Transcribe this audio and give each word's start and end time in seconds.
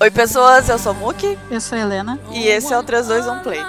Oi, 0.00 0.10
pessoas, 0.10 0.68
eu 0.68 0.78
sou 0.78 0.92
Muki 0.94 1.38
Eu 1.50 1.60
sou 1.60 1.78
a 1.78 1.80
Helena. 1.80 2.18
e 2.32 2.46
esse 2.48 2.72
é 2.72 2.78
o 2.78 2.82
321 2.82 3.42
Play. 3.42 3.60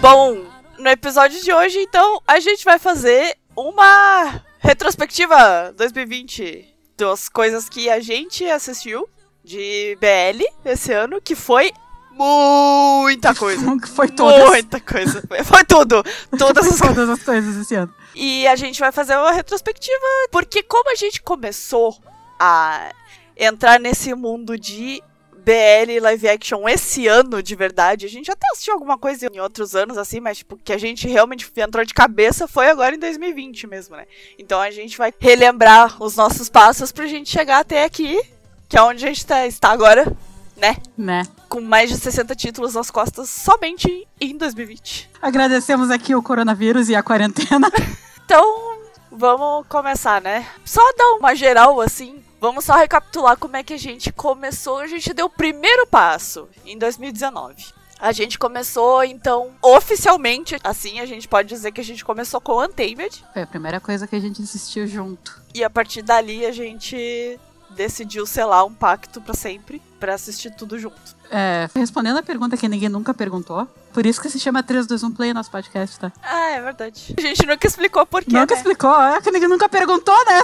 Bom, 0.00 0.44
no 0.78 0.88
episódio 0.88 1.42
de 1.42 1.52
hoje, 1.52 1.78
então, 1.80 2.20
a 2.26 2.38
gente 2.40 2.64
vai 2.64 2.78
fazer 2.78 3.36
uma 3.56 4.40
retrospectiva 4.58 5.72
2020 5.76 6.74
das 6.96 7.28
coisas 7.28 7.68
que 7.68 7.90
a 7.90 8.00
gente 8.00 8.44
assistiu 8.44 9.08
de 9.44 9.96
BL 10.00 10.44
esse 10.64 10.92
ano, 10.92 11.20
que 11.20 11.34
foi 11.34 11.72
muita 12.12 13.34
coisa. 13.34 13.64
Que 13.80 13.88
foi 13.88 14.08
todas, 14.08 14.48
Muita 14.48 14.80
coisa. 14.80 15.22
Foi 15.44 15.64
tudo. 15.64 16.02
Todas 16.38 16.66
as 16.66 16.78
foi 16.78 16.88
todas 16.88 17.08
as 17.10 17.22
coisas 17.22 17.56
esse 17.56 17.74
ano. 17.74 17.92
E 18.16 18.48
a 18.48 18.56
gente 18.56 18.80
vai 18.80 18.90
fazer 18.90 19.14
uma 19.14 19.30
retrospectiva, 19.30 20.06
porque 20.32 20.62
como 20.62 20.90
a 20.90 20.94
gente 20.94 21.20
começou 21.20 21.94
a 22.40 22.90
entrar 23.36 23.78
nesse 23.78 24.14
mundo 24.14 24.58
de 24.58 25.02
BL 25.44 26.00
live 26.00 26.28
action 26.28 26.66
esse 26.66 27.06
ano 27.06 27.42
de 27.42 27.54
verdade, 27.54 28.06
a 28.06 28.08
gente 28.08 28.30
até 28.30 28.46
assistiu 28.52 28.72
alguma 28.72 28.96
coisa 28.96 29.30
em 29.32 29.38
outros 29.38 29.76
anos 29.76 29.98
assim, 29.98 30.18
mas 30.18 30.38
tipo, 30.38 30.56
que 30.56 30.72
a 30.72 30.78
gente 30.78 31.06
realmente 31.06 31.48
entrou 31.58 31.84
de 31.84 31.92
cabeça 31.92 32.48
foi 32.48 32.70
agora 32.70 32.96
em 32.96 32.98
2020 32.98 33.66
mesmo, 33.66 33.94
né? 33.94 34.06
Então 34.38 34.60
a 34.60 34.70
gente 34.70 34.96
vai 34.96 35.12
relembrar 35.20 36.02
os 36.02 36.16
nossos 36.16 36.48
passos 36.48 36.90
pra 36.90 37.06
gente 37.06 37.30
chegar 37.30 37.60
até 37.60 37.84
aqui, 37.84 38.18
que 38.66 38.78
é 38.78 38.82
onde 38.82 39.04
a 39.04 39.08
gente 39.08 39.26
tá, 39.26 39.46
está 39.46 39.70
agora, 39.70 40.10
né? 40.56 40.78
Né? 40.96 41.22
Com 41.50 41.60
mais 41.60 41.90
de 41.90 41.98
60 41.98 42.34
títulos 42.34 42.74
nas 42.74 42.90
costas 42.90 43.28
somente 43.28 44.08
em 44.18 44.36
2020. 44.36 45.10
Agradecemos 45.20 45.90
aqui 45.90 46.14
o 46.14 46.22
coronavírus 46.22 46.88
e 46.88 46.94
a 46.94 47.02
quarentena. 47.02 47.70
Então, 48.26 48.76
vamos 49.08 49.68
começar, 49.68 50.20
né? 50.20 50.50
Só 50.64 50.80
dar 50.98 51.12
uma 51.12 51.32
geral 51.36 51.80
assim. 51.80 52.24
Vamos 52.40 52.64
só 52.64 52.74
recapitular 52.74 53.36
como 53.36 53.56
é 53.56 53.62
que 53.62 53.72
a 53.72 53.78
gente 53.78 54.12
começou. 54.12 54.78
A 54.78 54.88
gente 54.88 55.14
deu 55.14 55.26
o 55.26 55.30
primeiro 55.30 55.86
passo 55.86 56.48
em 56.64 56.76
2019. 56.76 57.72
A 58.00 58.10
gente 58.10 58.36
começou, 58.36 59.04
então, 59.04 59.52
oficialmente, 59.62 60.56
assim, 60.64 60.98
a 60.98 61.06
gente 61.06 61.28
pode 61.28 61.48
dizer 61.48 61.70
que 61.70 61.80
a 61.80 61.84
gente 61.84 62.04
começou 62.04 62.40
com 62.40 62.60
Untamed. 62.60 63.24
Foi 63.32 63.42
a 63.42 63.46
primeira 63.46 63.80
coisa 63.80 64.08
que 64.08 64.16
a 64.16 64.20
gente 64.20 64.42
assistiu 64.42 64.88
junto. 64.88 65.40
E 65.54 65.62
a 65.62 65.70
partir 65.70 66.02
dali 66.02 66.44
a 66.44 66.50
gente 66.52 67.38
decidiu 67.70 68.26
selar 68.26 68.66
um 68.66 68.74
pacto 68.74 69.20
pra 69.20 69.34
sempre, 69.34 69.80
pra 70.00 70.14
assistir 70.14 70.50
tudo 70.50 70.78
junto. 70.80 71.15
É, 71.30 71.68
respondendo 71.74 72.18
a 72.18 72.22
pergunta 72.22 72.56
que 72.56 72.68
ninguém 72.68 72.88
nunca 72.88 73.12
perguntou, 73.12 73.66
por 73.92 74.06
isso 74.06 74.20
que 74.20 74.28
se 74.28 74.38
chama 74.38 74.62
321 74.62 75.14
Play 75.14 75.32
nosso 75.32 75.50
podcast, 75.50 75.98
tá? 75.98 76.12
Ah, 76.22 76.50
é 76.50 76.60
verdade. 76.60 77.14
A 77.16 77.20
gente 77.20 77.46
nunca 77.46 77.66
explicou 77.66 78.06
por 78.06 78.24
quê, 78.24 78.32
nunca 78.38 78.54
né? 78.54 78.60
explicou, 78.60 79.00
é 79.00 79.20
que 79.20 79.30
ninguém 79.30 79.48
nunca 79.48 79.68
perguntou, 79.68 80.14
né? 80.26 80.42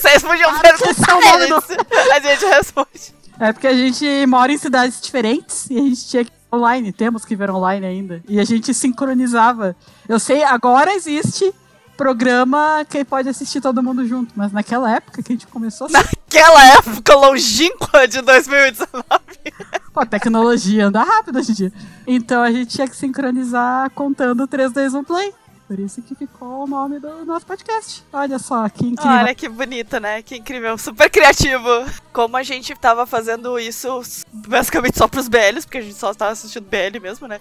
Vocês 0.00 0.22
podiam 0.22 0.50
Ah, 0.50 0.60
é 0.64 0.72
o 0.72 1.54
antes. 1.54 1.76
A 2.12 2.20
gente 2.20 2.44
responde. 2.46 3.14
É 3.40 3.52
porque 3.52 3.66
a 3.66 3.74
gente 3.74 4.26
mora 4.26 4.52
em 4.52 4.58
cidades 4.58 5.00
diferentes 5.00 5.70
e 5.70 5.78
a 5.78 5.82
gente 5.82 6.08
tinha 6.08 6.24
que 6.24 6.30
ir 6.30 6.56
online, 6.56 6.92
temos 6.92 7.24
que 7.24 7.36
ver 7.36 7.50
online 7.50 7.86
ainda. 7.86 8.22
E 8.28 8.40
a 8.40 8.44
gente 8.44 8.74
sincronizava. 8.74 9.76
Eu 10.08 10.18
sei, 10.18 10.42
agora 10.42 10.92
existe 10.92 11.54
programa 11.96 12.86
que 12.88 13.04
pode 13.04 13.28
assistir 13.28 13.60
todo 13.60 13.82
mundo 13.82 14.06
junto, 14.06 14.32
mas 14.36 14.52
naquela 14.52 14.90
época 14.90 15.20
que 15.20 15.32
a 15.32 15.34
gente 15.34 15.46
começou 15.48 15.88
assim, 15.88 15.96
Naquela 16.28 16.62
época 16.74 17.14
longínqua 17.14 18.06
de 18.06 18.20
2019. 18.20 18.92
Pô, 19.94 20.00
a 20.00 20.06
tecnologia 20.06 20.86
anda 20.86 21.02
rápido 21.02 21.38
hoje 21.38 21.52
em 21.52 21.54
dia. 21.54 21.72
Então 22.06 22.42
a 22.42 22.52
gente 22.52 22.66
tinha 22.66 22.86
que 22.86 22.94
sincronizar 22.94 23.90
contando 23.92 24.46
3, 24.46 24.70
2, 24.70 24.94
1 24.94 25.04
play. 25.04 25.32
Por 25.68 25.78
isso 25.78 26.00
que 26.00 26.14
ficou 26.14 26.64
o 26.64 26.66
nome 26.66 26.98
do 26.98 27.26
nosso 27.26 27.44
podcast. 27.44 28.02
Olha 28.10 28.38
só, 28.38 28.66
que 28.70 28.86
incrível. 28.86 29.18
Olha 29.18 29.34
que 29.34 29.46
bonita, 29.50 30.00
né? 30.00 30.22
Que 30.22 30.34
incrível. 30.34 30.78
Super 30.78 31.10
criativo. 31.10 31.68
Como 32.10 32.38
a 32.38 32.42
gente 32.42 32.74
tava 32.74 33.06
fazendo 33.06 33.58
isso 33.58 34.00
basicamente 34.32 34.96
só 34.96 35.06
pros 35.06 35.28
BLs, 35.28 35.66
porque 35.66 35.76
a 35.76 35.82
gente 35.82 35.94
só 35.94 36.14
tava 36.14 36.32
assistindo 36.32 36.64
BL 36.64 36.98
mesmo, 37.02 37.28
né? 37.28 37.38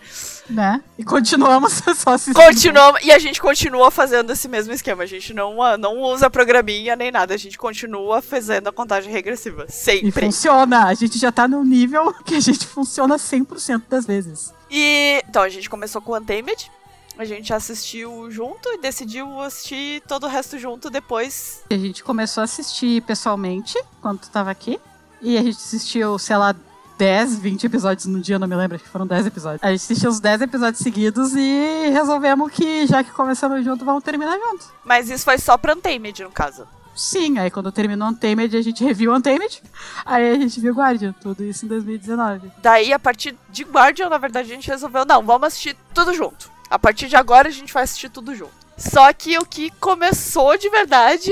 Né? 0.49 0.83
E 0.97 1.05
continuamos 1.05 1.81
só 1.95 2.15
assistindo. 2.15 2.35
Continuamos. 2.35 3.01
E 3.01 3.13
a 3.13 3.17
gente 3.17 3.39
continua 3.39 3.89
fazendo 3.89 4.33
esse 4.33 4.49
mesmo 4.49 4.73
esquema. 4.73 5.03
A 5.03 5.07
gente 5.07 5.33
não, 5.33 5.63
ah, 5.63 5.77
não 5.77 5.97
usa 6.01 6.29
programinha 6.29 6.97
nem 6.97 7.09
nada. 7.09 7.33
A 7.33 7.37
gente 7.37 7.57
continua 7.57 8.21
fazendo 8.21 8.67
a 8.67 8.73
contagem 8.73 9.09
regressiva. 9.09 9.67
E 9.69 9.71
Sempre. 9.71 10.25
funciona. 10.25 10.87
A 10.87 10.93
gente 10.93 11.17
já 11.17 11.31
tá 11.31 11.47
no 11.47 11.63
nível 11.63 12.13
que 12.25 12.35
a 12.35 12.41
gente 12.41 12.67
funciona 12.67 13.15
100% 13.15 13.83
das 13.89 14.05
vezes. 14.05 14.53
E 14.69 15.23
então 15.29 15.43
a 15.43 15.49
gente 15.49 15.69
começou 15.69 16.01
com 16.01 16.13
Untamed. 16.13 16.69
A 17.17 17.25
gente 17.25 17.53
assistiu 17.53 18.29
junto 18.29 18.69
e 18.69 18.77
decidiu 18.77 19.41
assistir 19.41 20.01
todo 20.07 20.25
o 20.25 20.29
resto 20.29 20.57
junto 20.59 20.89
depois. 20.89 21.63
A 21.69 21.77
gente 21.77 22.03
começou 22.03 22.41
a 22.41 22.45
assistir 22.45 23.01
pessoalmente, 23.01 23.77
quando 24.01 24.19
tu 24.19 24.29
tava 24.29 24.51
aqui. 24.51 24.79
E 25.21 25.37
a 25.37 25.41
gente 25.41 25.57
assistiu, 25.57 26.19
sei 26.19 26.37
lá, 26.37 26.55
10, 26.97 27.39
20 27.39 27.65
episódios 27.65 28.05
no 28.05 28.19
dia, 28.19 28.37
não 28.37 28.47
me 28.47 28.55
lembro, 28.55 28.75
acho 28.75 28.83
que 28.83 28.89
foram 28.89 29.07
10 29.07 29.27
episódios. 29.27 29.63
A 29.63 29.71
gente 29.71 29.81
assistiu 29.81 30.09
os 30.09 30.19
10 30.19 30.41
episódios 30.41 30.81
seguidos 30.81 31.33
e 31.35 31.89
resolvemos 31.91 32.51
que, 32.51 32.85
já 32.87 33.03
que 33.03 33.11
começamos 33.11 33.63
junto, 33.63 33.85
vamos 33.85 34.03
terminar 34.03 34.37
junto. 34.37 34.65
Mas 34.83 35.09
isso 35.09 35.23
foi 35.23 35.37
só 35.37 35.57
pra 35.57 35.73
Untamed, 35.73 36.23
no 36.23 36.31
caso. 36.31 36.67
Sim, 36.95 37.37
aí 37.37 37.51
quando 37.51 37.71
terminou 37.71 38.09
Untamed, 38.09 38.57
a 38.57 38.61
gente 38.61 38.83
reviu 38.83 39.13
Untamed. 39.13 39.61
Aí 40.03 40.31
a 40.31 40.35
gente 40.35 40.59
viu 40.59 40.73
Guardian, 40.73 41.13
tudo 41.13 41.43
isso 41.43 41.65
em 41.65 41.67
2019. 41.67 42.51
Daí, 42.57 42.91
a 42.91 42.97
partir 42.97 43.35
de 43.49 43.63
Guardian, 43.63 44.09
na 44.09 44.17
verdade, 44.17 44.51
a 44.51 44.55
gente 44.55 44.67
resolveu, 44.67 45.05
não, 45.05 45.21
vamos 45.23 45.47
assistir 45.47 45.77
tudo 45.93 46.11
junto. 46.13 46.56
A 46.69 46.77
partir 46.77 47.07
de 47.07 47.15
agora, 47.15 47.47
a 47.47 47.51
gente 47.51 47.73
vai 47.73 47.83
assistir 47.83 48.09
tudo 48.09 48.35
junto. 48.35 48.51
Só 48.77 49.11
que 49.13 49.37
o 49.39 49.45
que 49.45 49.71
começou 49.79 50.57
de 50.57 50.69
verdade, 50.69 51.31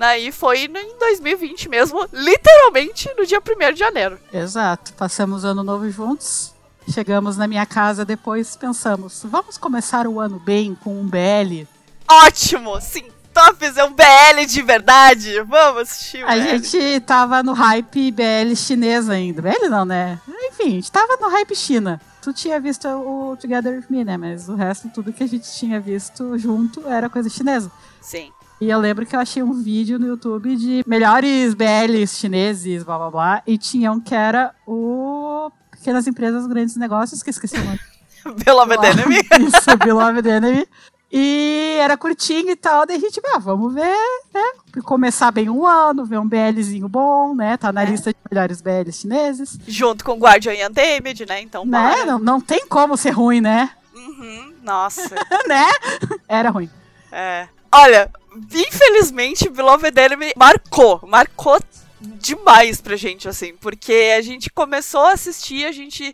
aí 0.00 0.32
foi 0.32 0.66
no- 0.68 0.78
em 0.78 0.98
2020 0.98 1.68
mesmo, 1.68 2.04
literalmente 2.12 3.08
no 3.16 3.24
dia 3.26 3.40
1 3.40 3.72
de 3.72 3.78
janeiro. 3.78 4.18
Exato, 4.32 4.92
passamos 4.94 5.44
ano 5.44 5.62
novo 5.62 5.88
juntos. 5.90 6.52
Chegamos 6.90 7.36
na 7.36 7.46
minha 7.46 7.64
casa 7.64 8.04
depois, 8.04 8.56
pensamos, 8.56 9.22
vamos 9.24 9.56
começar 9.56 10.06
o 10.06 10.20
ano 10.20 10.38
bem 10.38 10.74
com 10.74 11.00
um 11.00 11.06
BL. 11.06 11.66
Ótimo! 12.10 12.78
Sim, 12.80 13.04
tops, 13.32 13.76
é 13.78 13.84
um 13.84 13.92
BL 13.94 14.44
de 14.46 14.60
verdade. 14.62 15.40
Vamos 15.42 15.82
assistir 15.82 16.22
o 16.24 16.28
A 16.28 16.38
gente 16.38 17.00
tava 17.00 17.42
no 17.42 17.52
hype 17.54 18.10
BL 18.12 18.54
chinês 18.54 19.08
ainda. 19.08 19.40
BL 19.40 19.68
não, 19.70 19.84
né? 19.86 20.20
Enfim, 20.28 20.66
a 20.66 20.70
gente 20.72 20.92
tava 20.92 21.16
no 21.18 21.28
hype 21.28 21.54
China. 21.56 22.00
Tu 22.24 22.32
tinha 22.32 22.58
visto 22.58 22.88
o 22.88 23.36
Together 23.36 23.76
With 23.76 23.84
Me, 23.90 24.02
né? 24.02 24.16
Mas 24.16 24.48
o 24.48 24.54
resto, 24.54 24.88
tudo 24.88 25.12
que 25.12 25.22
a 25.22 25.26
gente 25.26 25.46
tinha 25.52 25.78
visto 25.78 26.38
junto 26.38 26.88
era 26.88 27.10
coisa 27.10 27.28
chinesa. 27.28 27.70
Sim. 28.00 28.32
E 28.58 28.70
eu 28.70 28.78
lembro 28.78 29.04
que 29.04 29.14
eu 29.14 29.20
achei 29.20 29.42
um 29.42 29.52
vídeo 29.52 29.98
no 29.98 30.06
YouTube 30.06 30.56
de 30.56 30.82
melhores 30.86 31.52
BLs 31.52 32.16
chineses, 32.16 32.82
blá 32.82 32.96
blá 32.96 33.10
blá. 33.10 33.42
E 33.46 33.58
tinha 33.58 33.92
um 33.92 34.00
que 34.00 34.14
era 34.14 34.54
o 34.66 35.50
Pequenas 35.70 36.06
Empresas, 36.06 36.46
Grandes 36.46 36.76
Negócios, 36.76 37.22
que 37.22 37.28
esqueci 37.28 37.58
o 37.58 37.64
nome. 37.64 37.80
Beloved 38.42 38.86
Enemy. 38.86 39.20
Isso, 39.46 39.76
Beloved 39.76 40.26
Enemy. 40.26 40.66
E 41.16 41.76
era 41.80 41.96
curtinho 41.96 42.50
e 42.50 42.56
tal, 42.56 42.84
daí 42.84 42.96
a 42.96 42.98
gente, 42.98 43.20
ah, 43.32 43.38
vamos 43.38 43.72
ver, 43.72 43.96
né? 44.34 44.42
Começar 44.82 45.30
bem 45.30 45.48
um 45.48 45.64
ano, 45.64 46.04
ver 46.04 46.18
um 46.18 46.26
BLzinho 46.26 46.88
bom, 46.88 47.36
né? 47.36 47.56
Tá 47.56 47.70
na 47.70 47.84
É. 47.84 47.86
lista 47.86 48.10
de 48.12 48.16
melhores 48.28 48.60
BLs 48.60 49.00
chineses. 49.00 49.56
Junto 49.64 50.04
com 50.04 50.18
Guardian 50.18 50.54
e 50.54 50.66
Untamed, 50.66 51.24
né? 51.24 51.40
Então, 51.40 51.64
né? 51.64 52.04
Não, 52.04 52.18
não 52.18 52.40
tem 52.40 52.66
como 52.66 52.96
ser 52.96 53.10
ruim, 53.10 53.40
né? 53.40 53.70
Uhum, 53.94 54.54
nossa. 54.64 55.14
né? 55.46 55.68
Era 56.26 56.50
ruim. 56.50 56.68
É. 57.12 57.46
Olha, 57.72 58.10
infelizmente, 58.52 59.48
Beloved 59.48 59.96
Enemy 59.96 60.32
marcou. 60.36 61.00
Marcou 61.06 61.60
demais 62.00 62.80
pra 62.80 62.96
gente, 62.96 63.28
assim. 63.28 63.54
Porque 63.60 64.12
a 64.18 64.20
gente 64.20 64.50
começou 64.50 65.02
a 65.04 65.12
assistir, 65.12 65.64
a 65.64 65.70
gente. 65.70 66.12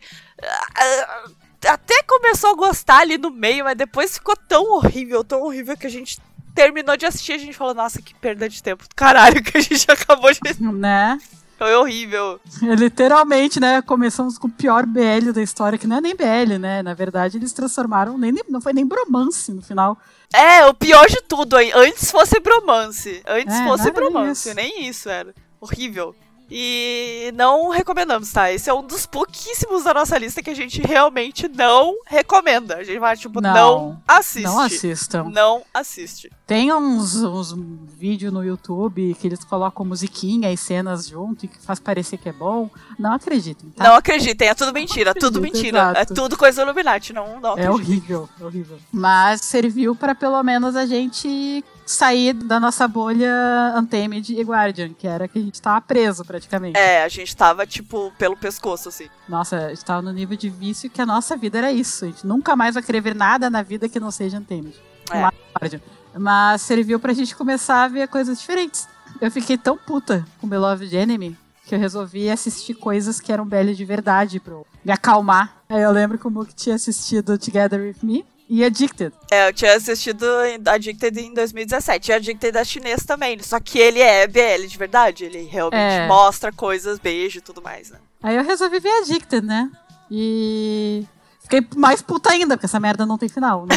Até 1.67 2.03
começou 2.05 2.51
a 2.51 2.55
gostar 2.55 2.99
ali 2.99 3.19
no 3.19 3.31
meio, 3.31 3.65
mas 3.65 3.77
depois 3.77 4.15
ficou 4.15 4.37
tão 4.37 4.73
horrível, 4.73 5.23
tão 5.23 5.43
horrível 5.43 5.77
que 5.77 5.87
a 5.87 5.91
gente 5.91 6.19
terminou 6.55 6.97
de 6.97 7.07
assistir 7.07 7.33
e 7.33 7.35
a 7.37 7.39
gente 7.39 7.57
falou, 7.57 7.75
nossa, 7.75 8.01
que 8.03 8.15
perda 8.15 8.49
de 8.49 8.63
tempo 8.63 8.83
do 8.89 8.95
caralho 8.95 9.43
que 9.43 9.57
a 9.57 9.61
gente 9.61 9.87
acabou 9.91 10.31
de. 10.33 10.41
Né? 10.73 11.19
Foi 11.59 11.75
horrível. 11.75 12.41
Literalmente, 12.63 13.61
né? 13.61 13.83
Começamos 13.83 14.39
com 14.39 14.47
o 14.47 14.51
pior 14.51 14.87
BL 14.87 15.31
da 15.33 15.43
história, 15.43 15.79
que 15.79 15.87
não 15.87 15.99
é 15.99 16.01
nem 16.01 16.17
BL, 16.17 16.59
né? 16.59 16.83
Na 16.83 16.95
verdade, 16.95 17.37
eles 17.37 17.53
transformaram, 17.53 18.17
nem, 18.17 18.33
não 18.49 18.63
foi 18.63 18.73
nem 18.73 18.87
bromance 18.87 19.53
no 19.53 19.61
final. 19.61 19.99
É, 20.33 20.65
o 20.65 20.73
pior 20.73 21.07
de 21.07 21.21
tudo 21.21 21.57
aí. 21.57 21.71
Antes 21.75 22.11
fosse 22.11 22.41
bromance. 22.41 23.23
Antes 23.27 23.55
É, 23.55 23.65
fosse 23.65 23.91
bromance. 23.91 24.45
disso. 24.45 24.55
Nem 24.55 24.89
isso 24.89 25.11
era. 25.11 25.35
Horrível. 25.61 26.15
E 26.51 27.33
não 27.37 27.69
recomendamos, 27.69 28.33
tá? 28.33 28.51
Esse 28.51 28.69
é 28.69 28.75
um 28.75 28.83
dos 28.85 29.07
pouquíssimos 29.07 29.85
da 29.85 29.95
nossa 29.95 30.19
lista 30.19 30.43
que 30.43 30.51
a 30.51 30.55
gente 30.55 30.81
realmente 30.83 31.47
não 31.47 31.97
recomenda. 32.07 32.77
A 32.77 32.83
gente 32.85 32.99
vai, 32.99 33.17
tipo, 33.17 33.41
não, 33.41 33.53
Não. 33.55 34.03
assiste. 34.07 34.45
Não 34.45 34.59
assistam. 34.61 35.25
Não 35.31 35.63
assiste. 35.73 36.31
Tem 36.47 36.73
uns, 36.73 37.15
uns 37.17 37.55
vídeos 37.97 38.33
no 38.33 38.45
YouTube 38.45 39.17
que 39.21 39.29
eles 39.29 39.45
colocam 39.45 39.87
musiquinha 39.87 40.53
e 40.53 40.57
cenas 40.57 41.07
junto 41.07 41.45
e 41.45 41.49
que 41.49 41.59
faz 41.61 41.79
parecer 41.79 42.17
que 42.19 42.29
é 42.29 42.33
bom. 42.33 42.69
Não 42.99 43.13
acreditem, 43.13 43.71
tá? 43.71 43.85
Não 43.85 43.95
acreditem, 43.95 44.49
é 44.49 44.55
tudo 44.55 44.73
mentira, 44.73 45.15
tudo 45.15 45.39
acredito, 45.39 45.55
mentira. 45.55 45.79
É 45.97 46.03
exato. 46.03 46.15
tudo 46.15 46.37
coisa 46.37 46.63
Illuminati, 46.63 47.13
não, 47.13 47.39
não 47.39 47.57
É 47.57 47.71
horrível, 47.71 48.29
é 48.41 48.45
horrível. 48.45 48.79
Mas 48.91 49.43
serviu 49.43 49.95
pra 49.95 50.15
pelo 50.15 50.43
menos 50.43 50.75
a 50.75 50.85
gente 50.87 51.65
sair 51.91 52.33
da 52.33 52.61
nossa 52.61 52.87
bolha 52.87 53.75
Untamed 53.77 54.35
e 54.35 54.43
Guardian, 54.43 54.91
que 54.91 55.07
era 55.07 55.27
que 55.27 55.39
a 55.39 55.43
gente 55.43 55.61
tava 55.61 55.81
preso 55.81 56.25
praticamente. 56.25 56.79
É, 56.79 57.03
a 57.03 57.09
gente 57.09 57.37
tava, 57.37 57.67
tipo, 57.67 58.13
pelo 58.17 58.37
pescoço, 58.37 58.89
assim. 58.89 59.09
Nossa, 59.29 59.67
a 59.67 59.69
gente 59.71 59.85
tava 59.85 60.01
no 60.01 60.13
nível 60.13 60.37
de 60.37 60.49
vício 60.49 60.89
que 60.89 61.03
a 61.03 61.07
nossa 61.07 61.37
vida 61.37 61.59
era 61.59 61.73
isso. 61.73 62.05
A 62.05 62.09
gente 62.09 62.27
nunca 62.27 62.55
mais 62.55 62.75
vai 62.75 62.83
querer 62.83 63.01
ver 63.01 63.15
nada 63.15 63.51
na 63.51 63.63
vida 63.63 63.89
que 63.89 63.99
não 63.99 64.11
seja 64.11 64.39
Untamed. 64.39 64.75
É. 65.11 65.21
Mas, 65.21 65.35
Guardian. 65.61 65.81
Mas 66.17 66.63
serviu 66.63 66.99
pra 67.01 67.13
gente 67.13 67.35
começar 67.35 67.85
a 67.85 67.89
ver 67.89 68.09
coisas 68.09 68.39
diferentes. 68.39 68.89
Eu 69.21 69.31
fiquei 69.31 69.59
tão 69.59 69.77
puta 69.77 70.25
com 70.41 70.49
Beloved 70.49 70.95
Enemy 70.95 71.37
que 71.67 71.75
eu 71.75 71.79
resolvi 71.79 72.29
assistir 72.31 72.75
coisas 72.75 73.21
que 73.21 73.33
eram 73.33 73.47
BL 73.47 73.73
de 73.75 73.85
verdade 73.85 74.41
pra 74.41 74.55
eu 74.55 74.67
me 74.85 74.93
acalmar. 74.93 75.57
Aí 75.69 75.83
eu 75.83 75.93
lembro 75.93 76.19
como 76.19 76.45
que 76.45 76.55
tinha 76.55 76.75
assistido 76.75 77.39
Together 77.39 77.81
With 77.81 77.97
Me 78.03 78.25
e 78.53 78.65
Addicted. 78.65 79.13
É, 79.31 79.49
eu 79.49 79.53
tinha 79.53 79.75
assistido 79.77 80.27
Addicted 80.67 81.17
em 81.21 81.33
2017. 81.33 82.11
E 82.11 82.15
Addicted 82.15 82.57
é 82.59 82.65
chinês 82.65 83.05
também. 83.05 83.41
Só 83.43 83.61
que 83.61 83.79
ele 83.79 84.01
é 84.01 84.27
BL 84.27 84.67
de 84.67 84.77
verdade. 84.77 85.25
Ele 85.25 85.43
realmente 85.45 85.79
É. 85.81 86.07
mostra 86.09 86.51
coisas, 86.53 86.99
beijo 86.99 87.39
e 87.39 87.41
tudo 87.41 87.63
mais, 87.63 87.91
né? 87.91 87.99
Aí 88.23 88.35
eu 88.35 88.43
resolvi 88.45 88.81
ver 88.81 88.91
Addicted, 89.03 89.47
né? 89.47 89.71
E 90.11 91.07
fiquei 91.41 91.65
mais 91.77 92.03
puta 92.03 92.33
ainda, 92.33 92.57
porque 92.57 92.67
essa 92.67 92.81
merda 92.81 93.07
não 93.07 93.17
tem 93.17 93.29
final. 93.29 93.65
Não, 93.67 93.77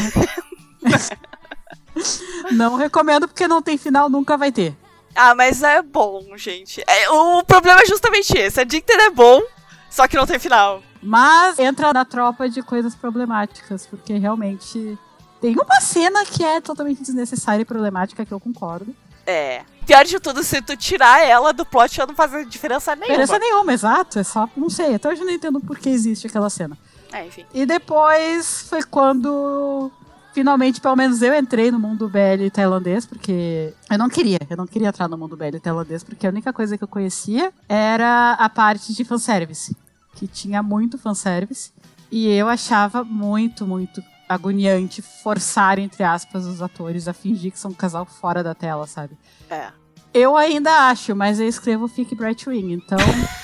não 2.52 2.76
recomendo 2.76 3.28
porque 3.28 3.48
não 3.48 3.62
tem 3.62 3.78
final, 3.78 4.10
nunca 4.10 4.36
vai 4.38 4.52
ter. 4.52 4.76
Ah, 5.16 5.36
mas 5.36 5.62
é 5.62 5.81
bom, 5.84 6.36
gente. 6.36 6.84
É, 6.88 7.10
o 7.12 7.44
problema 7.44 7.81
é 7.81 7.86
justamente 7.86 8.36
esse. 8.36 8.60
Addicted 8.60 9.00
é 9.00 9.10
bom, 9.12 9.42
só 9.90 10.08
que 10.08 10.18
não 10.18 10.26
tem 10.26 10.40
final. 10.40 10.81
Mas 11.04 11.60
entra 11.60 11.94
na 11.94 12.06
tropa 12.06 12.50
de 12.50 12.62
coisas 12.62 12.96
problemáticas, 12.96 13.86
porque 13.86 14.18
realmente 14.18 14.98
tem 15.42 15.56
uma 15.56 15.82
cena 15.82 16.26
que 16.26 16.44
é 16.44 16.62
totalmente 16.62 17.02
desnecessária 17.02 17.62
e 17.62 17.66
problemática, 17.66 18.26
que 18.26 18.34
eu 18.34 18.40
concordo. 18.40 18.96
É. 19.26 19.64
Pior 19.86 20.06
de 20.06 20.20
tudo, 20.20 20.44
se 20.44 20.62
tu 20.62 20.78
tirar 20.78 21.26
ela 21.26 21.52
do 21.52 21.66
plot, 21.66 22.00
ela 22.00 22.08
não 22.08 22.16
faz 22.16 22.50
diferença 22.50 22.96
nenhuma. 22.96 23.08
Diferença 23.08 23.40
nenhuma, 23.40 23.74
exato. 23.74 24.20
É 24.20 24.24
só, 24.24 24.50
não 24.56 24.70
sei, 24.70 24.96
até 24.96 25.10
hoje 25.10 25.22
eu 25.22 25.26
não 25.26 25.34
entendo 25.34 25.60
por 25.60 25.78
que 25.78 25.90
existe 25.90 26.28
aquela 26.28 26.50
cena. 26.50 26.78
É, 27.12 27.26
enfim. 27.26 27.46
E 27.54 27.66
depois 27.66 28.66
foi 28.70 28.84
quando 28.84 29.92
finalmente, 30.34 30.82
pelo 30.82 30.96
menos 30.96 31.22
eu 31.22 31.34
entrei 31.36 31.72
no 31.72 31.80
mundo 31.80 32.10
BL 32.10 32.50
tailandês, 32.52 33.06
porque 33.06 33.74
eu 33.90 33.98
não 33.98 34.10
queria, 34.10 34.40
eu 34.50 34.58
não 34.58 34.66
queria 34.66 34.88
entrar 34.88 35.08
no 35.08 35.18
mundo 35.18 35.38
BL 35.38 35.60
tailandês, 35.62 36.04
porque 36.04 36.26
a 36.26 36.30
única 36.30 36.52
coisa 36.52 36.78
que 36.78 36.84
eu 36.84 36.88
conhecia 36.88 37.54
era 37.70 38.34
a 38.34 38.50
parte 38.50 38.94
de 38.94 39.06
fanservice, 39.06 39.76
que 40.13 40.27
tinha 40.27 40.62
muito 40.63 40.98
fanservice, 40.98 41.71
e 42.12 42.27
eu 42.27 42.48
achava 42.48 43.04
muito, 43.04 43.65
muito 43.65 44.04
agoniante 44.27 45.01
forçar, 45.01 45.80
entre 45.80 46.04
aspas, 46.04 46.45
os 46.45 46.62
atores 46.62 47.07
a 47.07 47.13
fingir 47.13 47.51
que 47.51 47.60
são 47.60 47.71
um 47.71 47.74
casal 47.75 48.06
fora 48.06 48.44
da 48.44 48.54
tela, 48.54 48.88
sabe? 48.88 49.18
É. 49.50 49.68
Eu 50.13 50.38
ainda 50.38 50.89
acho, 50.89 51.15
mas 51.15 51.39
eu 51.39 51.48
escrevo 51.48 51.88
Fique 51.88 52.15
Brightwing, 52.15 52.74
então... 52.74 52.98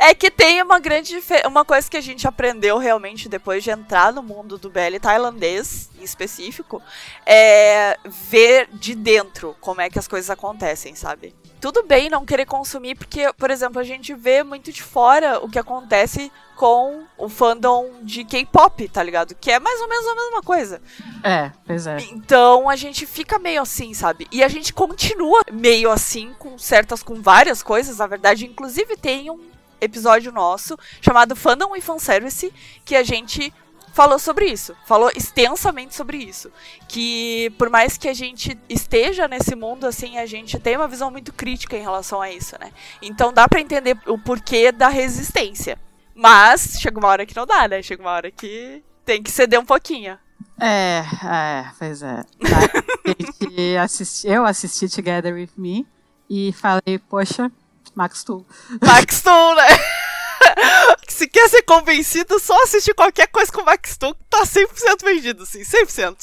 É 0.00 0.14
que 0.14 0.30
tem 0.30 0.62
uma 0.62 0.78
grande 0.78 1.18
uma 1.44 1.64
coisa 1.64 1.90
que 1.90 1.96
a 1.96 2.00
gente 2.00 2.26
aprendeu 2.26 2.78
realmente 2.78 3.28
depois 3.28 3.64
de 3.64 3.70
entrar 3.70 4.12
no 4.12 4.22
mundo 4.22 4.56
do 4.56 4.70
BL 4.70 4.98
tailandês, 5.00 5.90
em 5.98 6.04
específico, 6.04 6.80
é 7.26 7.98
ver 8.06 8.68
de 8.72 8.94
dentro 8.94 9.56
como 9.60 9.80
é 9.80 9.90
que 9.90 9.98
as 9.98 10.06
coisas 10.06 10.30
acontecem, 10.30 10.94
sabe? 10.94 11.34
Tudo 11.60 11.82
bem 11.82 12.08
não 12.08 12.24
querer 12.24 12.46
consumir, 12.46 12.94
porque, 12.94 13.32
por 13.36 13.50
exemplo, 13.50 13.80
a 13.80 13.84
gente 13.84 14.14
vê 14.14 14.42
muito 14.42 14.72
de 14.72 14.82
fora 14.82 15.38
o 15.40 15.48
que 15.48 15.58
acontece 15.58 16.30
com 16.56 17.04
o 17.16 17.28
fandom 17.28 18.00
de 18.02 18.24
K-pop, 18.24 18.88
tá 18.88 19.02
ligado? 19.02 19.34
Que 19.34 19.52
é 19.52 19.60
mais 19.60 19.80
ou 19.80 19.88
menos 19.88 20.06
a 20.06 20.14
mesma 20.14 20.42
coisa. 20.42 20.82
é, 21.22 21.52
pois 21.64 21.86
é. 21.86 21.98
Então 22.10 22.68
a 22.68 22.74
gente 22.74 23.06
fica 23.06 23.38
meio 23.38 23.62
assim, 23.62 23.94
sabe? 23.94 24.26
E 24.32 24.42
a 24.42 24.48
gente 24.48 24.72
continua 24.72 25.40
meio 25.52 25.90
assim 25.90 26.34
com 26.38 26.58
certas, 26.58 27.02
com 27.02 27.22
várias 27.22 27.62
coisas, 27.62 27.98
na 27.98 28.06
verdade. 28.06 28.44
Inclusive 28.44 28.96
tem 28.96 29.30
um 29.30 29.38
episódio 29.80 30.32
nosso 30.32 30.76
chamado 31.00 31.36
Fandom 31.36 31.76
e 31.76 31.80
Fanservice 31.80 32.52
que 32.84 32.96
a 32.96 33.02
gente 33.02 33.52
falou 33.98 34.16
sobre 34.20 34.46
isso, 34.46 34.76
falou 34.86 35.10
extensamente 35.12 35.92
sobre 35.92 36.18
isso, 36.18 36.52
que 36.86 37.50
por 37.58 37.68
mais 37.68 37.96
que 37.98 38.08
a 38.08 38.14
gente 38.14 38.56
esteja 38.68 39.26
nesse 39.26 39.56
mundo 39.56 39.86
assim, 39.88 40.18
a 40.18 40.24
gente 40.24 40.56
tem 40.56 40.76
uma 40.76 40.86
visão 40.86 41.10
muito 41.10 41.32
crítica 41.32 41.76
em 41.76 41.82
relação 41.82 42.22
a 42.22 42.30
isso, 42.30 42.54
né? 42.60 42.70
Então 43.02 43.32
dá 43.32 43.48
pra 43.48 43.60
entender 43.60 43.98
o 44.06 44.16
porquê 44.16 44.70
da 44.70 44.86
resistência. 44.86 45.76
Mas 46.14 46.78
chega 46.80 46.96
uma 46.96 47.08
hora 47.08 47.26
que 47.26 47.34
não 47.34 47.44
dá, 47.44 47.66
né? 47.66 47.82
Chega 47.82 48.00
uma 48.00 48.12
hora 48.12 48.30
que 48.30 48.84
tem 49.04 49.20
que 49.20 49.32
ceder 49.32 49.58
um 49.58 49.64
pouquinho. 49.64 50.16
É, 50.60 51.02
é, 51.24 51.64
pois 51.76 52.00
é. 52.00 52.22
Assisti- 53.82 54.28
eu 54.28 54.44
assisti 54.46 54.88
Together 54.88 55.34
With 55.34 55.50
Me 55.56 55.84
e 56.30 56.52
falei, 56.52 57.00
poxa, 57.08 57.50
Max 57.96 58.22
Tu. 58.22 58.46
Max 58.80 59.16
Stone, 59.16 59.56
né? 59.56 59.66
Se 61.08 61.26
quer 61.26 61.48
ser 61.48 61.62
convencido, 61.62 62.38
só 62.38 62.54
assistir 62.62 62.94
qualquer 62.94 63.26
coisa 63.28 63.50
com 63.50 63.62
o 63.62 63.64
Max 63.64 63.90
Stone, 63.92 64.14
tá 64.30 64.42
100% 64.44 65.02
vendido, 65.04 65.44
sim, 65.44 65.62
100%. 65.62 66.16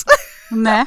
né? 0.51 0.85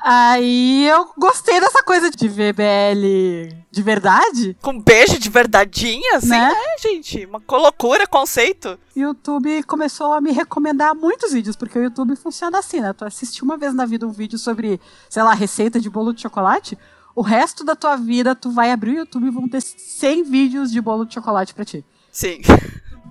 Aí 0.00 0.86
eu 0.86 1.10
gostei 1.18 1.58
dessa 1.60 1.82
coisa 1.82 2.08
de 2.10 2.28
ver 2.28 2.52
BL 2.52 3.56
de 3.70 3.82
verdade. 3.82 4.56
Com 4.62 4.80
beijo 4.80 5.18
de 5.18 5.28
verdadinha, 5.28 6.16
assim, 6.18 6.28
Né? 6.28 6.48
né, 6.50 6.76
gente? 6.80 7.26
Uma 7.26 7.42
loucura, 7.58 8.06
conceito. 8.06 8.78
O 8.94 8.98
YouTube 9.00 9.62
começou 9.64 10.12
a 10.12 10.20
me 10.20 10.30
recomendar 10.30 10.94
muitos 10.94 11.32
vídeos, 11.32 11.56
porque 11.56 11.78
o 11.78 11.82
YouTube 11.82 12.14
funciona 12.14 12.58
assim, 12.60 12.80
né? 12.80 12.92
Tu 12.92 13.04
assistiu 13.04 13.44
uma 13.44 13.56
vez 13.56 13.74
na 13.74 13.86
vida 13.86 14.06
um 14.06 14.12
vídeo 14.12 14.38
sobre, 14.38 14.80
sei 15.10 15.22
lá, 15.22 15.34
receita 15.34 15.80
de 15.80 15.90
bolo 15.90 16.12
de 16.12 16.22
chocolate, 16.22 16.78
o 17.14 17.20
resto 17.22 17.64
da 17.64 17.74
tua 17.74 17.96
vida 17.96 18.36
tu 18.36 18.52
vai 18.52 18.70
abrir 18.70 18.92
o 18.92 18.98
YouTube 18.98 19.26
e 19.26 19.30
vão 19.30 19.48
ter 19.48 19.60
100 19.60 20.22
vídeos 20.22 20.70
de 20.70 20.80
bolo 20.80 21.04
de 21.04 21.14
chocolate 21.14 21.52
pra 21.52 21.64
ti. 21.64 21.84
Sim. 22.18 22.40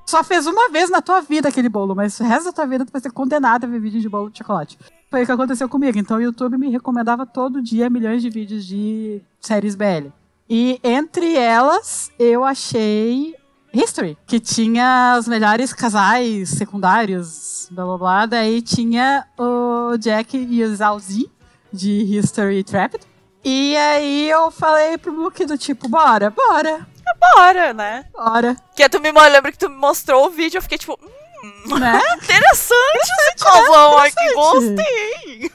Só 0.05 0.21
fez 0.21 0.45
uma 0.47 0.69
vez 0.69 0.89
na 0.89 1.01
tua 1.01 1.21
vida 1.21 1.47
aquele 1.47 1.69
bolo, 1.69 1.95
mas 1.95 2.19
o 2.19 2.25
resto 2.25 2.43
da 2.43 2.51
tua 2.51 2.65
vida 2.65 2.85
tu 2.85 2.91
vai 2.91 2.99
ser 2.99 3.09
condenado 3.09 3.63
a 3.63 3.67
ver 3.67 3.79
vídeo 3.79 4.01
de 4.01 4.09
bolo 4.09 4.29
de 4.29 4.39
chocolate. 4.39 4.77
Foi 5.09 5.23
o 5.23 5.25
que 5.25 5.31
aconteceu 5.31 5.69
comigo. 5.69 5.97
Então 5.97 6.17
o 6.17 6.21
YouTube 6.21 6.57
me 6.57 6.69
recomendava 6.69 7.25
todo 7.25 7.61
dia 7.61 7.89
milhões 7.89 8.21
de 8.21 8.29
vídeos 8.29 8.65
de 8.65 9.21
séries 9.39 9.75
BL. 9.75 10.09
E 10.49 10.77
entre 10.83 11.37
elas, 11.37 12.11
eu 12.19 12.43
achei 12.43 13.33
History, 13.73 14.17
que 14.27 14.41
tinha 14.41 15.15
os 15.17 15.25
melhores 15.25 15.71
casais 15.71 16.49
secundários, 16.49 17.69
blá 17.71 17.85
blá 17.85 17.97
blá. 17.97 18.25
Daí 18.25 18.61
tinha 18.61 19.25
o 19.39 19.97
Jack 19.97 20.37
e 20.37 20.63
o 20.65 20.75
Zalzi, 20.75 21.31
de 21.71 22.17
History 22.17 22.61
Trapped. 22.61 23.05
E 23.41 23.73
aí 23.77 24.29
eu 24.29 24.51
falei 24.51 24.97
pro 24.97 25.13
Luke 25.13 25.45
do 25.45 25.57
tipo, 25.57 25.87
bora, 25.87 26.29
bora, 26.29 26.85
Bora, 27.19 27.73
né? 27.73 28.05
bora, 28.13 28.55
Que 28.75 28.87
tu 28.89 28.99
me 28.99 29.09
eu 29.09 29.29
lembro 29.31 29.51
que 29.51 29.57
tu 29.57 29.69
me 29.69 29.75
mostrou 29.75 30.25
o 30.27 30.29
vídeo, 30.29 30.57
eu 30.57 30.61
fiquei 30.61 30.77
tipo, 30.77 30.97
hum, 31.01 31.77
né? 31.79 31.99
interessante 32.15 33.09
esse 33.19 33.43
casal 33.43 33.97
aqui, 33.99 34.11
Interessante. 34.11 34.35
gostei. 34.35 35.51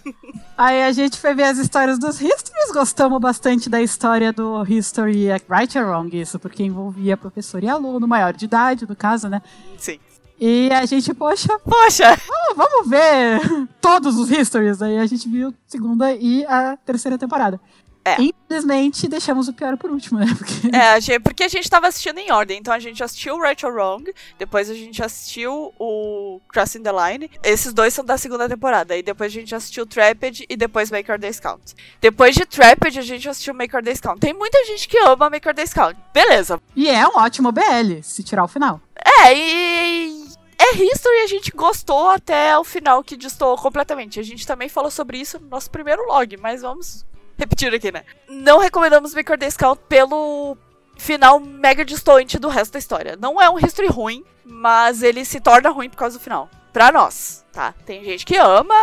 Aí 0.57 0.83
a 0.83 0.93
gente 0.93 1.19
foi 1.19 1.35
ver 1.35 1.45
as 1.45 1.59
histórias 1.59 1.99
dos 1.99 2.21
Histories, 2.21 2.73
gostamos 2.73 3.21
bastante 3.21 3.69
da 3.69 3.81
história 3.81 4.33
do 4.33 4.63
History 4.65 5.29
Right 5.49 5.77
or 5.79 5.87
Wrong, 5.87 6.21
isso, 6.21 6.39
porque 6.39 6.63
envolvia 6.63 7.17
professor 7.17 7.63
e 7.65 7.69
aluno, 7.69 8.07
maior 8.07 8.33
de 8.33 8.45
idade, 8.45 8.87
no 8.89 8.95
caso, 8.95 9.29
né? 9.29 9.41
Sim. 9.79 9.99
E 10.41 10.71
a 10.73 10.85
gente, 10.87 11.15
poxa, 11.15 11.57
Poxa, 11.61 12.17
vamos- 12.27 12.57
vamos 12.57 12.89
ver 12.89 13.41
todos 13.81 14.17
os 14.17 14.31
Histories. 14.31 14.83
Aí 14.83 14.99
a 14.99 15.07
gente 15.07 15.29
viu 15.29 15.49
a 15.51 15.53
segunda 15.69 16.13
e 16.13 16.45
a 16.47 16.77
terceira 16.85 17.17
temporada. 17.17 17.61
É. 18.05 18.17
Infelizmente, 18.21 19.07
deixamos 19.09 19.47
o 19.47 19.53
pior 19.53 19.77
por 19.77 19.91
último, 19.91 20.19
né? 20.19 20.27
Porque 20.37 20.75
É, 20.77 20.89
a 20.95 20.99
gente- 21.01 21.21
porque 21.21 21.45
a 21.45 21.49
gente 21.49 21.71
tava 21.71 21.87
assistindo 21.87 22.19
em 22.19 22.33
ordem. 22.33 22.59
Então 22.59 22.75
a 22.75 22.79
gente 22.81 23.03
assistiu 23.03 23.41
Right 23.41 23.65
or 23.65 23.73
Wrong, 23.73 24.13
depois 24.39 24.69
a 24.69 24.75
gente 24.75 25.03
assistiu 25.03 25.73
o 25.79 26.41
Crossing 26.49 26.83
the 26.83 26.91
Line. 26.91 27.31
Esses 27.45 27.73
dois 27.73 27.95
são 27.95 28.05
da 28.05 28.19
segunda 28.19 28.49
temporada. 28.49 28.97
E 28.97 29.03
depois 29.03 29.31
a 29.31 29.35
gente 29.35 29.55
assistiu 29.55 29.87
Trapped 29.87 30.45
e 30.49 30.57
depois 30.57 30.91
Make 30.91 31.09
Your 31.11 31.19
Days 31.19 31.39
Count. 31.39 31.75
Depois 32.01 32.35
de 32.35 32.45
Trapped, 32.45 32.99
a 32.99 33.03
gente 33.03 33.29
assistiu 33.29 33.55
Make 33.55 33.75
Your 33.75 33.85
Days 33.85 34.01
Count. 34.01 34.19
Tem 34.21 34.33
muita 34.35 34.65
gente 34.65 34.89
que 34.89 34.99
ama 34.99 35.31
Make 35.31 35.47
Your 35.47 35.55
Days 35.55 35.73
Count. 35.73 35.97
Beleza. 36.13 36.61
E 36.75 36.89
é 36.91 37.07
um 37.07 37.17
ótimo 37.19 37.53
BL, 37.53 38.03
se 38.03 38.23
tirar 38.25 38.43
o 38.45 38.49
final. 38.49 38.81
É, 39.25 39.33
e. 39.37 40.23
É 40.59 40.75
History 40.77 41.21
a 41.23 41.27
gente 41.27 41.51
gostou 41.51 42.09
até 42.11 42.57
o 42.57 42.63
final 42.65 43.03
que 43.03 43.17
destoou 43.17 43.57
completamente. 43.57 44.21
A 44.21 44.23
gente 44.23 44.47
também 44.47 44.69
falou 44.69 44.91
sobre 44.93 45.19
isso 45.19 45.39
no 45.41 45.49
nosso 45.49 45.69
primeiro 45.71 46.07
log, 46.07 46.37
mas 46.37 46.63
vamos 46.63 47.05
repetir 47.39 47.75
aqui, 47.75 47.91
né? 47.93 48.05
Não 48.29 48.59
recomendamos 48.59 49.15
Your 49.15 49.37
Days 49.37 49.57
Count 49.57 49.81
pelo 49.89 50.57
final 50.97 51.41
mega 51.41 51.85
distoante 51.85 52.39
do 52.39 52.49
resto 52.49 52.73
da 52.73 52.79
história. 52.79 53.17
Não 53.21 53.41
é 53.41 53.49
um 53.51 53.59
History 53.59 53.89
ruim, 53.89 54.25
mas 54.45 55.03
ele 55.03 55.25
se 55.25 55.41
torna 55.41 55.71
ruim 55.71 55.89
por 55.89 55.97
causa 55.97 56.19
do 56.19 56.23
final. 56.23 56.49
Pra 56.73 56.91
nós, 56.91 57.45
tá? 57.53 57.75
Tem 57.85 58.03
gente 58.03 58.25
que 58.25 58.37
ama, 58.37 58.75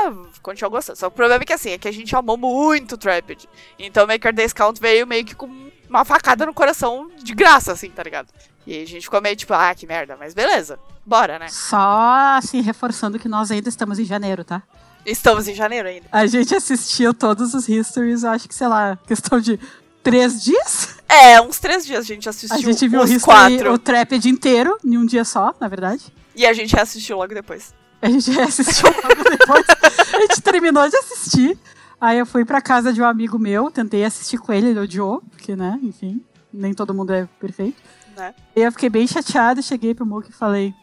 continua 0.44 0.70
gostando. 0.70 1.00
Só 1.00 1.10
que 1.10 1.14
o 1.14 1.16
problema 1.16 1.42
é 1.42 1.46
que 1.46 1.54
assim, 1.54 1.72
é 1.72 1.78
que 1.78 1.88
a 1.88 1.94
gente 1.94 2.16
amou 2.16 2.38
muito 2.38 2.98
Trapped. 2.98 3.50
Então 3.80 4.06
Make 4.06 4.28
Your 4.28 4.34
Days 4.34 4.54
Count 4.54 4.80
veio 4.80 5.08
meio 5.08 5.26
que 5.26 5.34
com 5.34 5.70
uma 5.90 6.06
facada 6.06 6.46
no 6.46 6.54
coração 6.54 7.10
de 7.18 7.34
graça, 7.34 7.72
assim, 7.72 7.90
tá 7.90 8.04
ligado? 8.04 8.28
E 8.68 8.84
a 8.84 8.86
gente 8.86 9.04
ficou 9.04 9.20
meio 9.20 9.36
tipo, 9.36 9.54
ah, 9.54 9.74
que 9.74 9.88
merda, 9.88 10.16
mas 10.20 10.36
beleza. 10.36 10.78
Bora, 11.04 11.40
né? 11.40 11.48
Só, 11.48 12.38
assim, 12.38 12.62
reforçando 12.62 13.18
que 13.18 13.28
nós 13.28 13.50
ainda 13.50 13.68
estamos 13.68 13.98
em 13.98 14.06
janeiro, 14.06 14.44
tá? 14.44 14.62
Estamos 15.06 15.48
em 15.48 15.56
janeiro 15.56 15.88
ainda. 15.88 16.08
A 16.12 16.26
gente 16.26 16.54
assistiu 16.54 17.14
todos 17.14 17.54
os 17.54 17.68
histories, 17.68 18.24
eu 18.24 18.30
acho 18.30 18.48
que, 18.48 18.56
sei 18.56 18.68
lá, 18.68 18.98
questão 19.08 19.40
de 19.40 19.60
três 20.04 20.44
dias. 20.44 20.98
É, 21.08 21.42
uns 21.42 21.60
três 21.60 21.86
dias 21.86 22.00
a 22.00 22.08
gente 22.08 22.28
assistiu 22.30 22.58
A 22.58 22.62
gente 22.62 22.88
viu 22.88 23.00
o 23.00 23.04
os 23.04 23.12
history, 23.12 23.58
quatro. 23.58 23.74
o 23.74 23.78
Trapped 23.80 24.30
inteiro, 24.30 24.78
em 24.84 24.98
um 24.98 25.06
dia 25.06 25.26
só, 25.26 25.54
na 25.60 25.68
verdade. 25.68 26.14
E 26.36 26.46
a 26.46 26.54
gente 26.54 26.76
reassistiu 26.76 27.18
logo 27.18 27.34
depois. 27.34 27.74
A 28.02 28.10
gente 28.10 28.30
assistiu 28.40 28.88
logo 28.88 29.30
depois. 29.30 29.66
A 30.14 30.20
gente 30.22 30.42
terminou 30.42 30.88
de 30.90 30.96
assistir. 30.96 31.58
Aí 32.00 32.18
eu 32.18 32.26
fui 32.26 32.46
pra 32.46 32.62
casa 32.62 32.94
de 32.94 33.02
um 33.02 33.06
amigo 33.06 33.38
meu, 33.38 33.70
tentei 33.70 34.06
assistir 34.06 34.38
com 34.38 34.54
ele, 34.54 34.68
ele 34.68 34.80
odiou, 34.80 35.22
porque, 35.32 35.54
né, 35.56 35.78
enfim, 35.84 36.22
nem 36.54 36.74
todo 36.74 36.94
mundo 36.94 37.12
é 37.12 37.28
perfeito. 37.40 37.76
Né? 38.16 38.34
E 38.56 38.62
eu 38.62 38.72
fiquei 38.72 38.90
bem 38.90 39.06
chateada, 39.06 39.62
cheguei 39.62 39.94
pro 39.94 40.06
Mook 40.06 40.30
e 40.30 40.34
falei, 40.34 40.74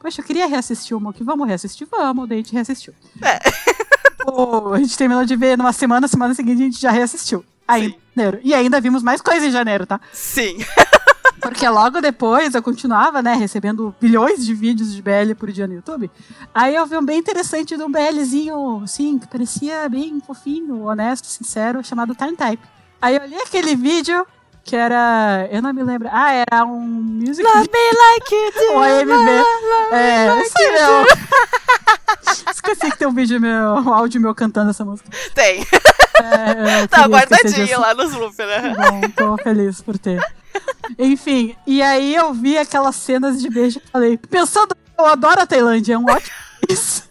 poxa, 0.00 0.20
eu 0.20 0.24
queria 0.24 0.46
reassistir 0.46 0.96
o 0.96 1.00
Mook, 1.00 1.22
vamos 1.22 1.46
reassistir? 1.46 1.86
Vamos, 1.88 2.28
daí 2.28 2.38
a 2.38 2.42
gente 2.42 2.52
reassistiu. 2.52 2.94
É. 3.22 3.38
Pô, 4.24 4.72
a 4.72 4.78
gente 4.78 4.96
terminou 4.96 5.24
de 5.24 5.36
ver 5.36 5.56
numa 5.56 5.72
semana, 5.72 6.08
semana 6.08 6.34
seguinte 6.34 6.60
a 6.60 6.64
gente 6.64 6.80
já 6.80 6.90
reassistiu. 6.90 7.44
Aí, 7.68 7.96
janeiro. 8.16 8.40
E 8.42 8.52
ainda 8.52 8.80
vimos 8.80 9.02
mais 9.02 9.20
coisa 9.20 9.46
em 9.46 9.50
janeiro, 9.50 9.86
tá? 9.86 10.00
Sim. 10.12 10.58
Porque 11.40 11.66
logo 11.68 12.00
depois 12.00 12.54
eu 12.54 12.62
continuava, 12.62 13.22
né, 13.22 13.34
recebendo 13.34 13.94
bilhões 14.00 14.44
de 14.44 14.52
vídeos 14.52 14.92
de 14.92 15.00
BL 15.00 15.34
por 15.38 15.50
dia 15.50 15.66
no 15.66 15.74
YouTube. 15.74 16.10
Aí 16.54 16.74
eu 16.74 16.86
vi 16.86 16.96
um 16.96 17.04
bem 17.04 17.18
interessante 17.18 17.76
de 17.76 17.82
um 17.82 17.90
BLzinho, 17.90 18.82
assim, 18.84 19.18
que 19.18 19.26
parecia 19.26 19.88
bem 19.88 20.20
fofinho, 20.20 20.84
honesto, 20.84 21.26
sincero, 21.26 21.82
chamado 21.82 22.14
Time 22.14 22.36
Type. 22.36 22.62
Aí 23.00 23.16
eu 23.16 23.22
olhei 23.22 23.40
aquele 23.40 23.74
vídeo, 23.74 24.26
que 24.70 24.76
era. 24.76 25.48
Eu 25.50 25.60
não 25.60 25.72
me 25.72 25.82
lembro. 25.82 26.08
Ah, 26.12 26.32
era 26.32 26.64
um 26.64 26.80
music 26.80 27.42
Love 27.42 27.68
me 27.68 27.90
like 27.98 28.34
you 28.34 28.52
do. 28.52 28.72
o 28.78 28.82
AMV. 28.82 29.10
love 29.10 29.94
É, 29.94 30.30
like 30.30 30.46
isso 30.46 30.72
mesmo. 30.72 31.06
Esqueci 32.50 32.90
que 32.92 32.96
tem 32.98 33.08
um 33.08 33.12
vídeo 33.12 33.40
meu, 33.40 33.52
um 33.52 33.92
áudio 33.92 34.20
meu 34.20 34.32
cantando 34.32 34.70
essa 34.70 34.84
música. 34.84 35.10
Tem. 35.34 35.66
É, 36.22 36.86
Tá 36.86 37.08
guardadinho 37.08 37.80
lá 37.80 37.94
nos 37.94 38.12
loop, 38.12 38.36
né? 38.38 38.74
Bom, 38.76 39.36
tô 39.36 39.42
feliz 39.42 39.80
por 39.80 39.98
ter. 39.98 40.24
Enfim, 40.96 41.56
e 41.66 41.82
aí 41.82 42.14
eu 42.14 42.32
vi 42.32 42.56
aquelas 42.56 42.94
cenas 42.94 43.40
de 43.40 43.50
beijo 43.50 43.80
e 43.84 43.90
falei, 43.90 44.16
pensando, 44.18 44.76
eu 44.96 45.06
adoro 45.06 45.40
a 45.40 45.46
Tailândia, 45.46 45.94
é 45.94 45.98
um 45.98 46.04
ótimo 46.04 46.30
país. 46.66 47.10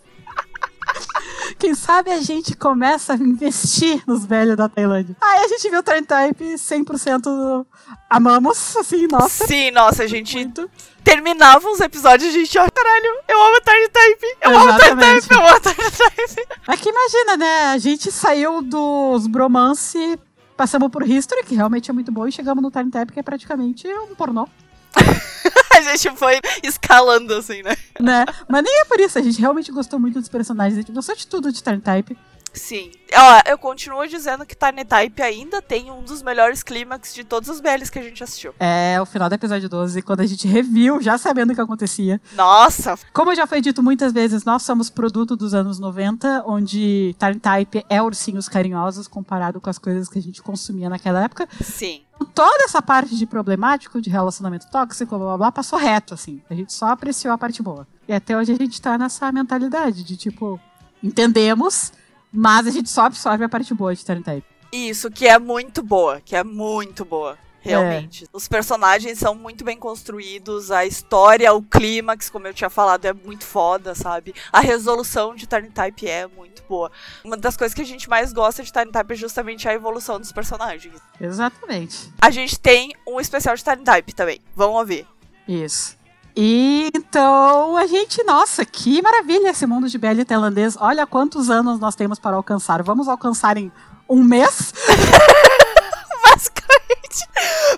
Quem 1.59 1.75
sabe 1.75 2.09
a 2.09 2.21
gente 2.21 2.55
começa 2.55 3.13
a 3.13 3.15
investir 3.17 4.01
nos 4.07 4.25
velhos 4.25 4.55
da 4.55 4.69
Tailândia. 4.69 5.13
Aí 5.19 5.43
a 5.43 5.47
gente 5.49 5.69
viu 5.69 5.79
o 5.79 5.83
Turn 5.83 6.03
Type 6.03 6.53
100% 6.53 7.65
amamos, 8.09 8.77
assim, 8.77 9.07
nossa. 9.07 9.45
Sim, 9.45 9.69
nossa, 9.71 10.03
a 10.03 10.07
gente 10.07 10.37
Muito. 10.37 10.71
terminava 11.03 11.69
os 11.69 11.81
episódios 11.81 12.33
e 12.33 12.37
a 12.37 12.39
gente, 12.39 12.57
ó, 12.57 12.65
caralho, 12.71 13.23
eu 13.27 13.41
amo 13.41 13.59
Time 13.59 13.89
Type, 13.89 14.37
eu 14.41 14.57
amo 14.57 14.67
Time 14.67 14.73
Exatamente. 14.73 15.27
Type, 15.27 15.33
eu 15.33 15.47
amo 15.47 15.59
Time 15.59 15.91
Type. 15.91 16.47
É 16.69 16.77
que 16.77 16.89
imagina, 16.89 17.37
né? 17.37 17.63
A 17.73 17.77
gente 17.77 18.09
saiu 18.09 18.61
dos 18.61 19.27
bromance, 19.27 20.17
passamos 20.55 20.89
por 20.89 21.05
History, 21.07 21.43
que 21.43 21.55
realmente 21.55 21.89
é 21.91 21.93
muito 21.93 22.09
bom, 22.09 22.25
e 22.25 22.31
chegamos 22.31 22.63
no 22.63 22.71
Turn 22.71 22.89
Type, 22.89 23.11
que 23.11 23.19
é 23.19 23.23
praticamente 23.23 23.85
um 24.09 24.15
pornô. 24.15 24.47
A 25.75 25.81
gente 25.81 26.17
foi 26.17 26.39
escalando, 26.63 27.33
assim, 27.35 27.61
né? 27.63 27.75
né? 27.99 28.25
Mas 28.47 28.63
nem 28.63 28.81
é 28.81 28.85
por 28.85 28.99
isso, 28.99 29.17
a 29.17 29.21
gente 29.21 29.39
realmente 29.39 29.71
gostou 29.71 29.99
muito 29.99 30.19
dos 30.19 30.29
personagens, 30.29 30.77
a 30.77 30.81
gente 30.81 30.91
gostou 30.91 31.15
de 31.15 31.27
tudo 31.27 31.51
de 31.51 31.63
Turn 31.63 31.79
Type. 31.79 32.17
Sim. 32.53 32.91
Ó, 33.13 33.41
eu 33.49 33.57
continuo 33.57 34.07
dizendo 34.07 34.45
que 34.45 34.55
Tiny 34.55 34.85
Type 34.85 35.21
ainda 35.21 35.61
tem 35.61 35.89
um 35.91 36.03
dos 36.03 36.21
melhores 36.21 36.61
clímax 36.61 37.13
de 37.13 37.23
todos 37.23 37.49
os 37.49 37.59
BLs 37.59 37.91
que 37.91 37.97
a 37.99 38.03
gente 38.03 38.23
assistiu. 38.23 38.53
É 38.59 38.99
o 39.01 39.05
final 39.05 39.27
do 39.29 39.33
episódio 39.35 39.67
12, 39.67 40.01
quando 40.01 40.21
a 40.21 40.25
gente 40.25 40.45
reviu, 40.49 41.01
já 41.01 41.17
sabendo 41.17 41.51
o 41.51 41.55
que 41.55 41.61
acontecia. 41.61 42.21
Nossa, 42.33 42.97
Como 43.13 43.33
já 43.33 43.47
foi 43.47 43.61
dito 43.61 43.81
muitas 43.81 44.13
vezes, 44.13 44.43
nós 44.45 44.63
somos 44.63 44.89
produto 44.89 45.35
dos 45.35 45.53
anos 45.53 45.79
90, 45.79 46.43
onde 46.45 47.15
Turn 47.17 47.39
Type 47.39 47.85
é 47.89 48.01
ursinhos 48.01 48.47
carinhosos 48.47 49.07
comparado 49.07 49.59
com 49.59 49.69
as 49.69 49.77
coisas 49.77 50.07
que 50.07 50.19
a 50.19 50.21
gente 50.21 50.41
consumia 50.41 50.89
naquela 50.89 51.23
época. 51.23 51.47
sim. 51.61 52.03
Toda 52.35 52.65
essa 52.65 52.81
parte 52.81 53.17
de 53.17 53.25
problemático, 53.25 54.01
de 54.01 54.09
relacionamento 54.09 54.69
tóxico, 54.69 55.17
blá 55.17 55.27
blá 55.27 55.37
blá, 55.37 55.51
passou 55.53 55.79
reto, 55.79 56.13
assim. 56.13 56.41
A 56.49 56.53
gente 56.53 56.73
só 56.73 56.87
apreciou 56.87 57.33
a 57.33 57.37
parte 57.37 57.63
boa. 57.63 57.87
E 58.09 58.13
até 58.13 58.35
hoje 58.35 58.51
a 58.51 58.55
gente 58.55 58.81
tá 58.81 58.97
nessa 58.97 59.31
mentalidade 59.31 60.03
de 60.03 60.17
tipo, 60.17 60.59
entendemos, 61.01 61.93
mas 62.31 62.67
a 62.67 62.71
gente 62.71 62.89
só 62.89 63.05
absorve 63.05 63.43
a 63.43 63.49
parte 63.49 63.73
boa 63.73 63.95
de 63.95 64.05
Turn 64.05 64.23
Type. 64.23 64.45
Isso, 64.71 65.09
que 65.09 65.27
é 65.27 65.39
muito 65.39 65.81
boa, 65.81 66.21
que 66.21 66.35
é 66.35 66.43
muito 66.43 67.03
boa. 67.03 67.37
Realmente. 67.61 68.25
Os 68.31 68.47
personagens 68.47 69.19
são 69.19 69.35
muito 69.35 69.63
bem 69.63 69.77
construídos, 69.77 70.71
a 70.71 70.85
história, 70.85 71.53
o 71.53 71.61
clímax, 71.61 72.29
como 72.29 72.47
eu 72.47 72.53
tinha 72.53 72.69
falado, 72.69 73.05
é 73.05 73.13
muito 73.13 73.45
foda, 73.45 73.93
sabe? 73.93 74.33
A 74.51 74.61
resolução 74.61 75.35
de 75.35 75.45
Turn 75.45 75.69
Type 75.69 76.07
é 76.07 76.25
muito 76.27 76.63
boa. 76.69 76.91
Uma 77.23 77.35
das 77.35 77.57
coisas 77.57 77.75
que 77.75 77.81
a 77.81 77.85
gente 77.85 78.09
mais 78.09 78.31
gosta 78.31 78.63
de 78.63 78.71
Turn 78.71 78.91
Type 78.91 79.13
é 79.13 79.15
justamente 79.15 79.67
a 79.67 79.73
evolução 79.73 80.19
dos 80.19 80.31
personagens. 80.31 80.95
Exatamente. 81.19 82.11
A 82.21 82.31
gente 82.31 82.57
tem 82.57 82.93
um 83.05 83.19
especial 83.19 83.55
de 83.55 83.63
Turn 83.63 83.83
Type 83.83 84.13
também. 84.13 84.39
Vamos 84.55 84.77
ouvir. 84.77 85.05
Isso. 85.47 85.98
E 86.35 86.89
então 86.95 87.75
a 87.75 87.85
gente, 87.87 88.23
nossa, 88.23 88.65
que 88.65 89.01
maravilha 89.01 89.49
esse 89.49 89.65
mundo 89.65 89.89
de 89.89 89.97
BL 89.97 90.23
tailandês. 90.25 90.75
Olha 90.79 91.05
quantos 91.05 91.49
anos 91.49 91.79
nós 91.79 91.95
temos 91.95 92.19
para 92.19 92.35
alcançar. 92.35 92.81
Vamos 92.83 93.07
alcançar 93.07 93.57
em 93.57 93.71
um 94.07 94.23
mês? 94.23 94.73
Basicamente. 96.23 97.27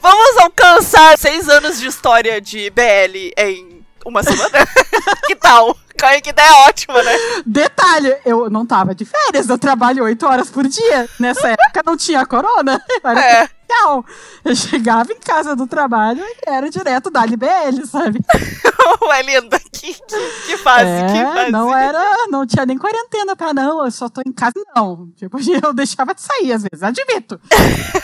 Vamos 0.02 0.38
alcançar 0.38 1.18
seis 1.18 1.48
anos 1.50 1.80
de 1.80 1.88
história 1.88 2.40
de 2.42 2.70
BL 2.70 3.32
em 3.38 3.86
uma 4.06 4.24
semana? 4.24 4.68
que 5.28 5.36
tal? 5.36 5.78
Que 6.24 6.30
ideia 6.30 6.68
ótima, 6.68 7.04
né? 7.04 7.12
Detalhe, 7.46 8.18
eu 8.26 8.50
não 8.50 8.66
tava 8.66 8.96
de 8.96 9.06
férias, 9.06 9.48
eu 9.48 9.58
trabalho 9.58 10.04
oito 10.04 10.26
horas 10.26 10.50
por 10.50 10.68
dia. 10.68 11.08
Nessa 11.20 11.50
época 11.54 11.84
não 11.86 11.96
tinha 11.96 12.26
corona. 12.26 12.82
Era 13.04 13.22
É. 13.22 13.50
legal. 13.72 14.06
Eu 14.44 14.56
chegava 14.56 15.12
em 15.12 15.20
casa 15.20 15.56
do 15.56 15.66
trabalho 15.66 16.22
e 16.24 16.50
era 16.50 16.70
direto 16.70 17.10
da 17.10 17.24
LBL, 17.24 17.86
sabe? 17.86 18.20
Ué, 19.08 19.22
linda, 19.22 19.60
que, 19.60 19.94
que, 19.94 20.32
que 20.46 20.58
fase, 20.58 20.86
que 21.12 21.18
é, 21.18 21.34
fase. 21.34 21.52
não 21.52 21.76
era, 21.76 22.28
não 22.30 22.46
tinha 22.46 22.66
nem 22.66 22.78
quarentena 22.78 23.36
pra 23.36 23.54
não, 23.54 23.84
eu 23.86 23.92
só 23.92 24.10
tô 24.10 24.22
em 24.26 24.32
casa 24.32 24.62
não. 24.76 25.10
Tipo, 25.16 25.38
eu 25.64 25.74
deixava 25.74 26.14
de 26.14 26.22
sair 26.22 26.54
às 26.54 26.64
vezes, 26.64 26.84
admito. 26.84 27.40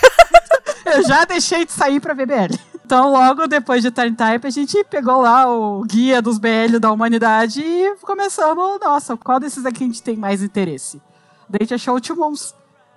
eu 0.85 1.03
já 1.03 1.25
deixei 1.25 1.65
de 1.65 1.71
sair 1.71 1.99
pra 1.99 2.13
VBL. 2.13 2.57
Então, 2.85 3.11
logo 3.11 3.47
depois 3.47 3.81
de 3.83 3.91
Turn 3.91 4.15
Type, 4.15 4.47
a 4.47 4.49
gente 4.49 4.81
pegou 4.85 5.21
lá 5.21 5.45
o 5.45 5.83
guia 5.83 6.21
dos 6.21 6.37
BL 6.37 6.79
da 6.79 6.89
humanidade 6.89 7.61
e 7.61 7.95
começamos, 7.97 8.79
nossa, 8.79 9.17
qual 9.17 9.41
desses 9.41 9.65
aqui 9.65 9.83
a 9.83 9.87
gente 9.87 10.01
tem 10.01 10.15
mais 10.15 10.41
interesse? 10.41 11.01
Daí 11.49 11.59
a 11.61 11.63
gente 11.63 11.73
achou 11.73 11.97
o. 11.97 12.33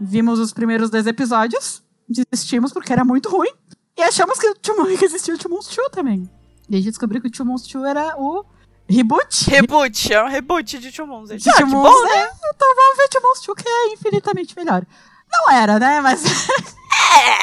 Vimos 0.03 0.39
os 0.39 0.53
primeiros 0.53 0.89
dois 0.91 1.07
episódios, 1.07 1.83
desistimos 2.11 2.73
porque 2.73 2.93
era 2.93 3.05
muito 3.05 3.29
ruim. 3.29 3.53
E 3.97 4.03
achamos 4.03 4.39
que, 4.39 4.49
o 4.49 4.55
Tumons, 4.55 4.89
que 4.99 5.05
existia 5.05 5.35
o 5.35 5.39
Tumons 5.39 5.67
2 5.75 5.89
também. 5.91 6.29
E 6.69 6.75
a 6.75 6.79
gente 6.79 6.91
descobriu 6.91 7.21
que 7.21 7.29
o 7.29 7.31
Tumons 7.31 7.67
2 7.67 7.85
era 7.85 8.15
o 8.19 8.45
reboot. 8.89 9.49
Reboot, 9.51 10.13
é 10.13 10.23
um 10.23 10.29
reboot 10.29 10.79
de 10.79 11.03
Moons. 11.03 11.31
de 11.31 11.51
Ah, 11.51 11.65
bom, 11.67 12.05
né? 12.05 12.15
né? 12.17 12.31
Então 12.55 12.75
vamos 12.77 12.97
ver 12.97 13.09
Tumons 13.09 13.41
2, 13.47 13.57
que 13.63 13.69
é 13.69 13.93
infinitamente 13.93 14.57
melhor. 14.57 14.85
Não 15.33 15.51
era, 15.55 15.79
né? 15.79 16.01
Mas 16.01 16.23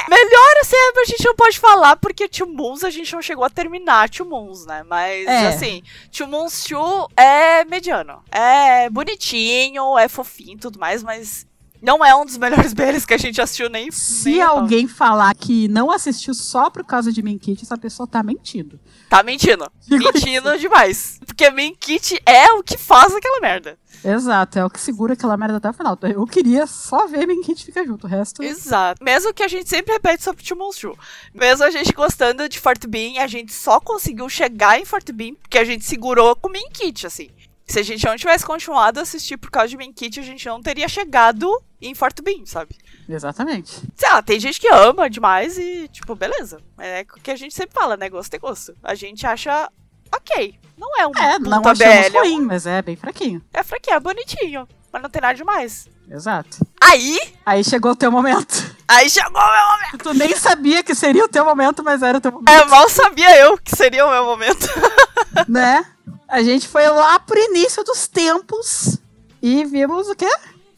Melhor 0.10 0.58
assim, 0.62 0.76
a 0.76 1.06
gente 1.06 1.26
não 1.26 1.36
pode 1.36 1.60
falar 1.60 1.96
porque 1.98 2.28
Two 2.28 2.48
Moons 2.48 2.84
a 2.84 2.90
gente 2.90 3.14
não 3.14 3.22
chegou 3.22 3.44
a 3.44 3.50
terminar 3.50 4.10
Two 4.10 4.26
Moons, 4.26 4.66
né? 4.66 4.84
Mas 4.84 5.26
É. 5.28 5.48
assim, 5.48 5.84
Two 6.12 6.28
Moons 6.28 6.66
2 6.68 7.08
é 7.16 7.66
mediano. 7.66 8.22
É 8.32 8.90
bonitinho, 8.90 9.98
é 9.98 10.08
fofinho 10.08 10.54
e 10.56 10.60
tudo 10.60 10.80
mais, 10.80 11.04
mas 11.04 11.46
não 11.81 12.03
é 12.03 12.15
um 12.15 12.25
dos 12.25 12.38
melhores 12.38 12.74
BLs 12.74 13.05
que 13.05 13.13
a 13.13 13.17
gente 13.17 13.41
assistiu 13.41 13.69
nem. 13.69 13.91
se 13.91 14.31
nem 14.31 14.41
alguém 14.41 14.88
falar 14.88 15.34
que 15.36 15.67
não 15.67 15.91
assistiu 15.91 16.34
só 16.34 16.69
por 16.69 16.84
causa 16.86 17.12
de 17.12 17.22
Minkit, 17.22 17.63
essa 17.63 17.77
pessoa 17.77 18.07
tá 18.07 18.22
mentindo. 18.24 18.79
Tá 19.10 19.24
mentindo. 19.24 19.69
Digo 19.88 20.12
Mentindo 20.13 20.57
demais. 20.57 21.19
Porque 21.25 21.50
Main 21.50 21.75
Kit 21.75 22.22
é 22.25 22.51
o 22.53 22.63
que 22.63 22.77
faz 22.77 23.13
aquela 23.13 23.39
merda. 23.39 23.77
Exato, 24.03 24.60
é 24.60 24.65
o 24.65 24.69
que 24.69 24.79
segura 24.79 25.13
aquela 25.13 25.38
merda 25.38 25.57
até 25.57 25.69
o 25.69 25.74
final. 25.74 25.98
Eu 26.01 26.25
queria 26.25 26.67
só 26.67 27.07
ver 27.07 27.25
Minkit 27.25 27.63
ficar 27.63 27.86
junto, 27.86 28.05
o 28.05 28.10
resto. 28.10 28.43
Exato. 28.43 29.03
Mesmo 29.03 29.34
que 29.34 29.43
a 29.43 29.48
gente 29.48 29.69
sempre 29.69 29.93
repete 29.93 30.24
sobre 30.24 30.43
2. 30.43 30.98
Mesmo 31.34 31.63
a 31.63 31.72
gente 31.72 31.93
gostando 31.93 32.48
de 32.50 32.60
Fort 32.60 32.86
Bean, 32.88 33.22
a 33.22 33.27
gente 33.27 33.53
só 33.53 33.79
conseguiu 33.79 34.27
chegar 34.29 34.79
em 34.79 34.86
Fort 34.86 35.10
Bean 35.12 35.36
porque 35.36 35.57
a 35.57 35.63
gente 35.63 35.86
segurou 35.86 36.36
com 36.36 36.50
Main 36.50 36.69
Kit, 36.72 37.07
assim. 37.07 37.29
Se 37.68 37.80
a 37.80 37.84
gente 37.84 38.06
não 38.06 38.16
tivesse 38.16 38.46
continuado 38.46 39.00
a 39.00 39.04
assistir 39.04 39.36
por 39.38 39.52
causa 39.52 39.68
de 39.68 39.76
Main 39.78 39.92
Kit, 39.92 40.20
a 40.20 40.24
gente 40.24 40.46
não 40.48 40.62
teria 40.62 40.88
chegado 40.88 41.52
em 41.82 41.94
Fort 41.94 42.20
Bean, 42.22 42.46
sabe? 42.46 42.76
Exatamente. 43.10 43.82
Sei 43.96 44.10
lá, 44.10 44.22
tem 44.22 44.40
gente 44.40 44.60
que 44.60 44.70
ama 44.70 45.10
demais 45.10 45.58
e, 45.58 45.88
tipo, 45.90 46.16
beleza. 46.16 46.60
É 46.80 47.06
o 47.16 47.20
que 47.22 47.30
a 47.32 47.36
gente 47.36 47.54
sempre 47.54 47.76
fala, 47.78 47.98
né? 47.98 48.10
Gosto 48.10 48.34
é 48.34 48.40
gosto. 48.40 48.74
A 48.82 48.96
gente 48.96 49.28
acha 49.28 49.70
ok. 50.16 50.58
Não 50.78 50.90
é 50.98 51.08
um 51.08 51.12
É, 51.18 51.40
não 51.40 51.60
achamos 51.60 51.80
BL, 51.80 52.18
é 52.18 52.22
um- 52.22 52.24
ruim, 52.24 52.42
mas 52.46 52.66
é 52.66 52.82
bem 52.82 52.96
fraquinho. 52.96 53.42
É 53.54 53.62
fraquinho, 53.64 53.96
é 53.98 54.00
bonitinho. 54.00 54.68
Mas 54.92 55.02
não 55.02 55.10
tem 55.10 55.22
nada 55.22 55.34
demais. 55.34 55.90
Exato. 56.10 56.58
Aí, 56.82 57.20
Aí 57.46 57.64
chegou 57.66 57.92
o 57.92 57.96
teu 57.96 58.10
momento. 58.10 58.76
aí 58.88 59.10
chegou 59.10 59.42
o 59.42 59.52
meu 59.52 59.68
momento. 59.68 59.98
Tu 60.04 60.14
nem 60.14 60.36
sabia 60.38 60.82
que 60.84 60.96
seria 60.96 61.26
o 61.26 61.28
teu 61.28 61.44
momento, 61.44 61.84
mas 61.84 62.02
era 62.02 62.18
o 62.18 62.22
teu 62.22 62.32
momento. 62.32 62.48
É, 62.50 62.64
mal 62.66 62.88
sabia 62.88 63.38
eu 63.40 63.58
que 63.58 63.76
seria 63.76 64.06
o 64.06 64.10
meu 64.10 64.24
momento. 64.24 64.66
né? 65.50 65.86
A 66.27 66.43
gente 66.43 66.67
foi 66.67 66.88
lá 66.89 67.19
pro 67.19 67.39
início 67.39 67.84
dos 67.84 68.07
tempos 68.07 68.98
E 69.41 69.63
vimos 69.65 70.07
o 70.10 70.15
quê? 70.15 70.29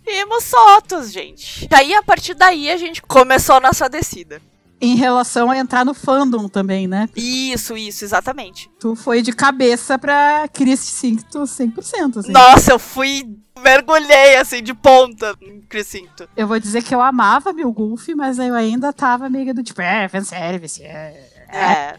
Vimos 0.06 0.44
Sotos, 0.44 1.12
gente. 1.12 1.68
Aí, 1.72 1.94
a 1.94 2.02
partir 2.02 2.34
daí, 2.34 2.70
a 2.70 2.78
gente 2.78 3.02
começou 3.02 3.56
a 3.56 3.60
nossa 3.60 3.88
descida. 3.88 4.42
Em 4.82 4.96
relação 4.96 5.52
a 5.52 5.58
entrar 5.58 5.86
no 5.86 5.94
fandom 5.94 6.48
também, 6.48 6.88
né? 6.88 7.10
Isso, 7.16 7.76
isso, 7.76 8.06
exatamente. 8.06 8.70
Tu 8.80 8.96
foi 8.96 9.22
de 9.22 9.34
cabeça 9.34 10.00
pra 10.00 10.48
Chris 10.54 10.80
Cinto 10.80 11.40
100%, 11.40 12.18
assim. 12.18 12.32
Nossa, 12.32 12.72
eu 12.72 12.80
fui. 12.80 13.38
Mergulhei, 13.62 14.38
assim, 14.38 14.64
de 14.64 14.74
ponta 14.74 15.36
em 15.42 15.60
Cricinto. 15.62 16.30
Eu 16.36 16.48
vou 16.48 16.58
dizer 16.60 16.82
que 16.82 16.96
eu 16.96 17.02
amava 17.02 17.52
Mil 17.52 17.72
Golf, 17.74 18.08
mas 18.16 18.40
eu 18.40 18.56
ainda 18.56 18.94
tava 18.94 19.30
meio 19.30 19.54
do 19.54 19.62
tipo, 19.62 19.82
é, 19.82 20.08
fanservice, 20.08 20.82
é. 20.82 21.39
É. 21.52 21.96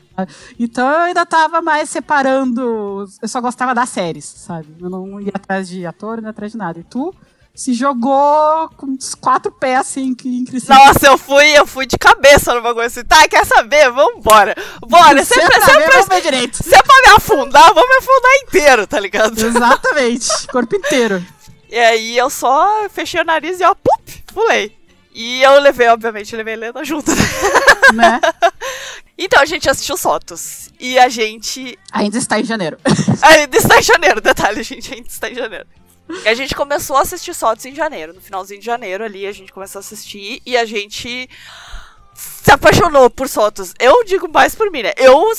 Então 0.58 0.88
eu 0.88 0.98
ainda 1.00 1.24
tava 1.26 1.60
mais 1.62 1.88
separando. 1.90 3.06
Eu 3.20 3.28
só 3.28 3.40
gostava 3.40 3.74
das 3.74 3.88
séries, 3.88 4.24
sabe? 4.24 4.68
Eu 4.80 4.90
não 4.90 5.20
ia 5.20 5.32
atrás 5.34 5.68
de 5.68 5.84
ator, 5.86 6.18
não 6.18 6.24
ia 6.24 6.30
atrás 6.30 6.52
de 6.52 6.58
nada. 6.58 6.78
E 6.78 6.84
tu 6.84 7.14
se 7.54 7.74
jogou 7.74 8.68
com 8.76 8.86
uns 8.86 9.14
quatro 9.14 9.50
pés 9.50 9.80
assim 9.80 10.14
em 10.24 10.44
Cricinto. 10.44 10.72
Nossa, 10.72 11.06
eu 11.06 11.18
fui, 11.18 11.46
eu 11.58 11.66
fui 11.66 11.84
de 11.86 11.98
cabeça 11.98 12.54
no 12.54 12.62
bagulho 12.62 12.86
assim. 12.86 13.02
Tá, 13.04 13.26
quer 13.28 13.44
saber? 13.44 13.90
Vambora. 13.90 14.54
Bora. 14.86 15.24
Se 15.24 15.34
Sempre, 15.34 15.56
pra 15.56 15.66
sempre, 15.66 15.80
ver, 15.80 15.90
vamos 15.92 16.08
ver 16.08 16.20
direito. 16.22 16.62
se 16.62 16.74
é 16.74 16.82
pra 16.82 16.94
me 17.06 17.16
afundar, 17.16 17.74
vou 17.74 17.86
me 17.88 17.94
afundar 17.96 18.32
inteiro, 18.42 18.86
tá 18.86 19.00
ligado? 19.00 19.38
Exatamente. 19.38 20.28
Corpo 20.48 20.76
inteiro. 20.76 21.24
E 21.68 21.78
aí 21.78 22.16
eu 22.18 22.28
só 22.30 22.88
fechei 22.88 23.20
o 23.20 23.24
nariz 23.24 23.60
e 23.60 23.64
ó, 23.64 23.74
pup, 23.74 24.22
pulei. 24.32 24.78
E 25.12 25.42
eu 25.42 25.58
levei, 25.60 25.88
obviamente, 25.88 26.36
levei 26.36 26.54
Lena 26.56 26.84
junto. 26.84 27.10
Né? 27.92 28.20
Então 29.22 29.38
a 29.38 29.44
gente 29.44 29.68
assistiu 29.68 29.98
Sotos. 29.98 30.70
E 30.80 30.98
a 30.98 31.10
gente. 31.10 31.78
Ainda 31.92 32.16
está 32.16 32.40
em 32.40 32.44
janeiro. 32.44 32.78
Ainda 33.20 33.54
está 33.54 33.78
em 33.78 33.82
janeiro, 33.82 34.18
detalhe, 34.18 34.60
a 34.60 34.62
gente 34.62 34.94
ainda 34.94 35.06
está 35.06 35.30
em 35.30 35.34
janeiro. 35.34 35.66
E 36.24 36.28
a 36.28 36.32
gente 36.32 36.54
começou 36.54 36.96
a 36.96 37.02
assistir 37.02 37.34
Sotos 37.34 37.66
em 37.66 37.74
janeiro. 37.74 38.14
No 38.14 38.20
finalzinho 38.20 38.58
de 38.58 38.64
janeiro 38.64 39.04
ali, 39.04 39.26
a 39.26 39.32
gente 39.32 39.52
começou 39.52 39.78
a 39.78 39.80
assistir 39.80 40.40
e 40.46 40.56
a 40.56 40.64
gente 40.64 41.28
se 42.14 42.50
apaixonou 42.50 43.10
por 43.10 43.28
Sotos. 43.28 43.74
Eu 43.78 44.02
digo 44.04 44.26
mais 44.26 44.54
por 44.54 44.70
mim, 44.70 44.84
né? 44.84 44.92
Eu 44.96 45.30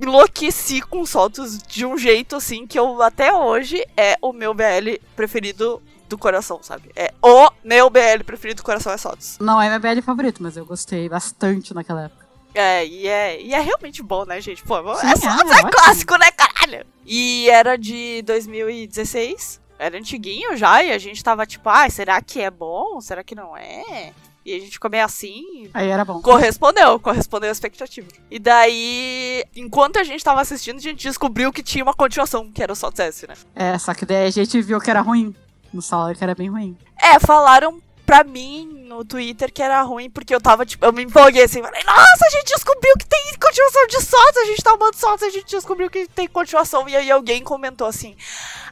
enlouqueci 0.00 0.82
com 0.82 1.06
Sotos 1.06 1.58
de 1.62 1.86
um 1.86 1.96
jeito 1.96 2.34
assim 2.36 2.66
que 2.66 2.76
eu 2.76 3.00
até 3.00 3.32
hoje 3.32 3.86
é 3.96 4.16
o 4.20 4.32
meu 4.32 4.52
BL 4.52 4.98
preferido 5.14 5.80
do 6.08 6.18
coração, 6.18 6.60
sabe? 6.60 6.90
É 6.96 7.14
o 7.22 7.50
meu 7.62 7.88
BL 7.88 8.24
preferido 8.26 8.62
do 8.62 8.64
coração 8.64 8.92
é 8.92 8.96
Sotos. 8.96 9.38
Não 9.40 9.62
é 9.62 9.70
meu 9.70 9.78
BL 9.78 10.02
favorito, 10.02 10.42
mas 10.42 10.56
eu 10.56 10.66
gostei 10.66 11.08
bastante 11.08 11.72
naquela 11.72 12.02
época. 12.02 12.21
É, 12.54 12.86
e 12.86 13.06
é, 13.06 13.40
e 13.40 13.54
é 13.54 13.60
realmente 13.60 14.02
bom, 14.02 14.24
né, 14.24 14.40
gente? 14.40 14.62
Pô, 14.62 14.76
Sim, 14.96 15.06
é, 15.06 15.10
é, 15.12 15.16
Sotos 15.16 15.50
é 15.50 15.60
é, 15.60 15.70
clássico, 15.70 16.16
né, 16.16 16.30
caralho? 16.30 16.86
E 17.06 17.48
era 17.50 17.76
de 17.76 18.22
2016, 18.22 19.60
era 19.78 19.98
antiguinho 19.98 20.56
já, 20.56 20.82
e 20.82 20.92
a 20.92 20.98
gente 20.98 21.22
tava 21.22 21.46
tipo, 21.46 21.68
ai, 21.68 21.90
será 21.90 22.20
que 22.20 22.40
é 22.40 22.50
bom? 22.50 23.00
Será 23.00 23.24
que 23.24 23.34
não 23.34 23.56
é? 23.56 24.12
E 24.44 24.54
a 24.56 24.58
gente 24.58 24.72
ficou 24.72 24.90
meio 24.90 25.04
assim, 25.04 25.70
Aí 25.72 25.88
era 25.88 26.04
bom. 26.04 26.20
correspondeu, 26.20 26.98
correspondeu 26.98 27.48
à 27.48 27.52
expectativa. 27.52 28.08
E 28.28 28.40
daí, 28.40 29.44
enquanto 29.54 29.98
a 29.98 30.04
gente 30.04 30.22
tava 30.22 30.40
assistindo, 30.40 30.78
a 30.78 30.80
gente 30.80 31.02
descobriu 31.02 31.52
que 31.52 31.62
tinha 31.62 31.84
uma 31.84 31.94
continuação, 31.94 32.50
que 32.50 32.60
era 32.60 32.72
o 32.72 32.76
Sotos 32.76 32.98
S, 32.98 33.26
né? 33.26 33.34
É, 33.54 33.78
só 33.78 33.94
que 33.94 34.04
daí 34.04 34.26
a 34.26 34.30
gente 34.30 34.60
viu 34.60 34.80
que 34.80 34.90
era 34.90 35.00
ruim. 35.00 35.34
No 35.72 35.80
salário 35.80 36.18
que 36.18 36.24
era 36.24 36.34
bem 36.34 36.50
ruim. 36.50 36.76
É, 37.00 37.18
falaram 37.20 37.80
pra 38.04 38.24
mim 38.24 38.71
no 38.92 39.04
Twitter 39.04 39.52
que 39.52 39.62
era 39.62 39.82
ruim, 39.82 40.10
porque 40.10 40.34
eu 40.34 40.40
tava, 40.40 40.64
tipo, 40.66 40.84
eu 40.84 40.92
me 40.92 41.02
empolguei 41.02 41.42
assim, 41.42 41.62
falei, 41.62 41.82
nossa, 41.84 42.26
a 42.26 42.30
gente 42.30 42.54
descobriu 42.54 42.94
que 42.98 43.06
tem 43.06 43.22
continuação 43.40 43.86
de 43.86 44.00
Sotos, 44.02 44.36
a 44.36 44.44
gente 44.46 44.62
tá 44.62 44.70
amando 44.72 44.96
Sotos, 44.96 45.22
a 45.22 45.30
gente 45.30 45.50
descobriu 45.50 45.90
que 45.90 46.06
tem 46.08 46.28
continuação. 46.28 46.88
E 46.88 46.96
aí 46.96 47.10
alguém 47.10 47.42
comentou 47.42 47.86
assim, 47.86 48.16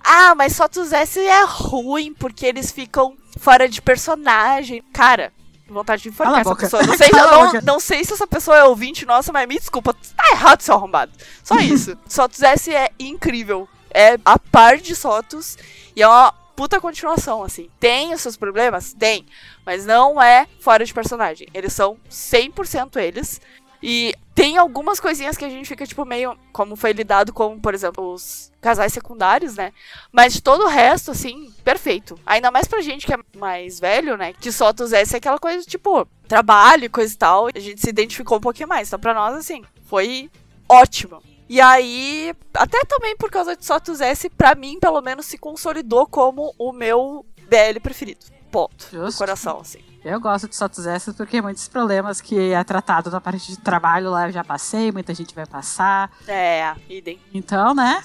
ah, 0.04 0.34
mas 0.34 0.54
Sotos 0.54 0.92
S 0.92 1.18
é 1.18 1.44
ruim, 1.44 2.12
porque 2.12 2.46
eles 2.46 2.70
ficam 2.70 3.16
fora 3.38 3.68
de 3.68 3.80
personagem. 3.80 4.82
Cara, 4.92 5.32
vontade 5.68 6.02
de 6.02 6.10
a 6.22 6.40
essa 6.40 6.56
pessoa. 6.56 6.82
Não 6.82 6.96
sei, 6.98 7.10
não, 7.10 7.52
não 7.62 7.80
sei 7.80 8.04
se 8.04 8.12
essa 8.12 8.26
pessoa 8.26 8.56
é 8.56 8.64
ouvinte 8.64 9.06
nossa, 9.06 9.32
mas 9.32 9.48
me 9.48 9.58
desculpa, 9.58 9.94
tá 9.94 10.30
errado, 10.32 10.60
seu 10.60 10.74
arrombado. 10.74 11.12
Só 11.42 11.56
isso. 11.60 11.96
Sotos 12.08 12.42
S 12.42 12.72
é 12.74 12.90
incrível. 12.98 13.68
É 13.92 14.16
a 14.24 14.38
par 14.38 14.78
de 14.78 14.94
Sotos 14.94 15.58
e 15.96 16.02
é 16.02 16.06
uma 16.06 16.32
puta 16.60 16.78
continuação, 16.78 17.42
assim. 17.42 17.70
Tem 17.80 18.12
os 18.12 18.20
seus 18.20 18.36
problemas? 18.36 18.92
Tem. 18.92 19.24
Mas 19.64 19.86
não 19.86 20.20
é 20.20 20.46
fora 20.60 20.84
de 20.84 20.92
personagem. 20.92 21.48
Eles 21.54 21.72
são 21.72 21.96
100% 22.10 22.96
eles. 23.00 23.40
E 23.82 24.14
tem 24.34 24.58
algumas 24.58 25.00
coisinhas 25.00 25.38
que 25.38 25.44
a 25.46 25.48
gente 25.48 25.66
fica, 25.66 25.86
tipo, 25.86 26.04
meio. 26.04 26.36
Como 26.52 26.76
foi 26.76 26.92
lidado 26.92 27.32
com, 27.32 27.58
por 27.58 27.72
exemplo, 27.72 28.12
os 28.12 28.52
casais 28.60 28.92
secundários, 28.92 29.56
né? 29.56 29.72
Mas 30.12 30.34
de 30.34 30.42
todo 30.42 30.64
o 30.64 30.68
resto, 30.68 31.12
assim, 31.12 31.50
perfeito. 31.64 32.20
Ainda 32.26 32.50
mais 32.50 32.68
pra 32.68 32.82
gente 32.82 33.06
que 33.06 33.14
é 33.14 33.18
mais 33.38 33.80
velho, 33.80 34.18
né? 34.18 34.34
Que 34.34 34.52
Sotos 34.52 34.92
S 34.92 35.14
é 35.14 35.16
aquela 35.16 35.38
coisa, 35.38 35.64
tipo, 35.64 36.06
trabalho 36.28 36.90
coisa 36.90 37.14
e 37.14 37.16
tal. 37.16 37.48
A 37.54 37.58
gente 37.58 37.80
se 37.80 37.88
identificou 37.88 38.36
um 38.36 38.42
pouquinho 38.42 38.68
mais. 38.68 38.88
Então, 38.88 39.00
pra 39.00 39.14
nós, 39.14 39.34
assim, 39.34 39.64
foi 39.86 40.30
ótimo. 40.68 41.22
E 41.50 41.60
aí, 41.60 42.32
até 42.54 42.84
também 42.84 43.16
por 43.16 43.28
causa 43.28 43.56
de 43.56 43.66
Sotos 43.66 44.00
S, 44.00 44.30
pra 44.30 44.54
mim, 44.54 44.78
pelo 44.78 45.02
menos, 45.02 45.26
se 45.26 45.36
consolidou 45.36 46.06
como 46.06 46.54
o 46.56 46.70
meu 46.72 47.26
BL 47.48 47.80
preferido. 47.82 48.20
Ponto. 48.52 48.86
Justo. 48.88 49.18
coração, 49.18 49.58
assim. 49.58 49.80
Eu 50.04 50.20
gosto 50.20 50.48
de 50.48 50.54
Sotos 50.54 50.86
S 50.86 51.12
porque 51.12 51.42
muitos 51.42 51.66
problemas 51.66 52.20
que 52.20 52.52
é 52.52 52.62
tratado 52.62 53.10
na 53.10 53.20
parte 53.20 53.48
de 53.48 53.58
trabalho 53.58 54.12
lá 54.12 54.28
eu 54.28 54.32
já 54.32 54.44
passei, 54.44 54.92
muita 54.92 55.12
gente 55.12 55.34
vai 55.34 55.44
passar. 55.44 56.12
É, 56.28 56.72
idem. 56.88 57.18
Então, 57.34 57.74
né? 57.74 58.00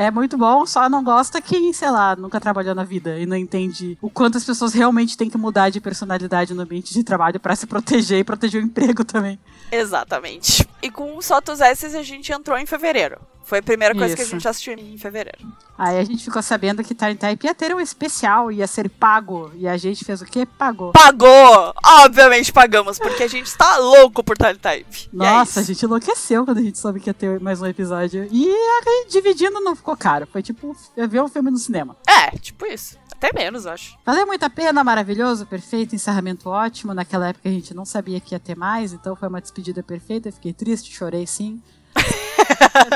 É 0.00 0.10
muito 0.10 0.38
bom, 0.38 0.64
só 0.64 0.88
não 0.88 1.04
gosta 1.04 1.42
quem, 1.42 1.74
sei 1.74 1.90
lá, 1.90 2.16
nunca 2.16 2.40
trabalhou 2.40 2.74
na 2.74 2.84
vida 2.84 3.18
e 3.18 3.26
não 3.26 3.36
entende 3.36 3.98
o 4.00 4.08
quanto 4.08 4.38
as 4.38 4.44
pessoas 4.44 4.72
realmente 4.72 5.14
têm 5.14 5.28
que 5.28 5.36
mudar 5.36 5.68
de 5.68 5.78
personalidade 5.78 6.54
no 6.54 6.62
ambiente 6.62 6.94
de 6.94 7.04
trabalho 7.04 7.38
pra 7.38 7.54
se 7.54 7.66
proteger 7.66 8.20
e 8.20 8.24
proteger 8.24 8.62
o 8.62 8.64
emprego 8.64 9.04
também. 9.04 9.38
Exatamente. 9.70 10.66
E 10.80 10.90
com 10.90 11.18
o 11.18 11.20
Sotos 11.20 11.60
S 11.60 11.84
a 11.94 12.02
gente 12.02 12.32
entrou 12.32 12.56
em 12.56 12.64
fevereiro. 12.64 13.20
Foi 13.50 13.58
a 13.58 13.62
primeira 13.64 13.96
coisa 13.96 14.14
que 14.14 14.20
a 14.20 14.24
Isso. 14.24 14.30
gente 14.30 14.46
assistiu 14.46 14.74
em 14.74 14.96
fevereiro. 14.96 15.44
Aí 15.76 15.98
a 15.98 16.04
gente 16.04 16.22
ficou 16.22 16.40
sabendo 16.40 16.84
que 16.84 16.94
Time 16.94 17.16
Type 17.16 17.48
ia 17.48 17.52
ter 17.52 17.74
um 17.74 17.80
especial, 17.80 18.52
ia 18.52 18.64
ser 18.68 18.88
pago. 18.88 19.50
E 19.56 19.66
a 19.66 19.76
gente 19.76 20.04
fez 20.04 20.22
o 20.22 20.24
quê? 20.24 20.46
Pagou. 20.46 20.92
Pagou! 20.92 21.74
Obviamente 22.04 22.52
pagamos, 22.52 22.96
porque 22.96 23.24
a 23.24 23.26
gente 23.26 23.46
está 23.46 23.76
louco 23.78 24.22
por 24.22 24.38
Tally 24.38 24.56
Type. 24.56 25.10
É 25.12 25.16
Nossa, 25.16 25.58
a 25.58 25.62
isso. 25.62 25.72
gente 25.72 25.84
enlouqueceu 25.84 26.44
quando 26.44 26.58
a 26.58 26.62
gente 26.62 26.78
soube 26.78 27.00
que 27.00 27.10
ia 27.10 27.14
ter 27.14 27.40
mais 27.40 27.60
um 27.60 27.66
episódio. 27.66 28.28
E 28.30 28.48
aí, 28.48 29.06
dividindo 29.10 29.58
não 29.58 29.74
ficou 29.74 29.96
caro. 29.96 30.28
Foi 30.30 30.44
tipo 30.44 30.76
ver 30.96 31.20
um 31.20 31.28
filme 31.28 31.50
no 31.50 31.58
cinema. 31.58 31.96
É, 32.06 32.30
tipo 32.38 32.64
isso. 32.66 32.96
Até 33.10 33.32
menos, 33.34 33.66
acho. 33.66 33.98
Valeu 34.06 34.28
muito 34.28 34.44
a 34.44 34.50
pena, 34.50 34.84
maravilhoso, 34.84 35.44
perfeito, 35.44 35.96
encerramento 35.96 36.48
ótimo. 36.48 36.94
Naquela 36.94 37.30
época 37.30 37.48
a 37.48 37.52
gente 37.52 37.74
não 37.74 37.84
sabia 37.84 38.20
que 38.20 38.32
ia 38.32 38.38
ter 38.38 38.56
mais, 38.56 38.92
então 38.92 39.16
foi 39.16 39.26
uma 39.28 39.40
despedida 39.40 39.82
perfeita. 39.82 40.28
Eu 40.28 40.32
Fiquei 40.32 40.52
triste, 40.52 40.94
chorei 40.94 41.26
sim. 41.26 41.60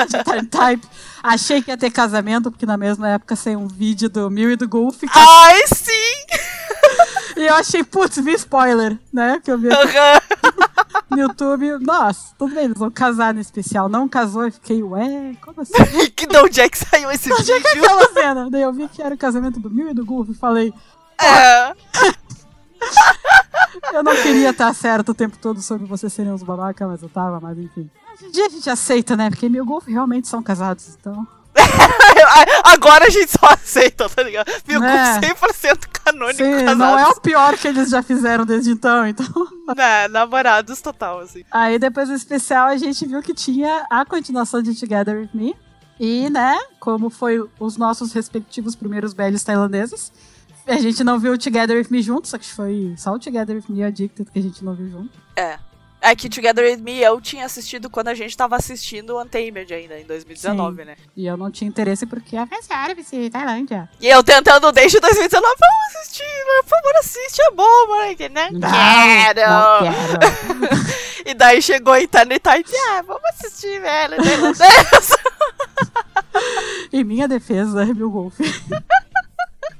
De 0.08 0.24
Time 0.24 0.46
Type. 0.46 0.86
Achei 1.22 1.62
que 1.62 1.70
ia 1.70 1.76
ter 1.76 1.90
casamento, 1.90 2.50
porque 2.50 2.66
na 2.66 2.76
mesma 2.76 3.08
época 3.08 3.34
saiu 3.36 3.58
um 3.60 3.66
vídeo 3.68 4.08
do 4.08 4.30
Mil 4.30 4.50
e 4.50 4.56
do 4.56 4.68
Golf. 4.68 5.02
Ai, 5.12 5.62
sim! 5.66 5.92
E 7.36 7.46
eu 7.46 7.54
achei, 7.54 7.82
putz, 7.82 8.16
vi 8.18 8.32
spoiler, 8.34 8.96
né? 9.12 9.40
Que 9.42 9.50
eu 9.50 9.58
vi 9.58 9.68
Aham. 9.68 10.20
no 11.10 11.18
YouTube. 11.18 11.78
Nossa, 11.80 12.32
tudo 12.38 12.54
bem, 12.54 12.66
eles 12.66 12.78
vão 12.78 12.92
casar 12.92 13.34
no 13.34 13.40
especial. 13.40 13.88
Não 13.88 14.08
casou, 14.08 14.44
eu 14.44 14.52
fiquei, 14.52 14.80
ué, 14.84 15.34
como 15.44 15.60
assim? 15.62 15.72
que 16.14 16.28
de 16.28 16.36
onde 16.36 16.60
é 16.60 16.68
que 16.68 16.78
saiu 16.78 17.10
esse 17.10 17.32
Onde 17.32 17.50
é 17.50 17.60
que 17.60 17.66
é 17.66 17.74
vídeo? 17.74 17.84
aquela 17.86 18.12
cena? 18.12 18.48
Daí 18.50 18.62
eu 18.62 18.72
vi 18.72 18.86
que 18.86 19.02
era 19.02 19.16
o 19.16 19.18
casamento 19.18 19.58
do 19.58 19.68
Mil 19.68 19.90
e 19.90 19.94
do 19.94 20.04
Golf 20.04 20.28
e 20.28 20.34
falei, 20.34 20.72
É. 21.20 21.72
eu 23.92 24.02
não 24.02 24.14
queria 24.16 24.50
estar 24.50 24.72
certo 24.74 25.10
o 25.10 25.14
tempo 25.14 25.36
todo 25.38 25.60
sobre 25.60 25.86
vocês 25.86 26.12
serem 26.12 26.32
uns 26.32 26.42
babaca, 26.42 26.86
mas 26.86 27.02
eu 27.02 27.08
tava, 27.08 27.40
mas 27.40 27.58
enfim. 27.58 27.90
Hoje 28.12 28.26
em 28.26 28.30
dia 28.30 28.46
a 28.46 28.48
gente 28.48 28.70
aceita, 28.70 29.16
né? 29.16 29.30
Porque 29.30 29.48
Mil 29.48 29.64
e 29.64 29.66
Golf 29.66 29.86
realmente 29.86 30.28
são 30.28 30.42
casados, 30.42 30.96
então. 31.00 31.26
Agora 32.64 33.06
a 33.06 33.10
gente 33.10 33.30
só 33.30 33.46
aceita, 33.46 34.08
tá 34.08 34.22
ligado? 34.22 34.50
Viu? 34.64 34.80
Né? 34.80 35.20
Com 35.20 35.46
100% 35.46 35.88
canônico 35.92 36.44
Sim, 36.44 36.50
casados. 36.50 36.78
não 36.78 36.98
é 36.98 37.08
o 37.08 37.20
pior 37.20 37.56
que 37.56 37.68
eles 37.68 37.90
já 37.90 38.02
fizeram 38.02 38.44
desde 38.44 38.70
então, 38.70 39.06
então. 39.06 39.26
Né, 39.74 40.08
namorados 40.08 40.80
total, 40.82 41.20
assim. 41.20 41.42
Aí 41.50 41.78
depois 41.78 42.08
do 42.08 42.14
especial 42.14 42.68
a 42.68 42.76
gente 42.76 43.06
viu 43.06 43.22
que 43.22 43.32
tinha 43.32 43.86
a 43.88 44.04
continuação 44.04 44.60
de 44.60 44.78
Together 44.78 45.16
With 45.16 45.30
Me. 45.32 45.56
E, 45.98 46.28
né, 46.28 46.58
como 46.80 47.08
foi 47.08 47.42
os 47.58 47.76
nossos 47.76 48.12
respectivos 48.12 48.74
primeiros 48.74 49.14
belos 49.14 49.44
tailandeses, 49.44 50.12
a 50.66 50.78
gente 50.78 51.04
não 51.04 51.18
viu 51.18 51.32
o 51.32 51.38
Together 51.38 51.76
With 51.76 51.88
Me 51.90 52.02
junto, 52.02 52.28
só 52.28 52.38
que 52.38 52.46
foi 52.46 52.94
só 52.96 53.12
o 53.12 53.18
Together 53.18 53.56
With 53.56 53.64
Me 53.68 53.80
e 53.80 53.84
Addicted 53.84 54.30
que 54.30 54.38
a 54.38 54.42
gente 54.42 54.64
não 54.64 54.74
viu 54.74 54.88
junto. 54.88 55.10
É. 55.36 55.58
É 56.00 56.14
que 56.14 56.28
Together 56.28 56.64
With 56.64 56.82
Me 56.82 57.00
eu 57.00 57.18
tinha 57.18 57.46
assistido 57.46 57.88
quando 57.88 58.08
a 58.08 58.14
gente 58.14 58.36
tava 58.36 58.56
assistindo 58.56 59.14
o 59.14 59.22
Untamed 59.22 59.72
ainda, 59.72 59.98
em 59.98 60.04
2019, 60.04 60.84
né? 60.84 60.96
E 61.16 61.26
eu 61.26 61.34
não 61.34 61.50
tinha 61.50 61.66
interesse 61.66 62.04
porque 62.04 62.36
é 62.36 62.44
fanservice, 62.44 63.30
Tailândia. 63.30 63.88
E 63.98 64.08
eu 64.08 64.22
tentando 64.22 64.70
desde 64.70 65.00
2019, 65.00 65.40
vamos 65.40 65.96
assistir, 65.96 66.22
né? 66.22 66.62
por 66.62 66.68
favor, 66.68 66.96
assiste, 66.98 67.40
é 67.40 67.50
bom, 67.52 67.86
moleque. 67.86 68.28
Não, 68.28 68.50
Não, 68.52 68.70
quero! 68.70 69.50
Não 69.50 70.68
quero. 70.68 70.94
E 71.26 71.32
daí 71.32 71.62
chegou 71.62 71.96
em 71.96 72.06
Tiny 72.06 72.38
Type, 72.38 72.70
ah, 72.90 73.00
vamos 73.00 73.24
assistir, 73.30 73.80
velho, 73.80 74.22
meu 74.22 74.40
Deus. 74.42 74.58
em 76.92 77.02
minha 77.02 77.26
defesa, 77.26 77.86
meu 77.86 78.10
golfe. 78.10 78.44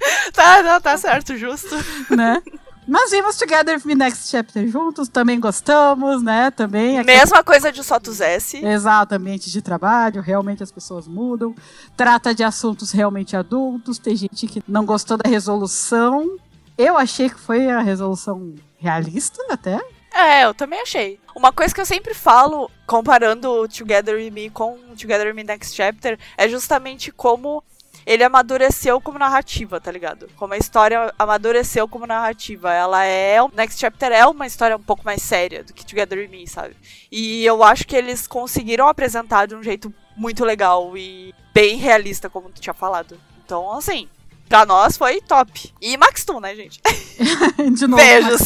tá, 0.32 0.62
não, 0.62 0.80
tá 0.80 0.96
certo, 0.96 1.36
justo. 1.36 1.74
né? 2.14 2.42
Mas 2.86 3.10
vimos 3.12 3.36
Together 3.38 3.80
Me 3.86 3.94
Next 3.94 4.28
Chapter 4.28 4.66
juntos, 4.68 5.08
também 5.08 5.40
gostamos, 5.40 6.22
né? 6.22 6.50
Também. 6.50 6.98
aquela- 6.98 7.18
Mesma 7.18 7.42
coisa 7.42 7.72
de 7.72 7.82
Sotos 7.82 8.20
S. 8.20 8.62
Exato, 8.64 9.14
ambiente 9.14 9.50
de 9.50 9.62
trabalho, 9.62 10.20
realmente 10.20 10.62
as 10.62 10.70
pessoas 10.70 11.08
mudam. 11.08 11.54
Trata 11.96 12.34
de 12.34 12.44
assuntos 12.44 12.90
realmente 12.92 13.36
adultos. 13.36 13.98
Tem 13.98 14.14
gente 14.14 14.46
que 14.46 14.62
não 14.68 14.84
gostou 14.84 15.16
da 15.16 15.28
resolução. 15.28 16.36
Eu 16.76 16.98
achei 16.98 17.30
que 17.30 17.40
foi 17.40 17.70
a 17.70 17.80
resolução 17.80 18.54
realista 18.76 19.42
até. 19.48 19.80
É, 20.12 20.44
eu 20.44 20.52
também 20.54 20.80
achei. 20.82 21.18
Uma 21.34 21.52
coisa 21.52 21.74
que 21.74 21.80
eu 21.80 21.86
sempre 21.86 22.12
falo, 22.14 22.70
comparando 22.86 23.66
Together 23.66 24.14
with 24.16 24.30
Me 24.30 24.50
com 24.50 24.76
Together 25.00 25.34
Me 25.34 25.42
Next 25.42 25.74
Chapter, 25.74 26.18
é 26.36 26.48
justamente 26.48 27.10
como 27.10 27.64
ele 28.06 28.22
amadureceu 28.22 29.00
como 29.00 29.18
narrativa, 29.18 29.80
tá 29.80 29.90
ligado? 29.90 30.28
Como 30.36 30.54
a 30.54 30.58
história 30.58 31.12
amadureceu 31.18 31.88
como 31.88 32.06
narrativa. 32.06 32.72
Ela 32.72 33.04
é. 33.04 33.42
O 33.42 33.50
Next 33.54 33.80
Chapter 33.80 34.12
é 34.12 34.26
uma 34.26 34.46
história 34.46 34.76
um 34.76 34.82
pouco 34.82 35.04
mais 35.04 35.22
séria 35.22 35.64
do 35.64 35.72
que 35.72 35.86
Together 35.86 36.18
with 36.18 36.28
Me, 36.28 36.46
sabe? 36.46 36.76
E 37.10 37.44
eu 37.44 37.62
acho 37.62 37.86
que 37.86 37.96
eles 37.96 38.26
conseguiram 38.26 38.88
apresentar 38.88 39.46
de 39.46 39.54
um 39.54 39.62
jeito 39.62 39.92
muito 40.16 40.44
legal 40.44 40.96
e 40.96 41.34
bem 41.52 41.76
realista, 41.76 42.28
como 42.28 42.50
tu 42.50 42.60
tinha 42.60 42.74
falado. 42.74 43.18
Então, 43.44 43.72
assim. 43.72 44.08
Pra 44.46 44.66
nós 44.66 44.98
foi 44.98 45.22
top. 45.22 45.72
E 45.80 45.96
Max 45.96 46.22
Toon, 46.22 46.38
né, 46.38 46.54
gente? 46.54 46.78
De 47.74 47.86
novo, 47.86 48.02
Beijos. 48.02 48.42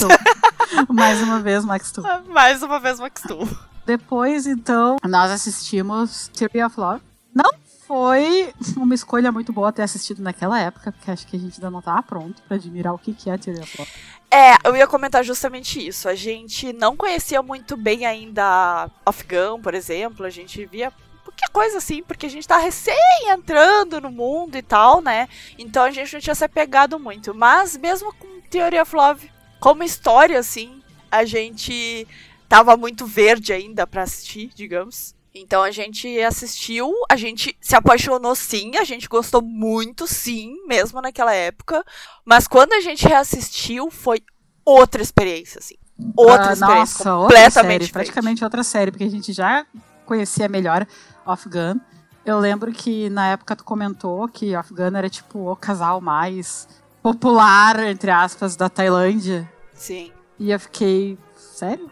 Mais 0.88 1.20
uma 1.20 1.40
vez, 1.40 1.64
Max 1.64 1.90
Tu. 1.90 2.02
Mais 2.30 2.62
uma 2.62 2.78
vez 2.78 3.00
Max 3.00 3.20
Toon. 3.22 3.48
Depois, 3.84 4.46
então, 4.46 4.96
nós 5.04 5.30
assistimos 5.32 6.28
Theory 6.28 6.62
of 6.62 6.78
Love. 6.78 7.02
Não 7.34 7.50
foi 7.88 8.52
uma 8.76 8.94
escolha 8.94 9.32
muito 9.32 9.50
boa 9.50 9.72
ter 9.72 9.80
assistido 9.80 10.22
naquela 10.22 10.60
época, 10.60 10.92
porque 10.92 11.10
acho 11.10 11.26
que 11.26 11.36
a 11.36 11.38
gente 11.38 11.54
ainda 11.54 11.70
não 11.70 11.80
tava 11.80 12.02
pronto 12.02 12.42
pra 12.42 12.58
admirar 12.58 12.92
o 12.92 12.98
que 12.98 13.14
que 13.14 13.30
é 13.30 13.38
Theory 13.38 13.62
of 13.62 13.78
Love. 13.78 13.90
É, 14.30 14.68
eu 14.68 14.76
ia 14.76 14.86
comentar 14.86 15.24
justamente 15.24 15.84
isso. 15.84 16.06
A 16.06 16.14
gente 16.14 16.70
não 16.74 16.94
conhecia 16.94 17.42
muito 17.42 17.78
bem 17.78 18.04
ainda 18.04 18.90
Off 19.06 19.24
por 19.62 19.72
exemplo. 19.72 20.26
A 20.26 20.28
gente 20.28 20.66
via 20.66 20.92
qualquer 21.24 21.48
coisa 21.50 21.78
assim, 21.78 22.02
porque 22.02 22.26
a 22.26 22.30
gente 22.30 22.46
tá 22.46 22.58
recém 22.58 22.94
entrando 23.30 24.02
no 24.02 24.10
mundo 24.10 24.56
e 24.56 24.62
tal, 24.62 25.00
né? 25.00 25.26
Então 25.58 25.84
a 25.84 25.90
gente 25.90 26.12
não 26.12 26.20
tinha 26.20 26.34
se 26.34 26.44
apegado 26.44 26.98
muito. 26.98 27.34
Mas 27.34 27.74
mesmo 27.74 28.14
com 28.16 28.42
Theory 28.50 28.80
of 28.80 28.94
Love, 28.94 29.32
como 29.58 29.82
história, 29.82 30.38
assim, 30.38 30.82
a 31.10 31.24
gente 31.24 32.06
tava 32.46 32.76
muito 32.76 33.06
verde 33.06 33.54
ainda 33.54 33.86
pra 33.86 34.02
assistir, 34.02 34.50
digamos. 34.54 35.16
Então 35.34 35.62
a 35.62 35.70
gente 35.70 36.20
assistiu, 36.20 36.92
a 37.08 37.16
gente 37.16 37.56
se 37.60 37.76
apaixonou 37.76 38.34
sim, 38.34 38.76
a 38.76 38.84
gente 38.84 39.06
gostou 39.08 39.42
muito 39.42 40.06
sim, 40.06 40.54
mesmo 40.66 41.00
naquela 41.00 41.32
época. 41.34 41.84
Mas 42.24 42.48
quando 42.48 42.72
a 42.72 42.80
gente 42.80 43.06
reassistiu, 43.06 43.90
foi 43.90 44.20
outra 44.64 45.00
experiência, 45.02 45.58
assim. 45.58 45.74
Outra 46.16 46.50
Ah, 46.50 46.52
experiência, 46.52 46.64
nossa, 47.04 47.16
outra 47.16 47.36
completamente 47.36 47.52
série, 47.52 47.84
diferente. 47.84 47.92
praticamente 47.92 48.44
outra 48.44 48.62
série, 48.62 48.90
porque 48.90 49.04
a 49.04 49.10
gente 49.10 49.32
já 49.32 49.66
conhecia 50.06 50.48
melhor 50.48 50.86
Off 51.26 51.48
Gun. 51.48 51.78
Eu 52.24 52.38
lembro 52.38 52.72
que 52.72 53.08
na 53.10 53.28
época 53.28 53.56
tu 53.56 53.64
comentou 53.64 54.28
que 54.28 54.54
Off 54.56 54.72
Gun 54.72 54.96
era 54.96 55.08
tipo 55.10 55.50
o 55.50 55.56
casal 55.56 56.00
mais 56.00 56.68
popular, 57.02 57.78
entre 57.86 58.10
aspas, 58.10 58.56
da 58.56 58.68
Tailândia. 58.68 59.50
Sim. 59.72 60.12
E 60.38 60.50
eu 60.50 60.60
fiquei. 60.60 61.18
Sério? 61.58 61.90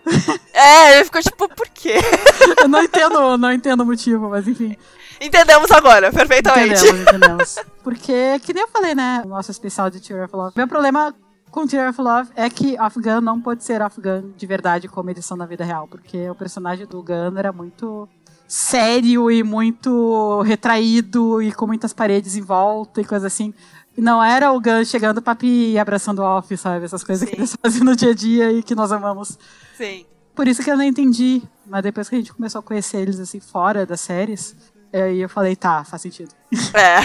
É, 0.55 0.95
ele 0.95 1.05
ficou 1.07 1.21
tipo, 1.21 1.49
por 1.49 1.69
quê? 1.71 1.97
Eu 2.63 2.69
não 2.69 2.85
entendo, 2.85 3.37
não 3.37 3.53
entendo 3.53 3.81
o 3.81 3.85
motivo, 3.85 4.31
mas 4.31 4.47
enfim. 4.47 4.77
Entendemos 5.21 5.73
agora, 5.73 6.13
perfeitamente. 6.13 6.87
Entendemos, 6.87 7.01
entendemos. 7.03 7.57
Porque, 7.83 8.39
que 8.45 8.53
nem 8.55 8.63
eu 8.63 8.69
falei, 8.69 8.95
né? 8.95 9.23
O 9.25 9.29
nosso 9.29 9.51
especial 9.51 9.91
de 9.91 10.01
Tear 10.01 10.25
of 10.25 10.37
Love. 10.37 10.53
Meu 10.55 10.69
problema 10.69 11.13
com 11.51 11.67
Tear 11.67 11.91
of 11.91 12.01
Love 12.01 12.31
é 12.37 12.49
que 12.49 12.77
Gun 12.77 13.21
não 13.21 13.41
pode 13.41 13.65
ser 13.65 13.81
Gun 13.81 14.33
de 14.37 14.47
verdade 14.47 14.87
como 14.87 15.11
eles 15.11 15.25
são 15.25 15.37
na 15.37 15.47
vida 15.47 15.65
real. 15.65 15.89
Porque 15.89 16.31
o 16.31 16.35
personagem 16.35 16.87
do 16.87 17.03
Gun 17.03 17.37
era 17.37 17.51
muito 17.51 18.09
sério 18.47 19.29
e 19.31 19.43
muito 19.43 20.43
retraído 20.43 21.43
e 21.43 21.51
com 21.51 21.67
muitas 21.67 21.93
paredes 21.93 22.37
em 22.37 22.43
volta 22.43 23.01
e 23.01 23.05
coisa 23.05 23.27
assim. 23.27 23.53
Não 23.97 24.23
era 24.23 24.53
o 24.53 24.61
Gun 24.61 24.85
chegando 24.85 25.23
papi 25.23 25.73
e 25.73 25.79
abraçando 25.79 26.21
o 26.21 26.23
Off, 26.25 26.55
sabe? 26.57 26.85
Essas 26.85 27.03
coisas 27.03 27.29
que 27.29 27.35
Sim. 27.35 27.41
eles 27.41 27.57
fazem 27.63 27.83
no 27.83 27.97
dia 27.97 28.11
a 28.11 28.15
dia 28.15 28.53
e 28.53 28.63
que 28.63 28.75
nós 28.75 28.93
amamos. 28.93 29.39
Sim. 29.77 30.05
Por 30.35 30.47
isso 30.47 30.63
que 30.63 30.71
eu 30.71 30.77
não 30.77 30.85
entendi. 30.85 31.43
Mas 31.67 31.83
depois 31.83 32.09
que 32.09 32.15
a 32.15 32.19
gente 32.19 32.33
começou 32.33 32.59
a 32.59 32.63
conhecer 32.63 32.99
eles 32.99 33.19
assim 33.19 33.41
fora 33.41 33.87
das 33.87 34.01
séries, 34.01 34.55
aí 34.93 35.21
eu 35.21 35.29
falei, 35.29 35.57
tá, 35.57 35.83
faz 35.85 36.03
sentido. 36.03 36.31
É. 36.75 36.99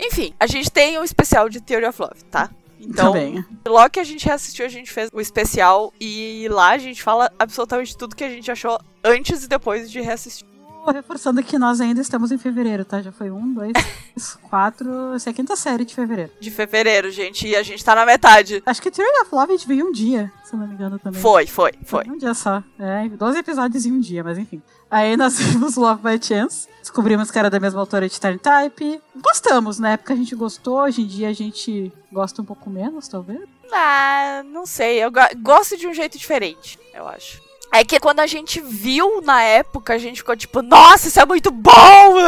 Enfim, 0.06 0.34
a 0.40 0.46
gente 0.46 0.70
tem 0.70 0.98
um 0.98 1.04
especial 1.04 1.48
de 1.48 1.60
Theory 1.60 1.86
of 1.86 2.00
Love, 2.00 2.24
tá? 2.30 2.50
Então, 2.80 3.12
bem. 3.12 3.44
logo 3.68 3.90
que 3.90 4.00
a 4.00 4.04
gente 4.04 4.24
reassistiu, 4.24 4.64
a 4.64 4.68
gente 4.68 4.90
fez 4.90 5.10
o 5.12 5.20
especial 5.20 5.92
e 6.00 6.48
lá 6.50 6.70
a 6.70 6.78
gente 6.78 7.02
fala 7.02 7.30
absolutamente 7.38 7.94
tudo 7.94 8.16
que 8.16 8.24
a 8.24 8.28
gente 8.30 8.50
achou 8.50 8.80
antes 9.04 9.44
e 9.44 9.48
depois 9.48 9.90
de 9.90 10.00
reassistir. 10.00 10.48
Reforçando 10.86 11.42
que 11.42 11.58
nós 11.58 11.80
ainda 11.80 12.00
estamos 12.00 12.30
em 12.32 12.38
fevereiro, 12.38 12.84
tá? 12.84 13.00
Já 13.02 13.12
foi 13.12 13.30
um, 13.30 13.52
dois, 13.52 13.72
três, 14.12 14.34
quatro. 14.48 15.14
Essa 15.14 15.30
é 15.30 15.32
a 15.32 15.34
quinta 15.34 15.54
série 15.56 15.84
de 15.84 15.94
fevereiro. 15.94 16.32
De 16.40 16.50
fevereiro, 16.50 17.10
gente, 17.10 17.46
e 17.46 17.54
a 17.56 17.62
gente 17.62 17.84
tá 17.84 17.94
na 17.94 18.04
metade. 18.06 18.62
Acho 18.66 18.80
que 18.82 18.90
Theory 18.90 19.20
of 19.22 19.34
Love 19.34 19.52
a 19.52 19.56
gente 19.56 19.68
veio 19.68 19.86
um 19.86 19.92
dia, 19.92 20.32
se 20.44 20.56
não 20.56 20.66
me 20.66 20.74
engano 20.74 20.98
também. 20.98 21.20
Foi, 21.20 21.46
foi, 21.46 21.72
foi. 21.84 22.04
Um 22.08 22.16
dia 22.16 22.34
só. 22.34 22.62
É, 22.78 23.08
12 23.08 23.38
episódios 23.38 23.86
em 23.86 23.92
um 23.92 24.00
dia, 24.00 24.24
mas 24.24 24.38
enfim. 24.38 24.62
Aí 24.90 25.16
nós 25.16 25.38
vimos 25.40 25.76
Love 25.76 26.02
by 26.02 26.24
Chance. 26.24 26.68
Descobrimos 26.80 27.30
que 27.30 27.38
era 27.38 27.50
da 27.50 27.60
mesma 27.60 27.80
autora 27.80 28.08
de 28.08 28.18
Time 28.18 28.38
Type. 28.38 29.00
Gostamos, 29.16 29.78
na 29.78 29.90
época 29.90 30.14
a 30.14 30.16
gente 30.16 30.34
gostou, 30.34 30.80
hoje 30.80 31.02
em 31.02 31.06
dia 31.06 31.28
a 31.28 31.32
gente 31.32 31.92
gosta 32.10 32.42
um 32.42 32.44
pouco 32.44 32.68
menos, 32.70 33.06
talvez. 33.06 33.40
Ah, 33.72 34.42
não 34.46 34.66
sei, 34.66 34.98
eu 35.04 35.12
go- 35.12 35.20
gosto 35.42 35.76
de 35.76 35.86
um 35.86 35.94
jeito 35.94 36.18
diferente, 36.18 36.76
eu 36.92 37.06
acho. 37.06 37.40
É 37.72 37.84
que 37.84 38.00
quando 38.00 38.20
a 38.20 38.26
gente 38.26 38.60
viu 38.60 39.20
na 39.22 39.42
época, 39.42 39.94
a 39.94 39.98
gente 39.98 40.18
ficou 40.18 40.36
tipo, 40.36 40.60
nossa, 40.60 41.06
isso 41.08 41.20
é 41.20 41.24
muito 41.24 41.50
bom! 41.50 41.72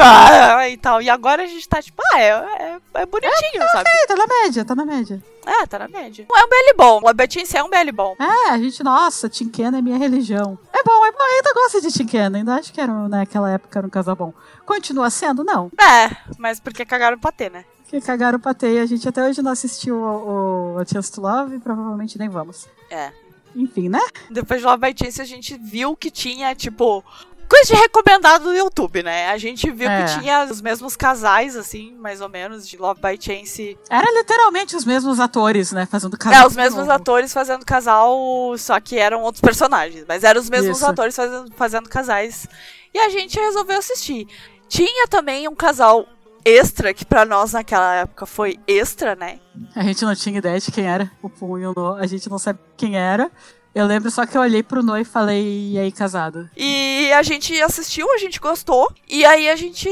ah, 0.00 0.68
E 0.70 0.76
tal. 0.76 1.02
E 1.02 1.11
agora 1.11 1.42
a 1.42 1.46
gente 1.46 1.68
tá 1.68 1.83
tipo, 1.83 2.00
ah, 2.12 2.20
é, 2.20 2.28
é, 2.28 2.81
é 2.94 3.07
bonitinho, 3.07 3.62
sabe? 3.72 3.88
É, 3.88 4.07
tá 4.07 4.14
na 4.14 4.26
média, 4.26 4.64
tá 4.64 4.74
na 4.74 4.85
média. 4.87 5.22
É, 5.44 5.66
tá 5.66 5.81
na 5.81 5.88
média. 5.88 6.26
É 6.33 6.44
um 6.44 6.48
BL 6.48 6.76
bom. 6.76 7.00
O 7.02 7.09
Abetinse 7.09 7.57
é 7.57 7.62
um 7.64 7.68
BL 7.68 7.90
bom. 7.92 8.14
É, 8.20 8.50
a 8.50 8.59
gente, 8.59 8.85
nossa, 8.85 9.28
Tinkena 9.28 9.78
é 9.78 9.83
minha 9.83 9.98
religião. 9.98 10.57
É 10.72 10.83
bom, 10.85 11.05
é 11.05 11.11
bom, 11.11 11.18
eu 11.18 11.35
ainda 11.37 11.52
gosto 11.55 11.81
de 11.81 11.90
Tinkena, 11.90 12.38
ainda 12.38 12.55
acho 12.55 12.72
que 12.72 12.81
era, 12.81 12.92
naquela 13.09 13.50
época 13.50 13.81
era 13.81 13.87
um 13.87 13.90
casal 13.90 14.14
bom. 14.14 14.33
Continua 14.64 15.11
sendo? 15.11 15.42
Não. 15.42 15.70
É, 15.76 16.16
mas 16.38 16.61
porque 16.61 16.85
cagaram 16.85 17.18
pra 17.18 17.33
ter, 17.33 17.50
né? 17.50 17.64
Que 17.88 18.00
cagaram 18.00 18.38
o 18.38 18.40
patê, 18.40 18.78
a 18.78 18.87
gente 18.87 19.07
até 19.07 19.22
hoje 19.22 19.42
não 19.42 19.52
assistiu 19.52 19.96
o, 19.96 20.76
o 20.76 20.78
A 20.78 20.85
Chance 20.87 21.12
to 21.12 21.20
Love 21.20 21.57
e 21.57 21.61
provavelmente 21.61 22.18
nem 22.18 22.26
vamos. 22.26 22.66
É. 22.88 23.12
Enfim, 23.55 23.88
né? 23.88 24.01
Depois 24.31 24.61
de 24.61 24.67
Love 24.67 24.81
by 24.93 24.95
Chance, 25.05 25.21
a 25.21 25.25
gente 25.25 25.57
viu 25.59 25.95
que 25.97 26.11
tinha, 26.11 26.55
tipo, 26.55 27.05
coisa 27.49 27.75
de 27.75 27.81
recomendado 27.81 28.45
no 28.45 28.55
YouTube, 28.57 29.03
né? 29.03 29.29
A 29.29 29.37
gente 29.37 29.71
viu 29.71 29.88
É. 29.88 30.05
que 30.05 30.19
tinha 30.19 30.45
os 30.51 30.61
mesmos 30.62 30.97
casais, 30.97 31.55
assim, 31.55 31.95
mais 31.99 32.21
ou 32.23 32.29
menos, 32.31 32.67
de 32.67 32.79
Love 32.79 33.01
by 33.01 33.19
Chance. 33.21 33.79
Era 33.91 34.11
literalmente 34.19 34.75
os 34.75 34.85
mesmos 34.87 35.21
atores, 35.21 35.71
né? 35.73 35.85
Fazendo 35.85 36.17
casal. 36.17 36.45
É, 36.45 36.47
os 36.47 36.57
mesmos 36.57 36.81
novo. 36.87 36.93
atores 36.93 37.33
fazendo 37.33 37.65
casal, 37.67 38.17
só 38.57 38.81
que 38.81 38.99
eram 38.99 39.21
outros 39.23 39.43
personagens. 39.43 40.05
Mas 40.09 40.25
eram 40.25 40.41
os 40.41 40.49
mesmos 40.49 40.79
Isso. 40.79 40.87
atores 40.87 41.15
fazendo, 41.15 41.53
fazendo 41.55 41.88
casais. 41.91 42.47
E 42.95 42.99
a 42.99 43.09
gente 43.11 43.38
resolveu 43.38 43.79
assistir. 43.79 44.27
Tinha 44.69 45.07
também 45.09 45.47
um 45.47 45.55
casal 45.55 46.07
extra, 46.44 46.92
que 46.94 47.05
pra 47.05 47.24
nós 47.24 47.52
naquela 47.52 47.94
época 47.96 48.26
foi 48.26 48.59
extra, 48.66 49.14
né? 49.14 49.38
A 49.74 49.83
gente 49.83 50.05
não 50.05 50.14
tinha 50.14 50.38
ideia 50.38 50.59
de 50.59 50.70
quem 50.70 50.87
era 50.87 51.11
o 51.22 51.28
Pum 51.28 51.59
e 51.59 51.66
o 51.66 51.72
No, 51.74 51.94
a 51.94 52.07
gente 52.07 52.28
não 52.28 52.38
sabe 52.38 52.59
quem 52.76 52.96
era. 52.96 53.31
Eu 53.74 53.87
lembro 53.87 54.11
só 54.11 54.26
que 54.26 54.37
eu 54.37 54.42
olhei 54.42 54.62
pro 54.62 54.83
No 54.83 54.96
e 54.98 55.05
falei, 55.05 55.72
e 55.72 55.78
aí, 55.78 55.90
casado? 55.90 56.48
E 56.57 57.11
a 57.12 57.22
gente 57.22 57.59
assistiu, 57.62 58.11
a 58.12 58.18
gente 58.18 58.38
gostou. 58.38 58.92
E 59.09 59.24
aí 59.24 59.48
a 59.48 59.57
gente 59.57 59.88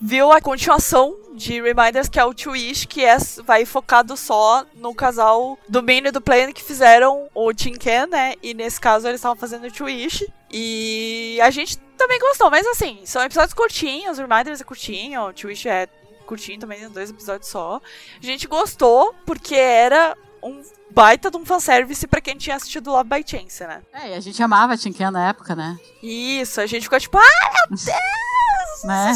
viu 0.00 0.32
a 0.32 0.40
continuação 0.40 1.16
de 1.34 1.60
Reminders, 1.60 2.08
que 2.08 2.18
é 2.18 2.24
o 2.24 2.32
Twish, 2.34 2.86
que 2.86 3.04
é, 3.04 3.16
vai 3.44 3.64
focado 3.64 4.16
só 4.16 4.64
no 4.74 4.94
casal 4.94 5.58
do 5.68 5.82
Minnie 5.82 6.08
e 6.08 6.12
do 6.12 6.20
Plane 6.20 6.52
que 6.52 6.62
fizeram 6.62 7.28
o 7.34 7.52
Tinken, 7.52 8.06
né? 8.06 8.34
E 8.42 8.54
nesse 8.54 8.80
caso 8.80 9.06
eles 9.06 9.18
estavam 9.18 9.36
fazendo 9.36 9.66
o 9.66 9.70
Twish. 9.70 10.26
E 10.50 11.38
a 11.42 11.50
gente 11.50 11.76
também 11.96 12.18
gostou, 12.18 12.50
mas 12.50 12.66
assim, 12.66 13.00
são 13.04 13.22
episódios 13.22 13.54
curtinhos, 13.54 14.18
o 14.18 14.22
Reminders 14.26 14.60
é 14.60 14.64
curtinho, 14.64 15.22
o 15.22 15.32
Twish 15.32 15.66
é 15.66 15.86
curtinho 16.26 16.58
também, 16.58 16.88
dois 16.88 17.10
episódios 17.10 17.48
só. 17.48 17.80
A 18.20 18.24
gente 18.24 18.46
gostou 18.46 19.14
porque 19.26 19.54
era 19.54 20.16
um 20.42 20.62
baita 20.90 21.30
de 21.30 21.36
um 21.36 21.44
fanservice 21.44 22.06
pra 22.06 22.20
quem 22.20 22.36
tinha 22.36 22.56
assistido 22.56 22.90
Love 22.90 23.10
by 23.10 23.24
Chance, 23.26 23.66
né? 23.66 23.82
É, 23.92 24.10
e 24.10 24.14
a 24.14 24.20
gente 24.20 24.42
amava 24.42 24.76
Tinken 24.76 25.10
na 25.10 25.28
época, 25.28 25.54
né? 25.54 25.76
Isso, 26.02 26.60
a 26.60 26.66
gente 26.66 26.84
ficou 26.84 26.98
tipo, 26.98 27.18
ah, 27.18 27.52
meu 27.68 27.76
Deus! 27.76 27.86
Né? 28.84 29.12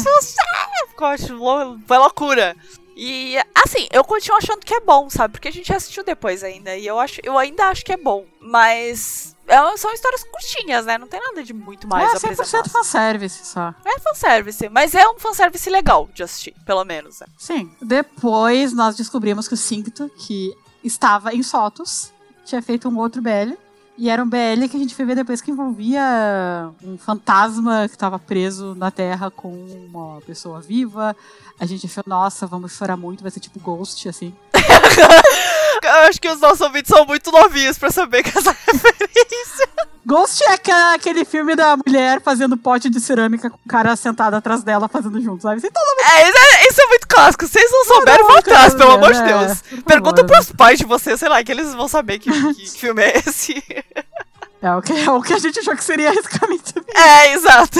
Ficou 0.89 1.37
lou- 1.37 1.79
foi 1.87 1.97
loucura. 1.97 2.55
E 2.95 3.37
Assim, 3.63 3.87
eu 3.91 4.03
continuo 4.03 4.37
achando 4.37 4.59
que 4.65 4.73
é 4.73 4.79
bom, 4.81 5.09
sabe? 5.09 5.33
Porque 5.33 5.47
a 5.47 5.51
gente 5.51 5.71
assistiu 5.73 6.03
depois 6.03 6.43
ainda. 6.43 6.75
E 6.75 6.85
eu, 6.85 6.99
acho, 6.99 7.21
eu 7.23 7.37
ainda 7.37 7.65
acho 7.69 7.85
que 7.85 7.93
é 7.93 7.97
bom. 7.97 8.25
Mas 8.39 9.35
é, 9.47 9.77
são 9.77 9.93
histórias 9.93 10.23
curtinhas, 10.23 10.85
né? 10.85 10.97
Não 10.97 11.07
tem 11.07 11.21
nada 11.21 11.43
de 11.43 11.53
muito 11.53 11.87
mais 11.87 12.21
é 12.23 12.27
100% 12.27 12.69
fanservice 12.69 13.45
só. 13.45 13.73
É 13.85 13.99
fanservice, 13.99 14.67
mas 14.69 14.93
é 14.95 15.07
um 15.07 15.17
fanservice 15.19 15.69
legal 15.69 16.09
de 16.13 16.23
assistir, 16.23 16.53
pelo 16.65 16.83
menos. 16.83 17.19
Né? 17.19 17.27
Sim. 17.37 17.71
Depois 17.81 18.73
nós 18.73 18.95
descobrimos 18.97 19.47
que 19.47 19.53
o 19.53 19.57
Cincto, 19.57 20.09
que 20.17 20.53
estava 20.83 21.33
em 21.33 21.43
Sotos, 21.43 22.11
tinha 22.43 22.61
feito 22.61 22.89
um 22.89 22.97
outro 22.97 23.21
BL. 23.21 23.53
E 24.01 24.09
era 24.09 24.23
um 24.23 24.27
BL 24.27 24.67
que 24.67 24.75
a 24.75 24.79
gente 24.79 24.95
foi 24.95 25.05
ver 25.05 25.13
depois 25.13 25.41
que 25.41 25.51
envolvia 25.51 26.71
um 26.83 26.97
fantasma 26.97 27.87
que 27.87 27.93
estava 27.93 28.17
preso 28.17 28.73
na 28.73 28.89
Terra 28.89 29.29
com 29.29 29.53
uma 29.53 30.19
pessoa 30.21 30.59
viva. 30.59 31.15
A 31.59 31.67
gente 31.67 31.85
achou, 31.85 32.03
nossa, 32.07 32.47
vamos 32.47 32.71
chorar 32.71 32.97
muito, 32.97 33.21
vai 33.21 33.29
ser 33.29 33.39
tipo 33.39 33.59
Ghost, 33.59 34.09
assim. 34.09 34.33
Eu 35.87 36.09
acho 36.09 36.21
que 36.21 36.29
os 36.29 36.39
nossos 36.39 36.61
ouvintes 36.61 36.89
são 36.89 37.05
muito 37.05 37.31
novinhos 37.31 37.77
pra 37.77 37.91
saber 37.91 38.23
que 38.23 38.37
essa 38.37 38.51
referência. 38.65 39.69
Ghost 40.05 40.43
é 40.43 40.93
aquele 40.95 41.23
filme 41.23 41.55
da 41.55 41.77
mulher 41.77 42.21
fazendo 42.21 42.57
pote 42.57 42.89
de 42.89 42.99
cerâmica 42.99 43.49
com 43.49 43.57
o 43.63 43.69
cara 43.69 43.95
sentado 43.95 44.33
atrás 44.33 44.63
dela 44.63 44.87
fazendo 44.87 45.21
junto, 45.21 45.43
sabe? 45.43 45.61
Então, 45.63 45.83
é, 46.15 46.27
isso 46.27 46.37
é, 46.37 46.67
isso 46.67 46.81
é 46.81 46.85
muito 46.87 47.07
clássico. 47.07 47.47
Vocês 47.47 47.71
não 47.71 47.85
souberam, 47.85 48.27
vão 48.27 48.37
atrás, 48.37 48.73
pelo 48.73 48.91
amor 48.91 49.13
de 49.13 49.19
é, 49.19 49.25
Deus. 49.25 49.61
Pergunta 49.85 50.23
pros 50.23 50.51
pais 50.51 50.79
de 50.79 50.85
vocês, 50.85 51.19
sei 51.19 51.29
lá, 51.29 51.43
que 51.43 51.51
eles 51.51 51.73
vão 51.73 51.87
saber 51.87 52.19
que, 52.19 52.31
que 52.53 52.69
filme 52.77 53.03
é 53.03 53.19
esse. 53.19 53.63
É 54.61 54.75
o, 54.75 54.81
que, 54.81 54.93
é 54.93 55.11
o 55.11 55.21
que 55.21 55.33
a 55.33 55.39
gente 55.39 55.59
achou 55.59 55.75
que 55.75 55.83
seria 55.83 56.09
riscamente. 56.13 56.73
É, 56.93 57.33
exato. 57.33 57.79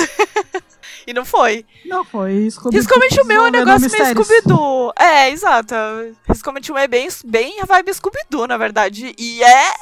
E 1.05 1.13
não 1.13 1.25
foi. 1.25 1.65
Não 1.85 2.03
foi. 2.03 2.49
Riscamente 2.71 3.19
o 3.21 3.25
meu 3.25 3.45
é 3.45 3.47
um 3.47 3.51
negócio 3.51 3.89
meio 3.91 4.05
Scooby-Doo. 4.05 4.93
É, 4.97 5.29
exato. 5.29 5.75
Riscamente 6.27 6.71
o 6.71 6.75
meu 6.75 6.83
é 6.83 6.87
bem, 6.87 7.07
bem 7.25 7.61
a 7.61 7.65
vibe 7.65 7.93
Scooby-Doo, 7.93 8.47
na 8.47 8.57
verdade. 8.57 9.15
E 9.17 9.43
é 9.43 9.73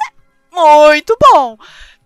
muito 0.52 1.16
bom. 1.20 1.56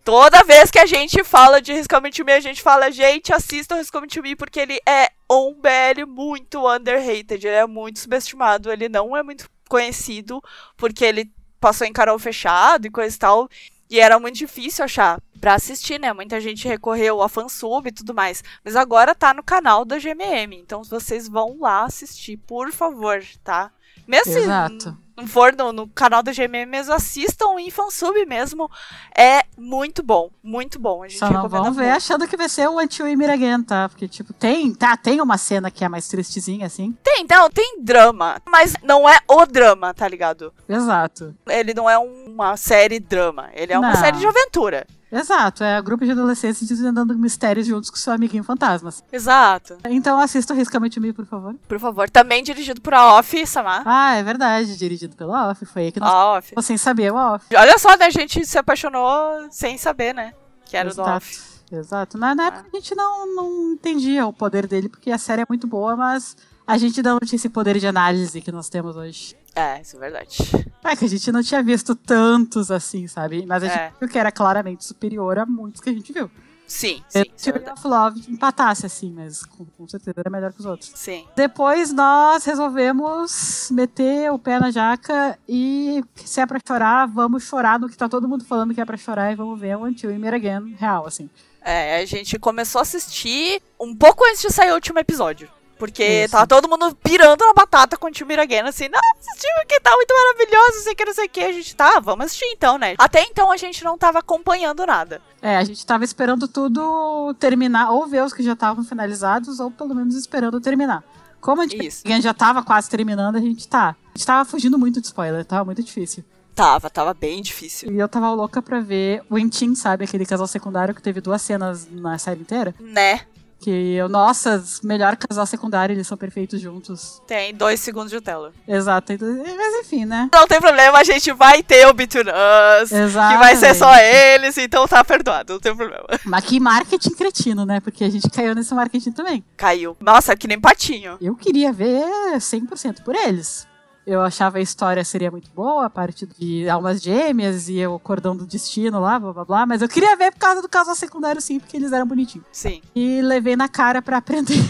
Toda 0.04 0.44
vez 0.44 0.70
que 0.70 0.78
a 0.78 0.84
gente 0.84 1.24
fala 1.24 1.62
de 1.62 1.72
Riscamente 1.72 2.22
Me, 2.22 2.32
a 2.32 2.40
gente 2.40 2.60
fala, 2.60 2.90
gente, 2.90 3.32
assista 3.32 3.74
o 3.74 3.78
Riscamente 3.78 4.20
Me, 4.20 4.36
porque 4.36 4.60
ele 4.60 4.78
é 4.86 5.10
um 5.30 5.54
BL 5.54 6.06
muito 6.06 6.68
underrated. 6.70 7.46
Ele 7.46 7.56
é 7.56 7.66
muito 7.66 8.00
subestimado. 8.00 8.70
Ele 8.70 8.88
não 8.88 9.16
é 9.16 9.22
muito 9.22 9.48
conhecido, 9.68 10.42
porque 10.76 11.04
ele 11.04 11.30
passou 11.58 11.86
em 11.86 11.92
canal 11.92 12.18
fechado 12.18 12.86
e 12.86 12.90
coisa 12.90 13.14
e 13.14 13.18
tal. 13.18 13.48
E 13.88 13.98
era 13.98 14.18
muito 14.18 14.36
difícil 14.36 14.84
achar 14.84 15.20
para 15.44 15.56
assistir, 15.56 16.00
né? 16.00 16.10
Muita 16.10 16.40
gente 16.40 16.66
recorreu 16.66 17.20
a 17.20 17.28
fansub 17.28 17.86
e 17.86 17.92
tudo 17.92 18.14
mais. 18.14 18.42
Mas 18.64 18.74
agora 18.74 19.14
tá 19.14 19.34
no 19.34 19.42
canal 19.42 19.84
da 19.84 19.98
GMM. 19.98 20.54
Então 20.54 20.82
vocês 20.82 21.28
vão 21.28 21.58
lá 21.60 21.84
assistir, 21.84 22.38
por 22.38 22.72
favor, 22.72 23.22
tá? 23.44 23.70
Mesmo 24.08 24.38
Exato. 24.38 24.80
se 24.80 24.96
não 25.14 25.26
for 25.26 25.54
no, 25.54 25.70
no, 25.70 25.86
canal 25.88 26.22
da 26.22 26.32
GMM 26.32 26.64
mesmo, 26.64 26.94
assistam 26.94 27.58
em 27.58 27.70
fansub 27.70 28.24
mesmo. 28.24 28.70
É 29.14 29.42
muito 29.56 30.02
bom, 30.02 30.30
muito 30.42 30.78
bom. 30.78 31.02
A 31.02 31.08
gente 31.08 31.18
Só 31.18 31.30
não 31.30 31.46
vão 31.46 31.72
ver 31.74 31.90
achando 31.90 32.26
que 32.26 32.38
vai 32.38 32.48
ser 32.48 32.66
o 32.66 32.80
Until 32.80 33.04
Again, 33.04 33.64
tá? 33.64 33.90
Porque, 33.90 34.08
tipo, 34.08 34.32
tem, 34.32 34.74
tá, 34.74 34.96
tem 34.96 35.20
uma 35.20 35.36
cena 35.36 35.70
que 35.70 35.84
é 35.84 35.88
mais 35.90 36.08
tristezinha, 36.08 36.66
assim. 36.66 36.96
Tem, 37.02 37.20
então, 37.20 37.50
tem 37.50 37.82
drama. 37.82 38.40
Mas 38.46 38.74
não 38.82 39.06
é 39.06 39.18
o 39.28 39.44
drama, 39.44 39.92
tá 39.92 40.08
ligado? 40.08 40.54
Exato. 40.66 41.34
Ele 41.46 41.74
não 41.74 41.88
é 41.88 41.98
uma 41.98 42.56
série 42.56 42.98
drama. 42.98 43.50
Ele 43.52 43.74
é 43.74 43.76
não. 43.76 43.82
uma 43.82 43.96
série 43.96 44.16
de 44.16 44.26
aventura. 44.26 44.86
Exato, 45.18 45.62
é 45.62 45.80
um 45.80 45.84
grupo 45.84 46.04
de 46.04 46.10
adolescentes 46.10 46.66
desvendando 46.66 47.16
mistérios 47.16 47.66
juntos 47.66 47.90
com 47.90 47.96
seu 47.96 48.12
amiguinho 48.12 48.42
fantasmas. 48.44 49.02
Exato. 49.12 49.76
Então 49.88 50.18
assista 50.18 50.52
o 50.52 50.56
Riscamente 50.56 50.98
Me, 50.98 51.12
por 51.12 51.24
favor. 51.24 51.54
Por 51.68 51.78
favor. 51.78 52.10
Também 52.10 52.42
dirigido 52.42 52.80
por 52.80 52.94
Aof, 52.94 53.46
Samar. 53.46 53.82
Ah, 53.86 54.14
é 54.14 54.22
verdade, 54.22 54.76
dirigido 54.76 55.16
pelo 55.16 55.32
Aof. 55.34 55.64
Foi 55.64 55.82
aí 55.82 55.92
que 55.92 56.00
nós... 56.00 56.10
Aof. 56.10 56.52
Sem 56.62 56.76
saber 56.76 57.12
o 57.12 57.16
Aof. 57.16 57.44
Olha 57.56 57.78
só, 57.78 57.96
né, 57.96 58.06
a 58.06 58.10
gente 58.10 58.44
se 58.44 58.58
apaixonou 58.58 59.46
sem 59.50 59.78
saber, 59.78 60.14
né, 60.14 60.32
que 60.64 60.76
era 60.76 60.88
Exato. 60.88 61.08
do 61.08 61.12
Aof. 61.12 61.54
Exato. 61.72 62.18
Na, 62.18 62.34
na 62.34 62.46
época 62.46 62.66
a 62.72 62.76
gente 62.76 62.94
não, 62.94 63.34
não 63.34 63.72
entendia 63.72 64.26
o 64.26 64.32
poder 64.32 64.66
dele, 64.66 64.88
porque 64.88 65.10
a 65.10 65.18
série 65.18 65.42
é 65.42 65.46
muito 65.48 65.66
boa, 65.66 65.96
mas 65.96 66.36
a 66.66 66.78
gente 66.78 67.02
não 67.02 67.18
tinha 67.20 67.36
esse 67.36 67.48
poder 67.48 67.78
de 67.78 67.86
análise 67.86 68.40
que 68.40 68.52
nós 68.52 68.68
temos 68.68 68.96
hoje. 68.96 69.36
É, 69.54 69.80
isso 69.80 69.96
é 69.96 70.00
verdade. 70.00 70.36
É 70.82 70.96
que 70.96 71.04
a 71.04 71.08
gente 71.08 71.30
não 71.32 71.42
tinha 71.42 71.62
visto 71.62 71.94
tantos 71.94 72.70
assim, 72.70 73.06
sabe? 73.06 73.46
Mas 73.46 73.62
a 73.62 73.66
gente 73.66 73.78
é. 73.78 73.92
viu 73.98 74.08
que 74.08 74.18
era 74.18 74.32
claramente 74.32 74.84
superior 74.84 75.38
a 75.38 75.46
muitos 75.46 75.80
que 75.80 75.88
a 75.88 75.92
gente 75.92 76.12
viu. 76.12 76.30
Sim, 76.66 77.02
sim. 77.08 77.24
Se 77.36 77.50
o 77.50 77.72
of 77.72 77.86
Love 77.86 78.24
empatasse, 78.28 78.86
assim, 78.86 79.12
mas 79.12 79.44
com, 79.44 79.64
com, 79.64 79.86
certeza 79.86 80.14
era 80.18 80.30
melhor 80.30 80.52
que 80.52 80.60
os 80.60 80.66
outros. 80.66 80.92
Sim. 80.94 81.26
Depois 81.36 81.92
nós 81.92 82.44
resolvemos 82.44 83.68
meter 83.70 84.32
o 84.32 84.38
pé 84.38 84.58
na 84.58 84.70
jaca 84.70 85.38
e 85.48 86.02
se 86.16 86.40
é 86.40 86.46
pra 86.46 86.58
chorar, 86.66 87.06
vamos 87.06 87.44
chorar 87.44 87.78
no 87.78 87.88
que 87.88 87.96
tá 87.96 88.08
todo 88.08 88.28
mundo 88.28 88.44
falando 88.44 88.74
que 88.74 88.80
é 88.80 88.84
pra 88.84 88.96
chorar 88.96 89.30
e 89.30 89.36
vamos 89.36 89.60
ver 89.60 89.76
o 89.76 89.84
Until 89.84 90.10
e 90.10 90.18
Meet 90.18 90.34
Again 90.34 90.74
real, 90.78 91.06
assim. 91.06 91.28
É, 91.62 91.98
a 91.98 92.04
gente 92.06 92.38
começou 92.38 92.78
a 92.78 92.82
assistir 92.82 93.62
um 93.80 93.94
pouco 93.94 94.24
antes 94.26 94.42
de 94.42 94.50
sair 94.50 94.70
o 94.70 94.74
último 94.74 94.98
episódio. 94.98 95.48
Porque 95.78 96.24
Isso. 96.24 96.32
tava 96.32 96.46
todo 96.46 96.68
mundo 96.68 96.96
pirando 97.02 97.40
na 97.40 97.52
batata 97.52 97.96
com 97.96 98.06
o 98.06 98.10
tio 98.10 98.26
Miraguena, 98.26 98.68
assim, 98.68 98.88
não, 98.88 99.00
esse 99.20 99.40
time 99.40 99.62
aqui 99.62 99.80
tá 99.80 99.90
muito 99.94 100.14
maravilhoso, 100.14 100.84
sei 100.84 100.94
que, 100.94 101.04
não 101.04 101.14
sei 101.14 101.26
o 101.26 101.28
que. 101.28 101.40
A 101.40 101.52
gente 101.52 101.74
tá, 101.74 102.00
vamos 102.00 102.26
assistir 102.26 102.46
então, 102.46 102.78
né? 102.78 102.94
Até 102.98 103.22
então 103.22 103.50
a 103.50 103.56
gente 103.56 103.82
não 103.84 103.98
tava 103.98 104.20
acompanhando 104.20 104.86
nada. 104.86 105.20
É, 105.42 105.56
a 105.56 105.64
gente 105.64 105.84
tava 105.84 106.04
esperando 106.04 106.46
tudo 106.46 107.34
terminar, 107.38 107.90
ou 107.90 108.06
ver 108.06 108.22
os 108.22 108.32
que 108.32 108.42
já 108.42 108.52
estavam 108.52 108.84
finalizados, 108.84 109.60
ou 109.60 109.70
pelo 109.70 109.94
menos 109.94 110.14
esperando 110.14 110.60
terminar. 110.60 111.02
Como 111.40 111.60
a 111.60 111.66
gente 111.66 112.22
já 112.22 112.32
tava 112.32 112.62
quase 112.62 112.88
terminando, 112.88 113.36
a 113.36 113.40
gente 113.40 113.68
tá. 113.68 113.94
A 114.14 114.16
gente 114.16 114.26
tava 114.26 114.48
fugindo 114.48 114.78
muito 114.78 115.00
de 115.00 115.06
spoiler, 115.06 115.44
tava 115.44 115.64
muito 115.64 115.82
difícil. 115.82 116.24
Tava, 116.54 116.88
tava 116.88 117.12
bem 117.12 117.42
difícil. 117.42 117.92
E 117.92 117.98
eu 117.98 118.08
tava 118.08 118.30
louca 118.30 118.62
pra 118.62 118.80
ver 118.80 119.22
o 119.28 119.36
Intin, 119.36 119.74
sabe? 119.74 120.04
Aquele 120.04 120.24
casal 120.24 120.46
secundário 120.46 120.94
que 120.94 121.02
teve 121.02 121.20
duas 121.20 121.42
cenas 121.42 121.86
na 121.90 122.16
série 122.16 122.40
inteira. 122.40 122.74
Né? 122.78 123.22
Que 123.64 123.94
eu, 123.94 124.10
nossa, 124.10 124.62
melhor 124.82 125.16
casal 125.16 125.46
secundário, 125.46 125.94
eles 125.94 126.06
são 126.06 126.18
perfeitos 126.18 126.60
juntos. 126.60 127.22
Tem 127.26 127.54
dois 127.54 127.80
segundos 127.80 128.10
de 128.10 128.20
tela. 128.20 128.52
Exato. 128.68 129.14
Mas 129.18 129.74
enfim, 129.80 130.04
né? 130.04 130.28
Não 130.30 130.46
tem 130.46 130.60
problema, 130.60 130.98
a 130.98 131.02
gente 131.02 131.32
vai 131.32 131.62
ter 131.62 131.86
o 131.86 131.94
Between 131.94 132.26
Us. 132.28 132.92
Exato. 132.92 133.32
Que 133.32 133.38
vai 133.38 133.56
ser 133.56 133.74
só 133.74 133.96
eles, 133.96 134.58
então 134.58 134.86
tá 134.86 135.02
perdoado, 135.02 135.54
não 135.54 135.60
tem 135.60 135.74
problema. 135.74 136.04
Mas 136.26 136.44
que 136.44 136.60
marketing 136.60 137.14
cretino, 137.14 137.64
né? 137.64 137.80
Porque 137.80 138.04
a 138.04 138.10
gente 138.10 138.28
caiu 138.28 138.54
nesse 138.54 138.74
marketing 138.74 139.12
também. 139.12 139.42
Caiu. 139.56 139.96
Nossa, 139.98 140.36
que 140.36 140.46
nem 140.46 140.60
patinho. 140.60 141.16
Eu 141.18 141.34
queria 141.34 141.72
ver 141.72 142.04
100% 142.36 143.02
por 143.02 143.14
eles. 143.14 143.66
Eu 144.06 144.20
achava 144.20 144.58
a 144.58 144.60
história 144.60 145.02
seria 145.02 145.30
muito 145.30 145.50
boa, 145.50 145.86
a 145.86 145.90
parte 145.90 146.26
de 146.26 146.68
almas 146.68 147.00
gêmeas 147.00 147.68
e 147.70 147.86
o 147.86 147.98
cordão 147.98 148.36
do 148.36 148.44
destino 148.44 149.00
lá, 149.00 149.18
blá 149.18 149.32
blá 149.32 149.44
blá. 149.44 149.66
Mas 149.66 149.80
eu 149.80 149.88
queria 149.88 150.14
ver 150.14 150.30
por 150.32 150.38
causa 150.38 150.60
do 150.60 150.68
casal 150.68 150.94
secundário, 150.94 151.40
sim, 151.40 151.58
porque 151.58 151.76
eles 151.76 151.90
eram 151.90 152.06
bonitinhos. 152.06 152.46
Sim. 152.52 152.82
E 152.94 153.22
levei 153.22 153.56
na 153.56 153.68
cara 153.68 154.02
pra 154.02 154.18
aprender. 154.18 154.62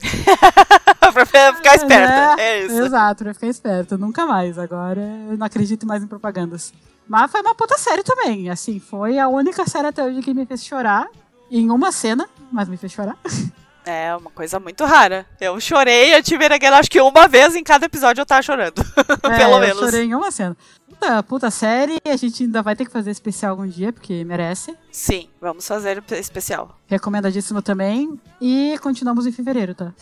pra 1.12 1.54
ficar 1.54 1.74
esperta. 1.76 2.40
É, 2.40 2.62
é, 2.62 2.66
isso. 2.66 2.82
Exato, 2.82 3.24
pra 3.24 3.34
ficar 3.34 3.46
esperta. 3.46 3.96
Nunca 3.96 4.26
mais. 4.26 4.58
Agora 4.58 5.00
eu 5.00 5.36
não 5.36 5.46
acredito 5.46 5.86
mais 5.86 6.02
em 6.02 6.06
propagandas. 6.06 6.72
Mas 7.06 7.30
foi 7.30 7.40
uma 7.42 7.54
puta 7.54 7.78
série 7.78 8.02
também. 8.02 8.50
Assim, 8.50 8.80
foi 8.80 9.18
a 9.18 9.28
única 9.28 9.66
série 9.68 9.88
até 9.88 10.04
hoje 10.04 10.22
que 10.22 10.34
me 10.34 10.46
fez 10.46 10.64
chorar. 10.64 11.08
Em 11.50 11.70
uma 11.70 11.90
cena, 11.90 12.28
mas 12.50 12.68
me 12.68 12.76
fez 12.76 12.92
chorar. 12.92 13.16
É 13.84 14.14
uma 14.16 14.30
coisa 14.30 14.60
muito 14.60 14.84
rara. 14.84 15.26
Eu 15.40 15.58
chorei, 15.60 16.14
eu 16.14 16.22
tive 16.22 16.44
aquela, 16.46 16.78
acho 16.78 16.90
que 16.90 17.00
uma 17.00 17.26
vez 17.26 17.54
em 17.56 17.62
cada 17.64 17.86
episódio 17.86 18.20
eu 18.22 18.26
tava 18.26 18.42
chorando. 18.42 18.82
É, 19.22 19.36
Pelo 19.38 19.54
eu 19.56 19.60
menos. 19.60 19.78
chorei 19.78 20.04
em 20.04 20.14
uma 20.14 20.30
cena. 20.30 20.56
Puta, 20.88 21.22
puta 21.22 21.50
série, 21.50 21.98
a 22.06 22.16
gente 22.16 22.42
ainda 22.42 22.62
vai 22.62 22.74
ter 22.76 22.84
que 22.84 22.90
fazer 22.92 23.10
especial 23.10 23.52
algum 23.52 23.66
dia, 23.66 23.92
porque 23.92 24.24
merece. 24.24 24.76
Sim, 24.90 25.28
vamos 25.40 25.66
fazer 25.66 26.02
especial. 26.12 26.78
Recomendadíssimo 26.86 27.62
também. 27.62 28.20
E 28.40 28.78
continuamos 28.82 29.26
em 29.26 29.32
fevereiro, 29.32 29.74
tá? 29.74 29.92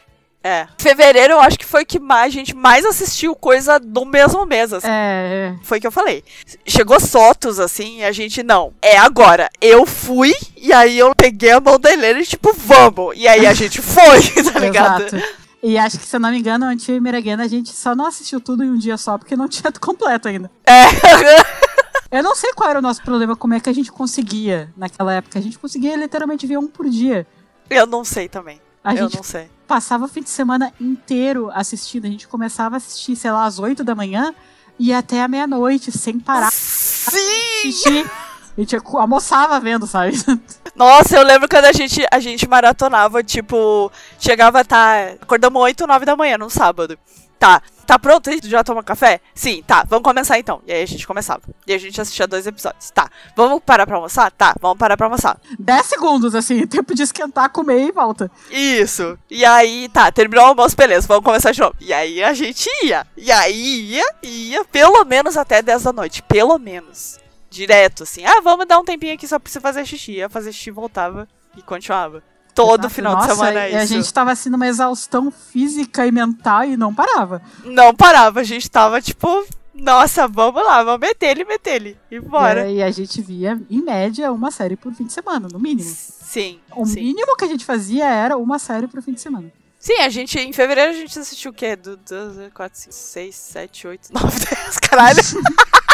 É. 0.49 0.67
Fevereiro 0.79 1.35
eu 1.35 1.41
acho 1.41 1.59
que 1.59 1.67
foi 1.67 1.85
que 1.85 1.99
mais, 1.99 2.33
a 2.33 2.35
gente 2.39 2.57
mais 2.57 2.83
assistiu 2.87 3.37
coisa 3.37 3.79
do 3.79 4.07
mesmo 4.07 4.47
mês, 4.47 4.73
assim. 4.73 4.89
É, 4.89 5.53
é. 5.53 5.57
Foi 5.63 5.79
que 5.79 5.87
eu 5.87 5.93
falei. 5.93 6.25
Chegou 6.67 6.99
Sotos, 6.99 7.61
assim, 7.61 7.99
e 7.99 8.05
a 8.05 8.13
gente, 8.13 8.43
não, 8.43 8.73
é 8.81 8.97
agora. 8.97 9.51
Eu 9.61 9.85
fui, 9.85 10.35
e 10.57 10.73
aí 10.73 10.99
eu 10.99 11.15
peguei 11.15 11.51
a 11.51 11.61
mão 11.61 11.79
da 11.79 11.93
Helena 11.93 12.21
e 12.21 12.25
tipo, 12.25 12.51
vamos. 12.55 13.15
E 13.15 13.29
aí 13.29 13.47
a 13.47 13.53
gente 13.53 13.81
foi, 13.83 14.23
tá 14.51 14.59
ligado? 14.59 15.03
Exato. 15.03 15.39
E 15.63 15.77
acho 15.77 15.99
que, 15.99 16.07
se 16.07 16.17
eu 16.17 16.21
não 16.21 16.31
me 16.31 16.39
engano, 16.39 16.65
antes 16.65 16.89
e 16.89 16.99
Miraguena, 16.99 17.45
a 17.45 17.49
gente 17.49 17.71
só 17.71 17.95
não 17.95 18.07
assistiu 18.07 18.41
tudo 18.41 18.65
em 18.65 18.71
um 18.71 18.79
dia 18.79 18.97
só, 18.97 19.19
porque 19.19 19.37
não 19.37 19.49
tinha 19.51 19.71
completo 19.73 20.29
ainda. 20.29 20.51
É. 20.67 20.85
eu 22.17 22.23
não 22.23 22.35
sei 22.35 22.55
qual 22.55 22.71
era 22.71 22.79
o 22.79 22.83
nosso 22.83 23.03
problema, 23.03 23.37
como 23.37 23.53
é 23.53 23.61
que 23.61 23.69
a 23.69 23.75
gente 23.75 23.93
conseguia 23.93 24.73
naquela 24.75 25.13
época. 25.13 25.39
A 25.39 25.43
gente 25.43 25.59
conseguia 25.59 25.95
literalmente 25.95 26.47
ver 26.47 26.57
um 26.57 26.69
por 26.69 26.89
dia. 26.89 27.27
Eu 27.69 27.87
não 27.87 28.03
sei 28.03 28.31
também. 28.31 28.59
A 28.83 28.95
eu 28.95 29.05
gente 29.05 29.17
não 29.17 29.23
sei. 29.23 29.51
Passava 29.69 30.07
o 30.07 30.09
fim 30.09 30.23
de 30.23 30.31
semana 30.31 30.73
inteiro 30.81 31.51
assistindo. 31.53 32.07
A 32.07 32.09
gente 32.09 32.27
começava 32.27 32.77
a 32.77 32.79
assistir, 32.79 33.15
sei 33.15 33.31
lá, 33.31 33.45
às 33.45 33.59
8 33.59 33.85
da 33.85 33.95
manhã 33.95 34.35
e 34.79 34.93
até 34.93 35.23
a 35.23 35.29
meia-noite, 35.29 35.93
sem 35.93 36.19
parar. 36.19 36.51
Sim! 36.51 38.05
A 38.57 38.61
gente 38.61 38.77
almoçava 38.95 39.61
vendo, 39.61 39.87
sabe? 39.87 40.17
Nossa, 40.75 41.17
eu 41.17 41.23
lembro 41.23 41.49
quando 41.49 41.67
a 41.67 41.73
gente, 41.73 42.05
a 42.11 42.19
gente 42.19 42.49
maratonava, 42.49 43.23
tipo, 43.23 43.93
chegava, 44.19 44.65
tá, 44.65 45.13
acordamos 45.21 45.63
8, 45.63 45.87
9 45.87 46.05
da 46.05 46.17
manhã 46.17 46.37
num 46.39 46.49
sábado. 46.49 46.99
Tá. 47.39 47.63
Tá 47.87 47.99
pronto? 47.99 48.31
Já 48.47 48.63
toma 48.63 48.83
café? 48.83 49.21
Sim, 49.35 49.63
tá. 49.67 49.83
Vamos 49.89 50.05
começar 50.05 50.39
então. 50.39 50.61
E 50.67 50.73
aí 50.73 50.83
a 50.83 50.87
gente 50.87 51.07
começava. 51.07 51.41
E 51.67 51.73
a 51.73 51.79
gente 51.79 51.99
assistia 51.99 52.27
dois 52.27 52.47
episódios. 52.47 52.91
Tá. 52.91 53.09
Vamos 53.35 53.63
parar 53.65 53.87
pra 53.87 53.97
almoçar? 53.97 54.31
Tá. 54.31 54.55
Vamos 54.61 54.77
parar 54.77 54.97
pra 54.97 55.07
almoçar. 55.07 55.41
10 55.59 55.87
segundos, 55.87 56.35
assim, 56.35 56.67
tempo 56.67 56.95
de 56.95 57.03
esquentar, 57.03 57.49
comer 57.51 57.87
e 57.87 57.93
volta. 57.93 58.31
Isso. 58.51 59.19
E 59.31 59.43
aí, 59.43 59.89
tá. 59.89 60.13
Terminou 60.13 60.45
o 60.45 60.49
almoço, 60.49 60.77
beleza. 60.77 61.07
Vamos 61.07 61.25
começar 61.25 61.53
de 61.53 61.61
novo. 61.61 61.75
E 61.81 61.93
aí 61.93 62.23
a 62.23 62.35
gente 62.35 62.69
ia. 62.85 63.07
E 63.17 63.33
aí 63.33 63.93
ia, 63.93 64.15
ia. 64.23 64.65
Pelo 64.67 65.03
menos 65.07 65.39
até 65.39 65.63
10 65.63 65.85
da 65.85 65.93
noite. 65.93 66.23
Pelo 66.25 66.59
menos. 66.59 67.19
Direto, 67.49 68.03
assim. 68.03 68.23
Ah, 68.27 68.43
vamos 68.43 68.67
dar 68.67 68.79
um 68.79 68.85
tempinho 68.85 69.15
aqui 69.15 69.27
só 69.27 69.39
pra 69.39 69.51
você 69.51 69.61
fazer 69.61 69.87
xixi. 69.87 70.13
Ia 70.13 70.29
fazer 70.29 70.53
xixi, 70.53 70.71
voltava 70.71 71.27
e 71.57 71.63
continuava. 71.63 72.23
Todo 72.59 72.81
Exato. 72.81 72.91
final 72.95 73.15
Nossa, 73.15 73.29
de 73.29 73.35
semana 73.35 73.61
é 73.61 73.71
e 73.71 73.77
a 73.77 73.85
isso. 73.85 73.95
gente 73.95 74.13
tava 74.13 74.33
assim 74.33 74.51
numa 74.51 74.67
exaustão 74.67 75.31
física 75.31 76.05
e 76.07 76.11
mental 76.11 76.65
e 76.65 76.77
não 76.77 76.93
parava. 76.93 77.41
Não 77.65 77.95
parava, 77.95 78.41
a 78.41 78.45
gente 78.45 78.69
tava 78.69 79.01
tipo, 79.01 79.47
nossa, 79.73 80.27
vamos 80.27 80.65
lá, 80.65 80.83
vamos 80.83 81.01
meter 81.01 81.27
ele, 81.31 81.45
meter 81.45 81.75
ele. 81.77 81.97
E 82.11 82.19
bora. 82.19 82.69
E 82.69 82.83
a 82.83 82.91
gente 82.91 83.21
via, 83.23 83.61
em 83.71 83.81
média, 83.81 84.33
uma 84.33 84.51
série 84.51 84.75
por 84.77 84.93
fim 84.93 85.05
de 85.05 85.13
semana, 85.13 85.47
no 85.53 85.61
mínimo. 85.61 85.89
Sim, 85.89 86.59
O 86.75 86.85
sim. 86.85 86.97
mínimo 87.01 87.37
que 87.37 87.45
a 87.45 87.49
gente 87.49 87.65
fazia 87.65 88.07
era 88.09 88.37
uma 88.37 88.59
série 88.59 88.89
por 88.89 89.01
fim 89.03 89.13
de 89.13 89.21
semana. 89.21 89.53
Sim, 89.79 90.01
a 90.01 90.09
gente, 90.09 90.37
em 90.41 90.53
fevereiro 90.53 90.91
a 90.91 90.95
gente 90.95 91.17
assistiu 91.17 91.53
o 91.53 91.55
quê? 91.55 91.77
Do 91.77 91.97
2, 91.97 92.53
4, 92.53 92.79
5, 92.81 92.93
6, 92.93 93.35
7, 93.37 93.87
8, 93.87 94.09
9, 94.13 94.27
10, 94.41 94.79
caralho. 94.81 95.19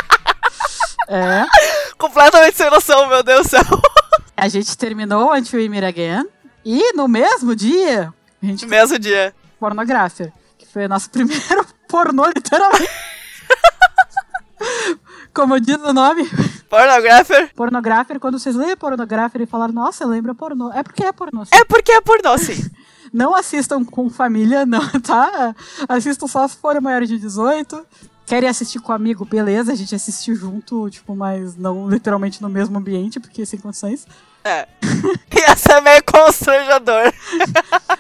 É. 1.07 1.45
Completamente 1.99 2.57
sem 2.57 2.71
noção, 2.71 3.07
meu 3.09 3.23
Deus 3.23 3.43
do 3.47 3.51
céu. 3.51 3.63
A 4.35 4.49
gente 4.49 4.75
terminou 4.77 5.35
Until 5.35 5.61
We 5.61 5.69
Meet 5.69 5.85
Again. 5.85 6.25
E 6.65 6.95
no 6.95 7.07
mesmo 7.07 7.55
dia, 7.55 8.13
a 8.43 8.47
gente 8.47 8.65
No 8.65 8.71
mesmo 8.71 8.99
dia. 8.99 9.35
Pornographer, 9.59 10.33
que 10.59 10.67
foi 10.67 10.87
o 10.87 10.89
nosso 10.89 11.11
primeiro 11.13 11.67
pornô, 11.89 12.27
literalmente. 12.27 12.91
Como 15.33 15.59
diz 15.61 15.77
o 15.77 15.93
nome, 15.93 16.29
Pornographer. 16.69 17.53
Pornographer, 17.55 18.19
quando 18.19 18.39
vocês 18.39 18.55
leem 18.57 18.77
Pornographer 18.77 19.43
e 19.43 19.47
falaram, 19.47 19.73
nossa, 19.73 20.07
lembra 20.07 20.35
pornô. 20.35 20.73
É 20.73 20.83
porque 20.83 21.05
é 21.05 21.13
pornô. 21.13 21.45
sim. 21.45 21.51
É 21.53 21.65
porque 21.65 21.93
é 21.93 22.01
pornô, 22.01 22.37
sim. 22.39 22.71
Não 23.13 23.35
assistam 23.35 23.85
com 23.85 24.11
família, 24.11 24.67
não, 24.67 24.81
tá? 25.01 25.55
Assistam 25.89 26.27
só 26.27 26.49
se 26.49 26.57
forem 26.57 26.81
maiores 26.81 27.09
de 27.09 27.19
18. 27.19 27.87
Querem 28.27 28.49
assistir 28.49 28.81
com 28.81 28.93
amigo, 28.93 29.25
beleza, 29.25 29.73
a 29.73 29.75
gente 29.75 29.95
assistiu 29.95 30.35
junto, 30.35 30.89
tipo, 30.89 31.15
mas 31.15 31.57
não 31.57 31.89
literalmente 31.89 32.41
no 32.41 32.49
mesmo 32.49 32.79
ambiente, 32.79 33.21
porque 33.21 33.45
sem 33.45 33.59
condições. 33.59 34.07
É. 34.43 34.67
Ia 35.37 35.57
ser 35.57 35.81
meio 35.81 36.03
constrangedor. 36.05 37.13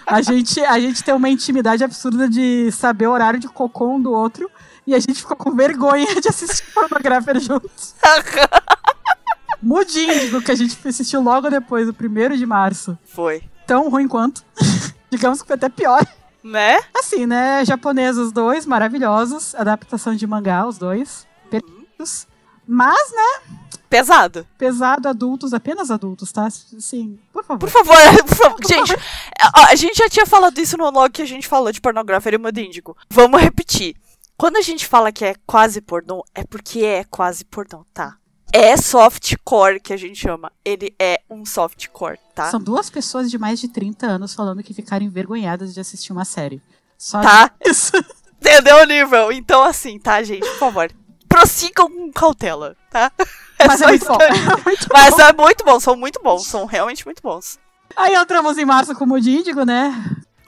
A 0.06 0.22
gente, 0.22 0.60
a 0.60 0.78
gente 0.78 1.02
tem 1.02 1.14
uma 1.14 1.28
intimidade 1.28 1.82
absurda 1.84 2.28
de 2.28 2.70
saber 2.72 3.06
o 3.06 3.12
horário 3.12 3.38
de 3.38 3.48
cocô 3.48 3.88
um 3.88 4.00
do 4.00 4.12
outro. 4.12 4.50
E 4.86 4.94
a 4.94 5.00
gente 5.00 5.14
ficou 5.14 5.36
com 5.36 5.54
vergonha 5.54 6.20
de 6.20 6.28
assistir 6.28 6.64
Pornographer 6.72 7.40
juntos. 7.40 7.94
Mudinho, 9.62 10.42
que 10.42 10.52
a 10.52 10.54
gente 10.54 10.76
assistiu 10.86 11.22
logo 11.22 11.48
depois, 11.48 11.88
o 11.88 11.94
primeiro 11.94 12.36
de 12.36 12.44
março. 12.44 12.98
Foi. 13.06 13.42
Tão 13.66 13.88
ruim 13.88 14.06
quanto. 14.06 14.44
Digamos 15.10 15.40
que 15.40 15.46
foi 15.46 15.56
até 15.56 15.70
pior. 15.70 16.06
Né? 16.44 16.78
Assim, 16.94 17.26
né? 17.26 17.64
Japoneses, 17.64 18.20
os 18.20 18.32
dois, 18.32 18.66
maravilhosos. 18.66 19.54
Adaptação 19.54 20.14
de 20.14 20.26
mangá, 20.26 20.66
os 20.66 20.76
dois. 20.76 21.26
Perfeitos. 21.48 22.26
Mas, 22.66 23.10
né? 23.12 23.56
Pesado. 23.88 24.46
Pesado, 24.58 25.08
adultos, 25.08 25.54
apenas 25.54 25.90
adultos, 25.90 26.32
tá? 26.32 26.50
Sim, 26.50 27.18
por 27.32 27.44
favor. 27.44 27.60
Por 27.60 27.70
favor, 27.70 27.96
por 28.28 28.36
favor. 28.36 28.58
Gente, 28.68 28.92
a, 29.40 29.70
a 29.70 29.74
gente 29.74 29.96
já 29.96 30.08
tinha 30.08 30.26
falado 30.26 30.58
isso 30.58 30.76
no 30.76 30.90
log 30.90 31.10
que 31.10 31.22
a 31.22 31.26
gente 31.26 31.48
falou 31.48 31.72
de 31.72 31.80
pornografia 31.80 32.34
e 32.34 32.38
modo 32.38 32.58
índigo. 32.58 32.96
Vamos 33.08 33.40
repetir. 33.40 33.96
Quando 34.36 34.56
a 34.56 34.62
gente 34.62 34.86
fala 34.86 35.12
que 35.12 35.24
é 35.24 35.34
quase 35.46 35.80
pornô, 35.80 36.24
é 36.34 36.44
porque 36.44 36.84
é 36.84 37.04
quase 37.04 37.44
pornô, 37.44 37.86
tá? 37.94 38.16
É 38.56 38.76
softcore 38.76 39.80
que 39.80 39.92
a 39.92 39.96
gente 39.96 40.14
chama. 40.14 40.52
Ele 40.64 40.94
é 40.96 41.20
um 41.28 41.44
softcore, 41.44 42.20
tá? 42.36 42.52
São 42.52 42.60
duas 42.60 42.88
pessoas 42.88 43.28
de 43.28 43.36
mais 43.36 43.58
de 43.58 43.66
30 43.66 44.06
anos 44.06 44.32
falando 44.32 44.62
que 44.62 44.72
ficaram 44.72 45.04
envergonhadas 45.04 45.74
de 45.74 45.80
assistir 45.80 46.12
uma 46.12 46.24
série. 46.24 46.62
Só 46.96 47.20
Tá? 47.20 47.50
isso. 47.66 47.90
Entendeu 48.40 48.76
o 48.76 48.84
nível? 48.84 49.32
Então, 49.32 49.60
assim, 49.64 49.98
tá, 49.98 50.22
gente? 50.22 50.46
Por 50.46 50.58
favor. 50.58 50.92
Prossigam 51.28 51.90
com 51.90 52.12
cautela, 52.12 52.76
tá? 52.92 53.10
Mas 53.66 53.80
é 53.80 53.84
só 53.84 53.88
muito 53.88 54.02
isso 54.04 54.12
bom. 54.12 54.22
É 54.22 54.64
muito 54.64 54.86
Mas 54.92 55.10
bom. 55.16 55.20
é 55.20 55.32
muito 55.32 55.64
bom, 55.64 55.80
são 55.80 55.96
muito 55.96 56.22
bons, 56.22 56.46
são 56.46 56.64
realmente 56.64 57.04
muito 57.04 57.20
bons. 57.20 57.58
Aí 57.96 58.14
entramos 58.14 58.56
em 58.56 58.64
março 58.64 58.94
com 58.94 59.04
o 59.04 59.18
Índigo, 59.18 59.64
né? 59.64 59.92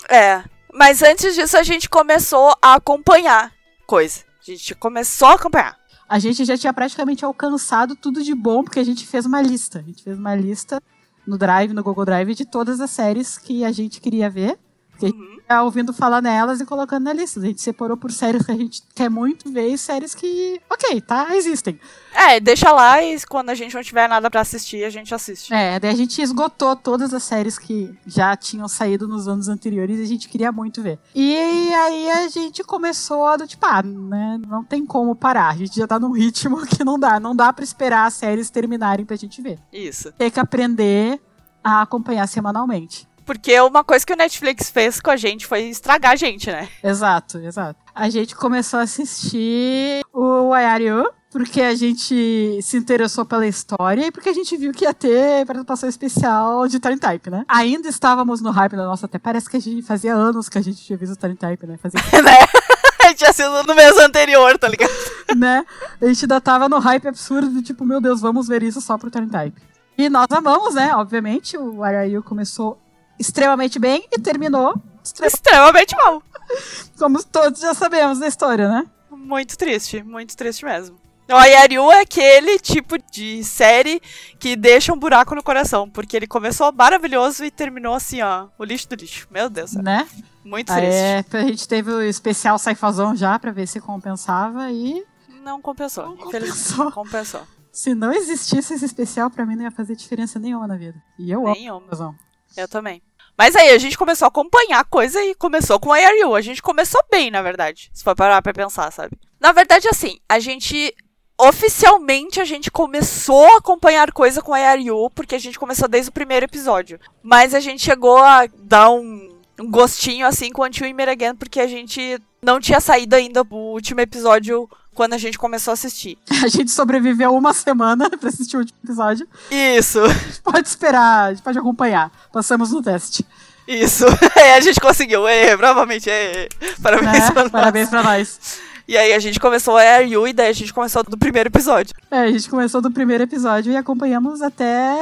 É. 0.09 0.45
Mas 0.73 1.03
antes 1.03 1.35
disso, 1.35 1.57
a 1.57 1.65
gente 1.65 1.89
começou 1.89 2.55
a 2.63 2.75
acompanhar 2.75 3.51
coisa. 3.85 4.21
A 4.47 4.51
gente 4.53 4.77
começou 4.77 5.29
a 5.29 5.35
acompanhar. 5.35 5.77
A 6.09 6.19
gente 6.19 6.45
já 6.45 6.57
tinha 6.57 6.73
praticamente 6.73 7.25
alcançado 7.25 7.97
tudo 7.97 8.23
de 8.23 8.35
bom, 8.35 8.63
porque 8.63 8.79
a 8.79 8.85
gente 8.85 9.07
fez 9.07 9.27
uma 9.27 9.43
lista. 9.43 9.81
A 9.81 9.83
gente 9.83 10.03
fez 10.03 10.19
uma 10.19 10.35
lista 10.35 10.81
no 11.27 11.37
Drive, 11.37 11.73
no 11.73 11.83
Google 11.83 12.05
Drive, 12.05 12.35
de 12.35 12.45
todas 12.45 12.81
as 12.81 12.91
séries 12.91 13.37
que 13.37 13.65
a 13.65 13.73
gente 13.73 14.01
queria 14.01 14.31
ver. 14.31 14.59
Porque 14.99 15.07
a 15.07 15.09
gente 15.09 15.19
Uhum. 15.19 15.39
ia 15.51 15.63
ouvindo 15.63 15.93
falar 15.93 16.23
nelas 16.23 16.61
e 16.61 16.65
colocando 16.67 17.05
na 17.05 17.13
lista. 17.13 17.39
A 17.39 17.43
gente 17.45 17.61
separou 17.61 17.97
por 17.97 18.11
séries 18.11 18.45
que 18.45 18.51
a 18.53 18.57
gente 18.57 18.83
quer 18.95 19.11
muito 19.11 19.53
ver 19.53 19.69
e 19.69 19.77
séries 19.79 20.15
que, 20.15 20.61
ok, 20.71 21.01
tá, 21.01 21.37
existem. 21.37 21.79
É, 22.15 22.41
deixa 22.41 22.73
lá 22.73 23.03
e 23.03 23.21
quando 23.27 23.51
a 23.51 23.55
gente 23.55 23.75
não 23.75 23.83
tiver 23.83 24.09
nada 24.09 24.31
pra 24.31 24.41
assistir, 24.41 24.83
a 24.85 24.91
gente 24.91 25.15
assiste. 25.15 25.53
É, 25.53 25.79
daí 25.79 25.91
a 25.91 25.95
gente 25.97 26.21
esgotou 26.21 26.75
todas 26.75 27.13
as 27.13 27.23
séries 27.23 27.59
que 27.59 27.95
já 28.07 28.35
tinham 28.35 28.67
saído 28.69 29.07
nos 29.07 29.29
anos 29.29 29.49
anteriores 29.49 29.99
e 29.99 30.03
a 30.03 30.07
gente 30.07 30.29
queria 30.29 30.51
muito 30.51 30.83
ver. 30.83 30.99
E 31.15 31.37
aí 31.75 32.11
a 32.11 32.29
gente 32.29 32.65
começou 32.65 33.27
a 33.27 33.37
do 33.37 33.47
tipo, 33.47 33.65
ah, 33.67 33.83
né, 33.83 34.41
não 34.49 34.65
tem 34.65 34.87
como 34.87 35.15
parar. 35.15 35.51
A 35.51 35.57
gente 35.57 35.77
já 35.77 35.87
tá 35.87 35.99
num 36.01 36.13
ritmo 36.13 36.67
que 36.67 36.83
não 36.83 36.99
dá. 36.99 37.21
Não 37.21 37.37
dá 37.37 37.53
pra 37.53 37.63
esperar 37.65 38.07
as 38.07 38.15
séries 38.15 38.49
terminarem 38.49 39.05
pra 39.05 39.17
gente 39.17 39.43
ver. 39.43 39.59
Isso. 39.73 40.11
Tem 40.13 40.31
que 40.31 40.41
aprender 40.41 41.21
a 41.63 41.83
acompanhar 41.83 42.27
semanalmente. 42.29 43.07
Porque 43.27 43.61
uma 43.61 43.83
coisa 43.83 44.07
que 44.07 44.13
o 44.13 44.17
Netflix 44.17 44.71
fez 44.71 45.01
com 45.01 45.11
a 45.11 45.17
gente 45.17 45.47
foi 45.47 45.65
estragar 45.65 46.13
a 46.13 46.17
gente, 46.17 46.51
né? 46.51 46.69
Exato, 46.83 47.39
exato. 47.39 47.79
A 47.93 48.09
gente 48.09 48.37
começou 48.37 48.79
a 48.79 48.85
assistir 48.85 50.03
o 50.15 50.53
Ayariu, 50.53 51.11
porque 51.31 51.61
a 51.61 51.75
gente 51.75 52.61
se 52.63 52.77
interessou 52.77 53.27
pela 53.27 53.47
história 53.47 54.07
e 54.07 54.13
porque 54.13 54.29
a 54.29 54.33
gente 54.33 54.57
viu 54.57 54.73
que 54.73 54.85
ia 54.85 54.95
ter 54.95 55.45
participação 55.45 55.89
especial 55.89 56.69
de 56.69 56.79
Turn 56.79 56.99
Type, 56.99 57.29
né? 57.29 57.45
Ainda 57.49 57.89
estávamos 57.89 58.41
no 58.41 58.51
hype 58.51 58.77
da 58.77 58.87
nossa, 58.87 59.07
até 59.07 59.19
parece 59.19 59.51
que 59.51 59.57
a 59.57 59.61
gente 59.61 59.83
fazia 59.83 60.15
anos 60.15 60.49
que 60.49 60.57
a 60.57 60.63
gente 60.63 60.83
tinha 60.85 60.97
visto 60.97 61.15
o 61.15 61.17
Turn 61.17 61.35
Type, 61.35 61.67
né? 61.67 61.77
Fazia, 61.79 62.01
né? 62.23 63.13
Tinha 63.15 63.33
sido 63.33 63.63
no 63.65 63.75
mês 63.75 63.97
anterior, 63.99 64.57
tá 64.59 64.69
ligado? 64.69 64.91
né? 65.37 65.65
A 66.01 66.07
gente 66.07 66.25
ainda 66.25 66.41
tava 66.41 66.69
no 66.69 66.79
hype 66.79 67.09
absurdo 67.09 67.51
de 67.51 67.63
tipo, 67.63 67.85
meu 67.85 68.01
Deus, 68.01 68.21
vamos 68.21 68.47
ver 68.47 68.63
isso 68.63 68.81
só 68.81 68.97
pro 68.97 69.11
Turn 69.11 69.29
Type. 69.29 69.61
E 69.99 70.09
nós 70.09 70.27
amamos, 70.31 70.75
né? 70.75 70.95
Obviamente, 70.95 71.57
o 71.57 71.83
Ayariu 71.83 72.23
começou 72.23 72.79
extremamente 73.19 73.79
bem 73.79 74.07
e 74.13 74.19
terminou 74.21 74.75
extre- 75.05 75.27
Extremamente 75.27 75.95
mal. 75.97 76.23
como 76.99 77.23
todos 77.25 77.61
já 77.61 77.75
sabemos 77.75 78.19
da 78.19 78.27
história, 78.29 78.69
né? 78.69 78.87
Muito 79.11 79.57
triste, 79.57 80.03
muito 80.03 80.37
triste 80.37 80.65
mesmo. 80.65 80.97
O 81.29 81.35
Ayariu 81.35 81.91
é 81.91 82.03
aquele 82.03 82.57
tipo 82.61 82.97
de 83.11 83.43
série 83.43 84.01
que 84.39 84.55
deixa 84.55 84.93
um 84.93 84.97
buraco 84.99 85.35
no 85.35 85.43
coração, 85.43 85.91
porque 85.91 86.17
ele 86.17 86.27
começou 86.29 86.71
maravilhoso 86.73 87.45
e 87.45 87.51
terminou 87.51 87.95
assim, 87.95 88.23
ó, 88.23 88.47
o 88.57 88.63
lixo 88.65 88.89
do 88.89 88.95
lixo. 88.95 89.27
Meu 89.31 89.51
Deus. 89.51 89.73
Né? 89.73 90.07
muito 90.45 90.73
triste. 90.73 90.95
é, 90.95 91.25
a 91.33 91.39
gente 91.43 91.67
teve 91.67 91.91
o 91.91 92.01
especial 92.01 92.57
Saifazão 92.61 93.17
já 93.17 93.37
pra 93.41 93.51
ver 93.51 93.67
se 93.67 93.81
compensava 93.81 94.71
e 94.71 95.05
Não 95.43 95.61
compensou, 95.61 96.05
Não 96.07 96.17
compensou. 96.17 96.85
Não 96.85 96.93
compensou. 96.93 97.43
se 97.73 97.93
não 97.97 98.13
existisse 98.13 98.75
esse 98.75 98.85
especial 98.85 99.29
pra 99.29 99.45
mim 99.45 99.57
não 99.57 99.65
ia 99.65 99.73
fazer 99.73 99.97
diferença 99.97 100.39
nenhuma 100.39 100.69
na 100.69 100.77
vida. 100.77 101.03
E 101.19 101.29
eu 101.33 101.41
amo 101.45 101.57
Nenhuma. 101.57 101.81
Saifazão. 101.81 102.15
Eu 102.57 102.69
também. 102.69 103.03
Mas 103.37 103.55
aí 103.55 103.71
a 103.71 103.79
gente 103.79 103.99
começou 103.99 104.27
a 104.27 104.29
acompanhar 104.29 104.81
a 104.81 104.85
coisa 104.85 105.23
e 105.23 105.35
começou 105.35 105.79
com 105.79 105.93
a 105.93 105.99
ARU. 105.99 106.35
A 106.35 106.41
gente 106.41 106.63
começou 106.63 107.01
bem, 107.11 107.31
na 107.31 107.43
verdade. 107.43 107.91
Se 107.93 108.03
for 108.03 108.17
parar 108.17 108.41
pra 108.41 108.55
pensar, 108.55 108.91
sabe? 108.91 109.17
Na 109.41 109.53
verdade, 109.53 109.89
assim, 109.89 110.19
a 110.29 110.39
gente. 110.39 110.95
Oficialmente 111.39 112.41
a 112.41 112.47
gente 112.47 112.71
começou 112.71 113.45
a 113.45 113.59
acompanhar 113.59 114.11
coisa 114.11 114.41
com 114.41 114.55
a 114.55 114.59
ARU, 114.59 115.11
porque 115.11 115.35
a 115.35 115.39
gente 115.39 115.59
começou 115.59 115.87
desde 115.87 116.09
o 116.09 116.13
primeiro 116.13 116.47
episódio. 116.47 116.99
Mas 117.23 117.53
a 117.53 117.61
gente 117.61 117.83
chegou 117.83 118.17
a 118.17 118.47
dar 118.47 118.89
um, 118.89 119.39
um 119.61 119.71
gostinho 119.71 120.27
assim 120.27 120.51
com 120.51 120.65
Until 120.65 120.95
Meet 120.95 121.11
Again, 121.11 121.35
porque 121.35 121.61
a 121.61 121.67
gente 121.67 122.19
não 122.43 122.59
tinha 122.59 122.81
saído 122.81 123.17
ainda 123.17 123.43
o 123.43 123.73
último 123.73 124.01
episódio 124.01 124.67
quando 124.97 125.13
a 125.13 125.19
gente 125.19 125.39
começou 125.39 125.71
a 125.71 125.75
assistir. 125.75 126.19
A 126.43 126.49
gente 126.49 126.71
sobreviveu 126.71 127.35
uma 127.37 127.53
semana 127.53 128.09
pra 128.19 128.29
assistir 128.29 128.57
o 128.57 128.61
último 128.61 128.79
episódio. 128.83 129.29
Isso, 129.51 130.01
A 130.03 130.09
gente 130.09 130.41
pode 130.43 130.67
esperar, 130.69 131.25
a 131.27 131.31
gente 131.35 131.43
pode 131.43 131.59
acompanhar. 131.59 132.11
Passamos 132.33 132.73
no 132.73 132.83
teste. 132.83 133.25
isso. 133.69 134.05
É, 134.37 134.55
a 134.55 134.61
gente 134.61 134.81
conseguiu. 134.81 135.27
É, 135.29 135.57
bravamente. 135.57 136.09
É, 136.11 136.49
parabéns 136.83 137.13
Né? 137.13 137.31
pra 137.31 137.43
nós. 137.43 137.53
Parabéns 137.53 137.89
pra 137.89 138.03
nós. 138.03 138.59
E 138.89 138.97
aí 138.97 139.13
a 139.13 139.19
gente 139.19 139.41
começou 139.41 139.77
a 139.77 139.83
ARU 139.83 140.29
e 140.29 140.33
daí 140.33 140.49
a 140.49 140.53
gente 140.53 140.73
começou 140.73 141.03
do 141.03 141.19
primeiro 141.19 141.49
episódio. 141.49 141.93
É, 142.09 142.21
a 142.21 142.31
gente 142.31 142.49
começou 142.49 142.81
do 142.81 142.89
primeiro 142.91 143.25
episódio 143.25 143.73
e 143.73 143.77
acompanhamos 143.77 144.41
até 144.41 144.97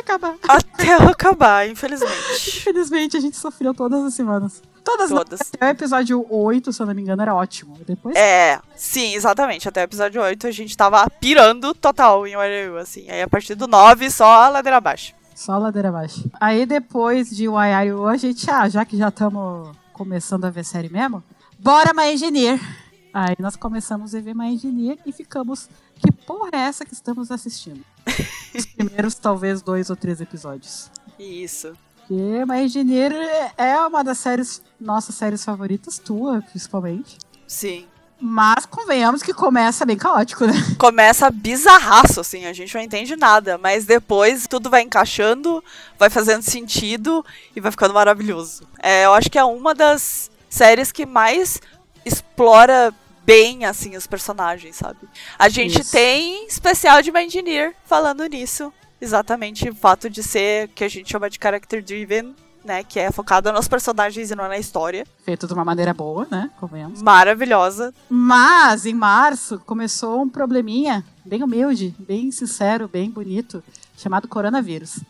acabar. 0.00 0.34
Até 0.48 0.94
acabar, 0.94 1.68
infelizmente. 1.68 2.48
Infelizmente, 2.58 3.16
a 3.16 3.20
gente 3.20 3.36
sofreu 3.36 3.74
todas 3.74 4.02
as 4.04 4.14
semanas. 4.14 4.62
Todas, 4.84 5.08
Todas. 5.08 5.40
Até 5.40 5.66
o 5.66 5.70
episódio 5.70 6.26
8, 6.28 6.72
se 6.72 6.82
eu 6.82 6.86
não 6.86 6.94
me 6.94 7.00
engano, 7.00 7.22
era 7.22 7.34
ótimo. 7.34 7.78
Depois. 7.86 8.14
É, 8.14 8.60
sim, 8.76 9.14
exatamente. 9.14 9.66
Até 9.66 9.80
o 9.80 9.84
episódio 9.84 10.20
8 10.20 10.46
a 10.46 10.50
gente 10.50 10.76
tava 10.76 11.08
pirando 11.18 11.74
total 11.74 12.26
em 12.26 12.36
Waiayu, 12.36 12.76
assim. 12.76 13.08
Aí 13.08 13.22
a 13.22 13.28
partir 13.28 13.54
do 13.54 13.66
9, 13.66 14.10
só 14.10 14.26
a 14.44 14.48
ladeira 14.50 14.76
abaixo. 14.76 15.14
Só 15.34 15.56
ladeira 15.56 15.88
abaixo. 15.88 16.30
Aí 16.38 16.66
depois 16.66 17.30
de 17.30 17.48
Waiayu, 17.48 18.06
a 18.06 18.16
gente, 18.18 18.48
ah, 18.50 18.68
já 18.68 18.84
que 18.84 18.96
já 18.96 19.08
estamos 19.08 19.74
começando 19.94 20.44
a 20.44 20.50
ver 20.50 20.64
série 20.64 20.90
mesmo, 20.90 21.24
bora 21.58 21.94
My 21.94 22.12
Engineer. 22.12 22.60
Aí 23.12 23.36
nós 23.38 23.56
começamos 23.56 24.14
a 24.14 24.20
ver 24.20 24.34
My 24.34 24.52
Engineer 24.52 24.98
e 25.06 25.12
ficamos, 25.12 25.68
que 25.98 26.12
porra 26.26 26.50
é 26.52 26.58
essa 26.58 26.84
que 26.84 26.92
estamos 26.92 27.30
assistindo? 27.30 27.82
Os 28.54 28.66
primeiros, 28.66 29.14
talvez, 29.14 29.62
dois 29.62 29.88
ou 29.88 29.96
três 29.96 30.20
episódios. 30.20 30.90
Isso. 31.18 31.72
Porque 32.06 32.44
My 32.44 32.62
Engineer 32.64 33.12
é 33.56 33.76
uma 33.80 34.04
das 34.04 34.18
séries, 34.18 34.62
nossas 34.78 35.14
séries 35.14 35.44
favoritas, 35.44 35.98
tua, 35.98 36.42
principalmente. 36.42 37.16
Sim. 37.46 37.86
Mas 38.20 38.64
convenhamos 38.66 39.22
que 39.22 39.34
começa 39.34 39.84
bem 39.84 39.96
caótico, 39.96 40.46
né? 40.46 40.52
Começa 40.78 41.30
bizarraço, 41.30 42.20
assim, 42.20 42.46
a 42.46 42.52
gente 42.52 42.74
não 42.74 42.80
entende 42.80 43.16
nada, 43.16 43.58
mas 43.58 43.84
depois 43.84 44.46
tudo 44.46 44.70
vai 44.70 44.82
encaixando, 44.82 45.62
vai 45.98 46.08
fazendo 46.08 46.42
sentido 46.42 47.24
e 47.56 47.60
vai 47.60 47.70
ficando 47.70 47.92
maravilhoso. 47.92 48.68
É, 48.82 49.04
eu 49.04 49.12
acho 49.12 49.30
que 49.30 49.38
é 49.38 49.44
uma 49.44 49.74
das 49.74 50.30
séries 50.48 50.92
que 50.92 51.04
mais 51.04 51.60
explora 52.04 52.94
bem, 53.24 53.64
assim, 53.64 53.96
os 53.96 54.06
personagens, 54.06 54.76
sabe? 54.76 55.00
A 55.38 55.48
gente 55.48 55.80
Isso. 55.80 55.90
tem 55.90 56.46
especial 56.46 57.02
de 57.02 57.10
Engineer 57.10 57.74
falando 57.84 58.24
nisso. 58.26 58.72
Exatamente 59.00 59.68
o 59.68 59.74
fato 59.74 60.08
de 60.08 60.22
ser 60.22 60.68
que 60.68 60.84
a 60.84 60.88
gente 60.88 61.10
chama 61.10 61.28
de 61.28 61.38
character 61.40 61.82
driven, 61.82 62.34
né? 62.64 62.82
Que 62.82 62.98
é 62.98 63.12
focada 63.12 63.52
nos 63.52 63.68
personagens 63.68 64.30
e 64.30 64.34
não 64.34 64.48
na 64.48 64.58
história. 64.58 65.06
Feito 65.24 65.46
de 65.46 65.52
uma 65.52 65.64
maneira 65.64 65.92
boa, 65.92 66.26
né? 66.30 66.50
Convenhamos. 66.58 67.02
Maravilhosa. 67.02 67.92
Mas, 68.08 68.86
em 68.86 68.94
março, 68.94 69.58
começou 69.60 70.22
um 70.22 70.28
probleminha 70.28 71.04
bem 71.24 71.42
humilde, 71.42 71.94
bem 71.98 72.30
sincero, 72.32 72.88
bem 72.88 73.10
bonito, 73.10 73.62
chamado 73.96 74.26
coronavírus. 74.26 75.00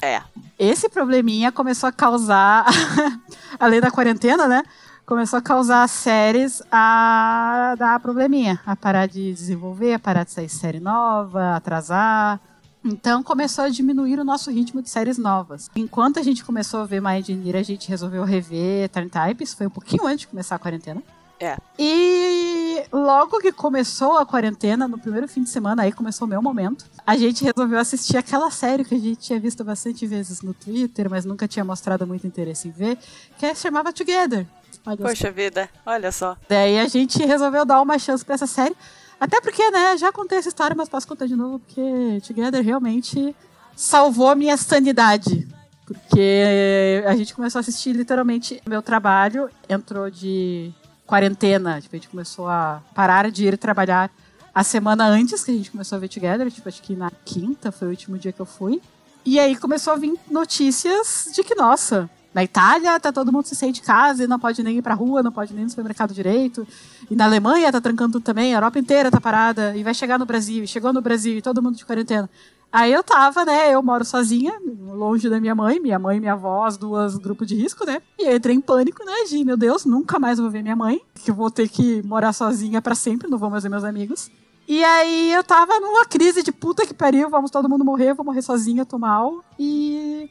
É. 0.00 0.22
Esse 0.58 0.88
probleminha 0.88 1.52
começou 1.52 1.88
a 1.88 1.92
causar, 1.92 2.66
além 3.60 3.80
da 3.80 3.90
quarentena, 3.90 4.48
né? 4.48 4.62
Começou 5.04 5.38
a 5.38 5.42
causar 5.42 5.88
séries 5.88 6.62
a 6.70 7.74
dar 7.78 8.00
probleminha, 8.00 8.60
a 8.64 8.74
parar 8.74 9.06
de 9.06 9.32
desenvolver, 9.32 9.94
a 9.94 9.98
parar 9.98 10.24
de 10.24 10.30
sair 10.30 10.48
série 10.48 10.80
nova, 10.80 11.56
atrasar. 11.56 12.40
Então 12.84 13.22
começou 13.22 13.64
a 13.64 13.68
diminuir 13.68 14.18
o 14.18 14.24
nosso 14.24 14.50
ritmo 14.50 14.82
de 14.82 14.90
séries 14.90 15.18
novas. 15.18 15.70
Enquanto 15.76 16.18
a 16.18 16.22
gente 16.22 16.44
começou 16.44 16.80
a 16.80 16.84
ver 16.86 17.00
My 17.00 17.18
Engineer, 17.18 17.56
a 17.56 17.62
gente 17.62 17.88
resolveu 17.88 18.24
rever 18.24 18.88
Turn 18.88 19.08
Types, 19.08 19.54
foi 19.54 19.66
um 19.66 19.70
pouquinho 19.70 20.06
antes 20.06 20.20
de 20.20 20.28
começar 20.28 20.56
a 20.56 20.58
quarentena. 20.58 21.02
É. 21.38 21.56
E 21.78 22.84
logo 22.92 23.40
que 23.40 23.50
começou 23.50 24.16
a 24.18 24.24
quarentena, 24.24 24.86
no 24.86 24.96
primeiro 24.96 25.26
fim 25.26 25.42
de 25.42 25.48
semana, 25.50 25.82
aí 25.82 25.90
começou 25.92 26.24
o 26.26 26.28
meu 26.30 26.40
momento, 26.40 26.84
a 27.04 27.16
gente 27.16 27.42
resolveu 27.42 27.78
assistir 27.80 28.16
aquela 28.16 28.48
série 28.50 28.84
que 28.84 28.94
a 28.94 28.98
gente 28.98 29.16
tinha 29.16 29.40
visto 29.40 29.64
bastante 29.64 30.06
vezes 30.06 30.40
no 30.40 30.54
Twitter, 30.54 31.10
mas 31.10 31.24
nunca 31.24 31.48
tinha 31.48 31.64
mostrado 31.64 32.06
muito 32.06 32.26
interesse 32.26 32.68
em 32.68 32.70
ver, 32.70 32.96
que 33.38 33.44
é- 33.46 33.54
chamava 33.56 33.92
Together. 33.92 34.46
Olha 34.86 34.96
só. 34.98 35.02
Poxa 35.04 35.30
vida, 35.32 35.68
olha 35.84 36.12
só. 36.12 36.36
Daí 36.48 36.78
a 36.78 36.86
gente 36.86 37.18
resolveu 37.24 37.64
dar 37.64 37.80
uma 37.80 37.98
chance 37.98 38.24
pra 38.24 38.34
essa 38.34 38.46
série. 38.46 38.76
Até 39.22 39.40
porque, 39.40 39.70
né, 39.70 39.96
já 39.96 40.10
contei 40.10 40.36
essa 40.38 40.48
história, 40.48 40.74
mas 40.76 40.88
posso 40.88 41.06
contar 41.06 41.26
de 41.26 41.36
novo, 41.36 41.60
porque 41.60 42.20
Together 42.26 42.60
realmente 42.60 43.36
salvou 43.76 44.28
a 44.28 44.34
minha 44.34 44.56
sanidade. 44.56 45.46
Porque 45.86 47.04
a 47.06 47.14
gente 47.14 47.32
começou 47.32 47.60
a 47.60 47.60
assistir 47.60 47.92
literalmente 47.92 48.60
meu 48.66 48.82
trabalho, 48.82 49.48
entrou 49.68 50.10
de 50.10 50.72
quarentena, 51.06 51.80
tipo, 51.80 51.94
a 51.94 51.98
gente 52.00 52.08
começou 52.08 52.48
a 52.48 52.82
parar 52.96 53.30
de 53.30 53.46
ir 53.46 53.56
trabalhar 53.56 54.10
a 54.52 54.64
semana 54.64 55.06
antes 55.06 55.44
que 55.44 55.52
a 55.52 55.54
gente 55.54 55.70
começou 55.70 55.94
a 55.94 56.00
ver 56.00 56.08
Together, 56.08 56.50
tipo, 56.50 56.68
acho 56.68 56.82
que 56.82 56.96
na 56.96 57.12
quinta 57.24 57.70
foi 57.70 57.86
o 57.86 57.90
último 57.92 58.18
dia 58.18 58.32
que 58.32 58.40
eu 58.40 58.46
fui. 58.46 58.82
E 59.24 59.38
aí 59.38 59.54
começou 59.54 59.92
a 59.92 59.96
vir 59.96 60.18
notícias 60.28 61.30
de 61.32 61.44
que, 61.44 61.54
nossa, 61.54 62.10
na 62.34 62.42
Itália 62.42 62.98
tá 62.98 63.12
todo 63.12 63.32
mundo 63.32 63.44
se 63.44 63.54
sente 63.54 63.80
de 63.80 63.86
casa 63.86 64.24
e 64.24 64.26
não 64.26 64.38
pode 64.38 64.62
nem 64.62 64.78
ir 64.78 64.82
pra 64.82 64.94
rua, 64.94 65.22
não 65.22 65.32
pode 65.32 65.52
nem 65.52 65.62
ir 65.62 65.64
no 65.64 65.70
supermercado 65.70 66.14
direito. 66.14 66.66
E 67.10 67.14
na 67.14 67.24
Alemanha 67.24 67.70
tá 67.70 67.80
trancando 67.80 68.12
tudo 68.12 68.22
também, 68.22 68.54
a 68.54 68.58
Europa 68.58 68.78
inteira 68.78 69.10
tá 69.10 69.20
parada. 69.20 69.76
E 69.76 69.82
vai 69.82 69.94
chegar 69.94 70.18
no 70.18 70.24
Brasil, 70.24 70.64
e 70.64 70.66
chegou 70.66 70.92
no 70.92 71.02
Brasil 71.02 71.36
e 71.38 71.42
todo 71.42 71.62
mundo 71.62 71.76
de 71.76 71.84
quarentena. 71.84 72.28
Aí 72.72 72.90
eu 72.90 73.02
tava, 73.02 73.44
né? 73.44 73.74
Eu 73.74 73.82
moro 73.82 74.02
sozinha, 74.02 74.54
longe 74.94 75.28
da 75.28 75.38
minha 75.38 75.54
mãe, 75.54 75.78
minha 75.78 75.98
mãe 75.98 76.16
e 76.16 76.20
minha 76.20 76.32
avó, 76.32 76.64
as 76.64 76.78
duas 76.78 77.18
grupos 77.18 77.46
de 77.46 77.54
risco, 77.54 77.84
né? 77.84 78.00
E 78.18 78.26
eu 78.26 78.34
entrei 78.34 78.56
em 78.56 78.62
pânico, 78.62 79.04
né? 79.04 79.12
De, 79.28 79.44
meu 79.44 79.58
Deus, 79.58 79.84
nunca 79.84 80.18
mais 80.18 80.38
vou 80.38 80.48
ver 80.48 80.62
minha 80.62 80.74
mãe, 80.74 81.02
que 81.22 81.30
eu 81.30 81.34
vou 81.34 81.50
ter 81.50 81.68
que 81.68 82.02
morar 82.02 82.32
sozinha 82.32 82.80
pra 82.80 82.94
sempre, 82.94 83.28
não 83.28 83.36
vou 83.36 83.50
mais 83.50 83.62
ver 83.62 83.68
meus 83.68 83.84
amigos. 83.84 84.30
E 84.66 84.82
aí 84.82 85.32
eu 85.32 85.44
tava 85.44 85.78
numa 85.80 86.06
crise 86.06 86.42
de 86.42 86.50
puta 86.50 86.86
que 86.86 86.94
pariu, 86.94 87.28
vamos 87.28 87.50
todo 87.50 87.68
mundo 87.68 87.84
morrer, 87.84 88.14
vou 88.14 88.24
morrer 88.24 88.40
sozinha, 88.40 88.86
tô 88.86 88.98
mal. 88.98 89.44
E 89.58 90.30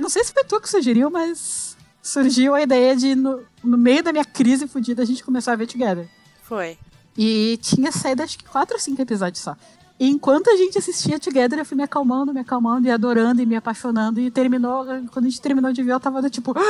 não 0.00 0.08
sei 0.08 0.24
se 0.24 0.32
foi 0.32 0.44
tu 0.44 0.60
que 0.60 0.68
sugeriu, 0.68 1.10
mas 1.10 1.76
surgiu 2.02 2.54
a 2.54 2.62
ideia 2.62 2.96
de, 2.96 3.14
no, 3.14 3.42
no 3.62 3.78
meio 3.78 4.02
da 4.02 4.12
minha 4.12 4.24
crise 4.24 4.66
fodida, 4.66 5.02
a 5.02 5.06
gente 5.06 5.24
começou 5.24 5.52
a 5.52 5.56
ver 5.56 5.66
Together. 5.66 6.08
Foi. 6.42 6.78
E 7.16 7.58
tinha 7.62 7.92
saído 7.92 8.22
acho 8.22 8.38
que 8.38 8.44
quatro 8.44 8.74
ou 8.74 8.80
cinco 8.80 9.02
episódios 9.02 9.42
só. 9.42 9.56
E 10.00 10.08
enquanto 10.08 10.48
a 10.48 10.56
gente 10.56 10.78
assistia 10.78 11.20
Together, 11.20 11.58
eu 11.58 11.64
fui 11.64 11.76
me 11.76 11.82
acalmando, 11.82 12.32
me 12.32 12.40
acalmando 12.40 12.88
e 12.88 12.90
adorando 12.90 13.42
e 13.42 13.44
me 13.44 13.54
apaixonando. 13.54 14.18
E 14.18 14.30
terminou, 14.30 14.86
quando 15.12 15.26
a 15.26 15.28
gente 15.28 15.42
terminou 15.42 15.70
de 15.74 15.82
ver, 15.82 15.92
eu 15.92 16.00
tava 16.00 16.22
do 16.22 16.30
tipo. 16.30 16.54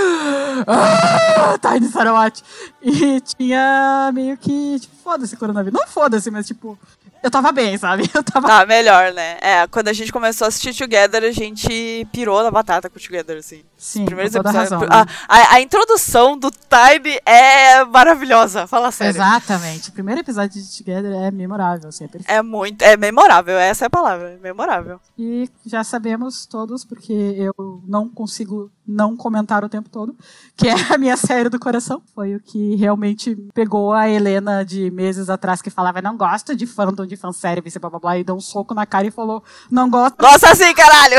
Ah, 0.67 1.57
Tiny 1.59 1.89
Sarawat. 1.89 2.43
E 2.83 3.21
tinha 3.21 4.11
meio 4.13 4.37
que, 4.37 4.81
tipo, 4.81 4.97
foda-se 4.97 5.37
coronavírus. 5.37 5.79
Não 5.79 5.87
foda-se, 5.87 6.29
mas 6.31 6.47
tipo, 6.47 6.77
eu 7.23 7.31
tava 7.31 7.53
bem, 7.53 7.77
sabe? 7.77 8.09
Eu 8.15 8.23
tava. 8.23 8.47
Tá, 8.47 8.67
melhor, 8.67 9.13
né? 9.13 9.37
É, 9.41 9.67
quando 9.67 9.89
a 9.89 9.93
gente 9.93 10.13
começou 10.13 10.47
a 10.47 10.49
assistir 10.49 10.75
Together, 10.75 11.23
a 11.23 11.33
gente 11.33 12.07
pirou 12.13 12.43
na 12.43 12.51
batata 12.51 12.89
com 12.89 12.99
Together, 12.99 13.39
assim. 13.39 13.63
Sim, 13.81 14.05
Primeiros 14.05 14.35
episódios. 14.35 14.71
razão. 14.71 14.83
a, 14.91 15.05
né? 15.07 15.13
a, 15.27 15.55
a 15.55 15.61
introdução 15.63 16.39
do 16.39 16.51
Time 16.51 17.19
é 17.25 17.83
maravilhosa, 17.87 18.67
fala 18.67 18.93
sério. 18.93 19.17
Exatamente. 19.17 19.89
O 19.89 19.93
primeiro 19.93 20.21
episódio 20.21 20.61
de 20.61 20.77
Together 20.77 21.11
é 21.15 21.31
memorável, 21.31 21.89
assim, 21.89 22.05
é 22.05 22.09
perfeito. 22.09 22.31
É 22.31 22.43
muito. 22.43 22.83
É 22.83 22.95
memorável, 22.99 23.59
essa 23.59 23.87
é 23.87 23.89
a 23.89 23.91
palavra. 23.91 24.39
Memorável. 24.43 25.01
E 25.19 25.49
já 25.65 25.83
sabemos 25.83 26.45
todos, 26.45 26.85
porque 26.85 27.13
eu 27.13 27.83
não 27.89 28.07
consigo 28.07 28.71
não 28.87 29.17
comentar 29.17 29.65
o 29.65 29.69
tempo 29.69 29.89
todo, 29.89 30.15
que 30.57 30.69
é 30.69 30.75
a 30.93 30.99
minha 30.99 31.17
série 31.17 31.49
do 31.49 31.59
coração. 31.59 32.03
Foi 32.15 32.35
o 32.35 32.41
que 32.41 32.75
realmente 32.75 33.35
pegou 33.55 33.93
a 33.93 34.09
Helena 34.09 34.65
de 34.65 34.91
meses 34.91 35.31
atrás, 35.31 35.63
que 35.63 35.71
falava, 35.71 36.03
não 36.03 36.17
gosto 36.17 36.55
de 36.57 36.67
fandom 36.67 37.07
de 37.07 37.17
fanservice, 37.17 37.79
blá 37.79 37.89
blá 37.89 37.99
blá, 37.99 38.19
e 38.19 38.25
deu 38.25 38.35
um 38.35 38.41
soco 38.41 38.75
na 38.75 38.85
cara 38.85 39.07
e 39.07 39.11
falou, 39.11 39.43
não 39.71 39.89
gosto, 39.89 40.21
Nossa, 40.21 40.51
assim, 40.51 40.75
caralho! 40.75 41.19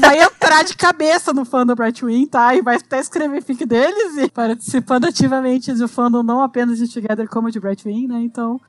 vai 0.00 0.22
entrar 0.22 0.64
de 0.64 0.74
cabeça 0.74 1.32
no 1.32 1.44
fandom 1.44 1.74
Brightwing, 2.00 2.26
tá? 2.26 2.54
E 2.54 2.62
vai 2.62 2.76
até 2.76 2.98
escrever 2.98 3.42
fic 3.42 3.64
deles 3.64 4.16
e 4.16 4.28
participando 4.28 5.06
ativamente 5.06 5.72
do 5.72 5.86
fandom 5.86 6.22
não 6.22 6.42
apenas 6.42 6.78
de 6.78 6.88
Together, 6.88 7.28
como 7.28 7.50
de 7.50 7.60
Brightwing, 7.60 8.06
né? 8.08 8.20
Então, 8.20 8.60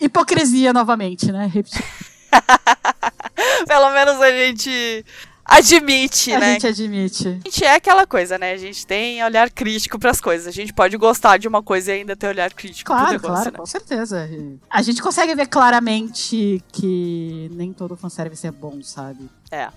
hipocrisia 0.00 0.72
novamente, 0.72 1.30
né? 1.30 1.46
Repetir. 1.46 1.84
Pelo 3.66 3.90
menos 3.90 4.20
a 4.20 4.30
gente 4.30 5.04
admite, 5.44 6.32
a 6.32 6.38
né? 6.38 6.52
gente 6.52 6.66
admite. 6.66 7.28
A 7.28 7.48
gente 7.48 7.64
é 7.64 7.74
aquela 7.74 8.06
coisa, 8.06 8.38
né? 8.38 8.52
A 8.52 8.56
gente 8.56 8.86
tem 8.86 9.22
olhar 9.24 9.50
crítico 9.50 9.98
pras 9.98 10.20
coisas. 10.20 10.46
A 10.46 10.50
gente 10.50 10.72
pode 10.72 10.96
gostar 10.96 11.38
de 11.38 11.48
uma 11.48 11.62
coisa 11.62 11.92
e 11.92 12.00
ainda 12.00 12.16
ter 12.16 12.28
olhar 12.28 12.52
crítico 12.52 12.92
pro 12.92 13.00
Claro, 13.00 13.12
negócio, 13.12 13.34
claro, 13.34 13.50
né? 13.52 13.58
com 13.58 13.66
certeza. 13.66 14.28
A 14.68 14.82
gente 14.82 15.02
consegue 15.02 15.34
ver 15.34 15.46
claramente 15.46 16.62
que 16.72 17.50
nem 17.54 17.72
todo 17.72 17.96
fanservice 17.96 18.46
é 18.46 18.50
bom, 18.50 18.80
sabe? 18.82 19.28
É. 19.50 19.68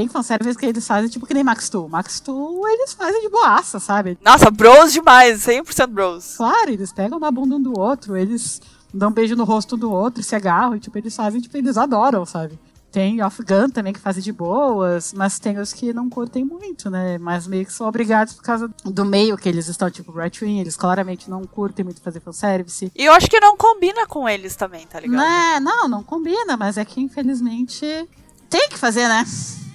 Tem 0.00 0.08
fanservice 0.08 0.56
que 0.56 0.64
eles 0.64 0.86
fazem, 0.86 1.10
tipo 1.10 1.26
que 1.26 1.34
nem 1.34 1.44
Max 1.44 1.68
Tool. 1.68 1.86
Max 1.86 2.20
Tool, 2.20 2.66
eles 2.66 2.94
fazem 2.94 3.20
de 3.20 3.28
boaça, 3.28 3.78
sabe? 3.78 4.16
Nossa, 4.24 4.50
bros 4.50 4.94
demais, 4.94 5.44
100% 5.44 5.88
bros. 5.88 6.36
Claro, 6.38 6.70
eles 6.70 6.90
pegam 6.90 7.18
na 7.18 7.30
bunda 7.30 7.56
um 7.56 7.62
do 7.62 7.78
outro, 7.78 8.16
eles 8.16 8.62
dão 8.94 9.10
um 9.10 9.12
beijo 9.12 9.36
no 9.36 9.44
rosto 9.44 9.76
um 9.76 9.78
do 9.78 9.92
outro, 9.92 10.22
se 10.22 10.34
agarram, 10.34 10.74
e 10.74 10.80
tipo, 10.80 10.96
eles 10.96 11.14
fazem, 11.14 11.38
tipo, 11.38 11.54
eles 11.54 11.76
adoram, 11.76 12.24
sabe? 12.24 12.58
Tem 12.90 13.22
Off 13.22 13.42
Gun 13.42 13.68
também 13.68 13.92
que 13.92 14.00
fazem 14.00 14.22
de 14.22 14.32
boas, 14.32 15.12
mas 15.12 15.38
tem 15.38 15.58
os 15.58 15.74
que 15.74 15.92
não 15.92 16.08
curtem 16.08 16.46
muito, 16.46 16.88
né? 16.88 17.18
Mas 17.18 17.46
meio 17.46 17.66
que 17.66 17.72
são 17.74 17.86
obrigados 17.86 18.32
por 18.32 18.42
causa 18.42 18.70
do 18.82 19.04
meio 19.04 19.36
que 19.36 19.50
eles 19.50 19.68
estão, 19.68 19.90
tipo, 19.90 20.12
Right 20.12 20.42
Wing, 20.42 20.60
eles 20.60 20.78
claramente 20.78 21.28
não 21.28 21.44
curtem 21.44 21.84
muito 21.84 22.00
fazer 22.00 22.20
fanservice. 22.20 22.90
E 22.96 23.04
eu 23.04 23.12
acho 23.12 23.28
que 23.28 23.38
não 23.38 23.54
combina 23.54 24.06
com 24.06 24.26
eles 24.26 24.56
também, 24.56 24.86
tá 24.86 24.98
ligado? 24.98 25.20
Né? 25.20 25.60
Não, 25.60 25.86
não 25.86 26.02
combina, 26.02 26.56
mas 26.56 26.78
é 26.78 26.86
que 26.86 27.02
infelizmente 27.02 28.08
tem 28.48 28.66
que 28.70 28.78
fazer, 28.78 29.06
né? 29.06 29.26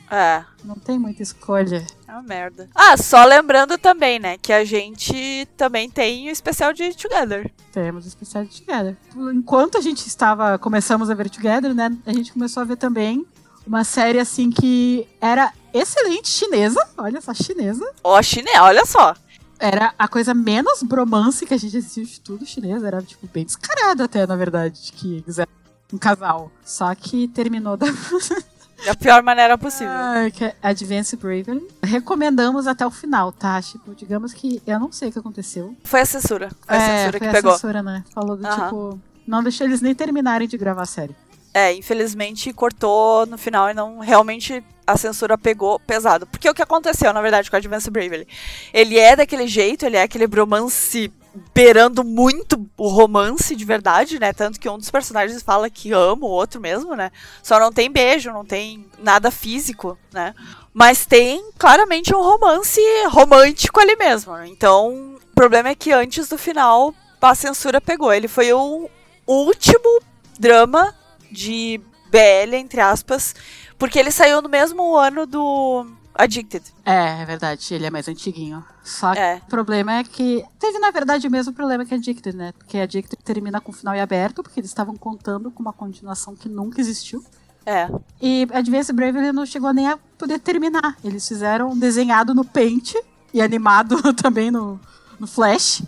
É. 0.10 0.44
Não 0.64 0.76
tem 0.76 1.00
muita 1.00 1.24
escolha. 1.24 1.86
É 2.08 2.12
uma 2.12 2.22
merda. 2.22 2.70
Ah, 2.74 2.96
só 2.98 3.26
lembrando 3.26 3.78
também, 3.78 4.20
né, 4.20 4.38
que 4.38 4.54
a 4.54 4.64
gente 4.64 5.48
também 5.58 5.90
tem 5.90 6.28
o 6.28 6.32
especial 6.32 6.74
de 6.74 6.96
Together. 6.96 7.52
Temos 7.72 8.06
o 8.06 8.08
especial 8.08 8.46
de 8.46 8.62
Together. 8.62 8.96
Enquanto 9.34 9.78
a 9.78 9.82
gente 9.82 10.08
estava, 10.08 10.58
começamos 10.58 11.10
a 11.10 11.14
ver 11.14 11.30
Together, 11.30 11.74
né? 11.74 11.96
A 12.06 12.14
gente 12.14 12.32
começou 12.32 12.62
a 12.62 12.66
ver 12.66 12.78
também 12.78 13.26
uma 13.66 13.84
série 13.84 14.20
assim 14.20 14.50
que 14.50 15.08
era 15.20 15.52
excelente 15.74 16.30
chinesa. 16.30 16.80
Olha 16.98 17.20
só, 17.20 17.34
chinesa. 17.34 17.86
Ó, 18.04 18.22
chine, 18.22 18.50
olha 18.60 18.86
só. 18.86 19.16
era 19.60 19.94
a 19.98 20.08
coisa 20.08 20.34
menos 20.34 20.84
bromance 20.84 21.46
que 21.46 21.54
a 21.54 21.58
gente 21.58 21.78
assistiu 21.78 22.04
de 22.04 22.22
tudo 22.22 22.46
chinês. 22.46 22.84
Era, 22.84 23.02
tipo, 23.02 23.28
bem 23.28 23.46
descarado 23.46 24.04
até, 24.04 24.26
na 24.28 24.36
verdade, 24.36 24.84
de 24.84 24.92
que 24.92 25.18
eles 25.18 25.40
eram 25.40 25.52
um 25.92 25.98
casal. 25.98 26.52
Só 26.64 26.94
que 26.94 27.28
terminou 27.28 27.76
da... 27.76 27.88
Da 28.84 28.96
pior 28.96 29.24
maneira 29.24 29.58
possível. 29.58 29.94
Ah, 29.94 30.28
é 30.28 30.56
Advance 30.62 31.16
Bravely. 31.16 31.66
Recomendamos 31.84 32.68
até 32.68 32.86
o 32.86 32.92
final, 32.92 33.32
tá? 33.32 33.62
Tipo, 33.62 33.96
digamos 33.96 34.34
que 34.34 34.62
eu 34.66 34.80
não 34.80 34.92
sei 34.92 35.10
o 35.10 35.12
que 35.12 35.20
aconteceu. 35.20 35.76
Foi 35.84 36.02
a 36.02 36.06
censura. 36.06 36.50
Foi 36.66 36.76
a 36.76 36.82
é, 36.82 36.98
censura 36.98 37.12
foi 37.12 37.20
que 37.20 37.28
a 37.28 37.32
pegou. 37.32 37.52
censura, 37.54 37.84
né? 37.84 38.04
Falou 38.14 38.36
do 38.36 38.48
tipo... 38.48 39.00
Não 39.26 39.42
deixou 39.42 39.66
eles 39.66 39.82
nem 39.82 39.96
terminarem 39.96 40.48
de 40.48 40.58
gravar 40.58 40.84
a 40.84 40.86
série. 40.86 41.16
É, 41.54 41.74
infelizmente 41.74 42.52
cortou 42.52 43.26
no 43.26 43.38
final 43.38 43.70
e 43.70 43.74
não 43.74 44.00
realmente 44.00 44.64
a 44.86 44.98
censura 44.98 45.38
pegou 45.38 45.80
pesado. 45.80 46.28
Porque 46.28 46.50
o 46.50 46.54
que 46.54 46.62
aconteceu, 46.62 47.12
na 47.14 47.22
verdade, 47.22 47.50
com 47.50 47.56
Advance 47.56 47.90
Bravely? 47.90 48.28
Ele 48.74 49.00
é 49.00 49.16
daquele 49.16 49.48
jeito, 49.48 49.86
ele 49.86 49.98
é 49.98 50.04
aquele 50.04 50.28
bromance 50.28 51.12
beirando 51.54 52.04
muito 52.04 52.70
o 52.78 52.88
romance 52.88 53.56
de 53.56 53.66
verdade, 53.66 54.20
né? 54.20 54.34
Tanto 54.34 54.60
que 54.60 54.70
um 54.70 54.78
dos 54.78 54.90
personagens 54.90 55.42
fala 55.42 55.70
que 55.70 55.92
ama 55.92 56.26
o 56.26 56.30
outro 56.30 56.62
mesmo, 56.62 56.96
né? 56.96 57.12
Só 57.44 57.60
não 57.60 57.72
tem 57.72 57.92
beijo, 57.92 58.32
não 58.32 58.46
tem 58.46 58.86
nada 59.00 59.30
físico, 59.32 59.98
né? 60.12 60.34
Mas 60.74 61.06
tem 61.06 61.52
claramente 61.58 62.16
um 62.16 62.22
romance 62.22 62.82
romântico 63.08 63.80
ali 63.80 63.96
mesmo. 63.96 64.38
Então, 64.44 65.16
o 65.16 65.36
problema 65.36 65.70
é 65.70 65.76
que 65.76 65.92
antes 65.92 66.28
do 66.28 66.38
final 66.38 66.94
a 67.22 67.36
censura 67.36 67.82
pegou. 67.82 68.14
Ele 68.14 68.28
foi 68.28 68.54
o 68.54 68.90
último 69.26 70.02
drama 70.38 70.94
de 71.32 71.82
BL, 72.10 72.56
entre 72.56 72.80
aspas, 72.82 73.34
porque 73.78 73.98
ele 73.98 74.12
saiu 74.12 74.42
no 74.42 74.50
mesmo 74.50 74.96
ano 74.96 75.26
do 75.26 75.86
Addicted. 76.18 76.64
É, 76.86 77.22
é 77.22 77.26
verdade. 77.26 77.74
Ele 77.74 77.86
é 77.86 77.90
mais 77.92 78.08
antiguinho. 78.08 78.64
Só 78.84 79.14
que 79.14 79.20
É. 79.20 79.42
o 79.46 79.50
problema 79.50 79.94
é 79.98 80.04
que... 80.04 80.44
Teve, 80.60 80.80
na 80.80 80.92
verdade, 80.92 81.28
o 81.28 81.32
mesmo 81.32 81.54
problema 81.54 81.86
que 81.86 81.94
Addicted, 81.94 82.36
né? 82.36 82.54
Porque 82.58 82.78
Addicted 82.78 83.22
termina 83.24 83.60
com 83.62 83.72
o 83.72 83.76
final 83.76 83.94
em 83.96 84.02
aberto, 84.02 84.42
porque 84.42 84.60
eles 84.60 84.70
estavam 84.70 84.96
contando 84.96 85.52
com 85.52 85.62
uma 85.62 85.74
continuação 85.74 86.36
que 86.36 86.48
nunca 86.50 86.80
existiu. 86.80 87.24
É. 87.66 87.90
E 88.22 88.48
Advance 88.54 88.94
Bravely 88.94 89.32
não 89.32 89.46
chegou 89.46 89.74
nem 89.74 89.88
a 89.90 89.98
poder 90.18 90.40
terminar. 90.40 90.96
Eles 91.04 91.28
fizeram 91.28 91.76
desenhado 91.78 92.34
no 92.34 92.46
Paint 92.46 92.94
e 93.34 93.42
animado 93.42 93.98
também 94.14 94.52
no, 94.52 94.80
no 95.20 95.28
Flash. 95.28 95.82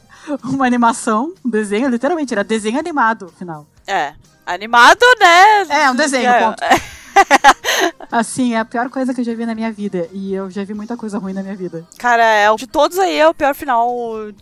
Uma 0.44 0.66
animação, 0.66 1.34
um 1.46 1.50
desenho, 1.50 1.88
literalmente, 1.88 2.34
era 2.34 2.44
desenho 2.44 2.78
animado, 2.80 3.32
final. 3.38 3.66
É. 3.86 4.14
Animado, 4.46 5.00
né? 5.20 5.62
É, 5.84 5.92
um 5.92 5.96
desenho, 5.96 6.28
É, 6.30 6.40
ponto. 6.44 6.64
Assim, 8.12 8.54
é 8.54 8.60
a 8.60 8.66
pior 8.66 8.90
coisa 8.90 9.14
que 9.14 9.22
eu 9.22 9.26
já 9.26 9.34
vi 9.34 9.46
na 9.46 9.56
minha 9.56 9.72
vida. 9.72 10.08
E 10.12 10.34
eu 10.34 10.50
já 10.50 10.64
vi 10.64 10.74
muita 10.74 10.96
coisa 10.96 11.18
ruim 11.18 11.34
na 11.34 11.44
minha 11.44 11.56
vida. 11.56 11.86
Cara, 11.98 12.24
é, 12.24 12.56
de 12.56 12.68
todos 12.68 12.98
aí 12.98 13.18
é 13.18 13.28
o 13.28 13.34
pior 13.34 13.54
final 13.54 13.90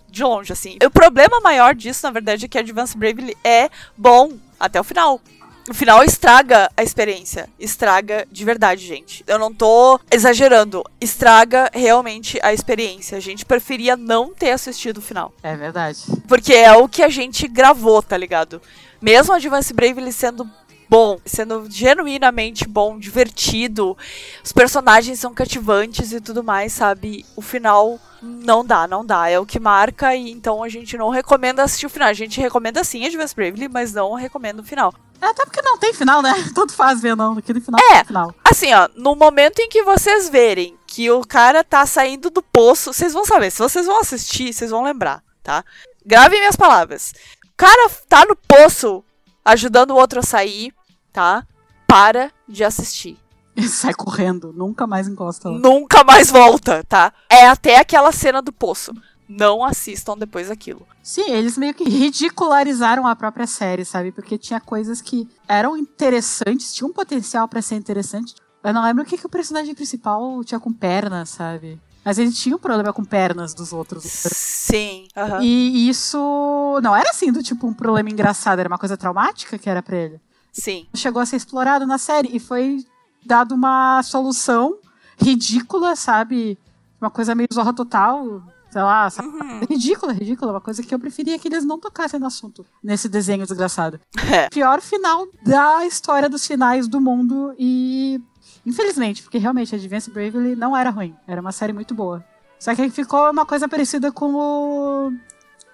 de 0.10 0.24
longe, 0.24 0.54
assim. 0.54 0.78
O 0.84 0.90
problema 0.90 1.40
maior 1.42 1.74
disso, 1.74 2.06
na 2.06 2.12
verdade, 2.12 2.46
é 2.46 2.48
que 2.48 2.58
Advance 2.58 2.98
Bravely 2.98 3.36
é 3.44 3.70
bom 3.98 4.34
até 4.60 4.80
o 4.80 4.84
final. 4.84 5.20
O 5.68 5.74
final 5.74 6.04
estraga 6.04 6.70
a 6.78 6.84
experiência. 6.84 7.50
Estraga 7.60 8.28
de 8.32 8.46
verdade, 8.46 8.86
gente. 8.86 9.24
Eu 9.26 9.40
não 9.40 9.52
tô 9.52 10.00
exagerando. 10.12 10.84
Estraga 11.02 11.72
realmente 11.74 12.40
a 12.44 12.54
experiência. 12.54 13.18
A 13.18 13.22
gente 13.22 13.44
preferia 13.44 13.98
não 13.98 14.32
ter 14.32 14.52
assistido 14.52 15.00
o 15.00 15.02
final. 15.02 15.34
É 15.42 15.56
verdade. 15.56 16.02
Porque 16.28 16.54
é 16.54 16.72
o 16.74 16.88
que 16.88 17.02
a 17.02 17.10
gente 17.10 17.48
gravou, 17.48 18.04
tá 18.04 18.16
ligado? 18.16 18.62
Mesmo 19.02 19.34
Advance 19.34 19.74
Bravely 19.74 20.14
sendo 20.14 20.48
bom, 20.90 21.20
sendo 21.26 21.66
genuinamente 21.70 22.68
bom, 22.68 22.98
divertido, 22.98 23.98
os 24.44 24.52
personagens 24.52 25.20
são 25.20 25.34
cativantes 25.34 26.12
e 26.12 26.22
tudo 26.22 26.44
mais, 26.44 26.74
sabe? 26.74 27.26
O 27.36 27.42
final 27.42 28.00
não 28.22 28.66
dá, 28.66 28.88
não 28.88 29.06
dá. 29.06 29.30
É 29.30 29.40
o 29.40 29.46
que 29.46 29.60
marca 29.60 30.16
e 30.16 30.32
então 30.32 30.64
a 30.64 30.70
gente 30.70 30.98
não 30.98 31.10
recomenda 31.10 31.64
assistir 31.64 31.86
o 31.86 31.90
final. 31.90 32.08
A 32.10 32.14
gente 32.14 32.40
recomenda 32.40 32.84
sim 32.84 33.06
Advance 33.06 33.36
Bravely, 33.36 33.68
mas 33.70 33.94
não 33.94 34.14
recomenda 34.14 34.62
o 34.62 34.66
final. 34.66 34.94
É, 35.22 35.28
Até 35.28 35.46
porque 35.46 35.62
não 35.62 35.78
tem 35.78 35.94
final, 35.94 36.22
né? 36.22 36.34
Tanto 36.54 36.74
faz 36.74 37.02
ver, 37.02 37.16
não. 37.16 37.38
Aquele 37.38 37.62
final 37.62 37.80
É. 37.94 38.04
final. 38.04 38.34
Assim, 38.44 38.74
ó, 38.74 38.88
no 38.96 39.16
momento 39.16 39.60
em 39.60 39.70
que 39.70 39.84
vocês 39.84 40.30
verem 40.30 40.78
que 40.88 41.10
o 41.12 41.22
cara 41.22 41.64
tá 41.64 41.86
saindo 41.86 42.30
do 42.30 42.42
poço, 42.42 42.94
vocês 42.94 43.14
vão 43.14 43.26
saber. 43.26 43.52
Se 43.52 43.60
vocês 43.60 43.86
vão 43.86 44.00
assistir, 44.00 44.54
vocês 44.54 44.72
vão 44.72 44.84
lembrar, 44.84 45.22
tá? 45.44 45.64
Gravem 46.06 46.40
minhas 46.40 46.56
palavras. 46.56 47.14
O 47.46 47.58
cara 47.58 47.90
tá 48.08 48.26
no 48.26 48.36
poço 48.36 49.04
ajudando 49.46 49.92
o 49.92 49.96
outro 49.96 50.20
a 50.20 50.24
sair, 50.24 50.74
tá? 51.14 51.46
Para 51.88 52.32
de 52.48 52.64
assistir. 52.64 53.18
E 53.56 53.68
sai 53.70 53.94
correndo. 53.94 54.52
Nunca 54.52 54.86
mais 54.86 55.08
encosta 55.08 55.50
lá. 55.50 55.58
Nunca 55.58 56.04
mais 56.04 56.30
volta, 56.30 56.84
tá? 56.84 57.14
É 57.30 57.48
até 57.48 57.78
aquela 57.78 58.12
cena 58.12 58.42
do 58.42 58.52
poço. 58.52 58.92
Não 59.30 59.64
assistam 59.64 60.18
depois 60.18 60.50
daquilo. 60.50 60.86
Sim, 61.02 61.32
eles 61.32 61.58
meio 61.58 61.74
que 61.74 61.88
ridicularizaram 61.88 63.08
a 63.08 63.16
própria 63.16 63.48
série, 63.48 63.86
sabe? 63.86 64.12
Porque 64.12 64.38
tinha 64.38 64.60
coisas 64.60 65.02
que 65.02 65.28
eram 65.48 65.78
interessantes, 65.78 66.74
tinham 66.74 66.90
um 66.90 66.94
potencial 66.94 67.48
pra 67.48 67.62
ser 67.62 67.76
interessante. 67.76 68.36
Eu 68.64 68.74
não 68.74 68.84
lembro 68.84 69.04
o 69.04 69.06
que, 69.06 69.18
que 69.18 69.26
o 69.26 69.30
personagem 69.30 69.74
principal 69.74 70.44
tinha 70.44 70.60
com 70.60 70.74
pernas, 70.74 71.30
sabe? 71.30 71.80
Mas 72.06 72.20
ele 72.20 72.32
tinha 72.32 72.56
um 72.56 72.60
problema 72.60 72.94
com 72.94 73.04
pernas 73.04 73.56
dos 73.56 73.74
outros. 73.74 74.04
Sim. 74.04 75.08
aham. 75.18 75.42
E 75.42 75.90
isso 75.90 76.80
não 76.84 76.96
era 76.96 77.10
assim 77.10 77.32
do 77.32 77.42
tipo 77.42 77.66
um 77.66 77.74
problema 77.74 78.12
engraçado, 78.12 78.60
era 78.60 78.70
uma 78.70 78.78
coisa 78.78 78.96
traumática 78.96 79.58
que 79.58 79.68
era 79.68 79.82
pra 79.82 79.98
ele. 79.98 80.22
Sim. 80.54 80.86
Chegou 80.94 81.20
a 81.20 81.26
ser 81.26 81.38
explorado 81.38 81.88
na 81.88 81.98
série 81.98 82.30
e 82.32 82.40
foi 82.40 82.86
dado 83.26 83.56
uma 83.56 84.04
solução 84.04 84.78
ridícula, 85.20 85.96
sabe? 85.96 86.58
Uma 87.02 87.10
coisa 87.10 87.34
meio 87.34 87.50
zorra 87.52 87.74
total, 87.74 88.44
sei 88.70 88.82
lá, 88.82 89.10
sabe? 89.10 89.28
Uhum. 89.28 89.60
Ridícula, 89.70 90.14
ridícula. 90.14 90.52
Uma 90.52 90.62
coisa 90.62 90.84
que 90.84 90.94
eu 90.94 91.00
preferia 91.00 91.40
que 91.40 91.48
eles 91.48 91.66
não 91.66 91.80
tocassem 91.80 92.20
no 92.20 92.28
assunto 92.28 92.66
nesse 92.84 93.10
desenho 93.10 93.46
desgraçado. 93.46 94.00
É. 94.32 94.50
Pior 94.50 94.82
final 94.82 95.28
da 95.44 95.86
história 95.86 96.28
dos 96.28 96.46
finais 96.46 96.88
do 96.88 97.00
mundo 97.00 97.54
e. 97.58 98.20
Infelizmente, 98.66 99.22
porque 99.22 99.38
realmente 99.38 99.76
Advance 99.76 100.10
Bravely 100.10 100.56
não 100.56 100.76
era 100.76 100.90
ruim. 100.90 101.16
Era 101.28 101.40
uma 101.42 101.52
série 101.52 101.74
muito 101.74 101.94
boa. 101.94 102.24
Só 102.60 102.74
que 102.74 102.90
ficou 102.90 103.30
uma 103.30 103.46
coisa 103.46 103.68
parecida 103.68 104.12
com 104.12 104.34
o 104.34 105.14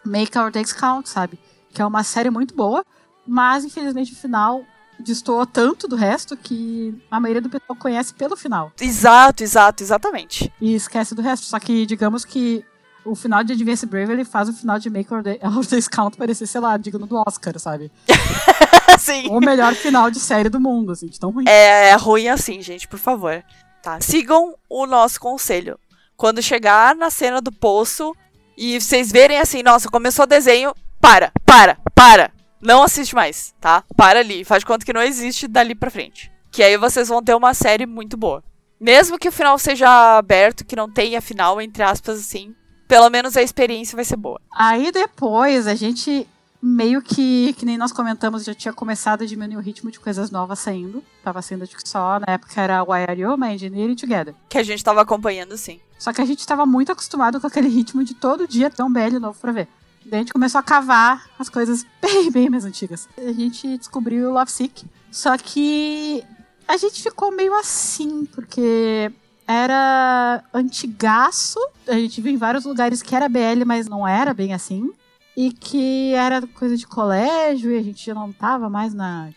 Make 0.05 0.37
Our 0.37 0.51
Days 0.51 0.73
Count, 0.73 1.07
sabe? 1.07 1.39
Que 1.73 1.81
é 1.81 1.85
uma 1.85 2.03
série 2.03 2.29
muito 2.29 2.53
boa, 2.53 2.83
mas 3.25 3.63
infelizmente 3.63 4.11
o 4.11 4.15
final 4.15 4.63
destoou 4.99 5.45
tanto 5.45 5.87
do 5.87 5.95
resto 5.95 6.35
que 6.37 6.93
a 7.09 7.19
maioria 7.19 7.41
do 7.41 7.49
pessoal 7.49 7.75
conhece 7.75 8.13
pelo 8.13 8.35
final 8.35 8.71
Exato, 8.79 9.41
exato, 9.41 9.81
exatamente. 9.81 10.53
e 10.61 10.75
esquece 10.75 11.15
do 11.15 11.21
resto. 11.21 11.45
Só 11.45 11.59
que, 11.59 11.85
digamos 11.85 12.25
que 12.25 12.63
o 13.03 13.15
final 13.15 13.43
de 13.43 13.53
Advance 13.53 13.85
Bravely 13.85 14.23
faz 14.23 14.49
o 14.49 14.53
final 14.53 14.77
de 14.79 14.89
Make 14.89 15.13
Our, 15.13 15.23
Day, 15.23 15.39
Our 15.43 15.65
Days 15.65 15.87
Count 15.87 16.17
parecer, 16.17 16.47
sei 16.47 16.61
lá, 16.61 16.77
digno 16.77 17.05
do 17.05 17.21
Oscar, 17.27 17.57
sabe? 17.59 17.91
Sim. 18.99 19.29
o 19.29 19.39
melhor 19.39 19.73
final 19.73 20.11
de 20.11 20.19
série 20.19 20.49
do 20.49 20.59
mundo, 20.59 20.91
assim, 20.91 21.07
de 21.07 21.19
tão 21.19 21.31
ruim. 21.31 21.45
É, 21.47 21.89
é 21.89 21.95
ruim 21.95 22.27
assim, 22.27 22.61
gente, 22.61 22.87
por 22.87 22.99
favor. 22.99 23.43
Tá. 23.81 23.99
Sigam 23.99 24.53
o 24.69 24.85
nosso 24.85 25.19
conselho. 25.19 25.79
Quando 26.15 26.41
chegar 26.41 26.95
na 26.95 27.09
cena 27.09 27.41
do 27.41 27.51
poço 27.51 28.15
e 28.55 28.79
vocês 28.79 29.11
verem 29.11 29.39
assim, 29.39 29.63
nossa, 29.63 29.89
começou 29.89 30.23
o 30.23 30.27
desenho, 30.27 30.73
para, 30.99 31.31
para, 31.45 31.77
para. 31.95 32.31
Não 32.61 32.83
assiste 32.83 33.15
mais, 33.15 33.55
tá? 33.59 33.83
Para 33.97 34.19
ali. 34.19 34.43
Faz 34.43 34.59
de 34.61 34.67
conta 34.67 34.85
que 34.85 34.93
não 34.93 35.01
existe 35.01 35.47
dali 35.47 35.73
pra 35.73 35.89
frente. 35.89 36.31
Que 36.51 36.61
aí 36.61 36.77
vocês 36.77 37.07
vão 37.07 37.23
ter 37.23 37.33
uma 37.33 37.55
série 37.55 37.87
muito 37.87 38.15
boa. 38.15 38.43
Mesmo 38.79 39.17
que 39.17 39.29
o 39.29 39.31
final 39.31 39.57
seja 39.57 40.17
aberto, 40.17 40.63
que 40.65 40.75
não 40.75 40.91
tenha 40.91 41.21
final, 41.21 41.59
entre 41.59 41.81
aspas, 41.81 42.19
assim, 42.19 42.53
pelo 42.91 43.09
menos 43.09 43.37
a 43.37 43.41
experiência 43.41 43.95
vai 43.95 44.03
ser 44.03 44.17
boa. 44.17 44.37
Aí 44.51 44.91
depois 44.91 45.65
a 45.65 45.73
gente 45.73 46.27
meio 46.61 47.01
que, 47.01 47.53
que 47.53 47.65
nem 47.65 47.77
nós 47.77 47.93
comentamos, 47.93 48.43
já 48.43 48.53
tinha 48.53 48.73
começado 48.73 49.23
a 49.23 49.25
diminuir 49.25 49.55
o 49.55 49.61
ritmo 49.61 49.89
de 49.89 49.97
coisas 49.97 50.29
novas 50.29 50.59
saindo. 50.59 51.01
Tava 51.23 51.41
saindo 51.41 51.63
acho 51.63 51.77
que 51.77 51.87
só, 51.87 52.19
na 52.19 52.33
época 52.33 52.59
era 52.59 52.83
Why 52.83 53.05
Are 53.07 53.17
You, 53.17 53.37
My 53.37 53.53
Engineering 53.53 53.95
Together. 53.95 54.35
Que 54.49 54.57
a 54.57 54.63
gente 54.63 54.83
tava 54.83 54.99
acompanhando, 54.99 55.57
sim. 55.57 55.79
Só 55.97 56.11
que 56.11 56.19
a 56.19 56.25
gente 56.25 56.45
tava 56.45 56.65
muito 56.65 56.91
acostumado 56.91 57.39
com 57.39 57.47
aquele 57.47 57.69
ritmo 57.69 58.03
de 58.03 58.13
todo 58.13 58.45
dia 58.45 58.69
ter 58.69 58.83
um 58.83 58.91
BL 58.91 59.19
novo 59.21 59.39
pra 59.39 59.53
ver. 59.53 59.69
Daí 60.05 60.19
a 60.19 60.23
gente 60.23 60.33
começou 60.33 60.59
a 60.59 60.63
cavar 60.63 61.29
as 61.39 61.47
coisas 61.47 61.85
bem, 62.03 62.29
bem 62.29 62.49
mais 62.49 62.65
antigas. 62.65 63.07
A 63.17 63.31
gente 63.31 63.77
descobriu 63.77 64.31
o 64.31 64.33
Love 64.33 64.51
Sick. 64.51 64.85
Só 65.09 65.37
que 65.37 66.25
a 66.67 66.75
gente 66.75 67.01
ficou 67.01 67.31
meio 67.31 67.55
assim, 67.55 68.25
porque 68.25 69.09
era 69.47 70.43
antigaço. 70.53 71.59
A 71.87 71.93
gente 71.93 72.21
viu 72.21 72.33
em 72.33 72.37
vários 72.37 72.65
lugares 72.65 73.01
que 73.01 73.15
era 73.15 73.29
BL, 73.29 73.65
mas 73.65 73.87
não 73.87 74.07
era 74.07 74.33
bem 74.33 74.53
assim. 74.53 74.91
E 75.35 75.51
que 75.51 76.13
era 76.13 76.45
coisa 76.45 76.75
de 76.75 76.85
colégio 76.85 77.71
e 77.71 77.77
a 77.77 77.81
gente 77.81 78.05
já 78.05 78.13
não 78.13 78.31
tava 78.31 78.69
mais 78.69 78.93
na. 78.93 79.29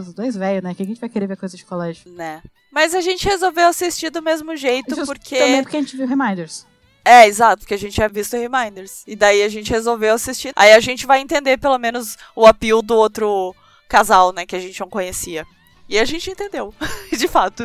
Os 0.00 0.14
dois 0.14 0.36
velhos, 0.36 0.62
né? 0.62 0.74
Que 0.74 0.82
a 0.82 0.86
gente 0.86 1.00
vai 1.00 1.08
querer 1.08 1.26
ver 1.26 1.36
coisa 1.36 1.56
de 1.56 1.64
colégio. 1.64 2.10
Né? 2.12 2.40
Mas 2.70 2.94
a 2.94 3.00
gente 3.00 3.26
resolveu 3.26 3.66
assistir 3.66 4.10
do 4.10 4.22
mesmo 4.22 4.56
jeito, 4.56 4.94
Justo 4.94 5.06
porque. 5.06 5.38
Também 5.38 5.62
porque 5.62 5.76
a 5.76 5.80
gente 5.80 5.96
viu 5.96 6.06
Reminders. 6.06 6.66
É, 7.04 7.26
exato, 7.26 7.60
porque 7.60 7.74
a 7.74 7.78
gente 7.78 7.94
tinha 7.94 8.08
visto 8.08 8.36
Reminders. 8.36 9.02
E 9.06 9.16
daí 9.16 9.42
a 9.42 9.48
gente 9.48 9.70
resolveu 9.70 10.14
assistir. 10.14 10.52
Aí 10.54 10.72
a 10.72 10.80
gente 10.80 11.06
vai 11.06 11.20
entender 11.20 11.58
pelo 11.58 11.78
menos 11.78 12.16
o 12.36 12.46
appeal 12.46 12.80
do 12.80 12.94
outro 12.94 13.54
casal, 13.88 14.32
né, 14.32 14.46
que 14.46 14.56
a 14.56 14.60
gente 14.60 14.80
não 14.80 14.88
conhecia. 14.88 15.44
E 15.88 15.98
a 15.98 16.04
gente 16.04 16.30
entendeu, 16.30 16.72
de 17.16 17.28
fato. 17.28 17.64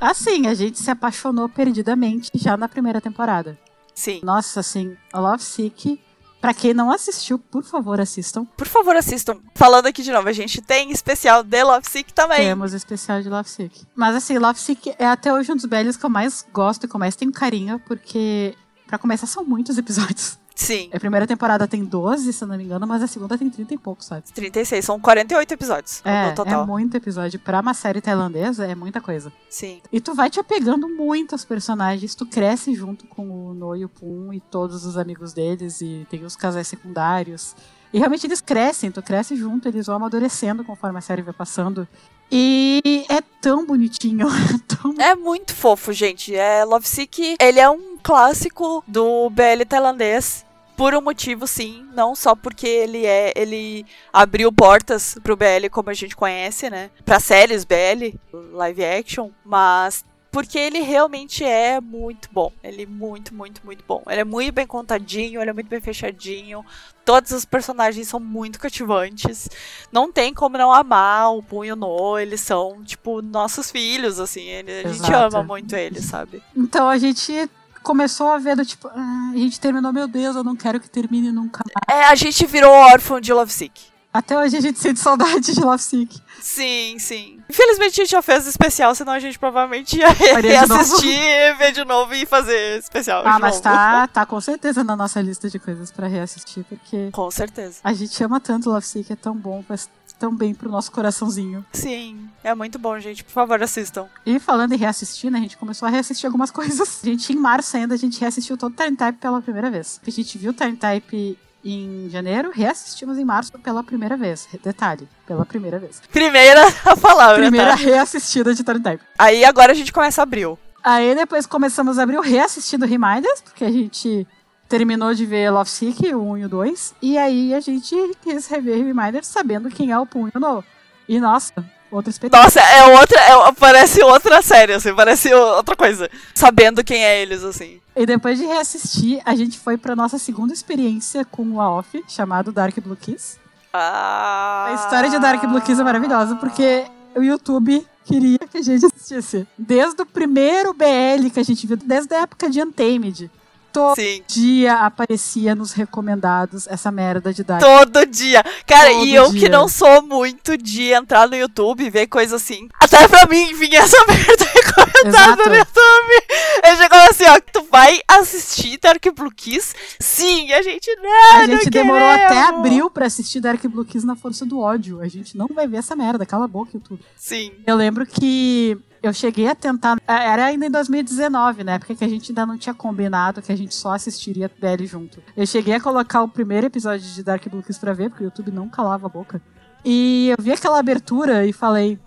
Assim, 0.00 0.46
a 0.46 0.54
gente 0.54 0.78
se 0.78 0.90
apaixonou 0.90 1.48
perdidamente 1.48 2.30
já 2.34 2.56
na 2.56 2.68
primeira 2.68 3.00
temporada. 3.00 3.58
Sim. 3.94 4.20
Nossa, 4.22 4.60
assim, 4.60 4.96
Love 5.12 5.42
Sick, 5.42 6.00
pra 6.40 6.54
quem 6.54 6.72
não 6.72 6.90
assistiu, 6.90 7.38
por 7.38 7.64
favor, 7.64 8.00
assistam. 8.00 8.44
Por 8.44 8.66
favor, 8.66 8.94
assistam. 8.94 9.38
Falando 9.54 9.86
aqui 9.86 10.02
de 10.02 10.12
novo, 10.12 10.28
a 10.28 10.32
gente 10.32 10.60
tem 10.60 10.90
especial 10.90 11.42
de 11.42 11.62
Love 11.64 11.88
Sick 11.88 12.12
também. 12.12 12.38
Temos 12.40 12.72
especial 12.72 13.22
de 13.22 13.28
Love 13.28 13.48
Sick. 13.48 13.86
Mas 13.94 14.14
assim, 14.14 14.38
Love 14.38 14.60
Sick 14.60 14.94
é 14.98 15.06
até 15.06 15.32
hoje 15.32 15.50
um 15.50 15.56
dos 15.56 15.64
BLs 15.64 15.98
que 15.98 16.04
eu 16.06 16.10
mais 16.10 16.46
gosto 16.52 16.84
e 16.84 16.88
que 16.88 16.94
eu 16.94 17.00
mais 17.00 17.16
tenho 17.16 17.32
carinho, 17.32 17.80
porque, 17.86 18.54
pra 18.86 18.98
começar, 18.98 19.26
são 19.26 19.44
muitos 19.44 19.78
episódios. 19.78 20.38
Sim. 20.58 20.90
A 20.92 20.98
primeira 20.98 21.24
temporada 21.24 21.68
tem 21.68 21.84
12, 21.84 22.32
se 22.32 22.42
eu 22.42 22.48
não 22.48 22.56
me 22.56 22.64
engano, 22.64 22.84
mas 22.84 23.00
a 23.00 23.06
segunda 23.06 23.38
tem 23.38 23.48
30 23.48 23.74
e 23.74 23.78
poucos, 23.78 24.06
sabe? 24.06 24.24
36, 24.34 24.84
são 24.84 24.98
48 24.98 25.54
episódios 25.54 26.02
É, 26.04 26.30
no 26.30 26.34
total. 26.34 26.64
é 26.64 26.66
muito 26.66 26.96
episódio. 26.96 27.38
Pra 27.38 27.60
uma 27.60 27.72
série 27.74 28.00
tailandesa, 28.00 28.66
é 28.66 28.74
muita 28.74 29.00
coisa. 29.00 29.32
Sim. 29.48 29.80
E 29.92 30.00
tu 30.00 30.14
vai 30.14 30.28
te 30.28 30.40
apegando 30.40 30.88
muito 30.88 31.32
aos 31.32 31.44
personagens, 31.44 32.14
tu 32.16 32.26
cresce 32.26 32.74
junto 32.74 33.06
com 33.06 33.50
o 33.50 33.54
No 33.54 33.76
e 33.76 33.84
o 33.84 33.88
Pum 33.88 34.32
e 34.32 34.40
todos 34.40 34.84
os 34.84 34.98
amigos 34.98 35.32
deles, 35.32 35.80
e 35.80 36.04
tem 36.10 36.24
os 36.24 36.34
casais 36.34 36.66
secundários. 36.66 37.54
E 37.92 37.98
realmente 37.98 38.26
eles 38.26 38.40
crescem, 38.40 38.90
tu 38.90 39.00
cresce 39.00 39.36
junto, 39.36 39.68
eles 39.68 39.86
vão 39.86 39.94
amadurecendo 39.94 40.64
conforme 40.64 40.98
a 40.98 41.00
série 41.00 41.22
vai 41.22 41.32
passando. 41.32 41.86
E 42.30 43.06
é 43.08 43.20
tão 43.40 43.64
bonitinho, 43.64 44.26
tão 44.66 44.92
É 44.98 45.14
muito 45.14 45.54
fofo, 45.54 45.92
gente. 45.92 46.34
É 46.34 46.64
Love 46.64 46.86
Sick, 46.86 47.36
ele 47.40 47.60
é 47.60 47.70
um 47.70 47.96
clássico 48.02 48.82
do 48.86 49.30
BL 49.30 49.64
tailandês. 49.66 50.44
Por 50.78 50.94
um 50.94 51.00
motivo, 51.02 51.44
sim, 51.46 51.84
não 51.92 52.14
só 52.14 52.34
porque 52.36 52.66
ele 52.66 53.04
é, 53.04 53.32
ele 53.36 53.84
abriu 54.12 54.50
portas 54.52 55.16
pro 55.22 55.36
BL 55.36 55.68
como 55.70 55.90
a 55.90 55.94
gente 55.94 56.14
conhece, 56.16 56.70
né? 56.70 56.88
Pra 57.04 57.18
séries 57.20 57.64
BL, 57.64 58.16
live 58.52 58.84
action, 58.84 59.30
mas 59.44 60.04
porque 60.30 60.56
ele 60.58 60.78
realmente 60.80 61.42
é 61.42 61.80
muito 61.80 62.28
bom. 62.30 62.52
Ele 62.62 62.82
é 62.82 62.86
muito, 62.86 63.34
muito, 63.34 63.60
muito 63.64 63.82
bom. 63.88 64.02
Ele 64.08 64.20
é 64.20 64.24
muito 64.24 64.52
bem 64.52 64.66
contadinho, 64.68 65.40
ele 65.40 65.50
é 65.50 65.52
muito 65.52 65.68
bem 65.68 65.80
fechadinho. 65.80 66.64
Todos 67.04 67.32
os 67.32 67.44
personagens 67.44 68.06
são 68.06 68.20
muito 68.20 68.60
cativantes. 68.60 69.48
Não 69.90 70.12
tem 70.12 70.32
como 70.34 70.56
não 70.58 70.70
amar 70.72 71.32
o 71.34 71.42
Punho 71.42 71.74
No. 71.74 72.18
Eles 72.18 72.42
são, 72.42 72.84
tipo, 72.84 73.20
nossos 73.22 73.70
filhos, 73.70 74.20
assim. 74.20 74.42
Ele- 74.44 74.82
a 74.86 74.92
gente 74.92 75.12
ama 75.12 75.42
muito 75.42 75.74
eles, 75.74 76.04
sabe? 76.04 76.42
Então 76.54 76.88
a 76.88 76.98
gente 76.98 77.50
começou 77.88 78.28
a 78.28 78.38
ver 78.38 78.54
do 78.54 78.66
tipo, 78.66 78.86
ah, 78.88 79.30
a 79.32 79.36
gente 79.38 79.58
terminou, 79.58 79.90
meu 79.94 80.06
Deus, 80.06 80.36
eu 80.36 80.44
não 80.44 80.54
quero 80.54 80.78
que 80.78 80.90
termine 80.90 81.32
nunca 81.32 81.64
mais. 81.64 82.00
É, 82.00 82.04
a 82.04 82.14
gente 82.14 82.44
virou 82.44 82.70
órfão 82.70 83.18
de 83.18 83.32
Love 83.32 83.50
Sick. 83.50 83.80
Até 84.12 84.38
hoje 84.38 84.58
a 84.58 84.60
gente 84.60 84.78
sente 84.78 85.00
saudade 85.00 85.54
de 85.54 85.58
Love 85.58 85.82
Sick. 85.82 86.20
Sim, 86.38 86.98
sim. 86.98 87.40
Infelizmente 87.48 87.98
a 88.00 88.04
gente 88.04 88.10
já 88.10 88.20
fez 88.20 88.46
especial, 88.46 88.94
senão 88.94 89.14
a 89.14 89.18
gente 89.18 89.38
provavelmente 89.38 89.98
ia 89.98 90.08
reassistir, 90.10 91.56
ver 91.56 91.72
de 91.72 91.82
novo 91.86 92.12
e 92.12 92.26
fazer 92.26 92.78
especial. 92.78 93.22
Ah, 93.24 93.38
mas 93.38 93.52
novo. 93.54 93.62
tá, 93.62 94.06
tá 94.08 94.26
com 94.26 94.38
certeza 94.38 94.84
na 94.84 94.94
nossa 94.94 95.20
lista 95.22 95.48
de 95.48 95.58
coisas 95.58 95.90
pra 95.90 96.06
reassistir, 96.06 96.64
porque 96.68 97.10
Com 97.10 97.30
certeza. 97.30 97.78
a 97.82 97.92
gente 97.94 98.22
ama 98.22 98.38
tanto 98.38 98.68
Love 98.68 98.84
Sick, 98.84 99.10
é 99.10 99.16
tão 99.16 99.34
bom, 99.34 99.64
faz 99.66 99.88
tão 100.18 100.34
bem 100.34 100.54
pro 100.54 100.70
nosso 100.70 100.90
coraçãozinho. 100.92 101.64
Sim, 101.72 102.28
é 102.42 102.54
muito 102.54 102.78
bom, 102.78 102.98
gente. 102.98 103.22
Por 103.24 103.32
favor, 103.32 103.62
assistam. 103.62 104.06
E 104.26 104.38
falando 104.38 104.72
em 104.72 104.76
reassistir, 104.76 105.30
né, 105.30 105.38
a 105.38 105.42
gente 105.42 105.56
começou 105.56 105.86
a 105.86 105.90
reassistir 105.90 106.26
algumas 106.26 106.50
coisas. 106.52 107.00
A 107.02 107.06
gente, 107.06 107.32
em 107.32 107.36
março 107.36 107.76
ainda, 107.76 107.94
a 107.94 107.98
gente 107.98 108.20
reassistiu 108.20 108.56
todo 108.56 108.72
o 108.72 108.76
Time 108.76 108.96
Type 108.96 109.18
pela 109.18 109.40
primeira 109.40 109.70
vez. 109.70 110.00
A 110.06 110.10
gente 110.10 110.36
viu 110.38 110.50
o 110.50 110.54
Time 110.54 110.76
Type 110.76 111.38
em 111.64 112.08
janeiro, 112.10 112.50
reassistimos 112.54 113.18
em 113.18 113.24
março 113.24 113.52
pela 113.58 113.82
primeira 113.82 114.16
vez. 114.16 114.48
Detalhe, 114.62 115.08
pela 115.26 115.44
primeira 115.44 115.78
vez. 115.78 116.00
Primeira 116.10 116.62
a 116.84 116.96
palavra, 116.96 117.42
Primeira 117.42 117.70
tá? 117.70 117.74
reassistida 117.74 118.54
de 118.54 118.62
Time 118.62 118.80
Type. 118.80 119.02
Aí 119.18 119.44
agora 119.44 119.72
a 119.72 119.74
gente 119.74 119.92
começa 119.92 120.22
abril. 120.22 120.58
Aí 120.82 121.14
depois 121.14 121.44
começamos 121.46 121.98
a 121.98 122.04
abrir 122.04 122.16
o 122.16 122.22
reassistindo 122.22 122.86
Reminders, 122.86 123.42
porque 123.42 123.64
a 123.64 123.70
gente 123.70 124.26
terminou 124.68 125.14
de 125.14 125.24
ver 125.24 125.50
Love 125.50 125.70
Sick, 125.70 126.14
o 126.14 126.22
1 126.32 126.38
e 126.38 126.44
o 126.44 126.48
2. 126.48 126.94
E 127.00 127.18
aí 127.18 127.54
a 127.54 127.60
gente 127.60 127.94
quis 128.22 128.46
rever 128.46 128.84
Reminders 128.84 129.26
sabendo 129.26 129.70
quem 129.70 129.90
é 129.90 129.98
o 129.98 130.06
Punho 130.06 130.32
No. 130.34 130.62
E 131.08 131.18
nossa, 131.18 131.64
outra 131.90 132.10
experiência. 132.10 132.42
Nossa, 132.42 132.60
é 132.60 132.98
outra. 132.98 133.20
É, 133.20 133.52
parece 133.52 134.02
outra 134.02 134.42
série, 134.42 134.74
assim, 134.74 134.94
parece 134.94 135.32
outra 135.32 135.74
coisa. 135.74 136.10
Sabendo 136.34 136.84
quem 136.84 137.02
é 137.02 137.22
eles, 137.22 137.42
assim. 137.42 137.80
E 137.96 138.04
depois 138.04 138.38
de 138.38 138.44
reassistir, 138.44 139.20
a 139.24 139.34
gente 139.34 139.58
foi 139.58 139.76
pra 139.76 139.96
nossa 139.96 140.18
segunda 140.18 140.52
experiência 140.52 141.24
com 141.24 141.42
o 141.42 141.60
AOF, 141.60 142.04
chamado 142.06 142.52
Dark 142.52 142.78
Blue 142.80 142.96
Kiss. 142.96 143.38
Ah. 143.72 144.66
A 144.68 144.74
história 144.74 145.10
de 145.10 145.18
Dark 145.18 145.42
Blue 145.46 145.60
Kiss 145.60 145.80
é 145.80 145.84
maravilhosa, 145.84 146.36
porque 146.36 146.84
o 147.14 147.22
YouTube 147.22 147.86
queria 148.04 148.38
que 148.38 148.58
a 148.58 148.62
gente 148.62 148.86
assistisse. 148.86 149.46
Desde 149.56 150.02
o 150.02 150.06
primeiro 150.06 150.72
BL 150.72 151.30
que 151.32 151.40
a 151.40 151.42
gente 151.42 151.66
viu, 151.66 151.76
desde 151.76 152.14
a 152.14 152.22
época 152.22 152.48
de 152.48 152.62
Untamed. 152.62 153.30
Todo 153.72 153.96
Sim. 153.96 154.22
dia 154.26 154.74
aparecia 154.86 155.54
nos 155.54 155.72
recomendados 155.72 156.66
essa 156.66 156.90
merda 156.90 157.32
de 157.32 157.44
Dark. 157.44 157.62
Todo 157.62 158.06
dia. 158.06 158.42
Cara, 158.66 158.90
Todo 158.90 159.04
e 159.06 159.14
eu 159.14 159.30
que 159.30 159.40
dia. 159.40 159.48
não 159.48 159.68
sou 159.68 160.02
muito 160.02 160.56
de 160.56 160.90
entrar 160.92 161.28
no 161.28 161.36
YouTube 161.36 161.84
e 161.84 161.90
ver 161.90 162.06
coisa 162.06 162.36
assim. 162.36 162.68
Até 162.80 163.06
pra 163.06 163.26
mim 163.26 163.54
vinha 163.54 163.80
essa 163.80 163.96
merda 164.08 164.44
recomendada 164.44 165.08
Exato. 165.08 165.48
no 165.50 165.54
YouTube. 165.56 166.26
Ele 166.64 166.76
chegou 166.76 166.98
assim, 166.98 167.24
ó, 167.24 167.40
tu 167.52 167.66
vai 167.70 168.00
assistir 168.08 168.78
Dark 168.80 169.04
Blue 169.14 169.30
Kiss? 169.30 169.74
Sim, 170.00 170.52
a 170.52 170.62
gente 170.62 170.94
não, 170.96 171.36
A 171.40 171.46
gente 171.46 171.64
não 171.64 171.70
demorou 171.70 172.08
queremos. 172.08 172.26
até 172.26 172.40
abril 172.42 172.90
pra 172.90 173.06
assistir 173.06 173.40
Dark 173.40 173.62
Blue 173.66 173.84
Kiss 173.84 174.06
na 174.06 174.16
força 174.16 174.44
do 174.46 174.58
ódio. 174.60 175.00
A 175.00 175.08
gente 175.08 175.36
não 175.36 175.46
vai 175.48 175.66
ver 175.66 175.78
essa 175.78 175.94
merda, 175.94 176.24
cala 176.26 176.46
a 176.46 176.48
boca, 176.48 176.70
YouTube. 176.74 177.00
Sim. 177.16 177.52
Eu 177.66 177.76
lembro 177.76 178.04
que 178.06 178.76
eu 179.02 179.12
cheguei 179.12 179.48
a 179.48 179.54
tentar. 179.54 179.96
é, 180.06 180.26
Era 180.28 180.46
ainda 180.46 180.66
em 180.66 180.70
2019, 180.70 181.64
né? 181.64 181.78
Porque 181.78 181.94
que 181.94 182.04
a 182.04 182.08
gente 182.08 182.30
ainda 182.30 182.44
não 182.46 182.58
tinha 182.58 182.74
combinado 182.74 183.40
que 183.42 183.52
a 183.52 183.56
gente 183.56 183.74
só 183.74 183.92
assistiria 183.94 184.50
BL 184.60 184.84
junto. 184.86 185.22
Eu 185.36 185.46
cheguei 185.46 185.74
a 185.74 185.80
colocar 185.80 186.22
o 186.22 186.28
primeiro 186.28 186.66
episódio 186.66 187.06
de 187.06 187.22
Dark 187.22 187.42
Kiss 187.66 187.78
pra 187.78 187.92
ver, 187.92 188.10
porque 188.10 188.24
o 188.24 188.26
YouTube 188.26 188.50
não 188.50 188.68
calava 188.68 189.06
a 189.06 189.08
boca. 189.10 189.40
E 189.84 190.34
eu 190.36 190.42
vi 190.42 190.52
aquela 190.52 190.78
abertura 190.78 191.46
e 191.46 191.52
falei. 191.52 191.98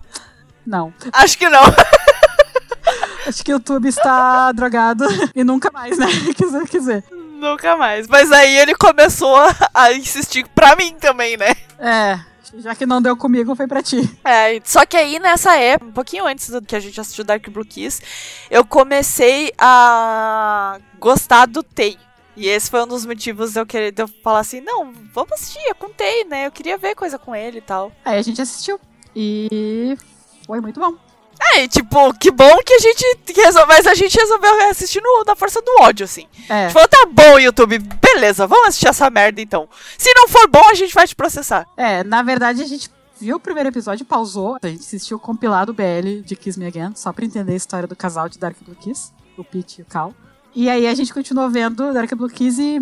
Não. 0.66 0.94
Acho 1.14 1.38
que 1.38 1.50
não. 1.50 1.62
Acho 3.28 3.44
que 3.44 3.52
o 3.52 3.56
YouTube 3.56 3.88
está 3.88 4.52
drogado. 4.52 5.06
E 5.34 5.44
nunca 5.44 5.72
mais, 5.72 5.98
né? 5.98 6.08
Quiser, 6.36 6.68
quiser. 6.68 7.04
Nunca 7.12 7.76
mais. 7.78 8.08
Mas 8.08 8.32
aí 8.32 8.58
ele 8.58 8.76
começou 8.76 9.36
a 9.74 9.94
insistir 9.94 10.46
pra 10.54 10.76
mim 10.76 10.94
também, 11.00 11.38
né? 11.38 11.56
É. 11.80 12.20
Já 12.58 12.76
que 12.76 12.86
não 12.86 13.02
deu 13.02 13.16
comigo, 13.16 13.56
foi 13.56 13.68
pra 13.68 13.82
ti. 13.82 13.97
É, 14.24 14.60
só 14.64 14.86
que 14.86 14.97
aí 14.97 15.20
nessa 15.20 15.56
época, 15.56 15.89
um 15.89 15.93
pouquinho 15.93 16.26
antes 16.26 16.49
do 16.49 16.62
que 16.62 16.76
a 16.76 16.80
gente 16.80 16.99
assistiu 16.99 17.24
Dark 17.24 17.47
Blue 17.49 17.66
Kiss, 17.66 18.02
eu 18.49 18.66
comecei 18.66 19.52
a 19.58 20.80
gostar 20.99 21.45
do 21.45 21.64
Tei. 21.64 21.97
E 22.36 22.47
esse 22.47 22.70
foi 22.70 22.82
um 22.84 22.88
dos 22.88 23.06
motivos 23.06 23.54
de 23.54 23.60
eu 23.60 23.66
querer 23.66 23.91
de 23.91 24.02
eu 24.02 24.08
falar 24.08 24.39
assim, 24.39 24.62
não, 24.62 24.91
vamos 25.14 25.34
assistir, 25.34 25.62
eu 25.68 25.76
contei, 25.76 26.24
né? 26.26 26.47
Eu 26.47 26.52
queria 26.52 26.78
ver 26.78 26.95
coisa 26.95 27.20
com 27.20 27.36
ele 27.36 27.58
e 27.58 27.62
tal. 27.62 27.91
Aí 28.06 28.18
a 28.18 28.22
gente 28.22 28.41
assistiu. 28.41 28.80
E 29.16 29.97
foi 30.45 30.62
muito 30.62 30.80
bom. 30.80 30.95
É, 31.42 31.64
e, 31.64 31.68
tipo, 31.68 32.14
que 32.20 32.30
bom 32.30 32.58
que 32.64 32.74
a 32.74 32.80
gente 32.80 33.04
resolveu, 33.36 33.68
mas 33.68 33.88
a 33.88 33.96
gente 33.96 34.16
resolveu 34.16 34.70
assistir 34.70 35.02
no, 35.02 35.24
na 35.26 35.36
força 35.36 35.62
do 35.62 35.72
ódio, 35.82 36.04
assim. 36.04 36.28
É. 36.48 36.70
falou, 36.70 36.88
tá 36.88 37.06
bom, 37.12 37.39
YouTube, 37.39 37.80
beleza, 37.80 38.46
vamos 38.46 38.70
assistir 38.70 38.88
essa 38.88 39.10
merda 39.10 39.42
então. 39.42 39.68
Se 39.98 40.14
não 40.14 40.28
for 40.28 40.48
bom, 40.48 40.64
a 40.70 40.76
gente 40.76 40.94
vai 40.94 41.08
te 41.08 41.16
processar. 41.16 41.66
É, 41.76 42.04
na 42.04 42.22
verdade 42.22 42.62
a 42.62 42.68
gente 42.68 42.89
viu 43.20 43.38
o 43.38 43.39
primeiro 43.39 43.70
episódio, 43.70 44.06
pausou, 44.06 44.58
a 44.62 44.68
gente 44.68 44.82
assistiu 44.82 45.18
o 45.18 45.20
compilado 45.20 45.74
BL 45.74 46.22
de 46.24 46.36
Kiss 46.36 46.60
Me 46.60 46.66
Again, 46.66 46.94
só 46.96 47.12
pra 47.12 47.26
entender 47.26 47.54
a 47.54 47.58
história 47.58 47.88
do 47.88 47.96
casal 47.96 48.30
de 48.30 48.38
Dark 48.38 48.58
Blue 48.62 48.76
Kiss, 48.76 49.12
o 49.38 49.44
Pete 49.44 49.80
e 49.80 49.82
o 49.82 49.86
Cal. 49.86 50.14
E 50.54 50.70
aí 50.70 50.88
a 50.88 50.94
gente 50.94 51.14
continuou 51.14 51.50
vendo 51.50 51.94
Dark 51.94 52.14
Blue 52.14 52.30
Kiss 52.30 52.62
e 52.62 52.80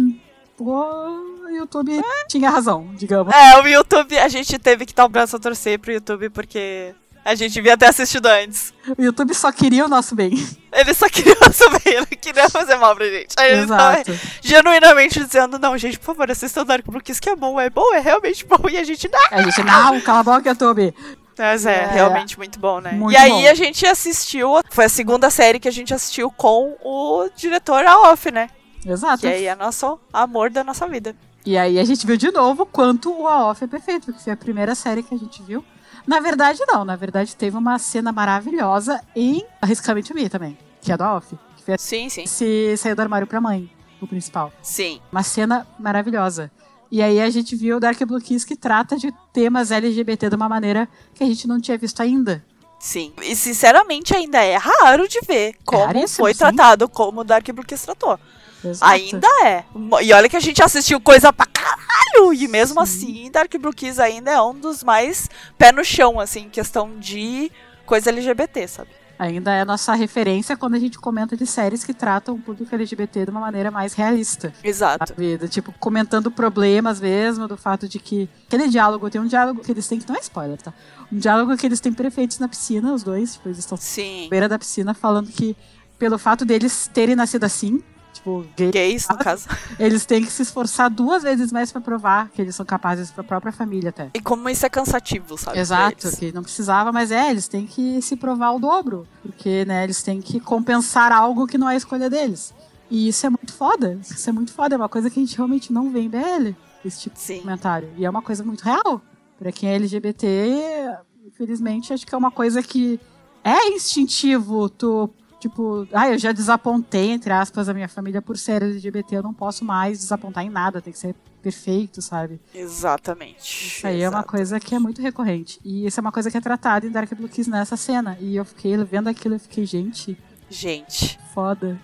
o 0.58 1.50
YouTube 1.50 2.02
tinha 2.28 2.50
razão, 2.50 2.90
digamos. 2.96 3.34
É, 3.34 3.62
o 3.62 3.68
YouTube, 3.68 4.18
a 4.18 4.28
gente 4.28 4.58
teve 4.58 4.86
que 4.86 4.94
dar 4.94 5.06
o 5.06 5.10
braço 5.10 5.36
a 5.36 5.40
torcer 5.40 5.80
pro 5.80 5.92
YouTube, 5.92 6.30
porque 6.30 6.94
a 7.24 7.36
gente 7.36 7.54
devia 7.54 7.78
ter 7.78 7.86
assistido 7.88 8.26
antes. 8.26 8.74
O 8.98 9.02
YouTube 9.02 9.34
só 9.34 9.52
queria 9.52 9.86
o 9.86 9.88
nosso 9.88 10.16
bem. 10.16 10.32
Ele 10.72 10.94
só 10.94 11.08
queria 11.10 11.36
saber, 11.52 11.82
ele 11.86 12.00
não 12.00 12.06
queria 12.20 12.50
fazer 12.50 12.76
mal 12.76 12.96
pra 12.96 13.06
gente. 13.08 13.36
Aí 13.38 13.52
ele 13.52 13.68
tava 13.68 14.00
Exato. 14.02 14.20
genuinamente 14.42 15.24
dizendo, 15.24 15.60
não, 15.60 15.78
gente, 15.78 16.00
por 16.00 16.06
favor, 16.06 16.32
assistam 16.32 16.66
Dark 16.66 16.86
Blue 16.86 17.02
Kiss, 17.02 17.20
que 17.22 17.30
é 17.30 17.36
bom, 17.36 17.60
é 17.60 17.70
bom, 17.70 17.94
é 17.94 18.00
realmente 18.00 18.46
bom. 18.46 18.70
E 18.70 18.78
a 18.78 18.84
gente, 18.84 19.10
não. 19.10 19.20
A 19.32 19.42
gente, 19.44 19.64
não, 19.64 20.02
cala 20.02 20.20
a 20.20 20.24
boca, 20.24 20.50
YouTube. 20.50 20.94
Mas 21.38 21.66
é, 21.66 21.84
É, 21.84 21.88
realmente 21.88 22.38
muito 22.38 22.60
bom, 22.60 22.82
né? 22.82 22.92
muito 22.92 23.14
e 23.14 23.18
aí 23.18 23.30
bom. 23.32 23.50
a 23.50 23.54
gente 23.54 23.86
assistiu, 23.86 24.60
foi 24.70 24.86
a 24.86 24.90
segunda 24.90 25.30
série 25.30 25.58
que 25.58 25.70
a 25.70 25.72
gente 25.72 25.94
assistiu 25.94 26.30
com 26.30 26.76
o 26.84 27.30
diretor 27.34 27.86
Aof, 27.86 28.30
né? 28.30 28.50
Exato. 28.86 29.22
Que 29.22 29.28
aí 29.28 29.46
é 29.46 29.56
nosso 29.56 29.98
amor 30.12 30.50
da 30.50 30.64
nossa 30.66 30.86
vida. 30.88 31.16
E 31.46 31.58
aí 31.58 31.80
a 31.80 31.84
gente 31.86 32.06
viu 32.06 32.18
de 32.18 32.30
novo 32.32 32.66
quanto 32.66 33.12
o 33.12 33.26
AOF 33.28 33.64
é 33.64 33.68
perfeito, 33.68 34.08
porque 34.08 34.22
foi 34.22 34.34
a 34.34 34.38
primeira 34.38 34.76
série 34.76 35.02
que 35.02 35.16
a 35.16 35.18
gente 35.18 35.42
viu. 35.42 35.64
Na 36.10 36.20
verdade, 36.20 36.60
não. 36.68 36.84
Na 36.84 36.96
verdade, 36.96 37.36
teve 37.36 37.56
uma 37.56 37.78
cena 37.78 38.12
maravilhosa 38.12 39.00
em 39.16 39.46
Arriscamente 39.62 40.12
Me 40.12 40.28
também, 40.28 40.58
que 40.82 40.92
é 40.92 40.98
do 40.98 41.04
AOF. 41.04 41.38
Que 41.56 41.64
foi 41.64 41.78
Sim, 41.78 42.10
sim. 42.10 42.26
se 42.26 42.76
saiu 42.78 42.96
do 42.96 43.02
armário 43.04 43.28
pra 43.28 43.40
mãe, 43.40 43.70
o 44.02 44.08
principal. 44.08 44.52
Sim. 44.60 45.00
Uma 45.12 45.22
cena 45.22 45.68
maravilhosa. 45.78 46.50
E 46.92 47.04
aí 47.04 47.22
a 47.22 47.30
gente 47.30 47.56
viu 47.56 47.78
o 47.78 47.80
Dark 47.80 48.02
Blue 48.06 48.20
Kiss 48.20 48.44
que 48.44 48.56
trata 48.56 48.98
de 48.98 49.14
temas 49.32 49.70
LGBT 49.70 50.30
de 50.30 50.36
uma 50.36 50.50
maneira 50.50 50.90
que 51.14 51.24
a 51.24 51.28
gente 51.28 51.48
não 51.48 51.62
tinha 51.62 51.78
visto 51.78 52.02
ainda. 52.02 52.44
Sim. 52.80 53.14
E 53.22 53.36
sinceramente 53.36 54.16
ainda 54.16 54.44
é 54.44 54.56
raro 54.58 55.08
de 55.08 55.20
ver 55.22 55.58
como 55.64 56.08
foi 56.08 56.34
sim. 56.34 56.40
tratado 56.40 56.90
como 56.90 57.22
o 57.22 57.24
Dark 57.24 57.48
Blue 57.52 57.64
Kiss 57.64 57.86
tratou. 57.86 58.20
Exato. 58.64 58.92
Ainda 58.92 59.28
é. 59.46 59.64
E 60.04 60.14
olha 60.14 60.30
que 60.30 60.38
a 60.38 60.42
gente 60.42 60.62
assistiu 60.62 61.00
coisa 61.00 61.32
pra 61.32 61.46
caralho. 61.46 62.34
E 62.34 62.48
mesmo 62.48 62.80
assim, 62.80 63.30
Dark 63.32 63.54
Blue 63.58 63.74
Kiss 63.74 64.02
ainda 64.02 64.32
é 64.32 64.42
um 64.42 64.54
dos 64.54 64.84
mais 64.84 65.30
pé 65.58 65.72
no 65.72 65.84
chão, 65.84 66.20
assim, 66.20 66.42
em 66.42 66.50
questão 66.50 66.98
de 66.98 67.52
coisa 67.86 68.10
LGBT, 68.10 68.68
sabe? 68.68 68.90
Ainda 69.18 69.52
é 69.52 69.62
a 69.62 69.66
nossa 69.66 69.94
referência 69.96 70.56
quando 70.56 70.76
a 70.76 70.80
gente 70.80 70.98
comenta 70.98 71.36
de 71.36 71.46
séries 71.46 71.84
que 71.84 71.94
tratam 71.94 72.36
o 72.36 72.40
público 72.40 72.74
LGBT 72.74 73.26
de 73.26 73.32
uma 73.32 73.42
maneira 73.42 73.70
mais 73.70 73.94
realista. 73.94 74.54
Exato. 74.64 75.14
Vida, 75.18 75.46
tipo, 75.46 75.74
comentando 75.78 76.32
problemas 76.32 77.02
mesmo, 77.02 77.46
do 77.46 77.58
fato 77.58 77.86
de 77.86 78.00
que 78.00 78.30
aquele 78.48 78.70
diálogo, 78.70 79.10
tem 79.10 79.20
um 79.20 79.28
diálogo 79.28 79.62
que 79.62 79.72
eles 79.72 79.86
têm, 79.90 80.00
que 80.00 80.08
não 80.08 80.16
é 80.16 80.20
spoiler, 80.20 80.58
tá? 80.62 80.74
Um 81.12 81.18
diálogo 81.18 81.58
que 81.58 81.66
eles 81.66 81.82
têm 81.82 81.92
perfeitos 81.92 82.40
na 82.40 82.48
piscina, 82.48 82.94
os 82.94 83.04
dois, 83.04 83.34
tipo, 83.34 83.50
eles 83.50 83.60
estão 83.60 83.78
Sim. 83.78 84.24
na 84.24 84.30
beira 84.30 84.48
da 84.48 84.58
piscina 84.58 84.94
falando 84.94 85.30
que 85.30 85.54
pelo 85.98 86.18
fato 86.18 86.46
deles 86.46 86.90
terem 86.94 87.14
nascido 87.14 87.44
assim, 87.44 87.84
tipo, 88.20 88.46
gay, 88.56 88.72
Gays, 88.72 89.08
no 89.10 89.18
caso. 89.18 89.48
eles 89.80 90.06
têm 90.06 90.24
que 90.24 90.32
se 90.32 90.42
esforçar 90.42 90.90
duas 90.90 91.24
vezes 91.24 91.52
mais 91.52 91.72
pra 91.72 91.82
provar 91.82 92.30
que 92.30 92.42
eles 92.42 92.56
são 92.56 92.66
capazes 92.66 93.12
pra 93.12 93.24
própria 93.24 93.52
família 93.52 93.90
até. 93.90 94.10
E 94.14 94.22
como 94.22 94.48
isso 94.50 94.66
é 94.66 94.70
cansativo, 94.70 95.38
sabe? 95.38 95.60
Exato, 95.60 96.16
que 96.18 96.32
não 96.32 96.44
precisava, 96.44 96.92
mas 96.92 97.12
é, 97.12 97.30
eles 97.30 97.48
têm 97.48 97.66
que 97.66 98.02
se 98.02 98.16
provar 98.16 98.52
o 98.52 98.60
dobro, 98.60 99.08
porque, 99.24 99.66
né, 99.66 99.84
eles 99.84 100.04
têm 100.04 100.22
que 100.22 100.40
compensar 100.40 101.12
algo 101.12 101.48
que 101.48 101.58
não 101.58 101.70
é 101.70 101.74
a 101.74 101.78
escolha 101.78 102.10
deles. 102.10 102.54
E 102.90 103.08
isso 103.08 103.26
é 103.26 103.30
muito 103.30 103.54
foda, 103.54 104.00
isso 104.02 104.30
é 104.30 104.34
muito 104.34 104.52
foda, 104.52 104.76
é 104.76 104.78
uma 104.78 104.90
coisa 104.90 105.10
que 105.10 105.20
a 105.20 105.24
gente 105.24 105.38
realmente 105.38 105.72
não 105.72 105.92
vê 105.92 106.02
em 106.02 106.10
BL, 106.10 106.56
esse 106.84 107.02
tipo 107.02 107.18
Sim. 107.20 107.36
de 107.36 107.42
comentário. 107.42 107.90
E 107.98 108.06
é 108.06 108.10
uma 108.10 108.22
coisa 108.22 108.44
muito 108.44 108.62
real. 108.62 109.02
Pra 109.38 109.52
quem 109.52 109.70
é 109.70 109.76
LGBT, 109.76 110.98
infelizmente, 111.26 111.94
acho 111.94 112.06
que 112.06 112.14
é 112.14 112.18
uma 112.18 112.32
coisa 112.32 112.62
que 112.62 113.00
é 113.44 113.70
instintivo 113.70 114.70
tu, 114.70 115.10
tipo, 115.40 115.88
ah, 115.94 116.10
eu 116.10 116.18
já 116.18 116.32
desapontei, 116.32 117.12
entre 117.12 117.32
aspas, 117.32 117.70
a 117.70 117.74
minha 117.74 117.88
família 117.88 118.22
por 118.22 118.38
ser 118.38 118.62
LGBT, 118.62 119.18
eu 119.18 119.24
não 119.24 119.34
posso 119.34 119.64
mais 119.64 120.00
desapontar 120.00 120.44
em 120.46 120.50
nada, 120.50 120.82
tem 120.82 120.94
que 120.94 121.00
ser 121.00 121.16
perfeito, 121.42 122.02
sabe? 122.02 122.40
Exatamente. 122.54 123.68
Isso 123.68 123.88
aí 123.88 124.02
é 124.02 124.10
uma 124.10 124.24
coisa 124.24 124.60
que 124.60 124.76
é 124.76 124.80
muito 124.80 125.02
recorrente. 125.02 125.60
E 125.64 125.86
isso 125.86 126.00
é 126.00 126.02
uma 126.02 126.12
coisa 126.12 126.30
que 126.30 126.38
é 126.38 126.42
tratada 126.42 126.86
em 126.86 126.92
Dark 126.92 127.14
Blue 127.16 127.30
Kiss 127.30 127.50
nessa 127.50 127.78
cena. 127.78 128.18
E 128.20 128.36
eu 128.36 128.44
fiquei 128.44 128.76
vendo 128.84 129.08
aquilo 129.08 129.36
e 129.36 129.40
fiquei, 129.40 129.66
gente, 129.66 130.18
Gente, 130.50 131.20
foda. 131.34 131.80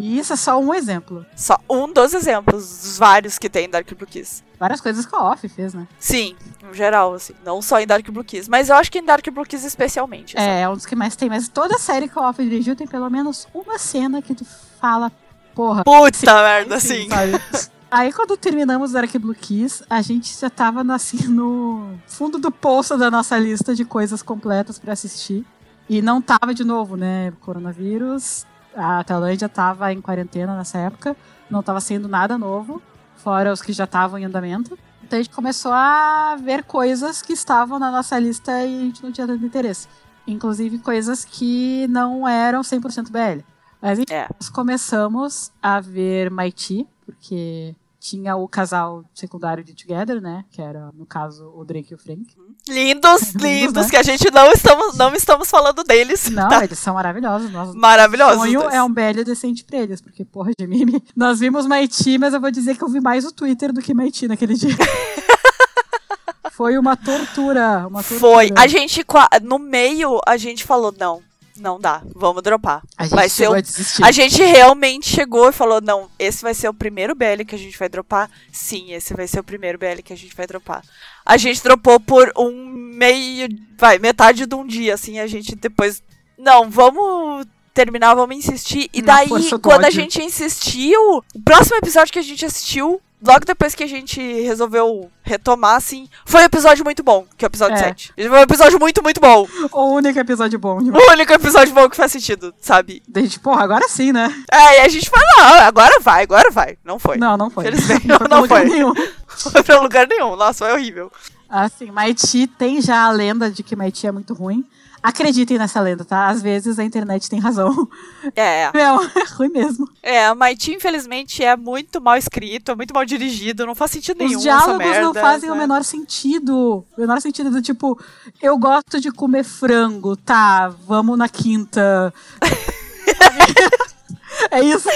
E 0.00 0.18
isso 0.18 0.32
é 0.32 0.36
só 0.36 0.58
um 0.58 0.74
exemplo. 0.74 1.24
só 1.36 1.58
um 1.68 1.92
dos 1.92 2.14
exemplos 2.14 2.80
dos 2.82 2.98
vários 2.98 3.38
que 3.38 3.48
tem 3.48 3.66
em 3.66 3.70
Dark 3.70 3.92
Blue 3.94 4.06
Kiss. 4.06 4.42
Várias 4.58 4.80
coisas 4.80 5.06
que 5.06 5.14
a 5.14 5.22
Off 5.24 5.48
fez, 5.48 5.72
né? 5.72 5.88
Sim, 5.98 6.36
no 6.62 6.74
geral, 6.74 7.14
assim. 7.14 7.34
Não 7.44 7.62
só 7.62 7.80
em 7.80 7.86
Dark 7.86 8.06
Blue 8.10 8.24
Kiss, 8.24 8.48
mas 8.50 8.68
eu 8.68 8.76
acho 8.76 8.90
que 8.92 8.98
em 8.98 9.04
Dark 9.04 9.26
Blue 9.30 9.44
Kiss 9.44 9.66
especialmente. 9.66 10.32
sabe? 10.32 10.46
É, 10.46 10.62
é 10.62 10.68
um 10.68 10.74
dos 10.74 10.84
que 10.86 10.94
mais 10.94 11.16
tem. 11.16 11.28
Mas 11.28 11.48
toda 11.48 11.78
série 11.78 12.08
que 12.08 12.18
a 12.18 12.28
Off 12.28 12.42
dirigiu 12.42 12.76
tem 12.76 12.86
pelo 12.86 13.08
menos 13.08 13.48
uma 13.54 13.78
cena 13.78 14.20
que 14.20 14.34
tu 14.34 14.44
fala, 14.80 15.10
porra. 15.54 15.84
Puta 15.84 16.34
merda, 16.42 16.76
assim. 16.76 17.08
sabe? 17.08 17.32
Aí 17.90 18.12
quando 18.12 18.36
terminamos 18.36 18.92
Dark 18.92 19.10
Blue 19.16 19.34
Kiss, 19.34 19.82
a 19.90 20.00
gente 20.00 20.38
já 20.38 20.48
tava 20.48 20.80
assim 20.94 21.26
no 21.26 21.98
fundo 22.06 22.38
do 22.38 22.52
poço 22.52 22.96
da 22.96 23.10
nossa 23.10 23.36
lista 23.36 23.74
de 23.74 23.84
coisas 23.84 24.22
completas 24.22 24.78
pra 24.78 24.92
assistir. 24.92 25.44
E 25.88 26.00
não 26.00 26.22
tava 26.22 26.54
de 26.54 26.62
novo, 26.62 26.96
né? 26.96 27.32
Coronavírus. 27.40 28.46
A 28.74 29.02
Tailândia 29.04 29.48
tava 29.48 29.92
em 29.92 30.00
quarentena 30.00 30.56
nessa 30.56 30.78
época. 30.78 31.16
Não 31.50 31.62
tava 31.62 31.80
sendo 31.80 32.06
nada 32.08 32.38
novo, 32.38 32.80
fora 33.16 33.52
os 33.52 33.60
que 33.60 33.72
já 33.72 33.84
estavam 33.84 34.18
em 34.18 34.24
andamento. 34.24 34.78
Então 35.02 35.18
a 35.18 35.22
gente 35.22 35.34
começou 35.34 35.72
a 35.72 36.36
ver 36.40 36.62
coisas 36.64 37.20
que 37.20 37.32
estavam 37.32 37.78
na 37.78 37.90
nossa 37.90 38.18
lista 38.18 38.52
e 38.64 38.76
a 38.76 38.80
gente 38.82 39.02
não 39.02 39.10
tinha 39.10 39.26
tanto 39.26 39.44
interesse. 39.44 39.88
Inclusive 40.26 40.78
coisas 40.78 41.24
que 41.24 41.86
não 41.88 42.28
eram 42.28 42.60
100% 42.60 43.10
BL. 43.10 43.42
Mas 43.82 43.98
enfim, 43.98 44.12
É. 44.12 44.28
nós 44.38 44.48
começamos 44.48 45.50
a 45.62 45.80
ver 45.80 46.30
Mighty, 46.30 46.86
porque 47.04 47.74
tinha 48.00 48.34
o 48.34 48.48
casal 48.48 49.04
secundário 49.14 49.62
de 49.62 49.74
Together, 49.74 50.22
né? 50.22 50.42
Que 50.50 50.62
era, 50.62 50.90
no 50.94 51.04
caso, 51.04 51.52
o 51.54 51.62
Drake 51.66 51.92
e 51.92 51.94
o 51.94 51.98
Frank. 51.98 52.34
Lindos, 52.66 53.34
Lindos, 53.36 53.42
lindos, 53.42 53.84
né? 53.84 53.90
que 53.90 53.96
a 53.96 54.02
gente 54.02 54.30
não 54.32 54.50
estamos, 54.50 54.96
não 54.96 55.14
estamos 55.14 55.50
falando 55.50 55.84
deles. 55.84 56.30
Não, 56.30 56.48
tá? 56.48 56.64
eles 56.64 56.78
são 56.78 56.94
maravilhosos. 56.94 57.50
Nós, 57.52 57.74
Maravilhosos. 57.74 58.38
O 58.38 58.40
sonho 58.40 58.60
dois. 58.62 58.74
é 58.74 58.82
um 58.82 58.90
BL 58.90 59.22
decente 59.24 59.62
pra 59.62 59.78
eles, 59.78 60.00
porque, 60.00 60.24
porra, 60.24 60.50
de 60.58 60.66
mime. 60.66 61.04
Nós 61.14 61.40
vimos 61.40 61.66
Mighty, 61.66 62.16
mas 62.16 62.32
eu 62.32 62.40
vou 62.40 62.50
dizer 62.50 62.76
que 62.76 62.82
eu 62.82 62.88
vi 62.88 63.00
mais 63.00 63.26
o 63.26 63.32
Twitter 63.32 63.70
do 63.70 63.82
que 63.82 63.92
Mighty 63.92 64.26
naquele 64.26 64.54
dia. 64.54 64.74
Foi 66.52 66.78
uma 66.78 66.96
tortura. 66.96 67.86
Uma 67.86 68.02
tortura. 68.02 68.20
Foi. 68.20 68.50
A 68.56 68.66
gente, 68.66 69.04
no 69.42 69.58
meio, 69.58 70.20
a 70.26 70.36
gente 70.36 70.64
falou, 70.64 70.94
não, 70.98 71.22
não 71.60 71.78
dá, 71.78 72.02
vamos 72.14 72.42
dropar. 72.42 72.82
A 72.96 73.04
gente 73.04 73.14
vai 73.14 73.28
ser 73.28 73.48
o- 73.48 73.52
a 73.54 73.60
desistir. 73.60 74.02
A 74.04 74.10
gente 74.10 74.42
realmente 74.42 75.08
chegou 75.08 75.48
e 75.48 75.52
falou, 75.52 75.80
não, 75.80 76.08
esse 76.18 76.42
vai 76.42 76.54
ser 76.54 76.68
o 76.68 76.74
primeiro 76.74 77.14
BL 77.14 77.44
que 77.46 77.54
a 77.54 77.58
gente 77.58 77.78
vai 77.78 77.88
dropar? 77.88 78.30
Sim, 78.52 78.92
esse 78.92 79.14
vai 79.14 79.26
ser 79.28 79.40
o 79.40 79.44
primeiro 79.44 79.78
BL 79.78 80.02
que 80.02 80.12
a 80.12 80.16
gente 80.16 80.34
vai 80.34 80.46
dropar. 80.46 80.82
A 81.24 81.36
gente 81.36 81.62
dropou 81.62 82.00
por 82.00 82.32
um 82.36 82.66
meio, 82.74 83.48
vai, 83.78 83.98
metade 83.98 84.46
de 84.46 84.54
um 84.54 84.66
dia, 84.66 84.94
assim, 84.94 85.18
a 85.18 85.26
gente 85.26 85.54
depois, 85.54 86.02
não, 86.38 86.70
vamos 86.70 87.46
terminar, 87.72 88.14
vamos 88.14 88.36
insistir. 88.36 88.88
E 88.92 89.00
daí, 89.02 89.28
quando 89.60 89.84
a 89.84 89.90
gente 89.90 90.22
insistiu, 90.22 91.00
o 91.34 91.42
próximo 91.44 91.76
episódio 91.76 92.12
que 92.12 92.18
a 92.18 92.22
gente 92.22 92.44
assistiu, 92.44 93.00
logo 93.22 93.44
depois 93.44 93.74
que 93.74 93.84
a 93.84 93.86
gente 93.86 94.20
resolveu 94.42 95.10
retomar, 95.22 95.76
assim, 95.76 96.08
foi 96.24 96.42
um 96.42 96.44
episódio 96.44 96.84
muito 96.84 97.02
bom, 97.02 97.26
que 97.36 97.44
é 97.44 97.46
o 97.46 97.50
episódio 97.50 97.76
É. 97.76 97.78
7. 97.78 98.12
Foi 98.16 98.30
um 98.30 98.42
episódio 98.42 98.78
muito, 98.78 99.02
muito 99.02 99.20
bom. 99.20 99.46
O 99.72 99.94
único 99.94 100.18
episódio 100.18 100.58
bom. 100.58 100.78
O 100.78 101.12
único 101.12 101.32
episódio 101.32 101.74
bom 101.74 101.88
que 101.88 101.96
faz 101.96 102.12
sentido, 102.12 102.54
sabe? 102.60 103.02
Daí, 103.08 103.24
gente, 103.24 103.40
porra, 103.40 103.62
agora 103.62 103.88
sim, 103.88 104.12
né? 104.12 104.32
É, 104.50 104.80
e 104.82 104.86
a 104.86 104.88
gente 104.88 105.08
falou, 105.10 105.26
não, 105.36 105.66
agora 105.66 106.00
vai, 106.00 106.22
agora 106.22 106.50
vai. 106.50 106.78
Não 106.84 106.98
foi. 106.98 107.16
Não, 107.18 107.36
não 107.36 107.50
foi. 107.50 107.64
Felizmente, 107.64 108.06
não 108.08 108.18
foi. 108.18 108.28
pra 108.28 108.38
não 108.38 108.46
foi. 108.48 108.64
nenhum. 108.64 108.94
foi 109.28 109.62
pra 109.62 109.80
lugar 109.80 110.06
nenhum. 110.08 110.36
Nossa, 110.36 110.64
foi 110.64 110.72
horrível. 110.72 111.12
Assim, 111.48 111.90
Mighty 111.90 112.46
tem 112.46 112.80
já 112.80 113.04
a 113.04 113.10
lenda 113.10 113.50
de 113.50 113.62
que 113.62 113.74
Mighty 113.74 114.06
é 114.06 114.12
muito 114.12 114.34
ruim. 114.34 114.64
Acreditem 115.02 115.58
nessa 115.58 115.80
lenda, 115.80 116.04
tá? 116.04 116.28
Às 116.28 116.42
vezes 116.42 116.78
a 116.78 116.84
internet 116.84 117.28
tem 117.28 117.38
razão. 117.38 117.88
É, 118.36 118.70
Meu, 118.72 119.02
é 119.16 119.24
ruim 119.34 119.48
mesmo. 119.48 119.88
é, 120.02 120.26
a 120.26 120.34
Mighty, 120.34 120.74
infelizmente, 120.74 121.42
é 121.42 121.56
muito 121.56 122.00
mal 122.00 122.16
escrito, 122.16 122.70
é 122.70 122.74
muito 122.74 122.92
mal 122.92 123.04
dirigido, 123.04 123.64
não 123.64 123.74
faz 123.74 123.92
sentido 123.92 124.18
nenhum 124.18 124.36
Os 124.36 124.42
diálogos 124.42 124.76
merda. 124.76 125.00
não 125.00 125.14
fazem 125.14 125.50
o 125.50 125.54
né? 125.54 125.60
menor 125.60 125.84
sentido. 125.84 126.84
O 126.96 127.00
menor 127.00 127.20
sentido 127.20 127.50
do 127.50 127.62
tipo, 127.62 127.98
eu 128.42 128.58
gosto 128.58 129.00
de 129.00 129.10
comer 129.10 129.44
frango, 129.44 130.16
tá, 130.16 130.68
vamos 130.86 131.16
na 131.16 131.28
quinta. 131.28 132.12
é 134.50 134.60
isso. 134.62 134.88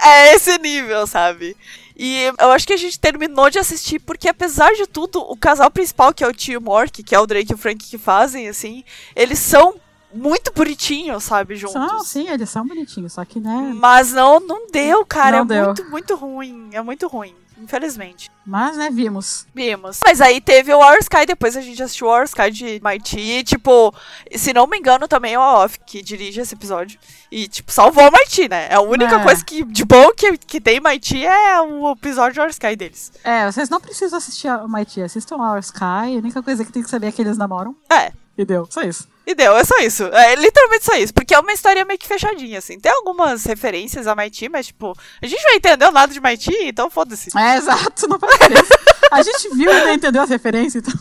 É 0.00 0.34
esse 0.34 0.56
nível, 0.58 1.06
sabe? 1.06 1.56
E 1.96 2.30
eu 2.38 2.50
acho 2.50 2.66
que 2.66 2.74
a 2.74 2.76
gente 2.76 3.00
terminou 3.00 3.48
de 3.48 3.58
assistir 3.58 3.98
porque, 4.00 4.28
apesar 4.28 4.72
de 4.74 4.86
tudo, 4.86 5.18
o 5.20 5.36
casal 5.36 5.70
principal, 5.70 6.12
que 6.12 6.22
é 6.22 6.28
o 6.28 6.32
tio 6.32 6.60
Mork, 6.60 7.02
que 7.02 7.14
é 7.14 7.18
o 7.18 7.26
Drake 7.26 7.52
e 7.52 7.54
o 7.54 7.58
Frank 7.58 7.82
que 7.84 7.96
fazem, 7.96 8.48
assim, 8.48 8.84
eles 9.14 9.38
são 9.38 9.74
muito 10.12 10.52
bonitinhos, 10.54 11.24
sabe, 11.24 11.56
juntos. 11.56 11.76
Não, 11.76 12.04
sim, 12.04 12.28
eles 12.28 12.50
são 12.50 12.66
bonitinhos, 12.66 13.14
só 13.14 13.24
que, 13.24 13.40
né. 13.40 13.72
Mas 13.74 14.12
não, 14.12 14.38
não 14.40 14.66
deu, 14.70 15.06
cara. 15.06 15.44
Não 15.44 15.44
é 15.44 15.58
deu. 15.58 15.64
muito, 15.66 15.90
muito 15.90 16.14
ruim. 16.16 16.68
É 16.72 16.82
muito 16.82 17.08
ruim, 17.08 17.34
infelizmente. 17.60 18.30
Mas, 18.44 18.76
né, 18.76 18.90
vimos. 18.90 19.46
Vimos. 19.54 20.00
Mas 20.04 20.20
aí 20.20 20.40
teve 20.40 20.72
o 20.72 20.78
Our 20.78 20.98
Sky, 21.00 21.26
depois 21.26 21.56
a 21.56 21.60
gente 21.60 21.82
assistiu 21.82 22.06
o 22.06 22.10
Our 22.10 22.24
Sky 22.24 22.50
de 22.50 22.80
Mighty. 22.82 23.42
Tipo, 23.44 23.92
se 24.36 24.52
não 24.52 24.66
me 24.66 24.78
engano, 24.78 25.08
também 25.08 25.34
é 25.34 25.38
o 25.38 25.42
Off 25.42 25.78
que 25.86 26.00
dirige 26.02 26.40
esse 26.40 26.54
episódio. 26.54 26.98
E, 27.30 27.48
tipo, 27.48 27.72
salvou 27.72 28.08
o 28.08 28.12
Mighty, 28.12 28.48
né? 28.48 28.68
É 28.70 28.74
a 28.74 28.80
única 28.80 29.16
É. 29.16 29.22
coisa 29.22 29.44
que, 29.44 29.64
de 29.64 29.84
bom 29.84 30.12
que, 30.12 30.38
que 30.38 30.60
tem 30.60 30.76
em 30.76 30.80
Mighty 30.80 31.24
é 31.26 31.60
o 31.60 31.90
episódio 31.92 32.34
de 32.34 32.40
Our 32.40 32.50
Sky 32.50 32.76
deles. 32.76 33.12
É, 33.24 33.50
vocês 33.50 33.68
não 33.68 33.80
precisam 33.80 34.18
assistir 34.18 34.48
a 34.48 34.66
Mighty, 34.68 35.02
assistam 35.02 35.36
Our 35.38 35.58
Sky. 35.58 36.14
A 36.14 36.18
única 36.18 36.42
coisa 36.42 36.64
que 36.64 36.70
tem 36.72 36.82
que 36.82 36.90
saber 36.90 37.08
é 37.08 37.12
que 37.12 37.20
eles 37.22 37.36
namoram. 37.36 37.74
É. 37.90 38.12
E 38.38 38.44
deu, 38.44 38.66
só 38.70 38.82
isso. 38.82 39.08
E 39.26 39.34
deu, 39.34 39.56
é 39.56 39.64
só 39.64 39.76
isso. 39.80 40.04
É 40.04 40.34
literalmente 40.36 40.84
só 40.84 40.94
isso. 40.94 41.12
Porque 41.12 41.34
é 41.34 41.38
uma 41.40 41.52
história 41.52 41.84
meio 41.84 41.98
que 41.98 42.06
fechadinha, 42.06 42.58
assim. 42.58 42.78
Tem 42.78 42.92
algumas 42.92 43.44
referências 43.44 44.06
a 44.06 44.14
Mighty, 44.14 44.48
mas, 44.48 44.68
tipo, 44.68 44.96
a 45.20 45.26
gente 45.26 45.42
não 45.44 45.54
entendeu 45.54 45.90
nada 45.90 46.12
de 46.12 46.20
Mighty, 46.20 46.54
então 46.62 46.88
foda-se. 46.88 47.36
É, 47.36 47.56
exato, 47.56 48.06
não 48.06 48.18
faz 48.20 48.32
diferença. 48.38 48.78
A 49.10 49.22
gente 49.22 49.48
viu 49.56 49.70
e 49.72 49.80
não 49.84 49.92
entendeu 49.92 50.22
as 50.22 50.30
referências, 50.30 50.84
então. 50.86 50.94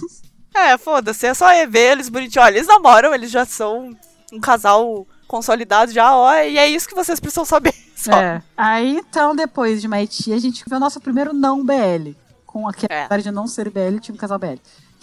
É, 0.56 0.78
foda-se. 0.78 1.28
É 1.28 1.34
só 1.34 1.48
ver 1.68 1.92
eles 1.92 2.10
bonitinhos. 2.10 2.46
Olha, 2.48 2.56
eles 2.58 2.68
namoram, 2.68 3.14
eles 3.14 3.30
já 3.30 3.46
são 3.46 3.96
um 4.34 4.40
casal 4.40 5.06
consolidado 5.28 5.92
já, 5.92 6.16
ó. 6.16 6.34
E 6.36 6.58
é 6.58 6.68
isso 6.68 6.88
que 6.88 6.96
vocês 6.96 7.20
precisam 7.20 7.46
saber. 7.46 7.74
Só. 7.96 8.12
É. 8.12 8.42
Aí, 8.58 8.98
então, 8.98 9.36
depois 9.36 9.82
de 9.82 9.88
Mighty, 9.88 10.32
a 10.34 10.38
gente 10.38 10.64
viu 10.68 10.78
o 10.78 10.80
nosso 10.80 11.00
primeiro 11.00 11.34
não 11.34 11.64
BL. 11.66 12.12
Com 12.46 12.68
aquela 12.68 12.94
É. 12.94 13.02
história 13.04 13.24
de 13.24 13.32
não 13.32 13.48
ser 13.48 13.70
BL, 13.70 14.00
tinha 14.00 14.14
um 14.16 14.18
casal 14.18 14.38
BL. 14.40 14.56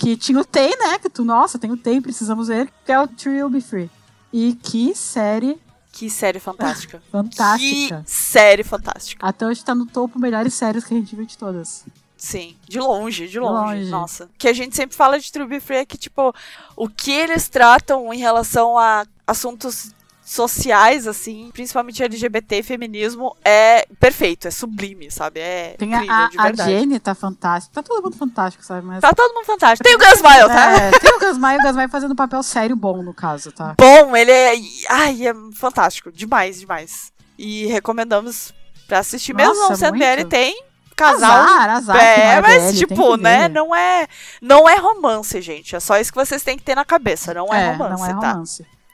Que 0.03 0.17
tinha 0.17 0.41
o 0.41 0.45
Tem, 0.45 0.77
né? 0.77 0.99
Que 0.99 1.09
tu, 1.09 1.25
nossa, 1.25 1.61
tem 1.61 1.71
o 1.71 1.77
Tem, 1.77 2.03
precisamos 2.03 2.49
ver. 2.49 2.69
Que 2.85 2.91
é 2.91 3.01
o 3.01 3.07
Tree 3.07 3.37
Will 3.37 3.49
Be 3.49 3.61
Free. 3.61 3.89
E 4.33 4.55
que 4.55 4.95
série 4.97 5.61
Que 5.93 6.11
série 6.11 6.41
fantástica. 6.41 7.01
fantástica. 7.13 8.03
Que 8.05 8.11
série 8.11 8.65
fantástica. 8.65 9.25
Até 9.25 9.47
hoje 9.47 9.65
tá 9.65 9.77
no 9.77 9.87
topo 9.87 10.19
melhores 10.19 10.55
séries 10.55 10.85
que 10.85 10.93
a 10.93 10.97
gente 10.97 11.15
viu 11.15 11.25
de 11.25 11.39
todas. 11.39 11.85
Sim, 12.17 12.57
de 12.69 12.81
longe, 12.81 13.29
de 13.29 13.39
longe, 13.39 13.79
longe. 13.79 13.91
Nossa. 13.91 14.25
O 14.25 14.31
que 14.39 14.49
a 14.49 14.53
gente 14.53 14.75
sempre 14.75 14.97
fala 14.97 15.19
de 15.21 15.31
True 15.31 15.47
Be 15.47 15.61
Free 15.61 15.79
é 15.79 15.85
que, 15.85 15.99
tipo, 15.99 16.35
o 16.77 16.89
que 16.89 17.11
eles 17.13 17.49
tratam 17.49 18.13
em 18.13 18.19
relação 18.19 18.77
a 18.79 19.05
assuntos 19.27 19.93
sociais, 20.25 21.07
assim, 21.07 21.51
principalmente 21.53 22.03
LGBT 22.03 22.59
e 22.59 22.63
feminismo, 22.63 23.37
é 23.45 23.87
perfeito, 23.99 24.47
é 24.47 24.51
sublime, 24.51 25.11
sabe? 25.11 25.41
É 25.41 25.75
Tem 25.77 25.93
incrível, 25.93 26.15
a, 26.15 26.29
de 26.29 26.39
a 26.39 26.43
verdade. 26.45 26.71
Jenny 26.71 27.01
tá 27.01 27.15
fantástica. 27.15 27.75
Tá 27.75 27.83
todo 27.83 28.03
mundo 28.03 28.17
fantástico, 28.17 28.65
sabe? 28.65 28.87
Mas. 28.87 29.01
Tá 29.01 29.13
todo 29.13 29.35
mundo 29.35 29.45
fantástico. 29.45 29.85
Tem 29.85 29.97
o 29.97 29.99
Gus 29.99 30.23
Mael, 30.23 30.49
tá? 30.49 30.73
É, 30.73 30.91
tem 30.99 31.13
o 31.13 31.19
Gasmai, 31.19 31.57
o 31.59 31.63
Gasmai 31.63 31.89
fazendo 31.89 32.13
um 32.13 32.17
papel 32.17 32.43
sério 32.43 32.77
bom, 32.77 33.03
no 33.03 33.13
caso, 33.13 33.51
tá? 33.53 33.75
Bom, 33.79 34.17
ele 34.17 34.31
é. 34.31 34.55
Ai, 34.91 35.27
é 35.27 35.35
fantástico. 35.55 36.13
Demais, 36.13 36.61
demais. 36.61 37.13
E 37.37 37.67
recomendamos 37.67 38.55
pra 38.87 39.01
assistir. 39.01 39.35
Mesmo 39.35 39.55
Nossa, 39.55 39.69
não 39.69 39.77
sendo. 39.77 39.99
BL, 39.99 40.29
tem 40.29 40.63
casal. 40.95 41.43
Azar, 41.43 41.71
azar. 41.71 41.97
É, 41.97 42.35
é 42.35 42.41
mas 42.41 42.79
tipo, 42.79 43.17
né, 43.17 43.43
ver. 43.43 43.49
não 43.49 43.75
é, 43.75 44.07
não 44.41 44.69
é 44.69 44.77
romance, 44.77 45.41
gente. 45.41 45.75
É 45.75 45.81
só 45.81 45.99
isso 45.99 46.13
que 46.13 46.19
vocês 46.19 46.43
têm 46.43 46.57
que 46.57 46.63
ter 46.63 46.75
na 46.75 46.85
cabeça, 46.85 47.35
não 47.35 47.53
é, 47.53 47.69
É, 47.69 47.73
romance, 47.73 48.03
não 48.03 48.19
é 48.19 48.21
tá? 48.21 48.43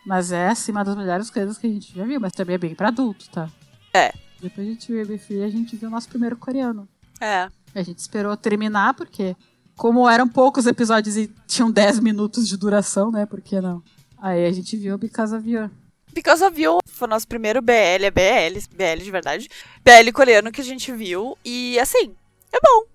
Mas 0.08 0.32
é, 0.32 0.48
assim, 0.48 0.72
uma 0.72 0.82
das 0.82 0.96
melhores 0.96 1.28
coisas 1.28 1.58
que 1.58 1.66
a 1.66 1.70
gente 1.70 1.94
já 1.94 2.02
viu, 2.02 2.18
mas 2.18 2.32
também 2.32 2.54
é 2.54 2.58
bem 2.58 2.74
pra 2.74 2.88
adulto, 2.88 3.28
tá? 3.28 3.46
É. 3.92 4.10
Depois 4.40 4.66
a 4.66 4.70
gente 4.70 4.90
viu 4.90 5.04
Baby 5.04 5.18
Free, 5.18 5.42
a 5.42 5.50
gente 5.50 5.76
viu 5.76 5.86
o 5.86 5.92
nosso 5.92 6.08
primeiro 6.08 6.34
coreano. 6.34 6.88
É. 7.20 7.50
A 7.74 7.82
gente 7.82 7.98
esperou 7.98 8.34
terminar, 8.34 8.94
porque 8.94 9.36
como 9.76 10.08
eram 10.08 10.26
poucos 10.26 10.66
episódios 10.66 11.18
e 11.18 11.30
tinham 11.46 11.70
10 11.70 12.00
minutos 12.00 12.48
de 12.48 12.56
duração, 12.56 13.10
né? 13.10 13.26
Por 13.26 13.42
que 13.42 13.60
não? 13.60 13.82
Aí 14.16 14.46
a 14.46 14.50
gente 14.50 14.78
viu 14.78 14.96
Because 14.96 15.34
of 15.34 15.46
You. 15.46 15.70
Because 16.14 16.42
of 16.42 16.58
You 16.58 16.78
foi 16.86 17.06
o 17.06 17.10
nosso 17.10 17.28
primeiro 17.28 17.60
BL, 17.60 18.06
é 18.06 18.10
BL, 18.10 18.58
BL 18.74 19.04
de 19.04 19.10
verdade. 19.10 19.48
BL 19.84 20.10
coreano 20.14 20.50
que 20.50 20.62
a 20.62 20.64
gente 20.64 20.90
viu. 20.90 21.36
E 21.44 21.78
assim, 21.78 22.14
é 22.50 22.58
bom. 22.64 22.86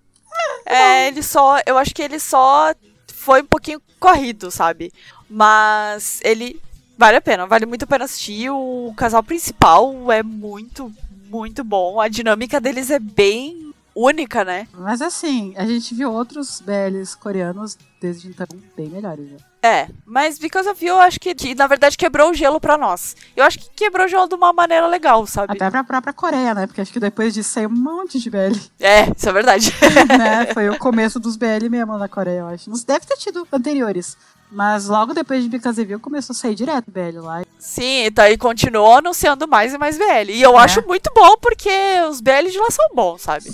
É, 0.66 1.09
ele 1.09 1.22
só. 1.22 1.59
Eu 1.64 1.78
acho 1.78 1.93
que 1.93 2.01
ele 2.01 2.20
só 2.20 2.74
foi 3.07 3.43
um 3.43 3.45
pouquinho 3.45 3.80
corrido, 3.99 4.49
sabe? 4.49 4.91
Mas 5.30 6.20
ele 6.24 6.59
vale 6.98 7.18
a 7.18 7.22
pena, 7.22 7.46
vale 7.46 7.66
muito 7.66 7.84
a 7.84 7.88
pena 7.88 8.06
assistir. 8.06 8.50
O 8.50 8.94
casal 8.96 9.24
principal 9.24 10.12
é 10.12 10.24
muito, 10.24 10.91
muito 11.30 11.64
bom. 11.64 12.00
A 12.00 12.08
dinâmica 12.08 12.60
deles 12.60 12.89
é 12.89 13.00
bem 13.00 13.74
única, 13.96 14.44
né? 14.44 14.68
Mas 14.74 15.02
assim, 15.02 15.54
a 15.56 15.66
gente 15.66 15.94
viu 15.94 16.12
outros 16.12 16.62
BLs 16.62 17.16
coreanos 17.16 17.78
desde 18.02 18.28
então 18.28 18.48
bem 18.76 18.89
melhores 18.89 19.30
já. 19.30 19.38
É, 19.62 19.88
mas 20.06 20.38
Because 20.38 20.68
of 20.68 20.84
You 20.84 20.96
eu 20.96 21.00
acho 21.00 21.20
que, 21.20 21.34
que, 21.34 21.56
na 21.56 21.68
verdade 21.68 21.96
quebrou 21.96 22.32
o 22.32 22.34
gelo 22.34 22.60
pra 22.60 22.78
nós. 22.78 23.16
Eu 23.36 23.46
acho 23.46 23.60
que 23.60 23.70
quebrou 23.70 24.06
o 24.06 24.10
gelo 24.10 24.28
de 24.28 24.36
uma 24.36 24.52
maneira 24.52 24.88
legal, 24.88 25.26
sabe? 25.26 25.54
Até 25.54 25.70
pra 25.70 25.84
própria 25.84 26.12
Coreia, 26.12 26.54
né? 26.54 26.68
Porque 26.68 26.82
acho 26.82 26.91
que 26.91 27.00
depois 27.00 27.34
disso 27.34 27.52
saiu 27.52 27.70
um 27.70 27.74
monte 27.74 28.20
de 28.20 28.30
BL, 28.30 28.60
É, 28.80 29.10
isso 29.16 29.30
é 29.30 29.32
verdade. 29.32 29.72
né? 30.18 30.48
Foi 30.54 30.70
o 30.70 30.78
começo 30.78 31.20
dos 31.20 31.38
BL 31.38 31.70
mesmo 31.70 31.98
na 31.98 32.10
Coreia, 32.10 32.39
eu 32.39 32.48
acho. 32.48 32.70
Deve 32.86 33.06
ter 33.06 33.16
tido 33.16 33.48
anteriores. 33.54 34.18
Mas 34.54 34.88
logo 34.88 35.14
depois 35.16 35.43
de 35.43 35.49
Because 35.49 35.82
of 35.82 35.91
You 35.91 35.99
começou 35.99 36.34
a 36.34 36.38
sair 36.38 36.54
direto 36.54 36.91
BL 36.91 37.20
lá. 37.22 37.43
Sim, 37.58 38.12
tá 38.14 38.24
aí 38.24 38.38
continuou 38.38 38.95
anunciando 38.97 39.47
mais 39.47 39.74
e 39.74 39.78
mais 39.80 39.97
BL. 39.97 40.30
E 40.32 40.41
eu 40.41 40.58
É. 40.60 40.64
acho 40.64 40.86
muito 40.86 41.12
bom 41.14 41.36
porque 41.38 41.72
os 42.10 42.22
BL 42.22 42.49
de 42.51 42.58
lá 42.60 42.70
são 42.70 42.88
bons, 42.93 43.22
sabe? 43.24 43.45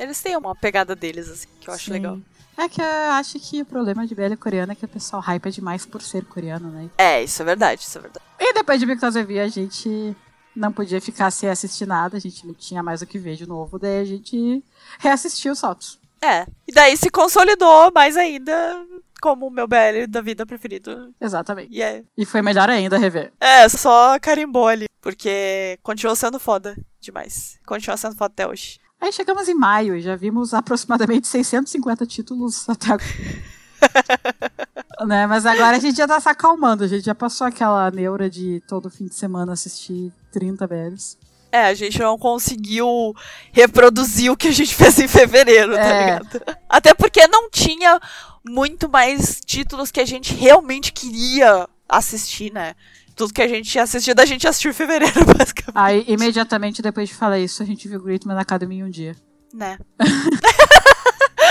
Eles 0.00 0.20
têm 0.22 0.36
uma 0.36 0.54
pegada 0.54 0.96
deles, 0.96 1.28
assim, 1.28 1.46
que 1.60 1.68
eu 1.68 1.74
acho 1.74 1.84
Sim. 1.86 1.92
legal. 1.92 2.18
É 2.56 2.68
que 2.68 2.80
eu 2.80 2.86
acho 3.12 3.38
que 3.38 3.60
o 3.62 3.64
problema 3.66 4.06
de 4.06 4.14
BL 4.14 4.34
coreano 4.36 4.72
é 4.72 4.74
que 4.74 4.84
o 4.84 4.88
pessoal 4.88 5.20
hypa 5.22 5.50
demais 5.50 5.84
por 5.84 6.00
ser 6.00 6.24
coreano, 6.24 6.70
né? 6.70 6.88
É, 6.96 7.22
isso 7.22 7.42
é 7.42 7.44
verdade, 7.44 7.82
isso 7.82 7.98
é 7.98 8.00
verdade. 8.00 8.24
E 8.40 8.52
depois 8.54 8.80
de 8.80 8.86
Because 8.86 9.18
of 9.18 9.32
You, 9.32 9.42
a 9.42 9.48
gente 9.48 10.16
não 10.56 10.72
podia 10.72 11.00
ficar 11.00 11.30
sem 11.32 11.50
assistir 11.50 11.84
nada, 11.86 12.16
a 12.16 12.20
gente 12.20 12.46
não 12.46 12.54
tinha 12.54 12.82
mais 12.82 13.02
o 13.02 13.06
que 13.06 13.18
ver 13.18 13.34
de 13.36 13.46
novo, 13.46 13.78
daí 13.78 14.00
a 14.00 14.04
gente 14.04 14.62
reassistiu 15.00 15.52
os 15.52 15.58
saltos. 15.58 15.98
É. 16.22 16.46
E 16.66 16.72
daí 16.72 16.96
se 16.96 17.10
consolidou 17.10 17.90
mais 17.92 18.16
ainda 18.16 18.80
como 19.24 19.46
o 19.46 19.50
meu 19.50 19.66
BL 19.66 20.06
da 20.06 20.20
vida 20.20 20.44
preferido. 20.44 21.14
Exatamente. 21.18 21.72
E 21.72 21.80
é, 21.82 22.02
E 22.14 22.26
foi 22.26 22.42
melhor 22.42 22.68
ainda 22.68 22.98
rever. 22.98 23.32
é, 23.40 23.66
só 23.70 24.18
carimbou 24.20 24.68
ali. 24.68 24.84
Porque 25.00 25.78
continuou 25.82 26.14
sendo 26.14 26.38
foda 26.38 26.76
demais. 27.00 27.58
Continua 27.66 27.96
sendo 27.96 28.16
foda 28.16 28.32
até 28.34 28.46
hoje. 28.46 28.78
Aí 29.00 29.10
chegamos 29.12 29.48
em 29.48 29.54
maio 29.54 29.96
e 29.96 30.00
já 30.02 30.14
vimos 30.16 30.52
aproximadamente 30.52 31.26
650 31.26 32.06
títulos 32.06 32.68
até 32.68 32.86
agora. 32.92 33.04
né? 35.06 35.26
Mas 35.26 35.46
agora 35.46 35.76
a 35.76 35.80
gente 35.80 35.96
já 35.96 36.06
tá 36.06 36.20
se 36.20 36.28
acalmando, 36.28 36.84
a 36.84 36.86
gente 36.88 37.04
já 37.04 37.14
passou 37.14 37.46
aquela 37.46 37.90
neura 37.90 38.28
de 38.30 38.62
todo 38.68 38.90
fim 38.90 39.06
de 39.06 39.14
semana 39.14 39.52
assistir 39.52 40.12
30 40.32 40.66
BLs. 40.66 41.16
É, 41.52 41.66
a 41.66 41.74
gente 41.74 41.98
não 42.00 42.18
conseguiu 42.18 43.14
reproduzir 43.52 44.30
o 44.32 44.36
que 44.36 44.48
a 44.48 44.52
gente 44.52 44.74
fez 44.74 44.98
em 44.98 45.06
fevereiro, 45.06 45.74
tá 45.74 45.80
É. 45.80 46.04
ligado? 46.18 46.42
Até 46.68 46.92
porque 46.94 47.26
não 47.28 47.48
tinha 47.50 48.00
muito 48.44 48.88
mais 48.88 49.40
títulos 49.44 49.90
que 49.90 50.00
a 50.00 50.04
gente 50.04 50.34
realmente 50.34 50.92
queria 50.92 51.68
assistir, 51.88 52.52
né? 52.52 52.74
Tudo 53.16 53.32
que 53.32 53.42
a 53.42 53.48
gente 53.48 53.70
tinha 53.70 53.84
assistido, 53.84 54.18
a 54.20 54.26
gente 54.26 54.46
assistiu 54.46 54.70
em 54.70 54.74
fevereiro, 54.74 55.24
basicamente, 55.38 55.72
Aí, 55.74 56.04
imediatamente 56.08 56.82
depois 56.82 57.08
de 57.08 57.14
falar 57.14 57.38
isso, 57.38 57.62
a 57.62 57.66
gente 57.66 57.86
viu 57.88 58.02
Great 58.02 58.26
Man 58.26 58.38
Academy 58.38 58.76
em 58.76 58.84
um 58.84 58.90
dia. 58.90 59.16
né? 59.52 59.78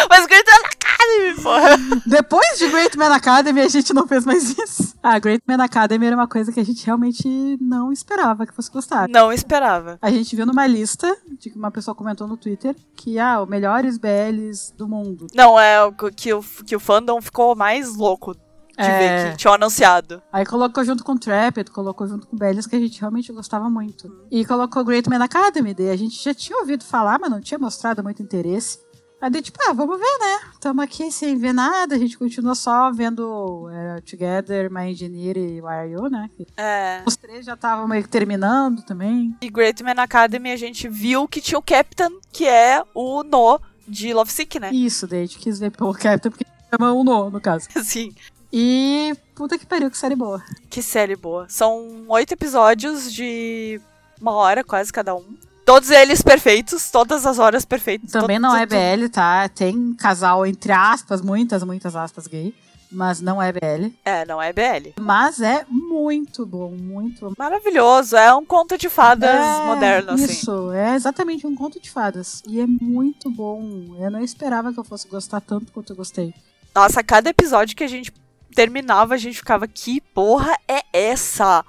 Mas 0.10 0.26
Great 0.26 0.46
Man 0.50 0.68
Academy, 0.68 1.42
porra! 1.44 2.02
Depois 2.06 2.58
de 2.60 2.68
Great 2.70 2.98
Man 2.98 3.14
Academy, 3.14 3.62
a 3.62 3.68
gente 3.68 3.94
não 3.94 4.08
fez 4.08 4.26
mais 4.26 4.58
isso. 4.58 4.94
A 5.02 5.20
Great 5.20 5.44
Man 5.48 5.64
Academy 5.64 6.06
era 6.06 6.16
uma 6.16 6.28
coisa 6.28 6.52
que 6.52 6.60
a 6.60 6.66
gente 6.66 6.86
realmente 6.86 7.58
não 7.60 7.92
esperava 7.92 8.46
que 8.46 8.54
fosse 8.54 8.72
gostar. 8.72 9.08
Não 9.10 9.32
esperava. 9.32 9.98
A 10.02 10.10
gente 10.12 10.36
viu 10.36 10.46
numa 10.46 10.66
lista, 10.68 11.16
de 11.40 11.50
que 11.50 11.58
uma 11.58 11.72
pessoa 11.72 11.94
comentou 11.96 12.28
no 12.28 12.38
Twitter, 12.38 12.76
que, 12.96 13.20
ah, 13.20 13.42
os 13.42 13.50
melhores 13.50 13.98
BLs 13.98 14.74
do 14.78 14.88
mundo. 14.88 15.28
Não, 15.36 15.60
é 15.60 15.84
o 15.84 15.92
que 15.92 16.34
o, 16.34 16.42
que 16.66 16.76
o 16.76 16.80
fandom 16.80 17.22
ficou 17.22 17.56
mais 17.56 17.96
louco 17.96 18.34
de 18.34 18.40
É. 18.78 18.98
ver 19.26 19.32
que 19.32 19.38
tinham 19.38 19.54
anunciado. 19.54 20.22
Aí 20.32 20.46
colocou 20.46 20.84
junto 20.84 21.04
com 21.04 21.16
Trapped, 21.16 21.70
colocou 21.70 22.08
junto 22.08 22.26
com 22.28 22.36
BLs 22.36 22.68
que 22.68 22.76
a 22.76 22.80
gente 22.80 23.00
realmente 23.00 23.32
gostava 23.32 23.70
muito. 23.70 24.10
E 24.32 24.44
colocou 24.46 24.84
Great 24.84 25.08
Man 25.10 25.24
Academy, 25.24 25.74
daí 25.74 25.92
a 25.92 25.96
gente 25.96 26.24
já 26.24 26.34
tinha 26.34 26.58
ouvido 26.60 26.84
falar, 26.84 27.20
mas 27.20 27.30
não 27.30 27.40
tinha 27.42 27.60
mostrado 27.60 28.02
muito 28.02 28.24
interesse. 28.24 28.80
Aí 29.24 29.30
daí, 29.30 29.42
tipo, 29.42 29.58
ah, 29.66 29.72
vamos 29.72 29.98
ver, 29.98 30.18
né? 30.20 30.52
Tamo 30.60 30.82
aqui 30.82 31.10
sem 31.10 31.38
ver 31.38 31.54
nada, 31.54 31.96
a 31.96 31.98
gente 31.98 32.18
continua 32.18 32.54
só 32.56 32.92
vendo 32.92 33.70
é, 33.70 34.02
Together, 34.02 34.70
My 34.70 34.92
Engineer 34.92 35.38
e 35.38 35.62
Why 35.62 35.74
Are 35.74 35.90
You, 35.90 36.10
né? 36.10 36.30
É. 36.58 37.02
Os 37.06 37.16
três 37.16 37.46
já 37.46 37.54
estavam 37.54 37.88
meio 37.88 38.04
que 38.04 38.10
terminando 38.10 38.82
também. 38.84 39.34
E 39.42 39.50
Great 39.50 39.82
Man 39.82 39.94
Academy 39.96 40.52
a 40.52 40.58
gente 40.58 40.90
viu 40.90 41.26
que 41.26 41.40
tinha 41.40 41.58
o 41.58 41.62
Captain, 41.62 42.20
que 42.34 42.46
é 42.46 42.84
o 42.94 43.24
No 43.24 43.62
de 43.88 44.14
Love 44.14 44.30
Sick, 44.30 44.60
né? 44.60 44.74
Isso, 44.74 45.08
daí 45.08 45.20
a 45.20 45.26
gente 45.26 45.40
quis 45.40 45.58
ver 45.58 45.72
pelo 45.72 45.94
Captain, 45.94 46.30
porque 46.30 46.46
chama 46.70 46.92
o 46.92 47.02
No, 47.06 47.30
no 47.30 47.40
caso. 47.40 47.70
Assim, 47.80 48.14
E 48.52 49.16
puta 49.34 49.58
que 49.58 49.66
pariu, 49.66 49.90
que 49.90 49.98
série 49.98 50.18
boa. 50.18 50.44
que 50.70 50.82
série 50.82 51.16
boa. 51.16 51.46
São 51.48 52.04
oito 52.10 52.34
episódios 52.34 53.10
de 53.10 53.80
uma 54.20 54.34
hora 54.34 54.66
quase 54.66 54.92
cada 54.92 55.16
um. 55.16 55.24
Todos 55.66 55.90
eles 55.90 56.22
perfeitos, 56.22 56.92
todas 56.92 57.26
as 57.26 57.40
horas 57.40 57.64
perfeitas. 57.64 58.12
Também 58.12 58.38
não 58.38 58.56
é 58.56 58.66
BL, 58.66 59.08
tá? 59.12 59.48
Tem 59.48 59.94
casal, 59.94 60.46
entre 60.46 60.72
aspas, 60.72 61.22
muitas, 61.22 61.64
muitas 61.64 61.96
aspas 61.96 62.28
gay. 62.28 62.54
Mas 62.92 63.20
não 63.22 63.42
é 63.42 63.52
BL. 63.52 63.92
É, 64.06 64.24
não 64.26 64.40
é 64.40 64.54
BL. 64.54 64.90
Mas 65.02 65.42
é 65.42 65.66
muito 65.68 66.46
bom, 66.46 66.70
muito 66.70 67.34
Maravilhoso, 67.38 68.16
é 68.16 68.32
um 68.36 68.46
conto 68.46 68.78
de 68.78 68.88
fadas 68.88 69.30
É, 69.32 69.66
moderno, 69.66 70.12
assim. 70.12 70.26
Isso, 70.26 70.72
é 70.72 70.94
exatamente 70.94 71.48
um 71.48 71.56
conto 71.56 71.80
de 71.80 71.90
fadas. 71.90 72.44
E 72.48 72.60
é 72.60 72.68
muito 72.68 73.32
bom. 73.32 73.96
Eu 74.00 74.12
não 74.12 74.20
esperava 74.22 74.72
que 74.72 74.80
eu 74.80 74.84
fosse 74.84 75.08
gostar 75.08 75.42
tanto 75.42 75.72
quanto 75.72 75.92
eu 75.92 75.96
gostei. 75.96 76.36
Nossa, 76.76 77.04
cada 77.04 77.30
episódio 77.32 77.76
que 77.76 77.84
a 77.84 77.88
gente 77.88 78.14
terminava, 78.54 79.16
a 79.16 79.18
gente 79.18 79.38
ficava, 79.38 79.68
que 79.68 80.00
porra 80.00 80.56
é 80.68 80.84
essa? 80.94 81.66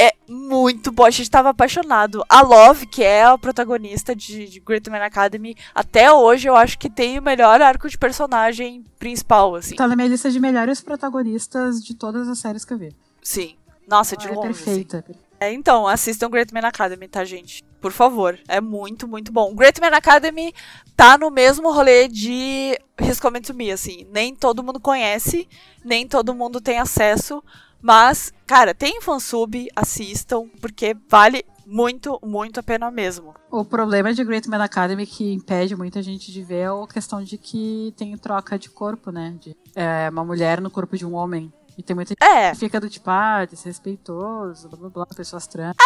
É 0.00 0.12
muito 0.28 0.92
bom, 0.92 1.04
a 1.04 1.10
gente 1.10 1.28
tava 1.28 1.48
apaixonado. 1.48 2.24
A 2.28 2.40
Love, 2.40 2.86
que 2.86 3.02
é 3.02 3.24
a 3.24 3.36
protagonista 3.36 4.14
de, 4.14 4.46
de 4.46 4.60
Great 4.60 4.88
Man 4.88 5.04
Academy, 5.04 5.56
até 5.74 6.12
hoje 6.12 6.48
eu 6.48 6.54
acho 6.54 6.78
que 6.78 6.88
tem 6.88 7.18
o 7.18 7.22
melhor 7.22 7.60
arco 7.60 7.88
de 7.88 7.98
personagem 7.98 8.84
principal, 8.96 9.56
assim. 9.56 9.74
Tá 9.74 9.88
na 9.88 9.96
minha 9.96 10.06
lista 10.06 10.30
de 10.30 10.38
melhores 10.38 10.80
protagonistas 10.80 11.82
de 11.82 11.96
todas 11.96 12.28
as 12.28 12.38
séries 12.38 12.64
que 12.64 12.72
eu 12.72 12.78
vi. 12.78 12.94
Sim. 13.20 13.56
Nossa, 13.88 14.16
de 14.16 14.26
Ela 14.28 14.34
é 14.34 14.36
longe. 14.36 14.50
assim. 14.50 14.64
perfeita. 14.64 15.04
É, 15.40 15.52
então, 15.52 15.86
assistam 15.88 16.30
Great 16.30 16.54
Man 16.54 16.60
Academy, 16.60 17.08
tá, 17.08 17.24
gente? 17.24 17.64
Por 17.80 17.90
favor. 17.90 18.38
É 18.46 18.60
muito, 18.60 19.08
muito 19.08 19.32
bom. 19.32 19.52
Great 19.52 19.80
Man 19.80 19.96
Academy 19.96 20.52
tá 20.96 21.18
no 21.18 21.28
mesmo 21.30 21.72
rolê 21.72 22.06
de 22.06 22.78
His 23.00 23.18
Coming 23.18 23.40
to 23.40 23.54
Me, 23.54 23.72
assim. 23.72 24.06
Nem 24.12 24.34
todo 24.34 24.62
mundo 24.62 24.78
conhece, 24.78 25.48
nem 25.84 26.06
todo 26.06 26.34
mundo 26.34 26.60
tem 26.60 26.78
acesso. 26.78 27.42
Mas, 27.80 28.32
cara, 28.46 28.74
tem 28.74 29.00
fansub, 29.00 29.68
assistam, 29.74 30.48
porque 30.60 30.96
vale 31.08 31.44
muito, 31.66 32.18
muito 32.22 32.58
a 32.58 32.62
pena 32.62 32.90
mesmo. 32.90 33.34
O 33.50 33.64
problema 33.64 34.12
de 34.12 34.24
Great 34.24 34.48
Man 34.48 34.62
Academy 34.62 35.06
que 35.06 35.32
impede 35.32 35.76
muita 35.76 36.02
gente 36.02 36.32
de 36.32 36.42
ver 36.42 36.60
é 36.62 36.66
a 36.66 36.86
questão 36.92 37.22
de 37.22 37.36
que 37.38 37.92
tem 37.96 38.16
troca 38.16 38.58
de 38.58 38.70
corpo, 38.70 39.10
né? 39.10 39.34
De, 39.40 39.56
é, 39.76 40.08
uma 40.10 40.24
mulher 40.24 40.60
no 40.60 40.70
corpo 40.70 40.96
de 40.96 41.04
um 41.06 41.14
homem. 41.14 41.52
E 41.76 41.82
tem 41.82 41.94
muita 41.94 42.08
gente 42.14 42.24
É, 42.24 42.50
que 42.50 42.58
fica 42.58 42.80
do 42.80 42.90
tipo, 42.90 43.08
ah, 43.08 43.44
desrespeitoso, 43.44 44.68
blá 44.68 44.78
blá 44.78 44.88
blá, 44.90 45.06
pessoas 45.06 45.46
trans. 45.46 45.76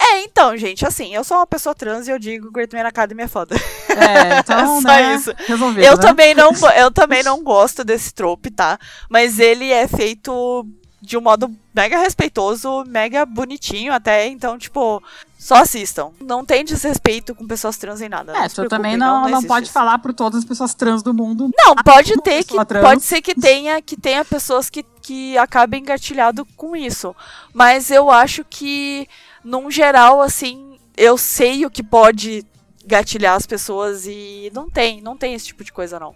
é, 0.00 0.22
então, 0.22 0.56
gente, 0.56 0.84
assim, 0.84 1.14
eu 1.14 1.22
sou 1.22 1.36
uma 1.36 1.46
pessoa 1.46 1.72
trans 1.74 2.08
e 2.08 2.10
eu 2.10 2.18
digo 2.18 2.50
Great 2.50 2.74
Man 2.74 2.82
Academy 2.88 3.22
é 3.22 3.28
foda. 3.28 3.54
É, 3.90 4.40
então, 4.40 4.80
Só 4.80 4.88
né, 4.88 5.14
isso. 5.14 5.32
resolvido, 5.46 5.84
Eu 5.84 5.92
né? 5.96 6.02
também 6.02 6.34
não, 6.34 6.50
eu 6.76 6.90
também 6.90 7.22
não 7.24 7.44
gosto 7.44 7.84
desse 7.84 8.12
trope, 8.12 8.50
tá? 8.50 8.76
Mas 9.08 9.38
ele 9.38 9.70
é 9.70 9.86
feito 9.86 10.66
de 11.00 11.16
um 11.16 11.20
modo 11.20 11.50
mega 11.74 11.98
respeitoso, 11.98 12.84
mega 12.86 13.24
bonitinho 13.24 13.92
até. 13.92 14.26
Então, 14.28 14.58
tipo, 14.58 15.02
só 15.38 15.56
assistam. 15.56 16.12
Não 16.20 16.44
tem 16.44 16.64
desrespeito 16.64 17.34
com 17.34 17.46
pessoas 17.46 17.78
trans 17.78 18.00
em 18.00 18.08
nada. 18.08 18.36
É, 18.36 18.48
tu 18.48 18.68
também 18.68 18.96
não, 18.96 19.22
não, 19.22 19.30
não 19.30 19.42
pode 19.42 19.64
isso. 19.64 19.72
falar 19.72 19.98
por 19.98 20.12
todas 20.12 20.40
as 20.40 20.44
pessoas 20.44 20.74
trans 20.74 21.02
do 21.02 21.14
mundo. 21.14 21.50
Não, 21.56 21.74
pode 21.76 22.12
ter 22.20 22.44
que. 22.44 22.62
trans. 22.64 22.84
Pode 22.84 23.02
ser 23.02 23.22
que 23.22 23.34
tenha, 23.34 23.80
que 23.80 23.96
tenha 23.96 24.24
pessoas 24.24 24.68
que, 24.68 24.82
que 25.00 25.38
acabem 25.38 25.80
engatilhado 25.80 26.44
com 26.56 26.76
isso. 26.76 27.16
Mas 27.54 27.90
eu 27.90 28.10
acho 28.10 28.44
que, 28.44 29.08
num 29.42 29.70
geral, 29.70 30.20
assim, 30.20 30.78
eu 30.96 31.16
sei 31.16 31.64
o 31.64 31.70
que 31.70 31.82
pode 31.82 32.44
gatilhar 32.84 33.36
as 33.36 33.46
pessoas 33.46 34.06
e 34.06 34.50
não 34.54 34.68
tem, 34.68 35.00
não 35.00 35.16
tem 35.16 35.32
esse 35.32 35.46
tipo 35.46 35.64
de 35.64 35.72
coisa, 35.72 35.98
não. 35.98 36.14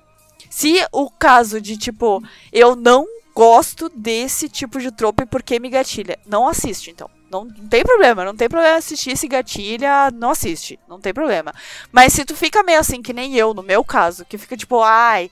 Se 0.51 0.87
o 0.93 1.11
caso 1.11 1.61
de, 1.61 1.76
tipo, 1.76 2.22
eu 2.53 2.76
não 2.76 3.07
gosto 3.35 3.89
desse 3.89 4.49
tipo 4.49 4.80
de 4.80 4.93
trope 4.93 5.26
porque 5.26 5.59
me 5.59 5.68
gatilha, 5.68 6.18
não 6.24 6.47
assiste, 6.49 6.91
então. 6.91 7.11
Não, 7.30 7.45
não 7.45 7.68
tem 7.68 7.82
problema, 7.82 8.24
não 8.24 8.37
tem 8.37 8.49
problema 8.49 8.76
assistir 8.76 9.16
se 9.16 9.26
gatilha, 9.26 10.09
não 10.12 10.30
assiste, 10.30 10.78
não 10.89 11.01
tem 11.01 11.12
problema. 11.12 11.53
Mas 11.91 12.12
se 12.12 12.24
tu 12.24 12.37
fica 12.37 12.62
meio 12.62 12.78
assim, 12.78 13.03
que 13.03 13.12
nem 13.12 13.35
eu, 13.35 13.53
no 13.53 13.62
meu 13.62 13.82
caso, 13.82 14.24
que 14.24 14.39
fica 14.39 14.57
tipo, 14.57 14.80
ai, 14.80 15.28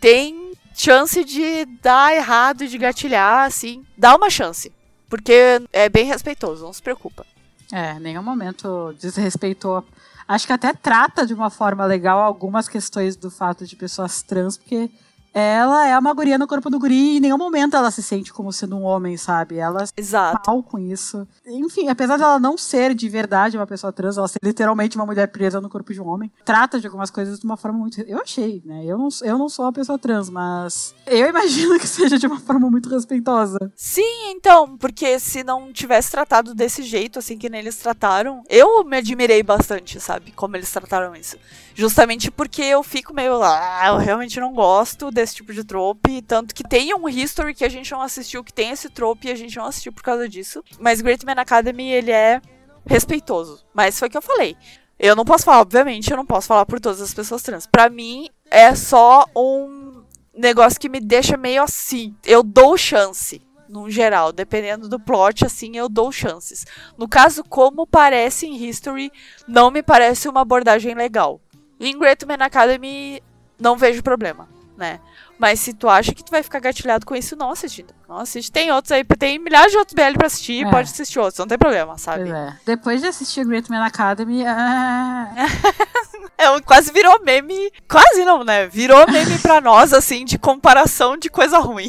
tem 0.00 0.52
chance 0.74 1.22
de 1.24 1.66
dar 1.82 2.14
errado 2.14 2.64
e 2.64 2.68
de 2.68 2.78
gatilhar, 2.78 3.44
assim, 3.44 3.84
dá 3.96 4.16
uma 4.16 4.30
chance. 4.30 4.72
Porque 5.08 5.60
é 5.70 5.88
bem 5.88 6.06
respeitoso, 6.06 6.64
não 6.64 6.72
se 6.72 6.80
preocupa. 6.80 7.26
É, 7.70 7.98
nenhum 7.98 8.22
momento 8.22 8.94
desrespeitou. 8.98 9.84
Acho 10.26 10.46
que 10.46 10.52
até 10.52 10.72
trata 10.72 11.26
de 11.26 11.34
uma 11.34 11.50
forma 11.50 11.84
legal 11.84 12.20
algumas 12.20 12.68
questões 12.68 13.16
do 13.16 13.30
fato 13.30 13.66
de 13.66 13.76
pessoas 13.76 14.22
trans, 14.22 14.56
porque 14.56 14.90
ela 15.32 15.86
é 15.86 15.98
uma 15.98 16.12
guria 16.12 16.38
no 16.38 16.46
corpo 16.46 16.70
do 16.70 16.78
guri 16.78 16.94
e 16.94 17.16
em 17.18 17.20
nenhum 17.20 17.38
momento 17.38 17.76
ela 17.76 17.90
se 17.90 18.02
sente 18.02 18.32
como 18.32 18.52
sendo 18.52 18.76
um 18.76 18.82
homem, 18.82 19.16
sabe? 19.16 19.56
Ela 19.56 19.84
Exato. 19.96 20.40
mal 20.46 20.62
com 20.62 20.78
isso. 20.78 21.26
Enfim, 21.46 21.88
apesar 21.88 22.16
dela 22.16 22.38
não 22.38 22.56
ser 22.56 22.94
de 22.94 23.08
verdade 23.08 23.56
uma 23.56 23.66
pessoa 23.66 23.92
trans, 23.92 24.18
ela 24.18 24.28
ser 24.28 24.38
literalmente 24.42 24.96
uma 24.96 25.06
mulher 25.06 25.28
presa 25.28 25.60
no 25.60 25.68
corpo 25.68 25.92
de 25.92 26.00
um 26.00 26.08
homem, 26.08 26.30
trata 26.44 26.80
de 26.80 26.86
algumas 26.86 27.10
coisas 27.10 27.38
de 27.38 27.44
uma 27.44 27.56
forma 27.56 27.78
muito. 27.78 28.00
Eu 28.02 28.20
achei, 28.20 28.62
né? 28.64 28.84
Eu 28.84 28.98
não, 28.98 29.08
eu 29.22 29.38
não 29.38 29.48
sou 29.48 29.64
uma 29.64 29.72
pessoa 29.72 29.98
trans, 29.98 30.28
mas 30.30 30.94
eu 31.06 31.28
imagino 31.28 31.78
que 31.78 31.86
seja 31.86 32.18
de 32.18 32.26
uma 32.26 32.40
forma 32.40 32.70
muito 32.70 32.88
respeitosa. 32.88 33.58
Sim, 33.76 34.30
então, 34.30 34.76
porque 34.76 35.18
se 35.18 35.44
não 35.44 35.72
tivesse 35.72 36.10
tratado 36.10 36.54
desse 36.54 36.82
jeito, 36.82 37.18
assim 37.18 37.38
que 37.38 37.48
nem 37.48 37.60
eles 37.60 37.76
trataram, 37.76 38.42
eu 38.48 38.84
me 38.84 38.96
admirei 38.96 39.42
bastante, 39.42 40.00
sabe? 40.00 40.32
Como 40.32 40.56
eles 40.56 40.70
trataram 40.70 41.14
isso. 41.14 41.36
Justamente 41.78 42.28
porque 42.28 42.60
eu 42.60 42.82
fico 42.82 43.14
meio 43.14 43.38
lá, 43.38 43.80
ah, 43.80 43.86
eu 43.86 43.98
realmente 43.98 44.40
não 44.40 44.52
gosto 44.52 45.12
desse 45.12 45.36
tipo 45.36 45.54
de 45.54 45.62
trope. 45.62 46.20
Tanto 46.22 46.52
que 46.52 46.64
tem 46.64 46.92
um 46.92 47.08
history 47.08 47.54
que 47.54 47.64
a 47.64 47.68
gente 47.68 47.92
não 47.92 48.02
assistiu, 48.02 48.42
que 48.42 48.52
tem 48.52 48.70
esse 48.70 48.90
trope 48.90 49.28
e 49.28 49.30
a 49.30 49.36
gente 49.36 49.56
não 49.56 49.66
assistiu 49.66 49.92
por 49.92 50.02
causa 50.02 50.28
disso. 50.28 50.60
Mas 50.80 51.00
Great 51.00 51.24
Man 51.24 51.40
Academy, 51.40 51.88
ele 51.88 52.10
é 52.10 52.42
respeitoso. 52.84 53.64
Mas 53.72 53.96
foi 53.96 54.08
o 54.08 54.10
que 54.10 54.16
eu 54.16 54.22
falei. 54.22 54.56
Eu 54.98 55.14
não 55.14 55.24
posso 55.24 55.44
falar, 55.44 55.60
obviamente, 55.60 56.10
eu 56.10 56.16
não 56.16 56.26
posso 56.26 56.48
falar 56.48 56.66
por 56.66 56.80
todas 56.80 57.00
as 57.00 57.14
pessoas 57.14 57.42
trans. 57.42 57.64
Pra 57.64 57.88
mim, 57.88 58.28
é 58.50 58.74
só 58.74 59.24
um 59.36 60.02
negócio 60.36 60.80
que 60.80 60.88
me 60.88 60.98
deixa 60.98 61.36
meio 61.36 61.62
assim. 61.62 62.12
Eu 62.24 62.42
dou 62.42 62.76
chance, 62.76 63.40
no 63.68 63.88
geral. 63.88 64.32
Dependendo 64.32 64.88
do 64.88 64.98
plot, 64.98 65.44
assim, 65.44 65.76
eu 65.76 65.88
dou 65.88 66.10
chances. 66.10 66.66
No 66.96 67.06
caso, 67.08 67.44
como 67.44 67.86
parece 67.86 68.46
em 68.46 68.66
History, 68.66 69.12
não 69.46 69.70
me 69.70 69.82
parece 69.82 70.28
uma 70.28 70.40
abordagem 70.40 70.94
legal. 70.94 71.40
Em 71.80 71.98
Great 71.98 72.24
Man 72.26 72.36
Academy, 72.44 73.22
não 73.58 73.76
vejo 73.76 74.02
problema, 74.02 74.48
né? 74.76 75.00
Mas 75.38 75.60
se 75.60 75.72
tu 75.72 75.88
acha 75.88 76.12
que 76.12 76.24
tu 76.24 76.30
vai 76.32 76.42
ficar 76.42 76.58
gatilhado 76.58 77.06
com 77.06 77.14
isso, 77.14 77.36
não 77.36 77.50
assiste. 77.50 77.86
Não 78.08 78.16
assiste. 78.18 78.50
Tem 78.50 78.72
outros 78.72 78.90
aí, 78.90 79.04
tem 79.04 79.38
milhares 79.38 79.70
de 79.70 79.78
outros 79.78 79.94
BL 79.94 80.16
pra 80.18 80.26
assistir, 80.26 80.66
É. 80.66 80.70
pode 80.70 80.90
assistir 80.90 81.18
outros, 81.20 81.38
não 81.38 81.46
tem 81.46 81.56
problema, 81.58 81.96
sabe? 81.96 82.28
É. 82.28 82.56
Depois 82.66 83.00
de 83.00 83.06
assistir 83.06 83.44
Great 83.46 83.70
Man 83.70 83.84
Academy, 83.84 84.44
ah, 84.44 85.32
É, 86.36 86.60
quase 86.60 86.92
virou 86.92 87.20
meme. 87.24 87.72
Quase 87.90 88.24
não, 88.24 88.44
né? 88.44 88.68
Virou 88.68 89.04
meme 89.10 89.38
pra 89.40 89.60
nós, 89.60 89.92
assim, 89.92 90.24
de 90.24 90.38
comparação 90.38 91.16
de 91.16 91.28
coisa 91.28 91.58
ruim. 91.58 91.88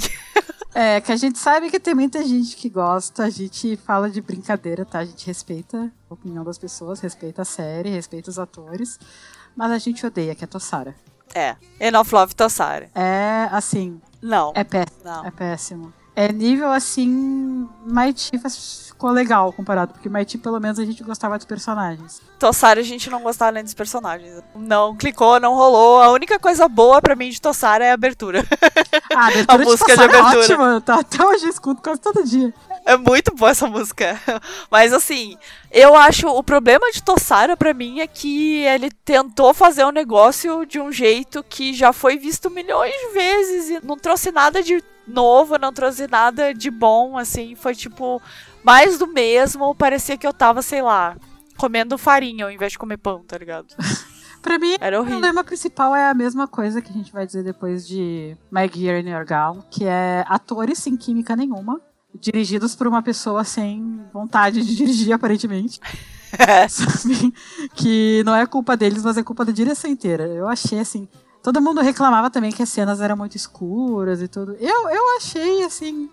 É, 0.74 1.00
que 1.02 1.12
a 1.12 1.16
gente 1.16 1.38
sabe 1.38 1.70
que 1.70 1.80
tem 1.80 1.94
muita 1.94 2.24
gente 2.24 2.56
que 2.56 2.68
gosta, 2.70 3.24
a 3.26 3.30
gente 3.30 3.78
fala 3.78 4.10
de 4.10 4.22
brincadeira, 4.22 4.86
tá? 4.86 5.00
A 5.00 5.06
gente 5.06 5.26
respeita 5.28 5.92
a 6.10 6.14
opinião 6.14 6.44
das 6.44 6.58
pessoas, 6.58 7.00
respeita 7.00 7.42
a 7.44 7.46
série, 7.46 7.90
respeita 7.90 8.30
os 8.30 8.40
atores, 8.40 9.00
mas 9.60 9.72
a 9.74 9.78
gente 9.78 10.06
odeia, 10.06 10.34
que 10.34 10.44
é 10.46 10.48
Tossara. 10.48 10.96
É. 11.36 11.56
Enough 11.82 12.08
Love 12.14 12.34
Tossara. 12.34 12.90
É, 12.96 13.50
assim, 13.52 14.00
Não. 14.22 14.54
é 14.56 14.64
péssimo. 14.64 15.02
Não. 15.04 15.26
É 15.26 15.32
péssimo. 15.32 15.94
É 16.16 16.32
nível, 16.34 16.72
assim, 16.72 17.68
Mighty 17.86 18.32
ficou 18.88 19.10
legal 19.12 19.54
comparado, 19.54 19.94
porque 19.94 20.10
Mighty, 20.10 20.38
pelo 20.38 20.60
menos, 20.60 20.78
a 20.80 20.84
gente 20.86 21.02
gostava 21.04 21.38
dos 21.38 21.46
personagens. 21.46 22.22
Tossara 22.38 22.80
a 22.80 22.84
gente 22.84 23.10
não 23.10 23.22
gostava 23.22 23.52
nem 23.54 23.64
dos 23.64 23.74
personagens. 23.74 24.42
Não 24.56 24.96
clicou, 24.96 25.40
não 25.40 25.54
rolou. 25.54 26.02
A 26.02 26.12
única 26.12 26.38
coisa 26.40 26.68
boa 26.68 27.02
pra 27.02 27.16
mim 27.16 27.30
de 27.30 27.40
Tossara 27.40 27.86
é 27.86 27.92
a 27.92 27.94
abertura. 27.94 28.44
Ah, 29.16 29.26
a 29.26 29.28
abertura 29.30 29.64
música 29.66 29.86
de 29.92 29.96
Tossara 29.98 30.12
é 30.14 30.20
abertura. 30.20 30.42
ótima, 30.42 30.82
tá? 30.82 30.96
Até 31.00 31.24
hoje 31.26 31.46
eu 31.46 31.50
escuto 31.50 31.82
quase 31.82 32.02
todo 32.02 32.24
dia. 32.26 32.54
É 32.90 32.98
muito 32.98 33.36
boa 33.36 33.52
essa 33.52 33.68
música. 33.68 34.20
Mas 34.72 34.92
assim, 34.92 35.38
eu 35.72 35.96
acho 35.96 36.28
o 36.28 36.42
problema 36.42 36.92
de 36.92 37.04
Tossara 37.04 37.56
pra 37.56 37.72
mim 37.72 38.00
é 38.00 38.08
que 38.08 38.64
ele 38.64 38.90
tentou 39.06 39.54
fazer 39.54 39.86
um 39.86 39.92
negócio 39.92 40.66
de 40.66 40.80
um 40.80 40.92
jeito 40.92 41.44
que 41.44 41.72
já 41.72 41.94
foi 41.94 42.18
visto 42.18 42.50
milhões 42.50 42.92
de 42.92 43.14
vezes 43.14 43.70
e 43.70 43.86
não 43.86 43.96
trouxe 43.96 44.32
nada 44.32 44.64
de 44.64 44.84
novo, 45.06 45.60
não 45.60 45.72
trouxe 45.72 46.08
nada 46.08 46.52
de 46.52 46.72
bom, 46.72 47.16
assim, 47.16 47.54
foi 47.54 47.76
tipo 47.76 48.20
mais 48.64 48.98
do 48.98 49.06
mesmo, 49.06 49.76
parecia 49.76 50.18
que 50.18 50.26
eu 50.26 50.34
tava, 50.34 50.64
sei 50.64 50.82
lá, 50.82 51.16
comendo 51.58 51.96
farinha 51.96 52.46
ao 52.46 52.52
invés 52.52 52.72
de 52.72 52.80
comer 52.80 52.98
pão, 52.98 53.24
tá 53.24 53.38
ligado? 53.38 53.68
Pra 54.42 54.58
mim, 54.58 54.78
Era 54.80 55.02
O 55.02 55.06
problema 55.06 55.44
principal 55.44 55.94
é 55.94 56.10
a 56.10 56.14
mesma 56.14 56.48
coisa 56.48 56.82
que 56.82 56.90
a 56.90 56.94
gente 56.94 57.12
vai 57.12 57.26
dizer 57.26 57.44
depois 57.44 57.86
de 57.86 58.38
My 58.50 58.70
Gear 58.74 59.04
and 59.04 59.10
Your 59.10 59.26
Gal, 59.26 59.64
que 59.70 59.86
é 59.86 60.24
atores 60.28 60.80
sem 60.80 60.96
química 60.96 61.36
nenhuma, 61.36 61.82
dirigidos 62.14 62.76
por 62.76 62.88
uma 62.88 63.02
pessoa 63.02 63.44
sem 63.44 64.02
vontade 64.14 64.62
de 64.64 64.76
dirigir, 64.76 65.14
aparentemente. 65.14 65.80
Sabe? 66.70 67.34
Que 67.76 68.22
não 68.26 68.36
é 68.36 68.46
culpa 68.46 68.78
deles, 68.78 69.04
mas 69.04 69.18
é 69.18 69.24
culpa 69.24 69.44
da 69.46 69.52
direção 69.52 69.90
inteira. 69.90 70.26
Eu 70.28 70.48
achei 70.48 70.80
assim. 70.80 71.08
Todo 71.42 71.62
mundo 71.62 71.82
reclamava 71.82 72.30
também 72.30 72.52
que 72.52 72.62
as 72.62 72.70
cenas 72.70 73.00
eram 73.02 73.16
muito 73.16 73.36
escuras 73.36 74.22
e 74.22 74.28
tudo. 74.28 74.56
Eu, 74.60 74.90
eu 74.90 75.18
achei 75.18 75.64
assim. 75.64 76.10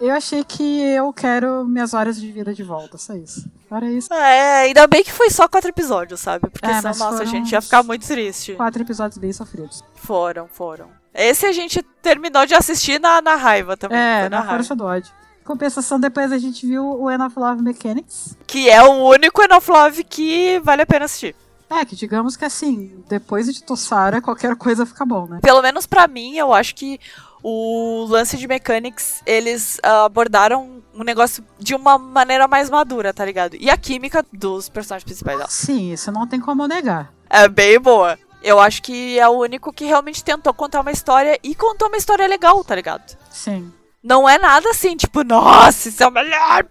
Eu 0.00 0.12
achei 0.12 0.42
que 0.42 0.80
eu 0.82 1.12
quero 1.12 1.64
minhas 1.66 1.94
horas 1.94 2.20
de 2.20 2.30
vida 2.32 2.52
de 2.52 2.64
volta, 2.64 2.98
só 2.98 3.14
isso. 3.14 3.48
Fora 3.68 3.88
isso, 3.90 4.12
É, 4.12 4.62
ainda 4.62 4.86
bem 4.88 5.04
que 5.04 5.12
foi 5.12 5.30
só 5.30 5.46
quatro 5.46 5.70
episódios, 5.70 6.18
sabe? 6.18 6.50
Porque 6.50 6.66
É, 6.66 6.80
senão, 6.80 6.94
nossa, 6.96 7.22
a 7.22 7.26
gente 7.26 7.52
ia 7.52 7.60
ficar 7.60 7.82
muito 7.84 8.04
triste. 8.06 8.54
quatro 8.54 8.82
episódios 8.82 9.18
bem 9.18 9.32
sofridos. 9.32 9.84
Foram, 9.94 10.48
foram. 10.48 10.88
Esse 11.14 11.46
a 11.46 11.52
gente 11.52 11.80
terminou 12.02 12.44
de 12.44 12.54
assistir 12.54 12.98
na, 13.00 13.22
na 13.22 13.36
raiva 13.36 13.76
também. 13.76 13.96
É, 13.96 14.20
foi 14.22 14.28
na 14.30 14.40
raiva. 14.40 14.56
força 14.56 14.74
do 14.74 14.84
ódio. 14.84 15.12
Compensação, 15.44 16.00
depois 16.00 16.32
a 16.32 16.38
gente 16.38 16.66
viu 16.66 16.84
o 16.84 17.10
End 17.10 17.22
of 17.22 17.38
Love 17.38 17.62
Mechanics. 17.62 18.36
Que 18.46 18.70
é 18.70 18.82
o 18.82 19.08
único 19.08 19.42
Enough 19.42 19.68
Love 19.68 20.04
que 20.04 20.58
vale 20.60 20.82
a 20.82 20.86
pena 20.86 21.04
assistir. 21.04 21.36
É, 21.68 21.84
que 21.84 21.96
digamos 21.96 22.36
que 22.36 22.44
assim, 22.44 23.02
depois 23.08 23.52
de 23.52 23.62
Tossara, 23.62 24.20
qualquer 24.22 24.54
coisa 24.56 24.86
fica 24.86 25.04
bom, 25.04 25.26
né? 25.26 25.40
Pelo 25.42 25.60
menos 25.62 25.86
pra 25.86 26.06
mim, 26.06 26.36
eu 26.36 26.52
acho 26.52 26.74
que 26.74 27.00
o 27.42 28.06
lance 28.08 28.36
de 28.36 28.46
Mechanics, 28.46 29.22
eles 29.26 29.78
ah, 29.82 30.04
abordaram 30.04 30.82
um 30.94 31.02
negócio 31.04 31.44
de 31.58 31.74
uma 31.74 31.98
maneira 31.98 32.46
mais 32.48 32.70
madura, 32.70 33.12
tá 33.12 33.24
ligado? 33.24 33.56
E 33.58 33.68
a 33.68 33.76
química 33.76 34.24
dos 34.32 34.68
personagens 34.68 35.04
principais 35.04 35.36
dela 35.36 35.50
Sim, 35.50 35.92
isso 35.92 36.10
não 36.12 36.26
tem 36.26 36.40
como 36.40 36.66
negar. 36.66 37.12
é 37.28 37.48
bem 37.48 37.78
boa. 37.78 38.18
Eu 38.42 38.60
acho 38.60 38.82
que 38.82 39.18
é 39.18 39.26
o 39.28 39.32
único 39.40 39.72
que 39.72 39.84
realmente 39.86 40.22
tentou 40.22 40.52
contar 40.54 40.80
uma 40.80 40.92
história 40.92 41.38
e 41.42 41.54
contou 41.54 41.88
uma 41.88 41.96
história 41.96 42.26
legal, 42.26 42.62
tá 42.62 42.74
ligado? 42.74 43.16
Sim. 43.30 43.72
Não 44.04 44.28
é 44.28 44.36
nada 44.36 44.68
assim, 44.68 44.94
tipo, 44.96 45.24
nossa, 45.24 45.88
isso 45.88 46.02
é 46.02 46.06
o 46.06 46.10
melhor. 46.10 46.62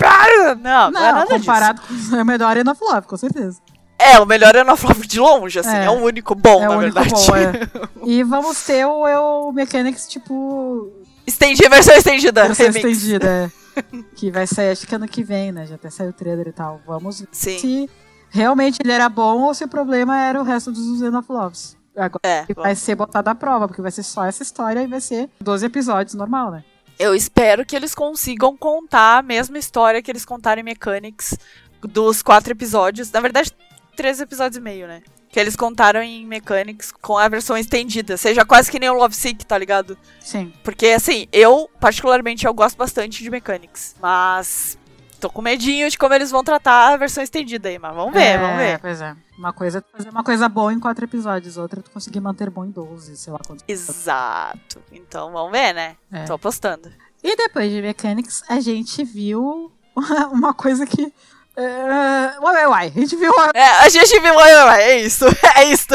Não, 0.61 0.91
não, 0.91 0.91
Não, 0.91 1.01
é 1.07 1.11
nada 1.11 1.25
comparado 1.39 1.81
com 1.81 1.93
o 2.15 2.23
melhor 2.25 2.55
of 2.69 2.79
Love, 2.83 3.07
com 3.07 3.17
certeza. 3.17 3.49
disso. 3.49 3.73
É, 3.97 4.19
o 4.19 4.25
melhor 4.25 4.55
é 4.55 4.63
no 4.63 4.75
de 5.07 5.19
longe, 5.19 5.59
assim, 5.59 5.75
é, 5.75 5.85
É. 5.85 5.89
o 5.89 5.93
único 5.93 6.35
bom, 6.35 6.61
é 6.63 6.67
na 6.67 6.77
verdade. 6.77 7.09
bom, 7.09 7.35
é. 7.35 7.51
E 8.05 8.21
vamos 8.23 8.63
ter 8.63 8.85
o, 8.85 9.47
o 9.49 9.51
Mechanics, 9.51 10.07
tipo, 10.07 10.91
Estendi, 11.25 11.67
versão 11.69 11.95
estendida. 11.95 12.43
versão 12.45 12.67
remix. 12.67 12.85
estendida, 12.85 13.27
é. 13.75 13.83
que 14.15 14.29
vai 14.29 14.45
sair, 14.45 14.71
acho 14.71 14.85
que 14.85 14.93
ano 14.93 15.07
que 15.07 15.23
vem, 15.23 15.51
né? 15.51 15.65
Já 15.65 15.75
até 15.75 15.89
saiu 15.89 16.09
o 16.09 16.13
trailer 16.13 16.47
e 16.47 16.51
tal. 16.51 16.81
Vamos 16.85 17.21
ver 17.21 17.27
Sim. 17.31 17.57
se 17.57 17.89
realmente 18.29 18.79
ele 18.83 18.91
era 18.91 19.07
bom 19.09 19.41
ou 19.41 19.53
se 19.53 19.63
o 19.63 19.67
problema 19.67 20.19
era 20.19 20.39
o 20.39 20.43
resto 20.43 20.71
dos 20.71 21.01
End 21.01 21.15
of 21.15 21.31
Loves. 21.31 21.77
Agora 21.95 22.19
É, 22.23 22.45
vai 22.55 22.75
ser 22.75 22.95
botado 22.95 23.29
à 23.29 23.35
prova, 23.35 23.67
porque 23.67 23.81
vai 23.81 23.91
ser 23.91 24.03
só 24.03 24.25
essa 24.25 24.43
história 24.43 24.81
e 24.83 24.87
vai 24.87 24.99
ser 24.99 25.29
12 25.39 25.65
episódios, 25.65 26.13
normal, 26.15 26.51
né? 26.51 26.63
Eu 27.03 27.13
espero 27.13 27.65
que 27.65 27.75
eles 27.75 27.93
consigam 27.93 28.55
contar 28.55 29.17
a 29.17 29.21
mesma 29.21 29.57
história 29.57 30.01
que 30.01 30.09
eles 30.09 30.23
contaram 30.23 30.61
em 30.61 30.63
Mechanics 30.63 31.37
dos 31.81 32.21
quatro 32.21 32.53
episódios. 32.53 33.11
Na 33.11 33.19
verdade, 33.19 33.51
três 33.93 34.21
episódios 34.21 34.55
e 34.55 34.61
meio, 34.61 34.87
né? 34.87 35.03
Que 35.27 35.37
eles 35.37 35.53
contaram 35.53 36.01
em 36.01 36.25
Mechanics 36.25 36.93
com 36.93 37.17
a 37.17 37.27
versão 37.27 37.57
estendida. 37.57 38.15
Seja 38.15 38.45
quase 38.45 38.71
que 38.71 38.79
nem 38.79 38.89
o 38.89 38.93
Love 38.93 39.13
Sick, 39.13 39.45
tá 39.45 39.57
ligado? 39.57 39.97
Sim. 40.21 40.53
Porque, 40.63 40.87
assim, 40.87 41.27
eu, 41.33 41.69
particularmente, 41.77 42.47
eu 42.47 42.53
gosto 42.53 42.77
bastante 42.77 43.21
de 43.21 43.29
Mechanics. 43.29 43.97
Mas 44.01 44.77
tô 45.23 45.29
com 45.29 45.41
medinho 45.41 45.89
de 45.89 45.97
como 45.97 46.13
eles 46.13 46.29
vão 46.29 46.43
tratar 46.43 46.93
a 46.93 46.97
versão 46.97 47.23
estendida 47.23 47.69
aí. 47.69 47.79
Mas 47.79 47.95
vamos 47.95 48.13
ver, 48.13 48.21
é, 48.21 48.37
vamos 48.37 48.57
ver. 48.57 48.79
Pois 48.79 49.01
é. 49.01 49.15
Uma 49.37 49.53
coisa 49.53 49.79
é 49.79 49.97
fazer 49.97 50.09
uma 50.09 50.23
coisa 50.23 50.49
boa 50.49 50.73
em 50.73 50.79
quatro 50.79 51.05
episódios, 51.05 51.57
outra 51.57 51.79
é 51.79 51.83
tu 51.83 51.89
conseguir 51.91 52.19
manter 52.19 52.49
bom 52.49 52.65
em 52.65 52.71
12, 52.71 53.15
sei 53.15 53.31
lá 53.31 53.39
quantos. 53.39 53.63
Exato. 53.67 54.81
Então 54.91 55.31
vamos 55.31 55.51
ver, 55.51 55.73
né? 55.73 55.95
É. 56.11 56.25
Tô 56.25 56.33
apostando. 56.33 56.91
E 57.23 57.35
depois 57.37 57.71
de 57.71 57.81
Mechanics, 57.81 58.43
a 58.49 58.59
gente 58.59 59.03
viu 59.05 59.71
uma 60.31 60.53
coisa 60.53 60.85
que. 60.85 61.13
É... 61.55 62.39
Uai, 62.41 62.55
uai, 62.55 62.67
uai. 62.67 62.87
A 62.87 62.99
gente 62.99 63.15
viu. 63.15 63.31
É, 63.53 63.69
a 63.79 63.89
gente 63.89 64.19
viu. 64.19 64.39
É 64.41 64.99
isso. 64.99 65.25
É 65.55 65.63
isso. 65.65 65.87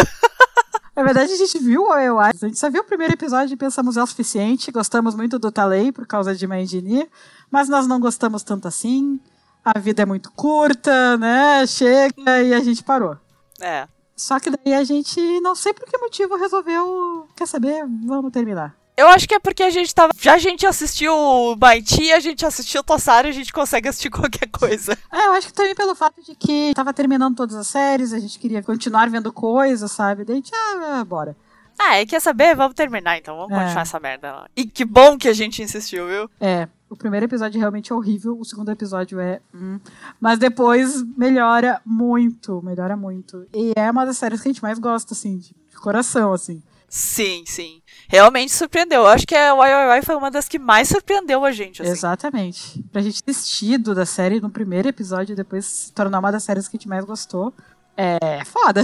Na 0.98 1.04
verdade, 1.04 1.32
a 1.32 1.36
gente 1.36 1.60
viu 1.60 1.82
o 1.82 2.16
uai. 2.16 2.32
A 2.34 2.46
gente 2.46 2.58
só 2.58 2.68
viu 2.68 2.82
o 2.82 2.84
primeiro 2.84 3.14
episódio 3.14 3.54
e 3.54 3.56
pensamos 3.56 3.96
é 3.96 4.02
o 4.02 4.06
suficiente. 4.06 4.72
Gostamos 4.72 5.14
muito 5.14 5.38
do 5.38 5.52
Talei 5.52 5.92
por 5.92 6.04
causa 6.04 6.34
de 6.34 6.44
Engineer, 6.44 7.08
mas 7.48 7.68
nós 7.68 7.86
não 7.86 8.00
gostamos 8.00 8.42
tanto 8.42 8.66
assim. 8.66 9.20
A 9.64 9.78
vida 9.78 10.02
é 10.02 10.04
muito 10.04 10.32
curta, 10.32 11.16
né? 11.16 11.64
Chega 11.68 12.42
e 12.42 12.52
a 12.52 12.58
gente 12.58 12.82
parou. 12.82 13.16
É. 13.60 13.86
Só 14.16 14.40
que 14.40 14.50
daí 14.50 14.74
a 14.74 14.82
gente, 14.82 15.20
não 15.40 15.54
sei 15.54 15.72
por 15.72 15.86
que 15.86 15.96
motivo, 15.98 16.36
resolveu. 16.36 17.28
Quer 17.36 17.46
saber? 17.46 17.86
Vamos 18.04 18.32
terminar. 18.32 18.74
Eu 18.98 19.06
acho 19.10 19.28
que 19.28 19.34
é 19.36 19.38
porque 19.38 19.62
a 19.62 19.70
gente 19.70 19.94
tava. 19.94 20.10
Já 20.18 20.34
a 20.34 20.38
gente 20.38 20.66
assistiu 20.66 21.14
o 21.14 21.54
Baiti, 21.54 22.10
a 22.10 22.18
gente 22.18 22.44
assistiu 22.44 22.80
o 22.80 22.84
Tossari, 22.84 23.28
a 23.28 23.32
gente 23.32 23.52
consegue 23.52 23.88
assistir 23.88 24.10
qualquer 24.10 24.48
coisa. 24.48 24.98
É, 25.12 25.26
eu 25.26 25.32
acho 25.34 25.46
que 25.46 25.52
também 25.52 25.72
pelo 25.72 25.94
fato 25.94 26.20
de 26.20 26.34
que 26.34 26.72
tava 26.74 26.92
terminando 26.92 27.36
todas 27.36 27.54
as 27.54 27.68
séries, 27.68 28.12
a 28.12 28.18
gente 28.18 28.36
queria 28.40 28.60
continuar 28.60 29.08
vendo 29.08 29.32
coisas, 29.32 29.92
sabe? 29.92 30.24
Daí 30.24 30.34
a 30.34 30.36
gente, 30.38 30.50
ah, 30.52 31.04
bora. 31.04 31.36
Ah, 31.78 32.00
e 32.00 32.06
quer 32.06 32.20
saber? 32.20 32.56
Vamos 32.56 32.74
terminar 32.74 33.16
então. 33.16 33.36
Vamos 33.36 33.52
É. 33.52 33.60
continuar 33.62 33.82
essa 33.82 34.00
merda 34.00 34.32
lá. 34.32 34.50
E 34.56 34.64
que 34.66 34.84
bom 34.84 35.16
que 35.16 35.28
a 35.28 35.32
gente 35.32 35.62
insistiu, 35.62 36.08
viu? 36.08 36.28
É, 36.40 36.66
o 36.90 36.96
primeiro 36.96 37.26
episódio 37.26 37.60
realmente 37.60 37.92
é 37.92 37.94
horrível, 37.94 38.36
o 38.36 38.44
segundo 38.44 38.72
episódio 38.72 39.20
é. 39.20 39.40
hum, 39.54 39.78
mas 40.20 40.40
depois 40.40 41.04
melhora 41.16 41.80
muito, 41.86 42.60
melhora 42.64 42.96
muito. 42.96 43.46
E 43.54 43.72
é 43.76 43.88
uma 43.92 44.04
das 44.04 44.18
séries 44.18 44.40
que 44.40 44.48
a 44.48 44.52
gente 44.52 44.62
mais 44.62 44.80
gosta, 44.80 45.14
assim, 45.14 45.38
de, 45.38 45.54
de 45.70 45.76
coração, 45.76 46.32
assim. 46.32 46.60
Sim, 46.88 47.44
sim. 47.46 47.82
Realmente 48.08 48.52
surpreendeu. 48.52 49.02
Eu 49.02 49.06
acho 49.06 49.26
que 49.26 49.34
a 49.34 49.52
YYY 49.52 50.02
foi 50.02 50.16
uma 50.16 50.30
das 50.30 50.48
que 50.48 50.58
mais 50.58 50.88
surpreendeu 50.88 51.44
a 51.44 51.52
gente, 51.52 51.82
assim. 51.82 51.90
Exatamente. 51.90 52.82
Pra 52.90 53.02
gente 53.02 53.22
ter 53.22 53.32
assistido 53.32 53.94
da 53.94 54.06
série 54.06 54.40
no 54.40 54.48
primeiro 54.48 54.88
episódio 54.88 55.34
e 55.34 55.36
depois 55.36 55.66
se 55.66 55.92
tornar 55.92 56.18
uma 56.18 56.32
das 56.32 56.42
séries 56.42 56.66
que 56.66 56.76
a 56.76 56.78
gente 56.78 56.88
mais 56.88 57.04
gostou. 57.04 57.52
É 58.00 58.44
foda. 58.44 58.82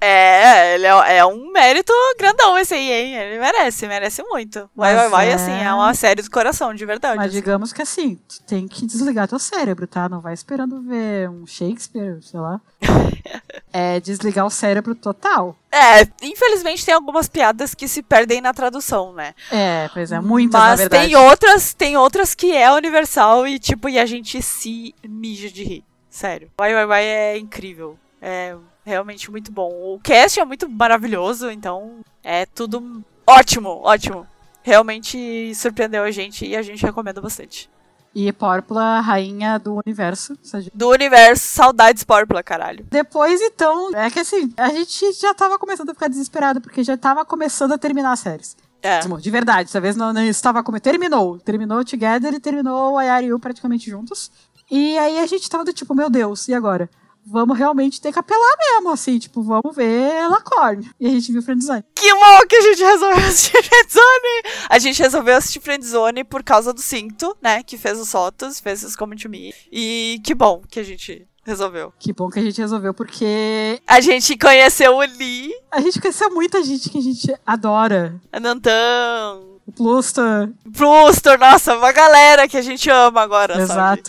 É, 0.00 0.74
ele 0.74 0.86
é, 0.86 1.16
é 1.16 1.24
um 1.24 1.50
mérito 1.50 1.92
grandão 2.18 2.58
esse 2.58 2.74
aí, 2.74 2.92
hein? 2.92 3.14
Ele 3.14 3.38
merece, 3.38 3.86
merece 3.86 4.22
muito. 4.22 4.68
Mas 4.74 4.98
YYY, 4.98 5.28
é- 5.28 5.32
assim, 5.34 5.52
é 5.52 5.72
uma 5.72 5.94
série 5.94 6.20
do 6.20 6.30
coração, 6.30 6.74
de 6.74 6.84
verdade. 6.84 7.16
Mas 7.16 7.28
assim. 7.28 7.36
digamos 7.36 7.72
que 7.72 7.80
assim, 7.80 8.16
tu 8.28 8.42
tem 8.42 8.68
que 8.68 8.84
desligar 8.84 9.26
teu 9.28 9.38
cérebro, 9.38 9.86
tá? 9.86 10.06
Não 10.08 10.20
vai 10.20 10.34
esperando 10.34 10.82
ver 10.82 11.30
um 11.30 11.46
Shakespeare, 11.46 12.18
sei 12.22 12.38
lá. 12.38 12.60
é 13.72 13.98
desligar 13.98 14.44
o 14.44 14.50
cérebro 14.50 14.94
total. 14.94 15.56
É, 15.72 16.02
infelizmente 16.22 16.84
tem 16.84 16.94
algumas 16.94 17.26
piadas 17.26 17.74
que 17.74 17.88
se 17.88 18.02
perdem 18.02 18.42
na 18.42 18.52
tradução, 18.52 19.14
né? 19.14 19.34
É, 19.50 19.88
pois 19.94 20.12
é, 20.12 20.20
muitas, 20.20 20.60
na 20.60 20.66
Mas 20.68 20.80
verdade. 20.80 21.06
tem 21.06 21.16
outras, 21.16 21.72
tem 21.72 21.96
outras 21.96 22.34
que 22.34 22.54
é 22.54 22.70
universal 22.70 23.46
e 23.46 23.58
tipo, 23.58 23.88
e 23.88 23.98
a 23.98 24.04
gente 24.04 24.42
se 24.42 24.94
mija 25.02 25.50
de 25.50 25.64
rir. 25.64 25.84
Sério. 26.10 26.50
YYY 26.60 27.04
é 27.04 27.38
incrível. 27.38 27.98
É 28.26 28.56
realmente 28.82 29.30
muito 29.30 29.52
bom. 29.52 29.68
O 29.68 30.00
cast 30.00 30.40
é 30.40 30.44
muito 30.46 30.66
maravilhoso, 30.66 31.50
então 31.50 32.00
é 32.22 32.46
tudo 32.46 33.04
ótimo, 33.26 33.80
ótimo. 33.82 34.26
Realmente 34.62 35.54
surpreendeu 35.54 36.02
a 36.02 36.10
gente 36.10 36.46
e 36.46 36.56
a 36.56 36.62
gente 36.62 36.84
recomenda 36.84 37.20
bastante. 37.20 37.68
E 38.14 38.32
Pórpula, 38.32 39.00
rainha 39.00 39.58
do 39.58 39.74
universo. 39.74 40.38
Do 40.72 40.88
universo, 40.88 41.42
saudades 41.42 42.02
Pórpula, 42.02 42.42
caralho. 42.42 42.86
Depois, 42.90 43.42
então, 43.42 43.94
é 43.94 44.08
que 44.08 44.20
assim, 44.20 44.50
a 44.56 44.68
gente 44.68 45.12
já 45.12 45.34
tava 45.34 45.58
começando 45.58 45.90
a 45.90 45.94
ficar 45.94 46.08
desesperado, 46.08 46.62
porque 46.62 46.82
já 46.82 46.96
tava 46.96 47.26
começando 47.26 47.72
a 47.72 47.78
terminar 47.78 48.12
as 48.12 48.20
séries. 48.20 48.56
É. 48.80 49.00
De 49.00 49.30
verdade, 49.30 49.64
dessa 49.64 49.80
vez 49.80 49.96
não, 49.96 50.14
não 50.14 50.24
estava 50.24 50.62
como 50.62 50.80
terminou. 50.80 51.38
Terminou 51.40 51.84
Together 51.84 52.32
e 52.32 52.40
terminou 52.40 52.96
a 52.96 53.02
Yari 53.02 53.26
Yu 53.26 53.38
praticamente 53.38 53.90
juntos. 53.90 54.30
E 54.70 54.96
aí 54.96 55.18
a 55.18 55.26
gente 55.26 55.50
tava 55.50 55.64
do 55.64 55.74
tipo, 55.74 55.94
meu 55.94 56.08
Deus, 56.08 56.48
e 56.48 56.54
agora? 56.54 56.88
Vamos 57.26 57.56
realmente 57.56 58.00
ter 58.00 58.12
que 58.12 58.18
apelar 58.18 58.56
mesmo, 58.58 58.90
assim, 58.90 59.18
tipo, 59.18 59.42
vamos 59.42 59.74
ver 59.74 60.28
Lacorne. 60.28 60.90
E 61.00 61.06
a 61.06 61.10
gente 61.10 61.32
viu 61.32 61.42
Friendzone. 61.42 61.84
Que 61.94 62.12
bom 62.12 62.40
que 62.48 62.56
a 62.56 62.60
gente 62.60 62.84
resolveu 62.84 63.16
assistir 63.26 63.62
Friendzone! 63.62 64.54
A 64.68 64.78
gente 64.78 65.02
resolveu 65.02 65.36
assistir 65.36 65.60
Friendzone 65.60 66.24
por 66.24 66.42
causa 66.42 66.72
do 66.72 66.80
Cinto, 66.82 67.36
né? 67.42 67.62
Que 67.62 67.78
fez 67.78 67.98
os 67.98 68.10
fotos, 68.10 68.60
fez 68.60 68.82
os 68.82 68.94
Come 68.94 69.16
to 69.16 69.28
Me. 69.28 69.54
E 69.72 70.20
que 70.24 70.34
bom 70.34 70.62
que 70.68 70.78
a 70.80 70.84
gente 70.84 71.26
resolveu. 71.46 71.92
Que 71.98 72.12
bom 72.12 72.28
que 72.30 72.38
a 72.38 72.42
gente 72.42 72.60
resolveu, 72.60 72.94
porque 72.94 73.80
A 73.86 74.00
gente 74.00 74.36
conheceu 74.38 74.94
o 74.96 75.00
Lee, 75.00 75.52
a 75.70 75.80
gente 75.80 76.00
conheceu 76.00 76.30
muita 76.30 76.62
gente 76.62 76.88
que 76.88 76.98
a 76.98 77.02
gente 77.02 77.34
adora. 77.44 78.20
a 78.32 78.40
Nantan, 78.40 79.40
O 79.66 79.72
Plusta, 79.72 80.50
Brewster, 80.64 81.38
nossa, 81.38 81.76
uma 81.76 81.92
galera 81.92 82.48
que 82.48 82.56
a 82.56 82.62
gente 82.62 82.88
ama 82.90 83.22
agora, 83.22 83.66
sabe? 83.66 84.02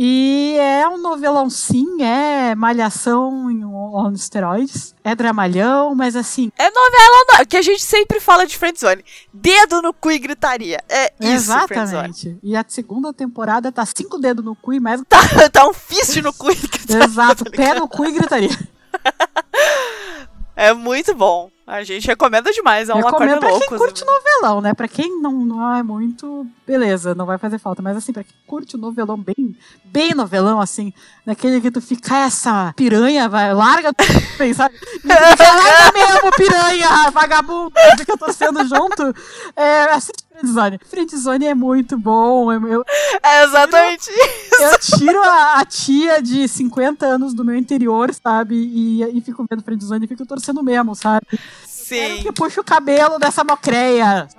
E 0.00 0.56
é 0.60 0.88
um 0.88 0.96
novelão 0.98 1.50
sim, 1.50 2.00
é 2.04 2.54
malhação 2.54 3.50
em- 3.50 3.64
on 3.64 4.12
esteroides, 4.12 4.94
é 5.02 5.12
dramalhão, 5.12 5.92
mas 5.92 6.14
assim, 6.14 6.52
É 6.56 6.70
novela 6.70 7.40
no- 7.40 7.46
que 7.46 7.56
a 7.56 7.62
gente 7.62 7.82
sempre 7.82 8.20
fala 8.20 8.46
de 8.46 8.56
Friendzone. 8.56 9.04
Dedo 9.34 9.82
no 9.82 9.92
cu 9.92 10.12
e 10.12 10.18
gritaria. 10.20 10.78
É 10.88 11.12
isso, 11.20 11.46
Friendzone. 11.66 11.82
exatamente. 11.82 12.38
E 12.44 12.56
a 12.56 12.64
segunda 12.68 13.12
temporada 13.12 13.72
tá 13.72 13.84
cinco 13.84 14.18
dedos 14.18 14.44
no 14.44 14.54
cu 14.54 14.72
e 14.72 14.78
mais 14.78 15.02
Tá, 15.08 15.18
tá 15.52 15.66
um 15.68 15.74
fist 15.74 16.14
no 16.22 16.32
cu 16.32 16.52
e 16.52 16.54
gritaria. 16.68 17.04
Exato, 17.04 17.44
pé 17.50 17.74
no 17.74 17.88
cu 17.88 18.04
e 18.04 18.12
gritaria. 18.12 18.50
É 20.54 20.72
muito 20.72 21.14
bom. 21.14 21.50
A 21.70 21.84
gente 21.84 22.06
recomenda 22.06 22.50
demais. 22.50 22.88
É 22.88 22.94
um 22.94 22.96
Recomendo 22.96 23.28
acordo 23.28 23.40
pra 23.40 23.50
louco. 23.50 23.68
quem 23.68 23.76
curte 23.76 24.02
novelão, 24.02 24.62
né? 24.62 24.72
Pra 24.72 24.88
quem 24.88 25.20
não, 25.20 25.32
não 25.44 25.76
é 25.76 25.82
muito, 25.82 26.46
beleza, 26.66 27.14
não 27.14 27.26
vai 27.26 27.36
fazer 27.36 27.58
falta. 27.58 27.82
Mas 27.82 27.94
assim, 27.98 28.10
pra 28.10 28.24
quem 28.24 28.32
curte 28.46 28.74
o 28.74 28.78
novelão 28.78 29.18
bem, 29.18 29.54
bem 29.84 30.14
novelão, 30.14 30.62
assim, 30.62 30.94
naquele 31.26 31.60
que 31.60 31.70
tu 31.70 31.82
fica, 31.82 32.14
"Ah, 32.14 32.24
essa 32.24 32.72
piranha, 32.74 33.28
vai, 33.28 33.52
larga, 33.52 33.92
bem, 34.38 34.52
sabe? 34.54 34.74
Larga 35.04 35.92
mesmo, 35.92 36.30
piranha, 36.36 37.10
vagabundo, 37.10 37.72
fica 37.98 38.16
torcendo 38.16 38.66
junto. 38.66 39.14
É, 39.54 39.82
assiste 39.92 40.24
Friendzone. 40.38 40.80
Friendzone 40.84 41.46
é 41.46 41.54
muito 41.54 41.98
bom. 41.98 42.52
Eu, 42.52 42.66
eu, 42.68 42.84
É 43.22 43.44
exatamente. 43.44 44.10
eu 44.10 44.78
tiro 44.78 45.22
a, 45.22 45.60
a 45.60 45.64
tia 45.64 46.22
de 46.22 46.46
50 46.46 47.04
anos 47.06 47.34
do 47.34 47.44
meu 47.44 47.56
interior, 47.56 48.12
sabe? 48.14 48.54
E, 48.54 49.02
e 49.18 49.20
fico 49.20 49.44
vendo 49.48 49.62
Friendzone 49.62 50.04
e 50.04 50.08
fico 50.08 50.24
torcendo 50.26 50.62
mesmo, 50.62 50.94
sabe? 50.94 51.26
Sim. 51.66 52.22
que 52.22 52.30
puxe 52.32 52.60
o 52.60 52.64
cabelo 52.64 53.18
dessa 53.18 53.42
mocreia. 53.42 54.28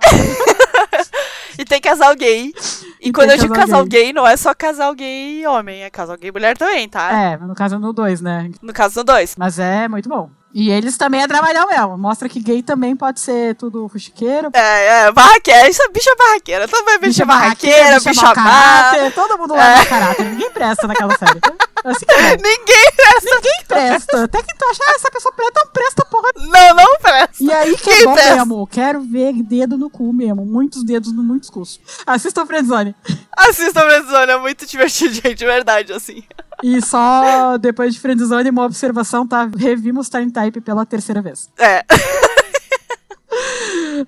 E 1.58 1.64
tem 1.64 1.78
casal 1.80 2.14
gay. 2.16 2.54
E, 3.00 3.08
E 3.08 3.12
quando 3.12 3.30
eu 3.32 3.36
digo 3.36 3.52
casal 3.52 3.66
casal 3.66 3.84
gay, 3.84 4.12
não 4.14 4.26
é 4.26 4.34
só 4.34 4.54
casal 4.54 4.94
gay 4.94 5.46
homem, 5.46 5.82
é 5.82 5.90
casal 5.90 6.16
gay 6.16 6.30
mulher 6.32 6.56
também, 6.56 6.88
tá? 6.88 7.12
É, 7.12 7.36
no 7.36 7.54
caso 7.54 7.78
no 7.78 7.92
2, 7.92 8.22
né? 8.22 8.50
No 8.62 8.72
caso 8.72 8.94
do 8.94 9.04
dois. 9.04 9.34
Mas 9.36 9.58
é 9.58 9.86
muito 9.86 10.08
bom. 10.08 10.30
E 10.52 10.70
eles 10.70 10.96
também 10.96 11.22
é 11.22 11.28
trabalhar 11.28 11.66
mesmo. 11.66 11.96
Mostra 11.96 12.28
que 12.28 12.40
gay 12.40 12.62
também 12.62 12.96
pode 12.96 13.20
ser 13.20 13.54
tudo 13.54 13.88
fuxiqueiro. 13.88 14.50
É, 14.52 14.86
é, 15.06 15.12
barraqueira. 15.12 15.68
Isso 15.68 15.82
é 15.82 15.88
bicha 15.88 16.10
barraqueira. 16.16 16.66
Também 16.66 16.98
bicha, 16.98 17.24
barraqueira, 17.24 18.00
bicha, 18.00 18.26
má. 18.26 18.34
caráter. 18.34 19.12
Todo 19.12 19.38
mundo 19.38 19.54
lá 19.54 19.80
é 19.80 19.84
caráter. 19.84 20.24
Ninguém 20.26 20.50
presta 20.50 20.86
naquela 20.86 21.16
série. 21.16 21.40
Assim 21.84 22.04
que 22.04 22.12
é. 22.12 22.36
Ninguém 22.36 22.92
presta. 22.96 23.34
Ninguém 23.36 23.64
presta. 23.66 24.24
Até 24.24 24.42
que 24.42 24.58
tu 24.58 24.64
achar 24.66 24.84
ah, 24.88 24.94
essa 24.96 25.10
pessoa 25.10 25.32
preta, 25.32 25.62
não 25.64 25.72
presta 25.72 26.04
porra. 26.04 26.28
Não, 26.36 26.74
não 26.74 26.98
presta. 27.00 27.42
E 27.44 27.52
aí 27.52 27.76
que 27.76 27.84
Quem 27.84 27.94
é 28.00 28.04
bom 28.04 28.14
presta? 28.14 28.36
mesmo. 28.36 28.66
Quero 28.66 29.00
ver 29.00 29.32
dedo 29.42 29.78
no 29.78 29.88
cu 29.88 30.12
mesmo. 30.12 30.44
Muitos 30.44 30.84
dedos 30.84 31.12
no 31.12 31.22
muitos 31.22 31.48
cus. 31.48 31.80
Assista 32.06 32.42
o 32.42 32.46
Friendzone. 32.46 32.94
Assista 33.36 33.80
a 33.80 33.84
Friendzone, 33.84 34.32
é 34.32 34.38
muito 34.38 34.66
divertido, 34.66 35.14
gente, 35.14 35.34
de 35.34 35.46
verdade, 35.46 35.92
assim. 35.92 36.22
E 36.62 36.80
só 36.82 37.56
depois 37.58 37.94
de 37.94 38.00
Friendzone, 38.00 38.50
uma 38.50 38.64
observação, 38.64 39.26
tá? 39.26 39.48
Revimos 39.56 40.08
Time 40.08 40.30
Type 40.30 40.60
pela 40.60 40.84
terceira 40.84 41.22
vez. 41.22 41.48
É. 41.58 41.84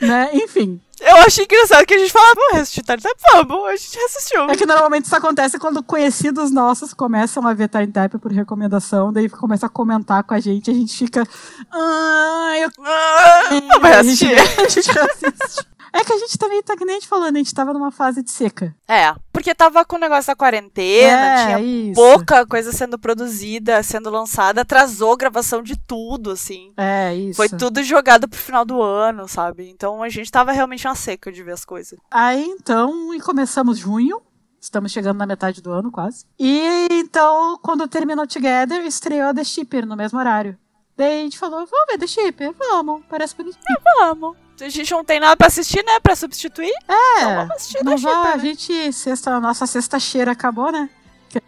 Né? 0.01 0.31
Enfim. 0.35 0.81
Eu 1.01 1.17
achei 1.17 1.45
engraçado 1.45 1.85
que 1.85 1.95
a 1.95 1.99
gente 1.99 2.13
falava, 2.13 2.35
vamos 2.35 2.61
assistir 2.61 2.83
Time 2.83 2.99
Type? 2.99 3.21
Vamos, 3.33 3.65
a 3.67 3.77
gente 3.77 3.99
assistiu. 3.99 4.45
É 4.45 4.57
que 4.57 4.65
normalmente 4.65 5.05
isso 5.05 5.17
acontece 5.17 5.59
quando 5.59 5.83
conhecidos 5.83 6.51
nossos 6.51 6.95
começam 6.95 7.47
a 7.47 7.53
ver 7.53 7.69
Time 7.69 7.89
Type 7.89 8.19
por 8.19 8.33
recomendação, 8.33 9.13
daí 9.13 9.29
começa 9.29 9.67
a 9.67 9.69
comentar 9.69 10.23
com 10.23 10.35
a 10.35 10.41
gente, 10.41 10.71
a 10.71 10.75
gente 10.75 10.97
fica. 10.97 11.27
Ah, 11.73 12.53
eu. 12.57 12.71
Ah, 12.85 13.81
vai 13.81 13.95
a 13.99 14.03
gente, 14.03 14.25
assistir. 14.25 14.39
a 14.61 14.69
gente 14.69 14.91
assiste. 14.99 15.67
É 15.93 16.03
que 16.05 16.13
a 16.13 16.19
gente 16.19 16.39
também 16.39 16.63
tá 16.63 16.77
que 16.77 16.85
nem 16.85 16.97
a 16.97 16.99
gente 16.99 17.09
falando, 17.09 17.37
a 17.37 17.39
gente 17.39 17.55
tava 17.55 17.73
numa 17.73 17.91
fase 17.91 18.23
de 18.23 18.31
seca. 18.31 18.75
É, 18.89 19.15
porque 19.33 19.55
tava 19.55 19.85
com 19.85 19.97
o 19.97 20.01
negócio 20.01 20.29
da 20.29 20.37
quarentena, 20.37 21.27
é, 21.27 21.45
tinha 21.45 21.61
isso. 21.61 21.95
pouca 21.95 22.47
coisa 22.47 22.73
sendo 22.73 22.99
produzida, 22.99 23.83
sendo 23.83 24.09
lançada, 24.09 24.63
atrasou 24.63 25.13
a 25.13 25.17
gravação 25.17 25.63
de 25.63 25.77
tudo, 25.77 26.31
assim. 26.31 26.73
É, 26.77 27.15
isso. 27.15 27.37
Foi 27.37 27.49
tudo 27.49 27.83
jogado 27.83 28.27
pro 28.27 28.39
final 28.39 28.65
do 28.65 28.81
ano, 28.81 29.29
sabe? 29.29 29.69
Então 29.69 30.03
a 30.03 30.09
gente 30.09 30.31
tava 30.31 30.51
realmente 30.53 30.85
na 30.85 30.95
seca 30.95 31.31
de 31.31 31.43
ver 31.43 31.53
as 31.53 31.65
coisas. 31.65 31.99
Aí 32.11 32.43
então, 32.45 33.15
e 33.15 33.21
começamos 33.21 33.79
junho. 33.79 34.23
Estamos 34.61 34.93
chegando 34.93 35.19
na 35.19 35.27
metade 35.27 35.61
do 35.61 35.73
ano, 35.73 35.91
quase. 35.91 36.25
E 36.39 36.87
então, 36.93 37.59
quando 37.61 37.89
terminou 37.89 38.27
Together, 38.29 38.81
estreou 38.87 39.35
The 39.35 39.43
Shipper 39.43 39.85
no 39.85 39.97
mesmo 39.97 40.21
horário. 40.21 40.57
Daí 40.97 41.21
a 41.21 41.23
gente 41.25 41.39
falou, 41.39 41.67
vamos 41.67 41.87
ver 41.91 41.99
The 41.99 42.07
Shipper? 42.07 42.55
Vamos, 42.57 43.03
parece 43.09 43.35
bonitinho. 43.35 43.63
Vamos. 43.99 44.42
A 44.61 44.69
gente 44.69 44.91
não 44.93 45.05
tem 45.05 45.19
nada 45.19 45.37
pra 45.37 45.47
assistir, 45.49 45.85
né? 45.85 45.99
Pra 46.01 46.15
substituir. 46.15 46.73
É, 46.89 47.19
Então 47.19 47.35
vamos 47.37 47.51
assistir 47.57 47.85
não 47.85 47.97
vai, 47.97 48.33
a 48.33 48.37
né? 48.37 48.43
gente, 48.45 48.93
sexta, 48.93 49.31
a 49.31 49.41
nossa 49.41 49.67
sexta-cheira 49.67 50.31
acabou, 50.33 50.71
né? 50.71 50.89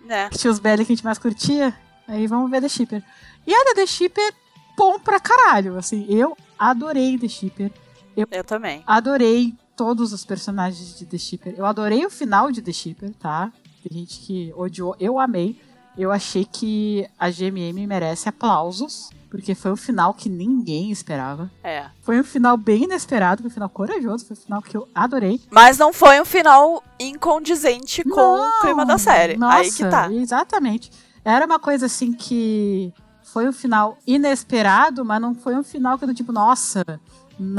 É. 0.09 0.29
Que 0.31 0.39
tinha 0.39 0.51
os 0.51 0.59
BL 0.59 0.77
que 0.77 0.83
a 0.83 0.85
gente 0.97 1.05
mais 1.05 1.19
curtia. 1.19 1.75
Aí 2.09 2.27
vamos 2.27 2.51
ver 2.51 2.61
The 2.61 2.69
Shipper. 2.69 3.03
E 3.47 3.55
a 3.55 3.75
The 3.75 3.87
Shipper, 3.87 4.35
bom 4.77 4.99
pra 4.99 5.21
caralho. 5.21 5.77
Assim, 5.79 6.07
eu 6.09 6.37
adorei 6.59 7.19
The 7.19 7.29
Shipper. 7.29 7.71
Eu 8.17 8.45
também. 8.45 8.83
Adorei 8.87 9.55
todos 9.77 10.13
os 10.13 10.25
personagens 10.25 10.99
de 10.99 11.05
The 11.05 11.19
Shipper. 11.19 11.55
Eu 11.57 11.67
adorei 11.67 12.05
o 12.07 12.11
final 12.11 12.51
de 12.51 12.63
The 12.63 12.73
Shipper, 12.73 13.13
tá? 13.15 13.53
Tem 13.83 13.99
gente 14.01 14.19
que 14.21 14.53
odiou. 14.57 14.97
Eu 14.99 15.19
amei. 15.19 15.61
Eu 15.97 16.11
achei 16.11 16.45
que 16.45 17.09
a 17.19 17.31
GMM 17.31 17.87
merece 17.87 18.29
aplausos. 18.29 19.11
Porque 19.35 19.53
foi 19.53 19.73
um 19.73 19.77
final 19.77 20.15
que 20.15 20.29
ninguém 20.29 20.93
esperava. 20.93 21.51
É. 21.65 21.87
Foi 22.03 22.21
um 22.21 22.23
final 22.23 22.57
bem 22.57 22.85
inesperado, 22.85 23.43
foi 23.43 23.51
um 23.51 23.53
final 23.53 23.69
corajoso, 23.69 24.25
foi 24.25 24.37
um 24.37 24.41
final 24.41 24.63
que 24.63 24.77
eu 24.77 24.89
adorei. 24.95 25.41
Mas 25.51 25.77
não 25.77 25.93
foi 25.93 26.21
um 26.21 26.25
final 26.25 26.81
incondizente 27.01 28.05
com 28.05 28.15
Não, 28.15 28.49
o 28.49 28.61
clima 28.61 28.87
da 28.87 28.97
série. 28.97 29.37
Nossa, 29.37 29.57
Aí 29.57 29.73
que 29.73 29.85
tá. 29.87 30.09
Exatamente. 30.13 30.93
Era 31.25 31.47
uma 31.47 31.59
coisa 31.59 31.87
assim 31.87 32.13
que 32.13 32.93
foi 33.25 33.49
um 33.49 33.53
final 33.53 33.99
inesperado, 34.07 35.05
mas 35.05 35.21
não 35.21 35.35
foi 35.35 35.57
um 35.57 35.65
final 35.65 35.99
que 35.99 36.07
do 36.07 36.15
tipo, 36.15 36.31
nossa, 36.31 36.85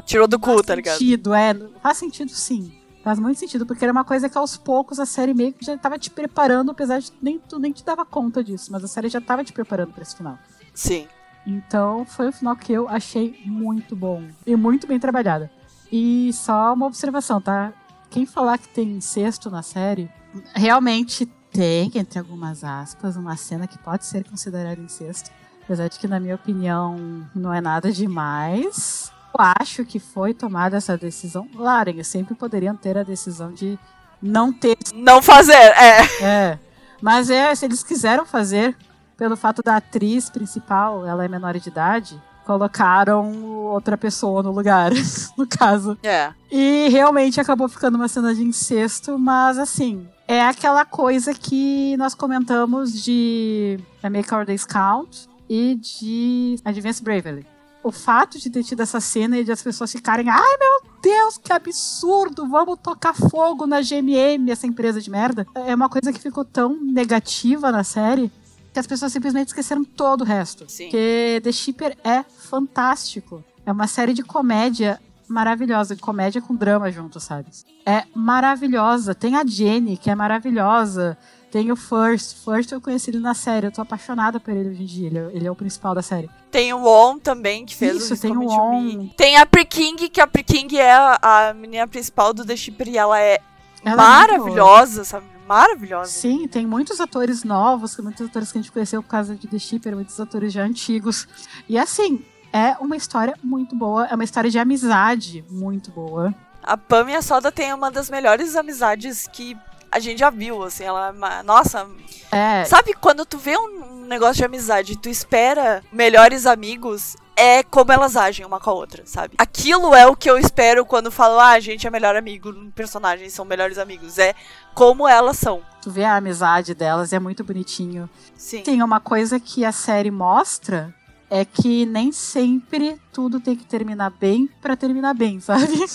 Tirou 0.06 0.30
do 0.30 0.40
cu, 0.40 0.52
faz 0.54 0.62
tá 0.62 0.76
ligado? 0.76 0.98
sentido, 0.98 1.34
é. 1.34 1.54
Faz 1.84 1.98
sentido 1.98 2.32
sim. 2.32 2.72
Faz 3.04 3.20
muito 3.20 3.38
sentido, 3.38 3.66
porque 3.66 3.84
era 3.84 3.92
uma 3.92 4.06
coisa 4.06 4.30
que 4.30 4.38
aos 4.38 4.56
poucos 4.56 4.98
a 4.98 5.06
série 5.06 5.34
meio 5.34 5.52
que 5.52 5.66
já 5.66 5.78
tava 5.78 6.00
te 6.00 6.10
preparando, 6.10 6.72
apesar 6.72 7.02
de 7.02 7.12
nem 7.22 7.38
tu 7.38 7.60
nem 7.60 7.74
te 7.74 7.84
dava 7.84 8.06
conta 8.06 8.42
disso, 8.42 8.72
mas 8.72 8.82
a 8.82 8.88
série 8.88 9.10
já 9.10 9.20
tava 9.20 9.44
te 9.44 9.52
preparando 9.52 9.92
pra 9.92 10.04
esse 10.04 10.16
final. 10.16 10.40
Sim. 10.74 11.06
Então 11.46 12.06
foi 12.06 12.30
um 12.30 12.32
final 12.32 12.56
que 12.56 12.74
eu 12.74 12.90
achei 12.90 13.40
muito 13.46 13.96
bom 13.96 14.24
e 14.46 14.56
muito 14.56 14.88
bem 14.88 15.00
trabalhada. 15.00 15.52
E 15.92 16.32
só 16.34 16.74
uma 16.74 16.88
observação, 16.88 17.40
tá? 17.40 17.72
Quem 18.10 18.26
falar 18.26 18.58
que 18.58 18.68
tem 18.68 18.94
incesto 18.94 19.50
na 19.50 19.62
série, 19.62 20.10
realmente 20.54 21.26
tem, 21.52 21.92
entre 21.96 22.20
algumas 22.20 22.64
aspas, 22.64 23.16
uma 23.16 23.38
cena 23.38 23.68
que 23.68 23.78
pode 23.78 24.06
ser 24.06 24.24
considerada 24.28 24.80
incesto. 24.82 25.30
Apesar 25.64 25.88
de 25.88 25.98
que, 25.98 26.08
na 26.08 26.20
minha 26.20 26.36
opinião, 26.36 27.28
não 27.34 27.54
é 27.54 27.60
nada 27.60 27.92
demais. 27.92 29.12
Eu 29.34 29.44
acho 29.60 29.84
que 29.84 30.00
foi 30.00 30.34
tomada 30.34 30.78
essa 30.78 30.98
decisão. 30.98 31.48
Claro, 31.48 31.90
eles 31.90 32.08
sempre 32.08 32.36
poderiam 32.36 32.76
ter 32.76 32.98
a 32.98 33.04
decisão 33.04 33.52
de 33.52 33.78
não 34.22 34.54
ter 34.54 34.78
Não 34.94 35.22
fazer, 35.22 35.54
é. 35.54 36.24
é. 36.24 36.60
Mas 37.02 37.30
é, 37.30 37.54
se 37.56 37.66
eles 37.66 37.84
quiseram 37.84 38.26
fazer, 38.26 38.76
pelo 39.18 39.36
fato 39.36 39.62
da 39.64 39.78
atriz 39.78 40.30
principal, 40.30 41.06
ela 41.06 41.24
é 41.24 41.28
menor 41.28 41.58
de 41.58 41.70
idade, 41.70 42.22
colocaram 42.46 43.44
outra 43.66 43.98
pessoa 43.98 44.44
no 44.44 44.52
lugar, 44.52 44.92
no 45.38 45.48
caso. 45.48 45.98
É. 46.04 46.32
E 46.52 46.88
realmente 46.90 47.42
acabou 47.42 47.68
ficando 47.68 47.96
uma 47.96 48.08
cena 48.08 48.34
de 48.34 48.44
incesto, 48.44 49.18
mas 49.18 49.58
assim, 49.58 50.08
é 50.28 50.42
aquela 50.42 50.86
coisa 50.86 51.34
que 51.34 51.98
nós 51.98 52.14
comentamos 52.14 53.04
de 53.04 53.80
A 54.02 54.10
Make 54.10 54.34
Our 54.34 54.46
Days 54.46 54.66
Count 54.66 55.28
e 55.50 55.76
de 55.76 56.56
Advance 56.64 57.04
Bravely. 57.04 57.46
O 57.84 57.92
fato 57.92 58.40
de 58.40 58.50
ter 58.50 58.64
tido 58.64 58.82
essa 58.82 59.00
cena 59.00 59.38
e 59.38 59.44
de 59.44 59.52
as 59.52 59.62
pessoas 59.62 59.92
ficarem, 59.92 60.28
ai 60.28 60.58
meu 60.58 60.92
Deus, 61.04 61.38
que 61.38 61.54
absurdo, 61.54 62.48
vamos 62.48 62.80
tocar 62.82 63.14
fogo 63.14 63.68
na 63.68 63.80
GMM, 63.80 64.50
essa 64.50 64.66
empresa 64.66 65.00
de 65.00 65.12
merda, 65.12 65.46
é 65.54 65.76
uma 65.76 65.88
coisa 65.88 66.12
que 66.12 66.20
ficou 66.20 66.44
tão 66.44 66.76
negativa 66.82 67.72
na 67.72 67.84
série 67.84 68.32
que 68.76 68.80
as 68.80 68.86
pessoas 68.86 69.14
simplesmente 69.14 69.48
esqueceram 69.48 69.86
todo 69.86 70.22
o 70.22 70.24
resto. 70.26 70.66
Sim. 70.68 70.86
Porque 70.86 71.40
The 71.42 71.52
Shipper 71.54 71.98
é 72.04 72.24
fantástico. 72.24 73.42
É 73.66 73.72
uma 73.72 73.88
série 73.88 74.14
de 74.14 74.22
comédia 74.22 75.00
maravilhosa, 75.30 75.96
de 75.96 76.02
comédia 76.02 76.42
com 76.42 76.54
drama 76.54 76.92
junto, 76.92 77.18
sabe? 77.18 77.48
É 77.86 78.04
maravilhosa. 78.14 79.16
Tem 79.16 79.38
a 79.38 79.46
Jenny, 79.46 79.96
que 79.96 80.10
é 80.10 80.16
maravilhosa. 80.16 81.18
Tem 81.50 81.72
o 81.72 81.76
First. 81.78 82.44
First 82.44 82.74
eu 82.74 82.82
conheci 82.82 83.12
ele 83.12 83.20
na 83.20 83.34
série. 83.34 83.68
Eu 83.68 83.72
tô 83.72 83.82
apaixonada 83.82 84.42
por 84.42 84.54
ele 84.54 84.72
hoje 84.72 84.84
em 84.84 84.86
dia. 84.86 85.08
Ele 85.08 85.20
é, 85.20 85.30
ele 85.32 85.48
é 85.48 85.52
o 85.52 85.56
principal 85.56 85.96
da 85.96 86.02
série. 86.02 86.30
Tem 86.52 86.74
o 86.74 86.86
On 86.86 87.18
também, 87.18 87.66
que 87.66 87.74
fez 87.74 87.96
Isso, 87.96 88.14
o 88.14 88.18
tem 88.18 88.36
o 88.36 88.46
On. 88.46 89.08
Tem 89.16 89.38
a 89.38 89.46
Pri-King, 89.46 90.10
que 90.10 90.20
a 90.20 90.28
Pri-King 90.28 90.78
é 90.78 90.94
a, 90.94 91.20
a 91.22 91.54
menina 91.54 91.88
principal 91.88 92.34
do 92.34 92.44
The 92.44 92.58
Shipper 92.58 92.90
e 92.90 92.98
ela 92.98 93.18
é 93.22 93.40
Ela 93.86 93.94
é 93.94 93.96
maravilhosa, 93.96 95.06
sabe? 95.06 95.35
Maravilhosa. 95.46 96.12
Sim, 96.12 96.48
tem 96.48 96.66
muitos 96.66 97.00
atores 97.00 97.44
novos, 97.44 97.98
muitos 97.98 98.28
atores 98.28 98.52
que 98.52 98.58
a 98.58 98.62
gente 98.62 98.72
conheceu 98.72 99.04
por 99.04 99.10
causa 99.10 99.36
de 99.36 99.48
The 99.48 99.60
Shipper, 99.60 99.96
muitos 99.96 100.20
atores 100.20 100.52
já 100.52 100.64
antigos. 100.64 101.28
E 101.70 101.78
assim, 101.78 102.26
é 102.52 102.72
uma 102.80 102.96
história 102.96 103.36
muito 103.44 103.76
boa, 103.76 104.08
é 104.08 104.16
uma 104.16 104.24
história 104.24 104.50
de 104.50 104.58
amizade 104.58 105.46
muito 105.50 105.92
boa. 105.92 106.34
A 106.64 106.76
Pam 106.76 107.12
e 107.12 107.16
a 107.16 107.22
Soda 107.22 107.52
tem 107.52 107.72
uma 107.74 107.92
das 107.92 108.10
melhores 108.10 108.56
amizades 108.56 109.28
que 109.28 109.56
a 109.96 110.00
gente 110.00 110.20
já 110.20 110.30
viu, 110.30 110.62
assim, 110.62 110.84
ela 110.84 111.16
é 111.40 111.44
Nossa, 111.44 111.88
É, 112.32 112.66
sabe 112.66 112.94
quando 112.94 113.26
tu 113.26 113.38
vê 113.38 113.58
um 113.58 114.06
negócio 114.06 114.36
de 114.36 114.44
amizade 114.46 114.94
e 114.94 114.96
tu 114.98 115.08
espera 115.08 115.82
melhores 115.90 116.46
amigos, 116.46 117.16
é 117.36 117.64
como 117.64 117.94
elas 117.94 118.18
agem 118.18 118.46
uma 118.46 118.60
com 118.60 118.70
a 118.70 118.74
outra, 118.74 119.04
sabe? 119.06 119.36
Aquilo 119.38 119.96
é 119.96 120.06
o 120.06 120.16
que 120.16 120.30
eu 120.30 120.38
espero 120.38 120.86
quando 120.86 121.10
falo, 121.10 121.40
ah, 121.40 121.52
a 121.52 121.60
gente 121.62 121.88
é 121.88 121.90
melhor 121.90 122.14
amigo, 122.16 122.54
personagens 122.76 123.32
são 123.34 123.46
melhores 123.46 123.78
amigos, 123.78 124.18
é 124.18 124.36
como 124.74 125.08
elas 125.08 125.38
são. 125.38 125.62
tu 125.82 125.90
vê 125.90 126.04
a 126.04 126.18
amizade 126.18 126.74
delas, 126.74 127.14
é 127.14 127.20
muito 127.20 127.42
bonitinho. 127.44 128.10
Sim. 128.36 128.64
Tem 128.64 128.84
uma 128.84 129.00
coisa 129.00 129.40
que 129.40 129.64
a 129.64 129.72
série 129.72 130.12
mostra 130.12 130.94
é 131.30 131.46
que 131.46 131.86
nem 131.86 132.12
sempre 132.12 133.00
tudo 133.14 133.40
tem 133.40 133.56
que 133.56 133.66
terminar 133.66 134.10
bem 134.12 134.50
pra 134.62 134.76
terminar 134.76 135.14
bem, 135.14 135.40
sabe? 135.40 135.86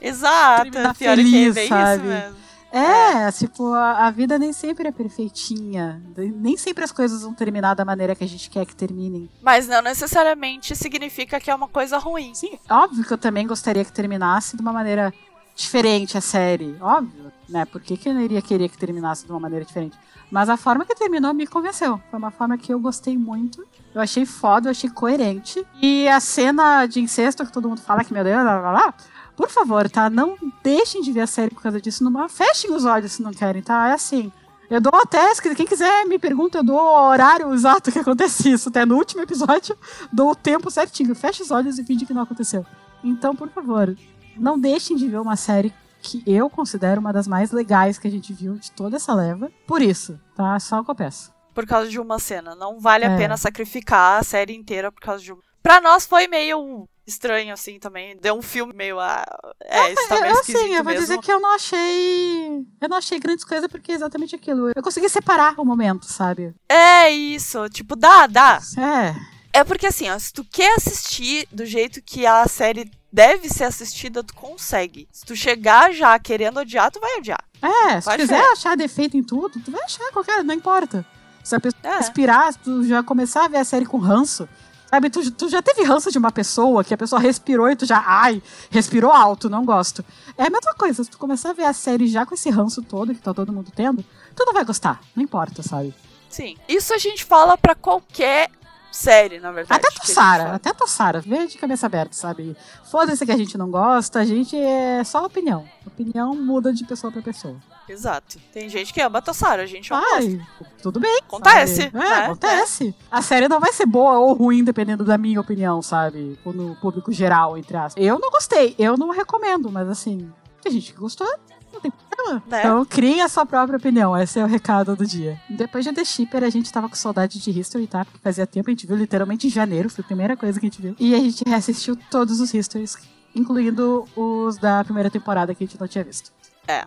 Exato, 0.00 0.70
Terminar 0.70 0.94
pior 0.94 1.16
que 1.16 1.22
é 1.22 1.52
feliz, 1.52 1.68
sabe? 1.68 1.94
isso 1.96 2.04
mesmo. 2.06 2.45
É, 2.76 3.32
tipo, 3.32 3.72
a, 3.72 4.06
a 4.06 4.10
vida 4.10 4.38
nem 4.38 4.52
sempre 4.52 4.88
é 4.88 4.92
perfeitinha. 4.92 6.02
Nem 6.16 6.58
sempre 6.58 6.84
as 6.84 6.92
coisas 6.92 7.22
vão 7.22 7.32
terminar 7.32 7.74
da 7.74 7.86
maneira 7.86 8.14
que 8.14 8.22
a 8.22 8.28
gente 8.28 8.50
quer 8.50 8.66
que 8.66 8.76
terminem. 8.76 9.30
Mas 9.40 9.66
não 9.66 9.80
necessariamente 9.80 10.76
significa 10.76 11.40
que 11.40 11.50
é 11.50 11.54
uma 11.54 11.68
coisa 11.68 11.96
ruim. 11.96 12.34
Sim, 12.34 12.58
óbvio 12.68 13.02
que 13.02 13.12
eu 13.12 13.18
também 13.18 13.46
gostaria 13.46 13.82
que 13.82 13.92
terminasse 13.92 14.56
de 14.56 14.62
uma 14.62 14.74
maneira 14.74 15.12
diferente 15.54 16.18
a 16.18 16.20
série. 16.20 16.76
Óbvio, 16.78 17.32
né? 17.48 17.64
Por 17.64 17.80
que, 17.80 17.96
que 17.96 18.10
eu 18.10 18.14
não 18.14 18.20
iria 18.20 18.42
querer 18.42 18.68
que 18.68 18.76
terminasse 18.76 19.24
de 19.24 19.30
uma 19.30 19.40
maneira 19.40 19.64
diferente? 19.64 19.96
Mas 20.30 20.50
a 20.50 20.56
forma 20.56 20.84
que 20.84 20.94
terminou 20.94 21.32
me 21.32 21.46
convenceu. 21.46 21.98
Foi 22.10 22.18
uma 22.18 22.30
forma 22.30 22.58
que 22.58 22.74
eu 22.74 22.78
gostei 22.78 23.16
muito. 23.16 23.66
Eu 23.94 24.02
achei 24.02 24.26
foda, 24.26 24.68
eu 24.68 24.72
achei 24.72 24.90
coerente. 24.90 25.66
E 25.80 26.06
a 26.08 26.20
cena 26.20 26.84
de 26.84 27.00
incesto 27.00 27.46
que 27.46 27.52
todo 27.52 27.68
mundo 27.68 27.80
fala 27.80 28.04
que, 28.04 28.12
meu 28.12 28.22
Deus, 28.22 28.44
lá, 28.44 28.60
lá, 28.60 28.72
lá. 28.72 28.94
Por 29.36 29.50
favor, 29.50 29.88
tá? 29.90 30.08
Não 30.08 30.36
deixem 30.62 31.02
de 31.02 31.12
ver 31.12 31.20
a 31.22 31.26
série 31.26 31.54
por 31.54 31.62
causa 31.62 31.80
disso. 31.80 32.02
Não, 32.02 32.28
fechem 32.28 32.72
os 32.72 32.84
olhos 32.84 33.12
se 33.12 33.22
não 33.22 33.32
querem, 33.32 33.62
tá? 33.62 33.88
É 33.88 33.92
assim. 33.92 34.32
Eu 34.68 34.80
dou 34.80 34.92
até, 34.96 35.32
quem 35.54 35.66
quiser 35.66 36.04
me 36.06 36.18
pergunta, 36.18 36.58
eu 36.58 36.64
dou 36.64 36.76
o 36.80 37.08
horário 37.08 37.54
exato 37.54 37.92
que 37.92 37.98
acontece 38.00 38.50
isso. 38.50 38.68
Até 38.68 38.84
no 38.84 38.96
último 38.96 39.22
episódio, 39.22 39.76
dou 40.12 40.30
o 40.30 40.34
tempo 40.34 40.70
certinho. 40.70 41.14
Fecha 41.14 41.42
os 41.42 41.50
olhos 41.52 41.78
e 41.78 41.84
finge 41.84 42.04
que 42.06 42.14
não 42.14 42.22
aconteceu. 42.22 42.66
Então, 43.04 43.36
por 43.36 43.48
favor, 43.50 43.96
não 44.36 44.58
deixem 44.58 44.96
de 44.96 45.06
ver 45.08 45.20
uma 45.20 45.36
série 45.36 45.72
que 46.02 46.22
eu 46.26 46.50
considero 46.50 47.00
uma 47.00 47.12
das 47.12 47.28
mais 47.28 47.52
legais 47.52 47.98
que 47.98 48.08
a 48.08 48.10
gente 48.10 48.32
viu 48.32 48.54
de 48.54 48.70
toda 48.72 48.96
essa 48.96 49.14
leva. 49.14 49.50
Por 49.66 49.80
isso, 49.82 50.18
tá? 50.34 50.58
Só 50.58 50.80
o 50.80 50.84
que 50.84 50.90
eu 50.90 50.94
peço. 50.94 51.32
Por 51.54 51.64
causa 51.66 51.88
de 51.88 52.00
uma 52.00 52.18
cena. 52.18 52.54
Não 52.54 52.80
vale 52.80 53.04
a 53.04 53.10
É. 53.10 53.16
pena 53.16 53.36
sacrificar 53.36 54.20
a 54.20 54.24
série 54.24 54.54
inteira 54.54 54.90
por 54.90 55.00
causa 55.00 55.22
de 55.22 55.32
uma. 55.32 55.40
Pra 55.62 55.80
nós 55.80 56.06
foi 56.06 56.26
meio 56.26 56.88
estranho, 57.06 57.52
assim, 57.52 57.78
também. 57.78 58.16
Deu 58.16 58.34
um 58.34 58.42
filme 58.42 58.72
meio. 58.74 58.98
Ah, 58.98 59.24
é, 59.62 59.92
isso 59.92 60.08
tá 60.08 60.20
meio 60.20 60.32
eu, 60.32 60.40
esquisito 60.40 60.56
assim, 60.62 60.74
eu 60.74 60.84
vou 60.84 60.92
mesmo. 60.92 61.00
dizer 61.06 61.18
que 61.20 61.32
eu 61.32 61.40
não 61.40 61.54
achei. 61.54 62.66
Eu 62.80 62.88
não 62.88 62.96
achei 62.96 63.18
grandes 63.18 63.44
coisas 63.44 63.68
porque 63.68 63.92
é 63.92 63.94
exatamente 63.94 64.34
aquilo. 64.34 64.70
Eu 64.74 64.82
consegui 64.82 65.08
separar 65.08 65.54
o 65.58 65.64
momento, 65.64 66.06
sabe? 66.06 66.54
É 66.68 67.08
isso. 67.10 67.68
Tipo, 67.68 67.94
dá, 67.96 68.26
dá. 68.26 68.60
É. 68.78 69.36
É 69.60 69.64
porque 69.64 69.86
assim, 69.86 70.10
ó, 70.10 70.18
se 70.18 70.32
tu 70.32 70.44
quer 70.44 70.74
assistir 70.76 71.48
do 71.50 71.64
jeito 71.64 72.02
que 72.02 72.26
a 72.26 72.46
série 72.46 72.90
deve 73.10 73.48
ser 73.48 73.64
assistida, 73.64 74.22
tu 74.22 74.34
consegue. 74.34 75.08
Se 75.10 75.24
tu 75.24 75.34
chegar 75.34 75.92
já 75.92 76.18
querendo 76.18 76.60
odiar, 76.60 76.90
tu 76.90 77.00
vai 77.00 77.16
odiar. 77.18 77.42
É, 77.62 78.00
se 78.00 78.04
Vai 78.06 78.18
quiser 78.18 78.38
ver. 78.42 78.48
achar 78.52 78.76
defeito 78.76 79.16
em 79.16 79.22
tudo, 79.22 79.58
tu 79.64 79.70
vai 79.70 79.82
achar 79.82 80.10
qualquer, 80.12 80.44
não 80.44 80.54
importa. 80.54 81.06
Se 81.42 81.54
a 81.56 81.60
pessoa 81.60 81.80
É. 81.94 81.98
inspirar, 82.00 82.52
se 82.52 82.58
tu 82.58 82.84
já 82.84 83.02
começar 83.02 83.44
a 83.46 83.48
ver 83.48 83.56
a 83.58 83.64
série 83.64 83.86
com 83.86 83.96
ranço, 83.96 84.46
Sabe, 84.86 85.10
tu, 85.10 85.30
tu 85.32 85.48
já 85.48 85.60
teve 85.60 85.82
ranço 85.82 86.12
de 86.12 86.18
uma 86.18 86.30
pessoa 86.30 86.84
que 86.84 86.94
a 86.94 86.96
pessoa 86.96 87.20
respirou 87.20 87.68
e 87.68 87.76
tu 87.76 87.84
já, 87.84 88.02
ai, 88.06 88.40
respirou 88.70 89.10
alto, 89.10 89.50
não 89.50 89.64
gosto. 89.64 90.04
É 90.38 90.44
a 90.46 90.50
mesma 90.50 90.74
coisa, 90.74 91.02
se 91.02 91.10
tu 91.10 91.18
começar 91.18 91.50
a 91.50 91.52
ver 91.52 91.64
a 91.64 91.72
série 91.72 92.06
já 92.06 92.24
com 92.24 92.34
esse 92.34 92.48
ranço 92.50 92.82
todo 92.82 93.14
que 93.14 93.20
tá 93.20 93.34
todo 93.34 93.52
mundo 93.52 93.72
tendo, 93.74 94.04
tu 94.34 94.44
não 94.46 94.52
vai 94.52 94.64
gostar, 94.64 95.00
não 95.14 95.24
importa, 95.24 95.62
sabe? 95.62 95.92
Sim. 96.30 96.56
Isso 96.68 96.94
a 96.94 96.98
gente 96.98 97.24
fala 97.24 97.58
pra 97.58 97.74
qualquer 97.74 98.50
série, 98.92 99.40
na 99.40 99.52
verdade. 99.52 99.80
Até 99.80 99.90
Tossara, 99.98 100.54
até 100.54 100.72
Tossara, 100.72 101.20
vê 101.20 101.46
de 101.46 101.58
cabeça 101.58 101.86
aberta, 101.86 102.14
sabe? 102.14 102.56
Foda-se 102.90 103.26
que 103.26 103.32
a 103.32 103.36
gente 103.36 103.58
não 103.58 103.70
gosta, 103.70 104.20
a 104.20 104.24
gente 104.24 104.56
é 104.56 105.02
só 105.04 105.24
opinião. 105.24 105.68
Opinião 105.86 106.34
muda 106.34 106.72
de 106.72 106.84
pessoa 106.84 107.12
pra 107.12 107.22
pessoa. 107.22 107.56
Exato. 107.88 108.38
Tem 108.52 108.68
gente 108.68 108.92
que 108.92 109.00
ama 109.00 109.22
Tossara, 109.22 109.62
a 109.62 109.66
gente 109.66 109.90
não 109.90 109.98
Ai, 109.98 110.40
tudo 110.82 110.98
bem. 111.00 111.18
Acontece? 111.18 111.82
É, 111.82 111.90
né? 111.90 112.08
acontece. 112.24 112.94
A 113.10 113.22
série 113.22 113.48
não 113.48 113.60
vai 113.60 113.72
ser 113.72 113.86
boa 113.86 114.18
ou 114.18 114.32
ruim, 114.32 114.64
dependendo 114.64 115.04
da 115.04 115.16
minha 115.16 115.40
opinião, 115.40 115.80
sabe? 115.82 116.38
Ou 116.44 116.52
no 116.52 116.76
público 116.76 117.12
geral, 117.12 117.56
entre 117.56 117.76
aspas. 117.76 118.02
Eu 118.02 118.18
não 118.18 118.30
gostei, 118.30 118.74
eu 118.78 118.96
não 118.96 119.10
recomendo, 119.10 119.70
mas 119.70 119.88
assim, 119.88 120.30
tem 120.62 120.72
gente 120.72 120.92
que 120.92 120.98
gostou, 120.98 121.28
não 121.72 121.80
tem 121.80 121.90
problema. 121.90 122.42
Né? 122.46 122.60
Então, 122.60 122.84
criem 122.84 123.22
a 123.22 123.28
sua 123.28 123.46
própria 123.46 123.76
opinião. 123.76 124.16
Esse 124.16 124.38
é 124.38 124.44
o 124.44 124.46
recado 124.46 124.96
do 124.96 125.06
dia. 125.06 125.40
Depois 125.48 125.84
de 125.84 125.92
The 125.92 126.04
Shipper, 126.04 126.42
a 126.42 126.50
gente 126.50 126.72
tava 126.72 126.88
com 126.88 126.94
saudade 126.94 127.38
de 127.38 127.50
History, 127.50 127.86
tá? 127.86 128.04
Porque 128.04 128.18
fazia 128.18 128.46
tempo, 128.46 128.68
a 128.68 128.72
gente 128.72 128.86
viu 128.86 128.96
literalmente 128.96 129.46
em 129.46 129.50
janeiro, 129.50 129.88
foi 129.88 130.02
a 130.02 130.06
primeira 130.06 130.36
coisa 130.36 130.58
que 130.58 130.66
a 130.66 130.68
gente 130.68 130.82
viu. 130.82 130.96
E 130.98 131.14
a 131.14 131.18
gente 131.18 131.44
reassistiu 131.46 131.96
todos 132.10 132.40
os 132.40 132.52
Histories, 132.52 132.96
incluindo 133.34 134.06
os 134.16 134.56
da 134.56 134.82
primeira 134.82 135.10
temporada 135.10 135.54
que 135.54 135.62
a 135.62 135.66
gente 135.66 135.78
não 135.78 135.86
tinha 135.86 136.02
visto. 136.02 136.32
É. 136.66 136.78
É, 136.78 136.86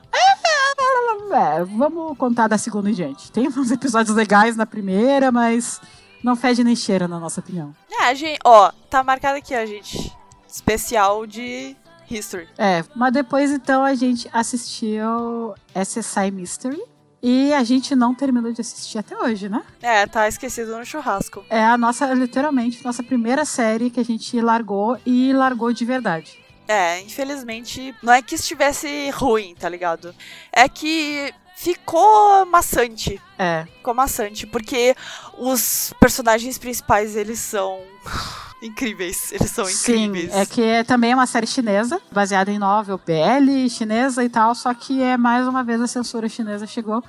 vamos 1.65 2.17
contar 2.17 2.47
da 2.47 2.57
segunda 2.57 2.89
em 2.89 2.93
diante. 2.93 3.31
Tem 3.31 3.47
uns 3.47 3.71
episódios 3.71 4.15
legais 4.15 4.55
na 4.55 4.65
primeira, 4.65 5.31
mas 5.31 5.81
não 6.23 6.35
fede 6.35 6.63
nem 6.63 6.75
cheira, 6.75 7.07
na 7.07 7.19
nossa 7.19 7.39
opinião. 7.39 7.73
É, 7.91 8.05
a 8.05 8.13
gente, 8.13 8.39
ó, 8.45 8.71
tá 8.89 9.03
marcado 9.03 9.37
aqui, 9.37 9.55
ó, 9.55 9.65
gente. 9.65 10.15
Especial 10.47 11.25
de 11.25 11.75
History. 12.09 12.47
É, 12.57 12.83
mas 12.95 13.13
depois 13.13 13.51
então 13.51 13.83
a 13.83 13.93
gente 13.93 14.29
assistiu 14.33 15.53
SSI 15.75 16.31
Mystery. 16.31 16.81
E 17.21 17.53
a 17.53 17.65
gente 17.65 17.97
não 17.97 18.15
terminou 18.15 18.53
de 18.53 18.61
assistir 18.61 18.97
até 18.97 19.13
hoje, 19.17 19.49
né? 19.49 19.61
É, 19.81 20.07
tá 20.07 20.25
esquecido 20.29 20.77
no 20.77 20.85
churrasco. 20.85 21.43
É 21.49 21.61
a 21.61 21.77
nossa, 21.77 22.13
literalmente, 22.13 22.81
nossa 22.81 23.03
primeira 23.03 23.43
série 23.43 23.89
que 23.89 23.99
a 23.99 24.05
gente 24.05 24.39
largou 24.39 24.97
e 25.05 25.33
largou 25.33 25.73
de 25.73 25.83
verdade. 25.83 26.39
É, 26.69 27.01
infelizmente, 27.01 27.95
não 28.03 28.13
é 28.13 28.21
que 28.21 28.35
estivesse 28.35 29.09
ruim, 29.09 29.55
tá 29.59 29.67
ligado? 29.67 30.13
É 30.53 30.69
que 30.69 31.33
ficou 31.57 32.45
maçante. 32.45 33.19
É. 33.39 33.65
Ficou 33.77 33.95
maçante, 33.95 34.45
porque 34.45 34.95
os 35.35 35.91
personagens 35.99 36.59
principais, 36.59 37.15
eles 37.15 37.39
são 37.39 37.79
incríveis. 38.61 39.31
Eles 39.31 39.49
são 39.49 39.67
incríveis. 39.67 40.31
Sim, 40.31 40.39
é 40.39 40.45
que 40.45 40.61
é 40.61 40.83
também 40.83 41.11
uma 41.11 41.25
série 41.25 41.47
chinesa, 41.47 41.99
baseada 42.11 42.51
em 42.51 42.59
novel 42.59 42.99
BL 42.99 43.67
chinesa 43.67 44.23
e 44.23 44.29
tal, 44.29 44.53
só 44.53 44.71
que 44.71 45.01
é 45.01 45.17
mais 45.17 45.47
uma 45.47 45.63
vez 45.63 45.81
a 45.81 45.87
censura 45.87 46.29
chinesa 46.29 46.67
chegou 46.67 47.03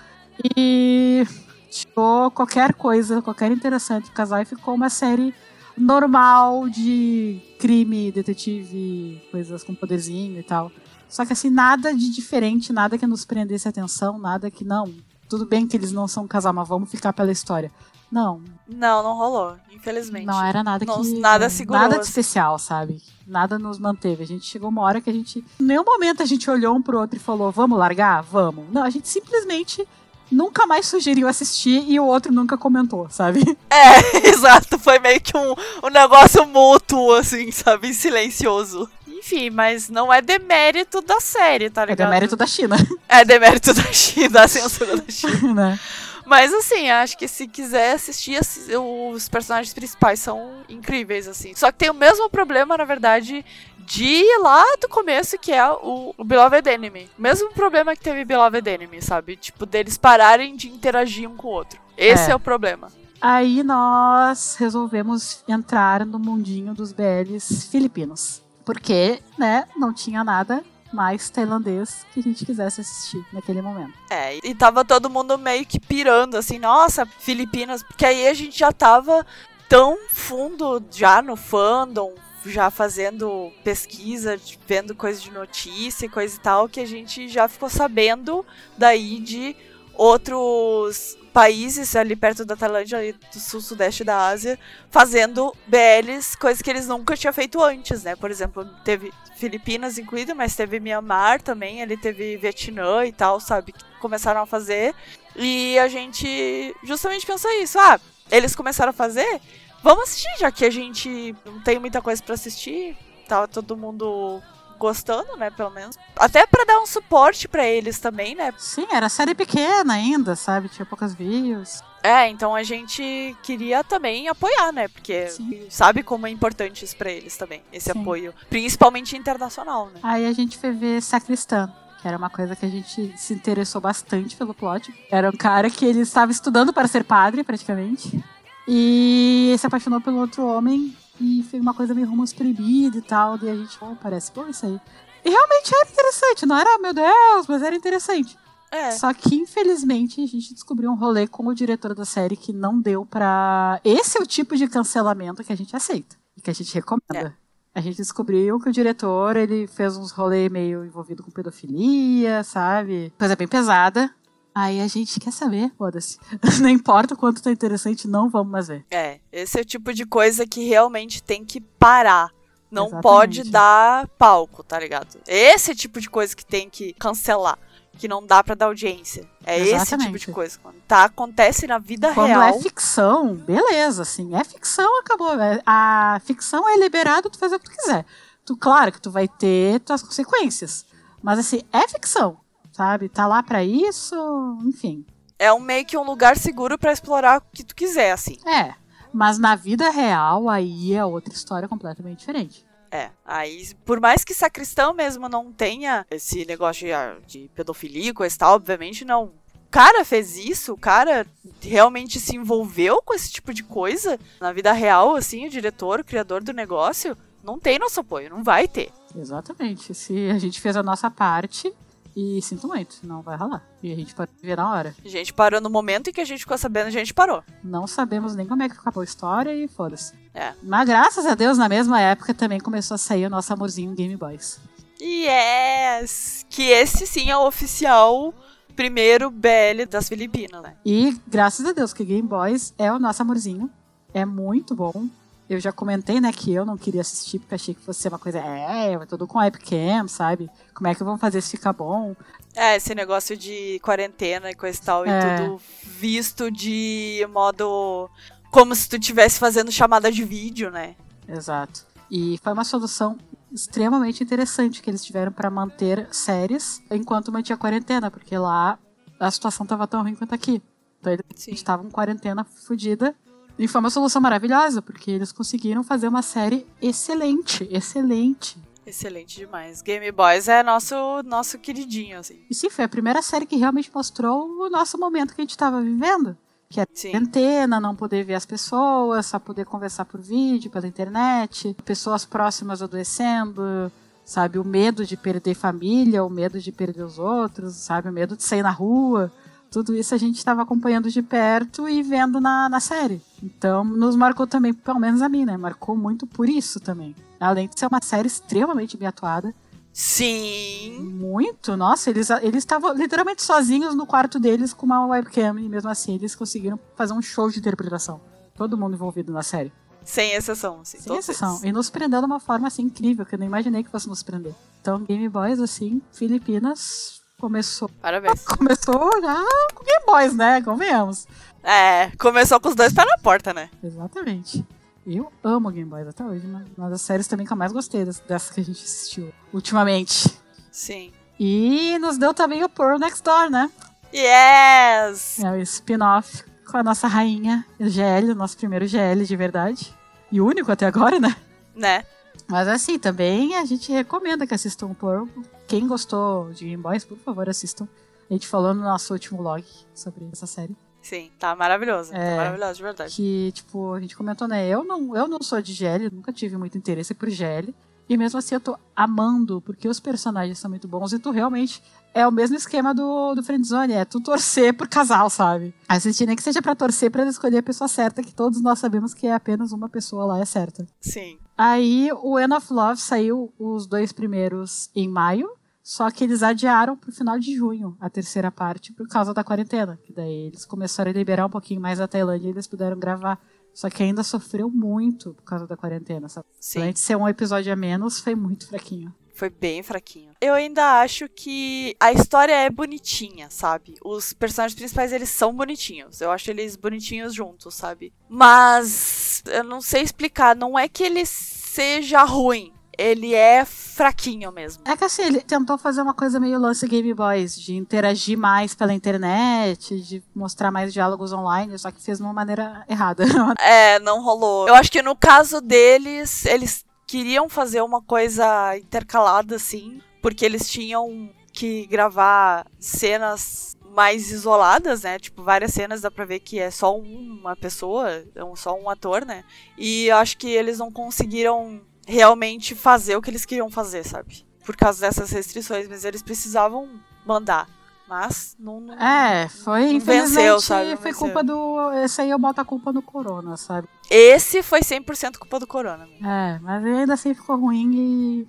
e 0.57 1.27
tirou 1.70 2.31
qualquer 2.31 2.73
coisa, 2.73 3.20
qualquer 3.20 3.53
interação 3.53 3.99
entre 3.99 4.11
o 4.11 4.15
casal 4.15 4.41
e 4.41 4.47
ficou 4.47 4.74
uma 4.74 4.89
série 4.89 5.35
normal 5.81 6.69
de 6.69 7.40
crime, 7.59 8.12
detetive, 8.12 9.20
coisas 9.31 9.62
com 9.65 9.74
poderzinho 9.74 10.39
e 10.39 10.43
tal. 10.43 10.70
Só 11.09 11.24
que 11.27 11.32
assim, 11.32 11.51
nada 11.51 11.93
de 11.94 12.11
diferente, 12.11 12.73
nada 12.73 12.97
que 12.97 13.07
nos 13.07 13.24
prendesse 13.24 13.66
atenção, 13.69 14.19
nada 14.19 14.51
que 14.51 14.65
não. 14.65 14.93
Tudo 15.28 15.47
bem 15.47 15.66
que 15.66 15.77
eles 15.77 15.93
não 15.93 16.07
são 16.07 16.27
casal, 16.27 16.52
mas 16.52 16.69
vamos 16.69 16.90
ficar 16.90 17.12
pela 17.12 17.32
história. 17.32 17.70
Não, 18.11 18.43
Não, 18.69 19.05
não 19.05 19.15
rolou, 19.16 19.57
infelizmente. 19.73 20.27
não 20.27 20.43
era 20.44 20.65
nada 20.65 20.85
Não- 20.85 21.01
que. 21.01 21.19
nada 21.20 21.48
segurou, 21.48 21.81
Nada 21.81 21.94
de 21.94 22.01
assim. 22.01 22.09
especial, 22.11 22.59
sabe? 22.59 23.01
Nada 23.24 23.57
nos 23.57 23.78
manteve. 23.78 24.24
A 24.24 24.27
gente 24.27 24.44
chegou 24.47 24.69
uma 24.69 24.82
hora 24.82 25.01
que 25.01 25.09
a 25.09 25.12
gente. 25.12 25.44
Em 25.61 25.65
nenhum 25.65 25.85
momento 25.85 26.20
a 26.20 26.27
gente 26.27 26.51
olhou 26.51 26.74
um 26.74 26.82
pro 26.82 26.98
outro 26.98 27.16
e 27.16 27.20
falou, 27.23 27.52
vamos 27.52 27.78
largar? 27.78 28.20
Vamos. 28.24 28.65
Não, 28.73 28.82
a 28.82 28.90
gente 28.90 29.09
simplesmente 29.09 29.86
nunca 30.31 30.66
mais 30.66 30.86
sugeriu 30.86 31.27
assistir 31.28 31.85
e 31.89 31.98
o 32.01 32.05
outro 32.05 32.32
nunca 32.32 32.57
comentou, 32.57 33.09
sabe? 33.11 33.40
É, 33.70 34.28
exato. 34.28 34.78
Foi 34.78 34.98
meio 34.98 35.20
que 35.20 35.36
um, 35.36 35.55
um 35.85 35.89
negócio 35.90 36.44
mútuo, 36.47 37.15
assim, 37.15 37.51
sabe? 37.51 37.93
Silencioso. 37.94 38.89
Enfim, 39.07 39.51
mas 39.51 39.89
não 39.89 40.12
é 40.12 40.20
demérito 40.23 41.01
da 41.02 41.20
série, 41.20 41.69
tá 41.70 41.82
É 41.82 41.86
ligado? 41.86 42.09
demérito 42.09 42.36
da 42.36 42.47
China, 42.47 42.77
É 43.09 43.24
demérito 43.24 43.73
da 43.74 43.93
China, 43.93 44.28
da 44.31 44.48
censura 44.48 44.97
da 44.97 45.11
China. 45.11 45.78
Mas 46.27 46.55
assim, 46.55 46.89
acho 46.90 47.19
que 47.19 47.27
se 47.28 47.47
quiser 47.48 47.94
assistir, 47.94 48.36
assi- 48.36 48.70
os 48.77 49.28
personagens 49.28 49.74
principais 49.74 50.20
são 50.20 50.62
incríveis, 50.69 51.27
assim. 51.27 51.52
Só 51.57 51.70
que 51.73 51.78
tem 51.78 51.90
o 51.90 51.94
mesmo 51.94 52.31
problema, 52.31 52.77
na 52.77 52.85
verdade, 52.85 53.44
de 53.91 54.25
lá 54.39 54.65
do 54.81 54.89
começo, 54.89 55.37
que 55.37 55.51
é 55.51 55.69
o, 55.69 56.15
o 56.17 56.23
Beloved 56.25 56.69
Enemy. 56.69 57.11
Mesmo 57.19 57.53
problema 57.53 57.97
que 57.97 58.03
teve 58.03 58.25
Beloved 58.25 58.65
Enemy, 58.69 59.03
sabe? 59.03 59.35
Tipo, 59.35 59.67
deles 59.67 59.99
pararem 59.99 60.55
de 60.55 60.69
interagir 60.69 61.29
um 61.29 61.37
com 61.37 61.49
o 61.49 61.51
outro. 61.51 61.81
Esse 61.97 62.29
é, 62.31 62.33
É. 62.33 62.35
o 62.37 62.39
problema. 62.39 62.89
Aí 63.21 63.65
nós 63.65 64.55
resolvemos 64.57 65.43
entrar 65.49 66.07
no 66.07 66.21
mundinho 66.21 66.73
dos 66.73 66.93
BLs 66.93 67.69
filipinos. 67.69 68.41
Porque, 68.65 69.21
né, 69.37 69.67
não 69.77 69.93
tinha 69.93 70.23
nada 70.23 70.62
mais 70.93 71.29
tailandês 71.29 72.07
que 72.15 72.21
a 72.21 72.23
gente 72.23 72.47
quisesse 72.47 72.81
assistir 72.81 73.25
naquele 73.33 73.61
momento. 73.61 73.93
É, 74.09 74.39
e 74.47 74.55
tava 74.55 74.85
todo 74.85 75.11
mundo 75.11 75.37
meio 75.37 75.67
que 75.67 75.81
pirando, 75.81 76.37
assim, 76.37 76.61
nossa, 76.61 77.05
Filipinas, 77.19 77.83
porque 77.83 78.07
aí 78.07 78.29
a 78.29 78.35
gente 78.35 78.57
já 78.57 78.71
tava 78.71 79.27
tão 79.69 79.99
fundo 80.09 80.83
já 80.91 81.21
no 81.23 81.37
fandom, 81.37 82.12
já 82.47 82.71
fazendo 82.71 83.53
pesquisa, 83.62 84.41
vendo 84.67 84.95
coisa 84.95 85.21
de 85.21 85.31
notícia 85.31 86.07
e 86.07 86.09
coisa 86.09 86.37
e 86.37 86.41
tal, 86.41 86.69
que 86.69 86.81
a 86.81 86.87
gente 86.87 87.29
já 87.29 87.49
ficou 87.49 87.69
sabendo 87.69 88.45
daí 88.79 89.19
de 89.21 89.57
outros 89.95 91.19
países 91.33 91.95
ali 91.95 92.17
perto 92.17 92.45
da 92.45 92.57
Tailândia, 92.57 92.99
ali 92.99 93.12
do 93.12 93.39
sul-sudeste 93.39 94.03
da 94.03 94.29
Ásia, 94.29 94.59
fazendo 94.91 95.55
BLs, 95.67 96.37
coisas 96.37 96.62
que 96.62 96.71
eles 96.71 96.89
nunca 96.89 97.17
tinham 97.17 97.33
feito 97.33 97.62
antes, 97.62 98.03
né? 98.03 98.17
Por 98.17 98.31
exemplo, 98.31 98.65
teve 98.85 99.12
Filipinas 99.37 99.99
incluído, 99.99 100.35
mas 100.35 100.57
teve 100.57 100.81
Myanmar 100.81 101.43
também, 101.43 101.81
ele 101.81 101.97
teve 101.97 102.37
Vietnã 102.37 103.05
e 103.07 103.12
tal, 103.12 103.41
sabe? 103.41 103.73
Que 103.73 103.85
começaram 104.01 104.43
a 104.43 104.47
fazer. 104.47 104.95
E 105.37 105.79
a 105.79 105.89
gente 105.89 106.75
justamente 106.83 107.27
pensou 107.27 107.51
isso. 107.62 107.79
Ah, 107.79 108.01
eles 108.31 108.55
começaram 108.57 108.91
a 108.91 108.95
fazer? 108.95 109.41
Vamos 109.82 110.05
assistir, 110.05 110.39
já 110.39 110.51
que 110.51 110.65
a 110.65 110.70
gente 110.70 111.35
não 111.44 111.61
tem 111.61 111.78
muita 111.78 112.02
coisa 112.02 112.23
pra 112.23 112.35
assistir. 112.35 112.97
Tava 113.27 113.48
todo 113.48 113.77
mundo 113.77 114.43
gostando, 114.78 115.36
né, 115.36 115.51
pelo 115.51 115.70
menos. 115.70 115.97
Até 116.16 116.47
pra 116.47 116.65
dar 116.65 116.81
um 116.81 116.86
suporte 116.86 117.47
pra 117.47 117.66
eles 117.66 117.98
também, 117.98 118.35
né? 118.35 118.52
Sim, 118.57 118.86
era 118.90 119.11
série 119.11 119.35
pequena 119.35 119.93
ainda, 119.93 120.35
sabe? 120.35 120.70
Tinha 120.70 120.86
poucas 120.86 121.15
views. 121.15 121.82
É, 122.02 122.28
então 122.28 122.55
a 122.55 122.62
gente 122.62 123.36
queria 123.43 123.85
também 123.85 124.27
apoiar, 124.27 124.73
né? 124.73 124.89
Porque 124.89 125.28
Sim. 125.28 125.66
sabe 125.69 126.02
como 126.02 126.27
é 126.27 126.31
importante 126.31 126.82
isso 126.82 126.97
pra 126.97 127.11
eles 127.11 127.36
também, 127.36 127.62
esse 127.70 127.93
Sim. 127.93 128.01
apoio, 128.01 128.35
principalmente 128.48 129.16
internacional, 129.16 129.86
né? 129.90 130.01
Aí 130.02 130.27
a 130.27 130.32
gente 130.32 130.57
foi 130.57 130.73
ver 130.73 131.02
Sacristã, 131.02 131.70
que 132.01 132.09
era 132.09 132.16
uma 132.16 132.31
coisa 132.31 132.57
que 132.57 132.65
a 132.65 132.70
gente 132.70 133.12
se 133.19 133.35
interessou 133.35 133.82
bastante 133.82 134.35
pelo 134.35 134.55
plot. 134.55 134.93
Era 135.11 135.28
um 135.28 135.36
cara 135.36 135.69
que 135.69 135.85
ele 135.85 136.01
estava 136.01 136.32
estudando 136.32 136.73
para 136.73 136.89
ser 136.89 137.05
padre, 137.05 137.44
praticamente. 137.44 138.24
E 138.73 139.57
se 139.59 139.67
apaixonou 139.67 140.01
pelo 140.01 140.19
outro 140.19 140.47
homem 140.47 140.97
e 141.21 141.43
fez 141.43 141.61
uma 141.61 141.75
coisa 141.75 141.93
meio 141.93 142.09
romance 142.09 142.33
proibido 142.33 142.99
e 142.99 143.03
tal. 143.03 143.37
E 143.43 143.51
a 143.51 143.57
gente, 143.57 143.77
oh, 143.81 143.97
parece 143.97 144.31
bom 144.33 144.47
isso 144.47 144.65
aí. 144.65 144.81
E 145.25 145.29
realmente 145.29 145.75
era 145.75 145.91
interessante, 145.91 146.47
não 146.47 146.57
era, 146.57 146.79
meu 146.79 146.95
Deus, 146.95 147.49
mas 147.49 147.63
era 147.63 147.75
interessante. 147.75 148.39
É. 148.71 148.93
Só 148.93 149.13
que, 149.13 149.35
infelizmente, 149.35 150.23
a 150.23 150.27
gente 150.27 150.55
descobriu 150.55 150.91
um 150.91 150.95
rolê 150.95 151.27
com 151.27 151.49
o 151.49 151.55
diretor 151.55 151.95
da 151.97 152.05
série 152.05 152.37
que 152.37 152.53
não 152.53 152.81
deu 152.81 153.05
pra. 153.05 153.81
Esse 153.85 154.19
é 154.19 154.23
o 154.23 154.27
tipo 154.27 154.57
de 154.57 154.69
cancelamento 154.69 155.43
que 155.43 155.53
a 155.53 155.57
gente 155.57 155.75
aceita 155.75 156.17
e 156.37 156.41
que 156.41 156.51
a 156.51 156.55
gente 156.55 156.73
recomenda. 156.73 157.37
A 157.75 157.81
gente 157.81 157.97
descobriu 157.97 158.59
que 158.59 158.69
o 158.69 158.73
diretor, 158.73 159.37
ele 159.37 159.67
fez 159.67 159.97
uns 159.97 160.11
rolê 160.13 160.49
meio 160.49 160.85
envolvido 160.85 161.23
com 161.23 161.31
pedofilia, 161.31 162.45
sabe? 162.45 163.13
Coisa 163.19 163.37
bem 163.37 163.47
pesada. 163.49 164.13
Aí 164.55 164.81
a 164.81 164.86
gente 164.89 165.20
quer 165.20 165.32
saber, 165.32 165.70
foda-se. 165.78 166.18
Não 166.60 166.68
importa 166.68 167.14
o 167.14 167.16
quanto 167.16 167.43
tá 167.43 167.51
interessante, 167.52 168.09
não 168.09 168.28
vamos 168.28 168.51
mais 168.51 168.68
ver. 168.68 168.85
É, 168.90 169.20
esse 169.31 169.59
é 169.59 169.62
o 169.62 169.64
tipo 169.64 169.93
de 169.94 170.05
coisa 170.05 170.47
que 170.47 170.64
realmente 170.64 171.22
tem 171.22 171.44
que 171.44 171.60
parar. 171.60 172.31
Não 172.70 172.85
Exatamente. 172.86 173.02
pode 173.02 173.51
dar 173.51 174.06
palco, 174.18 174.62
tá 174.62 174.78
ligado? 174.78 175.18
Esse 175.27 175.70
é 175.70 175.74
o 175.74 175.77
tipo 175.77 176.01
de 176.01 176.09
coisa 176.10 176.35
que 176.35 176.44
tem 176.44 176.68
que 176.70 176.93
cancelar. 176.94 177.59
Que 177.98 178.06
não 178.09 178.24
dá 178.24 178.43
pra 178.43 178.55
dar 178.55 178.66
audiência. 178.66 179.28
É 179.44 179.56
esse 179.59 179.70
tipo 179.70 179.77
Exatamente. 179.82 180.27
de 180.27 180.32
coisa. 180.32 180.59
Quando 180.62 180.77
tá, 180.86 181.05
acontece 181.05 181.66
na 181.66 181.78
vida 181.78 182.12
Quando 182.14 182.28
real. 182.28 182.43
é 182.43 182.60
ficção, 182.60 183.35
beleza, 183.35 184.02
assim, 184.02 184.35
é 184.35 184.43
ficção, 184.44 185.01
acabou. 185.01 185.39
É- 185.40 185.60
A 185.66 186.20
ficção 186.24 186.68
é 186.68 186.77
liberado 186.77 187.28
tu 187.28 187.39
fazer 187.39 187.56
o 187.56 187.59
que 187.60 187.66
tu 187.70 187.77
quiser. 187.77 188.05
Tu, 188.44 188.56
claro 188.56 188.90
que 188.93 189.01
tu 189.01 189.10
vai 189.10 189.28
ter 189.28 189.81
tuas 189.81 190.02
consequências. 190.02 190.86
Mas 191.22 191.39
assim, 191.39 191.62
é 191.72 191.86
ficção, 191.86 192.40
sabe? 192.81 193.11
Tá 193.11 193.27
lá 193.27 193.43
pra 193.43 193.62
isso, 193.62 194.16
enfim. 194.65 195.05
É 195.39 195.52
um 195.52 195.61
meio 195.61 195.85
que 195.85 195.98
um 195.98 196.02
lugar 196.02 196.39
seguro 196.39 196.78
pra 196.78 196.93
explorar 196.93 197.39
o 197.39 197.43
que 197.52 197.62
tu 197.62 197.74
quiser, 197.74 198.11
assim. 198.11 198.39
É. 198.47 198.73
Mas 199.12 199.39
na 199.39 199.55
vida 199.55 199.90
real, 199.90 200.48
aí 200.48 200.94
é 200.94 201.05
outra 201.05 201.35
história 201.35 201.69
completamente 201.69 202.20
diferente. 202.20 202.65
É, 202.90 203.11
aí, 203.24 203.69
por 203.85 204.01
mais 204.01 204.24
que 204.24 204.32
Sacristão 204.32 204.94
mesmo 204.94 205.28
não 205.28 205.52
tenha 205.52 206.07
esse 206.11 206.47
negócio 206.47 206.86
de, 206.86 206.93
ah, 206.93 207.16
de 207.27 207.51
pedofilia 207.55 208.11
e 208.11 208.15
coisa 208.15 208.35
e 208.35 208.39
tal, 208.39 208.55
obviamente 208.55 209.05
não. 209.05 209.24
O 209.24 209.70
cara 209.70 210.02
fez 210.02 210.39
isso, 210.39 210.73
o 210.73 210.78
cara 210.78 211.27
realmente 211.61 212.19
se 212.19 212.35
envolveu 212.35 213.02
com 213.02 213.12
esse 213.12 213.31
tipo 213.31 213.52
de 213.52 213.62
coisa 213.62 214.19
na 214.40 214.52
vida 214.52 214.73
real, 214.73 215.15
assim, 215.16 215.47
o 215.47 215.51
diretor, 215.51 216.01
o 216.01 216.05
criador 216.05 216.43
do 216.43 216.55
negócio, 216.55 217.16
não 217.44 217.59
tem 217.59 217.78
nosso 217.78 218.01
apoio, 218.01 218.31
não 218.31 218.43
vai 218.43 218.66
ter. 218.66 218.90
Exatamente. 219.15 219.94
Se 219.94 220.31
a 220.31 220.39
gente 220.39 220.61
fez 220.61 220.77
a 220.77 220.82
nossa 220.82 221.11
parte, 221.11 221.73
e 222.16 222.41
sinto 222.43 222.66
muito, 222.66 222.97
não 223.03 223.23
vai 223.23 223.37
rolar. 223.37 223.65
E 223.82 223.93
a 223.93 223.97
gente 223.97 224.15
pode 224.15 224.31
ver 224.43 224.57
na 224.57 224.70
hora. 224.70 224.95
A 225.05 225.09
gente 225.09 225.32
parou 225.32 225.61
no 225.61 225.70
momento 225.70 226.11
em 226.11 226.12
que 226.12 226.20
a 226.20 226.24
gente 226.24 226.41
ficou 226.41 226.59
sabendo, 226.59 226.89
a 226.89 226.91
gente 226.91 227.15
parou. 227.15 227.43
Não 227.62 227.87
sabemos 227.87 228.35
nem 228.35 228.47
como 228.47 228.62
é 228.62 228.69
que 228.69 228.77
acabou 228.77 229.01
a 229.01 229.05
história 229.05 229.55
e 229.55 229.69
foda-se. 229.69 230.15
É. 230.35 230.53
Mas 230.62 230.87
graças 230.87 231.27
a 231.27 231.35
Deus, 231.35 231.59
na 231.59 231.69
mesma 231.69 232.01
época 232.01 232.35
também 232.35 232.61
começou 232.61 232.95
a 232.95 232.99
sair 232.99 233.27
o 233.27 233.31
nosso 233.31 233.53
amorzinho 233.53 233.95
Game 233.95 234.16
Boys. 234.16 234.61
Yes! 235.01 236.45
Que 236.49 236.65
esse 236.65 237.07
sim 237.07 237.31
é 237.31 237.37
o 237.37 237.47
oficial 237.47 238.35
primeiro 238.77 239.31
BL 239.31 239.87
das 239.89 240.09
Filipinas, 240.09 240.62
né? 240.62 240.74
E 240.85 241.16
graças 241.27 241.66
a 241.66 241.73
Deus 241.73 241.93
que 241.93 242.05
Game 242.05 242.27
Boys 242.27 242.74
é 242.78 242.93
o 242.93 242.99
nosso 242.99 243.23
amorzinho. 243.23 243.70
É 244.12 244.24
muito 244.24 244.74
bom. 244.74 245.07
Eu 245.51 245.59
já 245.59 245.72
comentei, 245.72 246.20
né, 246.20 246.32
que 246.32 246.55
eu 246.55 246.64
não 246.64 246.78
queria 246.78 247.01
assistir 247.01 247.40
porque 247.40 247.56
achei 247.56 247.74
que 247.74 247.81
fosse 247.81 248.02
ser 248.02 248.09
uma 248.09 248.20
coisa, 248.20 248.39
é, 248.39 248.97
tudo 249.05 249.27
com 249.27 249.40
webcam, 249.40 250.06
sabe? 250.06 250.48
Como 250.72 250.86
é 250.86 250.94
que 250.94 251.02
vão 251.02 251.18
fazer 251.18 251.39
isso 251.40 251.51
ficar 251.51 251.72
bom? 251.72 252.14
É, 252.55 252.77
esse 252.77 252.94
negócio 252.94 253.36
de 253.36 253.81
quarentena 253.82 254.48
e 254.48 254.55
coisa 254.55 254.78
e 254.78 254.81
tal, 254.81 255.05
É. 255.05 255.10
e 255.10 255.39
tudo 255.39 255.60
visto 255.85 256.52
de 256.52 257.27
modo. 257.32 258.09
Como 258.52 258.77
se 258.77 258.89
tu 258.89 258.94
estivesse 258.94 259.40
fazendo 259.40 259.72
chamada 259.72 260.10
de 260.12 260.22
vídeo, 260.24 260.70
né? 260.70 260.94
Exato. 261.27 261.85
E 262.09 262.39
foi 262.44 262.52
uma 262.52 262.64
solução 262.64 263.18
extremamente 263.52 264.22
interessante 264.22 264.81
que 264.81 264.89
eles 264.89 265.05
tiveram 265.05 265.32
para 265.32 265.51
manter 265.51 266.06
séries 266.12 266.81
enquanto 266.93 267.32
mantinha 267.32 267.56
a 267.56 267.59
quarentena, 267.59 268.09
porque 268.09 268.39
lá 268.39 268.78
a 269.18 269.31
situação 269.32 269.66
tava 269.66 269.89
tão 269.89 270.02
ruim 270.02 270.14
quanto 270.14 270.32
aqui. 270.32 270.62
Então 271.01 271.12
eles 271.12 271.48
estavam 271.48 271.86
em 271.86 271.90
quarentena 271.90 272.44
fodida. 272.44 273.16
E 273.61 273.69
foi 273.69 273.78
uma 273.78 273.91
solução 273.91 274.23
maravilhosa, 274.23 274.81
porque 274.81 275.11
eles 275.11 275.32
conseguiram 275.32 275.85
fazer 275.85 276.09
uma 276.09 276.23
série 276.23 276.66
excelente, 276.81 277.69
excelente. 277.70 278.57
Excelente 278.87 279.37
demais. 279.37 279.82
Game 279.82 280.11
Boys 280.11 280.49
é 280.49 280.62
nosso, 280.62 280.95
nosso 281.27 281.59
queridinho, 281.59 282.19
assim. 282.19 282.41
E 282.49 282.55
sim, 282.55 282.70
foi 282.70 282.87
a 282.87 282.89
primeira 282.89 283.20
série 283.20 283.45
que 283.45 283.57
realmente 283.57 283.91
mostrou 283.95 284.49
o 284.49 284.70
nosso 284.70 284.97
momento 284.97 285.35
que 285.35 285.43
a 285.43 285.45
gente 285.45 285.51
estava 285.51 285.78
vivendo. 285.82 286.35
Que 286.70 286.81
era 286.81 286.89
Sim. 286.95 287.11
quarentena, 287.11 287.78
não 287.78 287.95
poder 287.95 288.24
ver 288.24 288.35
as 288.35 288.47
pessoas, 288.47 289.27
só 289.27 289.39
poder 289.39 289.66
conversar 289.66 290.07
por 290.07 290.23
vídeo, 290.23 290.70
pela 290.70 290.87
internet, 290.87 291.77
pessoas 291.85 292.24
próximas 292.24 292.81
adoecendo, 292.81 293.93
sabe? 294.24 294.59
O 294.59 294.65
medo 294.65 295.05
de 295.05 295.19
perder 295.19 295.55
família, 295.55 296.24
o 296.24 296.31
medo 296.31 296.59
de 296.59 296.73
perder 296.73 297.03
os 297.03 297.19
outros, 297.19 297.74
sabe? 297.74 298.09
O 298.09 298.12
medo 298.12 298.39
de 298.39 298.43
sair 298.43 298.62
na 298.62 298.70
rua. 298.70 299.31
Tudo 299.71 299.95
isso 299.95 300.15
a 300.15 300.19
gente 300.19 300.37
estava 300.37 300.63
acompanhando 300.63 301.09
de 301.09 301.23
perto 301.23 301.89
e 301.89 302.03
vendo 302.03 302.41
na, 302.41 302.69
na 302.69 302.81
série. 302.81 303.23
Então, 303.43 303.85
nos 303.85 304.17
marcou 304.17 304.47
também, 304.47 304.75
pelo 304.75 304.99
menos 304.99 305.23
a 305.23 305.29
mim, 305.29 305.45
né? 305.45 305.57
Marcou 305.57 305.97
muito 305.97 306.27
por 306.27 306.49
isso 306.49 306.81
também. 306.81 307.15
Além 307.39 307.69
de 307.69 307.79
ser 307.79 307.87
uma 307.87 308.03
série 308.03 308.27
extremamente 308.27 308.97
bem 308.97 309.07
atuada. 309.07 309.55
Sim. 309.93 310.99
Muito, 311.01 311.77
nossa, 311.77 312.11
eles 312.11 312.31
eles 312.31 312.59
estavam 312.59 312.93
literalmente 312.95 313.43
sozinhos 313.43 313.95
no 313.95 314.07
quarto 314.07 314.39
deles 314.39 314.73
com 314.73 314.87
uma 314.87 315.05
webcam 315.07 315.59
e 315.59 315.69
mesmo 315.69 315.91
assim 315.91 316.15
eles 316.15 316.35
conseguiram 316.35 316.79
fazer 316.97 317.13
um 317.13 317.23
show 317.23 317.51
de 317.51 317.59
interpretação. 317.59 318.21
Todo 318.57 318.77
mundo 318.77 318.95
envolvido 318.95 319.33
na 319.33 319.43
série. 319.43 319.73
Sem 320.05 320.33
exceção, 320.33 320.81
assim. 320.81 320.99
Sem 320.99 321.17
exceção. 321.17 321.51
eles. 321.53 321.65
E 321.65 321.73
nos 321.73 321.91
prendeu 321.91 322.21
de 322.21 322.27
uma 322.27 322.41
forma 322.41 322.67
assim 322.67 322.83
incrível, 322.83 323.25
que 323.27 323.35
eu 323.35 323.39
não 323.39 323.47
imaginei 323.47 323.83
que 323.83 323.91
fosse 323.91 324.09
nos 324.09 324.23
prender. 324.23 324.55
Então, 324.81 325.03
Game 325.03 325.29
Boys, 325.29 325.61
assim, 325.61 326.01
Filipinas 326.13 327.20
começou. 327.41 327.89
Parabéns. 328.01 328.45
Começou 328.47 329.11
já 329.21 329.43
com 329.75 329.85
Game 329.85 330.05
Boys, 330.07 330.35
né? 330.35 330.62
Convenhamos. 330.62 331.27
É, 331.62 332.11
começou 332.19 332.61
com 332.61 332.69
os 332.69 332.75
dois 332.75 332.93
pés 332.93 333.07
na 333.09 333.19
porta, 333.19 333.53
né? 333.53 333.69
Exatamente. 333.83 334.65
Eu 335.07 335.33
amo 335.43 335.71
Game 335.71 335.89
Boys 335.89 336.07
até 336.07 336.23
hoje, 336.23 336.47
né? 336.47 336.65
Uma 336.77 336.91
das 336.91 337.01
séries 337.01 337.27
também 337.27 337.47
que 337.47 337.53
eu 337.53 337.57
mais 337.57 337.73
gostei 337.73 338.05
dessas 338.05 338.51
que 338.51 338.61
a 338.61 338.65
gente 338.65 338.83
assistiu 338.83 339.33
ultimamente. 339.53 340.31
Sim. 340.71 341.12
E 341.39 341.99
nos 341.99 342.19
deu 342.19 342.35
também 342.35 342.62
o 342.62 342.69
Pearl 342.69 342.99
Next 342.99 343.23
Door, 343.23 343.51
né? 343.51 343.71
Yes! 344.15 345.39
É 345.43 345.51
o 345.51 345.57
spin-off 345.57 346.45
com 346.71 346.77
a 346.77 346.83
nossa 346.83 347.09
rainha 347.09 347.65
GL, 347.81 348.33
o 348.33 348.35
nosso 348.35 348.57
primeiro 348.57 348.87
GL 348.87 349.25
de 349.25 349.37
verdade. 349.37 349.95
E 350.31 350.41
único 350.41 350.71
até 350.71 350.87
agora, 350.87 351.19
né? 351.19 351.35
Né? 351.75 352.05
Mas 352.47 352.69
assim, 352.69 352.99
também 352.99 353.57
a 353.57 353.65
gente 353.65 353.91
recomenda 353.93 354.47
que 354.47 354.55
assistam 354.55 354.87
o 354.87 354.95
Pearl. 354.95 355.27
Quem 355.71 355.87
gostou 355.87 356.51
de 356.51 356.65
Game 356.65 356.83
Boys, 356.83 357.05
por 357.05 357.17
favor, 357.19 357.49
assistam. 357.49 357.87
A 358.29 358.33
gente 358.33 358.49
falou 358.49 358.75
no 358.75 358.83
nosso 358.83 359.13
último 359.13 359.41
log 359.41 359.65
sobre 359.95 360.29
essa 360.33 360.45
série. 360.45 360.77
Sim, 361.01 361.31
tá 361.39 361.55
maravilhoso. 361.55 362.13
É. 362.13 362.31
Tá 362.31 362.37
maravilhoso, 362.39 362.75
de 362.75 362.83
verdade. 362.83 363.15
Que, 363.15 363.53
tipo, 363.53 363.93
a 363.93 364.01
gente 364.01 364.17
comentou, 364.17 364.49
né? 364.49 364.69
Eu 364.69 364.83
não, 364.83 365.17
eu 365.17 365.29
não 365.29 365.39
sou 365.41 365.63
de 365.63 365.73
GL, 365.73 366.11
nunca 366.13 366.33
tive 366.33 366.57
muito 366.57 366.77
interesse 366.77 367.15
por 367.15 367.31
GL. 367.31 367.73
E 368.09 368.17
mesmo 368.17 368.41
assim 368.41 368.57
eu 368.57 368.61
tô 368.61 368.77
amando, 368.97 369.61
porque 369.61 369.89
os 369.89 370.01
personagens 370.01 370.59
são 370.59 370.69
muito 370.69 370.89
bons 370.89 371.13
e 371.13 371.19
tu 371.21 371.31
realmente 371.31 371.81
é 372.13 372.27
o 372.27 372.33
mesmo 372.33 372.57
esquema 372.57 372.93
do, 372.93 373.37
do 373.37 373.43
Friendzone, 373.45 373.93
é 373.93 374.05
tu 374.05 374.21
torcer 374.21 374.75
por 374.75 374.89
casal, 374.89 375.31
sabe? 375.31 375.73
Assistir 375.89 376.27
nem 376.27 376.35
que 376.35 376.43
seja 376.43 376.61
pra 376.61 376.75
torcer 376.75 377.09
pra 377.13 377.25
escolher 377.25 377.59
a 377.59 377.63
pessoa 377.63 377.87
certa, 377.87 378.21
que 378.21 378.35
todos 378.35 378.61
nós 378.61 378.81
sabemos 378.81 379.15
que 379.15 379.29
é 379.29 379.33
apenas 379.33 379.71
uma 379.71 379.89
pessoa 379.89 380.25
lá 380.25 380.41
é 380.41 380.45
certa. 380.45 380.85
Sim. 381.01 381.39
Aí 381.57 382.11
o 382.21 382.37
End 382.37 382.53
of 382.53 382.73
Love 382.73 383.01
saiu 383.01 383.53
os 383.57 383.87
dois 383.87 384.11
primeiros 384.11 384.91
em 384.93 385.09
maio, 385.09 385.49
só 385.91 386.09
que 386.09 386.23
eles 386.23 386.41
adiaram 386.41 386.97
pro 386.97 387.11
final 387.11 387.37
de 387.37 387.53
junho 387.53 387.97
a 388.01 388.09
terceira 388.09 388.49
parte 388.49 388.93
por 388.93 389.09
causa 389.09 389.35
da 389.35 389.43
quarentena. 389.43 389.99
Que 390.05 390.12
daí 390.12 390.47
eles 390.47 390.65
começaram 390.65 391.11
a 391.11 391.12
liberar 391.15 391.47
um 391.47 391.51
pouquinho 391.51 391.81
mais 391.81 392.01
a 392.01 392.07
Tailândia 392.07 392.47
e 392.47 392.51
eles 392.53 392.69
puderam 392.69 392.97
gravar. 392.97 393.41
Só 393.75 393.91
que 393.91 394.01
ainda 394.01 394.23
sofreu 394.23 394.71
muito 394.71 395.35
por 395.35 395.43
causa 395.43 395.67
da 395.67 395.77
quarentena, 395.77 396.29
sabe? 396.29 396.47
Sim. 396.61 396.83
Além 396.83 396.93
de 396.93 397.01
ser 397.01 397.17
um 397.17 397.27
episódio 397.27 397.73
a 397.73 397.75
menos, 397.75 398.21
foi 398.21 398.37
muito 398.37 398.69
fraquinho. 398.69 399.12
Foi 399.35 399.51
bem 399.51 399.83
fraquinho. 399.83 400.33
Eu 400.41 400.55
ainda 400.55 401.01
acho 401.01 401.29
que 401.29 401.97
a 401.99 402.12
história 402.12 402.55
é 402.55 402.71
bonitinha, 402.71 403.51
sabe? 403.51 403.97
Os 404.05 404.33
personagens 404.33 404.79
principais, 404.79 405.12
eles 405.12 405.31
são 405.31 405.53
bonitinhos. 405.53 406.21
Eu 406.21 406.31
acho 406.31 406.53
eles 406.53 406.77
bonitinhos 406.77 407.35
juntos, 407.35 407.75
sabe? 407.75 408.12
Mas 408.29 409.43
eu 409.45 409.65
não 409.65 409.81
sei 409.81 410.03
explicar. 410.03 410.55
Não 410.55 410.79
é 410.79 410.89
que 410.89 411.03
ele 411.03 411.27
seja 411.27 412.23
ruim. 412.23 412.73
Ele 413.01 413.35
é 413.35 413.64
fraquinho 413.64 414.52
mesmo. 414.52 414.82
É 414.85 414.94
que 414.94 415.05
assim, 415.05 415.22
ele 415.22 415.40
tentou 415.40 415.78
fazer 415.78 416.02
uma 416.02 416.12
coisa 416.12 416.39
meio 416.39 416.59
lance 416.59 416.86
Game 416.86 417.14
Boys, 417.14 417.59
de 417.59 417.74
interagir 417.74 418.36
mais 418.36 418.74
pela 418.74 418.93
internet, 418.93 419.98
de 420.02 420.22
mostrar 420.35 420.70
mais 420.70 420.93
diálogos 420.93 421.32
online, 421.32 421.78
só 421.78 421.90
que 421.90 422.02
fez 422.02 422.18
de 422.18 422.24
uma 422.24 422.35
maneira 422.35 422.85
errada. 422.89 423.24
É, 423.59 423.98
não 424.01 424.22
rolou. 424.22 424.68
Eu 424.68 424.74
acho 424.74 424.90
que 424.90 425.02
no 425.02 425.16
caso 425.16 425.60
deles, 425.60 426.44
eles 426.44 426.85
queriam 427.06 427.48
fazer 427.48 427.81
uma 427.81 428.02
coisa 428.02 428.77
intercalada, 428.77 429.56
assim, 429.56 430.01
porque 430.20 430.44
eles 430.44 430.68
tinham 430.68 431.31
que 431.52 431.86
gravar 431.86 432.66
cenas 432.78 433.77
mais 433.94 434.31
isoladas, 434.31 435.02
né? 435.02 435.18
Tipo, 435.18 435.43
várias 435.43 435.72
cenas 435.72 436.02
dá 436.02 436.10
pra 436.10 436.24
ver 436.24 436.40
que 436.40 436.59
é 436.59 436.70
só 436.70 436.97
uma 436.97 437.56
pessoa, 437.56 438.09
é 438.10 438.56
só 438.56 438.74
um 438.78 438.89
ator, 438.89 439.24
né? 439.24 439.44
E 439.77 440.06
eu 440.06 440.16
acho 440.16 440.36
que 440.36 440.48
eles 440.48 440.78
não 440.78 440.90
conseguiram 440.90 441.81
realmente 442.06 442.74
fazer 442.74 443.16
o 443.16 443.22
que 443.22 443.31
eles 443.31 443.44
queriam 443.44 443.70
fazer, 443.70 444.05
sabe? 444.05 444.44
Por 444.64 444.77
causa 444.77 445.01
dessas 445.01 445.31
restrições, 445.31 445.89
mas 445.89 446.05
eles 446.05 446.22
precisavam 446.22 446.89
mandar. 447.27 447.68
Mas 448.09 448.56
não. 448.59 448.81
não- 448.81 448.94
É, 449.01 449.48
foi 449.48 449.82
Não 449.86 449.93
infelizmente 449.93 450.35
venceu, 450.35 450.60
sabe? 450.60 450.90
Não 450.90 450.97
foi 450.97 451.12
venceu. 451.12 451.27
culpa 451.27 451.44
do. 451.44 451.93
Esse 452.05 452.20
aí 452.22 452.31
eu 452.31 452.39
boto 452.40 452.60
a 452.60 452.64
culpa 452.64 452.93
no 452.93 453.01
Corona, 453.01 453.56
sabe? 453.56 453.89
Esse 454.10 454.62
foi 454.64 454.81
100% 454.82 455.39
culpa 455.39 455.60
do 455.60 455.66
Corona. 455.66 456.09
É, 456.24 456.59
mas 456.60 456.85
ainda 456.85 457.14
assim 457.14 457.32
ficou 457.35 457.56
ruim 457.56 457.93
e. 457.94 458.48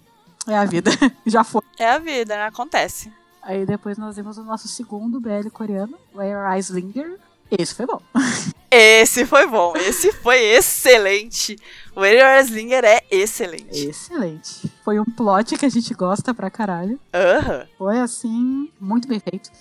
É 0.51 0.57
a 0.57 0.65
vida. 0.65 0.89
Já 1.27 1.43
foi. 1.43 1.61
É 1.77 1.91
a 1.91 1.99
vida, 1.99 2.35
né? 2.35 2.45
Acontece. 2.47 3.13
Aí 3.43 3.63
depois 3.63 3.97
nós 3.99 4.15
vimos 4.15 4.37
o 4.39 4.43
nosso 4.43 4.67
segundo 4.67 5.19
BL 5.19 5.49
coreano, 5.51 5.95
Where 6.15 6.55
Eyes 6.55 6.69
Linger. 6.69 7.19
Esse 7.51 7.75
foi 7.75 7.85
bom. 7.85 8.01
Esse 8.73 9.25
foi 9.25 9.45
bom, 9.47 9.73
esse 9.75 10.13
foi 10.13 10.39
excelente. 10.39 11.57
O 11.93 11.99
Ariel 11.99 12.39
Slinger 12.39 12.85
é 12.85 13.03
excelente. 13.11 13.89
Excelente. 13.89 14.71
Foi 14.83 14.97
um 14.97 15.03
plot 15.03 15.57
que 15.57 15.65
a 15.65 15.69
gente 15.69 15.93
gosta 15.93 16.33
pra 16.33 16.49
caralho. 16.49 16.97
Aham, 17.13 17.67
Foi 17.77 17.99
assim, 17.99 18.71
muito 18.79 19.09
bem 19.09 19.19
feito. 19.19 19.51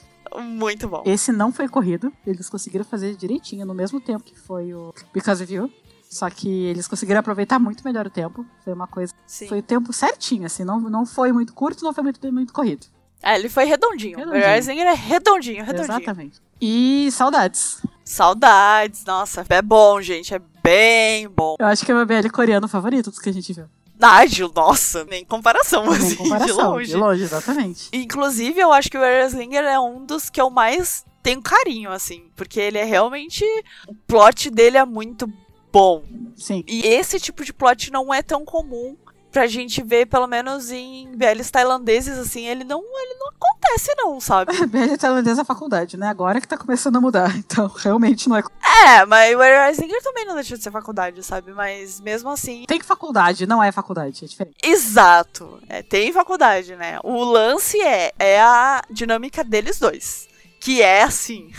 muito 0.40 0.86
bom. 0.86 1.02
Esse 1.04 1.32
não 1.32 1.50
foi 1.52 1.66
corrido. 1.68 2.12
Eles 2.24 2.48
conseguiram 2.48 2.84
fazer 2.84 3.16
direitinho, 3.16 3.66
no 3.66 3.74
mesmo 3.74 4.00
tempo 4.00 4.22
que 4.22 4.38
foi 4.38 4.72
o 4.72 4.94
Because 5.12 5.42
of 5.42 5.52
You. 5.52 5.68
Só 6.08 6.30
que 6.30 6.48
eles 6.66 6.86
conseguiram 6.86 7.18
aproveitar 7.20 7.58
muito 7.58 7.84
melhor 7.84 8.06
o 8.06 8.10
tempo. 8.10 8.46
Foi 8.64 8.72
uma 8.72 8.86
coisa. 8.86 9.12
Sim. 9.26 9.48
Foi 9.48 9.58
o 9.58 9.62
tempo 9.62 9.92
certinho, 9.92 10.46
assim. 10.46 10.62
Não, 10.64 10.80
não 10.80 11.04
foi 11.04 11.32
muito 11.32 11.52
curto, 11.52 11.84
não 11.84 11.92
foi 11.92 12.04
muito, 12.04 12.32
muito 12.32 12.52
corrido. 12.52 12.86
É, 13.22 13.34
ele 13.36 13.48
foi 13.48 13.64
redondinho. 13.64 14.18
Redondinho. 14.18 14.44
O 14.46 14.56
Slinger 14.58 14.86
é 14.86 14.94
redondinho, 14.94 15.64
redondinho. 15.64 15.94
Exatamente. 15.98 16.40
E 16.60 17.08
saudades. 17.12 17.80
Saudades, 18.10 19.04
nossa, 19.04 19.46
é 19.48 19.62
bom, 19.62 20.02
gente, 20.02 20.34
é 20.34 20.40
bem 20.64 21.28
bom. 21.28 21.54
Eu 21.60 21.66
acho 21.66 21.86
que 21.86 21.92
é 21.92 21.94
o 21.94 21.96
meu 21.96 22.04
BL 22.04 22.28
coreano 22.28 22.66
favorito 22.66 23.08
dos 23.08 23.20
que 23.20 23.28
a 23.28 23.32
gente 23.32 23.52
viu. 23.52 23.66
Nágil, 23.96 24.50
nossa, 24.52 25.04
nem 25.04 25.24
comparação, 25.24 25.84
Nem 25.84 25.92
assim, 25.92 26.16
comparação, 26.16 26.56
de 26.56 26.62
longe. 26.62 26.90
De 26.90 26.96
longe, 26.96 27.22
exatamente. 27.22 27.88
Inclusive, 27.92 28.58
eu 28.58 28.72
acho 28.72 28.90
que 28.90 28.98
o 28.98 29.04
Eraslinger 29.04 29.62
é 29.62 29.78
um 29.78 30.04
dos 30.04 30.28
que 30.28 30.40
eu 30.40 30.50
mais 30.50 31.04
tenho 31.22 31.40
carinho, 31.40 31.92
assim, 31.92 32.24
porque 32.34 32.58
ele 32.58 32.78
é 32.78 32.84
realmente. 32.84 33.44
O 33.86 33.94
plot 33.94 34.50
dele 34.50 34.76
é 34.76 34.84
muito 34.84 35.32
bom. 35.72 36.02
Sim. 36.34 36.64
E 36.66 36.84
esse 36.84 37.20
tipo 37.20 37.44
de 37.44 37.52
plot 37.52 37.92
não 37.92 38.12
é 38.12 38.22
tão 38.22 38.44
comum 38.44 38.96
pra 39.30 39.46
gente 39.46 39.82
ver, 39.82 40.06
pelo 40.06 40.26
menos 40.26 40.70
em 40.70 41.10
BLs 41.14 41.50
tailandeses, 41.50 42.18
assim, 42.18 42.46
ele 42.46 42.64
não, 42.64 42.80
ele 42.80 43.14
não 43.18 43.28
acontece, 43.28 43.94
não, 43.96 44.20
sabe? 44.20 44.52
BL 44.66 44.96
tailandesa 44.98 45.42
é 45.42 45.44
faculdade, 45.44 45.96
né? 45.96 46.08
Agora 46.08 46.40
que 46.40 46.48
tá 46.48 46.56
começando 46.56 46.96
a 46.96 47.00
mudar. 47.00 47.30
Então, 47.50 47.66
realmente 47.66 48.28
não 48.28 48.36
é. 48.36 48.42
É, 48.86 49.04
mas 49.06 49.34
o 49.34 49.42
Eraslinger 49.42 50.00
também 50.02 50.24
não 50.24 50.34
deixa 50.34 50.56
de 50.56 50.62
ser 50.62 50.70
faculdade, 50.70 51.22
sabe? 51.24 51.52
Mas 51.52 52.00
mesmo 52.00 52.30
assim. 52.30 52.64
Tem 52.66 52.78
que 52.78 52.84
faculdade, 52.84 53.46
não 53.46 53.62
é 53.62 53.72
faculdade, 53.72 54.24
é 54.24 54.28
diferente. 54.28 54.56
Exato. 54.62 55.60
É, 55.68 55.82
tem 55.82 56.12
faculdade, 56.12 56.76
né? 56.76 56.98
O 57.02 57.24
lance 57.24 57.80
é, 57.80 58.12
é 58.18 58.40
a 58.40 58.82
dinâmica 58.88 59.42
deles 59.42 59.80
dois. 59.80 60.28
Que 60.60 60.80
é 60.80 61.02
assim. 61.02 61.50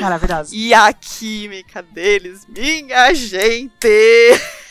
Maravilhoso. 0.00 0.54
E 0.54 0.72
a 0.72 0.92
química 0.92 1.82
deles, 1.82 2.46
minha 2.48 3.12
gente, 3.14 3.70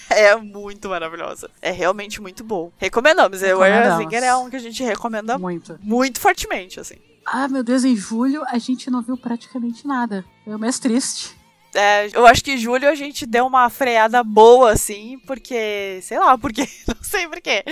é 0.16 0.36
muito 0.36 0.90
maravilhosa. 0.90 1.50
É 1.62 1.72
realmente 1.72 2.22
muito 2.22 2.44
bom. 2.44 2.72
Recomendamos. 2.78 3.42
O. 3.42 3.66
Eraslinger 3.66 4.24
é 4.24 4.36
um 4.36 4.50
que 4.50 4.56
a 4.56 4.60
gente 4.60 4.84
recomenda 4.84 5.38
Muito. 5.38 5.80
muito 5.82 6.20
fortemente, 6.20 6.80
assim. 6.80 6.96
Ah, 7.26 7.48
meu 7.48 7.64
Deus, 7.64 7.84
em 7.84 7.96
julho 7.96 8.44
a 8.48 8.58
gente 8.60 8.90
não 8.92 9.02
viu 9.02 9.18
praticamente 9.18 9.88
nada. 9.88 10.24
Foi 10.44 10.54
o 10.54 10.60
mês 10.60 10.78
triste. 10.78 11.36
É, 11.74 12.10
eu 12.14 12.26
acho 12.26 12.42
que 12.42 12.54
em 12.54 12.58
julho 12.58 12.88
a 12.88 12.96
gente 12.96 13.26
deu 13.26 13.46
uma 13.46 13.70
freada 13.70 14.24
boa, 14.24 14.72
assim, 14.72 15.20
porque. 15.28 16.00
Sei 16.02 16.18
lá, 16.18 16.38
porque. 16.38 16.62
Não 16.88 17.04
sei 17.04 17.28
porquê. 17.28 17.64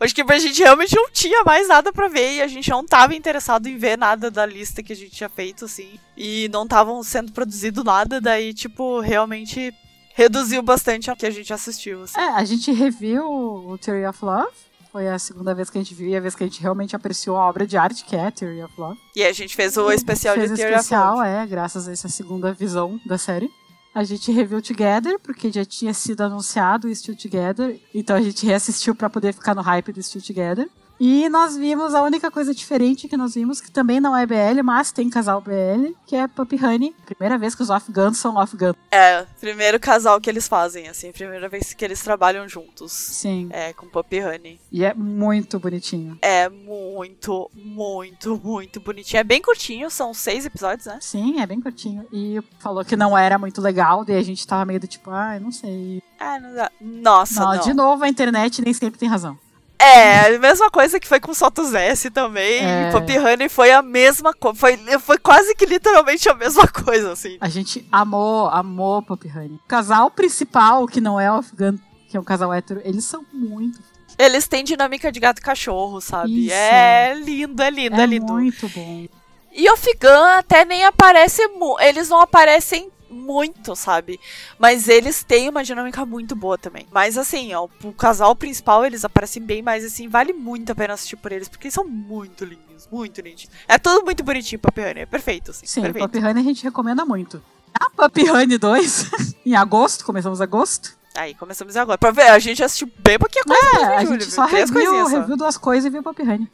Acho 0.00 0.14
que 0.14 0.22
a 0.22 0.38
gente 0.38 0.62
realmente 0.62 0.96
não 0.96 1.10
tinha 1.10 1.44
mais 1.44 1.68
nada 1.68 1.92
pra 1.92 2.08
ver 2.08 2.36
e 2.36 2.42
a 2.42 2.46
gente 2.46 2.70
não 2.70 2.84
tava 2.86 3.14
interessado 3.14 3.66
em 3.66 3.76
ver 3.76 3.98
nada 3.98 4.30
da 4.30 4.46
lista 4.46 4.82
que 4.82 4.92
a 4.92 4.96
gente 4.96 5.10
tinha 5.10 5.28
feito, 5.28 5.66
assim. 5.66 6.00
E 6.16 6.48
não 6.50 6.64
estavam 6.64 7.02
sendo 7.02 7.32
produzido 7.32 7.84
nada, 7.84 8.18
daí, 8.18 8.54
tipo, 8.54 9.00
realmente 9.00 9.74
reduziu 10.18 10.60
bastante 10.62 11.08
o 11.08 11.14
que 11.14 11.24
a 11.24 11.30
gente 11.30 11.52
assistiu, 11.52 12.02
assim. 12.02 12.20
É, 12.20 12.30
a 12.30 12.44
gente 12.44 12.72
reviu 12.72 13.24
o 13.24 13.78
Theory 13.78 14.04
of 14.04 14.24
Love. 14.24 14.48
Foi 14.90 15.06
a 15.06 15.16
segunda 15.16 15.54
vez 15.54 15.70
que 15.70 15.78
a 15.78 15.80
gente 15.80 15.94
viu 15.94 16.08
e 16.08 16.16
a 16.16 16.20
vez 16.20 16.34
que 16.34 16.42
a 16.42 16.46
gente 16.46 16.60
realmente 16.60 16.96
apreciou 16.96 17.36
a 17.36 17.48
obra 17.48 17.64
de 17.64 17.76
arte 17.76 18.04
que 18.04 18.16
é 18.16 18.28
Theory 18.28 18.64
of 18.64 18.74
Love. 18.76 18.98
E 19.14 19.22
a 19.22 19.32
gente 19.32 19.54
fez 19.54 19.76
o 19.76 19.92
especial 19.92 20.34
Fez 20.34 20.50
de 20.50 20.56
Theory 20.56 20.74
of 20.74 20.80
especial, 20.80 21.16
Love. 21.18 21.28
é, 21.28 21.46
graças 21.46 21.86
a 21.86 21.92
essa 21.92 22.08
segunda 22.08 22.52
visão 22.52 22.98
da 23.06 23.16
série. 23.16 23.48
A 23.94 24.02
gente 24.02 24.32
reviu 24.32 24.60
Together, 24.60 25.20
porque 25.20 25.52
já 25.52 25.64
tinha 25.64 25.94
sido 25.94 26.22
anunciado 26.22 26.88
o 26.88 26.94
Still 26.94 27.16
Together, 27.16 27.80
então 27.94 28.16
a 28.16 28.20
gente 28.20 28.44
reassistiu 28.44 28.94
pra 28.96 29.08
poder 29.08 29.32
ficar 29.32 29.54
no 29.54 29.62
hype 29.62 29.92
do 29.92 30.02
Still 30.02 30.22
Together. 30.22 30.68
E 31.00 31.28
nós 31.28 31.56
vimos 31.56 31.94
a 31.94 32.02
única 32.02 32.30
coisa 32.30 32.52
diferente 32.52 33.06
que 33.08 33.16
nós 33.16 33.34
vimos, 33.34 33.60
que 33.60 33.70
também 33.70 34.00
não 34.00 34.16
é 34.16 34.26
BL, 34.26 34.62
mas 34.64 34.90
tem 34.90 35.08
casal 35.08 35.40
BL, 35.40 35.94
que 36.06 36.16
é 36.16 36.26
Puppy 36.26 36.56
Honey. 36.64 36.94
Primeira 37.06 37.38
vez 37.38 37.54
que 37.54 37.62
os 37.62 37.70
off-guns 37.70 38.18
são 38.18 38.34
off-guns. 38.36 38.74
É, 38.90 39.24
primeiro 39.40 39.78
casal 39.78 40.20
que 40.20 40.28
eles 40.28 40.48
fazem, 40.48 40.88
assim, 40.88 41.12
primeira 41.12 41.48
vez 41.48 41.72
que 41.72 41.84
eles 41.84 42.02
trabalham 42.02 42.48
juntos. 42.48 42.90
Sim. 42.92 43.48
É, 43.52 43.72
com 43.72 43.86
Puppy 43.86 44.20
Honey. 44.22 44.60
E 44.72 44.84
é 44.84 44.92
muito 44.92 45.58
bonitinho. 45.60 46.18
É 46.20 46.48
muito, 46.48 47.50
muito, 47.54 48.40
muito 48.42 48.80
bonitinho. 48.80 49.20
É 49.20 49.24
bem 49.24 49.40
curtinho, 49.40 49.88
são 49.90 50.12
seis 50.12 50.44
episódios, 50.46 50.86
né? 50.86 50.98
Sim, 51.00 51.40
é 51.40 51.46
bem 51.46 51.60
curtinho. 51.60 52.06
E 52.12 52.40
falou 52.58 52.84
que 52.84 52.96
não 52.96 53.16
era 53.16 53.38
muito 53.38 53.60
legal, 53.60 54.04
daí 54.04 54.16
a 54.16 54.22
gente 54.22 54.46
tava 54.46 54.64
meio 54.64 54.80
do 54.80 54.86
tipo, 54.88 55.10
ai, 55.10 55.38
não 55.38 55.52
sei. 55.52 56.02
Ah, 56.18 56.40
não 56.40 56.54
dá. 56.54 56.70
Nossa, 56.80 57.40
Não, 57.40 57.54
não. 57.54 57.60
de 57.62 57.72
novo, 57.72 58.02
a 58.02 58.08
internet 58.08 58.60
nem 58.62 58.72
sempre 58.74 58.98
tem 58.98 59.08
razão. 59.08 59.38
É, 59.80 60.34
a 60.34 60.38
mesma 60.38 60.70
coisa 60.70 60.98
que 60.98 61.06
foi 61.06 61.20
com 61.20 61.32
Sotos 61.32 61.72
S 61.72 62.10
também. 62.10 62.64
É. 62.64 62.90
Puppy 62.90 63.16
Honey 63.16 63.48
foi 63.48 63.70
a 63.70 63.80
mesma 63.80 64.34
coisa. 64.34 64.58
Foi, 64.58 64.76
foi 64.98 65.18
quase 65.18 65.54
que 65.54 65.64
literalmente 65.66 66.28
a 66.28 66.34
mesma 66.34 66.66
coisa, 66.84 67.12
assim. 67.12 67.38
A 67.40 67.48
gente 67.48 67.86
amou, 67.92 68.48
amou 68.48 69.02
Puppy 69.02 69.28
Honey. 69.28 69.52
O 69.64 69.68
casal 69.68 70.10
principal, 70.10 70.86
que 70.86 71.00
não 71.00 71.20
é 71.20 71.30
o 71.30 71.34
Afgan, 71.36 71.78
que 72.08 72.16
é 72.16 72.20
um 72.20 72.24
casal 72.24 72.52
hétero, 72.52 72.80
eles 72.84 73.04
são 73.04 73.24
muito. 73.32 73.78
Eles 74.18 74.48
têm 74.48 74.64
dinâmica 74.64 75.12
de 75.12 75.20
gato 75.20 75.38
e 75.38 75.42
cachorro, 75.42 76.00
sabe? 76.00 76.46
Isso. 76.46 76.54
É 76.54 77.14
lindo, 77.14 77.62
é 77.62 77.70
lindo, 77.70 77.96
é, 78.00 78.02
É 78.02 78.06
lindo. 78.06 78.32
muito 78.32 78.68
bom. 78.70 79.06
E 79.52 79.70
o 79.70 79.76
Figan 79.76 80.38
até 80.38 80.64
nem 80.64 80.84
aparece. 80.84 81.40
Eles 81.80 82.08
não 82.08 82.20
aparecem 82.20 82.90
muito, 83.10 83.74
sabe? 83.74 84.20
Mas 84.58 84.88
eles 84.88 85.22
têm 85.22 85.48
uma 85.48 85.64
dinâmica 85.64 86.04
muito 86.04 86.34
boa 86.36 86.58
também. 86.58 86.86
Mas 86.92 87.16
assim, 87.18 87.52
ó, 87.54 87.68
o 87.84 87.92
casal 87.92 88.34
principal, 88.34 88.84
eles 88.84 89.04
aparecem 89.04 89.42
bem 89.42 89.62
mais 89.62 89.84
assim. 89.84 90.08
Vale 90.08 90.32
muito 90.32 90.72
a 90.72 90.74
pena 90.74 90.94
assistir 90.94 91.16
por 91.16 91.32
eles, 91.32 91.48
porque 91.48 91.66
eles 91.66 91.74
são 91.74 91.84
muito 91.84 92.44
lindos, 92.44 92.88
muito 92.90 93.20
lindos. 93.20 93.48
É 93.66 93.78
tudo 93.78 94.04
muito 94.04 94.22
bonitinho, 94.22 94.60
Puppy 94.60 94.80
Honey. 94.80 95.02
É 95.02 95.06
perfeito, 95.06 95.50
assim. 95.50 95.66
Sim, 95.66 95.82
perfeito. 95.82 96.08
Puppy 96.08 96.18
Honey 96.24 96.40
a 96.40 96.44
gente 96.44 96.62
recomenda 96.64 97.04
muito. 97.04 97.42
A 97.74 97.90
Puppy 97.90 98.28
Honey 98.30 98.58
2, 98.58 99.10
em 99.46 99.54
agosto, 99.54 100.04
começamos 100.04 100.40
agosto. 100.40 100.96
Aí, 101.14 101.34
começamos 101.34 101.76
agora. 101.76 101.98
Pra 101.98 102.10
ver, 102.10 102.28
a 102.28 102.38
gente 102.38 102.62
assistiu 102.62 102.90
bem 102.98 103.18
pouquinha 103.18 103.44
coisa 103.44 103.60
É, 103.62 103.98
mesmo, 103.98 104.14
a 104.14 104.18
gente 104.18 104.30
só 104.30 104.44
reviu, 104.44 105.06
reviu 105.06 105.36
duas 105.36 105.56
coisas 105.56 105.86
e 105.86 105.90
viu 105.90 106.02
Puppy 106.02 106.22
Honey. 106.22 106.48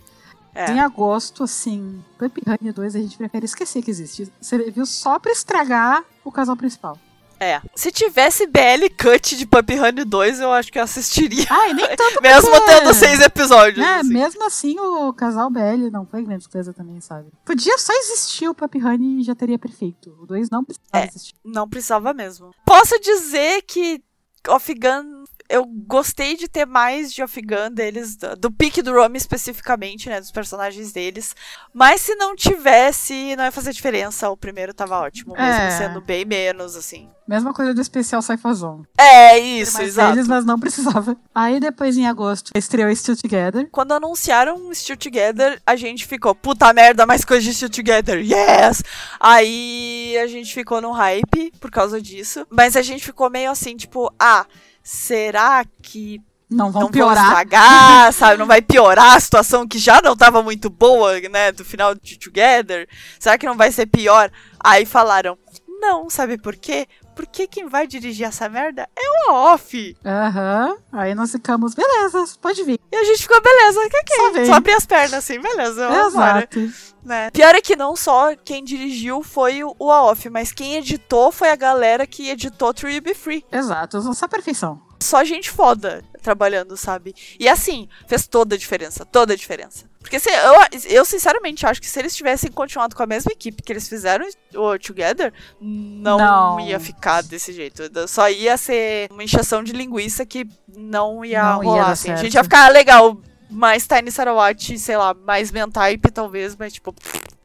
É. 0.54 0.70
Em 0.70 0.80
agosto, 0.80 1.42
assim, 1.44 2.02
Puppy 2.18 2.42
Honey 2.46 2.72
2 2.72 2.94
a 2.96 3.00
gente 3.00 3.16
prefere 3.16 3.44
esquecer 3.44 3.82
que 3.82 3.90
existe. 3.90 4.32
Você 4.40 4.70
viu 4.70 4.86
só 4.86 5.18
pra 5.18 5.32
estragar 5.32 6.04
o 6.24 6.30
casal 6.30 6.56
principal. 6.56 6.98
É. 7.40 7.60
Se 7.74 7.90
tivesse 7.90 8.46
BL 8.46 8.88
Cut 8.96 9.36
de 9.36 9.44
Puppy 9.44 9.78
Honey 9.78 10.04
2, 10.04 10.40
eu 10.40 10.52
acho 10.52 10.70
que 10.72 10.78
eu 10.78 10.84
assistiria. 10.84 11.44
Ah, 11.50 11.68
e 11.68 11.74
nem 11.74 11.96
tanto 11.96 12.20
Mesmo 12.22 12.48
porque- 12.50 12.66
tendo 12.66 12.94
seis 12.94 13.20
episódios. 13.20 13.84
É, 13.84 13.96
assim. 13.96 14.08
mesmo 14.14 14.44
assim 14.46 14.78
o 14.78 15.12
casal 15.12 15.50
BL 15.50 15.90
não 15.90 16.06
foi 16.06 16.22
grande 16.22 16.48
coisa 16.48 16.72
também, 16.72 17.00
sabe? 17.00 17.26
Podia 17.44 17.76
só 17.76 17.92
existir 17.92 18.48
o 18.48 18.54
Puppy 18.54 18.78
Honey 18.82 19.20
e 19.20 19.22
já 19.24 19.34
teria 19.34 19.58
perfeito. 19.58 20.16
O 20.22 20.26
2 20.26 20.48
não 20.48 20.64
precisava 20.64 21.04
É. 21.04 21.08
existir. 21.08 21.34
Não 21.44 21.68
precisava 21.68 22.14
mesmo. 22.14 22.52
Posso 22.64 22.98
dizer 23.00 23.62
que 23.62 24.00
Off 24.48 24.72
Gun, 24.72 25.23
eu 25.54 25.64
gostei 25.86 26.36
de 26.36 26.48
ter 26.48 26.66
mais 26.66 27.12
de 27.12 27.22
Off 27.22 27.40
Gun 27.40 27.70
deles, 27.72 28.16
do, 28.16 28.36
do 28.36 28.50
pique 28.50 28.82
do 28.82 28.92
Rome 28.92 29.16
especificamente, 29.16 30.08
né, 30.08 30.20
dos 30.20 30.30
personagens 30.30 30.92
deles. 30.92 31.34
Mas 31.72 32.00
se 32.00 32.14
não 32.16 32.34
tivesse, 32.34 33.36
não 33.36 33.44
ia 33.44 33.52
fazer 33.52 33.72
diferença. 33.72 34.28
O 34.30 34.36
primeiro 34.36 34.74
tava 34.74 34.98
ótimo, 34.98 35.32
mesmo 35.34 35.44
É. 35.62 35.70
sendo 35.70 36.00
bem 36.00 36.24
menos, 36.24 36.76
assim. 36.76 37.08
Mesma 37.26 37.54
coisa 37.54 37.72
do 37.72 37.80
especial 37.80 38.20
Cypher 38.20 38.52
Zone. 38.52 38.84
É, 38.98 39.38
isso, 39.38 39.80
exato. 39.80 40.12
deles, 40.14 40.28
mas 40.28 40.44
não 40.44 40.58
precisava. 40.58 41.16
Aí 41.34 41.58
depois, 41.58 41.96
em 41.96 42.06
agosto, 42.06 42.50
estreou 42.54 42.94
Still 42.94 43.16
Together. 43.16 43.66
Quando 43.70 43.92
anunciaram 43.92 44.72
Still 44.74 44.96
Together, 44.96 45.60
a 45.66 45.74
gente 45.76 46.04
ficou, 46.06 46.34
puta 46.34 46.70
merda, 46.72 47.06
mais 47.06 47.24
coisa 47.24 47.42
de 47.42 47.54
Still 47.54 47.70
Together, 47.70 48.18
yes! 48.20 48.82
Aí 49.18 50.16
a 50.22 50.26
gente 50.26 50.52
ficou 50.52 50.80
no 50.82 50.92
hype 50.92 51.50
por 51.58 51.70
causa 51.70 52.00
disso. 52.00 52.46
Mas 52.50 52.76
a 52.76 52.82
gente 52.82 53.04
ficou 53.04 53.30
meio 53.30 53.50
assim, 53.50 53.74
tipo, 53.76 54.12
ah, 54.18 54.44
será 54.84 55.64
que 55.82 56.20
Não 56.50 56.66
vão 56.70 56.72
não 56.72 56.80
vão 56.82 56.90
piorar. 56.92 57.24
estragar, 57.24 58.12
sabe? 58.14 58.36
Não 58.36 58.46
vai 58.46 58.60
piorar 58.62 59.16
a 59.16 59.20
situação 59.20 59.66
que 59.66 59.78
já 59.78 60.00
não 60.02 60.14
tava 60.14 60.42
muito 60.42 60.68
boa, 60.70 61.18
né? 61.30 61.50
Do 61.50 61.64
final 61.64 61.94
de 61.94 62.18
Together. 62.18 62.86
Será 63.18 63.38
que 63.38 63.46
não 63.46 63.56
vai 63.56 63.72
ser 63.72 63.86
pior? 63.86 64.30
Aí 64.62 64.84
falaram, 64.84 65.38
não, 65.80 66.08
sabe 66.10 66.36
por 66.38 66.54
quê? 66.54 66.86
Porque 67.14 67.46
quem 67.46 67.68
vai 67.68 67.86
dirigir 67.86 68.26
essa 68.26 68.48
merda 68.48 68.88
é 68.96 69.30
o 69.30 69.32
Off. 69.32 69.96
Aham. 70.04 70.76
Aí 70.92 71.14
nós 71.14 71.32
ficamos, 71.32 71.74
beleza, 71.74 72.24
pode 72.40 72.62
vir. 72.64 72.78
E 72.92 72.96
a 72.96 73.04
gente 73.04 73.22
ficou, 73.22 73.40
beleza, 73.40 73.80
que 73.88 74.02
que 74.04 74.16
Só 74.16 74.32
vem. 74.32 74.46
Só 74.46 74.54
abrir 74.54 74.74
as 74.74 74.86
pernas 74.86 75.14
assim, 75.14 75.40
beleza. 75.40 75.88
Exato. 76.06 76.72
né? 77.04 77.30
Pior 77.30 77.54
é 77.54 77.60
que 77.60 77.76
não 77.76 77.96
só 77.96 78.34
quem 78.36 78.64
dirigiu 78.64 79.22
foi 79.22 79.62
o, 79.62 79.74
o 79.78 79.90
Aof, 79.90 80.28
mas 80.30 80.52
quem 80.52 80.76
editou 80.76 81.30
foi 81.30 81.50
a 81.50 81.56
galera 81.56 82.06
que 82.06 82.30
editou 82.30 82.74
True 82.74 83.00
Be 83.00 83.14
Free. 83.14 83.44
Exato, 83.50 83.98
essa 83.98 84.28
perfeição. 84.28 84.80
Só 85.04 85.22
gente 85.24 85.50
foda 85.50 86.02
trabalhando, 86.22 86.76
sabe? 86.76 87.14
E 87.38 87.48
assim, 87.48 87.88
fez 88.06 88.26
toda 88.26 88.54
a 88.54 88.58
diferença, 88.58 89.04
toda 89.04 89.34
a 89.34 89.36
diferença. 89.36 89.84
Porque 90.00 90.18
se, 90.18 90.28
eu, 90.30 90.54
eu 90.90 91.04
sinceramente 91.04 91.66
acho 91.66 91.80
que 91.80 91.88
se 91.88 91.98
eles 91.98 92.14
tivessem 92.14 92.50
continuado 92.50 92.94
com 92.96 93.02
a 93.02 93.06
mesma 93.06 93.32
equipe 93.32 93.62
que 93.62 93.72
eles 93.72 93.88
fizeram 93.88 94.26
o 94.54 94.78
Together, 94.78 95.32
não, 95.60 96.18
Não. 96.18 96.60
ia 96.60 96.78
ficar 96.80 97.22
desse 97.22 97.52
jeito. 97.52 97.82
Só 98.08 98.28
ia 98.28 98.56
ser 98.56 99.08
uma 99.10 99.24
inchação 99.24 99.62
de 99.62 99.72
linguiça 99.72 100.26
que 100.26 100.46
não 100.76 101.24
ia 101.24 101.42
Não 101.42 101.62
ia 101.64 101.70
rolar, 101.70 101.84
dar 101.86 101.92
assim. 101.92 102.10
A 102.10 102.16
gente 102.16 102.34
ia 102.34 102.42
ficar 102.44 102.70
legal, 102.70 103.18
mais 103.50 103.86
Tiny 103.86 104.10
Sarawat, 104.10 104.78
sei 104.78 104.96
lá, 104.96 105.14
mais 105.14 105.50
Mentype 105.50 106.10
talvez, 106.12 106.56
mas 106.56 106.72
tipo, 106.72 106.94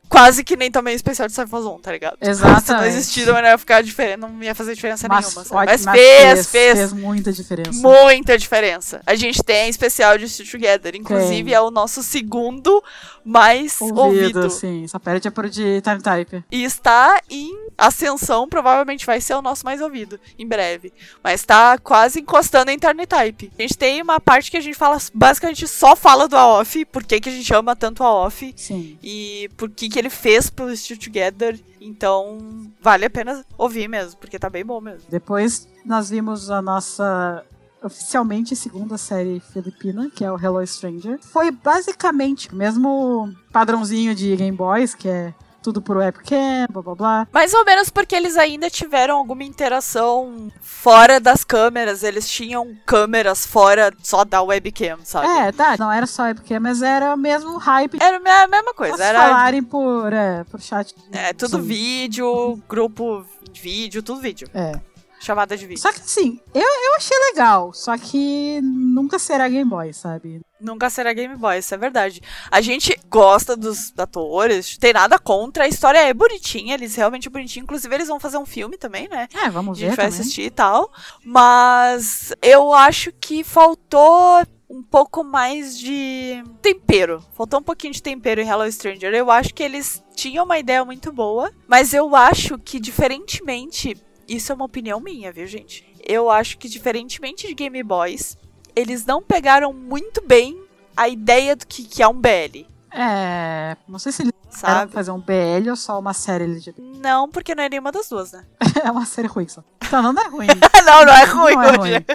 quase 0.09 0.43
que 0.43 0.57
nem 0.57 0.71
também 0.71 0.95
especial 0.95 1.27
de 1.27 1.33
Cyphazon, 1.35 1.77
tá 1.77 1.91
ligado? 1.91 2.17
Exatamente. 2.19 2.65
Se 2.65 2.71
não 2.73 2.83
existir, 2.85 3.25
não 3.27 3.39
ia 3.39 3.57
ficar 3.57 3.81
diferente, 3.83 4.17
não 4.17 4.43
ia 4.43 4.55
fazer 4.55 4.73
diferença 4.73 5.07
Mas, 5.07 5.27
nenhuma. 5.35 5.45
Mas 5.65 5.85
mas 5.85 5.95
fez, 5.97 6.47
fez, 6.49 6.77
Fez 6.79 6.93
muita 6.93 7.31
diferença. 7.31 7.71
muita 7.79 8.37
diferença. 8.37 9.01
A 9.05 9.15
gente 9.15 9.43
tem 9.43 9.69
especial 9.69 10.17
de 10.17 10.27
Still 10.27 10.49
Together, 10.49 10.95
inclusive 10.95 11.43
Tem. 11.45 11.53
é 11.53 11.61
o 11.61 11.69
nosso 11.71 12.01
segundo 12.01 12.83
mais 13.23 13.79
ouvido, 13.79 14.01
ouvido. 14.01 14.49
sim. 14.49 14.87
Só 14.87 14.97
perde 14.97 15.27
é 15.27 15.31
por 15.31 15.47
de 15.47 15.81
Time 15.81 16.01
Type. 16.01 16.43
E 16.51 16.63
está 16.63 17.21
em 17.29 17.69
ascensão, 17.77 18.47
provavelmente 18.49 19.05
vai 19.05 19.21
ser 19.21 19.35
o 19.35 19.41
nosso 19.41 19.63
mais 19.63 19.81
ouvido 19.81 20.19
em 20.37 20.47
breve. 20.47 20.91
Mas 21.23 21.43
tá 21.43 21.77
quase 21.77 22.19
encostando 22.21 22.71
em 22.71 22.79
Turn 22.79 23.05
Type. 23.05 23.51
A 23.57 23.61
gente 23.61 23.77
tem 23.77 24.01
uma 24.01 24.19
parte 24.19 24.49
que 24.49 24.57
a 24.57 24.61
gente 24.61 24.75
fala, 24.75 24.97
basicamente 25.13 25.67
só 25.67 25.95
fala 25.95 26.27
do 26.27 26.35
Aof, 26.35 26.83
por 26.85 27.03
que, 27.03 27.19
que 27.19 27.29
a 27.29 27.31
gente 27.31 27.53
ama 27.53 27.75
tanto 27.75 28.01
o 28.01 28.05
Aof 28.05 28.53
Sim. 28.55 28.97
e 29.03 29.49
por 29.55 29.69
que, 29.69 29.89
que 29.89 29.98
ele 29.99 30.09
fez 30.09 30.49
pelo 30.49 30.75
Still 30.75 30.97
Together. 30.97 31.59
Então, 31.79 32.71
vale 32.81 33.05
a 33.05 33.09
pena 33.09 33.45
ouvir 33.57 33.87
mesmo, 33.87 34.19
porque 34.19 34.39
tá 34.39 34.49
bem 34.49 34.65
bom 34.65 34.81
mesmo. 34.81 35.03
Depois 35.09 35.67
nós 35.85 36.09
vimos 36.09 36.49
a 36.49 36.61
nossa 36.61 37.45
oficialmente 37.81 38.55
segunda 38.55 38.97
série 38.97 39.39
filipina, 39.39 40.09
que 40.09 40.23
é 40.25 40.31
o 40.31 40.37
Hello 40.37 40.65
Stranger. 40.65 41.19
Foi 41.21 41.51
basicamente 41.51 42.49
o 42.51 42.55
mesmo 42.55 43.33
padrãozinho 43.51 44.13
de 44.13 44.35
Game 44.35 44.55
Boys, 44.55 44.93
que 44.93 45.07
é 45.07 45.33
tudo 45.61 45.81
por 45.81 45.97
webcam, 45.97 46.67
blá 46.71 46.81
blá 46.81 46.95
blá. 46.95 47.27
Mais 47.31 47.53
ou 47.53 47.65
menos 47.65 47.89
porque 47.89 48.15
eles 48.15 48.37
ainda 48.37 48.69
tiveram 48.69 49.17
alguma 49.17 49.43
interação 49.43 50.51
fora 50.61 51.19
das 51.19 51.43
câmeras. 51.43 52.03
Eles 52.03 52.29
tinham 52.29 52.75
câmeras 52.85 53.45
fora 53.45 53.93
só 54.01 54.23
da 54.23 54.41
webcam, 54.41 54.99
sabe? 55.03 55.27
É, 55.27 55.51
tá, 55.51 55.75
não 55.77 55.91
era 55.91 56.05
só 56.05 56.23
webcam, 56.23 56.59
mas 56.59 56.81
era 56.81 57.13
o 57.13 57.17
mesmo 57.17 57.57
hype. 57.57 57.97
Era 58.01 58.17
a 58.17 58.47
mesma 58.47 58.73
coisa. 58.73 59.03
Era 59.03 59.21
falarem 59.21 59.63
por, 59.63 60.13
é, 60.13 60.43
por 60.45 60.61
chat. 60.61 60.93
é, 61.11 61.33
tudo 61.33 61.57
Zoom. 61.57 61.61
vídeo, 61.61 62.61
grupo 62.67 63.25
de 63.51 63.61
vídeo, 63.61 64.03
tudo 64.03 64.21
vídeo. 64.21 64.49
É. 64.53 64.79
Chamada 65.19 65.57
de 65.57 65.65
vídeo. 65.67 65.81
Só 65.81 65.91
que 65.91 65.99
assim, 66.01 66.39
eu, 66.53 66.61
eu 66.61 66.95
achei 66.95 67.17
legal, 67.31 67.73
só 67.73 67.97
que 67.97 68.61
nunca 68.63 69.19
será 69.19 69.47
Game 69.49 69.69
Boy, 69.69 69.91
sabe? 69.93 70.39
Nunca 70.61 70.89
será 70.89 71.11
Game 71.13 71.35
Boy, 71.35 71.59
isso 71.59 71.73
é 71.73 71.77
verdade. 71.77 72.21
A 72.49 72.61
gente 72.61 72.97
gosta 73.09 73.55
dos 73.55 73.93
atores, 73.97 74.77
tem 74.77 74.93
nada 74.93 75.17
contra. 75.19 75.63
A 75.63 75.67
história 75.67 75.99
é 75.99 76.13
bonitinha, 76.13 76.73
eles 76.73 76.95
realmente 76.95 77.29
bonitinhos. 77.29 77.63
Inclusive, 77.63 77.93
eles 77.95 78.07
vão 78.07 78.19
fazer 78.19 78.37
um 78.37 78.45
filme 78.45 78.77
também, 78.77 79.07
né? 79.07 79.27
É, 79.33 79.45
A 79.45 79.49
vamos 79.49 79.77
gente 79.77 79.89
ver 79.91 79.95
vai 79.95 80.07
também. 80.07 80.19
assistir 80.21 80.41
e 80.43 80.49
tal. 80.49 80.91
Mas 81.23 82.33
eu 82.41 82.73
acho 82.73 83.11
que 83.13 83.43
faltou 83.43 84.43
um 84.69 84.83
pouco 84.83 85.23
mais 85.23 85.77
de 85.79 86.43
tempero. 86.61 87.23
Faltou 87.33 87.59
um 87.59 87.63
pouquinho 87.63 87.93
de 87.93 88.03
tempero 88.03 88.41
em 88.41 88.47
Hello 88.47 88.69
Stranger. 88.71 89.13
Eu 89.13 89.31
acho 89.31 89.53
que 89.53 89.63
eles 89.63 90.03
tinham 90.13 90.43
uma 90.45 90.59
ideia 90.59 90.83
muito 90.83 91.11
boa, 91.11 91.51
mas 91.67 91.93
eu 91.93 92.15
acho 92.15 92.57
que 92.59 92.79
diferentemente, 92.79 93.95
isso 94.29 94.51
é 94.51 94.55
uma 94.55 94.65
opinião 94.65 94.99
minha, 94.99 95.31
viu, 95.31 95.45
gente? 95.47 95.85
Eu 96.07 96.29
acho 96.29 96.57
que 96.57 96.67
diferentemente 96.69 97.47
de 97.47 97.53
Game 97.53 97.81
Boys, 97.83 98.37
eles 98.75 99.05
não 99.05 99.21
pegaram 99.21 99.73
muito 99.73 100.21
bem 100.25 100.61
a 100.95 101.07
ideia 101.07 101.55
do 101.55 101.65
que, 101.65 101.83
que 101.83 102.01
é 102.03 102.07
um 102.07 102.13
BL, 102.19 102.65
É, 102.91 103.77
não 103.87 103.99
sei 103.99 104.11
se 104.11 104.23
eles 104.23 104.33
sabe? 104.49 104.91
fazer 104.91 105.11
um 105.11 105.19
BL 105.19 105.69
ou 105.69 105.75
só 105.75 105.99
uma 105.99 106.13
série 106.13 106.43
LGBT. 106.45 106.81
Não, 106.81 107.29
porque 107.29 107.53
não 107.55 107.63
é 107.63 107.69
nenhuma 107.69 107.91
das 107.91 108.09
duas, 108.09 108.31
né? 108.31 108.45
é 108.83 108.91
uma 108.91 109.05
série 109.05 109.27
ruim 109.27 109.47
só. 109.47 109.63
Então 109.85 110.01
não 110.13 110.21
é 110.21 110.27
ruim. 110.27 110.47
não, 110.85 111.05
não 111.05 111.13
é 111.13 111.23
ruim, 111.25 111.53
não 111.55 111.63
é 111.63 111.75
ruim. 111.77 112.05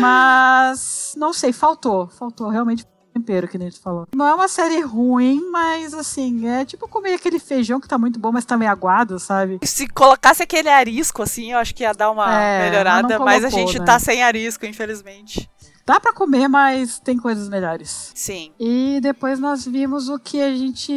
Mas, 0.00 1.14
não 1.16 1.32
sei, 1.32 1.52
faltou. 1.52 2.08
Faltou 2.08 2.48
realmente 2.48 2.84
tempero, 3.14 3.48
que 3.48 3.56
nem 3.56 3.70
tu 3.70 3.80
falou. 3.80 4.06
Não 4.14 4.26
é 4.26 4.34
uma 4.34 4.48
série 4.48 4.80
ruim, 4.80 5.48
mas 5.50 5.94
assim, 5.94 6.46
é 6.48 6.64
tipo 6.64 6.88
comer 6.88 7.14
aquele 7.14 7.38
feijão 7.38 7.80
que 7.80 7.88
tá 7.88 7.96
muito 7.96 8.18
bom, 8.18 8.32
mas 8.32 8.44
tá 8.44 8.56
meio 8.56 8.70
aguado, 8.70 9.18
sabe? 9.18 9.58
Se 9.62 9.86
colocasse 9.88 10.42
aquele 10.42 10.68
arisco, 10.68 11.22
assim, 11.22 11.52
eu 11.52 11.58
acho 11.58 11.74
que 11.74 11.82
ia 11.84 11.92
dar 11.92 12.10
uma 12.10 12.32
É, 12.34 12.68
melhorada, 12.70 13.18
mas 13.18 13.34
mas, 13.42 13.44
a 13.44 13.48
gente 13.48 13.64
colocou, 13.66 13.86
tá 13.86 13.92
né? 13.94 13.98
sem 13.98 14.22
arisco, 14.22 14.66
infelizmente. 14.66 15.48
Dá 15.86 16.00
pra 16.00 16.12
comer, 16.14 16.48
mas 16.48 16.98
tem 16.98 17.18
coisas 17.18 17.48
melhores. 17.48 18.10
Sim. 18.14 18.52
E 18.58 18.98
depois 19.02 19.38
nós 19.38 19.66
vimos 19.66 20.08
o 20.08 20.18
que 20.18 20.40
a 20.40 20.54
gente 20.56 20.92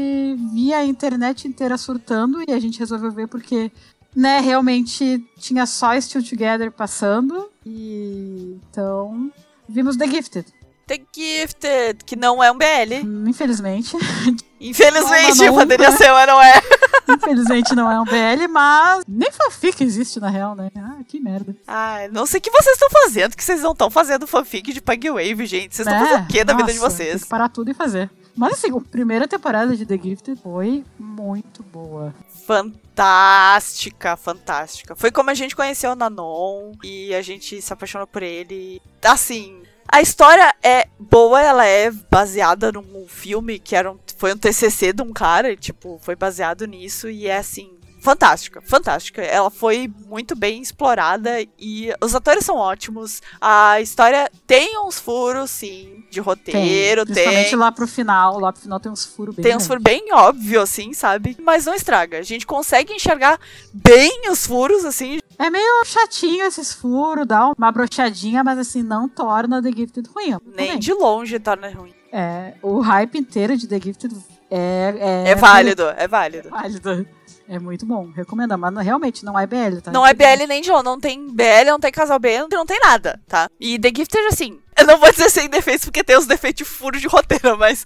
via 0.53 0.77
a 0.77 0.85
internet 0.85 1.45
inteira 1.47 1.77
surtando 1.77 2.41
e 2.47 2.53
a 2.53 2.59
gente 2.59 2.79
resolveu 2.79 3.11
ver 3.11 3.27
porque, 3.27 3.69
né, 4.15 4.39
realmente 4.39 5.21
tinha 5.39 5.65
só 5.65 5.99
Still 5.99 6.23
Together 6.23 6.71
passando. 6.71 7.49
E 7.65 8.57
então 8.71 9.29
vimos 9.67 9.97
The 9.97 10.07
Gifted. 10.07 10.45
The 10.87 11.01
Gifted, 11.13 12.03
que 12.05 12.15
não 12.15 12.41
é 12.41 12.49
um 12.51 12.57
BL. 12.57 13.05
Infelizmente, 13.27 13.95
Infelizmente, 14.59 15.37
Não, 15.39 15.45
não, 15.45 15.53
não. 15.53 15.59
poderia 15.59 15.91
ser, 15.91 16.11
mas 16.11 16.27
não 16.27 16.41
é. 16.41 16.61
infelizmente 17.09 17.75
não 17.75 17.91
é 17.91 17.99
um 18.01 18.05
BL, 18.05 18.47
mas 18.49 19.03
nem 19.07 19.29
fanfic 19.31 19.83
existe 19.83 20.19
na 20.19 20.29
real, 20.29 20.55
né? 20.55 20.71
Ah, 20.75 20.97
que 21.07 21.19
merda. 21.19 21.55
Ai, 21.67 22.07
não 22.07 22.25
sei 22.25 22.39
o 22.39 22.41
que 22.41 22.49
vocês 22.49 22.73
estão 22.75 22.89
fazendo, 22.89 23.35
que 23.35 23.43
vocês 23.43 23.61
não 23.61 23.73
estão 23.73 23.91
fazendo 23.91 24.25
fanfic 24.25 24.73
de 24.73 24.81
Pug 24.81 25.09
Wave, 25.11 25.45
gente. 25.45 25.75
Vocês 25.75 25.87
estão 25.87 25.93
É, 25.93 26.07
fazendo 26.09 26.23
o 26.23 26.27
que 26.27 26.43
da 26.43 26.53
vida 26.55 26.71
de 26.73 26.79
nossa, 26.79 26.97
Tem 26.97 27.05
vocês? 27.07 27.23
que 27.23 27.29
parar 27.29 27.49
tudo 27.49 27.69
e 27.69 27.73
fazer. 27.73 28.09
Mas 28.35 28.53
assim, 28.53 28.75
a 28.75 28.81
primeira 28.81 29.27
temporada 29.27 29.75
de 29.75 29.85
The 29.85 29.97
Gifted 29.97 30.39
foi 30.41 30.83
muito 30.97 31.61
boa. 31.63 32.13
Fantástica, 32.47 34.15
fantástica. 34.17 34.95
Foi 34.95 35.11
como 35.11 35.29
a 35.29 35.33
gente 35.33 35.55
conheceu 35.55 35.91
o 35.91 35.95
Nanon 35.95 36.71
e 36.83 37.13
a 37.13 37.21
gente 37.21 37.61
se 37.61 37.73
apaixonou 37.73 38.07
por 38.07 38.23
ele. 38.23 38.81
Assim, 39.03 39.61
a 39.87 40.01
história 40.01 40.53
é 40.61 40.87
boa, 40.99 41.41
ela 41.41 41.65
é 41.65 41.91
baseada 41.91 42.71
num 42.71 43.07
filme 43.07 43.59
que 43.59 43.75
era 43.75 43.91
um, 43.91 43.97
foi 44.17 44.33
um 44.33 44.37
TCC 44.37 44.93
de 44.93 45.01
um 45.01 45.13
cara, 45.13 45.51
e, 45.51 45.57
tipo, 45.57 45.99
foi 46.01 46.15
baseado 46.15 46.65
nisso 46.65 47.09
e 47.09 47.27
é 47.27 47.37
assim. 47.37 47.71
Fantástica, 47.99 48.61
fantástica. 48.61 49.21
Ela 49.21 49.49
foi 49.49 49.91
muito 50.07 50.35
bem 50.35 50.61
explorada 50.61 51.41
e 51.59 51.91
os 51.99 52.15
atores 52.15 52.45
são 52.45 52.55
ótimos. 52.55 53.21
A 53.41 53.81
história 53.81 54.31
tem 54.45 54.79
uns 54.79 54.99
furos, 54.99 55.49
sim, 55.49 56.05
de 56.09 56.19
roteiro, 56.19 57.05
tem. 57.05 57.15
Principalmente 57.15 57.55
lá 57.55 57.71
pro 57.71 57.87
final. 57.87 58.39
Lá 58.39 58.53
pro 58.53 58.61
final 58.61 58.79
tem 58.79 58.91
uns 58.91 59.03
furos 59.03 59.35
bem 59.35 59.43
Tem 59.43 59.55
uns 59.57 59.67
furos 59.67 59.83
bem 59.83 60.13
óbvios, 60.13 60.63
assim, 60.63 60.93
sabe? 60.93 61.35
Mas 61.41 61.65
não 61.65 61.73
estraga. 61.73 62.19
A 62.19 62.21
gente 62.21 62.45
consegue 62.45 62.93
enxergar 62.93 63.39
bem 63.73 64.29
os 64.29 64.45
furos, 64.45 64.85
assim. 64.85 65.19
É 65.39 65.49
meio 65.49 65.83
chatinho 65.85 66.45
esses 66.45 66.73
furos, 66.73 67.25
dá 67.27 67.51
uma 67.57 67.71
brochadinha, 67.71 68.43
mas 68.43 68.57
assim, 68.57 68.81
não 68.81 69.07
torna 69.07 69.61
The 69.61 69.71
Gifted 69.71 70.09
ruim. 70.09 70.37
Nem 70.45 70.67
Também. 70.67 70.79
de 70.79 70.93
longe 70.93 71.39
torna 71.39 71.69
ruim. 71.69 71.93
É, 72.11 72.53
o 72.61 72.79
hype 72.79 73.17
inteiro 73.19 73.55
de 73.55 73.67
The 73.67 73.79
Gifted 73.79 74.15
é... 74.49 75.23
É, 75.27 75.35
válido, 75.35 75.83
é 75.95 76.07
válido. 76.07 76.47
É 76.47 76.51
válido. 76.51 77.07
É 77.49 77.59
muito 77.59 77.85
bom, 77.85 78.09
recomendo. 78.13 78.57
Mas 78.57 78.73
não- 78.73 78.81
realmente 78.81 79.23
não 79.23 79.37
é 79.39 79.45
BL, 79.47 79.79
tá? 79.81 79.91
Não 79.91 80.05
é 80.05 80.13
BL 80.13 80.45
nem 80.47 80.61
de. 80.61 80.69
Não 80.69 80.99
tem 80.99 81.27
BL, 81.27 81.65
não 81.67 81.79
tem 81.79 81.91
casal 81.91 82.19
B, 82.19 82.45
não 82.51 82.65
tem 82.65 82.79
nada, 82.79 83.21
tá? 83.27 83.49
E 83.59 83.79
The 83.79 83.89
Gifted, 83.95 84.25
assim, 84.27 84.59
eu 84.77 84.85
não 84.85 84.97
vou 84.99 85.09
dizer 85.11 85.29
sem 85.29 85.47
defeitos, 85.49 85.85
porque 85.85 86.03
tem 86.03 86.17
os 86.17 86.25
defeitos 86.25 86.65
de 86.67 86.69
furo 86.69 86.99
de 86.99 87.07
roteiro, 87.07 87.57
mas. 87.57 87.85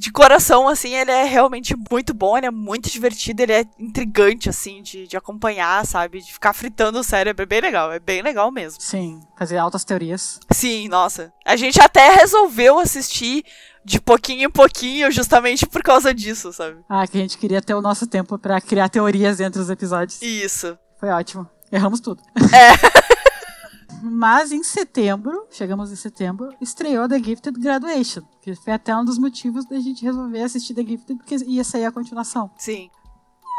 De 0.00 0.10
coração, 0.10 0.66
assim, 0.66 0.94
ele 0.94 1.10
é 1.10 1.24
realmente 1.24 1.76
muito 1.90 2.14
bom, 2.14 2.34
ele 2.34 2.46
é 2.46 2.50
muito 2.50 2.88
divertido, 2.88 3.42
ele 3.42 3.52
é 3.52 3.66
intrigante, 3.78 4.48
assim, 4.48 4.80
de, 4.80 5.06
de 5.06 5.14
acompanhar, 5.14 5.84
sabe? 5.84 6.22
De 6.22 6.32
ficar 6.32 6.54
fritando 6.54 6.98
o 7.00 7.04
cérebro. 7.04 7.42
É 7.42 7.46
bem 7.46 7.60
legal, 7.60 7.92
é 7.92 8.00
bem 8.00 8.22
legal 8.22 8.50
mesmo. 8.50 8.80
Sim, 8.80 9.20
fazer 9.38 9.58
altas 9.58 9.84
teorias. 9.84 10.40
Sim, 10.50 10.88
nossa. 10.88 11.30
A 11.44 11.54
gente 11.54 11.78
até 11.82 12.14
resolveu 12.14 12.78
assistir 12.78 13.44
de 13.84 14.00
pouquinho 14.00 14.46
em 14.48 14.50
pouquinho, 14.50 15.12
justamente 15.12 15.66
por 15.66 15.82
causa 15.82 16.14
disso, 16.14 16.50
sabe? 16.50 16.78
Ah, 16.88 17.06
que 17.06 17.18
a 17.18 17.20
gente 17.20 17.36
queria 17.36 17.60
ter 17.60 17.74
o 17.74 17.82
nosso 17.82 18.06
tempo 18.06 18.38
pra 18.38 18.58
criar 18.58 18.88
teorias 18.88 19.38
entre 19.38 19.60
os 19.60 19.68
episódios. 19.68 20.22
Isso. 20.22 20.78
Foi 20.98 21.10
ótimo. 21.10 21.46
Erramos 21.70 22.00
tudo. 22.00 22.22
É. 22.34 22.99
Mas 24.20 24.52
em 24.52 24.62
setembro, 24.62 25.46
chegamos 25.50 25.90
em 25.90 25.96
setembro, 25.96 26.54
estreou 26.60 27.08
The 27.08 27.18
Gifted 27.18 27.58
Graduation. 27.58 28.20
Que 28.42 28.54
foi 28.54 28.74
até 28.74 28.94
um 28.94 29.02
dos 29.02 29.18
motivos 29.18 29.64
da 29.64 29.80
gente 29.80 30.04
resolver 30.04 30.42
assistir 30.42 30.74
The 30.74 30.82
Gifted, 30.82 31.18
porque 31.18 31.36
ia 31.46 31.64
sair 31.64 31.86
a 31.86 31.90
continuação. 31.90 32.50
Sim. 32.58 32.90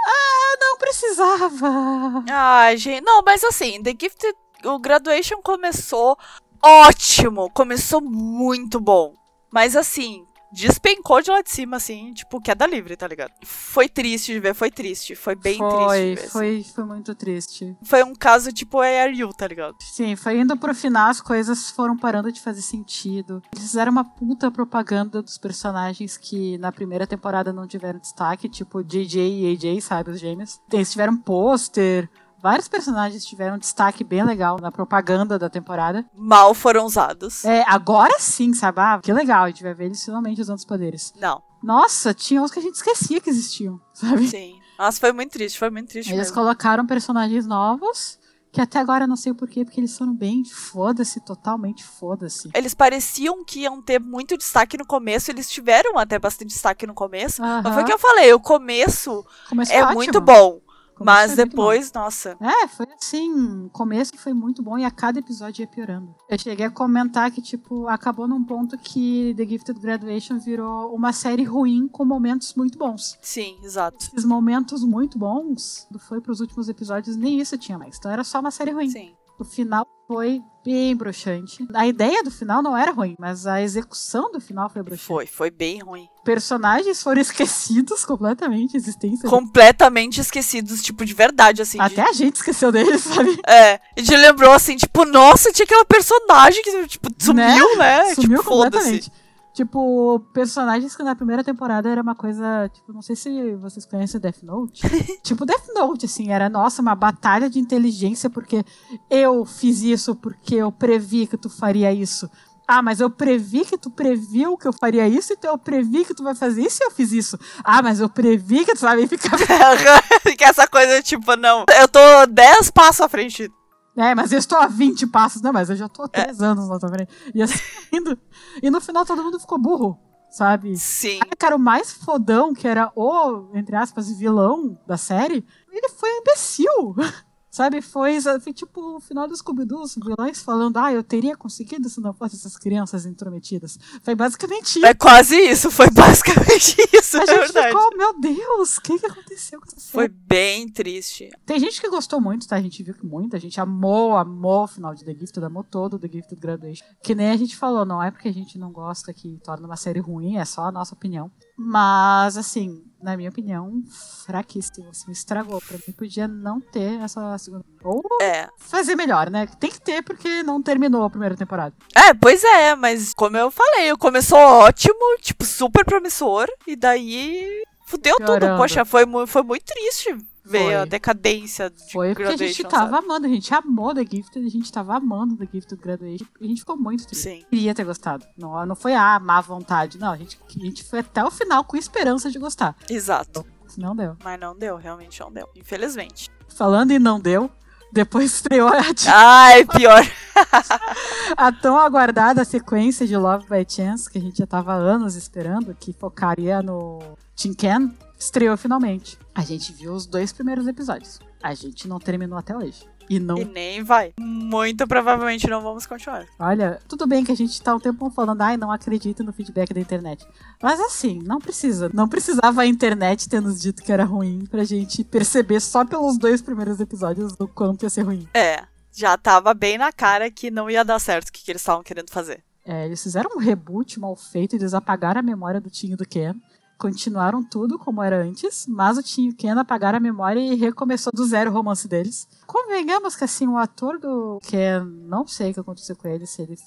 Ah, 0.06 0.58
não 0.60 0.78
precisava! 0.78 2.24
Ai, 2.30 2.78
gente. 2.78 3.04
Não, 3.04 3.24
mas 3.26 3.44
assim, 3.44 3.82
The 3.82 3.96
Gifted, 4.00 4.36
o 4.64 4.78
Graduation 4.78 5.42
começou 5.42 6.16
ótimo. 6.62 7.50
Começou 7.50 8.00
muito 8.00 8.80
bom. 8.80 9.16
Mas 9.52 9.76
assim, 9.76 10.28
despencou 10.52 11.22
de 11.22 11.32
lá 11.32 11.42
de 11.42 11.50
cima, 11.50 11.78
assim, 11.78 12.14
tipo, 12.14 12.42
queda 12.42 12.68
livre, 12.68 12.96
tá 12.96 13.08
ligado? 13.08 13.32
Foi 13.44 13.88
triste 13.88 14.34
de 14.34 14.40
ver, 14.40 14.54
foi 14.54 14.70
triste. 14.70 15.16
Foi 15.16 15.36
bem 15.36 15.58
foi, 15.58 15.70
triste 15.70 15.92
de 15.92 16.16
ver. 16.16 16.20
assim. 16.20 16.30
foi, 16.30 16.66
foi 16.76 16.84
muito 16.86 17.16
triste. 17.16 17.78
Foi 17.84 18.04
um 18.04 18.14
caso 18.14 18.52
tipo 18.52 18.80
ARU, 18.80 19.34
tá 19.34 19.48
ligado? 19.48 19.76
Sim, 19.80 20.16
foi 20.16 20.40
indo 20.40 20.58
pro 20.58 20.74
final, 20.74 21.10
as 21.10 21.22
coisas 21.22 21.72
foram 21.72 21.98
parando 21.98 22.32
de 22.32 22.42
fazer 22.42 22.62
sentido. 22.62 23.42
Eles 23.54 23.66
fizeram 23.66 23.92
uma 23.92 24.04
puta 24.04 24.52
propaganda 24.52 25.22
dos 25.22 25.38
personagens 25.38 26.18
que 26.18 26.58
na 26.58 26.72
primeira 26.72 27.08
temporada 27.08 27.54
não 27.54 27.68
tiveram 27.68 28.00
destaque, 28.00 28.50
tipo 28.50 28.84
JJ 28.84 29.20
e 29.22 29.54
AJ, 29.54 29.82
sabe, 29.82 30.12
os 30.12 30.20
gêmeos. 30.20 30.60
Eles 30.72 30.92
tiveram 30.92 31.16
pôster, 31.16 32.10
vários 32.42 32.68
personagens 32.68 33.26
tiveram 33.26 33.58
destaque 33.58 34.04
bem 34.04 34.24
legal 34.24 34.58
na 34.60 34.72
propaganda 34.72 35.38
da 35.38 35.50
temporada. 35.50 36.06
Mal 36.16 36.54
foram 36.54 36.86
usados. 36.86 37.46
É, 37.46 37.64
agora 37.68 38.16
sim, 38.20 38.54
sabe? 38.54 38.80
Ah, 38.80 39.00
que 39.02 39.14
legal, 39.14 39.44
a 39.46 39.48
gente 39.48 39.64
vai 39.64 39.74
ver 39.74 39.86
eles 39.86 40.04
finalmente 40.04 40.42
usando 40.42 40.58
os 40.58 40.66
poderes. 40.66 41.14
Não. 41.20 41.42
Nossa, 41.64 42.14
tinha 42.14 42.42
uns 42.42 42.52
que 42.52 42.60
a 42.60 42.62
gente 42.62 42.76
esquecia 42.76 43.20
que 43.22 43.30
existiam, 43.30 43.80
sabe? 43.94 44.28
Sim. 44.28 44.60
Nossa, 44.80 45.00
foi 45.00 45.12
muito 45.12 45.32
triste, 45.32 45.60
foi 45.60 45.70
muito 45.70 45.90
triste 45.90 46.10
Eles 46.10 46.28
mesmo. 46.28 46.34
colocaram 46.34 46.86
personagens 46.88 47.46
novos, 47.46 48.18
que 48.52 48.60
até 48.60 48.80
agora 48.80 49.04
eu 49.04 49.08
não 49.08 49.16
sei 49.16 49.32
o 49.32 49.36
porquê, 49.36 49.64
porque 49.64 49.80
eles 49.80 49.96
foram 49.96 50.14
bem 50.16 50.44
foda-se, 50.44 51.20
totalmente 51.22 51.84
foda-se. 51.84 52.50
Eles 52.56 52.74
pareciam 52.74 53.46
que 53.46 53.60
iam 53.62 53.80
ter 53.82 54.00
muito 54.00 54.36
destaque 54.36 54.78
no 54.78 54.86
começo, 54.86 55.30
eles 55.30 55.48
tiveram 55.48 56.00
até 56.00 56.18
bastante 56.18 56.48
destaque 56.50 56.88
no 56.88 56.96
começo. 56.96 57.42
Mas 57.42 57.74
foi 57.76 57.84
o 57.84 57.86
que 57.86 57.94
eu 57.94 58.00
falei, 58.00 58.34
o 58.34 58.40
começo 58.40 59.24
Começo 59.48 59.72
é 59.72 59.84
ótimo. 59.84 59.94
muito 59.94 60.20
bom. 60.20 60.60
Mas 61.04 61.36
depois, 61.36 61.92
nossa. 61.92 62.38
É, 62.40 62.68
foi 62.68 62.88
assim, 63.00 63.70
começo 63.74 64.12
foi 64.22 64.34
muito 64.34 64.62
bom 64.62 64.78
e 64.78 64.86
a 64.86 64.92
cada 64.92 65.20
episódio 65.20 65.62
ia 65.62 65.68
piorando. 65.68 66.16
Eu 66.30 66.38
cheguei 66.38 66.66
a 66.66 66.72
comentar 66.72 67.32
que, 67.32 67.42
tipo, 67.42 67.88
acabou 67.88 68.28
num 68.28 68.44
ponto 68.44 68.78
que 68.78 69.34
The 69.36 69.46
Gifted 69.46 69.80
Graduation 69.80 70.38
virou 70.38 70.94
uma 70.94 71.12
série 71.12 71.44
ruim 71.44 71.88
com 71.88 72.06
momentos 72.06 72.54
muito 72.56 72.78
bons. 72.78 73.18
Sim, 73.22 73.58
exato. 73.64 73.98
Esses 74.06 74.26
momentos 74.26 74.84
muito 74.84 75.18
bons, 75.18 75.88
foi 76.08 76.22
pros 76.22 76.40
últimos 76.40 76.70
episódios, 76.70 77.16
nem 77.16 77.40
isso 77.40 77.58
tinha 77.58 77.78
mais. 77.78 77.98
Então 77.98 78.12
era 78.12 78.24
só 78.24 78.40
uma 78.40 78.52
série 78.52 78.72
ruim. 78.72 78.90
Sim. 78.90 79.14
O 79.42 79.44
final 79.44 79.88
foi 80.08 80.40
bem 80.64 80.96
broxante. 80.96 81.66
A 81.74 81.88
ideia 81.88 82.22
do 82.22 82.30
final 82.30 82.62
não 82.62 82.78
era 82.78 82.92
ruim, 82.92 83.16
mas 83.18 83.48
a 83.48 83.60
execução 83.60 84.32
do 84.32 84.40
final 84.40 84.70
foi 84.70 84.84
broxante. 84.84 85.08
Foi, 85.08 85.26
foi 85.26 85.50
bem 85.50 85.80
ruim. 85.80 86.08
Personagens 86.24 87.02
foram 87.02 87.20
esquecidos 87.22 88.06
completamente, 88.06 88.78
existência. 88.78 89.28
Completamente 89.28 90.22
esquecidos, 90.22 90.84
tipo, 90.84 91.04
de 91.04 91.16
verdade, 91.16 91.60
assim. 91.64 91.80
de- 91.80 91.84
Até 91.84 92.04
a 92.08 92.14
gente 92.14 92.36
esqueceu 92.36 92.72
deles, 92.72 93.02
sabe? 93.04 93.36
É, 93.48 93.80
e 93.98 94.04
te 94.04 94.16
lembrou 94.16 94.52
assim, 94.52 94.76
tipo, 94.78 95.06
nossa, 95.06 95.52
tinha 95.52 95.64
aquela 95.66 95.86
personagem 95.86 96.62
que, 96.62 96.88
tipo, 96.88 97.10
sumiu, 97.18 97.78
né? 97.78 98.14
Sumiu 98.14 98.38
tipo, 98.38 98.44
foda-se. 98.44 98.84
completamente. 98.84 99.12
Tipo, 99.54 100.20
personagens 100.34 100.96
que 100.96 101.04
na 101.04 101.16
primeira 101.16 101.44
temporada 101.44 101.90
era 101.90 102.02
uma 102.02 102.16
coisa, 102.16 102.70
tipo, 102.74 102.94
não 102.94 103.02
sei 103.02 103.18
se 103.18 103.56
vocês 103.56 103.86
conhecem 103.86 104.20
Death 104.20 104.44
Note. 104.44 104.82
tipo, 105.22 105.46
Death 105.46 105.68
Note, 105.76 106.06
assim, 106.06 106.32
era, 106.32 106.48
nossa, 106.50 106.82
uma 106.82 106.96
batalha 106.96 107.50
de 107.50 107.60
inteligência 107.60 108.30
porque 108.30 108.64
eu 109.10 109.46
fiz 109.46 109.82
isso 109.82 110.16
porque 110.16 110.56
eu 110.56 110.72
previ 110.72 111.28
que 111.28 111.38
tu 111.38 111.50
faria 111.50 111.92
isso. 111.92 112.30
Ah, 112.66 112.82
mas 112.82 113.02
eu 113.02 113.10
previ 113.10 113.66
que 113.66 113.78
tu 113.78 113.92
previu 113.92 114.56
que 114.56 114.66
eu 114.66 114.72
faria 114.72 115.06
isso, 115.06 115.34
então 115.34 115.52
eu 115.52 115.58
previ 115.58 116.06
que 116.06 116.14
tu 116.14 116.24
vai 116.24 116.34
fazer 116.34 116.62
isso 116.62 116.82
e 116.82 116.86
eu 116.86 116.92
fiz 116.92 117.12
isso. 117.12 117.38
Ah, 117.62 117.82
mas 117.82 118.00
eu 118.00 118.08
previ 118.08 118.64
que 118.64 118.74
tu 118.74 118.80
sabe 118.80 119.06
ficar. 119.08 119.32
que 120.38 120.44
essa 120.46 120.66
coisa, 120.66 121.02
tipo, 121.02 121.36
não. 121.36 121.66
Eu 121.78 121.88
tô 121.90 122.00
10 122.30 122.72
passos 122.72 123.02
à 123.02 123.10
frente. 123.10 123.52
É, 123.98 124.16
mas 124.16 124.32
eu 124.32 124.40
estou 124.40 124.58
a 124.58 124.68
20 124.68 125.06
passos, 125.08 125.42
não, 125.42 125.52
mas 125.52 125.70
eu 125.70 125.76
já 125.76 125.90
tô 125.90 126.04
há 126.04 126.08
3 126.08 126.42
anos 126.42 126.70
na 126.70 126.80
tua 126.80 126.90
frente. 126.90 127.12
E 127.36 127.42
assim, 127.42 127.60
indo. 127.92 128.18
E 128.62 128.70
no 128.70 128.82
final 128.82 129.06
todo 129.06 129.24
mundo 129.24 129.40
ficou 129.40 129.58
burro, 129.58 130.00
sabe? 130.30 130.76
Sim. 130.78 131.20
Aí, 131.24 131.36
cara, 131.38 131.56
o 131.56 131.60
mais 131.60 131.92
fodão, 131.92 132.54
que 132.54 132.68
era 132.68 132.92
o, 132.96 133.50
entre 133.56 133.76
aspas, 133.76 134.12
vilão 134.12 134.78
da 134.88 134.98
série, 134.98 135.46
ele 135.72 135.90
foi 135.90 136.10
um 136.10 136.18
imbecil. 136.18 136.96
Sabe, 137.52 137.82
foi, 137.82 138.18
foi 138.40 138.54
tipo 138.54 138.96
o 138.96 139.00
final 139.02 139.28
do 139.28 139.36
Scooby-Doo, 139.36 139.82
os 139.82 139.96
vilões 139.96 140.42
falando, 140.42 140.78
ah, 140.78 140.94
eu 140.94 141.04
teria 141.04 141.36
conseguido 141.36 141.90
se 141.90 142.00
não 142.00 142.14
fossem 142.14 142.40
essas 142.40 142.58
crianças 142.58 143.06
intrometidas. 143.06 143.78
Foi 144.02 144.16
basicamente 144.16 144.78
isso. 144.78 144.86
É 144.86 144.94
quase 144.94 145.36
isso, 145.36 145.70
foi 145.70 145.90
basicamente 145.90 146.78
isso, 146.94 147.18
A 147.18 147.24
é 147.24 147.26
gente 147.28 147.40
verdade. 147.40 147.68
ficou, 147.68 147.98
meu 147.98 148.18
Deus, 148.22 148.78
o 148.78 148.82
que, 148.82 148.98
que 148.98 149.06
aconteceu 149.06 149.60
com 149.60 149.66
essa 149.68 149.82
série? 149.82 149.92
Foi 149.92 150.08
bem 150.08 150.70
triste. 150.70 151.30
Tem 151.46 151.60
gente 151.60 151.82
que 151.82 151.90
gostou 151.90 152.22
muito, 152.22 152.48
tá? 152.48 152.56
A 152.56 152.62
gente 152.62 152.82
viu 152.84 152.94
que 152.94 153.06
muita 153.06 153.38
gente 153.38 153.60
amou, 153.60 154.16
amou 154.16 154.64
o 154.64 154.68
final 154.68 154.96
de 154.96 155.04
The 155.04 155.14
Gifted, 155.14 155.46
amou 155.46 155.66
todo 155.66 155.96
o 155.96 156.00
The 156.00 156.08
Gifted 156.08 156.40
Graduation. 156.40 156.86
Que 157.04 157.14
nem 157.14 157.32
a 157.32 157.36
gente 157.36 157.58
falou, 157.58 157.84
não 157.86 158.02
é 158.02 158.12
porque 158.12 158.30
a 158.30 158.34
gente 158.34 158.58
não 158.58 158.72
gosta 158.72 159.14
que 159.14 159.38
torna 159.44 159.68
uma 159.68 159.76
série 159.76 160.00
ruim, 160.00 160.38
é 160.38 160.46
só 160.46 160.68
a 160.68 160.72
nossa 160.72 160.96
opinião. 160.96 161.30
Mas, 161.58 162.38
assim, 162.38 162.82
na 163.02 163.18
minha 163.18 163.30
opinião, 163.30 163.82
fraquíssimo, 164.26 164.90
assim, 164.90 165.12
estragou. 165.12 165.62
Pra 165.62 165.78
mim, 165.78 165.94
podia 165.94 166.28
não 166.28 166.60
ter 166.62 167.00
essa 167.02 167.38
segunda. 167.38 167.66
Ou 167.84 168.02
É. 168.22 168.48
fazer 168.58 168.96
melhor, 168.96 169.30
né? 169.30 169.48
Tem 169.60 169.70
que 169.72 169.82
ter 169.82 170.04
porque 170.04 170.44
não 170.44 170.62
terminou 170.62 171.04
a 171.04 171.10
primeira 171.10 171.36
temporada. 171.36 171.74
É, 171.96 172.14
pois 172.14 172.44
é, 172.44 172.76
mas 172.76 173.14
como 173.14 173.38
eu 173.38 173.50
falei, 173.52 173.96
começou 173.98 174.38
ótimo, 174.38 175.18
tipo, 175.20 175.44
super 175.46 175.84
promissor, 175.86 176.48
e 176.68 176.76
daí 176.76 177.64
fudeu 177.86 178.16
tudo. 178.18 178.26
Piorando. 178.28 178.58
Poxa, 178.58 178.86
foi, 178.86 179.04
foi 179.28 179.44
muito 179.44 179.66
triste 179.66 180.16
ver 180.44 180.64
Foi. 180.64 180.76
a 180.76 180.86
decadência 180.86 181.70
de 181.70 181.92
Foi 181.92 182.14
porque 182.14 182.34
a 182.34 182.38
gente 182.38 182.64
tava 182.64 182.96
sabe? 182.96 183.06
amando, 183.06 183.28
a 183.28 183.30
gente 183.30 183.54
amou 183.54 183.94
The 183.94 184.02
Gifted, 184.02 184.46
a 184.46 184.50
gente 184.50 184.72
tava 184.72 184.96
amando 184.96 185.38
The 185.38 185.48
Gifted 185.52 185.82
Graduation. 185.82 186.26
A 186.40 186.44
gente 186.44 186.60
ficou 186.60 186.78
muito 186.78 187.06
triste. 187.06 187.24
Sim. 187.24 187.46
queria 187.50 187.74
ter 187.76 187.84
gostado. 187.84 188.26
Não, 188.38 188.66
não 188.66 188.76
foi 188.76 188.94
a 188.96 189.20
má 189.20 189.40
vontade. 189.42 190.00
Não, 190.00 190.12
a 190.12 190.18
gente, 190.18 190.40
a 190.48 190.66
gente 190.66 190.84
foi 190.84 191.00
até 191.00 191.24
o 191.24 191.32
final 191.32 191.64
com 191.64 191.78
esperança 191.78 192.32
de 192.32 192.40
gostar. 192.40 192.76
Exato. 192.90 193.46
Não 193.78 193.96
deu. 193.96 194.18
Mas 194.24 194.40
não 194.40 194.58
deu, 194.58 194.76
realmente 194.76 195.20
não 195.20 195.32
deu. 195.32 195.48
Infelizmente. 195.56 196.30
Falando 196.50 196.92
em 196.92 197.00
não 197.00 197.20
deu, 197.20 197.50
depois 197.92 198.26
estreou 198.36 198.68
a, 198.68 198.82
Ai, 199.08 199.66
pior. 199.66 200.04
a 201.38 201.52
tão 201.52 201.78
aguardada 201.78 202.44
sequência 202.44 203.06
de 203.06 203.16
Love 203.16 203.46
by 203.46 203.66
Chance, 203.68 204.10
que 204.10 204.18
a 204.18 204.22
gente 204.22 204.38
já 204.38 204.48
tava 204.48 204.74
há 204.74 204.76
anos 204.76 205.16
esperando, 205.16 205.76
que 205.76 205.94
focaria 205.94 206.62
no 206.62 207.00
Shinken, 207.36 207.94
estreou 208.22 208.56
finalmente. 208.56 209.18
A 209.34 209.42
gente 209.42 209.74
viu 209.74 209.94
os 209.94 210.06
dois 210.06 210.32
primeiros 210.32 210.68
episódios. 210.68 211.20
A 211.42 211.56
gente 211.56 211.88
não 211.88 212.00
terminou 212.00 212.38
até 212.38 212.56
hoje. 212.56 212.88
E 213.10 213.20
não 213.20 213.36
E 213.36 213.44
nem 213.44 213.84
vai. 213.84 214.14
Muito 214.20 214.88
provavelmente 214.88 215.50
não 215.50 215.62
vamos 215.62 215.86
continuar. 215.86 216.26
Olha, 216.40 216.80
tudo 216.88 217.08
bem 217.08 217.26
que 217.26 217.32
a 217.32 217.36
gente 217.36 217.62
tá 217.62 217.76
um 217.76 217.80
tempo 217.80 218.10
falando, 218.12 218.42
ai, 218.42 218.56
não 218.56 218.72
acredito 218.72 219.24
no 219.24 219.34
feedback 219.34 219.74
da 219.74 219.82
internet. 219.82 220.26
Mas 220.62 220.80
assim, 220.80 221.20
não 221.24 221.40
precisa. 221.40 221.90
Não 221.94 222.08
precisava 222.08 222.62
a 222.62 222.66
internet 222.66 223.28
ter 223.28 223.42
nos 223.42 223.60
dito 223.60 223.84
que 223.84 223.92
era 223.92 224.06
ruim 224.06 224.46
pra 224.46 224.64
gente 224.64 225.04
perceber 225.04 225.60
só 225.60 225.84
pelos 225.84 226.18
dois 226.18 226.42
primeiros 226.42 226.80
episódios 226.80 227.36
do 227.36 227.48
quanto 227.48 227.84
ia 227.84 227.90
ser 227.90 228.04
ruim. 228.04 228.30
É, 228.36 228.64
já 228.94 229.18
tava 229.18 229.54
bem 229.54 229.78
na 229.80 229.92
cara 229.92 230.30
que 230.30 230.52
não 230.52 230.70
ia 230.70 230.86
dar 230.86 231.00
certo 231.00 231.30
o 231.30 231.32
que, 231.32 231.44
que 231.44 231.52
eles 231.52 231.62
estavam 231.62 231.84
querendo 231.84 232.12
fazer. 232.12 232.44
É, 232.64 232.86
eles 232.86 233.02
fizeram 233.02 233.32
um 233.36 233.40
reboot 233.40 234.00
mal 234.00 234.16
feito, 234.16 234.56
eles 234.56 234.76
apagaram 234.76 235.20
a 235.20 235.24
memória 235.24 235.60
do 235.60 235.70
Tim 235.70 235.94
e 235.94 235.96
do 235.96 236.08
Ken. 236.08 236.36
Continuaram 236.82 237.44
tudo 237.44 237.78
como 237.78 238.02
era 238.02 238.24
antes, 238.24 238.66
mas 238.66 238.98
o 238.98 239.04
Tim 239.04 239.28
e 239.28 239.30
o 239.30 239.36
Ken 239.36 239.52
apagaram 239.52 240.00
a 240.00 240.02
memória 240.02 240.40
e 240.40 240.56
recomeçou 240.56 241.14
do 241.14 241.24
zero 241.24 241.52
o 241.52 241.54
romance 241.54 241.88
deles. 241.88 242.28
Convenhamos 242.48 243.16
que 243.16 243.24
assim, 243.24 243.48
o 243.48 243.56
ator 243.56 244.00
do 244.00 244.40
Ken, 244.42 244.84
não 244.84 245.28
sei 245.28 245.52
o 245.52 245.54
que 245.54 245.60
aconteceu 245.60 245.96
com 245.96 246.08
ele, 246.08 246.26
se 246.26 246.42
ele 246.42 246.58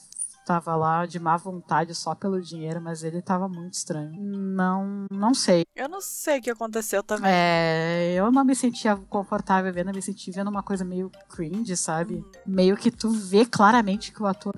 tava 0.47 0.77
lá 0.77 1.05
de 1.05 1.19
má 1.19 1.36
vontade 1.36 1.97
só 1.97 2.15
pelo 2.15 2.41
dinheiro, 2.41 2.81
mas 2.81 3.03
ele 3.03 3.20
tava 3.20 3.49
muito 3.49 3.74
estranho. 3.74 4.12
Não, 4.16 5.07
não 5.11 5.35
sei. 5.35 5.65
Eu 5.74 5.89
não 5.89 6.01
sei 6.01 6.39
o 6.39 6.43
que 6.43 6.51
aconteceu 6.51 7.03
também. 7.03 7.28
É, 7.32 8.15
eu 8.15 8.31
não 8.31 8.45
me 8.45 8.55
sentia 8.55 8.95
confortável 8.95 9.73
vendo, 9.73 9.91
eu 9.91 9.95
me 9.95 10.03
sentia 10.03 10.32
vendo 10.32 10.49
uma 10.49 10.62
coisa 10.62 10.85
meio 10.85 11.11
cringe, 11.28 11.77
sabe? 11.77 12.24
Meio 12.47 12.77
que 12.77 12.93
tu 12.93 13.11
vê 13.11 13.45
claramente 13.45 14.12
que 14.12 14.23
o 14.23 14.27
ator. 14.27 14.55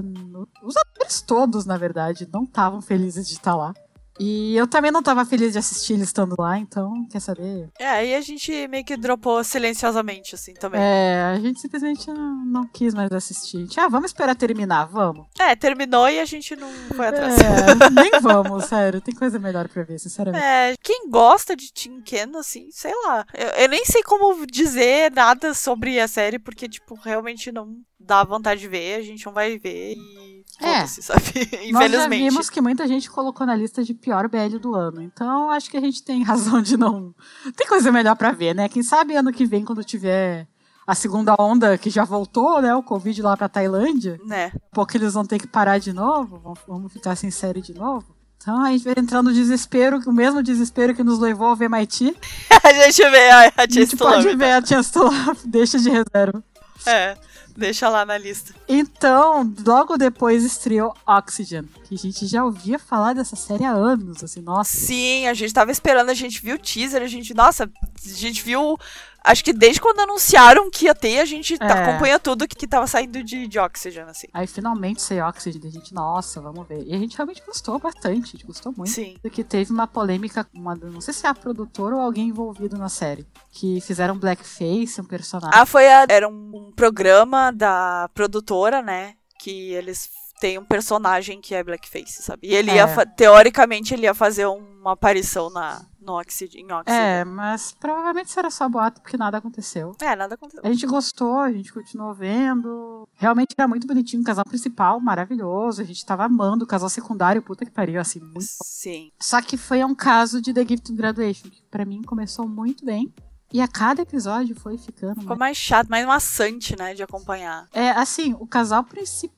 Os 0.63 0.77
atores 0.77 1.23
todos, 1.23 1.65
na 1.65 1.79
verdade, 1.79 2.29
não 2.31 2.45
estavam 2.45 2.83
felizes 2.83 3.27
de 3.27 3.35
estar 3.35 3.55
lá. 3.55 3.73
E 4.19 4.57
eu 4.57 4.67
também 4.67 4.91
não 4.91 5.03
tava 5.03 5.25
feliz 5.25 5.53
de 5.53 5.59
assistir 5.59 5.95
ele 5.95 6.03
estando 6.03 6.35
lá, 6.39 6.59
então, 6.59 7.07
quer 7.11 7.21
saber? 7.21 7.71
É, 7.79 7.87
aí 7.87 8.15
a 8.15 8.21
gente 8.21 8.67
meio 8.69 8.85
que 8.85 8.97
dropou 8.97 9.43
silenciosamente, 9.45 10.35
assim, 10.35 10.55
também. 10.55 10.81
É, 10.81 11.23
a 11.35 11.39
gente 11.39 11.61
simplesmente 11.61 12.11
não, 12.11 12.45
não 12.45 12.67
quis 12.67 12.95
mais 12.95 13.13
assistir. 13.13 13.67
Ah, 13.77 13.89
vamos 13.89 14.11
esperar 14.11 14.35
terminar, 14.35 14.87
vamos. 14.87 15.27
É, 15.39 15.55
terminou 15.55 16.09
e 16.09 16.19
a 16.19 16.25
gente 16.25 16.57
não 16.57 16.71
foi 16.95 17.09
atrás. 17.09 17.35
É, 17.39 17.91
nem 17.91 18.21
vamos, 18.21 18.65
sério, 18.65 19.01
tem 19.01 19.15
coisa 19.15 19.39
melhor 19.39 19.69
pra 19.69 19.83
ver, 19.83 19.99
sinceramente. 19.99 20.45
É, 20.45 20.75
quem 20.83 21.09
gosta 21.09 21.55
de 21.55 21.71
Tim 21.73 22.01
Ken, 22.01 22.31
assim, 22.39 22.69
sei 22.71 22.93
lá. 23.05 23.27
Eu, 23.35 23.49
eu 23.49 23.69
nem 23.69 23.85
sei 23.85 24.03
como 24.03 24.47
dizer 24.47 25.13
nada 25.13 25.53
sobre 25.55 26.01
a 26.01 26.09
série, 26.09 26.39
porque, 26.39 26.69
tipo, 26.69 26.95
realmente 26.95 27.53
não 27.53 27.77
dá 27.99 28.25
vontade 28.25 28.61
de 28.61 28.69
ver, 28.69 28.97
a 28.97 29.03
gente 29.03 29.27
não 29.27 29.33
vai 29.33 29.59
ver 29.59 29.95
e. 29.97 30.36
É. 30.61 30.87
Sabe? 30.87 31.23
Nós 31.71 31.83
já 31.83 31.87
Infelizmente. 31.87 32.31
vimos 32.31 32.51
que 32.51 32.61
muita 32.61 32.87
gente 32.89 33.11
colocou 33.11 33.47
na 33.47 33.55
lista 33.55 33.85
de 33.85 33.93
pior 33.93 34.29
BL 34.29 34.59
do 34.59 34.75
ano. 34.75 35.03
Então, 35.03 35.51
acho 35.51 35.71
que 35.71 35.77
a 35.77 35.81
gente 35.81 36.03
tem 36.03 36.23
razão 36.25 36.63
de 36.63 36.77
não. 36.77 37.15
Tem 37.57 37.67
coisa 37.67 37.93
melhor 37.93 38.17
pra 38.17 38.33
ver, 38.33 38.55
né? 38.55 38.69
Quem 38.69 38.83
sabe 38.83 39.15
ano 39.17 39.33
que 39.33 39.45
vem, 39.45 39.65
quando 39.65 39.85
tiver 39.85 40.47
a 40.87 40.95
segunda 40.95 41.35
onda 41.39 41.77
que 41.77 41.91
já 41.91 42.05
voltou, 42.05 42.63
né? 42.63 42.75
O 42.75 42.83
Covid 42.83 43.21
lá 43.21 43.37
pra 43.37 43.49
Tailândia. 43.49 44.19
Né? 44.25 44.53
Pouco 44.73 44.97
eles 44.97 45.13
vão 45.15 45.25
ter 45.27 45.39
que 45.39 45.47
parar 45.47 45.79
de 45.79 45.93
novo. 45.93 46.39
vão- 46.39 46.55
Vamos 46.67 46.93
ficar 46.93 47.17
sem 47.17 47.31
série 47.31 47.61
de 47.61 47.75
novo. 47.75 48.15
Então 48.41 48.63
a 48.63 48.71
gente 48.71 48.85
vai 48.85 48.95
entrando 48.97 49.29
no 49.29 49.35
desespero, 49.35 49.99
o 50.07 50.13
mesmo 50.13 50.41
desespero 50.43 50.95
que 50.95 51.03
nos 51.03 51.19
levou 51.19 51.49
ao 51.49 51.57
VMIT. 51.57 52.17
a 52.63 52.73
gente 52.73 53.03
vê 53.11 53.31
a, 53.31 53.41
a 53.49 53.53
A 53.63 53.67
gente 53.69 53.97
pode 53.97 54.37
ver 54.37 54.53
a 54.53 54.65
Chance 54.65 54.93
to 54.93 55.03
Love, 55.03 55.41
deixa 55.47 55.79
de 55.79 55.91
reserva. 55.91 56.45
É, 56.87 57.17
deixa 57.57 57.89
lá 57.89 58.05
na 58.05 58.19
lista. 58.19 58.55
Então, 58.69 59.53
logo 59.65 59.97
depois 59.97 60.45
estreou 60.45 60.95
Oxygen, 61.07 61.65
que 61.85 61.95
a 61.95 61.99
gente 61.99 62.27
já 62.27 62.45
ouvia 62.45 62.79
falar 62.79 63.15
dessa 63.15 63.37
série 63.37 63.65
há 63.65 63.73
anos, 63.73 64.23
assim, 64.23 64.41
nossa. 64.41 64.71
Sim, 64.71 65.27
a 65.27 65.35
gente 65.35 65.53
tava 65.53 65.71
esperando, 65.71 66.11
a 66.11 66.15
gente 66.15 66.43
viu 66.43 66.57
o 66.57 66.59
teaser, 66.59 67.03
a 67.03 67.07
gente, 67.07 67.35
nossa, 67.35 67.65
a 67.65 68.09
gente 68.09 68.43
viu 68.43 68.79
Acho 69.27 69.43
que 69.45 69.53
desde 69.53 69.81
quando 69.81 70.01
anunciaram 70.01 70.71
que 70.71 70.85
ia 70.87 70.95
ter, 70.95 71.19
a 71.19 71.25
gente 71.25 71.55
É. 71.61 71.67
acompanha 71.67 72.19
tudo 72.19 72.47
que, 72.47 72.55
que 72.55 72.67
tava 72.67 72.87
saindo 72.87 73.23
de, 73.25 73.47
de 73.49 73.59
Oxygen, 73.59 74.05
assim. 74.05 74.29
Aí 74.33 74.47
finalmente 74.47 75.03
saiu 75.03 75.27
Oxygen, 75.27 75.61
a 75.67 75.71
gente, 75.71 75.93
nossa, 75.93 76.41
vamos 76.41 76.67
ver. 76.69 76.83
E 76.87 76.95
a 76.95 76.99
gente 76.99 77.17
realmente 77.17 77.43
gostou 77.45 77.79
bastante, 77.79 78.29
a 78.29 78.31
gente 78.33 78.47
gostou 78.47 78.73
muito. 78.77 78.91
Sim. 78.91 79.17
Porque 79.21 79.43
teve 79.43 79.73
uma 79.73 79.87
polêmica, 79.87 80.47
uma, 80.55 80.75
não 80.77 81.01
sei 81.01 81.13
se 81.13 81.27
é 81.27 81.29
a 81.29 81.35
produtora 81.35 81.97
ou 81.97 82.01
alguém 82.01 82.29
envolvido 82.29 82.79
na 82.79 82.89
série, 82.89 83.27
que 83.51 83.81
fizeram 83.81 84.17
blackface, 84.19 85.01
um 85.01 85.05
personagem. 85.05 85.51
Ah, 85.61 85.67
foi 85.67 85.87
a, 85.91 86.07
era 86.09 86.29
um, 86.29 86.69
um 86.69 86.73
programa 86.75 87.51
da 87.51 88.09
produtora, 88.15 88.81
né? 88.81 89.15
Que 89.41 89.73
eles 89.73 90.09
têm 90.41 90.59
um 90.59 90.65
personagem 90.65 91.41
que 91.41 91.55
é 91.55 91.65
blackface, 91.65 92.23
sabe? 92.23 92.47
E 92.47 92.55
ele 92.55 92.71
ia, 92.71 92.83
É. 92.83 92.87
fa- 92.89 93.07
teoricamente, 93.07 93.95
ele 93.95 94.05
ia 94.05 94.15
fazer 94.15 94.47
uma 94.47 94.93
aparição 94.93 95.51
na, 95.51 95.83
no 96.07 96.19
Oxygen, 96.19 96.63
em 96.63 96.73
Oxygen. 96.73 97.01
É, 97.03 97.25
mas 97.25 97.73
provavelmente 97.79 98.29
isso 98.29 98.39
era 98.39 98.51
só 98.51 98.69
boato 98.69 99.01
porque 99.03 99.17
nada 99.17 99.39
aconteceu. 99.39 99.95
É, 100.01 100.15
nada 100.17 100.35
aconteceu. 100.37 100.63
A 100.65 100.69
gente 100.73 100.87
gostou, 100.87 101.41
a 101.41 101.53
gente 101.53 101.73
continuou 101.73 102.15
vendo. 102.15 103.07
Realmente 103.15 103.55
era 103.59 103.67
muito 103.69 103.87
bonitinho, 103.87 104.23
o 104.23 104.25
casal 104.25 104.45
principal, 104.45 105.01
maravilhoso. 105.01 105.83
A 105.83 105.85
gente 105.85 106.05
tava 106.07 106.25
amando 106.25 106.65
o 106.65 106.69
casal 106.69 106.89
secundário, 106.89 107.43
puta 107.43 107.65
que 107.65 107.71
pariu, 107.71 108.01
assim, 108.01 108.21
muito 108.21 108.47
Sim. 108.65 109.11
Só 109.21 109.43
que 109.43 109.57
foi 109.57 109.85
um 109.85 109.95
caso 109.95 110.41
de 110.41 110.53
The 110.55 110.65
Gift 110.65 110.91
of 110.93 110.97
Graduation, 110.97 111.51
que 111.51 111.63
pra 111.71 111.85
mim 111.85 112.03
começou 112.03 112.47
muito 112.49 112.85
bem. 112.85 113.13
E 113.53 113.61
a 113.61 113.69
cada 113.69 114.03
episódio 114.03 114.55
foi 114.59 114.77
ficando. 114.77 115.15
Ficou 115.21 115.29
mais- 115.29 115.39
mais 115.39 115.57
chato, 115.57 115.89
mais 115.89 116.05
maçante, 116.07 116.77
né, 116.77 116.95
de 116.95 117.03
acompanhar. 117.03 117.67
É, 117.73 117.91
assim, 117.91 118.35
o 118.41 118.47
casal 118.47 118.83
principal, 118.85 119.37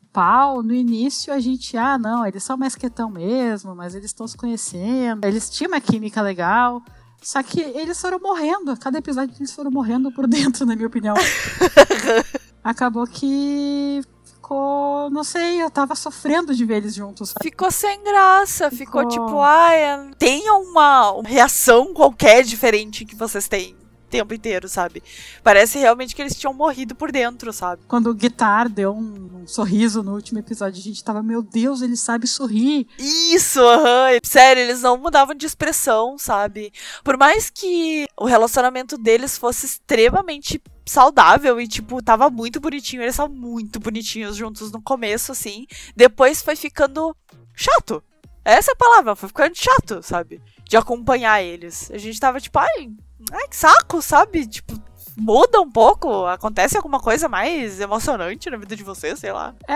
no 0.64 0.74
início 0.74 1.32
a 1.32 1.38
gente, 1.38 1.76
ah, 1.76 1.96
não, 1.96 2.26
eles 2.26 2.42
são 2.42 2.56
mais 2.56 2.74
quietão 2.74 3.08
mesmo, 3.10 3.74
mas 3.74 3.94
eles 3.94 4.06
estão 4.06 4.26
se 4.26 4.36
conhecendo. 4.36 5.24
Eles 5.24 5.48
tinham 5.48 5.70
uma 5.72 5.80
química 5.80 6.20
legal. 6.20 6.82
Só 7.22 7.42
que 7.42 7.60
eles 7.60 8.00
foram 8.00 8.18
morrendo, 8.20 8.76
cada 8.76 8.98
episódio 8.98 9.34
eles 9.38 9.52
foram 9.52 9.70
morrendo 9.70 10.10
por 10.12 10.26
dentro, 10.28 10.64
na 10.66 10.74
minha 10.74 10.86
opinião. 10.88 11.14
Acabou 12.62 13.06
que 13.06 14.00
ficou, 14.24 15.10
não 15.10 15.24
sei, 15.24 15.62
eu 15.62 15.70
tava 15.70 15.94
sofrendo 15.94 16.54
de 16.54 16.64
ver 16.64 16.76
eles 16.78 16.94
juntos. 16.94 17.30
sabe? 17.30 17.42
Ficou 17.42 17.70
sem 17.70 18.02
graça, 18.04 18.70
ficou, 18.70 19.02
Ficou. 19.02 19.26
tipo, 19.26 19.40
ai, 19.40 20.10
tenha 20.18 20.54
uma, 20.54 21.12
uma 21.12 21.28
reação 21.28 21.92
qualquer 21.92 22.42
diferente 22.44 23.04
que 23.04 23.14
vocês 23.16 23.48
têm 23.48 23.76
tempo 24.08 24.34
inteiro, 24.34 24.68
sabe? 24.68 25.02
Parece 25.42 25.78
realmente 25.78 26.14
que 26.14 26.22
eles 26.22 26.36
tinham 26.36 26.52
morrido 26.52 26.94
por 26.94 27.12
dentro, 27.12 27.52
sabe? 27.52 27.82
Quando 27.86 28.10
o 28.10 28.14
Guitar 28.14 28.68
deu 28.68 28.92
um, 28.92 29.42
um 29.42 29.46
sorriso 29.46 30.02
no 30.02 30.14
último 30.14 30.38
episódio, 30.38 30.80
a 30.80 30.82
gente 30.82 31.02
tava, 31.02 31.22
meu 31.22 31.42
Deus, 31.42 31.82
ele 31.82 31.96
sabe 31.96 32.26
sorrir. 32.26 32.86
Isso, 32.98 33.60
aham. 33.60 34.18
Sério, 34.22 34.62
eles 34.62 34.82
não 34.82 34.96
mudavam 34.96 35.34
de 35.34 35.46
expressão, 35.46 36.16
sabe? 36.18 36.72
Por 37.04 37.16
mais 37.16 37.50
que 37.50 38.06
o 38.16 38.24
relacionamento 38.24 38.96
deles 38.98 39.38
fosse 39.38 39.66
extremamente 39.66 40.60
saudável 40.88 41.60
e, 41.60 41.68
tipo, 41.68 42.02
tava 42.02 42.30
muito 42.30 42.60
bonitinho. 42.60 43.02
Eles 43.02 43.14
são 43.14 43.28
muito 43.28 43.78
bonitinhos 43.78 44.36
juntos 44.36 44.72
no 44.72 44.80
começo, 44.80 45.32
assim. 45.32 45.66
Depois 45.94 46.42
foi 46.42 46.56
ficando 46.56 47.14
chato. 47.54 48.02
Essa 48.44 48.70
é 48.70 48.74
a 48.74 48.76
palavra, 48.76 49.14
foi 49.14 49.28
ficando 49.28 49.54
chato, 49.54 50.02
sabe? 50.02 50.40
De 50.64 50.76
acompanhar 50.76 51.42
eles. 51.42 51.90
A 51.90 51.98
gente 51.98 52.18
tava 52.18 52.40
tipo, 52.40 52.58
ai, 52.58 52.90
ai 53.32 53.48
que 53.48 53.56
saco, 53.56 54.00
sabe? 54.02 54.46
Tipo, 54.46 54.80
muda 55.18 55.60
um 55.60 55.70
pouco, 55.70 56.26
acontece 56.26 56.76
alguma 56.76 57.00
coisa 57.00 57.28
mais 57.28 57.80
emocionante 57.80 58.48
na 58.48 58.56
vida 58.56 58.76
de 58.76 58.84
vocês, 58.84 59.18
sei 59.18 59.32
lá. 59.32 59.54
É, 59.66 59.74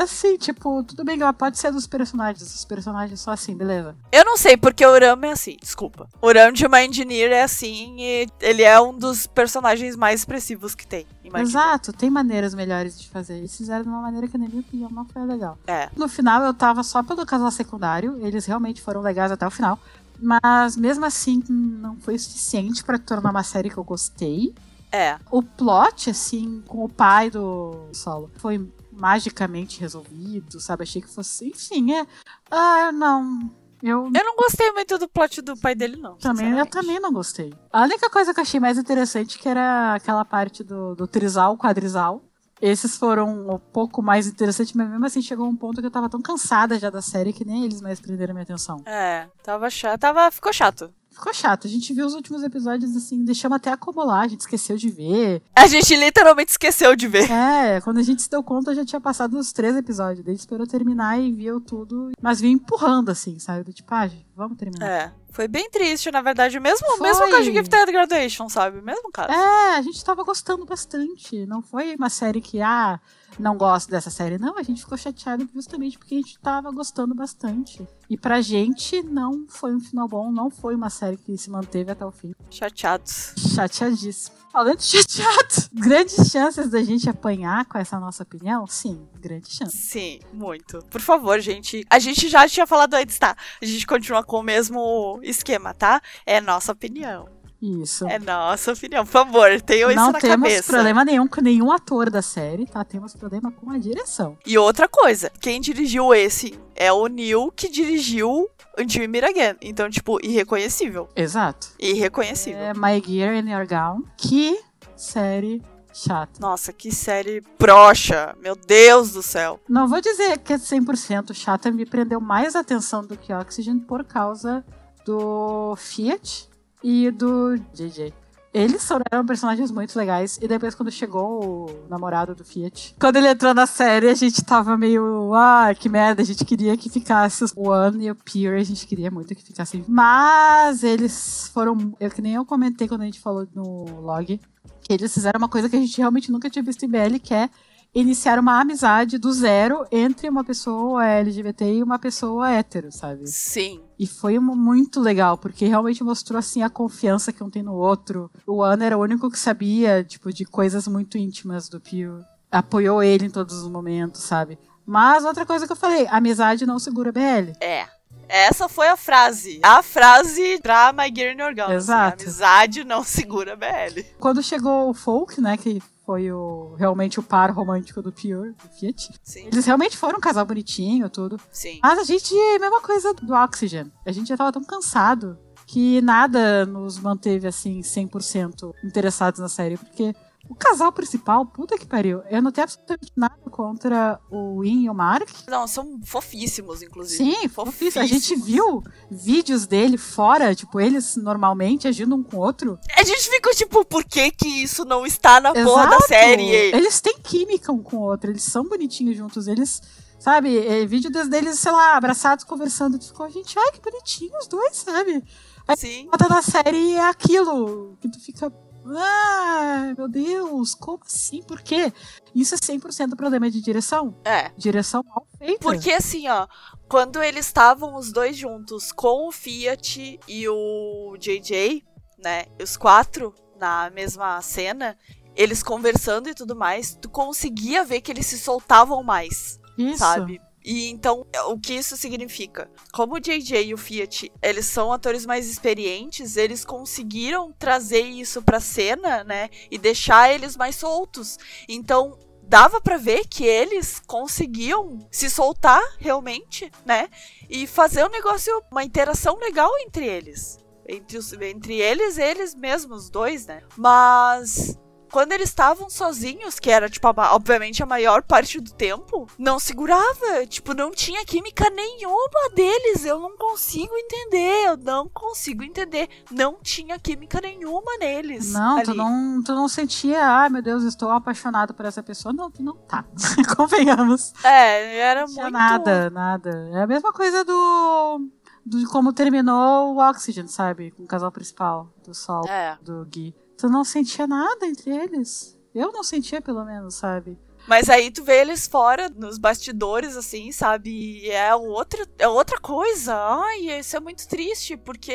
assim, 0.00 0.36
tipo, 0.38 0.82
tudo 0.82 1.04
bem, 1.04 1.20
ela 1.20 1.32
pode 1.32 1.58
ser 1.58 1.70
dos 1.70 1.86
personagens, 1.86 2.54
os 2.54 2.64
personagens 2.64 3.20
só 3.20 3.32
assim, 3.32 3.54
beleza. 3.54 3.94
Eu 4.10 4.24
não 4.24 4.36
sei, 4.36 4.56
porque 4.56 4.84
o 4.84 4.92
Ram 4.92 5.20
é 5.22 5.32
assim, 5.32 5.56
desculpa. 5.60 6.08
O 6.22 6.28
Ram 6.32 6.52
de 6.52 6.66
Mind 6.66 6.88
Engineer 6.88 7.30
é 7.32 7.42
assim 7.42 7.96
e 7.98 8.26
ele 8.40 8.62
é 8.62 8.80
um 8.80 8.96
dos 8.96 9.26
personagens 9.26 9.94
mais 9.94 10.20
expressivos 10.20 10.74
que 10.74 10.86
tem. 10.86 11.06
Engineer. 11.22 11.42
Exato, 11.46 11.92
tem 11.92 12.08
maneiras 12.08 12.54
melhores 12.54 12.98
de 12.98 13.08
fazer. 13.10 13.34
Eles 13.34 13.54
fizeram 13.54 13.82
de 13.82 13.88
uma 13.88 14.00
maneira 14.00 14.26
que, 14.26 14.38
na 14.38 14.48
minha 14.48 14.60
opinião, 14.60 14.90
não 14.90 15.04
foi 15.04 15.22
legal. 15.26 15.58
É. 15.66 15.90
No 15.94 16.08
final, 16.08 16.42
eu 16.42 16.54
tava 16.54 16.82
só 16.82 17.02
pelo 17.02 17.26
casal 17.26 17.50
secundário, 17.50 18.18
eles 18.26 18.46
realmente 18.46 18.80
foram 18.80 19.02
legais 19.02 19.30
até 19.30 19.46
o 19.46 19.50
final. 19.50 19.78
Mas 20.20 20.76
mesmo 20.76 21.04
assim, 21.04 21.42
não 21.48 21.96
foi 22.00 22.18
suficiente 22.18 22.82
pra 22.82 22.98
tornar 22.98 23.30
uma 23.30 23.42
série 23.42 23.70
que 23.70 23.78
eu 23.78 23.84
gostei. 23.84 24.54
É. 24.90 25.18
O 25.30 25.42
plot, 25.42 26.10
assim, 26.10 26.62
com 26.66 26.84
o 26.84 26.88
pai 26.88 27.30
do 27.30 27.88
Solo, 27.92 28.30
foi 28.36 28.66
magicamente 28.90 29.80
resolvido, 29.80 30.60
sabe? 30.60 30.82
Achei 30.82 31.00
que 31.00 31.08
fosse. 31.08 31.48
Enfim, 31.48 31.92
é. 31.92 32.06
Ah, 32.50 32.90
não. 32.92 33.50
Eu 33.82 34.06
Eu 34.06 34.24
não 34.24 34.34
gostei 34.34 34.72
muito 34.72 34.98
do 34.98 35.08
plot 35.08 35.40
do 35.40 35.56
pai 35.56 35.74
dele, 35.74 35.96
não. 35.96 36.16
também, 36.16 36.50
eu 36.58 36.66
também 36.66 36.98
não 36.98 37.12
gostei. 37.12 37.54
A 37.72 37.82
única 37.82 38.10
coisa 38.10 38.34
que 38.34 38.40
eu 38.40 38.42
achei 38.42 38.58
mais 38.58 38.76
interessante 38.76 39.38
que 39.38 39.48
era 39.48 39.94
aquela 39.94 40.24
parte 40.24 40.64
do, 40.64 40.96
do 40.96 41.06
trisal, 41.06 41.56
quadrisal. 41.56 42.20
Esses 42.60 42.96
foram 42.96 43.54
um 43.54 43.58
pouco 43.58 44.02
mais 44.02 44.26
interessantes, 44.26 44.72
mas 44.72 44.88
mesmo 44.88 45.06
assim 45.06 45.22
chegou 45.22 45.46
um 45.46 45.56
ponto 45.56 45.80
que 45.80 45.86
eu 45.86 45.90
tava 45.90 46.08
tão 46.08 46.20
cansada 46.20 46.78
já 46.78 46.90
da 46.90 47.00
série 47.00 47.32
que 47.32 47.44
nem 47.44 47.64
eles 47.64 47.80
mais 47.80 48.00
prenderam 48.00 48.34
minha 48.34 48.42
atenção. 48.42 48.82
É, 48.86 49.28
tava 49.42 49.70
chato. 49.70 50.00
Tava, 50.00 50.30
ficou 50.30 50.52
chato. 50.52 50.92
Ficou 51.18 51.34
chato. 51.34 51.66
A 51.66 51.70
gente 51.70 51.92
viu 51.92 52.06
os 52.06 52.14
últimos 52.14 52.44
episódios 52.44 52.96
assim, 52.96 53.24
deixamos 53.24 53.56
até 53.56 53.72
acumular, 53.72 54.20
a 54.20 54.28
gente 54.28 54.40
esqueceu 54.40 54.76
de 54.76 54.88
ver. 54.88 55.42
A 55.52 55.66
gente 55.66 55.96
literalmente 55.96 56.52
esqueceu 56.52 56.94
de 56.94 57.08
ver. 57.08 57.28
É, 57.28 57.80
quando 57.80 57.98
a 57.98 58.02
gente 58.02 58.22
se 58.22 58.30
deu 58.30 58.40
conta 58.40 58.72
já 58.72 58.84
tinha 58.84 59.00
passado 59.00 59.36
os 59.36 59.52
três 59.52 59.74
episódios. 59.74 60.24
Daí 60.24 60.36
esperou 60.36 60.64
terminar 60.64 61.18
e 61.18 61.32
viu 61.32 61.60
tudo, 61.60 62.12
mas 62.22 62.40
vinha 62.40 62.54
empurrando 62.54 63.10
assim, 63.10 63.36
sabe? 63.40 63.64
Do 63.64 63.72
Tipo, 63.72 63.92
ah, 63.94 64.06
gente, 64.06 64.26
vamos 64.36 64.56
terminar. 64.56 64.86
É. 64.88 65.12
Foi 65.30 65.48
bem 65.48 65.68
triste, 65.68 66.08
na 66.12 66.22
verdade. 66.22 66.60
Mesmo, 66.60 66.86
Foi. 66.96 67.08
mesmo 67.08 67.28
caso 67.30 67.44
de 67.44 67.52
Gifted 67.52 67.90
Graduation, 67.90 68.48
sabe? 68.48 68.80
Mesmo 68.80 69.10
caso. 69.10 69.32
É, 69.32 69.76
a 69.76 69.82
gente 69.82 70.04
tava 70.04 70.22
gostando 70.22 70.64
bastante. 70.64 71.44
Não 71.46 71.62
foi 71.62 71.96
uma 71.96 72.08
série 72.08 72.40
que, 72.40 72.60
ah, 72.60 73.00
não 73.38 73.56
gosto 73.56 73.90
dessa 73.90 74.10
série. 74.10 74.38
Não, 74.38 74.58
a 74.58 74.62
gente 74.62 74.80
ficou 74.80 74.98
chateado 74.98 75.48
justamente 75.54 75.98
porque 75.98 76.14
a 76.14 76.18
gente 76.18 76.38
tava 76.38 76.70
gostando 76.70 77.14
bastante. 77.14 77.86
E 78.08 78.16
pra 78.16 78.40
gente 78.40 79.02
não 79.02 79.46
foi 79.48 79.74
um 79.74 79.80
final 79.80 80.08
bom, 80.08 80.30
não 80.30 80.50
foi 80.50 80.74
uma 80.74 80.90
série 80.90 81.16
que 81.16 81.36
se 81.36 81.50
manteve 81.50 81.90
até 81.90 82.04
o 82.04 82.10
fim. 82.10 82.34
Chateados. 82.50 83.34
Chateadíssimo. 83.54 84.36
Falando 84.50 84.78
de 84.78 84.84
chateado, 84.84 85.68
grandes 85.74 86.30
chances 86.30 86.70
da 86.70 86.82
gente 86.82 87.08
apanhar 87.08 87.66
com 87.66 87.78
essa 87.78 88.00
nossa 88.00 88.22
opinião? 88.22 88.66
Sim, 88.66 89.06
grandes 89.20 89.52
chances. 89.52 89.78
Sim, 89.78 90.20
muito. 90.32 90.82
Por 90.90 91.00
favor, 91.00 91.38
gente. 91.38 91.84
A 91.90 91.98
gente 91.98 92.28
já 92.28 92.48
tinha 92.48 92.66
falado 92.66 92.94
antes, 92.94 93.18
tá? 93.18 93.36
A 93.60 93.64
gente 93.64 93.86
continua 93.86 94.24
com 94.24 94.38
o 94.38 94.42
mesmo 94.42 95.20
esquema, 95.22 95.74
tá? 95.74 96.00
É 96.24 96.40
nossa 96.40 96.72
opinião. 96.72 97.37
Isso. 97.60 98.06
É 98.06 98.18
nossa 98.18 98.72
opinião. 98.72 99.04
Por 99.04 99.10
favor, 99.10 99.60
tenham 99.60 99.90
isso 99.90 99.98
não 100.00 100.12
na 100.12 100.20
temos 100.20 100.48
cabeça. 100.48 100.72
problema 100.72 101.04
nenhum 101.04 101.26
com 101.26 101.40
nenhum 101.40 101.72
ator 101.72 102.08
da 102.10 102.22
série, 102.22 102.66
tá? 102.66 102.84
Temos 102.84 103.14
problema 103.14 103.50
com 103.50 103.70
a 103.70 103.78
direção. 103.78 104.38
E 104.46 104.56
outra 104.56 104.88
coisa, 104.88 105.30
quem 105.40 105.60
dirigiu 105.60 106.14
esse 106.14 106.58
é 106.74 106.92
o 106.92 107.06
Neil 107.08 107.52
que 107.54 107.68
dirigiu 107.68 108.48
Until 108.78 109.08
Meet 109.08 109.24
Again. 109.24 109.56
Então, 109.60 109.90
tipo, 109.90 110.24
irreconhecível. 110.24 111.08
Exato. 111.16 111.68
Irreconhecível. 111.80 112.60
É 112.60 112.72
My 112.74 113.02
Gear 113.04 113.34
and 113.34 113.50
Your 113.50 113.66
Gown. 113.66 114.04
Que 114.16 114.60
série 114.96 115.60
chata. 115.92 116.38
Nossa, 116.38 116.72
que 116.72 116.92
série 116.92 117.42
broxa. 117.58 118.36
Meu 118.40 118.54
Deus 118.54 119.10
do 119.12 119.22
céu. 119.22 119.58
Não 119.68 119.88
vou 119.88 120.00
dizer 120.00 120.38
que 120.38 120.52
é 120.52 120.56
100% 120.56 121.34
chata, 121.34 121.72
me 121.72 121.84
prendeu 121.84 122.20
mais 122.20 122.54
atenção 122.54 123.04
do 123.04 123.16
que 123.16 123.32
Oxygen 123.32 123.80
por 123.80 124.04
causa 124.04 124.64
do 125.04 125.74
Fiat 125.76 126.48
e 126.82 127.10
do 127.10 127.56
JJ. 127.74 128.12
Eles 128.52 128.88
eram 129.12 129.26
personagens 129.26 129.70
muito 129.70 129.96
legais. 129.96 130.38
E 130.40 130.48
depois, 130.48 130.74
quando 130.74 130.90
chegou 130.90 131.44
o 131.44 131.88
namorado 131.88 132.34
do 132.34 132.44
Fiat, 132.44 132.96
quando 132.98 133.16
ele 133.16 133.28
entrou 133.28 133.52
na 133.52 133.66
série, 133.66 134.08
a 134.08 134.14
gente 134.14 134.42
tava 134.42 134.76
meio. 134.76 135.34
Ah, 135.34 135.74
que 135.74 135.88
merda. 135.88 136.22
A 136.22 136.24
gente 136.24 136.44
queria 136.44 136.76
que 136.76 136.88
ficasse 136.88 137.44
o 137.54 137.68
One 137.68 138.06
e 138.06 138.10
o 138.10 138.14
Pierre. 138.14 138.60
A 138.60 138.64
gente 138.64 138.86
queria 138.86 139.10
muito 139.10 139.34
que 139.34 139.44
ficassem. 139.44 139.84
Mas 139.86 140.82
eles 140.82 141.50
foram. 141.52 141.94
Eu 142.00 142.10
que 142.10 142.22
nem 142.22 142.34
eu 142.34 142.44
comentei 142.44 142.88
quando 142.88 143.02
a 143.02 143.04
gente 143.04 143.20
falou 143.20 143.46
no 143.54 144.00
log. 144.00 144.40
Que 144.80 144.92
eles 144.94 145.12
fizeram 145.12 145.38
uma 145.38 145.48
coisa 145.48 145.68
que 145.68 145.76
a 145.76 145.80
gente 145.80 145.98
realmente 145.98 146.32
nunca 146.32 146.48
tinha 146.48 146.62
visto 146.62 146.82
em 146.84 146.88
BL, 146.88 147.18
que 147.22 147.34
é 147.34 147.50
iniciar 147.94 148.38
uma 148.38 148.60
amizade 148.60 149.18
do 149.18 149.32
zero 149.32 149.84
entre 149.90 150.28
uma 150.28 150.44
pessoa 150.44 151.04
LGBT 151.06 151.64
e 151.74 151.82
uma 151.82 151.98
pessoa 151.98 152.50
hétero, 152.50 152.92
sabe? 152.92 153.26
Sim. 153.26 153.80
E 153.98 154.06
foi 154.06 154.38
mu- 154.38 154.54
muito 154.54 155.00
legal, 155.00 155.36
porque 155.38 155.66
realmente 155.66 156.04
mostrou 156.04 156.38
assim 156.38 156.62
a 156.62 156.70
confiança 156.70 157.32
que 157.32 157.42
um 157.42 157.50
tem 157.50 157.62
no 157.62 157.74
outro. 157.74 158.30
O 158.46 158.62
Ana 158.62 158.84
era 158.84 158.96
o 158.98 159.02
único 159.02 159.30
que 159.30 159.38
sabia, 159.38 160.04
tipo, 160.04 160.32
de 160.32 160.44
coisas 160.44 160.86
muito 160.86 161.18
íntimas 161.18 161.68
do 161.68 161.80
Pio. 161.80 162.20
Apoiou 162.50 163.02
ele 163.02 163.26
em 163.26 163.30
todos 163.30 163.56
os 163.62 163.68
momentos, 163.70 164.22
sabe? 164.22 164.58
Mas 164.86 165.24
outra 165.24 165.44
coisa 165.44 165.66
que 165.66 165.72
eu 165.72 165.76
falei, 165.76 166.06
amizade 166.10 166.64
não 166.64 166.78
segura 166.78 167.12
BL. 167.12 167.52
É. 167.60 167.86
Essa 168.28 168.68
foi 168.68 168.88
a 168.88 168.96
frase. 168.96 169.58
A 169.62 169.82
frase 169.82 170.58
pra 170.62 170.92
My 170.92 171.12
Gear 171.14 171.34
and 171.34 171.42
Your 171.42 171.60
assim, 171.66 171.74
Exato. 171.74 172.22
amizade 172.24 172.84
não 172.84 173.02
segura 173.02 173.56
BL. 173.56 174.02
Quando 174.18 174.42
chegou 174.42 174.88
o 174.90 174.94
Folk, 174.94 175.40
né, 175.40 175.56
que 175.56 175.82
foi 176.08 176.32
o 176.32 176.74
realmente 176.78 177.20
o 177.20 177.22
par 177.22 177.50
romântico 177.50 178.00
do 178.00 178.10
Pure, 178.10 178.52
do 178.52 178.68
Fiat, 178.80 179.10
Sim, 179.22 179.48
eles 179.52 179.66
realmente 179.66 179.94
foram 179.94 180.16
um 180.16 180.20
casal 180.22 180.46
bonitinho, 180.46 181.10
tudo. 181.10 181.38
sim. 181.52 181.80
Mas 181.82 181.98
a 181.98 182.02
gente, 182.02 182.34
mesma 182.58 182.80
coisa 182.80 183.12
do 183.12 183.34
Oxygen. 183.34 183.92
A 184.06 184.10
gente 184.10 184.28
já 184.28 184.34
tava 184.38 184.50
tão 184.50 184.64
cansado 184.64 185.36
que 185.66 186.00
nada 186.00 186.64
nos 186.64 186.98
manteve 186.98 187.46
assim 187.46 187.80
100% 187.80 188.72
interessados 188.82 189.38
na 189.38 189.50
série, 189.50 189.76
porque 189.76 190.14
o 190.48 190.54
casal 190.54 190.90
principal, 190.90 191.44
puta 191.44 191.76
que 191.76 191.86
pariu, 191.86 192.22
eu 192.30 192.42
não 192.42 192.50
tenho 192.50 192.64
absolutamente 192.64 193.12
nada 193.16 193.36
contra 193.50 194.18
o 194.30 194.60
Win 194.60 194.84
e 194.84 194.90
o 194.90 194.94
Mark. 194.94 195.28
Não, 195.46 195.66
são 195.66 196.00
fofíssimos, 196.04 196.82
inclusive. 196.82 197.16
Sim, 197.16 197.48
fofíssimos. 197.48 198.04
A 198.04 198.06
gente 198.06 198.34
viu 198.36 198.82
vídeos 199.10 199.66
dele 199.66 199.98
fora, 199.98 200.54
tipo, 200.54 200.80
eles 200.80 201.16
normalmente 201.16 201.86
agindo 201.86 202.14
um 202.14 202.22
com 202.22 202.38
o 202.38 202.40
outro. 202.40 202.78
A 202.96 203.04
gente 203.04 203.28
ficou 203.28 203.54
tipo, 203.54 203.84
por 203.84 204.04
que 204.04 204.30
que 204.30 204.48
isso 204.48 204.84
não 204.84 205.04
está 205.04 205.40
na 205.40 205.50
Exato. 205.50 205.66
porra 205.66 205.86
da 205.86 206.00
série? 206.00 206.48
Eles 206.48 207.00
têm 207.00 207.18
química 207.18 207.70
um 207.70 207.82
com 207.82 207.98
o 207.98 208.02
outro, 208.02 208.30
eles 208.30 208.42
são 208.42 208.64
bonitinhos 208.64 209.16
juntos, 209.16 209.46
eles 209.46 209.82
Sabe? 210.18 210.58
É, 210.58 210.84
vídeo 210.84 211.10
deles, 211.10 211.60
sei 211.60 211.70
lá, 211.70 211.96
abraçados, 211.96 212.44
conversando. 212.44 212.98
Tu 212.98 213.06
ficou, 213.06 213.24
a 213.24 213.30
gente, 213.30 213.56
ai, 213.56 213.70
que 213.70 213.80
bonitinho 213.80 214.36
os 214.36 214.48
dois, 214.48 214.76
sabe? 214.76 215.22
Aí 215.66 215.76
Sim. 215.76 216.08
Bota 216.10 216.28
na 216.28 216.42
série 216.42 216.94
é 216.94 217.08
aquilo. 217.08 217.96
Que 218.00 218.10
tu 218.10 218.18
fica. 218.18 218.52
Ah, 218.96 219.92
meu 219.96 220.08
Deus, 220.08 220.74
como 220.74 221.00
assim? 221.04 221.42
Por 221.42 221.60
quê? 221.60 221.92
Isso 222.34 222.54
é 222.54 222.58
100% 222.58 223.16
problema 223.16 223.50
de 223.50 223.60
direção. 223.60 224.16
É. 224.24 224.50
Direção 224.56 225.02
mal 225.04 225.26
feita. 225.36 225.60
Porque 225.60 225.90
assim, 225.92 226.28
ó, 226.28 226.46
quando 226.88 227.22
eles 227.22 227.46
estavam 227.46 227.96
os 227.96 228.12
dois 228.12 228.36
juntos 228.36 228.92
com 228.92 229.28
o 229.28 229.32
Fiat 229.32 230.20
e 230.26 230.48
o 230.48 231.16
JJ, 231.18 231.84
né, 232.18 232.46
os 232.62 232.76
quatro 232.76 233.34
na 233.58 233.90
mesma 233.90 234.40
cena, 234.40 234.96
eles 235.34 235.62
conversando 235.62 236.28
e 236.28 236.34
tudo 236.34 236.56
mais, 236.56 236.94
tu 237.00 237.08
conseguia 237.08 237.84
ver 237.84 238.00
que 238.00 238.10
eles 238.10 238.26
se 238.26 238.38
soltavam 238.38 239.02
mais. 239.02 239.58
Isso. 239.76 239.98
Sabe? 239.98 240.40
E 240.64 240.88
então, 240.90 241.26
o 241.46 241.58
que 241.58 241.74
isso 241.74 241.96
significa? 241.96 242.70
Como 242.92 243.14
o 243.14 243.20
JJ 243.20 243.66
e 243.66 243.74
o 243.74 243.78
Fiat, 243.78 244.30
eles 244.42 244.66
são 244.66 244.92
atores 244.92 245.24
mais 245.24 245.48
experientes, 245.48 246.36
eles 246.36 246.64
conseguiram 246.64 247.52
trazer 247.52 248.02
isso 248.02 248.42
pra 248.42 248.60
cena, 248.60 249.24
né? 249.24 249.48
E 249.70 249.78
deixar 249.78 250.32
eles 250.32 250.56
mais 250.56 250.76
soltos. 250.76 251.38
Então, 251.68 252.18
dava 252.42 252.80
para 252.80 252.96
ver 252.96 253.26
que 253.26 253.44
eles 253.44 254.00
conseguiam 254.06 254.98
se 255.10 255.28
soltar 255.28 255.82
realmente, 255.98 256.70
né? 256.84 257.08
E 257.48 257.66
fazer 257.66 258.04
um 258.04 258.10
negócio, 258.10 258.52
uma 258.70 258.84
interação 258.84 259.36
legal 259.36 259.70
entre 259.80 260.06
eles. 260.06 260.58
Entre, 260.88 261.18
os, 261.18 261.32
entre 261.34 261.80
eles 261.80 262.16
eles 262.16 262.54
mesmos, 262.54 263.10
dois, 263.10 263.46
né? 263.46 263.62
Mas 263.76 264.78
quando 265.10 265.32
eles 265.32 265.48
estavam 265.48 265.88
sozinhos, 265.90 266.58
que 266.58 266.70
era, 266.70 266.88
tipo, 266.88 267.06
a, 267.08 267.34
obviamente 267.34 267.82
a 267.82 267.86
maior 267.86 268.22
parte 268.22 268.60
do 268.60 268.72
tempo, 268.72 269.26
não 269.38 269.58
segurava. 269.58 270.46
Tipo, 270.48 270.74
não 270.74 270.90
tinha 270.90 271.24
química 271.24 271.68
nenhuma 271.70 272.50
deles. 272.54 273.04
Eu 273.04 273.20
não 273.20 273.36
consigo 273.36 273.94
entender. 273.96 274.66
Eu 274.66 274.76
não 274.76 275.08
consigo 275.08 275.62
entender. 275.62 276.08
Não 276.30 276.58
tinha 276.62 276.98
química 276.98 277.40
nenhuma 277.40 277.96
neles. 277.98 278.52
Não, 278.52 278.82
tu 278.82 278.94
não, 278.94 279.42
tu 279.42 279.54
não 279.54 279.68
sentia, 279.68 280.24
ai 280.24 280.48
meu 280.48 280.62
Deus, 280.62 280.84
estou 280.84 281.10
apaixonado 281.10 281.74
por 281.74 281.86
essa 281.86 282.02
pessoa. 282.02 282.32
Não, 282.32 282.50
tu 282.50 282.62
não 282.62 282.76
tá. 282.76 283.04
Convenhamos. 283.56 284.32
É, 284.44 284.98
era 284.98 285.26
não 285.26 285.34
muito. 285.34 285.50
Nada, 285.50 286.10
nada. 286.10 286.70
É 286.72 286.82
a 286.82 286.86
mesma 286.86 287.12
coisa 287.12 287.44
do. 287.44 288.28
De 288.64 288.84
como 288.86 289.14
terminou 289.14 289.94
o 289.94 290.10
Oxygen, 290.10 290.46
sabe? 290.46 290.90
Com 290.90 291.04
o 291.04 291.06
casal 291.06 291.32
principal 291.32 291.90
do 292.04 292.12
Sol, 292.12 292.46
é. 292.46 292.76
do 292.82 293.06
Gui 293.06 293.34
tu 293.58 293.68
não 293.68 293.84
sentia 293.84 294.26
nada 294.26 294.66
entre 294.66 294.90
eles. 294.90 295.58
Eu 295.74 295.92
não 295.92 296.02
sentia, 296.02 296.40
pelo 296.40 296.64
menos, 296.64 296.94
sabe? 296.94 297.38
Mas 297.66 297.90
aí 297.90 298.10
tu 298.10 298.24
vê 298.24 298.40
eles 298.40 298.66
fora, 298.66 299.10
nos 299.10 299.36
bastidores, 299.36 300.16
assim, 300.16 300.50
sabe? 300.50 300.90
E 300.90 301.30
é 301.30 301.54
outra, 301.54 302.06
é 302.18 302.26
outra 302.26 302.58
coisa. 302.58 303.14
Ai, 303.14 303.78
isso 303.78 303.94
é 303.94 304.00
muito 304.00 304.26
triste, 304.26 304.74
porque 304.74 305.12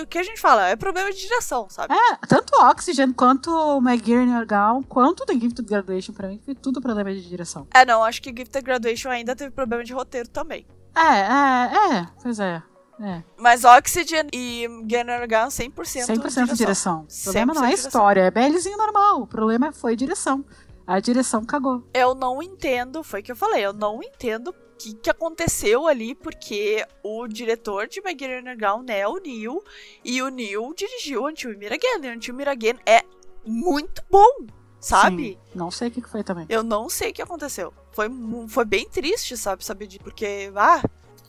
o 0.00 0.06
que 0.06 0.16
a 0.16 0.22
gente 0.22 0.40
fala 0.40 0.68
é 0.68 0.74
problema 0.74 1.12
de 1.12 1.20
direção, 1.20 1.66
sabe? 1.68 1.92
É, 1.92 2.26
tanto 2.26 2.54
Oxygen 2.56 3.12
quanto 3.12 3.50
McGear 3.78 4.24
Nergal, 4.24 4.82
quanto 4.88 5.26
The 5.26 5.34
Gifted 5.34 5.68
Graduation, 5.68 6.14
pra 6.14 6.28
mim, 6.28 6.40
foi 6.42 6.54
tudo 6.54 6.80
problema 6.80 7.12
de 7.12 7.28
direção. 7.28 7.66
É, 7.74 7.84
não, 7.84 8.02
acho 8.02 8.22
que 8.22 8.30
Gifted 8.34 8.64
Graduation 8.64 9.10
ainda 9.10 9.36
teve 9.36 9.50
problema 9.50 9.84
de 9.84 9.92
roteiro 9.92 10.30
também. 10.30 10.66
É, 10.94 11.00
é, 11.00 11.98
é, 11.98 12.08
pois 12.22 12.40
é. 12.40 12.62
É. 13.02 13.20
Mas 13.36 13.64
Oxygen 13.64 14.28
e 14.32 14.68
Gunner 14.68 15.28
Gun 15.28 15.48
100%, 15.48 16.06
100% 16.06 16.54
direção. 16.54 16.54
direção. 16.54 17.06
O 17.10 17.22
problema 17.24 17.54
não 17.54 17.64
é 17.64 17.72
história, 17.72 18.20
é 18.20 18.30
BLzinho 18.30 18.78
normal. 18.78 19.22
O 19.22 19.26
problema 19.26 19.72
foi 19.72 19.96
direção. 19.96 20.44
A 20.86 21.00
direção 21.00 21.44
cagou. 21.44 21.82
Eu 21.92 22.14
não 22.14 22.40
entendo, 22.40 23.02
foi 23.02 23.20
o 23.20 23.22
que 23.22 23.32
eu 23.32 23.36
falei, 23.36 23.64
eu 23.64 23.72
não 23.72 24.00
entendo 24.02 24.48
o 24.48 24.54
que, 24.78 24.94
que 24.94 25.10
aconteceu 25.10 25.86
ali, 25.86 26.14
porque 26.14 26.84
o 27.02 27.26
diretor 27.26 27.88
de 27.88 28.00
My 28.02 28.16
Girl 28.18 28.84
é 28.88 29.08
o 29.08 29.18
Neil, 29.18 29.62
e 30.04 30.22
o 30.22 30.28
Neil 30.28 30.72
dirigiu 30.76 31.26
Until 31.26 31.56
Miragen, 31.58 32.04
e 32.04 32.08
Until 32.08 32.34
Miragen 32.34 32.78
é 32.86 33.02
muito 33.44 34.02
bom, 34.08 34.46
sabe? 34.80 35.32
Sim, 35.32 35.38
não 35.54 35.70
sei 35.70 35.88
o 35.88 35.90
que 35.90 36.02
foi 36.02 36.22
também. 36.22 36.46
Eu 36.48 36.62
não 36.62 36.88
sei 36.88 37.10
o 37.10 37.14
que 37.14 37.22
aconteceu. 37.22 37.72
Foi, 37.92 38.08
foi 38.48 38.64
bem 38.64 38.88
triste, 38.88 39.36
sabe, 39.36 39.64
saber 39.64 39.86
de 39.86 39.98
porque, 39.98 40.52
ah, 40.56 40.82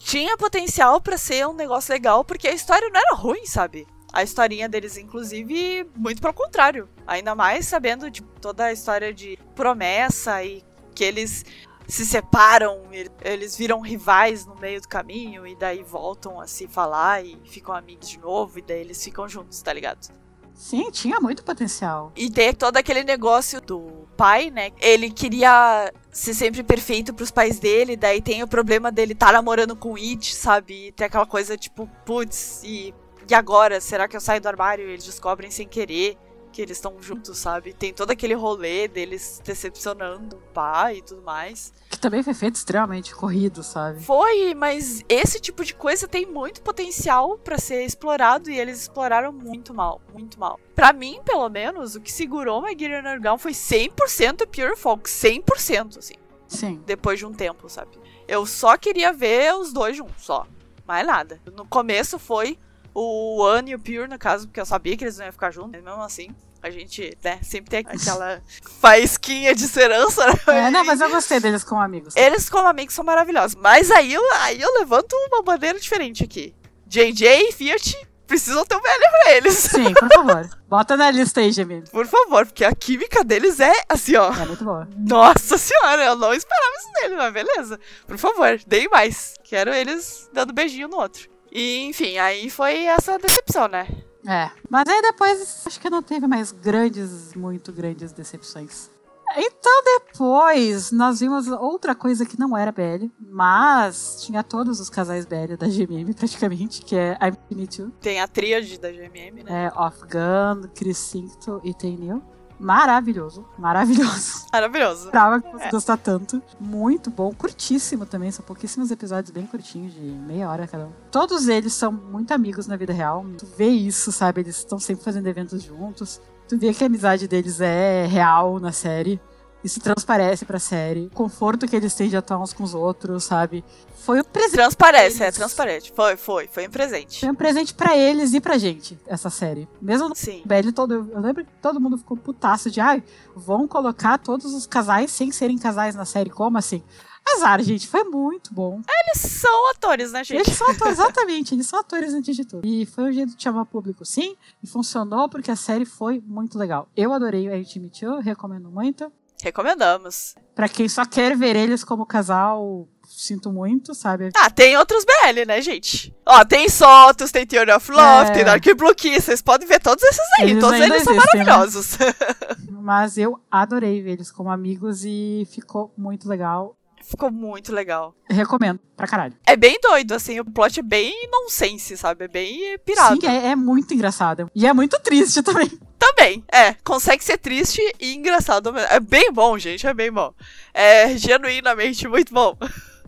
tinha 0.04 0.38
potencial 0.38 1.00
para 1.00 1.18
ser 1.18 1.48
um 1.48 1.54
negócio 1.54 1.94
legal, 1.94 2.24
porque 2.24 2.48
a 2.48 2.54
história 2.54 2.90
não 2.90 3.00
era 3.00 3.16
ruim, 3.16 3.46
sabe? 3.46 3.88
A 4.12 4.22
historinha 4.22 4.70
deles, 4.70 4.98
inclusive, 4.98 5.90
muito 5.96 6.22
pelo 6.22 6.34
contrário. 6.34 6.88
Ainda 7.08 7.34
mais 7.34 7.66
sabendo 7.68 8.12
de 8.12 8.22
toda 8.22 8.66
a 8.66 8.74
história 8.74 9.14
de 9.14 9.40
promessa 9.56 10.44
e 10.44 10.64
que 10.94 11.04
eles 11.04 11.44
se 11.88 12.06
separam, 12.06 12.84
eles 13.22 13.58
viram 13.58 13.80
rivais 13.82 14.46
no 14.46 14.56
meio 14.56 14.82
do 14.82 14.88
caminho 14.88 15.48
e 15.48 15.56
daí 15.56 15.82
voltam 15.84 16.40
a 16.40 16.48
se 16.48 16.68
falar 16.68 17.26
e 17.26 17.40
ficam 17.46 17.74
amigos 17.74 18.10
de 18.10 18.20
novo 18.20 18.60
e 18.60 18.62
daí 18.62 18.82
eles 18.82 19.04
ficam 19.04 19.28
juntos, 19.28 19.62
tá 19.62 19.74
ligado? 19.74 20.08
Sim, 20.54 20.90
tinha 20.92 21.20
muito 21.20 21.44
potencial. 21.44 22.12
E 22.16 22.30
ter 22.30 22.56
todo 22.56 22.78
aquele 22.78 23.04
negócio 23.04 23.60
do 23.60 24.08
pai, 24.16 24.50
né? 24.50 24.72
Ele 24.80 25.10
queria 25.10 25.92
ser 26.12 26.34
sempre 26.34 26.64
perfeito 26.64 27.14
pros 27.14 27.32
pais 27.32 27.60
dele, 27.60 27.96
daí 27.96 28.22
tem 28.22 28.44
o 28.44 28.48
problema 28.48 28.92
dele 28.92 29.14
estar 29.14 29.28
tá 29.28 29.34
namorando 29.34 29.76
com 29.76 29.96
It, 29.96 30.34
sabe? 30.36 30.88
E 30.88 30.92
tem 30.92 31.08
aquela 31.08 31.26
coisa 31.26 31.58
tipo, 31.58 31.90
putz, 32.06 32.62
e, 32.64 32.94
e 33.30 33.34
agora? 33.34 33.82
Será 33.82 34.08
que 34.08 34.16
eu 34.16 34.22
saio 34.22 34.42
do 34.42 34.48
armário 34.48 34.88
e 34.88 34.92
eles 34.94 35.06
descobrem 35.06 35.52
sem 35.52 35.68
querer? 35.68 36.18
que 36.54 36.62
eles 36.62 36.78
estão 36.78 37.02
juntos, 37.02 37.40
sabe? 37.40 37.74
Tem 37.74 37.92
todo 37.92 38.12
aquele 38.12 38.36
rolê 38.36 38.88
deles 38.88 39.42
decepcionando 39.44 40.38
o 40.38 40.54
pai 40.54 40.98
e 40.98 41.02
tudo 41.02 41.24
mais. 41.24 41.74
Também 42.04 42.22
foi 42.22 42.34
feito 42.34 42.56
extremamente 42.56 43.16
corrido, 43.16 43.64
sabe? 43.64 44.04
Foi, 44.04 44.54
mas 44.54 45.06
esse 45.08 45.40
tipo 45.40 45.64
de 45.64 45.74
coisa 45.74 46.06
tem 46.06 46.26
muito 46.26 46.62
potencial 46.62 47.38
para 47.38 47.58
ser 47.58 47.86
explorado 47.86 48.52
e 48.52 48.60
eles 48.60 48.82
exploraram 48.82 49.32
muito 49.32 49.74
mal, 49.74 50.02
muito 50.12 50.38
mal. 50.38 50.60
Para 50.76 50.92
mim, 50.92 51.22
pelo 51.24 51.48
menos, 51.48 51.96
o 51.96 52.02
que 52.02 52.12
segurou 52.12 52.62
My 52.62 52.76
Gear 52.78 53.00
Underground 53.00 53.40
foi 53.40 53.54
100% 53.54 54.46
Pure 54.48 54.76
Folk, 54.76 55.10
100%, 55.10 55.98
assim. 55.98 56.16
Sim. 56.46 56.84
Depois 56.86 57.20
de 57.20 57.26
um 57.26 57.32
tempo, 57.32 57.70
sabe? 57.70 57.92
Eu 58.28 58.46
só 58.46 58.76
queria 58.76 59.14
ver 59.14 59.56
os 59.56 59.72
dois 59.72 59.96
juntos, 59.96 60.26
só. 60.26 60.46
Mais 60.86 61.08
nada. 61.08 61.40
No 61.56 61.66
começo 61.66 62.20
foi 62.20 62.60
o 62.94 63.42
One 63.42 63.72
e 63.72 63.76
o 63.76 63.80
Pure, 63.80 64.10
no 64.10 64.20
caso, 64.20 64.46
porque 64.48 64.60
eu 64.60 64.66
sabia 64.66 64.98
que 64.98 65.06
eles 65.06 65.18
não 65.18 65.26
iam 65.26 65.32
ficar 65.32 65.52
juntos, 65.52 65.82
mesmo 65.82 66.02
assim. 66.02 66.36
A 66.64 66.70
gente, 66.70 67.18
né, 67.22 67.40
sempre 67.44 67.70
tem 67.70 67.80
aquela 67.86 68.42
faísquinha 68.80 69.54
de 69.54 69.68
serança, 69.68 70.26
né? 70.26 70.34
É, 70.48 70.72
não, 70.72 70.86
mas 70.86 71.02
eu 71.02 71.10
gostei 71.10 71.38
deles 71.42 71.62
como 71.62 71.82
amigos. 71.82 72.16
Eles 72.16 72.50
como 72.50 72.66
amigos 72.68 72.96
são 72.96 73.04
maravilhosos. 73.04 73.56
Mas 73.56 73.92
aí, 73.92 74.16
aí 74.40 74.62
eu 74.62 74.74
levanto 74.80 75.14
uma 75.28 75.44
bandeira 75.44 75.78
diferente 75.78 76.24
aqui. 76.24 76.56
JJ 76.88 77.50
e 77.50 77.52
Fiat 77.52 78.08
precisam 78.26 78.66
ter 78.66 78.76
um 78.78 78.80
BL 78.80 78.88
pra 78.88 79.32
eles. 79.34 79.54
Sim, 79.56 79.94
por 79.94 80.08
favor. 80.08 80.50
Bota 80.70 80.96
na 80.96 81.12
lista 81.12 81.42
aí, 81.42 81.52
Jamie. 81.52 81.84
Por 81.92 82.08
favor, 82.08 82.46
porque 82.46 82.64
a 82.64 82.74
química 82.74 83.26
deles 83.26 83.60
é 83.60 83.74
assim, 83.90 84.16
ó. 84.16 84.32
É 84.34 84.46
muito 84.46 84.64
boa. 84.64 84.88
Nossa 84.96 85.58
senhora, 85.58 86.06
eu 86.06 86.16
não 86.16 86.34
esperava 86.34 86.74
isso 86.78 86.92
deles, 86.94 87.18
mas 87.18 87.34
beleza. 87.34 87.80
Por 88.08 88.18
favor, 88.18 88.58
deem 88.66 88.88
mais. 88.88 89.34
Quero 89.44 89.74
eles 89.74 90.30
dando 90.32 90.54
beijinho 90.54 90.88
no 90.88 90.98
outro. 90.98 91.30
E, 91.52 91.84
enfim, 91.84 92.18
aí 92.18 92.50
foi 92.50 92.86
essa 92.86 93.20
decepção, 93.20 93.68
né? 93.68 93.86
É. 94.26 94.50
Mas 94.70 94.88
aí 94.88 95.02
depois, 95.02 95.64
acho 95.66 95.80
que 95.80 95.90
não 95.90 96.02
teve 96.02 96.28
mais 96.28 96.52
grandes, 96.52 97.34
muito 97.34 97.72
grandes 97.72 98.12
decepções. 98.12 98.90
Então 99.36 99.84
depois 99.84 100.92
nós 100.92 101.20
vimos 101.20 101.48
outra 101.48 101.96
coisa 101.96 102.26
que 102.26 102.40
não 102.40 102.56
era 102.56 102.72
BL, 102.72 103.08
mas 103.20 104.22
tinha 104.22 104.44
todos 104.44 104.80
os 104.80 104.90
casais 104.90 105.26
BL 105.26 105.56
da 105.58 105.68
GMM 105.68 106.14
praticamente, 106.14 106.84
que 106.84 106.96
é 106.96 107.18
I'm 107.22 107.66
Too. 107.66 107.90
Tem 108.00 108.22
a 108.22 108.28
tríade 108.28 108.80
da 108.80 108.92
GMM, 108.92 109.44
né? 109.44 109.66
É, 109.66 109.72
Off 109.76 110.02
Gun, 110.02 110.70
Chris 110.76 110.98
Cincto 110.98 111.60
e 111.64 111.74
Tay 111.74 111.98
Neil. 111.98 112.22
Maravilhoso, 112.64 113.46
maravilhoso. 113.58 114.46
Maravilhoso. 114.54 115.06
Esperava 115.06 115.42
que 115.42 115.52
fosse 115.52 115.66
é. 115.66 115.72
gostar 115.72 115.98
tanto. 115.98 116.42
Muito 116.58 117.10
bom, 117.10 117.34
curtíssimo 117.34 118.06
também. 118.06 118.32
São 118.32 118.46
pouquíssimos 118.46 118.90
episódios 118.90 119.32
bem 119.32 119.46
curtinhos, 119.46 119.94
de 119.94 120.00
meia 120.00 120.50
hora 120.50 120.66
cada 120.66 120.86
um. 120.86 120.92
Todos 121.12 121.50
eles 121.50 121.74
são 121.74 121.92
muito 121.92 122.32
amigos 122.34 122.66
na 122.66 122.78
vida 122.78 122.94
real. 122.94 123.26
Tu 123.38 123.46
vê 123.58 123.68
isso, 123.68 124.14
sabe? 124.14 124.42
Eles 124.42 124.58
estão 124.58 124.80
sempre 124.80 125.04
fazendo 125.04 125.28
eventos 125.28 125.62
juntos. 125.62 126.22
Tu 126.48 126.58
vê 126.58 126.74
que 126.74 126.84
a 126.84 126.88
amizade 126.88 127.28
deles 127.28 127.60
é 127.60 128.06
real 128.06 128.60
na 128.60 128.72
série. 128.72 129.20
Isso 129.64 129.80
transparece 129.80 130.44
pra 130.46 130.60
série. 130.60 131.06
O 131.08 131.10
conforto 131.12 131.68
que 131.68 131.76
eles 131.76 131.94
têm 131.94 132.10
de 132.10 132.18
atuar 132.18 132.40
uns 132.40 132.52
com 132.52 132.64
os 132.64 132.74
outros, 132.74 133.24
sabe? 133.24 133.64
Foi 133.96 134.20
um 134.20 134.24
presente. 134.24 134.56
Transparece, 134.56 135.24
é 135.24 135.32
transparente. 135.32 135.94
Foi, 135.96 136.18
foi, 136.18 136.48
foi 136.48 136.68
um 136.68 136.70
presente. 136.70 137.22
Foi 137.22 137.30
um 137.30 137.36
presente 137.36 137.74
pra 137.74 137.96
eles 137.98 138.34
e 138.34 138.42
pra 138.42 138.58
gente, 138.58 139.00
essa 139.08 139.30
série. 139.30 139.68
Mesmo 139.82 140.10
no 140.10 140.16
Sim. 140.16 140.42
BL 140.44 140.72
todo, 140.76 140.94
eu 140.94 141.20
lembro 141.22 141.46
que 141.46 141.52
todo 141.62 141.80
mundo 141.80 141.98
ficou 141.98 142.18
putaço 142.18 142.70
de, 142.70 142.82
ai, 142.82 143.02
vão 143.34 143.66
colocar 143.66 144.18
todos 144.18 144.54
os 144.54 144.68
casais 144.68 145.12
sem 145.12 145.32
serem 145.32 145.58
casais 145.58 145.96
na 145.96 146.04
série, 146.04 146.30
como 146.30 146.58
assim? 146.58 146.84
Azar, 147.26 147.64
gente, 147.64 147.88
foi 147.88 148.04
muito 148.04 148.54
bom. 148.54 148.82
Eles 149.06 149.32
são 149.32 149.72
atores, 149.72 150.12
né, 150.12 150.26
gente? 150.26 150.42
Eles 150.42 150.58
são 150.58 150.70
atores, 150.70 151.00
exatamente, 151.00 151.56
eles 151.56 151.66
são 151.66 151.80
atores 151.80 152.14
antes 152.14 152.36
de 152.36 152.44
tudo. 152.44 152.68
E 152.68 152.86
foi 152.86 153.06
um 153.06 153.12
jeito 153.14 153.36
de 153.36 153.42
chamar 153.42 153.64
público, 153.66 154.06
sim, 154.06 154.36
e 154.62 154.68
funcionou 154.68 155.30
porque 155.30 155.50
a 155.50 155.56
série 155.56 155.86
foi 155.86 156.22
muito 156.26 156.58
legal. 156.58 156.90
Eu 156.96 157.14
adorei 157.14 157.48
o 157.48 157.54
Agent 157.54 157.78
Me 157.78 157.90
recomendo 158.22 158.70
muito. 158.70 159.10
Recomendamos. 159.44 160.36
Pra 160.56 160.70
quem 160.70 160.88
só 160.88 161.06
quer 161.06 161.36
ver 161.36 161.56
eles 161.56 161.84
como 161.84 162.06
casal, 162.06 162.88
sinto 163.08 163.52
muito, 163.52 163.94
sabe? 163.94 164.30
Ah, 164.36 164.50
tem 164.50 164.78
outros 164.78 165.04
BL, 165.04 165.46
né, 165.46 165.62
gente? 165.62 166.16
Ó, 166.26 166.44
tem 166.46 166.70
Sotos, 166.70 167.32
tem 167.32 167.46
Theory 167.46 167.72
of 167.72 167.92
Love, 167.92 168.30
É. 168.32 168.34
tem 168.34 168.46
Dark 168.46 168.64
Blue 168.78 168.96
Kiss, 168.96 169.22
vocês 169.22 169.42
podem 169.42 169.68
ver 169.68 169.80
todos 169.82 170.04
esses 170.04 170.22
aí, 170.40 170.52
Eles 170.52 170.64
todos 170.64 170.80
eles 170.80 171.04
são 171.04 171.14
existem, 171.14 171.40
né? 171.40 171.46
maravilhosos. 171.46 171.98
Mas 172.70 173.18
eu 173.18 173.40
adorei 173.50 174.02
ver 174.02 174.12
eles 174.14 174.32
como 174.32 174.50
amigos 174.52 175.04
e 175.06 175.48
ficou 175.52 175.94
muito 175.98 176.28
legal. 176.28 176.76
Ficou 177.04 177.32
muito 177.32 177.74
legal. 177.74 178.16
Recomendo, 178.30 178.80
pra 178.96 179.08
caralho. 179.08 179.36
É 179.46 179.56
bem 179.56 179.78
doido, 179.82 180.14
assim, 180.14 180.40
o 180.40 180.46
plot 180.46 180.80
é 180.80 180.84
bem 180.84 181.30
nonsense, 181.32 181.98
sabe? 181.98 182.26
É 182.26 182.28
bem 182.28 182.78
pirado. 182.86 183.20
Sim, 183.20 183.28
é, 183.28 183.48
é 183.48 183.56
muito 183.56 183.94
engraçado. 183.94 184.50
E 184.56 184.66
é 184.66 184.74
muito 184.74 185.00
triste 185.00 185.42
também. 185.44 185.70
Também, 186.00 186.44
é. 186.52 186.74
Consegue 186.84 187.24
ser 187.24 187.38
triste 187.38 187.82
e 188.00 188.14
engraçado. 188.14 188.78
É 188.78 189.00
bem 189.00 189.32
bom, 189.32 189.58
gente, 189.58 189.86
é 189.88 189.94
bem 189.94 190.12
bom. 190.12 190.34
É 190.74 191.16
genuinamente 191.18 192.08
muito 192.08 192.34
bom. 192.34 192.58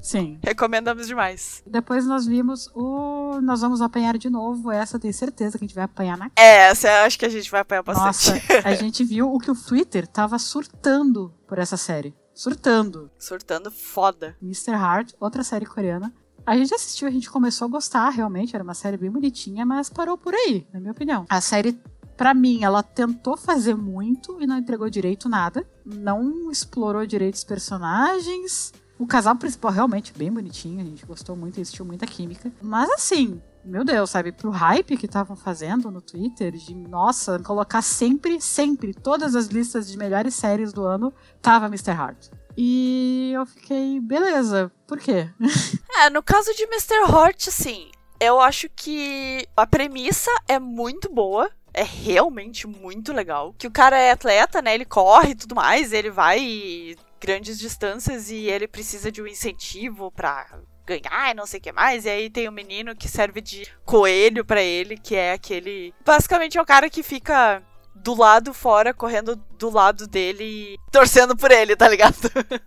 Sim. 0.02 0.38
Recomendamos 0.44 1.08
demais. 1.08 1.64
Depois 1.66 2.06
nós 2.06 2.28
vimos 2.28 2.70
o. 2.76 3.42
Nós 3.42 3.62
vamos 3.62 3.82
apanhar 3.82 4.16
de 4.20 4.30
novo. 4.30 4.72
Essa 4.72 4.98
eu 4.98 5.00
tenho 5.00 5.14
certeza 5.14 5.58
que 5.58 5.66
a 5.66 5.68
gente 5.68 5.76
vai 5.76 5.84
apanhar 5.84 6.16
na 6.16 6.30
É, 6.36 6.68
essa 6.68 6.88
eu 6.88 7.06
acho 7.06 7.18
que 7.18 7.26
a 7.26 7.30
gente 7.30 7.50
vai 7.50 7.62
apanhar 7.62 7.82
bastante. 7.82 8.06
Nossa, 8.06 8.68
a 8.68 8.76
gente 8.76 9.04
viu 9.04 9.34
o 9.34 9.40
que 9.40 9.50
o 9.50 9.56
Twitter 9.56 10.06
tava 10.06 10.38
surtando 10.38 11.34
por 11.48 11.58
essa 11.58 11.76
série. 11.76 12.14
Surtando. 12.36 13.10
Surtando 13.18 13.72
foda. 13.72 14.36
Mr. 14.42 14.72
Heart, 14.72 15.14
outra 15.22 15.42
série 15.42 15.66
coreana. 15.66 16.14
A 16.46 16.56
gente 16.58 16.76
assistiu, 16.76 17.08
a 17.08 17.12
gente 17.12 17.32
começou 17.32 17.66
a 17.66 17.72
gostar, 17.72 18.10
realmente, 18.10 18.54
era 18.54 18.64
uma 18.64 18.74
série 18.74 18.98
bem 18.98 19.10
bonitinha, 19.10 19.66
mas 19.66 19.90
parou 19.90 20.18
por 20.18 20.36
aí, 20.36 20.68
na 20.72 20.80
minha 20.80 20.92
opinião. 20.92 21.26
A 21.28 21.40
série, 21.42 21.80
pra 22.16 22.34
mim, 22.34 22.64
ela 22.64 22.84
tentou 22.84 23.36
fazer 23.36 23.74
muito 23.74 24.40
e 24.42 24.46
não 24.46 24.58
entregou 24.58 24.90
direito 24.90 25.30
nada. 25.30 25.66
Não 25.84 26.52
explorou 26.52 27.06
direito 27.08 27.36
os 27.36 27.44
personagens. 27.44 28.74
O 29.00 29.08
casal 29.08 29.36
principal 29.38 29.72
realmente 29.72 30.14
bem 30.16 30.32
bonitinho, 30.32 30.82
a 30.82 30.86
gente 30.86 31.06
gostou 31.06 31.36
muito, 31.36 31.60
existiu 31.60 31.86
muita 31.86 32.06
química. 32.06 32.52
Mas 32.62 32.90
assim, 32.92 33.42
meu 33.66 33.84
Deus, 33.84 34.10
sabe, 34.10 34.32
pro 34.32 34.50
hype 34.50 34.98
que 34.98 35.06
estavam 35.06 35.36
fazendo 35.36 35.90
no 35.90 36.02
Twitter, 36.02 36.52
de 36.52 36.76
nossa, 36.76 37.40
colocar 37.40 37.82
sempre, 37.82 38.40
sempre, 38.40 38.94
todas 38.94 39.36
as 39.36 39.48
listas 39.48 39.88
de 39.90 39.98
melhores 39.98 40.36
séries 40.36 40.72
do 40.72 40.86
ano, 40.86 41.14
tava 41.42 41.66
Mr. 41.66 41.92
Heart. 41.92 42.30
E 42.58 43.32
eu 43.34 43.46
fiquei, 43.46 44.00
beleza, 44.00 44.72
por 44.88 45.00
quê? 45.00 45.30
É, 45.98 46.10
no 46.10 46.22
caso 46.22 46.54
de 46.54 46.64
Mr. 46.64 47.10
Hort, 47.10 47.48
assim, 47.48 47.90
eu 48.20 48.42
acho 48.42 48.68
que 48.70 49.48
a 49.56 49.66
premissa 49.66 50.30
é 50.46 50.60
muito 50.60 51.10
boa. 51.10 51.50
É 51.74 51.84
realmente 51.84 52.68
muito 52.68 53.14
legal. 53.14 53.54
Que 53.58 53.66
o 53.66 53.72
cara 53.72 53.98
é 53.98 54.12
atleta, 54.12 54.62
né? 54.62 54.74
Ele 54.76 54.84
corre 54.84 55.32
e 55.32 55.36
tudo 55.36 55.56
mais. 55.56 55.94
Ele 55.94 56.10
vai 56.10 56.96
grandes 57.20 57.58
distâncias 57.58 58.30
e 58.30 58.46
ele 58.50 58.68
precisa 58.68 59.10
de 59.10 59.22
um 59.22 59.28
incentivo 59.28 60.12
pra 60.12 60.60
ganhar 60.86 61.32
e 61.32 61.34
não 61.34 61.46
sei 61.46 61.60
o 61.60 61.64
que 61.64 61.72
mais. 61.72 62.06
E 62.06 62.10
aí 62.10 62.30
tem 62.30 62.48
um 62.48 62.52
menino 62.52 62.96
que 62.96 63.08
serve 63.08 63.42
de 63.42 63.68
coelho 63.84 64.46
pra 64.46 64.62
ele, 64.62 64.98
que 64.98 65.16
é 65.16 65.34
aquele. 65.34 65.94
Basicamente 66.06 66.58
é 66.58 66.62
o 66.62 66.66
cara 66.66 66.90
que 66.90 67.04
fica 67.04 67.62
do 67.96 68.14
lado 68.14 68.54
fora, 68.54 68.94
correndo 68.94 69.36
do 69.58 69.70
lado 69.70 70.06
dele 70.08 70.44
e 70.44 70.78
torcendo 70.92 71.36
por 71.36 71.50
ele, 71.50 71.76
tá 71.76 71.88
ligado? 71.88 72.16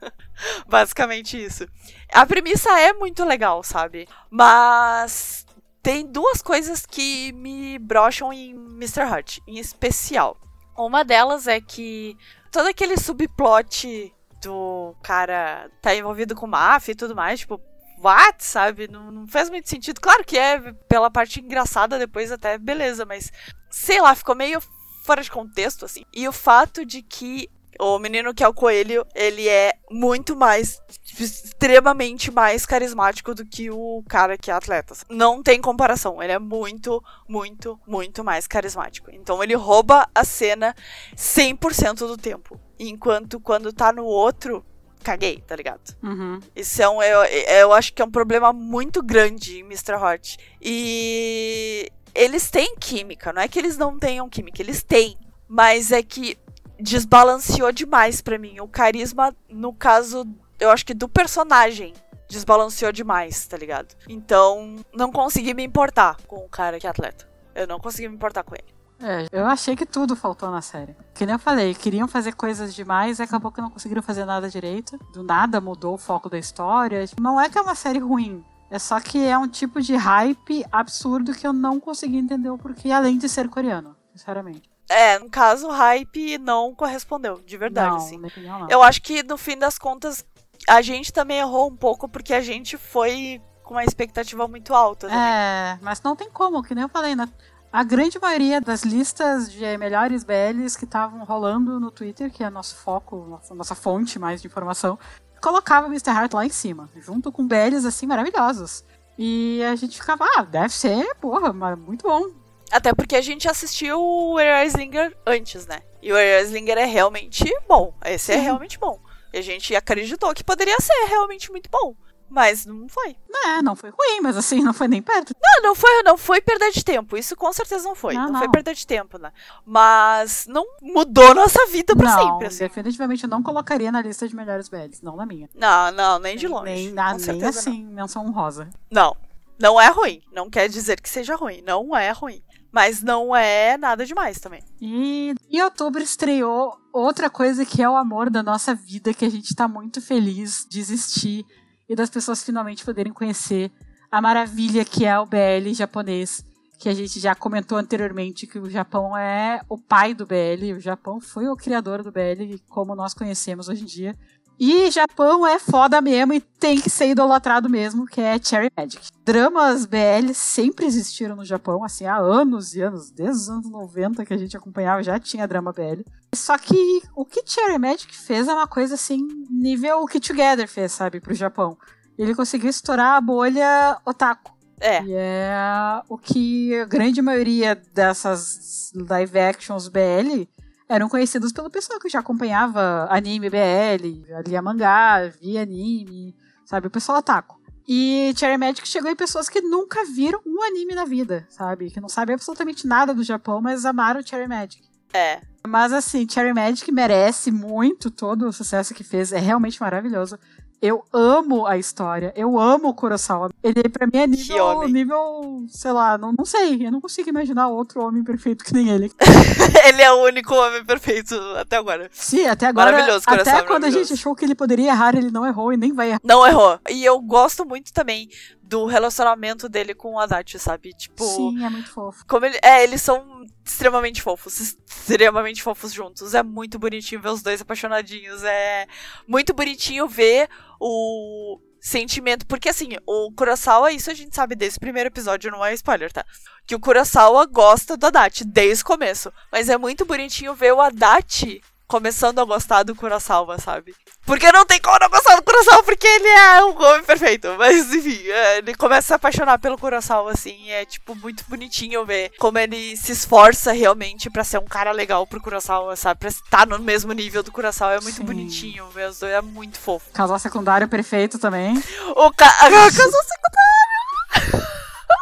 Basicamente 0.66 1.42
isso. 1.42 1.66
A 2.12 2.24
premissa 2.26 2.70
é 2.80 2.92
muito 2.92 3.24
legal, 3.24 3.62
sabe? 3.62 4.08
Mas 4.30 5.46
tem 5.82 6.06
duas 6.06 6.42
coisas 6.42 6.84
que 6.84 7.32
me 7.32 7.78
brocham 7.78 8.32
em 8.32 8.50
Mr. 8.50 9.04
Hut, 9.04 9.42
em 9.46 9.58
especial. 9.58 10.36
Uma 10.76 11.04
delas 11.04 11.46
é 11.46 11.60
que 11.60 12.16
todo 12.50 12.68
aquele 12.68 12.96
subplot 12.96 14.14
do 14.42 14.94
cara 15.02 15.70
tá 15.82 15.94
envolvido 15.94 16.34
com 16.34 16.46
máfia 16.46 16.92
e 16.92 16.96
tudo 16.96 17.14
mais, 17.14 17.40
tipo, 17.40 17.60
what, 18.02 18.44
sabe? 18.44 18.88
Não, 18.88 19.10
não 19.10 19.26
fez 19.26 19.50
muito 19.50 19.68
sentido. 19.68 20.00
Claro 20.00 20.24
que 20.24 20.38
é 20.38 20.72
pela 20.88 21.10
parte 21.10 21.40
engraçada 21.40 21.98
depois 21.98 22.32
até 22.32 22.58
beleza, 22.58 23.04
mas 23.04 23.32
sei 23.70 24.00
lá, 24.00 24.14
ficou 24.14 24.34
meio 24.34 24.60
fora 25.04 25.22
de 25.22 25.30
contexto 25.30 25.84
assim. 25.84 26.04
E 26.12 26.26
o 26.28 26.32
fato 26.32 26.84
de 26.84 27.02
que 27.02 27.50
o 27.78 27.98
menino 27.98 28.34
que 28.34 28.42
é 28.42 28.48
o 28.48 28.52
coelho, 28.52 29.06
ele 29.14 29.48
é 29.48 29.72
muito 29.90 30.34
mais, 30.34 30.82
extremamente 31.18 32.30
mais 32.30 32.66
carismático 32.66 33.34
do 33.34 33.44
que 33.44 33.70
o 33.70 34.02
cara 34.08 34.36
que 34.36 34.50
é 34.50 34.54
atleta. 34.54 34.94
Não 35.08 35.42
tem 35.42 35.60
comparação. 35.60 36.22
Ele 36.22 36.32
é 36.32 36.38
muito, 36.38 37.02
muito, 37.28 37.78
muito 37.86 38.24
mais 38.24 38.46
carismático. 38.46 39.10
Então 39.12 39.42
ele 39.42 39.54
rouba 39.54 40.08
a 40.14 40.24
cena 40.24 40.74
100% 41.16 41.98
do 41.98 42.16
tempo. 42.16 42.58
Enquanto 42.78 43.40
quando 43.40 43.72
tá 43.72 43.92
no 43.92 44.04
outro, 44.04 44.64
caguei, 45.02 45.42
tá 45.46 45.56
ligado? 45.56 45.96
Uhum. 46.02 46.40
Isso 46.54 46.82
é 46.82 46.88
um, 46.88 47.02
eu, 47.02 47.24
eu 47.24 47.72
acho 47.72 47.92
que 47.92 48.02
é 48.02 48.04
um 48.04 48.10
problema 48.10 48.52
muito 48.52 49.02
grande 49.02 49.58
em 49.58 49.64
Mr. 49.64 49.94
Hot. 49.94 50.38
E 50.60 51.90
eles 52.14 52.50
têm 52.50 52.74
química, 52.76 53.32
não 53.32 53.42
é 53.42 53.48
que 53.48 53.58
eles 53.58 53.76
não 53.76 53.98
tenham 53.98 54.28
química, 54.28 54.62
eles 54.62 54.82
têm. 54.82 55.16
Mas 55.48 55.92
é 55.92 56.02
que 56.02 56.36
desbalanceou 56.78 57.72
demais 57.72 58.20
pra 58.20 58.38
mim. 58.38 58.60
O 58.60 58.68
carisma, 58.68 59.34
no 59.48 59.72
caso, 59.72 60.26
eu 60.60 60.70
acho 60.70 60.84
que 60.84 60.94
do 60.94 61.08
personagem, 61.08 61.94
desbalanceou 62.28 62.92
demais, 62.92 63.46
tá 63.46 63.56
ligado? 63.56 63.94
Então, 64.08 64.76
não 64.94 65.10
consegui 65.10 65.54
me 65.54 65.64
importar 65.64 66.16
com 66.26 66.44
o 66.44 66.48
cara 66.48 66.78
que 66.78 66.86
é 66.86 66.90
atleta. 66.90 67.28
Eu 67.54 67.66
não 67.66 67.80
consegui 67.80 68.08
me 68.08 68.14
importar 68.14 68.42
com 68.44 68.54
ele. 68.54 68.77
É, 69.00 69.26
eu 69.30 69.46
achei 69.46 69.76
que 69.76 69.86
tudo 69.86 70.16
faltou 70.16 70.50
na 70.50 70.60
série. 70.60 70.96
Que 71.14 71.24
nem 71.24 71.34
eu 71.34 71.38
falei, 71.38 71.74
queriam 71.74 72.08
fazer 72.08 72.32
coisas 72.32 72.74
demais 72.74 73.18
e 73.18 73.22
acabou 73.22 73.52
que 73.52 73.60
não 73.60 73.70
conseguiram 73.70 74.02
fazer 74.02 74.24
nada 74.24 74.48
direito. 74.48 74.98
Do 75.12 75.22
nada 75.22 75.60
mudou 75.60 75.94
o 75.94 75.98
foco 75.98 76.28
da 76.28 76.38
história. 76.38 77.04
Não 77.20 77.40
é 77.40 77.48
que 77.48 77.58
é 77.58 77.60
uma 77.60 77.74
série 77.74 77.98
ruim. 77.98 78.44
É 78.70 78.78
só 78.78 79.00
que 79.00 79.24
é 79.24 79.38
um 79.38 79.48
tipo 79.48 79.80
de 79.80 79.96
hype 79.96 80.64
absurdo 80.70 81.32
que 81.32 81.46
eu 81.46 81.52
não 81.52 81.80
consegui 81.80 82.18
entender 82.18 82.50
o 82.50 82.58
porquê, 82.58 82.90
além 82.90 83.16
de 83.16 83.28
ser 83.28 83.48
coreano, 83.48 83.96
sinceramente. 84.12 84.68
É, 84.90 85.18
no 85.18 85.30
caso, 85.30 85.68
o 85.68 85.72
hype 85.72 86.38
não 86.38 86.74
correspondeu, 86.74 87.40
de 87.44 87.56
verdade, 87.56 87.90
não, 87.90 87.96
assim. 87.96 88.14
na 88.16 88.18
minha 88.18 88.28
opinião, 88.28 88.58
não. 88.60 88.68
Eu 88.70 88.82
acho 88.82 89.00
que 89.02 89.22
no 89.22 89.36
fim 89.36 89.56
das 89.56 89.78
contas 89.78 90.24
a 90.68 90.82
gente 90.82 91.12
também 91.12 91.38
errou 91.38 91.70
um 91.70 91.76
pouco 91.76 92.08
porque 92.08 92.34
a 92.34 92.40
gente 92.40 92.76
foi 92.76 93.40
com 93.62 93.74
uma 93.74 93.84
expectativa 93.84 94.48
muito 94.48 94.74
alta. 94.74 95.08
Também. 95.08 95.22
É, 95.22 95.78
mas 95.82 96.02
não 96.02 96.16
tem 96.16 96.30
como, 96.30 96.62
que 96.62 96.74
nem 96.74 96.82
eu 96.82 96.88
falei, 96.88 97.14
né? 97.14 97.28
A 97.70 97.84
grande 97.84 98.18
maioria 98.18 98.62
das 98.62 98.82
listas 98.82 99.52
de 99.52 99.76
melhores 99.76 100.24
BLs 100.24 100.76
que 100.76 100.86
estavam 100.86 101.22
rolando 101.24 101.78
no 101.78 101.90
Twitter, 101.90 102.32
que 102.32 102.42
é 102.42 102.48
nosso 102.48 102.74
foco, 102.76 103.40
nossa, 103.54 103.74
fonte 103.74 104.18
mais 104.18 104.40
de 104.40 104.46
informação, 104.46 104.98
colocava 105.40 105.86
Mr. 105.86 106.10
Heart 106.10 106.32
lá 106.32 106.46
em 106.46 106.50
cima, 106.50 106.88
junto 106.96 107.30
com 107.30 107.46
BLs 107.46 107.86
assim 107.86 108.06
maravilhosos. 108.06 108.84
E 109.18 109.62
a 109.64 109.76
gente 109.76 110.00
ficava, 110.00 110.24
ah, 110.36 110.42
deve 110.44 110.72
ser, 110.72 111.14
porra, 111.16 111.52
mas 111.52 111.78
muito 111.78 112.08
bom. 112.08 112.30
Até 112.70 112.94
porque 112.94 113.16
a 113.16 113.20
gente 113.20 113.48
assistiu 113.48 114.00
o 114.00 114.38
Slinger 114.40 115.14
antes, 115.26 115.66
né? 115.66 115.80
E 116.02 116.10
o 116.10 116.18
Slinger 116.18 116.78
é 116.78 116.84
realmente 116.86 117.44
bom. 117.68 117.92
Esse 118.04 118.32
é 118.32 118.36
Sim. 118.36 118.42
realmente 118.42 118.78
bom. 118.78 118.98
E 119.32 119.38
a 119.38 119.42
gente 119.42 119.76
acreditou 119.76 120.32
que 120.32 120.44
poderia 120.44 120.76
ser 120.80 121.06
realmente 121.08 121.50
muito 121.50 121.68
bom. 121.70 121.94
Mas 122.30 122.66
não 122.66 122.88
foi. 122.88 123.16
É, 123.46 123.62
não 123.62 123.74
foi 123.74 123.90
ruim, 123.90 124.20
mas 124.22 124.36
assim, 124.36 124.62
não 124.62 124.74
foi 124.74 124.86
nem 124.88 125.00
perto. 125.00 125.34
Não, 125.42 125.62
não 125.62 125.74
foi, 125.74 126.02
não 126.02 126.18
foi 126.18 126.40
perda 126.40 126.70
de 126.70 126.84
tempo. 126.84 127.16
Isso 127.16 127.34
com 127.34 127.52
certeza 127.52 127.84
não 127.84 127.94
foi. 127.94 128.14
Não, 128.14 128.24
Não, 128.24 128.32
não. 128.32 128.38
foi 128.38 128.48
perda 128.50 128.74
de 128.74 128.86
tempo, 128.86 129.18
né? 129.18 129.32
Mas 129.64 130.46
não 130.48 130.64
mudou 130.82 131.34
nossa 131.34 131.66
vida 131.66 131.94
pra 131.96 132.10
não, 132.16 132.22
sempre, 132.32 132.46
assim. 132.48 132.58
definitivamente 132.64 133.24
eu 133.24 133.30
não 133.30 133.42
colocaria 133.42 133.90
na 133.92 134.02
lista 134.02 134.28
de 134.28 134.36
melhores 134.36 134.68
BLs, 134.68 135.02
não 135.02 135.16
na 135.16 135.24
minha. 135.24 135.48
Não, 135.54 135.90
não, 135.92 136.18
nem 136.18 136.36
de 136.36 136.46
longe. 136.46 136.64
Nem, 136.64 136.92
na, 136.92 137.12
com 137.12 137.32
nem 137.32 137.44
assim, 137.44 137.84
menção 137.86 138.26
honrosa. 138.26 138.68
Não. 138.90 139.16
Não 139.58 139.80
é 139.80 139.88
ruim. 139.88 140.20
Não 140.32 140.48
quer 140.48 140.68
dizer 140.68 141.00
que 141.00 141.08
seja 141.08 141.34
ruim. 141.34 141.62
Não 141.66 141.96
é 141.96 142.10
ruim. 142.12 142.42
Mas 142.70 143.02
não 143.02 143.34
é 143.34 143.76
nada 143.78 144.04
demais 144.04 144.38
também. 144.38 144.62
E 144.80 145.34
em 145.50 145.62
outubro 145.62 146.02
estreou 146.02 146.76
outra 146.92 147.30
coisa 147.30 147.64
que 147.64 147.82
é 147.82 147.88
o 147.88 147.96
amor 147.96 148.30
da 148.30 148.42
nossa 148.42 148.74
vida, 148.74 149.14
que 149.14 149.24
a 149.24 149.30
gente 149.30 149.54
tá 149.54 149.66
muito 149.66 150.00
feliz 150.02 150.66
de 150.68 150.78
existir 150.78 151.44
e 151.88 151.96
das 151.96 152.10
pessoas 152.10 152.42
finalmente 152.42 152.84
poderem 152.84 153.12
conhecer 153.12 153.70
a 154.10 154.20
maravilha 154.20 154.84
que 154.84 155.04
é 155.04 155.18
o 155.18 155.26
BL 155.26 155.72
japonês, 155.74 156.44
que 156.78 156.88
a 156.88 156.94
gente 156.94 157.18
já 157.18 157.34
comentou 157.34 157.76
anteriormente 157.76 158.46
que 158.46 158.58
o 158.58 158.70
Japão 158.70 159.16
é 159.16 159.60
o 159.68 159.76
pai 159.76 160.14
do 160.14 160.24
BL, 160.24 160.76
o 160.76 160.80
Japão 160.80 161.20
foi 161.20 161.48
o 161.48 161.56
criador 161.56 162.02
do 162.02 162.12
BL 162.12 162.56
como 162.68 162.94
nós 162.94 163.12
conhecemos 163.12 163.68
hoje 163.68 163.82
em 163.82 163.86
dia. 163.86 164.16
E 164.58 164.90
Japão 164.90 165.46
é 165.46 165.58
foda 165.58 166.00
mesmo 166.00 166.34
e 166.34 166.40
tem 166.40 166.80
que 166.80 166.90
ser 166.90 167.10
idolatrado 167.10 167.68
mesmo, 167.68 168.06
que 168.06 168.20
é 168.20 168.38
Cherry 168.42 168.70
Magic. 168.76 169.08
Dramas 169.24 169.86
BL 169.86 170.32
sempre 170.34 170.84
existiram 170.84 171.36
no 171.36 171.44
Japão, 171.44 171.84
assim, 171.84 172.06
há 172.06 172.16
anos 172.16 172.74
e 172.74 172.82
anos, 172.82 173.10
desde 173.12 173.42
os 173.42 173.48
anos 173.48 173.70
90 173.70 174.24
que 174.24 174.34
a 174.34 174.36
gente 174.36 174.56
acompanhava, 174.56 175.02
já 175.02 175.18
tinha 175.20 175.46
drama 175.46 175.72
BL. 175.72 176.02
Só 176.34 176.58
que 176.58 177.02
o 177.14 177.24
que 177.24 177.42
Cherry 177.46 177.78
Magic 177.78 178.14
fez 178.16 178.48
é 178.48 178.52
uma 178.52 178.66
coisa 178.66 178.94
assim, 178.94 179.26
nível 179.48 180.04
que 180.06 180.18
Together 180.18 180.66
fez, 180.66 180.90
sabe, 180.90 181.20
pro 181.20 181.34
Japão. 181.34 181.78
Ele 182.18 182.34
conseguiu 182.34 182.68
estourar 182.68 183.16
a 183.16 183.20
bolha 183.20 183.96
otaku. 184.04 184.58
É. 184.80 185.02
E 185.02 185.12
é 185.14 186.02
o 186.08 186.18
que 186.18 186.74
a 186.80 186.84
grande 186.84 187.22
maioria 187.22 187.80
dessas 187.94 188.92
live 188.94 189.38
actions 189.38 189.88
BL 189.88 190.48
eram 190.88 191.08
conhecidos 191.08 191.52
pelo 191.52 191.70
pessoal 191.70 192.00
que 192.00 192.08
já 192.08 192.20
acompanhava 192.20 193.06
anime 193.10 193.50
BL, 193.50 194.24
lia 194.46 194.62
mangá, 194.62 195.28
via 195.40 195.62
anime, 195.62 196.34
sabe? 196.64 196.86
O 196.86 196.90
pessoal 196.90 197.18
ataco. 197.18 197.58
E 197.86 198.34
Cherry 198.36 198.58
Magic 198.58 198.86
chegou 198.86 199.10
em 199.10 199.16
pessoas 199.16 199.48
que 199.48 199.62
nunca 199.62 200.04
viram 200.04 200.40
um 200.46 200.62
anime 200.62 200.94
na 200.94 201.06
vida, 201.06 201.46
sabe? 201.48 201.90
Que 201.90 202.00
não 202.00 202.08
sabem 202.08 202.34
absolutamente 202.34 202.86
nada 202.86 203.14
do 203.14 203.24
Japão, 203.24 203.62
mas 203.62 203.86
amaram 203.86 204.20
Cherry 204.24 204.46
Magic. 204.46 204.82
É. 205.12 205.40
Mas 205.66 205.92
assim, 205.92 206.26
Cherry 206.28 206.52
Magic 206.52 206.90
merece 206.92 207.50
muito 207.50 208.10
todo 208.10 208.46
o 208.46 208.52
sucesso 208.52 208.94
que 208.94 209.02
fez, 209.02 209.32
é 209.32 209.38
realmente 209.38 209.80
maravilhoso. 209.80 210.38
Eu 210.80 211.04
amo 211.12 211.66
a 211.66 211.76
história, 211.76 212.32
eu 212.36 212.58
amo 212.58 212.88
o 212.88 212.94
Kurosawa. 212.94 213.50
Ele 213.62 213.88
pra 213.88 214.06
mim 214.06 214.18
é 214.18 214.26
nível, 214.26 214.88
nível 214.88 215.66
sei 215.68 215.90
lá, 215.90 216.16
não, 216.16 216.32
não 216.32 216.44
sei, 216.44 216.86
eu 216.86 216.92
não 216.92 217.00
consigo 217.00 217.28
imaginar 217.28 217.68
outro 217.68 218.00
homem 218.00 218.22
perfeito 218.22 218.64
que 218.64 218.72
nem 218.72 218.88
ele. 218.90 219.10
ele 219.88 220.02
é 220.02 220.12
o 220.12 220.22
único 220.24 220.54
homem 220.54 220.84
perfeito 220.84 221.34
até 221.56 221.76
agora. 221.76 222.08
Sim, 222.12 222.46
até 222.46 222.66
agora. 222.66 222.92
Maravilhoso, 222.92 223.24
Até 223.26 223.38
Kurosawa, 223.38 223.62
quando 223.64 223.84
a 223.84 223.90
gente 223.90 224.12
achou 224.12 224.36
que 224.36 224.44
ele 224.44 224.54
poderia 224.54 224.90
errar, 224.90 225.16
ele 225.16 225.32
não 225.32 225.44
errou 225.44 225.72
e 225.72 225.76
nem 225.76 225.92
vai 225.92 226.10
errar. 226.10 226.20
Não 226.22 226.46
errou. 226.46 226.78
E 226.88 227.04
eu 227.04 227.20
gosto 227.20 227.64
muito 227.64 227.92
também 227.92 228.28
do 228.68 228.84
relacionamento 228.84 229.66
dele 229.66 229.94
com 229.94 230.12
o 230.14 230.18
Adachi, 230.18 230.58
sabe? 230.58 230.92
Tipo, 230.92 231.24
Sim, 231.24 231.64
é 231.64 231.70
muito 231.70 231.90
fofo. 231.90 232.24
como 232.26 232.44
ele. 232.44 232.58
É, 232.62 232.84
eles 232.84 233.00
são 233.00 233.46
extremamente 233.64 234.20
fofos. 234.20 234.60
Extremamente 234.60 235.62
fofos 235.62 235.90
juntos. 235.90 236.34
É 236.34 236.42
muito 236.42 236.78
bonitinho 236.78 237.20
ver 237.20 237.30
os 237.30 237.42
dois 237.42 237.62
apaixonadinhos. 237.62 238.44
É 238.44 238.86
muito 239.26 239.54
bonitinho 239.54 240.06
ver 240.06 240.50
o 240.78 241.58
sentimento. 241.80 242.46
Porque 242.46 242.68
assim, 242.68 242.90
o 243.06 243.32
Kurosawa, 243.32 243.90
isso 243.90 244.10
a 244.10 244.14
gente 244.14 244.36
sabe 244.36 244.54
desse 244.54 244.78
primeiro 244.78 245.08
episódio, 245.08 245.50
não 245.50 245.64
é 245.64 245.72
spoiler, 245.72 246.12
tá? 246.12 246.24
Que 246.66 246.74
o 246.74 246.80
Kurosawa 246.80 247.46
gosta 247.46 247.96
do 247.96 248.06
Adachi 248.06 248.44
desde 248.44 248.82
o 248.82 248.86
começo. 248.86 249.32
Mas 249.50 249.70
é 249.70 249.78
muito 249.78 250.04
bonitinho 250.04 250.54
ver 250.54 250.74
o 250.74 250.80
Adachi 250.80 251.62
começando 251.88 252.38
a 252.38 252.44
gostar 252.44 252.82
do 252.82 252.94
Kurosawa, 252.94 253.58
sabe? 253.58 253.94
Porque 254.26 254.52
não 254.52 254.66
tem 254.66 254.78
como 254.78 254.98
não 255.00 255.08
gostar 255.08 255.36
do 255.36 255.42
Kurosawa, 255.42 255.82
porque 255.82 256.06
ele 256.06 256.28
é 256.28 256.64
um 256.64 256.80
homem 256.80 257.02
perfeito. 257.02 257.48
Mas, 257.58 257.92
enfim, 257.92 258.20
é, 258.28 258.58
ele 258.58 258.74
começa 258.74 258.98
a 258.98 259.08
se 259.08 259.14
apaixonar 259.14 259.58
pelo 259.58 259.78
Kurosawa, 259.78 260.32
assim, 260.32 260.56
e 260.64 260.70
é, 260.70 260.84
tipo, 260.84 261.14
muito 261.14 261.44
bonitinho 261.48 262.04
ver 262.04 262.32
como 262.38 262.58
ele 262.58 262.94
se 262.96 263.12
esforça 263.12 263.72
realmente 263.72 264.28
pra 264.28 264.44
ser 264.44 264.58
um 264.58 264.66
cara 264.66 264.92
legal 264.92 265.26
pro 265.26 265.40
Kurosawa, 265.40 265.96
sabe? 265.96 266.20
Pra 266.20 266.28
estar 266.28 266.66
no 266.66 266.78
mesmo 266.78 267.12
nível 267.12 267.42
do 267.42 267.50
Kurosawa. 267.50 267.94
É 267.94 268.00
muito 268.00 268.16
Sim. 268.16 268.24
bonitinho 268.24 268.86
ver 268.88 269.08
os 269.08 269.18
dois, 269.18 269.32
é 269.32 269.40
muito 269.40 269.78
fofo. 269.78 270.10
Casal 270.12 270.38
secundário 270.38 270.86
perfeito 270.88 271.38
também. 271.38 271.82
O 272.14 272.30
ca... 272.32 272.52
casal 272.60 273.22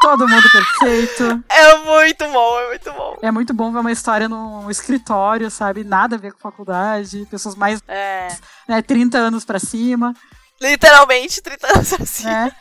Todo 0.07 0.29
mundo 0.29 0.49
perfeito. 0.53 1.45
é 1.49 1.77
muito 1.79 2.29
bom, 2.29 2.61
é 2.61 2.69
muito 2.69 2.93
bom. 2.93 3.17
É 3.23 3.31
muito 3.33 3.53
bom 3.53 3.73
ver 3.73 3.79
uma 3.81 3.91
história 3.91 4.29
num 4.29 4.71
escritório, 4.71 5.51
sabe? 5.51 5.83
Nada 5.83 6.15
a 6.15 6.19
ver 6.19 6.33
com 6.33 6.39
faculdade. 6.39 7.27
Pessoas 7.29 7.57
mais, 7.57 7.83
É, 7.89 8.29
né, 8.69 8.81
30 8.83 9.19
anos 9.19 9.45
pra 9.45 9.59
cima, 9.59 10.15
literalmente 10.61 11.43
30 11.43 11.67
anos 11.75 11.93
assim. 11.95 12.23
né? 12.25 12.53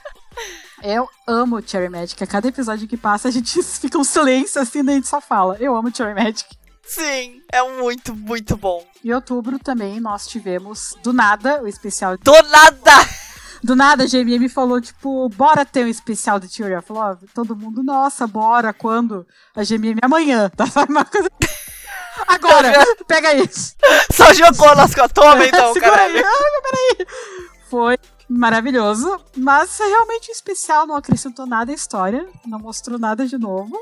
Eu 0.82 1.08
amo 1.28 1.62
Cherry 1.66 1.88
Magic. 1.88 2.22
A 2.24 2.28
cada 2.28 2.48
episódio 2.48 2.88
que 2.88 2.98
passa, 2.98 3.28
a 3.28 3.32
gente 3.32 3.62
fica 3.64 3.98
um 4.00 4.04
silêncio 4.04 4.60
assim, 4.60 4.82
né? 4.82 4.94
A 4.94 4.96
gente 4.96 5.08
só 5.08 5.22
fala. 5.22 5.56
Eu 5.60 5.76
amo 5.76 5.96
Cherry 5.96 6.16
Magic. 6.16 6.46
Sim, 6.84 7.42
é 7.52 7.62
muito, 7.80 8.16
muito 8.16 8.58
bom. 8.58 8.84
Em 9.04 9.14
outubro 9.14 9.60
também 9.60 10.00
nós 10.00 10.26
tivemos, 10.28 10.96
do 11.04 11.14
nada, 11.14 11.62
o 11.62 11.68
especial. 11.68 12.18
Do 12.18 12.32
nada! 12.32 12.92
Do 13.66 13.76
nada, 13.76 14.04
a 14.04 14.06
GMM 14.06 14.48
falou, 14.48 14.80
tipo, 14.80 15.28
bora 15.30 15.66
ter 15.66 15.84
um 15.84 15.88
especial 15.88 16.40
de 16.40 16.48
Theory 16.48 16.76
of 16.76 16.92
Love? 16.92 17.26
Todo 17.34 17.56
mundo, 17.56 17.82
nossa, 17.82 18.28
bora, 18.28 18.72
quando? 18.72 19.26
A 19.56 19.64
GMM, 19.64 19.98
amanhã, 20.04 20.52
tá? 20.56 20.68
Sabe 20.68 20.92
uma 20.92 21.04
coisa... 21.04 21.28
Agora, 22.28 22.72
pega 23.08 23.34
isso. 23.34 23.76
Só 24.12 24.32
jogou 24.36 24.76
nas 24.76 24.94
costas. 24.94 25.14
Toma 25.14 25.44
então, 25.50 25.74
Segura 25.74 25.92
caralho. 25.94 26.16
aí, 26.16 26.24
ah, 26.24 26.62
peraí. 26.62 27.08
Foi 27.68 27.98
maravilhoso, 28.30 29.20
mas 29.36 29.80
realmente 29.80 30.30
especial, 30.30 30.86
não 30.86 30.96
acrescentou 30.96 31.48
nada 31.48 31.72
à 31.72 31.76
história, 31.76 32.30
não 32.46 32.60
mostrou 32.60 33.00
nada 33.00 33.26
de 33.26 33.38
novo. 33.40 33.76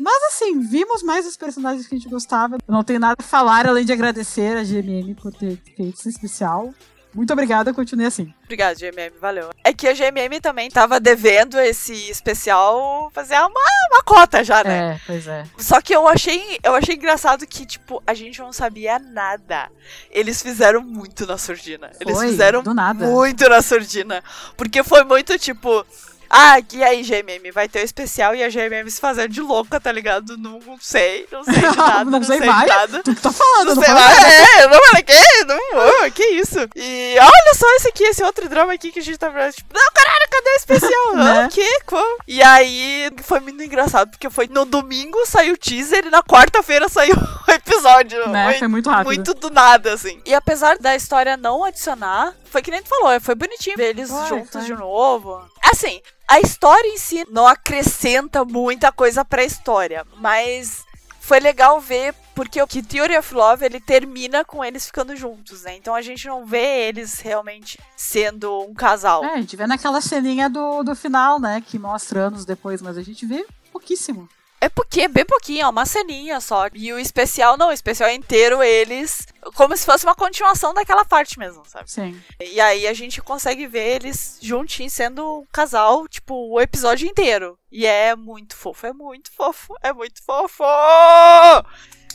Mas 0.00 0.22
assim, 0.32 0.58
vimos 0.58 1.04
mais 1.04 1.24
os 1.28 1.36
personagens 1.36 1.86
que 1.86 1.94
a 1.94 1.98
gente 1.98 2.10
gostava. 2.10 2.56
Eu 2.56 2.74
não 2.74 2.82
tenho 2.82 2.98
nada 2.98 3.14
a 3.16 3.22
falar 3.22 3.68
além 3.68 3.84
de 3.84 3.92
agradecer 3.92 4.56
a 4.56 4.64
GMM 4.64 5.14
por 5.14 5.32
ter 5.32 5.56
feito 5.76 5.96
esse 5.96 6.08
especial. 6.08 6.74
Muito 7.18 7.32
obrigada, 7.32 7.74
continue 7.74 8.06
assim. 8.06 8.32
Obrigada, 8.44 8.76
GMM, 8.76 9.18
valeu. 9.20 9.50
É 9.64 9.72
que 9.72 9.88
a 9.88 9.92
GMM 9.92 10.40
também 10.40 10.70
tava 10.70 11.00
devendo 11.00 11.58
esse 11.58 11.92
especial 12.08 13.10
fazer 13.12 13.34
uma, 13.34 13.48
uma 13.90 14.02
cota 14.04 14.44
já, 14.44 14.62
né? 14.62 14.94
É, 14.94 15.00
pois 15.04 15.26
é. 15.26 15.44
Só 15.58 15.80
que 15.80 15.92
eu 15.92 16.06
achei, 16.06 16.60
eu 16.62 16.76
achei 16.76 16.94
engraçado 16.94 17.44
que, 17.44 17.66
tipo, 17.66 18.00
a 18.06 18.14
gente 18.14 18.38
não 18.38 18.52
sabia 18.52 19.00
nada. 19.00 19.68
Eles 20.12 20.40
fizeram 20.40 20.80
muito 20.80 21.26
na 21.26 21.36
surdina. 21.36 21.90
Eles 22.00 22.16
Foi, 22.16 22.28
fizeram 22.28 22.62
muito 22.94 23.48
na 23.48 23.62
surdina. 23.62 24.22
Porque 24.56 24.84
foi 24.84 25.02
muito 25.02 25.36
tipo. 25.40 25.84
Ah, 26.30 26.56
e 26.72 26.82
aí, 26.84 27.02
GMM, 27.02 27.50
vai 27.52 27.68
ter 27.68 27.80
o 27.80 27.84
especial 27.84 28.34
e 28.34 28.42
a 28.44 28.48
GMM 28.48 28.88
se 28.90 29.00
fazendo 29.00 29.28
de 29.32 29.40
louca, 29.40 29.80
tá 29.80 29.90
ligado? 29.90 30.36
Não 30.36 30.60
sei, 30.80 31.26
não 31.32 31.42
sei 31.42 31.54
de 31.54 31.60
nada. 31.76 32.04
Não 32.04 32.10
não, 32.18 32.22
sei 32.22 32.38
sei, 32.38 32.46
mais. 32.46 32.62
de 32.62 32.68
nada. 32.76 33.02
Tu 33.02 33.14
que 33.14 33.20
tá 33.20 33.32
falando, 33.32 33.68
Não 33.68 33.74
não 33.74 33.82
sei 33.82 33.94
nada. 33.94 34.28
é, 34.28 34.64
eu 34.64 34.68
não 34.70 34.80
falei 34.84 35.02
que, 35.02 35.44
não 35.44 35.58
vou, 35.72 36.10
que 36.10 36.24
isso. 36.24 36.58
E 36.76 37.16
olha 37.18 37.54
só 37.54 37.66
esse 37.76 37.88
aqui, 37.88 38.04
esse 38.04 38.22
outro 38.22 38.48
drama 38.48 38.72
aqui 38.72 38.90
que 38.92 38.98
a 38.98 39.02
gente 39.02 39.18
tá 39.18 39.28
vendo, 39.28 39.52
tipo, 39.52 39.72
não, 39.74 39.92
caralho, 39.94 40.28
cadê 40.30 40.50
o 40.50 40.56
especial? 40.56 40.98
Né? 41.18 41.46
O 41.46 41.48
quê? 41.48 41.68
Como? 41.86 42.18
E 42.28 42.42
aí 42.42 43.10
foi 43.22 43.40
muito 43.40 43.62
engraçado, 43.62 44.10
porque 44.10 44.28
foi 44.30 44.46
no 44.48 44.64
domingo 44.64 45.18
saiu 45.26 45.54
o 45.54 45.56
teaser 45.56 46.06
e 46.06 46.10
na 46.10 46.22
quarta-feira 46.22 46.88
saiu 46.88 47.14
o 47.48 47.50
episódio. 47.50 48.28
Né? 48.28 48.54
Foi 48.58 48.68
muito 48.68 48.88
rápido. 48.90 49.06
Muito 49.06 49.34
do 49.34 49.50
nada, 49.50 49.92
assim. 49.94 50.20
E 50.24 50.34
apesar 50.34 50.78
da 50.78 50.94
história 50.94 51.36
não 51.36 51.64
adicionar, 51.64 52.34
foi 52.48 52.62
que 52.62 52.70
nem 52.70 52.82
tu 52.82 52.88
falou, 52.88 53.20
foi 53.20 53.34
bonitinho 53.34 53.76
ver 53.76 53.90
eles 53.90 54.10
juntos 54.28 54.64
de 54.64 54.74
novo. 54.74 55.40
Assim, 55.72 56.00
a 56.26 56.40
história 56.40 56.88
em 56.88 56.98
si 56.98 57.24
não 57.30 57.46
acrescenta 57.46 58.44
muita 58.44 58.90
coisa 58.90 59.24
pra 59.24 59.44
história, 59.44 60.06
mas 60.16 60.84
foi 61.20 61.40
legal 61.40 61.80
ver 61.80 62.14
porque 62.34 62.62
o 62.62 62.66
que 62.66 62.82
Theory 62.82 63.16
of 63.18 63.34
Love 63.34 63.64
ele 63.64 63.80
termina 63.80 64.44
com 64.44 64.64
eles 64.64 64.86
ficando 64.86 65.14
juntos, 65.16 65.62
né? 65.62 65.76
Então 65.76 65.94
a 65.94 66.00
gente 66.00 66.26
não 66.26 66.46
vê 66.46 66.88
eles 66.88 67.20
realmente 67.20 67.78
sendo 67.96 68.60
um 68.60 68.72
casal. 68.72 69.24
É, 69.24 69.34
a 69.34 69.36
gente 69.36 69.56
vê 69.56 69.66
naquela 69.66 70.00
ceninha 70.00 70.48
do, 70.48 70.82
do 70.82 70.94
final, 70.94 71.40
né? 71.40 71.60
Que 71.60 71.78
mostra 71.78 72.20
anos 72.28 72.44
depois, 72.44 72.80
mas 72.80 72.96
a 72.96 73.02
gente 73.02 73.26
vê 73.26 73.44
pouquíssimo. 73.72 74.28
É 74.60 74.68
porque 74.68 75.02
é 75.02 75.08
bem 75.08 75.24
pouquinho, 75.24 75.62
é 75.62 75.68
uma 75.68 75.86
ceninha 75.86 76.40
só. 76.40 76.66
E 76.74 76.92
o 76.92 76.98
especial 76.98 77.56
não, 77.56 77.68
o 77.68 77.72
especial 77.72 78.10
é 78.10 78.14
inteiro 78.14 78.62
eles 78.62 79.26
como 79.54 79.76
se 79.76 79.86
fosse 79.86 80.04
uma 80.04 80.14
continuação 80.14 80.74
daquela 80.74 81.04
parte 81.04 81.38
mesmo, 81.38 81.62
sabe? 81.64 81.90
Sim. 81.90 82.20
E 82.40 82.60
aí 82.60 82.86
a 82.86 82.92
gente 82.92 83.22
consegue 83.22 83.66
ver 83.66 83.96
eles 83.96 84.38
juntinhos 84.42 84.92
sendo 84.92 85.40
um 85.40 85.46
casal, 85.52 86.08
tipo, 86.08 86.34
o 86.52 86.60
episódio 86.60 87.08
inteiro. 87.08 87.58
E 87.70 87.86
é 87.86 88.16
muito 88.16 88.56
fofo, 88.56 88.86
é 88.86 88.92
muito 88.92 89.30
fofo, 89.32 89.74
é 89.82 89.92
muito 89.92 90.22
fofo! 90.24 90.64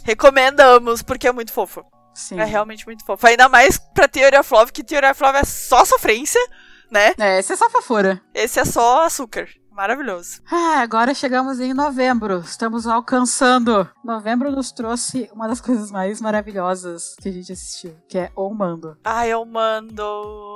Recomendamos, 0.03 1.01
porque 1.01 1.27
é 1.27 1.31
muito 1.31 1.53
fofo. 1.53 1.85
Sim. 2.13 2.39
É 2.39 2.43
realmente 2.43 2.85
muito 2.85 3.05
fofo. 3.05 3.25
Ainda 3.25 3.47
mais 3.49 3.77
pra 3.93 4.07
Theory 4.07 4.37
of 4.37 4.53
Love, 4.53 4.71
que 4.71 4.83
Theory 4.83 5.07
of 5.07 5.23
Love 5.23 5.37
é 5.39 5.45
só 5.45 5.85
sofrência, 5.85 6.41
né? 6.91 7.13
É, 7.17 7.39
essa 7.39 7.53
é 7.53 7.55
só 7.55 7.69
fofura. 7.69 8.21
Esse 8.33 8.59
é 8.59 8.65
só 8.65 9.05
açúcar. 9.05 9.47
Maravilhoso. 9.75 10.41
Ah, 10.49 10.79
agora 10.81 11.13
chegamos 11.13 11.59
em 11.59 11.73
novembro. 11.73 12.39
Estamos 12.39 12.85
alcançando. 12.85 13.89
Novembro 14.03 14.51
nos 14.51 14.71
trouxe 14.71 15.29
uma 15.33 15.47
das 15.47 15.59
coisas 15.59 15.91
mais 15.91 16.21
maravilhosas 16.21 17.15
que 17.19 17.29
a 17.29 17.31
gente 17.31 17.51
assistiu, 17.51 17.95
que 18.07 18.17
é 18.17 18.31
O 18.35 18.53
Mando. 18.53 18.97
Ai, 19.03 19.29
eu 19.29 19.43
mando. 19.45 20.03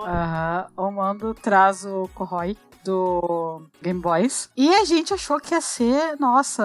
Aham, 0.05 0.67
O 0.77 0.91
Mando 0.91 1.33
traz 1.33 1.83
o 1.83 2.07
Koroi 2.13 2.55
do 2.83 3.67
Game 3.81 3.99
Boys. 3.99 4.49
E 4.55 4.73
a 4.73 4.85
gente 4.85 5.13
achou 5.13 5.39
que 5.41 5.53
ia 5.53 5.59
ser, 5.59 6.17
nossa, 6.19 6.63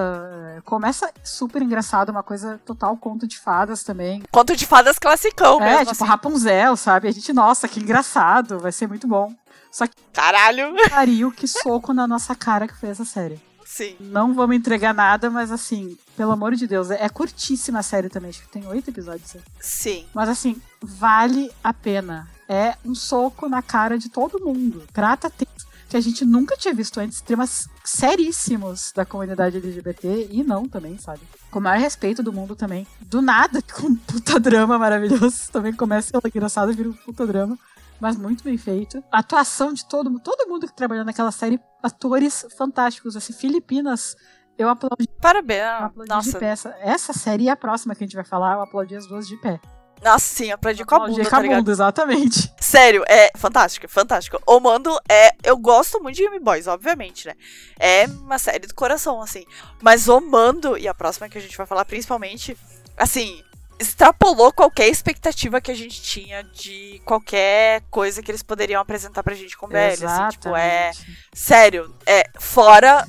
é, 0.56 0.60
começa 0.60 1.10
super 1.24 1.60
engraçado, 1.60 2.10
uma 2.10 2.22
coisa 2.22 2.60
total 2.64 2.96
conto 2.96 3.26
de 3.26 3.38
fadas 3.38 3.82
também. 3.82 4.22
Conto 4.30 4.54
de 4.54 4.64
fadas 4.64 4.98
classicão 5.00 5.60
é, 5.60 5.70
mesmo. 5.70 5.78
tipo 5.86 5.90
assim. 5.90 6.04
Rapunzel, 6.04 6.76
sabe? 6.76 7.08
A 7.08 7.10
gente, 7.10 7.32
nossa, 7.32 7.66
que 7.66 7.80
engraçado, 7.80 8.60
vai 8.60 8.70
ser 8.70 8.86
muito 8.86 9.08
bom. 9.08 9.34
Só 9.73 9.86
que 9.86 9.94
Caralho! 10.12 10.74
pariu 10.90 11.32
que 11.32 11.49
soco 11.49 11.93
na 11.94 12.07
nossa 12.07 12.35
cara 12.35 12.69
que 12.69 12.77
foi 12.77 12.90
essa 12.90 13.05
série. 13.05 13.40
Sim. 13.65 13.97
Não 13.99 14.35
vamos 14.35 14.55
entregar 14.55 14.93
nada, 14.93 15.31
mas 15.31 15.51
assim, 15.51 15.97
pelo 16.15 16.31
amor 16.31 16.55
de 16.55 16.66
Deus, 16.66 16.90
é, 16.90 17.09
curtíssima 17.09 17.78
a 17.78 17.82
série 17.82 18.11
também, 18.11 18.28
acho 18.28 18.43
que 18.43 18.49
tem 18.49 18.66
oito 18.66 18.90
episódios. 18.90 19.32
né? 19.32 19.40
Sim. 19.59 20.05
Mas 20.12 20.28
assim, 20.28 20.61
vale 20.78 21.51
a 21.65 21.73
pena. 21.73 22.28
É 22.47 22.77
um 22.85 22.94
soco 22.94 23.49
na 23.49 23.62
cara 23.62 23.97
de 23.97 24.11
todo 24.11 24.44
mundo. 24.44 24.86
Trata 24.93 25.31
temas 25.31 25.66
que 25.89 25.97
a 25.97 26.01
gente 26.01 26.24
nunca 26.24 26.57
tinha 26.57 26.74
visto 26.74 26.99
antes, 27.01 27.20
temas 27.23 27.69
seríssimos 27.82 28.93
da 28.94 29.05
comunidade 29.05 29.57
LGBT 29.57 30.28
e 30.31 30.43
não 30.43 30.69
também, 30.69 30.99
sabe? 30.99 31.20
Com 31.51 31.59
o 31.59 31.62
maior 31.62 31.81
respeito 31.81 32.23
do 32.23 32.32
mundo 32.32 32.55
também. 32.55 32.86
Do 33.01 33.23
nada, 33.23 33.62
com 33.73 33.89
um 33.89 33.94
puta 33.97 34.39
drama 34.39 34.78
maravilhoso. 34.78 35.51
Também 35.51 35.73
começa 35.73 36.11
engraçado, 36.35 36.73
vira 36.73 36.89
um 36.89 36.93
puta 36.93 37.27
drama. 37.27 37.59
Mas 38.02 38.16
muito 38.16 38.42
bem 38.42 38.58
feito. 38.58 39.00
A 39.12 39.20
atuação 39.20 39.72
de 39.72 39.86
todo 39.86 40.10
mundo, 40.10 40.20
todo 40.24 40.48
mundo 40.48 40.66
que 40.66 40.74
trabalhou 40.74 41.04
naquela 41.04 41.30
série, 41.30 41.60
atores 41.80 42.44
fantásticos. 42.58 43.16
Assim, 43.16 43.32
Filipinas, 43.32 44.16
eu 44.58 44.68
aplaudi, 44.68 45.08
eu 45.08 45.20
Parabéns. 45.20 45.62
aplaudi 45.62 46.08
de 46.08 46.14
Nossa. 46.16 46.38
pé. 46.40 46.46
Essa, 46.46 46.76
essa 46.80 47.12
série 47.12 47.44
e 47.44 47.48
a 47.48 47.54
próxima 47.54 47.94
que 47.94 48.02
a 48.02 48.06
gente 48.06 48.16
vai 48.16 48.24
falar, 48.24 48.54
eu 48.54 48.62
aplaudi 48.62 48.96
as 48.96 49.06
duas 49.06 49.28
de 49.28 49.36
pé. 49.36 49.60
Nossa, 50.02 50.34
sim, 50.34 50.50
aprendi 50.50 50.84
com 50.84 50.96
a 50.96 50.98
Aplaudi 50.98 51.18
bunda, 51.18 51.30
com 51.30 51.36
tá 51.36 51.42
ligado? 51.42 51.70
exatamente. 51.70 52.52
Sério, 52.58 53.04
é 53.06 53.30
fantástico, 53.36 53.86
fantástico. 53.88 54.42
O 54.44 54.58
Mando 54.58 54.90
é. 55.08 55.30
Eu 55.44 55.56
gosto 55.56 56.02
muito 56.02 56.16
de 56.16 56.24
Game 56.24 56.40
Boys, 56.40 56.66
obviamente, 56.66 57.28
né? 57.28 57.34
É 57.78 58.06
uma 58.06 58.36
série 58.36 58.66
do 58.66 58.74
coração, 58.74 59.22
assim. 59.22 59.44
Mas 59.80 60.08
o 60.08 60.20
Mando, 60.20 60.76
e 60.76 60.88
a 60.88 60.94
próxima 60.94 61.28
que 61.28 61.38
a 61.38 61.40
gente 61.40 61.56
vai 61.56 61.66
falar 61.66 61.84
principalmente, 61.84 62.58
assim, 62.96 63.44
extrapolou 63.82 64.52
qualquer 64.52 64.88
expectativa 64.88 65.60
que 65.60 65.70
a 65.70 65.74
gente 65.74 66.00
tinha 66.02 66.42
de 66.42 67.00
qualquer 67.04 67.82
coisa 67.90 68.22
que 68.22 68.30
eles 68.30 68.42
poderiam 68.42 68.80
apresentar 68.80 69.22
pra 69.22 69.34
gente 69.34 69.56
com 69.56 69.68
BL. 69.68 70.04
Assim, 70.04 70.28
tipo, 70.30 70.56
é. 70.56 70.90
Sério, 71.32 71.94
é 72.06 72.24
fora 72.38 73.06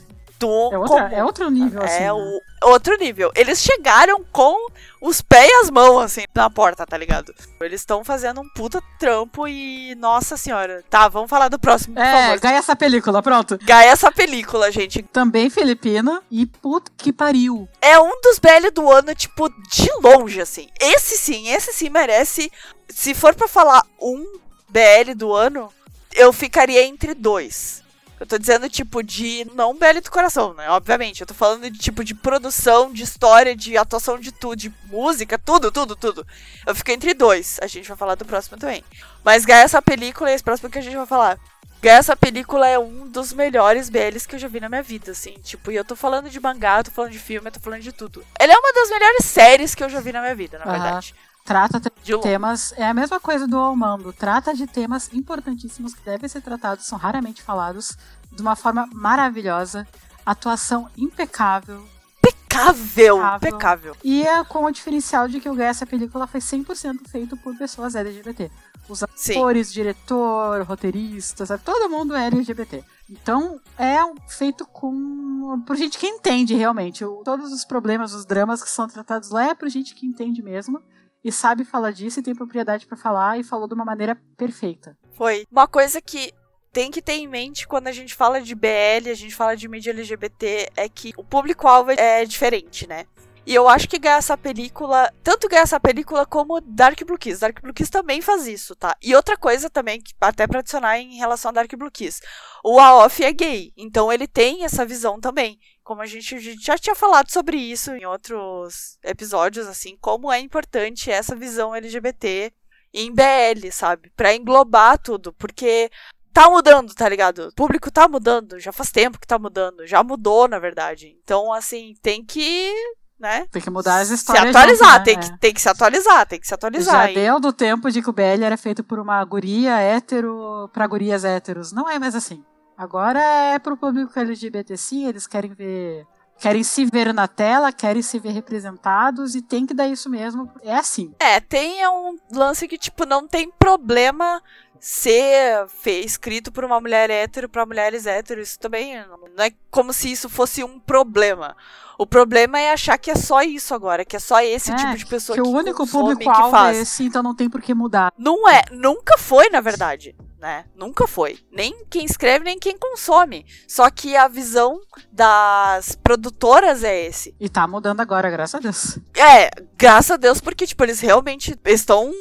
do. 0.48 0.74
É, 0.74 0.78
outra, 0.78 1.10
é 1.14 1.24
outro 1.24 1.50
nível, 1.50 1.82
assim. 1.84 1.96
É 1.96 2.00
né? 2.06 2.14
o 2.14 2.40
outro 2.64 2.96
nível. 2.98 3.32
Eles 3.36 3.62
chegaram 3.62 4.24
com 4.32 4.56
os 5.02 5.22
pés 5.22 5.50
e 5.50 5.54
as 5.56 5.70
mãos, 5.70 6.04
assim, 6.04 6.24
na 6.34 6.50
porta, 6.50 6.86
tá 6.86 6.98
ligado? 6.98 7.34
Eles 7.62 7.82
estão 7.82 8.04
fazendo 8.04 8.42
um 8.42 8.50
puta 8.56 8.82
trampo 9.00 9.48
e. 9.48 9.96
Nossa 9.96 10.38
senhora. 10.38 10.84
Tá, 10.90 11.08
vamos 11.08 11.30
falar 11.30 11.48
do 11.50 11.60
próximo, 11.60 11.96
por 11.96 12.02
É, 12.04 12.28
favor. 12.28 12.40
ganha 12.40 12.58
essa 12.58 12.76
película, 12.76 13.22
pronto. 13.22 13.58
Gaia 13.64 13.90
essa 13.92 14.12
película, 14.12 14.72
gente. 14.72 15.02
Também 15.04 15.50
filipina 15.50 16.22
e 16.32 16.46
puta 16.46 16.92
que 16.98 17.12
pariu. 17.14 17.68
É 17.82 18.00
um 18.00 18.22
dos 18.22 18.40
BL 18.40 18.72
do 18.74 18.92
ano, 18.92 19.14
tipo, 19.16 19.50
de 19.50 19.90
longe, 20.02 20.42
assim. 20.42 20.68
Esse 20.80 21.18
sim, 21.18 21.50
esse 21.50 21.72
sim 21.74 21.90
merece. 21.90 22.52
Se 22.90 23.14
for 23.14 23.34
pra 23.36 23.48
falar 23.48 23.84
um 24.02 24.24
BL 24.70 25.14
do 25.16 25.34
ano, 25.34 25.72
eu 26.16 26.32
ficaria 26.34 26.84
entre 26.86 27.14
dois. 27.14 27.83
Eu 28.24 28.28
tô 28.28 28.38
dizendo, 28.38 28.70
tipo, 28.70 29.04
de. 29.04 29.46
Não 29.54 29.78
BL 29.78 30.00
do 30.02 30.10
coração, 30.10 30.54
né? 30.54 30.70
Obviamente. 30.70 31.20
Eu 31.20 31.28
tô 31.28 31.34
falando 31.34 31.70
de 31.70 31.78
tipo 31.78 32.06
de 32.06 32.16
produção, 32.16 32.90
de 32.90 33.04
história, 33.04 33.54
de 33.54 33.76
atuação 33.76 34.18
de 34.18 34.32
tudo, 34.32 34.56
de 34.56 34.74
música, 34.86 35.38
tudo, 35.38 35.70
tudo, 35.70 35.94
tudo. 35.94 36.26
Eu 36.66 36.74
fico 36.74 36.90
entre 36.92 37.14
dois. 37.14 37.60
A 37.62 37.68
gente 37.68 37.86
vai 37.86 37.98
falar 37.98 38.16
do 38.16 38.24
próximo 38.24 38.58
também. 38.58 38.82
Mas 39.26 39.44
ganhar 39.44 39.64
essa 39.64 39.82
película 39.82 40.32
e 40.32 40.36
esse 40.36 40.44
próximo 40.44 40.70
que 40.70 40.80
a 40.80 40.82
gente 40.82 40.96
vai 40.96 41.06
falar. 41.06 41.38
Ganhar 41.82 41.98
essa 41.98 42.16
película 42.16 42.66
é 42.66 42.80
um 42.80 43.10
dos 43.10 43.34
melhores 43.34 43.90
BLs 43.90 44.26
que 44.26 44.36
eu 44.36 44.40
já 44.40 44.48
vi 44.48 44.62
na 44.62 44.70
minha 44.70 44.82
vida, 44.82 45.12
assim. 45.12 45.34
Tipo, 45.44 45.70
e 45.70 45.76
eu 45.76 45.84
tô 45.84 45.94
falando 45.94 46.30
de 46.30 46.40
mangá, 46.40 46.80
eu 46.80 46.86
tô 46.86 46.92
falando 46.92 47.12
de 47.12 47.20
filme, 47.20 47.50
eu 47.50 47.52
tô 47.52 47.60
falando 47.60 47.82
de 47.82 47.92
tudo. 47.92 48.26
Ela 48.40 48.54
é 48.54 48.56
uma 48.56 48.72
das 48.72 48.90
melhores 48.90 49.26
séries 49.26 49.76
que 49.76 49.84
eu 49.84 49.90
já 49.90 50.00
vi 50.00 50.14
na 50.14 50.22
minha 50.22 50.34
vida, 50.34 50.58
na 50.58 50.64
Aham. 50.64 50.72
verdade. 50.72 51.14
Trata 51.44 51.82
De 52.04 52.18
temas. 52.22 52.74
É 52.78 52.88
a 52.88 52.94
mesma 52.94 53.20
coisa 53.20 53.46
do 53.48 53.58
Almando. 53.58 54.14
Trata 54.14 54.54
de 54.54 54.66
temas 54.66 55.12
importantíssimos 55.14 55.94
que 55.94 56.04
devem 56.04 56.30
ser 56.30 56.42
tratados, 56.42 56.86
são 56.86 56.98
raramente 56.98 57.42
falados, 57.42 57.98
de 58.32 58.42
uma 58.42 58.56
forma 58.56 58.88
maravilhosa. 58.94 59.86
Atuação 60.26 60.90
impecável. 60.98 61.86
Impecável, 62.26 63.18
Impecável. 63.36 63.96
E 64.04 64.24
é 64.24 64.44
com 64.44 64.64
o 64.64 64.72
diferencial 64.72 65.28
de 65.28 65.40
que 65.42 65.50
o 65.50 65.60
essa 65.62 65.86
película 65.86 66.28
foi 66.28 66.40
100% 66.40 67.08
feito 67.10 67.36
por 67.38 67.58
pessoas 67.58 67.96
LGBT. 67.96 68.50
Os 68.88 69.04
Sim. 69.16 69.34
atores, 69.34 69.72
diretor, 69.72 70.62
roteirista, 70.64 71.46
sabe? 71.46 71.64
Todo 71.64 71.90
mundo 71.90 72.16
é 72.16 72.28
LGBT. 72.28 72.84
Então, 73.10 73.60
é 73.78 73.98
feito 74.28 74.66
com. 74.66 75.62
por 75.66 75.76
gente 75.76 75.98
que 75.98 76.06
entende 76.08 76.54
realmente. 76.54 77.04
O- 77.04 77.22
todos 77.24 77.52
os 77.52 77.66
problemas, 77.66 78.14
os 78.14 78.26
dramas 78.26 78.62
que 78.64 78.70
são 78.70 78.88
tratados 78.88 79.30
lá 79.30 79.46
é 79.50 79.56
por 79.56 79.68
gente 79.70 79.96
que 79.96 80.06
entende 80.06 80.42
mesmo. 80.42 80.82
E 81.24 81.32
sabe 81.32 81.64
falar 81.64 81.92
disso 81.92 82.20
e 82.20 82.24
tem 82.24 82.36
propriedade 82.36 82.86
pra 82.86 82.98
falar 82.98 83.40
e 83.40 83.44
falou 83.44 83.68
de 83.68 83.74
uma 83.74 83.86
maneira 83.86 84.20
perfeita. 84.38 84.98
Foi. 85.14 85.46
Uma 85.50 85.68
coisa 85.68 86.02
que 86.02 86.34
tem 86.72 86.90
que 86.90 87.02
ter 87.02 87.14
em 87.14 87.28
mente 87.28 87.68
quando 87.68 87.88
a 87.88 87.92
gente 87.92 88.16
fala 88.16 88.42
de 88.42 88.56
BL, 88.56 89.10
a 89.10 89.14
gente 89.14 89.36
fala 89.36 89.56
de 89.56 89.68
mídia 89.68 89.92
LGBT, 89.92 90.72
é 90.76 90.90
que 90.90 91.14
o 91.16 91.24
público-alvo 91.24 91.92
é 91.92 92.26
diferente, 92.26 92.88
né? 92.88 93.06
E 93.46 93.54
eu 93.54 93.68
acho 93.68 93.90
que 93.90 94.00
ganhar 94.00 94.18
essa 94.18 94.38
película, 94.38 95.12
tanto 95.22 95.50
ganhar 95.50 95.64
essa 95.64 95.80
película 95.80 96.26
como 96.26 96.62
Dark 96.62 96.98
Blue 97.04 97.18
Kiss. 97.18 97.42
Dark 97.42 97.62
Blue 97.62 97.74
Kiss 97.74 97.92
também 97.92 98.22
faz 98.22 98.48
isso, 98.48 98.74
tá? 98.74 98.96
E 99.02 99.14
outra 99.14 99.36
coisa 99.36 99.70
também, 99.70 100.02
até 100.22 100.48
pra 100.48 100.60
adicionar 100.60 100.98
em 100.98 101.18
relação 101.18 101.50
a 101.50 101.54
Dark 101.54 101.72
Blue 101.76 101.92
Kiss. 101.92 102.22
O 102.64 102.80
Aof 102.80 103.22
é 103.22 103.34
gay, 103.34 103.74
então 103.76 104.12
ele 104.12 104.28
tem 104.28 104.64
essa 104.64 104.86
visão 104.86 105.20
também. 105.20 105.60
Como 105.84 106.02
a 106.02 106.06
gente 106.06 106.40
já 106.64 106.78
tinha 106.78 106.96
falado 106.96 107.30
sobre 107.30 107.58
isso 107.58 107.92
em 107.92 108.06
outros 108.06 108.98
episódios, 109.04 109.68
assim, 109.68 109.98
como 110.00 110.32
é 110.32 110.40
importante 110.40 111.12
essa 111.12 111.36
visão 111.36 111.76
LGBT 111.76 112.54
em 112.94 113.12
BL, 113.14 113.70
sabe? 113.72 114.12
Pra 114.16 114.34
englobar 114.34 114.98
tudo, 114.98 115.34
porque 115.34 115.90
tá 116.32 116.50
mudando, 116.50 116.94
tá 116.94 117.08
ligado? 117.10 117.48
O 117.50 117.54
público 117.54 117.92
tá 117.92 118.08
mudando, 118.08 118.60
já 118.60 118.72
faz 118.72 118.92
tempo 118.92 119.20
que 119.20 119.28
tá 119.28 119.38
mudando, 119.38 119.86
já 119.86 120.02
mudou, 120.04 120.48
na 120.48 120.58
verdade. 120.58 121.18
Então, 121.24 121.52
assim, 121.52 121.96
tem 122.02 122.24
que, 122.24 122.72
né? 123.20 123.46
Tem 123.52 123.62
que 123.62 123.70
mudar 123.70 123.98
as 124.00 124.08
Se 124.08 124.14
histórias. 124.16 124.56
atualizar, 124.56 124.88
junto, 124.98 125.00
né? 125.00 125.04
tem, 125.06 125.20
que, 125.20 125.40
tem 125.40 125.54
que 125.54 125.62
se 125.62 125.70
atualizar, 125.70 126.26
tem 126.28 126.40
que 126.40 126.48
se 126.48 126.54
atualizar. 126.54 127.08
Já 127.08 127.12
E- 127.12 127.16
deu 127.16 127.40
do 127.40 127.52
tempo 127.52 127.92
de 127.92 128.02
que 128.02 128.10
o 128.10 128.14
BL 128.14 128.44
era 128.46 128.56
feito 128.58 128.84
por 128.84 129.00
uma 129.00 129.24
guria 129.26 129.80
hétero 129.80 130.70
pra 130.72 130.88
gurias 130.88 131.26
héteros. 131.26 131.72
Não 131.74 131.90
é 131.90 132.00
mais 132.00 132.16
assim. 132.16 132.44
Agora 132.78 133.20
é 133.22 133.60
pro 133.60 133.78
público 133.78 134.18
LGBT 134.18 134.76
sim, 134.78 135.08
eles 135.08 135.28
querem 135.28 135.54
ver. 135.54 136.06
Querem 136.40 136.64
se 136.64 136.84
ver 136.86 137.14
na 137.14 137.28
tela, 137.28 137.72
querem 137.72 138.02
se 138.02 138.20
ver 138.20 138.32
representados 138.32 139.36
e 139.36 139.42
tem 139.42 139.66
que 139.66 139.74
dar 139.74 139.88
isso 139.88 140.10
mesmo. 140.10 140.52
É 140.62 140.76
assim. 140.76 141.14
É, 141.20 141.40
tem 141.40 141.88
um 141.88 142.18
lance 142.32 142.68
que, 142.68 142.78
tipo, 142.78 143.06
não 143.06 143.28
tem 143.28 143.50
problema 143.52 144.42
ser 144.80 145.66
escrito 146.04 146.52
por 146.52 146.66
uma 146.66 146.82
mulher 146.82 147.10
hétero 147.10 147.48
pra 147.48 147.66
mulheres 147.66 148.06
héteros. 148.06 148.50
Isso 148.50 148.60
também 148.60 148.96
não 149.38 149.46
é 149.46 149.52
como 149.72 149.94
se 149.94 150.12
isso 150.12 150.28
fosse 150.28 150.62
um 150.64 150.80
problema. 150.80 151.56
O 151.98 152.06
problema 152.06 152.60
é 152.60 152.72
achar 152.74 152.98
que 152.98 153.10
é 153.12 153.16
só 153.16 153.42
isso 153.44 153.74
agora, 153.74 154.04
que 154.04 154.18
é 154.18 154.20
só 154.20 154.42
esse 154.42 154.72
É, 154.72 154.76
tipo 154.76 154.96
de 154.98 155.06
pessoa 155.06 155.38
que 155.38 155.42
que, 155.42 155.48
o 155.48 155.52
único 155.52 155.78
consome, 155.78 156.18
que 156.18 156.26
público-alvo 156.26 156.52
faz. 156.52 156.78
é 156.78 156.82
esse, 156.82 157.06
então 157.06 157.24
não 157.24 157.34
tem 157.36 157.50
por 157.50 157.62
que 157.62 157.74
mudar. 157.74 158.12
Não 158.18 158.50
é, 158.50 158.64
nunca 158.72 159.18
foi, 159.18 159.50
na 159.50 159.62
verdade, 159.62 160.14
né? 160.44 160.66
Nunca 160.76 161.08
foi. 161.08 161.40
Nem 161.50 161.86
quem 161.90 162.04
escreve, 162.04 162.44
nem 162.44 162.60
quem 162.60 162.78
consome. 162.78 163.46
Só 163.66 163.90
que 163.90 164.14
a 164.14 164.28
visão 164.28 164.82
das 165.10 165.96
produtoras 165.96 166.84
é 166.84 167.06
esse. 167.06 167.34
E 167.40 167.48
tá 167.48 167.66
mudando 167.66 168.02
agora, 168.02 168.30
graças 168.30 168.56
a 168.56 168.60
Deus. 168.60 169.00
É, 169.18 169.50
graças 169.78 170.12
a 170.12 170.18
Deus, 170.18 170.42
porque, 170.42 170.68
tipo, 170.68 170.84
eles 170.84 171.00
realmente 171.00 171.58
estão 171.64 172.12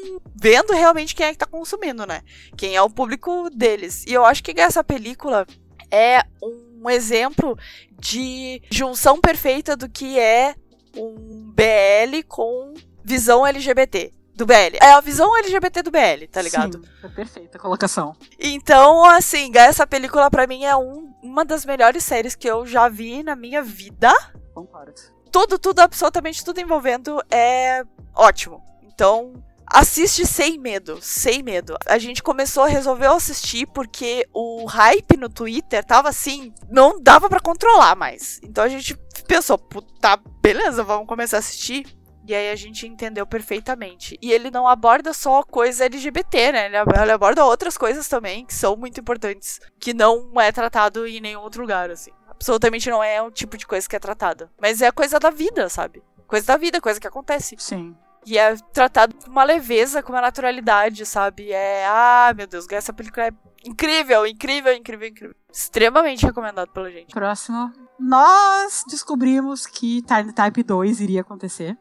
vendo 0.41 0.73
realmente 0.73 1.17
quem 1.17 1.27
é 1.27 1.33
que 1.33 1.39
tá 1.39 1.47
consumindo, 1.47 2.07
né? 2.07 2.23
Quem 2.57 2.77
é 2.77 2.81
o 2.81 2.89
público 2.89 3.51
deles. 3.51 4.05
E 4.07 4.13
eu 4.13 4.25
acho 4.25 4.41
que 4.45 4.53
essa 4.61 4.85
película 4.85 5.45
é 5.91 6.23
um 6.41 6.89
exemplo 6.89 7.59
de 7.99 8.63
junção 8.71 9.21
perfeita 9.21 9.77
do 9.77 9.89
que 9.89 10.17
é 10.17 10.55
um 10.97 11.51
BL 11.53 12.23
com 12.29 12.73
visão 13.03 13.45
LGBT. 13.45 14.13
Do 14.35 14.47
BL. 14.47 14.79
É 14.81 14.93
a 14.93 15.01
visão 15.01 15.37
LGBT 15.39 15.83
do 15.83 15.91
BL, 15.91 16.27
tá 16.31 16.41
ligado? 16.41 16.79
Sim, 16.79 16.91
foi 17.03 17.11
perfeita 17.11 17.59
a 17.59 17.61
colocação. 17.61 18.17
Então, 18.39 19.05
assim, 19.05 19.51
essa 19.55 19.87
película 19.87 20.31
pra 20.31 20.47
mim 20.47 20.65
é 20.65 20.75
um- 20.75 21.13
uma 21.23 21.45
das 21.45 21.65
melhores 21.67 22.03
séries 22.03 22.35
que 22.35 22.49
eu 22.49 22.67
já 22.67 22.89
vi 22.89 23.23
na 23.23 23.37
minha 23.37 23.63
vida. 23.63 24.11
Concordo. 24.55 24.95
Tudo, 25.31 25.59
tudo, 25.59 25.81
absolutamente 25.81 26.45
tudo 26.45 26.61
envolvendo 26.61 27.23
é 27.31 27.85
ótimo. 28.15 28.63
Então, 28.83 29.35
assiste 29.67 30.27
sem 30.27 30.59
medo, 30.59 30.99
sem 31.03 31.43
medo. 31.43 31.77
A 31.87 31.99
gente 31.99 32.23
começou, 32.23 32.65
resolveu 32.65 33.13
assistir 33.13 33.67
porque 33.67 34.27
o 34.33 34.65
hype 34.67 35.17
no 35.17 35.29
Twitter 35.29 35.85
tava 35.85 36.09
assim, 36.09 36.53
não 36.71 36.99
dava 37.01 37.29
pra 37.29 37.41
controlar 37.41 37.95
mais. 37.97 38.41
Então 38.43 38.65
a 38.65 38.69
gente 38.69 38.97
pensou, 39.27 39.57
puta, 39.57 40.19
beleza, 40.43 40.83
vamos 40.85 41.07
começar 41.07 41.37
a 41.37 41.41
assistir. 41.41 41.87
E 42.27 42.35
aí 42.35 42.51
a 42.51 42.57
gente 42.57 42.87
entendeu 42.87 43.27
perfeitamente. 43.27 44.17
E 44.23 44.33
ele 44.33 44.51
não 44.51 44.67
aborda 44.69 45.13
só 45.13 45.43
coisa 45.43 45.85
LGBT, 45.87 46.53
né? 46.53 46.67
Ele 46.67 46.77
ab- 46.77 46.93
ele 47.03 47.11
aborda 47.13 47.45
outras 47.45 47.77
coisas 47.77 48.07
também 48.09 48.47
que 48.47 48.55
são 48.55 48.77
muito 48.77 49.01
importantes, 49.01 49.61
que 49.81 49.93
não 49.93 50.41
é 50.41 50.53
tratado 50.53 51.07
em 51.07 51.21
nenhum 51.21 51.41
outro 51.41 51.63
lugar, 51.63 51.91
assim. 51.91 52.11
Absolutamente 52.29 52.89
não 52.91 53.03
é 53.03 53.21
o 53.23 53.31
tipo 53.31 53.57
de 53.57 53.67
coisa 53.67 53.89
que 53.89 53.97
é 53.97 53.99
tratada. 53.99 54.51
Mas 54.61 54.81
é 54.81 54.91
coisa 54.91 55.19
da 55.19 55.31
vida, 55.31 55.69
sabe? 55.69 56.03
Coisa 56.27 56.47
da 56.47 56.57
vida, 56.57 56.81
coisa 56.81 56.99
que 57.01 57.07
acontece. 57.07 57.57
Sim. 57.59 57.95
E 58.25 58.39
é 58.39 58.55
tratado 58.73 59.15
com 59.17 59.31
uma 59.31 59.43
leveza, 59.45 60.01
com 60.03 60.13
uma 60.13 60.21
naturalidade, 60.21 61.05
sabe? 61.05 61.51
É. 61.53 61.85
Ah, 61.89 62.33
meu 62.37 62.47
Deus, 62.47 62.67
essa 62.71 62.93
película 62.93 63.27
é 63.27 63.33
Incrível, 63.65 64.27
incrível, 64.27 64.73
incrível, 64.75 65.07
incrível. 65.09 65.37
Extremamente 65.53 66.27
recomendado 66.27 66.69
pela 66.73 66.91
gente. 66.91 67.13
Próximo. 67.15 67.73
Nós 67.97 68.83
descobrimos 68.91 69.67
que 69.67 70.03
Tiny 70.03 70.33
Type 70.33 70.63
2 70.65 71.01
iria 71.01 71.21
acontecer. 71.21 71.79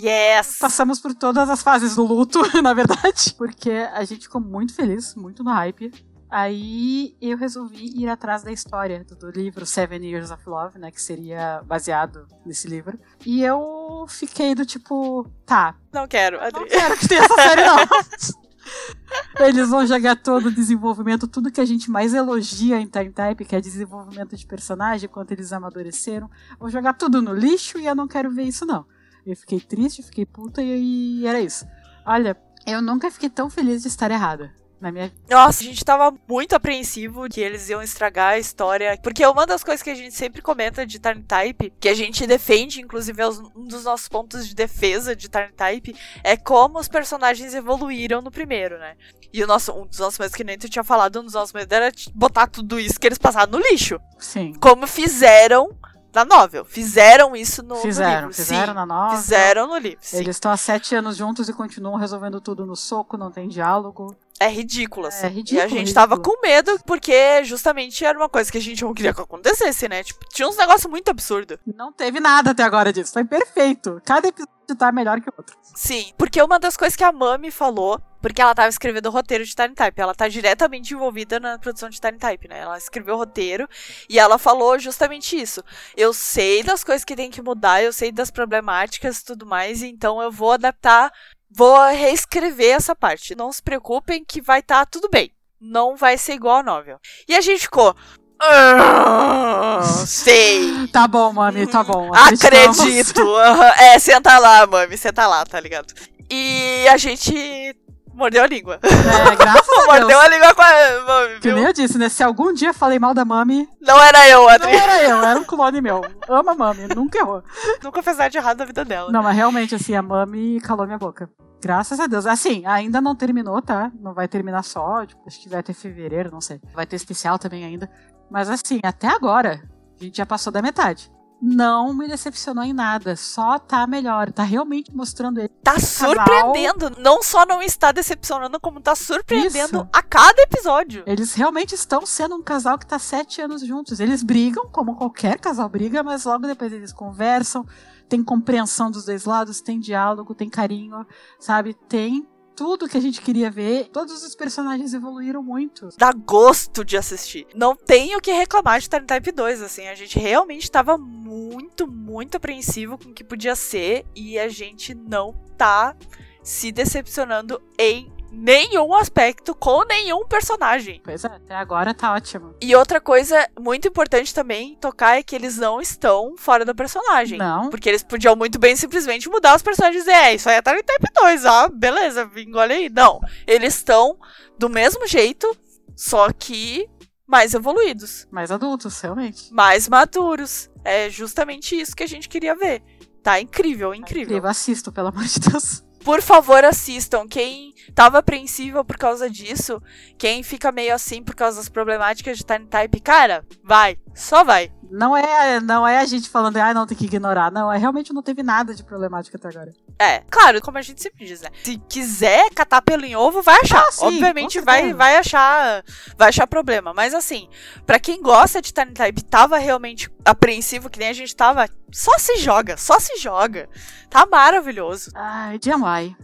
Yes! 0.00 0.58
Passamos 0.58 1.00
por 1.00 1.14
todas 1.14 1.48
as 1.48 1.62
fases 1.62 1.96
do 1.96 2.04
luto, 2.04 2.40
na 2.62 2.74
verdade, 2.74 3.34
porque 3.36 3.70
a 3.70 4.04
gente 4.04 4.22
ficou 4.22 4.40
muito 4.40 4.74
feliz, 4.74 5.14
muito 5.14 5.42
no 5.44 5.50
hype. 5.50 5.92
Aí 6.30 7.16
eu 7.20 7.36
resolvi 7.36 7.92
ir 7.94 8.08
atrás 8.08 8.42
da 8.42 8.50
história 8.50 9.04
do, 9.04 9.14
do, 9.14 9.30
livro 9.30 9.64
Seven 9.64 10.04
Years 10.04 10.32
of 10.32 10.42
Love, 10.48 10.80
né? 10.80 10.90
Que 10.90 11.00
seria 11.00 11.62
baseado 11.64 12.26
nesse 12.44 12.66
livro. 12.66 12.98
E 13.24 13.40
eu 13.40 14.04
fiquei 14.08 14.52
do 14.52 14.66
tipo, 14.66 15.30
tá. 15.46 15.76
Não 15.92 16.08
quero, 16.08 16.40
Adri. 16.40 16.60
Não 16.60 16.66
quero 16.66 16.96
que 16.96 17.06
tenha 17.06 17.20
essa 17.22 17.34
série, 17.36 17.64
não. 17.64 17.76
Eles 19.46 19.68
vão 19.68 19.86
jogar 19.86 20.16
todo 20.16 20.46
o 20.46 20.50
desenvolvimento, 20.50 21.28
tudo 21.28 21.52
que 21.52 21.60
a 21.60 21.64
gente 21.64 21.90
mais 21.90 22.14
elogia 22.14 22.80
em 22.80 22.86
Time 22.86 23.10
Type, 23.10 23.44
que 23.44 23.54
é 23.54 23.60
desenvolvimento 23.60 24.36
de 24.36 24.46
personagem, 24.46 25.08
quanto 25.08 25.32
eles 25.32 25.52
amadureceram. 25.52 26.30
Vão 26.58 26.68
jogar 26.68 26.94
tudo 26.94 27.20
no 27.20 27.32
lixo 27.32 27.78
e 27.78 27.86
eu 27.86 27.94
não 27.94 28.08
quero 28.08 28.30
ver 28.30 28.44
isso, 28.44 28.64
não. 28.64 28.86
Eu 29.26 29.36
fiquei 29.36 29.60
triste, 29.60 30.02
fiquei 30.02 30.26
puta 30.26 30.62
e, 30.62 31.20
e 31.20 31.26
era 31.26 31.40
isso. 31.40 31.66
Olha, 32.06 32.36
eu 32.66 32.82
nunca 32.82 33.10
fiquei 33.10 33.30
tão 33.30 33.48
feliz 33.48 33.82
de 33.82 33.88
estar 33.88 34.10
errada 34.10 34.52
na 34.84 34.92
minha. 34.92 35.12
Nossa, 35.30 35.62
a 35.62 35.66
gente 35.66 35.82
tava 35.82 36.14
muito 36.28 36.54
apreensivo 36.54 37.26
que 37.28 37.40
eles 37.40 37.68
iam 37.70 37.82
estragar 37.82 38.34
a 38.34 38.38
história. 38.38 38.98
Porque 39.02 39.24
uma 39.26 39.46
das 39.46 39.64
coisas 39.64 39.82
que 39.82 39.88
a 39.88 39.94
gente 39.94 40.14
sempre 40.14 40.42
comenta 40.42 40.86
de 40.86 40.98
Time 40.98 41.22
Type, 41.22 41.72
que 41.80 41.88
a 41.88 41.94
gente 41.94 42.26
defende, 42.26 42.82
inclusive 42.82 43.22
é 43.22 43.28
um 43.28 43.66
dos 43.66 43.84
nossos 43.84 44.08
pontos 44.08 44.46
de 44.46 44.54
defesa 44.54 45.16
de 45.16 45.28
Time 45.28 45.52
Type, 45.56 45.96
é 46.22 46.36
como 46.36 46.78
os 46.78 46.88
personagens 46.88 47.54
evoluíram 47.54 48.20
no 48.20 48.30
primeiro, 48.30 48.78
né? 48.78 48.94
E 49.32 49.42
o 49.42 49.46
nosso, 49.46 49.72
um 49.72 49.86
dos 49.86 49.98
nossos 49.98 50.18
medos, 50.18 50.34
que 50.34 50.44
nem 50.44 50.58
tu 50.58 50.68
tinha 50.68 50.84
falado, 50.84 51.20
um 51.20 51.24
dos 51.24 51.34
nossos 51.34 51.52
medos 51.52 51.72
era 51.72 51.90
botar 52.14 52.46
tudo 52.46 52.78
isso 52.78 53.00
que 53.00 53.06
eles 53.06 53.18
passaram 53.18 53.52
no 53.52 53.58
lixo. 53.58 53.98
Sim. 54.18 54.52
Como 54.60 54.86
fizeram 54.86 55.76
na 56.14 56.24
novel. 56.24 56.64
Fizeram 56.64 57.34
isso 57.34 57.62
no, 57.62 57.76
fizeram, 57.76 58.10
no 58.10 58.28
livro. 58.28 58.34
Fizeram 58.34 58.66
sim, 58.68 58.74
na 58.74 58.86
novel. 58.86 59.18
Fizeram 59.18 59.66
no 59.66 59.76
livro. 59.76 59.98
Sim. 60.00 60.18
Eles 60.18 60.36
estão 60.36 60.52
há 60.52 60.56
sete 60.56 60.94
anos 60.94 61.16
juntos 61.16 61.48
e 61.48 61.52
continuam 61.52 61.96
resolvendo 61.96 62.40
tudo 62.40 62.64
no 62.64 62.76
soco, 62.76 63.16
não 63.16 63.30
tem 63.30 63.48
diálogo. 63.48 64.16
É 64.40 64.48
ridículo, 64.48 65.06
assim. 65.06 65.26
É 65.26 65.28
ridículo, 65.28 65.60
e 65.60 65.60
a 65.60 65.68
gente 65.68 65.78
ridículo. 65.78 65.94
tava 65.94 66.18
com 66.20 66.40
medo, 66.40 66.78
porque 66.84 67.44
justamente 67.44 68.04
era 68.04 68.18
uma 68.18 68.28
coisa 68.28 68.50
que 68.50 68.58
a 68.58 68.60
gente 68.60 68.82
não 68.82 68.92
queria 68.92 69.14
que 69.14 69.20
acontecesse, 69.20 69.88
né? 69.88 70.02
Tipo, 70.02 70.26
tinha 70.28 70.48
uns 70.48 70.56
negócios 70.56 70.90
muito 70.90 71.08
absurdos. 71.08 71.56
Não 71.66 71.92
teve 71.92 72.18
nada 72.18 72.50
até 72.50 72.62
agora 72.62 72.92
disso. 72.92 73.12
Foi 73.12 73.24
perfeito. 73.24 74.02
Cada 74.04 74.28
episódio 74.28 74.54
tá 74.76 74.90
melhor 74.90 75.20
que 75.20 75.28
o 75.28 75.34
outro. 75.36 75.56
Sim, 75.74 76.12
porque 76.18 76.42
uma 76.42 76.58
das 76.58 76.76
coisas 76.76 76.96
que 76.96 77.04
a 77.04 77.12
Mami 77.12 77.50
falou, 77.50 78.00
porque 78.20 78.40
ela 78.40 78.54
tava 78.54 78.68
escrevendo 78.68 79.06
o 79.06 79.10
roteiro 79.10 79.44
de 79.44 79.54
Time 79.54 79.74
Type, 79.74 80.00
ela 80.00 80.14
tá 80.14 80.26
diretamente 80.26 80.94
envolvida 80.94 81.38
na 81.38 81.58
produção 81.58 81.88
de 81.90 82.00
Time 82.00 82.18
Type, 82.18 82.48
né? 82.48 82.60
Ela 82.60 82.78
escreveu 82.78 83.14
o 83.14 83.18
roteiro 83.18 83.68
e 84.08 84.18
ela 84.18 84.38
falou 84.38 84.78
justamente 84.78 85.38
isso. 85.40 85.62
Eu 85.96 86.12
sei 86.12 86.62
das 86.62 86.82
coisas 86.82 87.04
que 87.04 87.14
tem 87.14 87.30
que 87.30 87.42
mudar, 87.42 87.82
eu 87.82 87.92
sei 87.92 88.10
das 88.10 88.30
problemáticas 88.30 89.18
e 89.18 89.24
tudo 89.24 89.44
mais, 89.44 89.82
então 89.82 90.22
eu 90.22 90.32
vou 90.32 90.52
adaptar 90.52 91.12
Vou 91.56 91.78
reescrever 91.90 92.74
essa 92.74 92.96
parte. 92.96 93.36
Não 93.36 93.52
se 93.52 93.62
preocupem 93.62 94.24
que 94.24 94.40
vai 94.40 94.58
estar 94.58 94.80
tá 94.80 94.86
tudo 94.86 95.08
bem. 95.08 95.30
Não 95.60 95.94
vai 95.96 96.18
ser 96.18 96.34
igual 96.34 96.56
a 96.56 96.62
novel. 96.62 96.98
E 97.28 97.34
a 97.36 97.40
gente 97.40 97.60
ficou. 97.60 97.94
Ah, 98.40 99.80
sei. 100.06 100.74
Tá 100.92 101.08
bom, 101.08 101.32
mami, 101.32 101.66
tá 101.66 101.82
bom. 101.82 102.10
Acredito. 102.14 103.22
Uhum. 103.24 103.62
É, 103.78 103.98
senta 103.98 104.38
lá, 104.38 104.66
mami, 104.66 104.96
senta 104.96 105.26
lá, 105.26 105.44
tá 105.44 105.58
ligado? 105.60 105.92
E 106.30 106.86
a 106.88 106.96
gente 106.96 107.76
mordeu 108.12 108.42
a 108.44 108.46
língua. 108.46 108.78
É, 108.82 109.36
graças 109.36 109.68
a 109.68 109.74
Deus. 109.86 109.86
Mordeu 109.86 110.20
a 110.20 110.28
língua 110.28 110.54
com 110.54 110.62
a 110.62 111.04
mami, 111.06 111.40
Que 111.40 111.52
nem 111.52 111.64
eu 111.64 111.72
disse, 111.72 111.98
né? 111.98 112.08
Se 112.08 112.22
algum 112.22 112.52
dia 112.52 112.72
falei 112.72 112.98
mal 112.98 113.14
da 113.14 113.24
mami, 113.24 113.68
Não 113.80 114.00
era 114.02 114.28
eu, 114.28 114.40
não 114.42 114.48
Adri. 114.48 114.76
era 114.76 115.02
eu, 115.02 115.24
era 115.24 115.38
um 115.38 115.44
clone 115.44 115.80
meu. 115.80 116.02
Ama 116.28 116.52
a 116.52 116.54
mami, 116.54 116.86
nunca 116.94 117.18
errou. 117.18 117.42
Nunca 117.82 118.02
fez 118.02 118.16
nada 118.16 118.30
de 118.30 118.38
errado 118.38 118.58
na 118.58 118.64
vida 118.64 118.84
dela. 118.84 119.10
Não, 119.10 119.22
mas 119.22 119.36
realmente, 119.36 119.74
assim, 119.74 119.94
a 119.94 120.02
mami 120.02 120.60
calou 120.60 120.86
minha 120.86 120.98
boca. 120.98 121.28
Graças 121.64 121.98
a 121.98 122.06
Deus. 122.06 122.26
Assim, 122.26 122.62
ainda 122.66 123.00
não 123.00 123.16
terminou, 123.16 123.62
tá? 123.62 123.90
Não 123.98 124.12
vai 124.12 124.28
terminar 124.28 124.62
só. 124.62 125.06
Tipo, 125.06 125.22
acho 125.26 125.40
que 125.40 125.48
vai 125.48 125.62
ter 125.62 125.72
fevereiro, 125.72 126.30
não 126.30 126.40
sei. 126.40 126.60
Vai 126.74 126.84
ter 126.84 126.96
especial 126.96 127.38
também 127.38 127.64
ainda. 127.64 127.90
Mas 128.30 128.50
assim, 128.50 128.80
até 128.82 129.08
agora, 129.08 129.66
a 129.98 130.04
gente 130.04 130.18
já 130.18 130.26
passou 130.26 130.52
da 130.52 130.60
metade. 130.60 131.10
Não 131.40 131.94
me 131.94 132.06
decepcionou 132.06 132.64
em 132.64 132.74
nada. 132.74 133.16
Só 133.16 133.58
tá 133.58 133.86
melhor. 133.86 134.30
Tá 134.30 134.42
realmente 134.42 134.94
mostrando 134.94 135.40
ele. 135.40 135.48
Tá 135.62 135.80
surpreendendo. 135.80 136.90
Não 136.98 137.22
só 137.22 137.46
não 137.46 137.62
está 137.62 137.92
decepcionando, 137.92 138.60
como 138.60 138.78
tá 138.78 138.94
surpreendendo 138.94 139.78
Isso. 139.78 139.88
a 139.90 140.02
cada 140.02 140.42
episódio. 140.42 141.02
Eles 141.06 141.32
realmente 141.32 141.74
estão 141.74 142.04
sendo 142.04 142.34
um 142.34 142.42
casal 142.42 142.78
que 142.78 142.86
tá 142.86 142.98
sete 142.98 143.40
anos 143.40 143.66
juntos. 143.66 144.00
Eles 144.00 144.22
brigam, 144.22 144.68
como 144.70 144.96
qualquer 144.96 145.38
casal 145.38 145.68
briga, 145.70 146.02
mas 146.02 146.26
logo 146.26 146.46
depois 146.46 146.70
eles 146.74 146.92
conversam. 146.92 147.66
Tem 148.08 148.22
compreensão 148.22 148.90
dos 148.90 149.04
dois 149.04 149.24
lados, 149.24 149.60
tem 149.60 149.80
diálogo, 149.80 150.34
tem 150.34 150.48
carinho, 150.48 151.06
sabe? 151.38 151.74
Tem 151.88 152.26
tudo 152.54 152.88
que 152.88 152.96
a 152.96 153.00
gente 153.00 153.20
queria 153.20 153.50
ver. 153.50 153.88
Todos 153.92 154.22
os 154.22 154.34
personagens 154.34 154.94
evoluíram 154.94 155.42
muito. 155.42 155.88
Dá 155.98 156.12
gosto 156.12 156.84
de 156.84 156.96
assistir. 156.96 157.46
Não 157.54 157.74
tem 157.74 158.16
o 158.16 158.20
que 158.20 158.32
reclamar 158.32 158.80
de 158.80 158.88
Time 158.88 159.06
Type 159.06 159.32
2, 159.32 159.62
assim. 159.62 159.88
A 159.88 159.94
gente 159.94 160.18
realmente 160.18 160.70
tava 160.70 160.96
muito, 160.96 161.86
muito 161.86 162.36
apreensivo 162.36 162.96
com 162.96 163.10
o 163.10 163.14
que 163.14 163.24
podia 163.24 163.56
ser. 163.56 164.04
E 164.14 164.38
a 164.38 164.48
gente 164.48 164.94
não 164.94 165.34
tá 165.56 165.96
se 166.42 166.70
decepcionando 166.70 167.60
em 167.78 168.12
nenhum 168.34 168.94
aspecto 168.94 169.54
com 169.54 169.84
nenhum 169.84 170.26
personagem. 170.26 171.00
Pois 171.04 171.24
é, 171.24 171.28
até 171.28 171.54
agora 171.54 171.94
tá 171.94 172.12
ótimo. 172.12 172.54
E 172.60 172.74
outra 172.74 173.00
coisa 173.00 173.48
muito 173.58 173.88
importante 173.88 174.34
também 174.34 174.76
tocar 174.76 175.16
é 175.18 175.22
que 175.22 175.34
eles 175.34 175.56
não 175.56 175.80
estão 175.80 176.34
fora 176.36 176.64
do 176.64 176.74
personagem. 176.74 177.38
Não. 177.38 177.70
Porque 177.70 177.88
eles 177.88 178.02
podiam 178.02 178.36
muito 178.36 178.58
bem 178.58 178.76
simplesmente 178.76 179.28
mudar 179.28 179.54
os 179.56 179.62
personagens 179.62 180.02
e 180.02 180.04
dizer, 180.06 180.16
é, 180.16 180.34
isso 180.34 180.48
aí 180.48 180.56
é 180.56 180.62
Time 180.62 180.82
Type 180.82 181.06
2, 181.14 181.46
ah, 181.46 181.68
beleza, 181.68 182.30
engole 182.36 182.72
aí. 182.72 182.90
Não, 182.90 183.20
eles 183.46 183.74
estão 183.76 184.18
do 184.58 184.68
mesmo 184.68 185.06
jeito, 185.06 185.56
só 185.96 186.32
que 186.32 186.88
mais 187.26 187.54
evoluídos, 187.54 188.28
Mais 188.30 188.50
adultos, 188.50 189.00
realmente. 189.00 189.52
mais 189.52 189.88
maduros. 189.88 190.68
É 190.84 191.08
justamente 191.08 191.80
isso 191.80 191.96
que 191.96 192.02
a 192.02 192.06
gente 192.06 192.28
queria 192.28 192.54
ver. 192.54 192.82
Tá 193.22 193.40
incrível, 193.40 193.94
incrível. 193.94 194.24
Incrível, 194.24 194.50
assisto, 194.50 194.92
pelo 194.92 195.08
amor 195.08 195.24
de 195.24 195.40
Deus. 195.40 195.82
Por 196.04 196.20
favor, 196.20 196.62
assistam. 196.64 197.26
Quem 197.26 197.72
tava 197.94 198.18
apreensivo 198.18 198.84
por 198.84 198.98
causa 198.98 199.30
disso, 199.30 199.82
quem 200.18 200.42
fica 200.42 200.70
meio 200.70 200.94
assim 200.94 201.22
por 201.22 201.34
causa 201.34 201.56
das 201.56 201.68
problemáticas 201.70 202.36
de 202.36 202.44
Time 202.44 202.66
Type, 202.66 203.00
cara, 203.00 203.42
vai, 203.62 203.96
só 204.14 204.44
vai. 204.44 204.70
Não 204.90 205.16
é, 205.16 205.60
não 205.60 205.86
é 205.86 205.98
a 205.98 206.04
gente 206.04 206.28
falando, 206.28 206.56
ah, 206.56 206.74
não, 206.74 206.86
tem 206.86 206.96
que 206.96 207.06
ignorar. 207.06 207.50
Não, 207.50 207.72
é 207.72 207.78
realmente 207.78 208.12
não 208.12 208.22
teve 208.22 208.42
nada 208.42 208.74
de 208.74 208.82
problemática 208.82 209.36
até 209.36 209.48
agora. 209.48 209.72
É, 209.98 210.20
claro, 210.30 210.60
como 210.60 210.78
a 210.78 210.82
gente 210.82 211.02
sempre 211.02 211.26
diz, 211.26 211.40
né? 211.40 211.48
Se 211.62 211.78
quiser 211.88 212.50
catar 212.50 212.82
pelo 212.82 213.04
em 213.04 213.14
ovo, 213.16 213.42
vai 213.42 213.60
achar. 213.62 213.84
Ah, 213.86 213.92
sim, 213.92 214.06
Obviamente 214.06 214.60
vai, 214.60 214.92
vai 214.92 215.16
achar, 215.16 215.84
vai 216.16 216.28
achar 216.28 216.46
problema. 216.46 216.92
Mas 216.94 217.14
assim, 217.14 217.48
pra 217.86 217.98
quem 217.98 218.20
gosta 218.20 218.60
de 218.60 218.72
Time 218.72 218.92
Type, 218.92 219.24
tava 219.24 219.58
realmente 219.58 220.10
apreensivo 220.24 220.90
que 220.90 220.98
nem 220.98 221.08
a 221.08 221.12
gente 221.12 221.34
tava, 221.34 221.68
só 221.92 222.18
se 222.18 222.36
joga, 222.38 222.76
só 222.76 222.98
se 222.98 223.18
joga. 223.18 223.68
Tá 224.10 224.26
maravilhoso. 224.26 225.10
Ai, 225.14 225.58
DMY. 225.58 226.16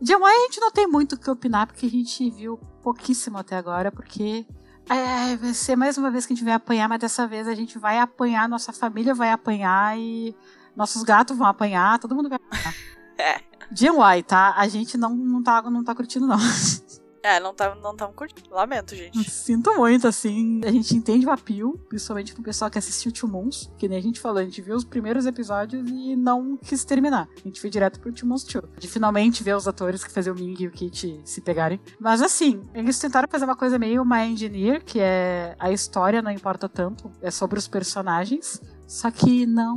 DMY 0.00 0.24
a 0.24 0.42
gente 0.46 0.60
não 0.60 0.70
tem 0.70 0.86
muito 0.86 1.14
o 1.14 1.18
que 1.18 1.30
opinar, 1.30 1.66
porque 1.66 1.86
a 1.86 1.90
gente 1.90 2.30
viu 2.30 2.56
pouquíssimo 2.82 3.36
até 3.36 3.56
agora, 3.56 3.92
porque 3.92 4.46
é, 4.88 5.36
vai 5.36 5.54
ser 5.54 5.76
mais 5.76 5.96
uma 5.98 6.10
vez 6.10 6.26
que 6.26 6.32
a 6.32 6.36
gente 6.36 6.44
vai 6.44 6.54
apanhar, 6.54 6.88
mas 6.88 6.98
dessa 6.98 7.26
vez 7.26 7.46
a 7.46 7.54
gente 7.54 7.78
vai 7.78 7.98
apanhar, 7.98 8.48
nossa 8.48 8.72
família 8.72 9.14
vai 9.14 9.30
apanhar 9.30 9.98
e 9.98 10.34
nossos 10.74 11.02
gatos 11.02 11.36
vão 11.36 11.46
apanhar, 11.46 11.98
todo 11.98 12.14
mundo 12.14 12.28
vai 12.28 12.36
apanhar. 12.36 12.74
É. 13.20 13.38
DMY, 13.70 14.22
tá? 14.26 14.54
A 14.56 14.66
gente 14.66 14.96
não, 14.96 15.14
não, 15.14 15.42
tá, 15.42 15.60
não 15.70 15.84
tá 15.84 15.94
curtindo, 15.94 16.26
não. 16.26 16.38
É, 17.22 17.38
não 17.38 17.54
tá, 17.54 17.74
não 17.74 17.94
tamo 17.94 18.12
curtindo. 18.12 18.48
Lamento, 18.50 18.94
gente. 18.94 19.30
Sinto 19.30 19.74
muito, 19.76 20.08
assim. 20.08 20.60
A 20.64 20.70
gente 20.70 20.96
entende 20.96 21.26
o 21.26 21.30
apio, 21.30 21.78
principalmente 21.88 22.32
pro 22.32 22.42
pessoal 22.42 22.70
que 22.70 22.78
assistiu 22.78 23.12
Two 23.12 23.28
Moons, 23.28 23.70
que 23.78 23.88
nem 23.88 23.98
a 23.98 24.02
gente 24.02 24.20
falou, 24.20 24.38
a 24.38 24.44
gente 24.44 24.60
viu 24.62 24.74
os 24.74 24.84
primeiros 24.84 25.26
episódios 25.26 25.88
e 25.88 26.16
não 26.16 26.56
quis 26.56 26.84
terminar. 26.84 27.28
A 27.36 27.40
gente 27.40 27.60
foi 27.60 27.70
direto 27.70 28.00
pro 28.00 28.12
Two 28.12 28.28
Moons 28.28 28.44
2. 28.44 28.64
De 28.78 28.88
finalmente 28.88 29.42
ver 29.42 29.54
os 29.54 29.68
atores 29.68 30.02
que 30.02 30.12
faziam 30.12 30.34
o 30.34 30.38
Ming 30.38 30.56
e 30.60 30.66
o 30.66 30.70
Kit 30.70 31.20
se 31.24 31.40
pegarem. 31.40 31.80
Mas 31.98 32.22
assim, 32.22 32.62
eles 32.74 32.98
tentaram 32.98 33.28
fazer 33.30 33.44
uma 33.44 33.56
coisa 33.56 33.78
meio 33.78 34.04
My 34.04 34.22
Engineer, 34.22 34.82
que 34.84 34.98
é 35.00 35.54
a 35.58 35.70
história 35.70 36.22
não 36.22 36.30
importa 36.30 36.68
tanto, 36.68 37.10
é 37.20 37.30
sobre 37.30 37.58
os 37.58 37.68
personagens. 37.68 38.60
Só 38.86 39.10
que 39.10 39.46
não. 39.46 39.76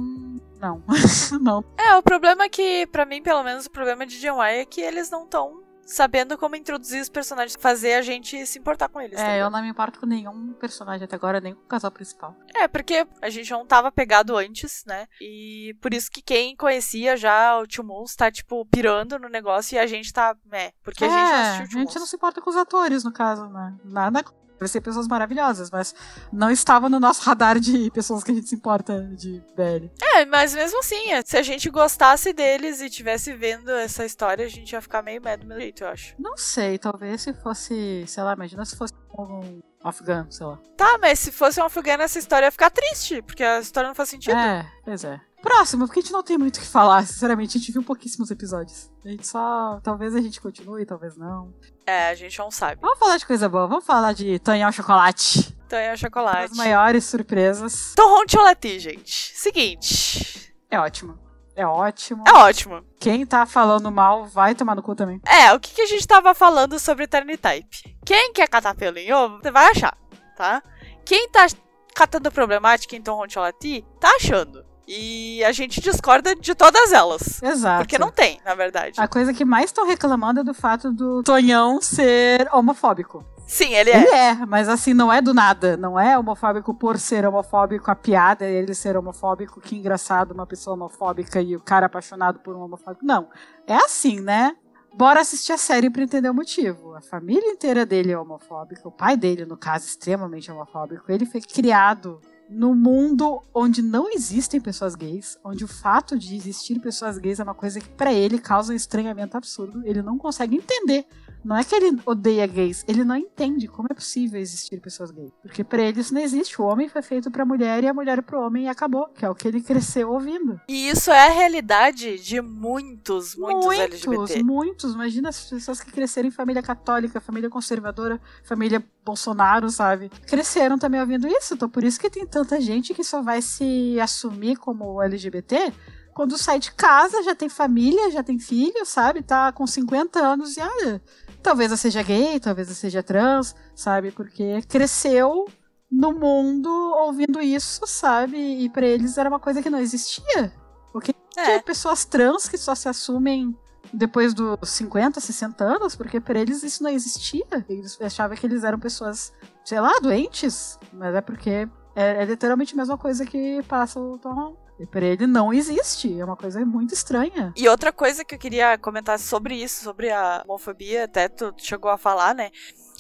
Não. 0.59 0.81
não. 1.39 1.63
É, 1.77 1.95
o 1.95 2.01
problema 2.01 2.45
é 2.45 2.49
que, 2.49 2.87
pra 2.87 3.05
mim, 3.05 3.21
pelo 3.21 3.43
menos, 3.43 3.67
o 3.67 3.71
problema 3.71 4.07
de 4.07 4.17
GY 4.17 4.29
é 4.41 4.65
que 4.65 4.81
eles 4.81 5.11
não 5.11 5.25
estão 5.25 5.61
sabendo 5.85 6.37
como 6.37 6.55
introduzir 6.55 7.01
os 7.01 7.09
personagens, 7.09 7.57
fazer 7.59 7.93
a 7.93 8.01
gente 8.01 8.45
se 8.45 8.59
importar 8.59 8.89
com 8.89 8.99
eles. 9.01 9.17
tá 9.17 9.23
É, 9.23 9.31
eu 9.31 9.35
ligado? 9.35 9.51
não 9.51 9.61
me 9.61 9.69
importo 9.69 9.99
com 9.99 10.05
nenhum 10.05 10.53
personagem 10.53 11.05
até 11.05 11.15
agora, 11.15 11.39
nem 11.41 11.53
com 11.53 11.61
o 11.61 11.67
casal 11.67 11.91
principal. 11.91 12.35
É, 12.55 12.67
porque 12.67 13.05
a 13.21 13.29
gente 13.29 13.51
não 13.51 13.65
tava 13.65 13.91
pegado 13.91 14.35
antes, 14.37 14.83
né? 14.85 15.07
E 15.21 15.75
por 15.81 15.93
isso 15.93 16.09
que 16.11 16.21
quem 16.21 16.55
conhecia 16.55 17.17
já 17.17 17.57
o 17.57 17.67
Tio 17.67 17.83
Moons 17.83 18.15
tá, 18.15 18.31
tipo, 18.31 18.65
pirando 18.65 19.19
no 19.19 19.29
negócio 19.29 19.75
e 19.75 19.79
a 19.79 19.87
gente 19.87 20.11
tá, 20.13 20.35
né? 20.45 20.71
Porque 20.83 21.03
a 21.03 21.07
gente 21.07 21.17
não 21.17 21.27
é, 21.27 21.41
assistiu 21.41 21.61
o 21.61 21.65
a 21.65 21.67
Tio 21.69 21.79
gente 21.79 21.99
não 21.99 22.05
se 22.05 22.15
importa 22.15 22.41
com 22.41 22.49
os 22.49 22.55
atores, 22.55 23.03
no 23.03 23.11
caso, 23.11 23.47
né? 23.47 23.75
Nada 23.83 24.23
Deve 24.63 24.71
ser 24.71 24.81
pessoas 24.81 25.09
maravilhosas, 25.09 25.69
mas 25.69 25.93
não 26.31 26.49
estava 26.49 26.87
no 26.87 26.97
nosso 26.97 27.21
radar 27.23 27.59
de 27.59 27.91
pessoas 27.91 28.23
que 28.23 28.31
a 28.31 28.33
gente 28.33 28.47
se 28.47 28.55
importa 28.55 29.01
de 29.13 29.43
BL. 29.57 29.89
É, 30.15 30.25
mas 30.25 30.55
mesmo 30.55 30.79
assim, 30.79 31.11
é, 31.11 31.21
se 31.21 31.35
a 31.35 31.41
gente 31.41 31.69
gostasse 31.69 32.31
deles 32.31 32.79
e 32.79 32.89
tivesse 32.89 33.33
vendo 33.33 33.69
essa 33.71 34.05
história, 34.05 34.45
a 34.45 34.49
gente 34.49 34.71
ia 34.71 34.81
ficar 34.81 35.01
meio 35.01 35.21
medo 35.21 35.41
do 35.41 35.47
meu 35.47 35.59
jeito, 35.59 35.83
eu 35.83 35.89
acho. 35.89 36.15
Não 36.17 36.37
sei, 36.37 36.77
talvez 36.77 37.21
se 37.23 37.33
fosse, 37.33 38.05
sei 38.07 38.23
lá, 38.23 38.33
imagina 38.33 38.63
se 38.63 38.77
fosse 38.77 38.93
um 39.19 39.59
afegano, 39.83 40.31
sei 40.31 40.45
lá. 40.45 40.57
Tá, 40.77 40.97
mas 41.01 41.19
se 41.19 41.31
fosse 41.31 41.61
um 41.61 41.65
afegano, 41.65 42.03
essa 42.03 42.17
história 42.19 42.45
ia 42.45 42.51
ficar 42.51 42.69
triste, 42.69 43.21
porque 43.21 43.43
a 43.43 43.59
história 43.59 43.87
não 43.87 43.95
faz 43.95 44.09
sentido. 44.09 44.37
É, 44.37 44.65
pois 44.83 45.03
é. 45.03 45.19
Próximo, 45.41 45.85
porque 45.85 45.99
a 45.99 46.01
gente 46.01 46.13
não 46.13 46.23
tem 46.23 46.37
muito 46.37 46.55
o 46.55 46.59
que 46.61 46.65
falar, 46.65 47.05
sinceramente, 47.05 47.57
a 47.57 47.59
gente 47.59 47.73
viu 47.73 47.83
pouquíssimos 47.83 48.31
episódios. 48.31 48.89
A 49.03 49.09
gente 49.09 49.27
só. 49.27 49.79
Talvez 49.83 50.15
a 50.15 50.21
gente 50.21 50.39
continue, 50.39 50.85
talvez 50.85 51.17
não. 51.17 51.53
É, 51.85 52.09
a 52.09 52.15
gente 52.15 52.39
não 52.39 52.49
sabe. 52.49 52.79
Vamos 52.81 52.97
falar 52.97 53.17
de 53.17 53.25
coisa 53.25 53.49
boa, 53.49 53.67
vamos 53.67 53.85
falar 53.85 54.13
de 54.13 54.39
Tonhão 54.39 54.71
Chocolate. 54.71 55.53
O 55.69 55.75
Uma 55.75 55.97
chocolate. 55.97 56.49
das 56.49 56.57
maiores 56.57 57.03
surpresas. 57.03 57.93
Torrão 57.95 58.23
Chocolate, 58.29 58.79
gente. 58.79 59.33
Seguinte. 59.35 60.55
É 60.69 60.79
ótimo. 60.79 61.22
É 61.55 61.65
ótimo. 61.65 62.23
É 62.27 62.33
ótimo. 62.33 62.83
Quem 62.99 63.25
tá 63.25 63.45
falando 63.45 63.91
mal 63.91 64.25
vai 64.25 64.55
tomar 64.55 64.75
no 64.75 64.81
cu 64.81 64.95
também. 64.95 65.21
É, 65.25 65.53
o 65.53 65.59
que, 65.59 65.73
que 65.73 65.81
a 65.81 65.87
gente 65.87 66.07
tava 66.07 66.33
falando 66.33 66.79
sobre 66.79 67.03
Eternity 67.03 67.37
Type? 67.37 67.97
Quem 68.05 68.33
quer 68.33 68.47
catar 68.47 68.75
pelo 68.75 68.97
em 68.97 69.13
ovo, 69.13 69.37
você 69.37 69.51
vai 69.51 69.69
achar, 69.69 69.95
tá? 70.35 70.61
Quem 71.05 71.29
tá 71.29 71.45
catando 71.93 72.31
problemática 72.31 72.95
em 72.95 73.01
Torrão 73.01 73.29
Chocolate, 73.29 73.85
tá 73.99 74.09
achando. 74.15 74.65
E 74.87 75.43
a 75.45 75.51
gente 75.51 75.79
discorda 75.79 76.35
de 76.35 76.53
todas 76.53 76.91
elas. 76.91 77.41
Exato. 77.41 77.83
Porque 77.83 77.97
não 77.97 78.11
tem, 78.11 78.41
na 78.43 78.53
verdade. 78.53 78.99
A 78.99 79.07
coisa 79.07 79.33
que 79.33 79.45
mais 79.45 79.65
estão 79.65 79.87
reclamando 79.87 80.41
é 80.41 80.43
do 80.43 80.53
fato 80.53 80.91
do 80.91 81.23
Tonhão 81.23 81.81
ser 81.81 82.49
homofóbico. 82.51 83.23
Sim, 83.53 83.71
ele 83.75 83.91
é. 83.91 83.97
Ele 83.97 84.15
é, 84.15 84.45
mas 84.47 84.67
assim, 84.67 84.95
não 84.95 85.13
é 85.13 85.21
do 85.21 85.31
nada. 85.31 85.77
Não 85.77 85.99
é 85.99 86.17
homofóbico 86.17 86.73
por 86.73 86.97
ser 86.97 87.23
homofóbico, 87.23 87.91
a 87.91 87.93
piada 87.95 88.43
é 88.43 88.51
ele 88.51 88.73
ser 88.73 88.97
homofóbico, 88.97 89.61
que 89.61 89.75
engraçado, 89.75 90.31
uma 90.31 90.47
pessoa 90.47 90.73
homofóbica 90.73 91.39
e 91.39 91.55
o 91.55 91.59
cara 91.59 91.85
apaixonado 91.85 92.39
por 92.39 92.55
um 92.55 92.61
homofóbico. 92.61 93.05
Não. 93.05 93.27
É 93.67 93.75
assim, 93.75 94.19
né? 94.19 94.55
Bora 94.95 95.21
assistir 95.21 95.51
a 95.51 95.57
série 95.59 95.91
pra 95.91 96.01
entender 96.01 96.31
o 96.31 96.33
motivo. 96.33 96.95
A 96.95 97.01
família 97.01 97.47
inteira 97.51 97.85
dele 97.85 98.11
é 98.11 98.17
homofóbica, 98.17 98.87
o 98.87 98.91
pai 98.91 99.15
dele, 99.15 99.45
no 99.45 99.55
caso, 99.55 99.85
extremamente 99.85 100.51
homofóbico. 100.51 101.11
Ele 101.11 101.27
foi 101.27 101.39
criado 101.39 102.19
no 102.49 102.73
mundo 102.73 103.39
onde 103.53 103.83
não 103.83 104.09
existem 104.11 104.59
pessoas 104.59 104.95
gays, 104.95 105.37
onde 105.43 105.63
o 105.63 105.67
fato 105.67 106.17
de 106.17 106.35
existir 106.35 106.79
pessoas 106.79 107.19
gays 107.19 107.39
é 107.39 107.43
uma 107.43 107.53
coisa 107.53 107.79
que 107.79 107.89
pra 107.89 108.11
ele 108.11 108.39
causa 108.39 108.73
um 108.73 108.75
estranhamento 108.75 109.37
absurdo. 109.37 109.83
Ele 109.85 110.01
não 110.01 110.17
consegue 110.17 110.55
entender. 110.55 111.05
Não 111.43 111.57
é 111.57 111.63
que 111.63 111.75
ele 111.75 111.99
odeia 112.05 112.47
gays, 112.47 112.83
ele 112.87 113.03
não 113.03 113.15
entende 113.15 113.67
como 113.67 113.87
é 113.91 113.93
possível 113.93 114.39
existir 114.39 114.79
pessoas 114.79 115.11
gays. 115.11 115.31
Porque 115.41 115.63
pra 115.63 115.81
ele 115.81 115.99
isso 115.99 116.13
não 116.13 116.21
existe. 116.21 116.61
O 116.61 116.65
homem 116.65 116.87
foi 116.87 117.01
feito 117.01 117.29
pra 117.29 117.45
mulher 117.45 117.83
e 117.83 117.87
a 117.87 117.93
mulher 117.93 118.21
pro 118.23 118.41
homem 118.41 118.65
e 118.65 118.67
acabou. 118.67 119.07
Que 119.09 119.25
é 119.25 119.29
o 119.29 119.35
que 119.35 119.47
ele 119.47 119.61
cresceu 119.61 120.11
ouvindo. 120.11 120.59
E 120.67 120.89
isso 120.89 121.11
é 121.11 121.27
a 121.27 121.31
realidade 121.31 122.19
de 122.19 122.41
muitos, 122.41 123.35
muitos, 123.35 123.77
LGBT. 123.77 124.43
muitos. 124.43 124.93
Imagina 124.93 125.29
as 125.29 125.49
pessoas 125.49 125.81
que 125.81 125.91
cresceram 125.91 126.27
em 126.27 126.31
família 126.31 126.61
católica, 126.61 127.19
família 127.19 127.49
conservadora, 127.49 128.19
família 128.43 128.83
Bolsonaro, 129.03 129.69
sabe? 129.69 130.09
Cresceram 130.27 130.77
também 130.77 131.01
ouvindo 131.01 131.27
isso. 131.27 131.53
Então 131.53 131.69
por 131.69 131.83
isso 131.83 131.99
que 131.99 132.09
tem 132.09 132.25
tanta 132.25 132.59
gente 132.61 132.93
que 132.93 133.03
só 133.03 133.21
vai 133.21 133.41
se 133.41 133.99
assumir 133.99 134.55
como 134.57 135.01
LGBT 135.01 135.73
quando 136.13 136.37
sai 136.37 136.59
de 136.59 136.71
casa, 136.73 137.23
já 137.23 137.35
tem 137.35 137.49
família, 137.49 138.11
já 138.11 138.23
tem 138.23 138.37
filho, 138.39 138.85
sabe? 138.85 139.21
Tá 139.23 139.51
com 139.51 139.65
50 139.65 140.19
anos 140.19 140.55
e 140.57 140.61
olha, 140.61 141.01
talvez 141.41 141.71
eu 141.71 141.77
seja 141.77 142.01
gay, 142.03 142.39
talvez 142.39 142.69
eu 142.69 142.75
seja 142.75 143.01
trans, 143.03 143.55
sabe? 143.75 144.11
Porque 144.11 144.61
cresceu 144.67 145.45
no 145.91 146.11
mundo 146.13 146.69
ouvindo 146.69 147.41
isso, 147.41 147.85
sabe? 147.85 148.37
E 148.37 148.69
pra 148.69 148.85
eles 148.85 149.17
era 149.17 149.29
uma 149.29 149.39
coisa 149.39 149.61
que 149.61 149.69
não 149.69 149.79
existia. 149.79 150.53
Porque 150.91 151.13
É. 151.37 151.43
tinha 151.45 151.63
pessoas 151.63 152.05
trans 152.05 152.47
que 152.47 152.57
só 152.57 152.73
se 152.75 152.87
assumem 152.87 153.55
depois 153.91 154.33
dos 154.33 154.57
50, 154.69 155.19
60 155.19 155.63
anos, 155.63 155.95
porque 155.95 156.19
pra 156.19 156.39
eles 156.39 156.63
isso 156.63 156.81
não 156.83 156.89
existia. 156.89 157.45
Eles 157.69 157.99
achavam 158.01 158.35
que 158.37 158.45
eles 158.45 158.63
eram 158.63 158.79
pessoas, 158.79 159.31
sei 159.63 159.79
lá, 159.79 159.91
doentes. 160.01 160.79
Mas 160.91 161.13
é 161.13 161.21
porque 161.21 161.67
é, 161.95 162.23
é 162.23 162.25
literalmente 162.25 162.73
a 162.73 162.77
mesma 162.77 162.97
coisa 162.97 163.25
que 163.25 163.61
passa 163.67 163.99
o 163.99 164.17
Tom. 164.17 164.57
E 164.79 164.85
pra 164.85 165.05
ele 165.05 165.27
não 165.27 165.53
existe. 165.53 166.19
É 166.19 166.25
uma 166.25 166.35
coisa 166.35 166.65
muito 166.65 166.93
estranha. 166.93 167.53
E 167.55 167.69
outra 167.69 167.91
coisa 167.91 168.25
que 168.25 168.35
eu 168.35 168.39
queria 168.39 168.77
comentar 168.77 169.19
sobre 169.19 169.55
isso, 169.55 169.83
sobre 169.83 170.11
a 170.11 170.43
homofobia, 170.45 171.05
até 171.05 171.27
tu 171.27 171.53
chegou 171.57 171.91
a 171.91 171.97
falar, 171.97 172.33
né? 172.33 172.49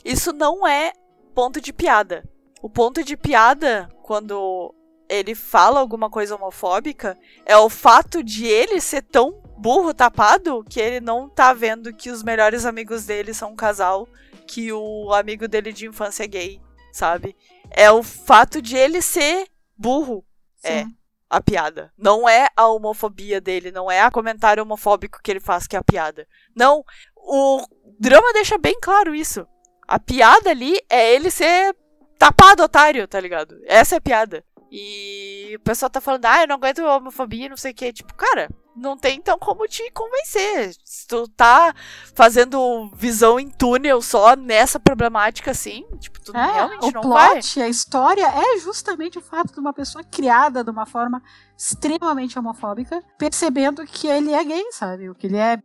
Isso 0.05 0.31
não 0.31 0.67
é 0.67 0.93
ponto 1.33 1.59
de 1.59 1.73
piada. 1.73 2.23
O 2.61 2.69
ponto 2.69 3.03
de 3.03 3.17
piada, 3.17 3.89
quando 4.03 4.73
ele 5.09 5.35
fala 5.35 5.79
alguma 5.79 6.09
coisa 6.09 6.35
homofóbica, 6.35 7.17
é 7.45 7.57
o 7.57 7.69
fato 7.69 8.23
de 8.23 8.45
ele 8.45 8.79
ser 8.79 9.01
tão 9.01 9.41
burro, 9.57 9.93
tapado, 9.93 10.63
que 10.69 10.79
ele 10.79 10.99
não 10.99 11.29
tá 11.29 11.53
vendo 11.53 11.93
que 11.93 12.09
os 12.09 12.23
melhores 12.23 12.65
amigos 12.65 13.05
dele 13.05 13.33
são 13.33 13.51
um 13.51 13.55
casal, 13.55 14.07
que 14.47 14.71
o 14.71 15.13
amigo 15.13 15.47
dele 15.47 15.71
de 15.71 15.87
infância 15.87 16.23
é 16.23 16.27
gay, 16.27 16.61
sabe? 16.91 17.35
É 17.69 17.91
o 17.91 18.03
fato 18.03 18.61
de 18.61 18.75
ele 18.75 19.01
ser 19.01 19.47
burro. 19.77 20.23
É. 20.63 20.85
A 21.33 21.41
piada. 21.41 21.91
Não 21.97 22.29
é 22.29 22.47
a 22.55 22.67
homofobia 22.67 23.41
dele, 23.41 23.71
não 23.71 23.89
é 23.89 24.01
a 24.01 24.11
comentário 24.11 24.61
homofóbico 24.61 25.19
que 25.23 25.31
ele 25.31 25.39
faz 25.39 25.65
que 25.65 25.75
é 25.75 25.79
a 25.79 25.83
piada. 25.83 26.27
Não, 26.55 26.83
o 27.17 27.65
drama 27.99 28.31
deixa 28.33 28.55
bem 28.55 28.77
claro 28.79 29.15
isso. 29.15 29.47
A 29.87 29.97
piada 29.97 30.51
ali 30.51 30.77
é 30.87 31.11
ele 31.15 31.31
ser 31.31 31.75
tapado, 32.19 32.61
otário, 32.61 33.07
tá 33.07 33.19
ligado? 33.19 33.59
Essa 33.65 33.95
é 33.95 33.97
a 33.97 34.01
piada. 34.01 34.45
E 34.75 35.55
o 35.55 35.59
pessoal 35.59 35.87
tá 35.87 36.01
falando, 36.01 36.25
ah, 36.25 36.41
eu 36.41 36.47
não 36.47 36.55
aguento 36.55 36.79
homofobia, 36.79 37.47
não 37.47 37.55
sei 37.55 37.73
o 37.73 37.75
que. 37.75 37.93
Tipo, 37.93 38.11
cara, 38.15 38.49
não 38.75 38.97
tem 38.97 39.17
então 39.19 39.37
como 39.37 39.67
te 39.67 39.87
convencer. 39.91 40.75
Se 40.83 41.05
tu 41.07 41.27
tá 41.27 41.75
fazendo 42.15 42.89
visão 42.95 43.39
em 43.39 43.51
túnel 43.51 44.01
só 44.01 44.35
nessa 44.35 44.79
problemática 44.79 45.51
assim, 45.51 45.85
tipo, 45.99 46.19
tu 46.19 46.35
É, 46.35 46.53
realmente 46.53 46.87
o 46.87 46.91
não 46.91 47.07
vai. 47.07 47.33
plot, 47.33 47.61
a 47.61 47.67
história 47.69 48.25
é 48.25 48.57
justamente 48.57 49.19
o 49.19 49.21
fato 49.21 49.53
de 49.53 49.59
uma 49.59 49.73
pessoa 49.73 50.03
criada 50.03 50.63
de 50.63 50.71
uma 50.71 50.87
forma 50.87 51.21
extremamente 51.55 52.39
homofóbica, 52.39 52.99
percebendo 53.19 53.85
que 53.85 54.07
ele 54.07 54.33
é 54.33 54.43
gay, 54.43 54.71
sabe? 54.71 55.07
O 55.07 55.13
que 55.13 55.27
ele 55.27 55.37
é 55.37 55.59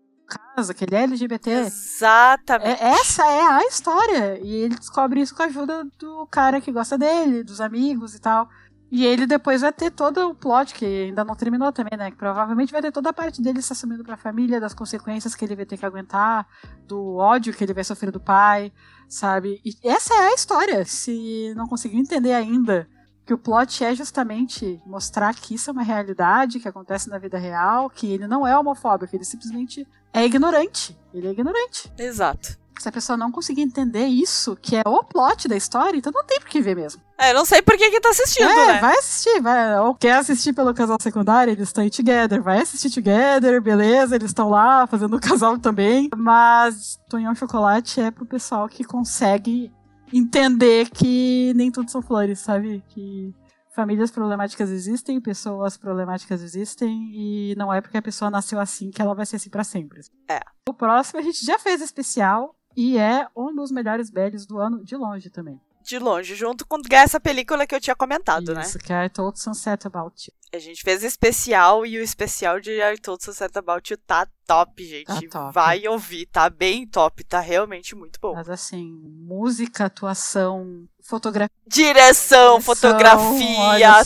casa, 0.54 0.74
que 0.74 0.84
ele 0.84 0.94
é 0.94 1.04
LGBT. 1.04 1.50
Exatamente. 1.50 2.82
É, 2.82 2.88
essa 2.88 3.26
é 3.26 3.40
a 3.40 3.64
história. 3.64 4.38
E 4.42 4.54
ele 4.54 4.74
descobre 4.76 5.22
isso 5.22 5.34
com 5.34 5.42
a 5.42 5.46
ajuda 5.46 5.84
do 5.98 6.26
cara 6.26 6.60
que 6.60 6.70
gosta 6.70 6.98
dele, 6.98 7.42
dos 7.42 7.62
amigos 7.62 8.14
e 8.14 8.20
tal. 8.20 8.46
E 8.90 9.04
ele 9.04 9.26
depois 9.26 9.60
vai 9.60 9.72
ter 9.72 9.90
todo 9.90 10.30
o 10.30 10.34
plot, 10.34 10.74
que 10.74 10.84
ainda 10.84 11.22
não 11.24 11.36
terminou 11.36 11.70
também, 11.70 11.96
né? 11.98 12.10
Que 12.10 12.16
provavelmente 12.16 12.72
vai 12.72 12.80
ter 12.80 12.90
toda 12.90 13.10
a 13.10 13.12
parte 13.12 13.42
dele 13.42 13.60
se 13.60 13.72
assumindo 13.72 14.02
pra 14.02 14.16
família, 14.16 14.60
das 14.60 14.72
consequências 14.72 15.34
que 15.34 15.44
ele 15.44 15.54
vai 15.54 15.66
ter 15.66 15.76
que 15.76 15.84
aguentar, 15.84 16.46
do 16.86 17.16
ódio 17.16 17.52
que 17.52 17.62
ele 17.62 17.74
vai 17.74 17.84
sofrer 17.84 18.10
do 18.10 18.20
pai, 18.20 18.72
sabe? 19.08 19.60
E 19.64 19.74
essa 19.86 20.14
é 20.14 20.28
a 20.28 20.34
história. 20.34 20.84
Se 20.86 21.52
não 21.54 21.68
conseguiu 21.68 22.00
entender 22.00 22.32
ainda 22.32 22.88
que 23.26 23.34
o 23.34 23.38
plot 23.38 23.84
é 23.84 23.94
justamente 23.94 24.80
mostrar 24.86 25.34
que 25.34 25.54
isso 25.54 25.68
é 25.68 25.72
uma 25.74 25.82
realidade 25.82 26.58
que 26.58 26.66
acontece 26.66 27.10
na 27.10 27.18
vida 27.18 27.36
real, 27.36 27.90
que 27.90 28.10
ele 28.10 28.26
não 28.26 28.46
é 28.46 28.58
homofóbico, 28.58 29.14
ele 29.14 29.24
simplesmente 29.24 29.86
é 30.14 30.24
ignorante. 30.24 30.98
Ele 31.12 31.26
é 31.26 31.30
ignorante. 31.32 31.92
Exato. 31.98 32.58
Se 32.78 32.88
a 32.88 32.92
pessoa 32.92 33.16
não 33.16 33.32
conseguir 33.32 33.62
entender 33.62 34.06
isso, 34.06 34.56
que 34.56 34.76
é 34.76 34.82
o 34.86 35.02
plot 35.02 35.48
da 35.48 35.56
história, 35.56 35.98
então 35.98 36.12
não 36.14 36.24
tem 36.24 36.38
por 36.38 36.48
que 36.48 36.60
ver 36.60 36.76
mesmo. 36.76 37.02
É, 37.18 37.30
eu 37.30 37.34
não 37.34 37.44
sei 37.44 37.60
por 37.60 37.76
que 37.76 37.90
que 37.90 38.00
tá 38.00 38.10
assistindo, 38.10 38.48
é, 38.48 38.66
né? 38.74 38.80
vai 38.80 38.94
assistir, 38.96 39.40
vai. 39.40 39.80
Ou 39.80 39.94
quer 39.94 40.14
assistir 40.14 40.52
pelo 40.52 40.72
casal 40.72 40.96
secundário, 41.00 41.52
eles 41.52 41.68
estão 41.68 41.82
em 41.82 41.90
Together. 41.90 42.40
Vai 42.40 42.60
assistir 42.60 42.90
Together, 42.90 43.60
beleza, 43.60 44.14
eles 44.14 44.30
estão 44.30 44.48
lá 44.48 44.86
fazendo 44.86 45.16
o 45.16 45.20
casal 45.20 45.58
também. 45.58 46.08
Mas 46.16 46.98
Tonhão 47.08 47.34
Chocolate 47.34 48.00
é 48.00 48.10
pro 48.12 48.24
pessoal 48.24 48.68
que 48.68 48.84
consegue 48.84 49.72
entender 50.12 50.88
que 50.90 51.52
nem 51.56 51.70
tudo 51.70 51.90
são 51.90 52.00
flores, 52.00 52.38
sabe? 52.38 52.82
Que 52.88 53.34
famílias 53.78 54.10
problemáticas 54.10 54.70
existem, 54.70 55.20
pessoas 55.20 55.76
problemáticas 55.76 56.42
existem, 56.42 57.10
e 57.12 57.54
não 57.56 57.72
é 57.72 57.80
porque 57.80 57.96
a 57.96 58.02
pessoa 58.02 58.28
nasceu 58.28 58.58
assim 58.58 58.90
que 58.90 59.00
ela 59.00 59.14
vai 59.14 59.24
ser 59.24 59.36
assim 59.36 59.50
pra 59.50 59.62
sempre. 59.62 60.00
É. 60.28 60.40
O 60.68 60.74
próximo 60.74 61.20
a 61.20 61.22
gente 61.22 61.44
já 61.44 61.58
fez 61.60 61.80
especial 61.80 62.56
e 62.80 62.96
é 62.96 63.26
um 63.36 63.52
dos 63.52 63.72
melhores 63.72 64.08
belhos 64.08 64.46
do 64.46 64.60
ano 64.60 64.84
de 64.84 64.96
longe 64.96 65.28
também. 65.28 65.60
de 65.82 65.98
longe, 65.98 66.34
junto 66.36 66.64
com 66.66 66.78
essa 66.92 67.18
película 67.18 67.66
que 67.66 67.74
eu 67.74 67.80
tinha 67.80 67.96
comentado, 67.96 68.54
né? 68.54 68.60
Isso, 68.60 68.78
que 68.78 68.92
é 68.92 69.06
I 69.06 69.08
Told 69.08 69.40
Sunset 69.40 69.86
About 69.86 70.30
You. 70.30 70.34
A 70.54 70.58
gente 70.58 70.82
fez 70.82 71.02
especial 71.02 71.84
e 71.86 71.98
o 71.98 72.02
especial 72.02 72.60
de 72.60 72.70
I 72.78 72.98
Told 72.98 73.24
Sunset 73.24 73.58
About 73.58 73.90
You 73.90 73.98
tá 74.06 74.28
top, 74.46 74.84
gente. 74.84 75.28
Tá 75.28 75.40
top. 75.40 75.54
Vai 75.54 75.88
ouvir, 75.88 76.26
tá 76.26 76.48
bem 76.50 76.86
top, 76.86 77.24
tá 77.24 77.40
realmente 77.40 77.96
muito 77.96 78.20
bom. 78.20 78.34
Mas 78.34 78.50
assim, 78.50 78.92
música, 79.26 79.86
atuação, 79.86 80.86
fotografia. 81.02 81.56
Direção, 81.66 82.58
direção, 82.58 82.60
fotografia, 82.60 84.04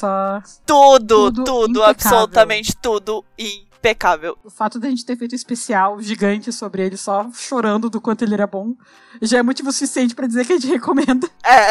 tudo, 0.65 1.33
Tudo 1.33 1.45
tudo, 1.45 1.83
absolutamente 1.83 2.77
tudo 2.77 3.25
impecável. 3.37 3.72
O 4.45 4.51
fato 4.51 4.79
da 4.79 4.89
gente 4.89 5.05
ter 5.05 5.17
feito 5.17 5.33
um 5.33 5.37
especial 5.37 6.01
gigante 6.01 6.53
sobre 6.53 6.87
ele, 6.87 6.97
só 6.97 7.29
chorando 7.33 7.91
do 7.91 8.01
quanto 8.01 8.23
ele 8.23 8.35
era 8.35 8.47
bom, 8.47 8.75
já 9.21 9.39
é 9.39 9.43
motivo 9.43 9.73
suficiente 9.73 10.15
pra 10.15 10.27
dizer 10.27 10.47
que 10.47 10.53
a 10.53 10.59
gente 10.59 10.71
recomenda. 10.73 11.29
É, 11.45 11.69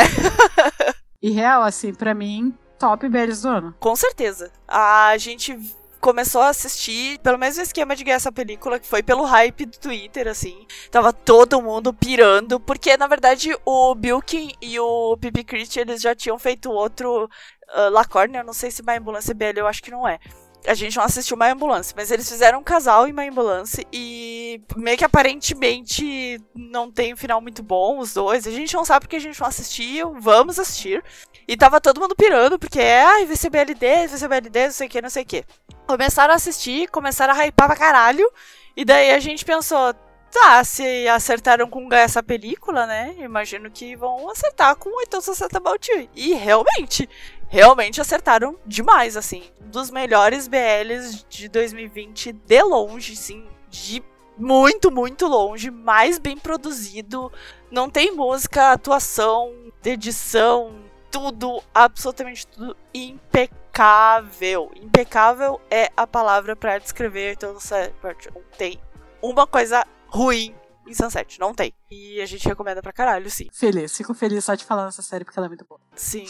E 1.21 1.29
real, 1.29 1.61
assim, 1.61 1.93
pra 1.93 2.13
mim, 2.13 2.53
top 2.79 3.07
BLs 3.07 3.43
do 3.43 3.47
ano. 3.49 3.75
com 3.79 3.95
certeza. 3.95 4.51
A 4.67 5.15
gente 5.17 5.57
começou 5.99 6.41
a 6.41 6.49
assistir 6.49 7.19
pelo 7.19 7.37
mesmo 7.37 7.61
esquema 7.61 7.95
de 7.95 8.09
essa 8.09 8.31
película, 8.31 8.79
que 8.79 8.87
foi 8.87 9.03
pelo 9.03 9.23
hype 9.23 9.67
do 9.67 9.77
Twitter, 9.77 10.27
assim. 10.27 10.65
Tava 10.89 11.13
todo 11.13 11.61
mundo 11.61 11.93
pirando, 11.93 12.59
porque 12.59 12.97
na 12.97 13.05
verdade 13.05 13.55
o 13.63 13.93
Bilkin 13.93 14.51
e 14.59 14.79
o 14.79 15.15
Pipi 15.17 15.43
Christian, 15.43 15.83
eles 15.83 16.01
já 16.01 16.15
tinham 16.15 16.39
feito 16.39 16.71
outro 16.71 17.25
uh, 17.25 17.89
Lacorne, 17.91 18.37
eu 18.37 18.43
não 18.43 18.53
sei 18.53 18.71
se 18.71 18.81
My 18.81 18.97
Ambulance 18.97 19.31
BL, 19.31 19.57
eu 19.57 19.67
acho 19.67 19.83
que 19.83 19.91
não 19.91 20.07
é. 20.07 20.19
A 20.65 20.73
gente 20.73 20.95
não 20.95 21.03
assistiu 21.03 21.35
My 21.35 21.47
Ambulance, 21.47 21.93
mas 21.95 22.11
eles 22.11 22.29
fizeram 22.29 22.59
um 22.59 22.63
casal 22.63 23.07
em 23.07 23.13
My 23.13 23.29
Ambulance 23.29 23.85
e 23.91 24.61
meio 24.75 24.97
que 24.97 25.03
aparentemente 25.03 26.39
não 26.55 26.91
tem 26.91 27.13
um 27.13 27.17
final 27.17 27.41
muito 27.41 27.63
bom, 27.63 27.99
os 27.99 28.13
dois. 28.13 28.45
A 28.45 28.51
gente 28.51 28.75
não 28.75 28.85
sabe 28.85 29.05
porque 29.05 29.15
a 29.15 29.21
gente 29.21 29.39
não 29.39 29.47
assistiu, 29.47 30.15
vamos 30.19 30.59
assistir. 30.59 31.03
E 31.47 31.57
tava 31.57 31.81
todo 31.81 31.99
mundo 31.99 32.15
pirando, 32.15 32.59
porque 32.59 32.79
é, 32.79 33.03
ai, 33.03 33.25
vai 33.25 33.35
ser 33.35 33.49
BLD, 33.49 34.07
vai 34.07 34.17
ser 34.17 34.27
BLD, 34.27 34.65
não 34.65 34.71
sei 34.71 34.87
o 34.87 34.89
que, 34.89 35.01
não 35.01 35.09
sei 35.09 35.23
o 35.23 35.25
que. 35.25 35.43
Começaram 35.87 36.33
a 36.33 36.37
assistir, 36.37 36.87
começaram 36.89 37.33
a 37.33 37.37
hypar 37.37 37.67
pra 37.67 37.75
caralho. 37.75 38.31
E 38.77 38.85
daí 38.85 39.11
a 39.11 39.19
gente 39.19 39.43
pensou, 39.43 39.93
tá, 40.31 40.63
se 40.63 41.07
acertaram 41.07 41.69
com 41.69 41.93
essa 41.93 42.23
película, 42.23 42.87
né? 42.87 43.15
Imagino 43.19 43.69
que 43.69 43.95
vão 43.95 44.29
acertar 44.29 44.75
com 44.77 45.01
Então 45.01 45.21
Santa 45.21 45.61
You. 45.89 46.09
E 46.15 46.33
realmente, 46.33 47.07
realmente 47.49 48.01
acertaram 48.01 48.57
demais, 48.65 49.17
assim. 49.17 49.43
Um 49.61 49.69
dos 49.69 49.91
melhores 49.91 50.47
BLs 50.47 51.25
de 51.29 51.49
2020 51.49 52.33
de 52.33 52.63
longe, 52.63 53.15
sim. 53.15 53.45
De 53.69 54.01
muito, 54.37 54.89
muito 54.89 55.27
longe. 55.27 55.69
Mais 55.69 56.17
bem 56.17 56.37
produzido. 56.37 57.31
Não 57.69 57.89
tem 57.89 58.11
música, 58.11 58.71
atuação, 58.71 59.53
edição, 59.83 60.73
tudo, 61.11 61.61
absolutamente 61.73 62.47
tudo 62.47 62.75
impecável. 62.93 64.71
Impecável 64.75 65.59
é 65.69 65.91
a 65.95 66.07
palavra 66.07 66.55
pra 66.55 66.79
descrever 66.79 67.33
então 67.33 67.53
não 67.53 68.41
tem 68.57 68.79
uma 69.21 69.45
coisa 69.45 69.85
ruim 70.11 70.53
em 70.87 70.93
Sunset, 70.93 71.39
não 71.39 71.53
tem. 71.53 71.73
E 71.89 72.19
a 72.21 72.25
gente 72.25 72.47
recomenda 72.47 72.81
pra 72.81 72.91
caralho, 72.91 73.29
sim. 73.29 73.47
Feliz, 73.53 73.95
fico 73.95 74.13
feliz 74.13 74.43
só 74.43 74.55
de 74.55 74.65
falar 74.65 74.85
nessa 74.85 75.01
série 75.01 75.23
porque 75.23 75.39
ela 75.39 75.47
é 75.47 75.49
muito 75.49 75.65
boa. 75.65 75.79
Sim. 75.95 76.25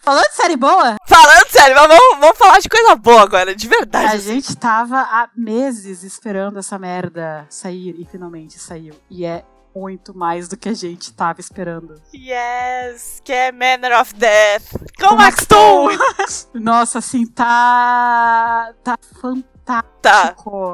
Falando 0.00 0.28
de 0.28 0.34
série 0.36 0.56
boa, 0.56 0.96
Falando 1.06 1.48
sério, 1.48 1.74
mas 1.74 1.88
vamos, 1.88 2.20
vamos 2.20 2.38
falar 2.38 2.58
de 2.60 2.68
coisa 2.68 2.94
boa 2.94 3.22
agora, 3.22 3.54
de 3.54 3.66
verdade. 3.66 4.06
a 4.06 4.12
assim. 4.12 4.34
gente 4.34 4.56
tava 4.56 5.00
há 5.00 5.28
meses 5.34 6.04
esperando 6.04 6.58
essa 6.58 6.78
merda 6.78 7.46
sair 7.48 7.94
e 7.98 8.04
finalmente 8.04 8.58
saiu. 8.58 8.94
E 9.10 9.24
é 9.24 9.44
muito 9.74 10.16
mais 10.16 10.48
do 10.48 10.56
que 10.56 10.68
a 10.68 10.74
gente 10.74 11.12
tava 11.12 11.40
esperando. 11.40 12.00
Yes, 12.14 13.20
que 13.24 13.32
é 13.32 13.52
Manner 13.52 14.00
of 14.00 14.14
Death. 14.14 14.70
Com 14.98 15.16
Max 15.16 15.42
Stone. 15.44 15.98
Nossa, 16.54 16.98
assim, 16.98 17.26
tá. 17.26 18.72
tá 18.84 18.96
fantástico. 19.20 19.59
Tá. 19.64 19.84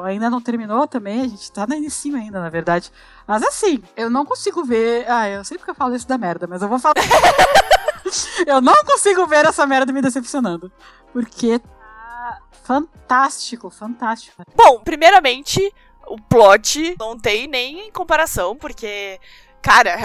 Ainda 0.05 0.29
não 0.29 0.41
terminou 0.41 0.87
também, 0.87 1.21
a 1.21 1.27
gente 1.27 1.51
tá 1.51 1.67
no 1.67 1.75
início 1.75 2.15
ainda, 2.15 2.39
na 2.39 2.49
verdade. 2.49 2.91
Mas 3.27 3.43
assim, 3.43 3.83
eu 3.95 4.09
não 4.09 4.25
consigo 4.25 4.63
ver. 4.63 5.05
Ah, 5.09 5.29
eu 5.29 5.43
sei 5.43 5.57
porque 5.57 5.71
eu 5.71 5.75
falo 5.75 5.95
isso 5.95 6.07
da 6.07 6.17
merda, 6.17 6.47
mas 6.47 6.61
eu 6.61 6.67
vou 6.67 6.79
falar. 6.79 6.95
eu 8.47 8.61
não 8.61 8.83
consigo 8.85 9.27
ver 9.27 9.45
essa 9.45 9.67
merda 9.67 9.93
me 9.93 10.01
decepcionando. 10.01 10.71
Porque 11.11 11.59
tá 11.59 12.39
fantástico, 12.63 13.69
fantástico. 13.69 14.41
Bom, 14.55 14.79
primeiramente, 14.79 15.73
o 16.07 16.19
plot 16.19 16.95
não 16.99 17.17
tem 17.17 17.47
nem 17.47 17.91
comparação, 17.91 18.55
porque, 18.55 19.19
cara, 19.61 19.97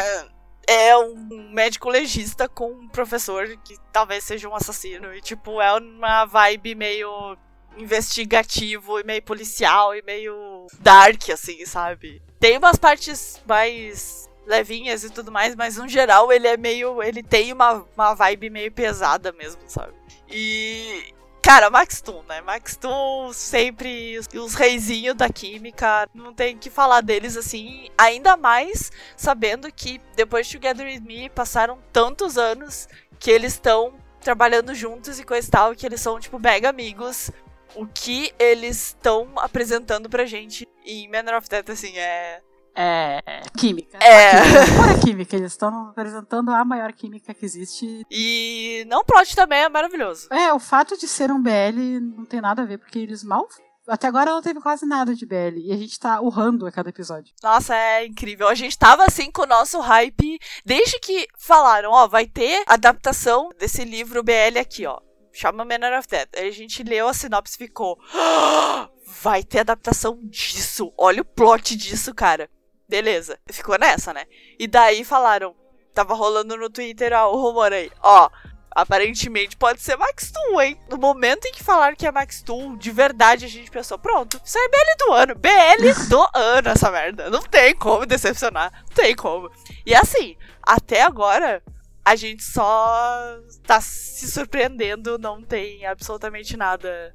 é 0.69 0.97
um 0.97 1.51
médico 1.53 1.89
legista 1.89 2.49
com 2.49 2.71
um 2.73 2.89
professor 2.89 3.47
que 3.65 3.77
talvez 3.93 4.25
seja 4.25 4.49
um 4.49 4.55
assassino. 4.55 5.15
E, 5.15 5.21
tipo, 5.21 5.61
é 5.61 5.73
uma 5.73 6.25
vibe 6.25 6.75
meio 6.75 7.37
investigativo 7.77 9.01
e 9.01 9.05
meio 9.05 9.23
policial 9.23 9.95
e 9.95 10.03
meio 10.03 10.67
dark, 10.81 11.31
assim, 11.31 11.65
sabe? 11.67 12.23
Tem 12.39 12.59
umas 12.59 12.77
partes 12.77 13.41
mais 13.47 14.29
levinhas 14.47 15.05
e 15.05 15.11
tudo 15.11 15.31
mais, 15.31 15.55
mas 15.55 15.77
no 15.77 15.89
geral 15.89 16.33
ele 16.33 16.49
é 16.49 16.57
meio. 16.57 17.03
Ele 17.03 17.23
tem 17.23 17.53
uma, 17.53 17.85
uma 17.97 18.15
vibe 18.15 18.51
meio 18.51 18.73
pesada 18.73 19.33
mesmo, 19.33 19.61
sabe? 19.67 19.93
E. 20.31 21.15
Cara, 21.43 21.69
Max 21.71 22.01
Toon, 22.01 22.23
né? 22.29 22.41
Max 22.41 22.77
Toon 22.77 23.33
sempre 23.33 24.17
os, 24.17 24.29
os 24.33 24.55
reizinhos 24.55 25.17
da 25.17 25.29
química, 25.29 26.09
não 26.15 26.33
tem 26.33 26.57
que 26.57 26.71
falar 26.71 27.01
deles 27.01 27.37
assim, 27.37 27.91
ainda 27.99 28.37
mais 28.37 28.93
sabendo 29.17 29.71
que 29.73 30.01
depois 30.15 30.47
de 30.47 30.57
Together 30.57 30.87
With 30.87 31.01
Me 31.01 31.29
passaram 31.29 31.81
tantos 31.93 32.39
anos 32.39 32.89
que 33.19 33.29
eles 33.29 33.55
estão 33.55 33.93
trabalhando 34.23 34.73
juntos 34.73 35.19
e 35.19 35.25
coisa 35.25 35.47
e 35.47 35.51
tal, 35.51 35.75
que 35.75 35.85
eles 35.85 36.01
são, 36.01 36.19
tipo, 36.19 36.39
mega 36.39 36.71
amigos. 36.71 37.31
O 37.75 37.87
que 37.87 38.33
eles 38.39 38.89
estão 38.89 39.29
apresentando 39.37 40.09
pra 40.09 40.27
gente 40.27 40.67
em 40.85 41.09
Manor 41.09 41.39
of 41.39 41.49
Death, 41.49 41.71
assim, 41.71 41.97
é. 41.97 42.41
É. 42.75 43.43
Química. 43.57 43.99
É. 43.99 44.33
Pura 44.77 44.99
química. 44.99 45.37
Eles 45.37 45.53
estão 45.53 45.89
apresentando 45.89 46.51
a 46.51 46.65
maior 46.65 46.93
química 46.93 47.35
que 47.35 47.45
existe. 47.45 48.07
E 48.11 48.85
não 48.89 49.05
plot 49.05 49.37
também 49.37 49.61
é 49.61 49.69
maravilhoso. 49.69 50.29
É, 50.31 50.53
o 50.53 50.59
fato 50.59 50.97
de 50.97 51.07
ser 51.07 51.31
um 51.31 51.43
BL 51.43 52.01
não 52.17 52.25
tem 52.25 52.41
nada 52.41 52.63
a 52.63 52.65
ver, 52.65 52.79
porque 52.79 52.99
eles 52.99 53.23
mal. 53.23 53.47
Até 53.87 54.07
agora 54.07 54.31
não 54.31 54.41
teve 54.41 54.61
quase 54.61 54.87
nada 54.87 55.15
de 55.15 55.27
BL. 55.27 55.59
E 55.59 55.73
a 55.73 55.77
gente 55.77 55.99
tá 55.99 56.21
urrando 56.21 56.67
a 56.67 56.73
cada 56.73 56.91
episódio. 56.91 57.35
Nossa, 57.43 57.75
é 57.75 58.07
incrível. 58.07 58.49
A 58.49 58.55
gente 58.55 58.79
tava 58.79 59.05
assim 59.05 59.31
com 59.31 59.43
o 59.43 59.47
nosso 59.47 59.81
hype 59.81 60.39
desde 60.65 60.99
que 61.01 61.27
falaram, 61.39 61.91
ó, 61.91 62.07
vai 62.07 62.27
ter 62.27 62.63
adaptação 62.67 63.51
desse 63.59 63.85
livro 63.85 64.23
BL 64.23 64.59
aqui, 64.61 64.87
ó. 64.87 65.01
Chama 65.33 65.65
Manor 65.65 65.99
of 65.99 66.09
Death. 66.09 66.29
Aí 66.37 66.49
a 66.49 66.53
gente 66.53 66.83
leu 66.83 67.09
a 67.09 67.15
sinopse 67.15 67.55
e 67.55 67.59
ficou. 67.67 67.99
"Ah, 68.15 68.89
Vai 69.23 69.43
ter 69.43 69.61
adaptação 69.61 70.19
disso. 70.25 70.93
Olha 70.97 71.21
o 71.23 71.25
plot 71.25 71.77
disso, 71.77 72.15
cara. 72.15 72.49
Beleza. 72.89 73.39
Ficou 73.51 73.79
nessa, 73.79 74.13
né? 74.13 74.25
E 74.59 74.67
daí 74.67 75.05
falaram. 75.05 75.55
Tava 75.95 76.15
rolando 76.15 76.57
no 76.57 76.71
Twitter 76.71 77.13
ó, 77.13 77.31
o 77.31 77.37
rumor 77.41 77.71
aí. 77.73 77.91
Ó, 78.03 78.31
aparentemente 78.71 79.57
pode 79.57 79.83
ser 79.83 79.97
Max 79.97 80.31
Tool, 80.33 80.61
hein? 80.63 80.79
No 80.91 80.97
momento 80.97 81.45
em 81.47 81.53
que 81.53 81.63
falaram 81.63 81.95
que 81.95 82.07
é 82.07 82.11
Max 82.11 82.43
Tool, 82.43 82.77
de 82.77 82.91
verdade 82.91 83.45
a 83.45 83.49
gente 83.49 83.71
pensou, 83.71 83.99
pronto, 83.99 84.41
isso 84.43 84.59
é 84.59 84.69
BL 84.69 84.97
do 85.07 85.13
ano. 85.13 85.35
BL 85.35 86.09
do 86.09 86.27
ano 86.35 86.69
essa 86.71 86.91
merda. 86.91 87.29
Não 87.29 87.43
tem 87.43 87.75
como 87.75 88.07
decepcionar. 88.07 88.73
Não 88.89 88.95
tem 88.95 89.15
como. 89.15 89.51
E 89.85 89.95
assim, 89.95 90.37
até 90.63 91.03
agora, 91.03 91.63
a 92.05 92.17
gente 92.17 92.43
só 92.43 93.39
tá 93.67 93.81
se 93.81 94.31
surpreendendo, 94.31 95.19
não 95.19 95.43
tem 95.43 95.87
absolutamente 95.87 96.57
nada. 96.57 97.15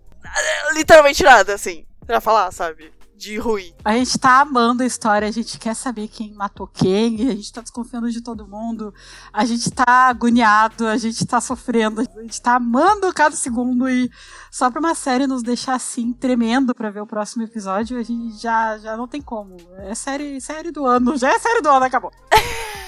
Literalmente 0.74 1.24
nada, 1.24 1.54
assim, 1.54 1.86
pra 2.06 2.22
falar, 2.22 2.52
sabe? 2.52 2.94
De 3.18 3.40
ruim. 3.40 3.74
A 3.84 3.94
gente 3.94 4.16
tá 4.20 4.42
amando 4.42 4.84
a 4.84 4.86
história, 4.86 5.28
a 5.28 5.32
gente 5.32 5.58
quer 5.58 5.74
saber 5.74 6.08
quem 6.08 6.36
matou 6.36 6.68
quem, 6.68 7.28
a 7.28 7.34
gente 7.34 7.52
tá 7.52 7.62
desconfiando 7.62 8.12
de 8.12 8.22
todo 8.22 8.48
mundo, 8.48 8.94
a 9.34 9.44
gente 9.44 9.72
tá 9.72 10.08
agoniado, 10.08 10.86
a 10.86 10.98
gente 10.98 11.26
tá 11.26 11.42
sofrendo, 11.42 12.02
a 12.02 12.22
gente 12.22 12.40
tá 12.40 12.58
amando 12.58 13.12
cada 13.14 13.36
segundo 13.36 13.90
e 13.90 14.12
só 14.52 14.70
pra 14.70 14.80
uma 14.80 14.94
série 14.94 15.26
nos 15.26 15.42
deixar 15.42 15.74
assim, 15.74 16.14
tremendo 16.14 16.76
pra 16.76 16.92
ver 16.92 17.02
o 17.02 17.08
próximo 17.08 17.42
episódio, 17.42 17.98
a 17.98 18.04
gente 18.04 18.40
já, 18.40 18.78
já 18.78 18.96
não 18.96 19.08
tem 19.08 19.22
como. 19.22 19.58
É 19.80 19.96
série, 19.96 20.40
série 20.40 20.70
do 20.70 20.86
ano, 20.86 21.18
já 21.18 21.34
é 21.34 21.40
série 21.40 21.62
do 21.62 21.70
ano, 21.70 21.86
acabou. 21.86 22.12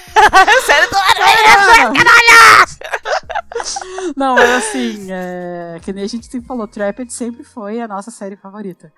Sério, 0.64 0.88
tô... 0.90 0.96
Não, 4.16 4.34
mas 4.34 4.50
assim, 4.50 5.06
é, 5.10 5.78
que 5.82 5.92
nem 5.92 6.04
a 6.04 6.08
gente 6.08 6.26
sempre 6.26 6.46
falou, 6.46 6.66
Trapped 6.66 7.12
sempre 7.12 7.44
foi 7.44 7.80
a 7.80 7.88
nossa 7.88 8.10
série 8.10 8.36
favorita. 8.36 8.92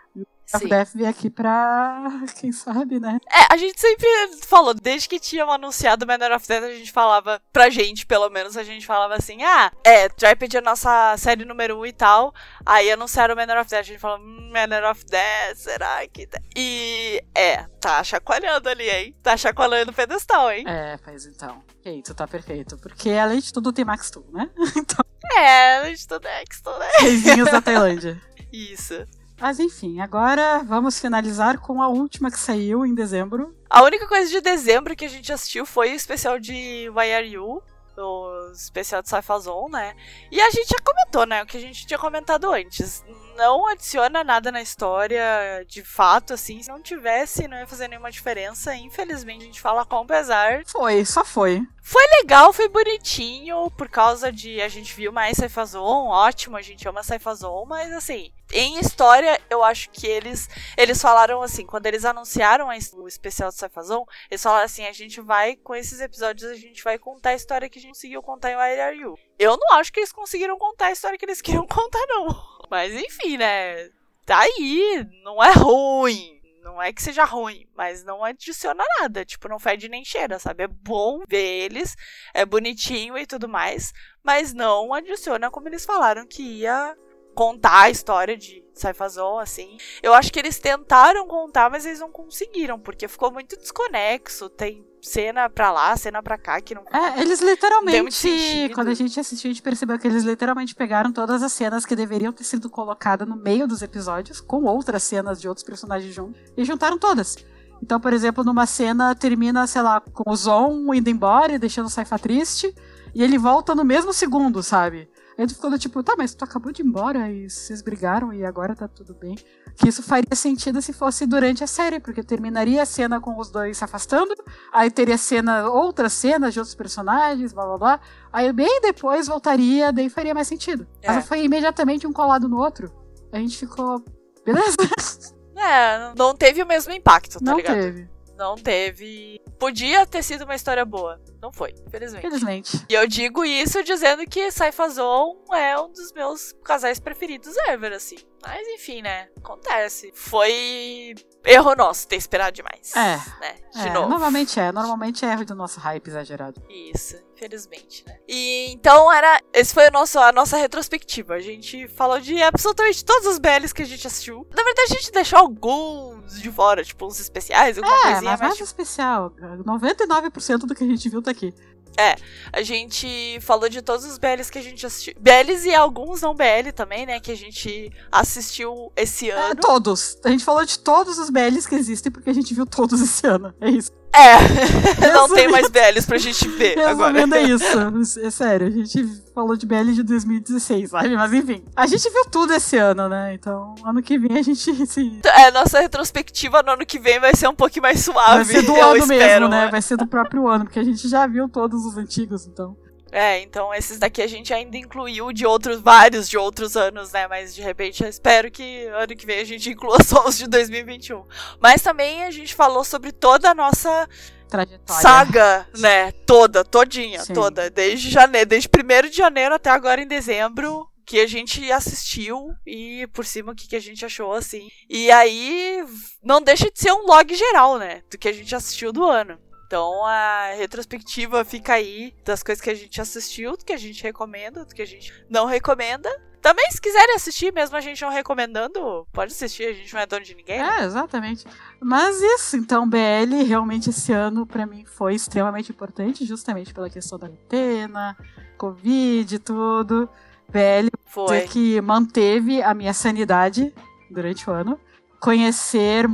Sim. 0.47 0.69
deve 0.69 0.91
vir 0.95 1.07
aqui 1.07 1.31
pra. 1.31 2.11
Quem 2.39 2.53
sabe, 2.53 3.01
né? 3.01 3.19
É, 3.31 3.53
a 3.53 3.57
gente 3.57 3.81
sempre 3.81 4.07
falou, 4.47 4.75
desde 4.75 5.09
que 5.09 5.19
tinham 5.19 5.51
anunciado 5.51 6.07
Manor 6.07 6.33
of 6.33 6.47
Death, 6.47 6.65
a 6.65 6.75
gente 6.75 6.93
falava, 6.93 7.41
pra 7.53 7.71
gente 7.71 8.07
pelo 8.07 8.29
menos, 8.29 8.57
a 8.57 8.63
gente 8.63 8.87
falava 8.87 9.15
assim: 9.15 9.43
ah, 9.43 9.73
é, 9.85 10.09
Tripod 10.09 10.57
é 10.57 10.61
a 10.61 10.63
nossa 10.63 11.17
série 11.17 11.45
número 11.45 11.77
1 11.77 11.81
um 11.81 11.87
e 11.87 11.93
tal. 11.93 12.35
Aí 12.65 12.91
anunciaram 12.91 13.37
Manor 13.37 13.59
of 13.59 13.71
Death, 13.71 13.81
a 13.81 13.83
gente 13.83 13.99
falou: 13.99 14.19
hum, 14.19 14.51
Manor 14.53 14.91
of 14.91 15.05
Death, 15.07 15.57
será 15.57 16.07
que. 16.09 16.29
E 16.57 17.23
é, 17.35 17.65
tá 17.81 18.03
chacoalhando 18.05 18.69
ali, 18.69 18.89
hein? 18.89 19.17
Tá 19.23 19.37
chacoalhando 19.37 19.91
o 19.91 19.95
pedestal, 19.95 20.51
hein? 20.51 20.65
É, 20.67 20.97
pois 20.99 21.27
então. 21.27 21.63
Perfeito, 21.83 22.15
tá 22.15 22.29
perfeito. 22.29 22.79
Porque 22.79 23.11
além 23.11 23.41
de 23.41 23.53
tudo 23.53 23.73
tem 23.73 23.85
Max 23.85 24.11
Tu, 24.11 24.25
né? 24.33 24.49
então. 24.77 25.05
É, 25.37 25.79
além 25.79 25.95
de 25.95 26.07
tudo 26.07 26.27
é 26.27 26.39
Max 26.39 26.61
Tu, 26.61 26.71
né? 26.79 26.89
Reizinhos 27.01 27.51
da 27.51 27.61
Tailândia. 27.61 28.21
Isso. 28.53 29.07
Mas 29.43 29.59
enfim, 29.59 30.01
agora 30.01 30.63
vamos 30.63 31.01
finalizar 31.01 31.59
com 31.59 31.83
a 31.83 31.89
última 31.89 32.31
que 32.31 32.39
saiu 32.39 32.87
em 32.87 32.95
dezembro. 32.95 33.53
A 33.69 33.83
única 33.83 34.07
coisa 34.07 34.31
de 34.31 34.41
dezembro 34.41 34.95
que 34.95 35.05
a 35.05 35.09
gente 35.09 35.33
assistiu 35.33 35.67
foi 35.67 35.91
o 35.91 35.97
especial 35.97 36.39
de 36.39 36.55
YRU, 36.87 37.61
o 37.99 38.53
especial 38.53 39.03
de 39.03 39.09
Saifazon, 39.09 39.69
né? 39.69 39.97
E 40.31 40.41
a 40.41 40.49
gente 40.49 40.69
já 40.69 40.79
comentou, 40.79 41.27
né? 41.27 41.43
O 41.43 41.47
que 41.47 41.57
a 41.57 41.61
gente 41.61 41.85
tinha 41.85 41.99
comentado 41.99 42.53
antes. 42.53 43.05
Não 43.37 43.67
adiciona 43.67 44.23
nada 44.23 44.53
na 44.53 44.63
história 44.63 45.65
de 45.67 45.83
fato, 45.83 46.35
assim. 46.35 46.63
Se 46.63 46.69
não 46.69 46.81
tivesse, 46.81 47.49
não 47.49 47.59
ia 47.59 47.67
fazer 47.67 47.89
nenhuma 47.89 48.13
diferença. 48.13 48.77
Infelizmente, 48.77 49.43
a 49.43 49.47
gente 49.47 49.61
fala 49.61 49.85
com 49.85 50.07
pesar. 50.07 50.63
Foi, 50.67 51.05
só 51.05 51.25
foi. 51.25 51.67
Foi 51.83 52.03
legal, 52.21 52.53
foi 52.53 52.69
bonitinho, 52.69 53.69
por 53.73 53.89
causa 53.89 54.31
de 54.31 54.63
a 54.63 54.69
gente 54.69 54.95
viu 54.95 55.11
mais 55.11 55.37
Saifazon, 55.37 56.07
ótimo, 56.07 56.57
a 56.57 56.63
gente 56.63 56.87
ama 56.87 57.03
Saifazon, 57.03 57.65
mas 57.67 57.93
assim, 57.93 58.31
em 58.53 58.79
história, 58.79 59.41
eu 59.49 59.65
acho 59.65 59.91
que 59.91 60.07
eles 60.07 60.49
eles 60.77 61.01
falaram 61.01 61.43
assim, 61.43 61.65
quando 61.65 61.87
eles 61.87 62.05
anunciaram 62.05 62.69
o 62.69 63.09
especial 63.09 63.51
de 63.51 63.57
Saifazon, 63.57 64.05
eles 64.31 64.43
falaram 64.43 64.65
assim, 64.65 64.85
a 64.87 64.93
gente 64.93 65.21
vai, 65.21 65.57
com 65.57 65.75
esses 65.75 66.01
episódios, 66.01 66.51
a 66.51 66.55
gente 66.55 66.83
vai 66.85 66.99
contar 66.99 67.31
a 67.31 67.35
história 67.35 67.69
que 67.69 67.79
a 67.79 67.83
gente 67.83 67.93
conseguiu 67.95 68.23
contar 68.23 68.51
em 68.51 68.99
IRU. 68.99 69.19
Eu 69.39 69.57
não 69.57 69.77
acho 69.79 69.93
que 69.93 70.01
eles 70.01 70.13
conseguiram 70.13 70.59
contar 70.59 70.87
a 70.87 70.93
história 70.93 71.19
que 71.19 71.25
eles 71.25 71.41
queriam 71.41 71.67
contar, 71.69 72.05
não. 72.09 72.29
Mas 72.71 72.93
enfim, 72.93 73.37
né? 73.37 73.91
Tá 74.25 74.39
aí, 74.39 75.07
não 75.25 75.43
é 75.43 75.53
ruim 75.53 76.43
não 76.63 76.81
é 76.81 76.93
que 76.93 77.03
seja 77.03 77.25
ruim, 77.25 77.67
mas 77.75 78.05
não 78.05 78.25
adiciona 78.25 78.85
nada. 79.01 79.25
Tipo, 79.25 79.49
não 79.49 79.59
fede 79.59 79.89
nem 79.89 80.05
cheira, 80.05 80.39
sabe? 80.39 80.65
É 80.65 80.69
bom 80.69 81.23
ver 81.29 81.65
eles, 81.65 81.97
é 82.33 82.47
bonitinho 82.47 83.19
e 83.19 83.27
tudo 83.27 83.49
mais, 83.49 83.93
mas 84.23 84.55
não 84.55 84.95
adiciona 84.95 85.51
como 85.51 85.69
eles 85.69 85.85
falaram 85.85 86.27
que 86.27 86.43
ia 86.43 86.97
contar 87.35 87.83
a 87.83 87.91
história 87.91 88.37
de 88.37 88.63
Saifazon, 88.75 89.39
assim. 89.39 89.77
Eu 90.03 90.15
acho 90.15 90.33
que 90.33 90.39
eles 90.39 90.59
tentaram 90.59 91.27
contar, 91.27 91.71
mas 91.71 91.85
eles 91.85 92.01
não 92.01 92.11
conseguiram, 92.11 92.79
porque 92.79 93.07
ficou 93.09 93.33
muito 93.33 93.57
desconexo. 93.57 94.49
Tem 94.49 94.85
cena 95.01 95.51
pra 95.51 95.71
lá, 95.73 95.97
cena 95.97 96.23
pra 96.23 96.39
cá, 96.39 96.61
que 96.61 96.75
não. 96.75 96.85
É, 96.93 97.21
eles 97.21 97.41
literalmente. 97.41 98.71
Quando 98.75 98.89
a 98.89 98.95
gente 98.95 99.19
assistiu, 99.19 99.51
a 99.51 99.53
gente 99.53 99.63
percebeu 99.63 99.99
que 99.99 100.07
eles 100.07 100.25
literalmente 100.25 100.75
pegaram 100.75 101.13
todas 101.13 101.43
as 101.43 101.53
cenas 101.53 101.85
que 101.85 101.97
deveriam 101.97 102.33
ter 102.33 102.45
sido 102.45 102.71
colocadas 102.71 103.29
no 103.29 103.37
meio 103.37 103.67
dos 103.67 103.83
episódios, 103.83 104.41
com 104.41 104.65
outras 104.65 105.03
cenas 105.03 105.41
de 105.41 105.49
outros 105.49 105.65
personagens 105.65 106.15
juntos, 106.15 106.41
e 106.57 106.65
juntaram 106.65 106.99
todas. 106.99 107.37
Então, 107.83 107.99
por 107.99 108.13
exemplo, 108.13 108.45
numa 108.45 108.65
cena 108.65 109.13
termina, 109.15 109.67
sei 109.67 109.83
lá, 109.83 110.01
com 110.01 110.31
o 110.31 110.37
Zon 110.37 110.95
indo 110.95 111.11
embora 111.11 111.55
e 111.55 111.59
deixando 111.59 111.87
o 111.87 111.91
Saifa 111.91 112.17
triste, 112.17 112.73
e 113.13 113.23
ele 113.23 113.37
volta 113.37 113.75
no 113.75 113.85
mesmo 113.85 114.13
segundo, 114.13 114.63
sabe? 114.63 115.11
Tu 115.47 115.55
ficou 115.55 115.79
tipo, 115.79 116.03
tá, 116.03 116.15
mas 116.17 116.35
tu 116.35 116.45
acabou 116.45 116.73
de 116.73 116.83
ir 116.83 116.87
embora 116.87 117.31
e 117.31 117.49
vocês 117.49 117.83
brigaram 117.83 118.33
e 118.33 118.45
agora 118.45 118.75
tá 118.75 118.87
tudo 118.87 119.15
bem. 119.15 119.37
Que 119.77 119.89
isso 119.89 120.03
faria 120.03 120.35
sentido 120.35 120.83
se 120.83 120.93
fosse 120.93 121.27
durante 121.27 121.65
a 121.65 121.67
série, 121.67 121.99
porque 121.99 122.23
terminaria 122.23 122.83
a 122.83 122.87
cena 122.87 123.21
com 123.21 123.39
os 123.39 123.51
dois 123.51 123.79
se 123.79 123.85
afastando, 123.85 124.35
aí 124.73 124.91
teria 124.91 125.17
cena, 125.17 125.69
outras 125.71 126.13
cenas 126.13 126.53
de 126.53 126.61
outros 126.61 126.75
personagens, 126.75 127.53
blá 127.53 127.65
blá 127.65 127.79
blá. 127.79 128.01
Aí 128.33 128.53
bem 128.53 128.81
depois 128.83 129.27
voltaria, 129.27 129.93
daí 129.93 130.09
faria 130.09 130.35
mais 130.35 130.49
sentido. 130.49 130.87
É. 131.01 131.13
Mas 131.13 131.27
foi 131.27 131.43
imediatamente 131.45 132.07
um 132.07 132.13
colado 132.13 132.49
no 132.49 132.59
outro. 132.59 132.93
A 133.33 133.39
gente 133.39 133.57
ficou. 133.59 134.05
Beleza? 134.45 134.77
É, 135.55 136.13
não 136.17 136.35
teve 136.35 136.61
o 136.61 136.67
mesmo 136.67 136.93
impacto, 136.93 137.39
tá 137.39 137.45
não 137.45 137.57
ligado? 137.57 137.77
Não 137.77 137.83
teve. 137.83 138.09
Não 138.43 138.57
teve. 138.57 139.41
Podia 139.57 140.05
ter 140.05 140.21
sido 140.25 140.43
uma 140.43 140.57
história 140.57 140.85
boa. 140.85 141.21
Não 141.41 141.53
foi, 141.53 141.73
infelizmente. 141.87 142.27
Infelizmente. 142.27 142.85
E 142.89 142.95
eu 142.95 143.07
digo 143.07 143.45
isso 143.45 143.85
dizendo 143.85 144.25
que 144.27 144.51
Saifazon 144.51 145.37
é 145.53 145.79
um 145.79 145.93
dos 145.93 146.13
meus 146.13 146.53
casais 146.65 146.99
preferidos 146.99 147.57
ever, 147.69 147.93
assim. 147.93 148.17
Mas 148.43 148.67
enfim, 148.69 149.03
né? 149.03 149.29
Acontece. 149.37 150.13
Foi 150.15 151.15
erro 151.45 151.75
nosso 151.75 152.07
ter 152.07 152.17
esperado 152.17 152.53
demais. 152.55 152.95
É. 152.97 153.17
Né? 153.41 153.55
De 153.73 153.89
é, 153.89 153.93
novo. 153.93 154.09
Normalmente 154.09 154.59
é. 154.59 154.73
Normalmente 154.73 155.25
é 155.25 155.33
erro 155.33 155.45
do 155.45 155.55
nosso 155.55 155.81
hype 155.81 156.07
exagerado. 156.07 156.63
Isso, 156.69 157.17
infelizmente, 157.35 158.05
né? 158.07 158.19
E 158.29 158.73
então 158.73 159.13
era. 159.13 159.41
Esse 159.53 159.73
foi 159.73 159.89
o 159.89 159.93
nosso, 159.93 160.19
a 160.19 160.33
nossa 160.33 160.57
retrospectiva. 160.57 161.35
A 161.35 161.41
gente 161.41 161.87
falou 161.89 162.21
de 162.21 162.43
absolutamente 162.43 163.05
todos 163.05 163.27
os 163.27 163.39
BLs 163.39 163.73
que 163.73 163.83
a 163.83 163.87
gente 163.87 164.07
assistiu. 164.07 164.47
Na 164.55 164.63
verdade, 164.63 164.93
a 164.93 164.95
gente 164.97 165.13
deixou 165.13 165.39
alguns 165.39 166.41
de 166.41 166.51
fora, 166.51 166.85
tipo, 166.85 167.07
uns 167.07 167.21
especiais, 167.21 167.79
alguma 167.79 167.97
é, 167.97 168.03
coisinha. 168.03 168.31
Mas, 168.33 168.41
mas 168.41 168.53
tipo... 168.55 168.65
especial. 168.65 169.31
99% 169.65 170.59
do 170.59 170.75
que 170.75 170.85
a 170.85 170.87
gente 170.87 171.09
viu 171.09 171.23
tá 171.23 171.31
aqui. 171.31 171.55
É, 171.97 172.17
a 172.53 172.63
gente 172.63 173.39
falou 173.41 173.69
de 173.69 173.83
todos 173.83 174.05
os 174.05 174.19
BLs 174.19 174.51
que 174.51 174.59
a 174.59 174.63
gente 174.63 174.85
assistiu. 174.85 175.15
BLs 175.19 175.69
e 175.69 175.75
alguns 175.75 176.23
não 176.23 176.35
BL 176.35 176.73
também, 176.75 177.05
né? 177.07 177.21
Que 177.21 177.33
a 177.33 177.37
gente 177.37 177.93
assistiu 178.11 178.93
esse 178.97 179.31
é, 179.31 179.35
ano. 179.35 179.53
É, 179.53 179.55
todos. 179.55 180.19
A 180.25 180.31
gente 180.31 180.45
falou 180.45 180.65
de 180.65 180.79
todos 180.79 181.19
os 181.19 181.31
BLs 181.31 181.69
que 181.69 181.75
existem 181.75 182.11
porque 182.11 182.31
a 182.31 182.35
gente 182.35 182.55
viu 182.55 182.67
todos 182.67 183.01
esse 183.01 183.27
ano. 183.27 183.55
É 183.61 183.69
isso. 183.71 183.91
É, 184.15 185.09
não 185.13 185.29
tem 185.29 185.49
mais 185.49 185.71
BLs 185.71 186.07
pra 186.07 186.19
gente 186.19 186.47
ver 186.49 186.77
Resumindo 186.77 187.35
agora. 187.35 187.41
é 187.41 187.43
isso. 187.45 188.21
É 188.21 188.31
sério, 188.31 188.67
a 188.67 188.71
gente 188.71 189.07
falou 189.35 189.57
de 189.57 189.65
BL 189.65 189.93
de 189.93 190.03
2016, 190.03 190.91
sabe? 190.91 191.17
Mas 191.17 191.33
enfim, 191.33 191.65
a 191.75 191.87
gente 191.87 192.09
viu 192.11 192.27
tudo 192.27 192.53
esse 192.53 192.77
ano, 192.77 193.09
né? 193.09 193.33
Então, 193.33 193.75
ano 193.85 194.03
que 194.03 194.19
vem 194.19 194.39
a 194.39 194.43
gente 194.43 194.71
se... 194.87 195.21
É, 195.25 195.51
nossa 195.51 195.81
retrospectiva 195.81 196.63
no 196.63 196.73
ano 196.73 196.85
que 196.85 196.99
vem 196.99 197.19
vai 197.19 197.35
ser 197.35 197.49
um 197.49 197.55
pouquinho 197.55 197.83
mais 197.83 198.01
suave. 198.01 198.45
Vai 198.45 198.45
ser 198.45 198.63
do 198.63 198.75
ano 198.75 198.97
espero, 198.99 199.49
mesmo, 199.49 199.49
né? 199.49 199.69
Vai 199.71 199.81
ser 199.81 199.97
do 199.97 200.07
próprio 200.07 200.47
ano, 200.47 200.65
porque 200.65 200.79
a 200.79 200.85
gente 200.85 201.09
já 201.09 201.27
viu 201.27 201.49
todos 201.49 201.85
os 201.87 201.97
antigos, 201.97 202.47
então... 202.47 202.77
É, 203.13 203.41
então 203.41 203.75
esses 203.75 203.99
daqui 203.99 204.23
a 204.23 204.27
gente 204.27 204.55
ainda 204.55 204.75
incluiu 204.75 205.33
de 205.35 205.45
outros, 205.45 205.83
vários 205.83 206.27
de 206.27 206.39
outros 206.39 206.79
anos, 206.79 207.13
né? 207.13 207.29
Mas 207.29 207.55
de 207.55 207.61
repente 207.61 208.03
eu 208.03 208.09
espero 208.09 208.51
que 208.51 208.87
ano 208.87 209.15
que 209.15 209.27
vem 209.27 209.39
a 209.39 209.45
gente 209.45 209.69
inclua 209.71 210.03
só 210.03 210.27
os 210.27 210.39
de 210.39 210.47
2021. 210.49 211.23
Mas 211.61 211.83
também 211.83 212.23
a 212.23 212.31
gente 212.31 212.55
falou 212.55 212.83
sobre 212.83 213.13
toda 213.13 213.51
a 213.51 213.55
nossa 213.55 214.09
Trajetória. 214.49 215.03
saga, 215.03 215.67
né? 215.79 216.11
Toda, 216.27 216.65
todinha, 216.65 217.23
Sim. 217.23 217.35
toda. 217.35 217.69
Desde 217.69 218.09
janeiro, 218.11 218.49
desde 218.49 218.69
1 218.69 219.11
de 219.11 219.17
janeiro 219.17 219.55
até 219.55 219.69
agora 219.69 220.01
em 220.01 220.09
dezembro. 220.09 220.89
Que 221.05 221.19
a 221.19 221.27
gente 221.27 221.71
assistiu 221.71 222.55
e 222.65 223.09
por 223.13 223.27
cima 223.27 223.53
o 223.53 223.55
que, 223.57 223.67
que 223.67 223.75
a 223.75 223.81
gente 223.81 224.05
achou, 224.05 224.33
assim. 224.33 224.71
E 224.89 225.11
aí, 225.11 225.85
não 226.23 226.41
deixa 226.41 226.71
de 226.71 226.79
ser 226.79 226.93
um 226.93 227.05
log 227.07 227.35
geral, 227.35 227.77
né? 227.77 228.03
Do 228.09 228.17
que 228.17 228.29
a 228.29 228.33
gente 228.33 228.55
assistiu 228.55 228.93
do 228.93 229.05
ano. 229.05 229.37
Então 229.73 230.05
a 230.05 230.53
retrospectiva 230.55 231.43
fica 231.47 231.73
aí 231.73 232.15
das 232.27 232.43
coisas 232.43 232.63
que 232.63 232.69
a 232.69 232.75
gente 232.75 233.01
assistiu, 233.01 233.57
do 233.57 233.65
que 233.65 233.73
a 233.73 233.79
gente 233.79 234.03
recomenda, 234.03 234.67
do 234.67 234.75
que 234.75 234.83
a 234.83 234.87
gente 234.87 235.11
não 235.31 235.47
recomenda. 235.47 236.11
Também, 236.43 236.71
se 236.71 236.79
quiserem 236.79 237.15
assistir, 237.15 237.55
mesmo 237.55 237.75
a 237.75 237.81
gente 237.81 238.03
não 238.03 238.11
recomendando, 238.11 239.07
pode 239.11 239.33
assistir, 239.33 239.65
a 239.65 239.73
gente 239.73 239.95
não 239.95 240.01
é 240.03 240.05
dono 240.05 240.23
de 240.23 240.35
ninguém. 240.35 240.59
Né? 240.59 240.81
É, 240.81 240.85
exatamente. 240.85 241.47
Mas 241.81 242.21
isso, 242.21 242.55
então, 242.59 242.87
BL 242.87 243.47
realmente 243.47 243.89
esse 243.89 244.13
ano 244.13 244.45
para 244.45 244.67
mim 244.67 244.85
foi 244.85 245.15
extremamente 245.15 245.73
importante, 245.73 246.27
justamente 246.27 246.75
pela 246.75 246.91
questão 246.91 247.19
da 247.19 247.29
quarentena, 247.29 248.15
Covid 248.59 249.35
e 249.35 249.39
tudo. 249.39 250.07
BL 250.51 250.89
foi 251.07 251.49
que 251.49 251.81
manteve 251.81 252.61
a 252.61 252.75
minha 252.75 252.93
sanidade 252.93 253.73
durante 254.11 254.51
o 254.51 254.53
ano. 254.53 254.79
Conhecer 255.19 256.07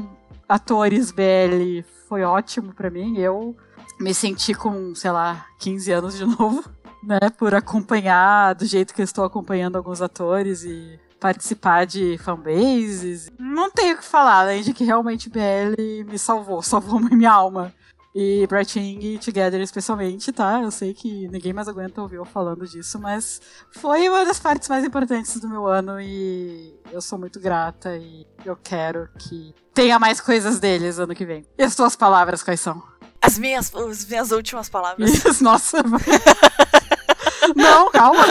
atores 0.49 1.11
BL 1.11 1.83
foi 2.09 2.23
ótimo 2.23 2.73
para 2.73 2.91
mim. 2.91 3.19
Eu 3.19 3.55
me 4.01 4.15
senti 4.15 4.55
com, 4.55 4.95
sei 4.95 5.11
lá, 5.11 5.47
15 5.59 5.93
anos 5.93 6.17
de 6.17 6.25
novo, 6.27 6.65
né? 7.03 7.19
Por 7.37 7.55
acompanhar 7.55 8.55
do 8.55 8.65
jeito 8.65 8.95
que 8.95 9.03
eu 9.03 9.05
estou 9.05 9.25
acompanhando 9.25 9.77
alguns 9.77 10.01
atores 10.01 10.65
e 10.65 10.99
participar 11.21 11.85
de 11.85 12.17
fanbases. 12.19 13.31
Não 13.39 13.71
tenho 13.71 13.95
o 13.97 13.99
que 13.99 14.05
falar, 14.05 14.41
além 14.41 14.63
de 14.63 14.73
que 14.73 14.85
realmente 14.85 15.29
BL 15.29 16.09
me 16.09 16.19
salvou, 16.19 16.63
salvou 16.63 16.99
minha 17.11 17.31
alma. 17.31 17.75
E 18.21 18.49
Brighting 18.49 19.17
Together 19.25 19.61
especialmente, 19.61 20.33
tá? 20.33 20.61
Eu 20.61 20.73
sei 20.73 20.93
que 20.93 21.29
ninguém 21.29 21.53
mais 21.53 21.69
aguenta 21.69 22.03
ouvir 22.03 22.17
eu 22.17 22.25
falando 22.25 22.67
disso, 22.67 22.99
mas 22.99 23.41
foi 23.71 24.09
uma 24.09 24.25
das 24.25 24.41
partes 24.41 24.69
mais 24.69 24.85
importantes 24.85 25.39
do 25.39 25.49
meu 25.49 25.69
ano 25.69 26.01
e 26.01 26.75
eu 26.91 27.01
sou 27.01 27.17
muito 27.17 27.39
grata 27.39 27.97
e 27.97 28.27
eu 28.45 28.57
quero 28.57 29.09
que 29.17 29.55
tenha 29.73 30.01
mais 30.01 30.21
coisas 30.21 30.59
deles 30.59 30.99
ano 30.99 31.15
que 31.15 31.25
vem. 31.25 31.47
E 31.57 31.63
as 31.63 31.77
tuas 31.77 31.95
palavras 31.95 32.43
quais 32.43 32.59
são? 32.59 32.83
As 33.23 33.39
minhas, 33.39 33.73
as 33.73 34.05
minhas 34.05 34.33
últimas 34.33 34.69
palavras. 34.69 35.13
Nossa. 35.41 35.79
Não, 37.55 37.89
calma. 37.93 38.25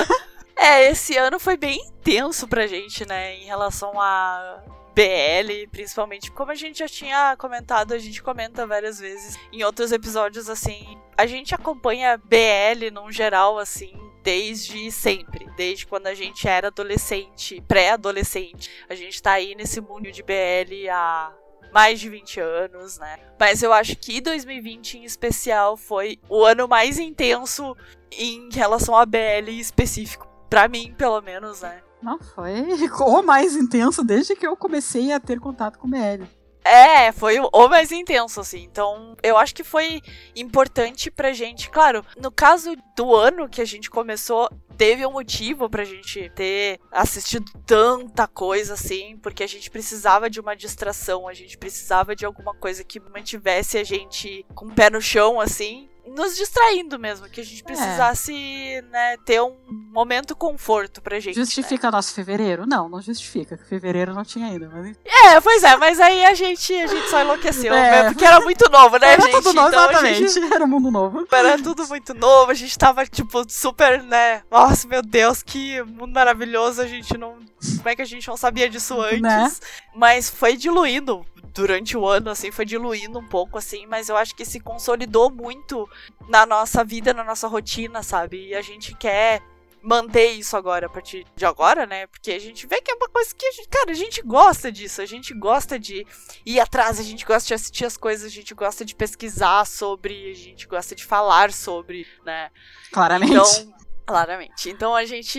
É, 0.57 0.91
esse 0.91 1.15
ano 1.15 1.39
foi 1.39 1.55
bem 1.55 1.79
intenso 1.87 2.45
pra 2.45 2.67
gente, 2.67 3.07
né, 3.07 3.37
em 3.37 3.45
relação 3.45 4.01
a 4.01 4.61
BL, 4.97 5.69
principalmente. 5.69 6.31
Como 6.31 6.51
a 6.51 6.55
gente 6.55 6.79
já 6.79 6.87
tinha 6.87 7.37
comentado, 7.37 7.93
a 7.93 7.99
gente 7.99 8.23
comenta 8.23 8.65
várias 8.65 8.99
vezes 8.99 9.37
em 9.53 9.63
outros 9.63 9.91
episódios, 9.91 10.49
assim. 10.49 10.97
A 11.15 11.27
gente 11.27 11.53
acompanha 11.53 12.17
BL 12.17 12.89
num 12.91 13.11
geral, 13.11 13.59
assim, 13.59 13.93
desde 14.23 14.91
sempre. 14.91 15.47
Desde 15.55 15.85
quando 15.85 16.07
a 16.07 16.15
gente 16.15 16.47
era 16.47 16.69
adolescente, 16.69 17.61
pré-adolescente. 17.67 18.71
A 18.89 18.95
gente 18.95 19.21
tá 19.21 19.33
aí 19.33 19.53
nesse 19.53 19.79
mundo 19.79 20.11
de 20.11 20.23
BL 20.23 20.89
há 20.91 21.31
mais 21.71 21.99
de 21.99 22.09
20 22.09 22.39
anos, 22.39 22.97
né? 22.97 23.19
Mas 23.39 23.61
eu 23.61 23.71
acho 23.71 23.95
que 23.97 24.19
2020 24.19 24.97
em 24.97 25.03
especial 25.03 25.77
foi 25.77 26.19
o 26.27 26.43
ano 26.43 26.67
mais 26.67 26.97
intenso 26.97 27.77
em 28.11 28.49
relação 28.51 28.97
a 28.97 29.05
BL 29.05 29.47
específico. 29.49 30.27
Pra 30.49 30.67
mim, 30.67 30.95
pelo 30.97 31.21
menos, 31.21 31.61
né? 31.61 31.83
Não, 32.01 32.19
foi 32.19 32.63
o 33.01 33.21
mais 33.21 33.55
intenso 33.55 34.03
desde 34.03 34.35
que 34.35 34.45
eu 34.45 34.55
comecei 34.55 35.11
a 35.11 35.19
ter 35.19 35.39
contato 35.39 35.79
com 35.79 35.87
o 35.87 35.91
BL. 35.91 36.25
É, 36.67 37.13
foi 37.13 37.39
o 37.39 37.67
mais 37.69 37.93
intenso, 37.93 38.41
assim. 38.41 38.61
Então, 38.63 39.15
eu 39.23 39.37
acho 39.37 39.55
que 39.55 39.63
foi 39.63 40.01
importante 40.35 41.09
pra 41.09 41.31
gente. 41.31 41.69
Claro, 41.69 42.05
no 42.17 42.29
caso 42.29 42.75
do 42.93 43.15
ano 43.15 43.47
que 43.47 43.61
a 43.61 43.65
gente 43.65 43.89
começou, 43.89 44.49
teve 44.77 45.05
um 45.05 45.13
motivo 45.13 45.69
pra 45.69 45.85
gente 45.85 46.29
ter 46.35 46.77
assistido 46.91 47.49
tanta 47.65 48.27
coisa, 48.27 48.73
assim, 48.73 49.17
porque 49.23 49.43
a 49.43 49.47
gente 49.47 49.71
precisava 49.71 50.29
de 50.29 50.41
uma 50.41 50.57
distração, 50.57 51.25
a 51.25 51.33
gente 51.33 51.57
precisava 51.57 52.13
de 52.13 52.25
alguma 52.25 52.53
coisa 52.53 52.83
que 52.83 52.99
mantivesse 52.99 53.77
a 53.77 53.83
gente 53.85 54.45
com 54.53 54.65
o 54.65 54.73
pé 54.73 54.89
no 54.89 55.01
chão, 55.01 55.39
assim 55.39 55.89
nos 56.15 56.35
distraindo 56.35 56.97
mesmo, 56.99 57.27
que 57.29 57.41
a 57.41 57.43
gente 57.43 57.61
é. 57.61 57.65
precisasse, 57.65 58.33
é. 58.33 58.81
né, 58.83 59.17
ter 59.25 59.41
um 59.41 59.55
momento 59.91 60.35
conforto 60.35 61.01
pra 61.01 61.19
gente. 61.19 61.35
Justifica 61.35 61.87
né? 61.87 61.91
nosso 61.91 62.13
fevereiro? 62.13 62.65
Não, 62.65 62.87
não 62.87 63.01
justifica, 63.01 63.57
que 63.57 63.65
fevereiro 63.65 64.13
não 64.13 64.23
tinha 64.23 64.47
ainda. 64.47 64.69
Mas... 64.69 64.97
É, 65.05 65.39
pois 65.41 65.63
é, 65.63 65.75
mas 65.77 65.99
aí 65.99 66.25
a 66.25 66.33
gente, 66.33 66.73
a 66.73 66.87
gente 66.87 67.09
só 67.09 67.21
enlouqueceu, 67.21 67.73
é. 67.73 67.91
Né, 67.91 68.09
porque 68.09 68.25
era 68.25 68.39
muito 68.39 68.69
novo, 68.69 68.97
né, 68.97 69.13
era 69.13 69.21
gente? 69.21 69.31
Tudo 69.31 69.53
novo, 69.53 69.67
então, 69.69 69.89
exatamente, 69.89 70.27
gente... 70.27 70.53
era 70.53 70.63
um 70.63 70.67
mundo 70.67 70.91
novo. 70.91 71.27
Era 71.31 71.61
tudo 71.61 71.87
muito 71.87 72.13
novo, 72.13 72.51
a 72.51 72.55
gente 72.55 72.77
tava, 72.77 73.05
tipo, 73.05 73.43
super, 73.49 74.01
né, 74.03 74.43
nossa, 74.49 74.87
meu 74.87 75.01
Deus, 75.01 75.43
que 75.43 75.81
mundo 75.83 76.13
maravilhoso, 76.13 76.81
a 76.81 76.87
gente 76.87 77.17
não... 77.17 77.37
Como 77.77 77.89
é 77.89 77.95
que 77.95 78.01
a 78.01 78.05
gente 78.05 78.27
não 78.27 78.37
sabia 78.37 78.69
disso 78.69 79.01
antes? 79.01 79.21
Né? 79.21 79.51
Mas 79.95 80.29
foi 80.29 80.55
diluindo 80.55 81.25
durante 81.57 81.97
o 81.97 82.07
ano, 82.07 82.29
assim, 82.29 82.51
foi 82.51 82.65
diluindo 82.65 83.17
um 83.17 83.27
pouco, 83.27 83.57
assim, 83.57 83.87
mas 83.87 84.09
eu 84.09 84.15
acho 84.15 84.35
que 84.35 84.45
se 84.45 84.59
consolidou 84.59 85.31
muito 85.31 85.89
na 86.29 86.45
nossa 86.45 86.83
vida, 86.83 87.13
na 87.13 87.23
nossa 87.23 87.47
rotina, 87.47 88.03
sabe? 88.03 88.49
E 88.49 88.55
a 88.55 88.61
gente 88.61 88.95
quer 88.95 89.41
manter 89.81 90.31
isso 90.31 90.55
agora, 90.55 90.85
a 90.85 90.89
partir 90.89 91.25
de 91.35 91.45
agora, 91.45 91.85
né? 91.85 92.05
Porque 92.07 92.31
a 92.31 92.39
gente 92.39 92.67
vê 92.67 92.79
que 92.79 92.91
é 92.91 92.93
uma 92.93 93.09
coisa 93.09 93.33
que, 93.33 93.45
a 93.45 93.51
gente, 93.51 93.69
cara, 93.69 93.91
a 93.91 93.95
gente 93.95 94.21
gosta 94.21 94.71
disso, 94.71 95.01
a 95.01 95.05
gente 95.05 95.33
gosta 95.33 95.79
de 95.79 96.05
ir 96.45 96.59
atrás, 96.59 96.99
a 96.99 97.03
gente 97.03 97.25
gosta 97.25 97.47
de 97.47 97.53
assistir 97.55 97.85
as 97.85 97.97
coisas, 97.97 98.25
a 98.25 98.33
gente 98.33 98.53
gosta 98.53 98.85
de 98.85 98.93
pesquisar 98.93 99.65
sobre, 99.65 100.29
a 100.29 100.35
gente 100.35 100.67
gosta 100.67 100.93
de 100.93 101.05
falar 101.05 101.51
sobre, 101.51 102.05
né? 102.23 102.51
Claramente. 102.91 103.31
Então, 103.31 103.77
Claramente. 104.07 104.69
Então 104.69 104.95
a 104.95 105.03
gente. 105.05 105.37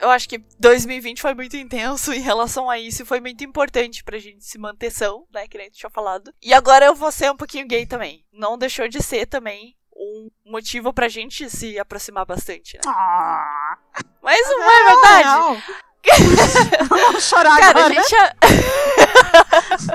Eu 0.00 0.10
acho 0.10 0.28
que 0.28 0.38
2020 0.58 1.22
foi 1.22 1.32
muito 1.32 1.56
intenso 1.56 2.12
em 2.12 2.20
relação 2.20 2.68
a 2.68 2.76
isso. 2.76 3.06
Foi 3.06 3.20
muito 3.20 3.44
importante 3.44 4.02
pra 4.02 4.18
gente 4.18 4.44
se 4.44 4.58
manter 4.58 4.90
são, 4.90 5.24
né? 5.32 5.46
Que 5.46 5.56
nem 5.56 5.70
tu 5.70 5.76
tinha 5.78 5.90
falado. 5.90 6.34
E 6.42 6.52
agora 6.52 6.86
eu 6.86 6.94
vou 6.94 7.12
ser 7.12 7.30
um 7.30 7.36
pouquinho 7.36 7.68
gay 7.68 7.86
também. 7.86 8.24
Não 8.32 8.58
deixou 8.58 8.88
de 8.88 9.00
ser 9.00 9.26
também 9.26 9.76
um 9.94 10.28
motivo 10.44 10.92
pra 10.92 11.08
gente 11.08 11.48
se 11.48 11.78
aproximar 11.78 12.26
bastante, 12.26 12.74
né? 12.74 12.80
Ah. 12.84 13.78
Mas 14.20 14.40
não 14.48 14.62
é, 14.64 14.74
é 14.74 14.84
verdade. 14.84 15.64
Vamos 16.88 17.22
chorar 17.22 17.60
Cara, 17.60 17.86
agora. 17.86 17.86
a 17.86 18.02
gente. 18.02 18.16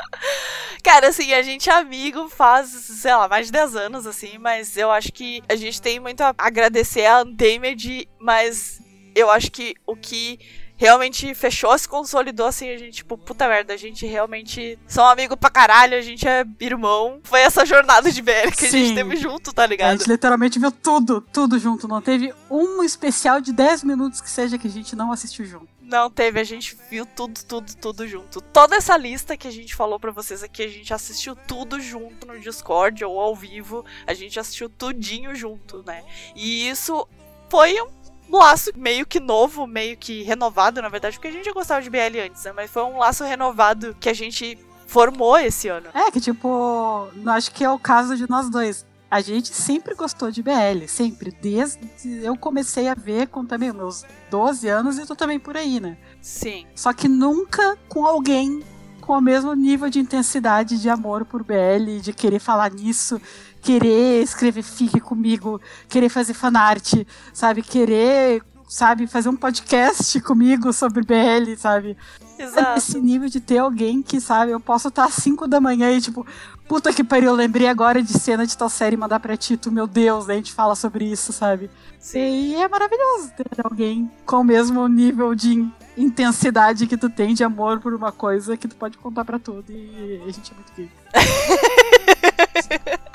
Cara, 0.83 1.07
assim, 1.07 1.33
a 1.33 1.41
gente 1.41 1.69
é 1.69 1.73
amigo 1.73 2.29
faz, 2.29 2.69
sei 2.69 3.13
lá, 3.13 3.27
mais 3.27 3.47
de 3.47 3.51
10 3.51 3.75
anos, 3.75 4.05
assim, 4.05 4.37
mas 4.37 4.77
eu 4.77 4.91
acho 4.91 5.11
que 5.11 5.41
a 5.49 5.55
gente 5.55 5.81
tem 5.81 5.99
muito 5.99 6.21
a 6.21 6.33
agradecer 6.37 7.05
a 7.05 7.21
Untamed, 7.23 8.07
mas 8.19 8.79
eu 9.15 9.31
acho 9.31 9.51
que 9.51 9.73
o 9.85 9.95
que 9.95 10.39
realmente 10.77 11.33
fechou, 11.33 11.77
se 11.77 11.87
consolidou 11.87 12.45
assim, 12.45 12.69
a 12.69 12.77
gente, 12.77 12.97
tipo, 12.97 13.17
puta 13.17 13.47
merda, 13.47 13.73
a 13.73 13.77
gente 13.77 14.05
realmente 14.05 14.77
são 14.87 15.05
amigos 15.07 15.37
pra 15.37 15.49
caralho, 15.49 15.97
a 15.97 16.01
gente 16.01 16.27
é 16.27 16.45
irmão. 16.59 17.19
Foi 17.23 17.39
essa 17.39 17.65
jornada 17.65 18.11
de 18.11 18.21
BL 18.21 18.51
que 18.51 18.67
Sim. 18.67 18.67
a 18.67 18.69
gente 18.69 18.95
teve 18.95 19.15
junto, 19.15 19.53
tá 19.53 19.65
ligado? 19.65 19.89
A 19.89 19.95
gente 19.97 20.09
literalmente 20.09 20.59
viu 20.59 20.71
tudo, 20.71 21.21
tudo 21.33 21.57
junto. 21.57 21.87
Não 21.87 22.01
teve 22.01 22.33
um 22.49 22.83
especial 22.83 23.39
de 23.39 23.53
10 23.53 23.83
minutos 23.83 24.21
que 24.21 24.29
seja 24.29 24.57
que 24.57 24.67
a 24.67 24.71
gente 24.71 24.95
não 24.95 25.11
assistiu 25.11 25.45
junto. 25.45 25.67
Não 25.85 26.09
teve, 26.09 26.39
a 26.39 26.43
gente 26.43 26.75
viu 26.89 27.05
tudo, 27.05 27.39
tudo, 27.45 27.75
tudo 27.75 28.07
junto. 28.07 28.41
Toda 28.41 28.75
essa 28.75 28.97
lista 28.97 29.38
que 29.38 29.47
a 29.47 29.51
gente 29.51 29.75
falou 29.75 29.99
para 29.99 30.11
vocês 30.11 30.41
aqui, 30.41 30.64
a 30.64 30.67
gente 30.67 30.91
assistiu 30.91 31.35
tudo 31.35 31.80
junto 31.80 32.25
no 32.25 32.39
Discord 32.39 33.05
ou 33.05 33.19
ao 33.19 33.35
vivo. 33.35 33.85
A 34.07 34.14
gente 34.14 34.39
assistiu 34.39 34.67
tudinho 34.67 35.35
junto, 35.35 35.83
né? 35.85 36.03
E 36.35 36.67
isso 36.67 37.07
foi 37.49 37.80
um 37.81 38.38
laço 38.38 38.72
meio 38.75 39.05
que 39.05 39.19
novo, 39.19 39.67
meio 39.67 39.95
que 39.95 40.23
renovado, 40.23 40.81
na 40.81 40.89
verdade, 40.89 41.17
porque 41.17 41.27
a 41.27 41.31
gente 41.31 41.45
já 41.45 41.53
gostava 41.53 41.83
de 41.83 41.89
BL 41.89 42.19
antes, 42.25 42.43
né? 42.43 42.51
Mas 42.51 42.72
foi 42.72 42.83
um 42.83 42.97
laço 42.97 43.23
renovado 43.23 43.95
que 43.99 44.09
a 44.09 44.14
gente 44.14 44.57
formou 44.88 45.38
esse 45.38 45.67
ano. 45.67 45.89
É, 45.93 46.09
que 46.09 46.19
tipo, 46.19 47.07
acho 47.27 47.51
que 47.51 47.64
é 47.64 47.69
o 47.69 47.77
caso 47.77 48.17
de 48.17 48.27
nós 48.27 48.49
dois. 48.49 48.85
A 49.15 49.21
gente 49.21 49.53
sempre 49.53 49.95
gostou 49.95 50.29
de 50.29 50.43
BL, 50.43 50.89
sempre. 50.89 51.31
Desde 51.31 51.79
eu 52.21 52.35
comecei 52.35 52.89
a 52.89 52.93
ver 52.93 53.29
com 53.29 53.45
também 53.45 53.71
meus 53.71 54.03
12 54.29 54.67
anos 54.67 54.97
e 54.97 55.05
tô 55.05 55.15
também 55.15 55.39
por 55.39 55.55
aí, 55.55 55.79
né? 55.79 55.97
Sim. 56.21 56.65
Só 56.75 56.91
que 56.91 57.07
nunca 57.07 57.77
com 57.87 58.05
alguém 58.05 58.61
com 58.99 59.13
o 59.13 59.21
mesmo 59.21 59.53
nível 59.53 59.89
de 59.89 59.99
intensidade 59.99 60.81
de 60.81 60.89
amor 60.89 61.23
por 61.23 61.45
BL, 61.45 62.01
de 62.01 62.11
querer 62.11 62.39
falar 62.39 62.69
nisso, 62.73 63.21
querer 63.61 64.21
escrever 64.21 64.63
fique 64.63 64.99
comigo, 64.99 65.61
querer 65.87 66.09
fazer 66.09 66.33
fanart, 66.33 66.95
sabe? 67.31 67.61
Querer, 67.61 68.43
sabe, 68.67 69.07
fazer 69.07 69.29
um 69.29 69.37
podcast 69.37 70.19
comigo 70.19 70.73
sobre 70.73 71.05
BL, 71.05 71.55
sabe? 71.57 71.95
Exato. 72.37 72.79
Esse 72.79 72.99
nível 72.99 73.29
de 73.29 73.39
ter 73.39 73.59
alguém 73.59 74.01
que, 74.01 74.19
sabe, 74.19 74.51
eu 74.51 74.59
posso 74.59 74.89
estar 74.89 75.05
às 75.05 75.13
5 75.13 75.47
da 75.47 75.61
manhã 75.61 75.89
e, 75.91 76.01
tipo, 76.01 76.27
puta 76.67 76.93
que 76.93 77.03
pariu, 77.03 77.29
eu 77.29 77.35
lembrei 77.35 77.67
agora 77.67 78.01
de 78.01 78.13
cena 78.13 78.45
de 78.45 78.57
tal 78.57 78.69
série 78.69 78.97
mandar 78.97 79.19
pra 79.19 79.37
Tito, 79.37 79.71
meu 79.71 79.87
Deus, 79.87 80.25
daí 80.25 80.35
a 80.35 80.39
gente 80.39 80.53
fala 80.53 80.75
sobre 80.75 81.05
isso, 81.05 81.31
sabe? 81.31 81.69
Sim. 81.99 82.19
E 82.19 82.55
é 82.55 82.67
maravilhoso 82.67 83.31
ter 83.35 83.45
alguém 83.63 84.11
com 84.25 84.37
o 84.37 84.43
mesmo 84.43 84.87
nível 84.87 85.35
de 85.35 85.67
intensidade 85.97 86.87
que 86.87 86.97
tu 86.97 87.09
tem 87.09 87.33
de 87.33 87.43
amor 87.43 87.79
por 87.79 87.93
uma 87.93 88.11
coisa 88.11 88.57
que 88.57 88.67
tu 88.67 88.75
pode 88.75 88.97
contar 88.97 89.23
para 89.23 89.39
tudo. 89.39 89.71
E 89.71 90.21
a 90.27 90.31
gente 90.31 90.51
é 90.51 90.55
muito 90.55 90.73
gay. 90.75 90.89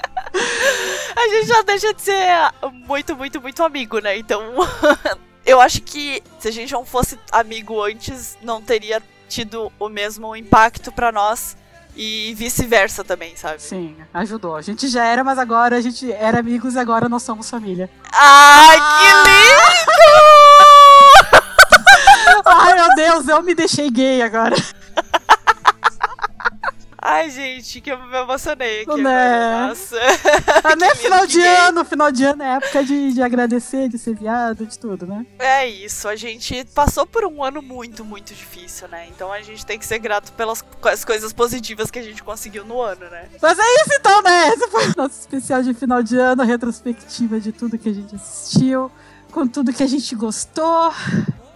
a 1.17 1.29
gente 1.29 1.47
já 1.47 1.63
deixa 1.63 1.95
de 1.95 2.03
ser 2.03 2.53
muito, 2.87 3.17
muito, 3.17 3.41
muito 3.41 3.63
amigo, 3.63 3.99
né? 3.99 4.19
Então, 4.19 4.43
eu 5.45 5.61
acho 5.61 5.83
que 5.83 6.23
se 6.39 6.49
a 6.49 6.53
gente 6.53 6.73
não 6.73 6.85
fosse 6.85 7.19
amigo 7.31 7.83
antes, 7.83 8.39
não 8.43 8.63
teria 8.63 9.03
tido 9.29 9.71
o 9.79 9.89
mesmo 9.89 10.35
impacto 10.35 10.91
para 10.91 11.13
nós 11.13 11.57
e 12.03 12.33
vice-versa 12.35 13.05
também, 13.05 13.37
sabe? 13.37 13.61
Sim, 13.61 13.95
ajudou. 14.15 14.57
A 14.57 14.63
gente 14.63 14.89
já 14.89 15.05
era, 15.05 15.23
mas 15.23 15.39
agora 15.39 15.77
a 15.77 15.81
gente 15.83 16.11
era 16.11 16.41
amigos 16.41 16.75
e 16.75 16.79
agora 16.79 17.11
nós 17.11 17.23
somos 17.23 17.51
família. 17.51 17.91
Ai, 18.11 18.79
que 18.79 19.05
lindo! 19.29 20.01
Ai, 22.47 22.75
meu 22.75 22.95
Deus, 22.95 23.29
eu 23.29 23.43
me 23.43 23.55
deixei 23.55 23.91
gay 23.91 24.23
agora. 24.23 24.57
Ai, 27.03 27.31
gente, 27.31 27.81
que 27.81 27.91
eu 27.91 27.99
me 27.99 28.15
emocionei 28.15 28.83
aqui 28.83 29.01
né? 29.01 29.67
Nossa. 29.69 29.97
Ah, 30.63 30.77
né? 30.77 30.93
final 30.97 31.27
de 31.27 31.39
gay. 31.39 31.57
ano, 31.57 31.85
final 31.85 32.13
de 32.13 32.25
ano 32.25 32.43
é 32.43 32.57
época 32.57 32.85
de, 32.85 33.15
de 33.15 33.23
agradecer, 33.23 33.89
de 33.89 33.97
ser 33.97 34.15
viado, 34.15 34.67
de 34.67 34.79
tudo, 34.79 35.07
né? 35.07 35.25
É 35.39 35.67
isso, 35.67 36.07
a 36.07 36.15
gente 36.15 36.63
passou 36.75 37.07
por 37.07 37.25
um 37.25 37.43
ano 37.43 37.63
muito, 37.63 38.05
muito 38.05 38.35
difícil, 38.35 38.87
né? 38.89 39.07
Então 39.09 39.33
a 39.33 39.41
gente 39.41 39.65
tem 39.65 39.79
que 39.79 39.87
ser 39.87 39.99
grato 39.99 40.31
pelas 40.33 40.63
coisas 41.07 41.33
positivas 41.33 41.91
que 41.91 41.99
a 41.99 42.03
gente 42.03 42.23
conseguiu 42.23 42.67
no 42.67 42.83
ano, 42.83 43.09
né? 43.09 43.31
Mas 43.41 43.59
é 43.59 43.75
isso 43.83 43.95
então, 43.95 44.21
né? 44.21 44.49
Esse 44.49 44.69
foi 44.69 44.87
o 44.89 44.95
nosso 44.95 45.21
especial 45.21 45.63
de 45.63 45.73
final 45.73 46.03
de 46.03 46.19
ano, 46.19 46.43
retrospectiva 46.43 47.41
de 47.41 47.51
tudo 47.51 47.79
que 47.79 47.89
a 47.89 47.95
gente 47.95 48.15
assistiu, 48.15 48.93
com 49.33 49.47
tudo 49.47 49.73
que 49.73 49.83
a 49.83 49.89
gente 49.89 50.15
gostou. 50.15 50.93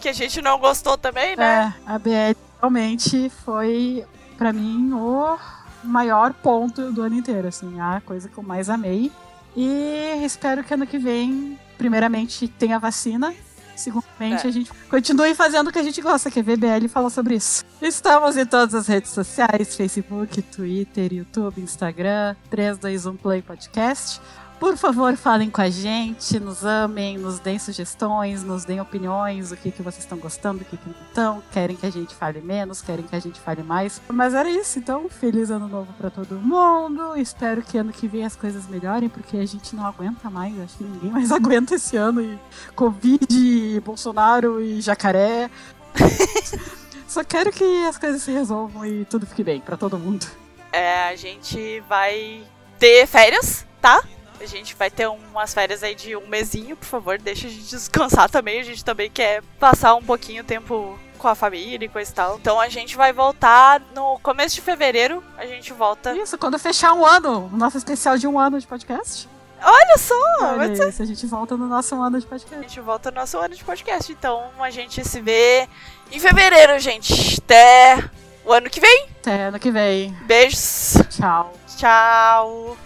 Que 0.00 0.08
a 0.08 0.12
gente 0.14 0.40
não 0.40 0.58
gostou 0.58 0.96
também, 0.96 1.36
né? 1.36 1.74
É, 1.86 1.92
a 1.92 1.98
BL 1.98 2.38
realmente 2.60 3.30
foi 3.44 4.06
para 4.44 4.52
mim, 4.52 4.92
o 4.92 5.38
maior 5.82 6.34
ponto 6.34 6.92
do 6.92 7.00
ano 7.00 7.14
inteiro, 7.14 7.48
assim, 7.48 7.80
a 7.80 8.02
coisa 8.04 8.28
que 8.28 8.36
eu 8.36 8.44
mais 8.44 8.68
amei. 8.68 9.10
E 9.56 10.22
espero 10.22 10.62
que 10.62 10.74
ano 10.74 10.86
que 10.86 10.98
vem, 10.98 11.58
primeiramente, 11.78 12.46
tenha 12.46 12.78
vacina. 12.78 13.34
Segundamente, 13.74 14.46
é. 14.46 14.50
a 14.50 14.52
gente 14.52 14.70
continue 14.90 15.34
fazendo 15.34 15.68
o 15.68 15.72
que 15.72 15.78
a 15.78 15.82
gente 15.82 15.98
gosta, 16.02 16.30
que 16.30 16.40
é 16.40 16.42
VBL 16.42 16.84
e 16.84 16.88
falar 16.88 17.08
sobre 17.08 17.36
isso. 17.36 17.64
Estamos 17.80 18.36
em 18.36 18.44
todas 18.44 18.74
as 18.74 18.86
redes 18.86 19.12
sociais: 19.12 19.74
Facebook, 19.74 20.42
Twitter, 20.42 21.14
YouTube, 21.14 21.62
Instagram, 21.62 22.36
321 22.50 23.16
Play 23.16 23.40
Podcast. 23.40 24.20
Por 24.64 24.78
favor, 24.78 25.14
falem 25.14 25.50
com 25.50 25.60
a 25.60 25.68
gente, 25.68 26.40
nos 26.40 26.64
amem, 26.64 27.18
nos 27.18 27.38
deem 27.38 27.58
sugestões, 27.58 28.42
nos 28.42 28.64
deem 28.64 28.80
opiniões, 28.80 29.52
o 29.52 29.56
que, 29.58 29.70
que 29.70 29.82
vocês 29.82 30.04
estão 30.04 30.16
gostando, 30.16 30.62
o 30.62 30.64
que, 30.64 30.78
que 30.78 30.88
não 30.88 30.96
estão, 31.06 31.42
querem 31.52 31.76
que 31.76 31.84
a 31.84 31.90
gente 31.90 32.14
fale 32.14 32.40
menos, 32.40 32.80
querem 32.80 33.04
que 33.04 33.14
a 33.14 33.20
gente 33.20 33.38
fale 33.38 33.62
mais. 33.62 34.00
Mas 34.08 34.32
era 34.32 34.48
isso, 34.48 34.78
então, 34.78 35.06
feliz 35.06 35.50
ano 35.50 35.68
novo 35.68 35.92
para 35.98 36.08
todo 36.08 36.36
mundo. 36.36 37.14
Espero 37.14 37.60
que 37.60 37.76
ano 37.76 37.92
que 37.92 38.08
vem 38.08 38.24
as 38.24 38.34
coisas 38.36 38.66
melhorem, 38.66 39.10
porque 39.10 39.36
a 39.36 39.44
gente 39.44 39.76
não 39.76 39.84
aguenta 39.84 40.30
mais, 40.30 40.58
acho 40.58 40.78
que 40.78 40.84
ninguém 40.84 41.10
mais 41.10 41.30
aguenta 41.30 41.74
esse 41.74 41.98
ano. 41.98 42.22
E 42.22 42.38
Covid, 42.74 43.82
Bolsonaro 43.84 44.62
e 44.62 44.80
jacaré. 44.80 45.50
Só 47.06 47.22
quero 47.22 47.52
que 47.52 47.84
as 47.86 47.98
coisas 47.98 48.22
se 48.22 48.32
resolvam 48.32 48.86
e 48.86 49.04
tudo 49.04 49.26
fique 49.26 49.44
bem 49.44 49.60
para 49.60 49.76
todo 49.76 49.98
mundo. 49.98 50.26
É, 50.72 51.10
a 51.10 51.16
gente 51.16 51.80
vai 51.86 52.42
ter 52.78 53.06
férias, 53.06 53.66
tá? 53.78 54.02
A 54.40 54.46
gente 54.46 54.74
vai 54.74 54.90
ter 54.90 55.08
umas 55.08 55.54
férias 55.54 55.82
aí 55.82 55.94
de 55.94 56.14
um 56.16 56.26
mesinho, 56.26 56.76
por 56.76 56.86
favor, 56.86 57.18
deixa 57.18 57.46
a 57.46 57.50
gente 57.50 57.64
descansar 57.70 58.28
também. 58.28 58.60
A 58.60 58.64
gente 58.64 58.84
também 58.84 59.10
quer 59.10 59.42
passar 59.58 59.94
um 59.94 60.02
pouquinho 60.02 60.44
tempo 60.44 60.98
com 61.18 61.28
a 61.28 61.34
família 61.34 61.86
e 61.86 61.88
coisa 61.88 62.10
e 62.10 62.14
tal. 62.14 62.36
Então 62.36 62.60
a 62.60 62.68
gente 62.68 62.96
vai 62.96 63.12
voltar 63.12 63.80
no 63.94 64.18
começo 64.18 64.54
de 64.56 64.60
fevereiro. 64.60 65.22
A 65.38 65.46
gente 65.46 65.72
volta. 65.72 66.14
Isso, 66.14 66.36
quando 66.36 66.58
fechar 66.58 66.92
um 66.92 67.06
ano, 67.06 67.50
o 67.52 67.56
nosso 67.56 67.78
especial 67.78 68.18
de 68.18 68.26
um 68.26 68.38
ano 68.38 68.60
de 68.60 68.66
podcast. 68.66 69.28
Olha 69.66 69.96
só! 69.96 70.14
Olha 70.42 70.76
ser- 70.76 70.88
isso, 70.90 71.02
a 71.02 71.06
gente 71.06 71.26
volta 71.26 71.56
no 71.56 71.66
nosso 71.66 71.94
ano 72.02 72.20
de 72.20 72.26
A 72.26 72.28
podcast. 72.28 72.60
gente 72.60 72.80
volta 72.80 73.10
no 73.10 73.16
nosso 73.18 73.38
ano 73.38 73.54
de 73.54 73.64
podcast. 73.64 74.12
Então 74.12 74.50
a 74.60 74.68
gente 74.68 75.02
se 75.08 75.20
vê 75.22 75.66
em 76.12 76.20
fevereiro, 76.20 76.78
gente. 76.78 77.40
Até 77.42 78.04
o 78.44 78.52
ano 78.52 78.68
que 78.68 78.78
vem. 78.80 79.06
Até 79.20 79.44
ano 79.44 79.58
que 79.58 79.70
vem. 79.70 80.12
Beijos. 80.26 80.94
Tchau. 81.08 81.54
Tchau. 81.78 82.76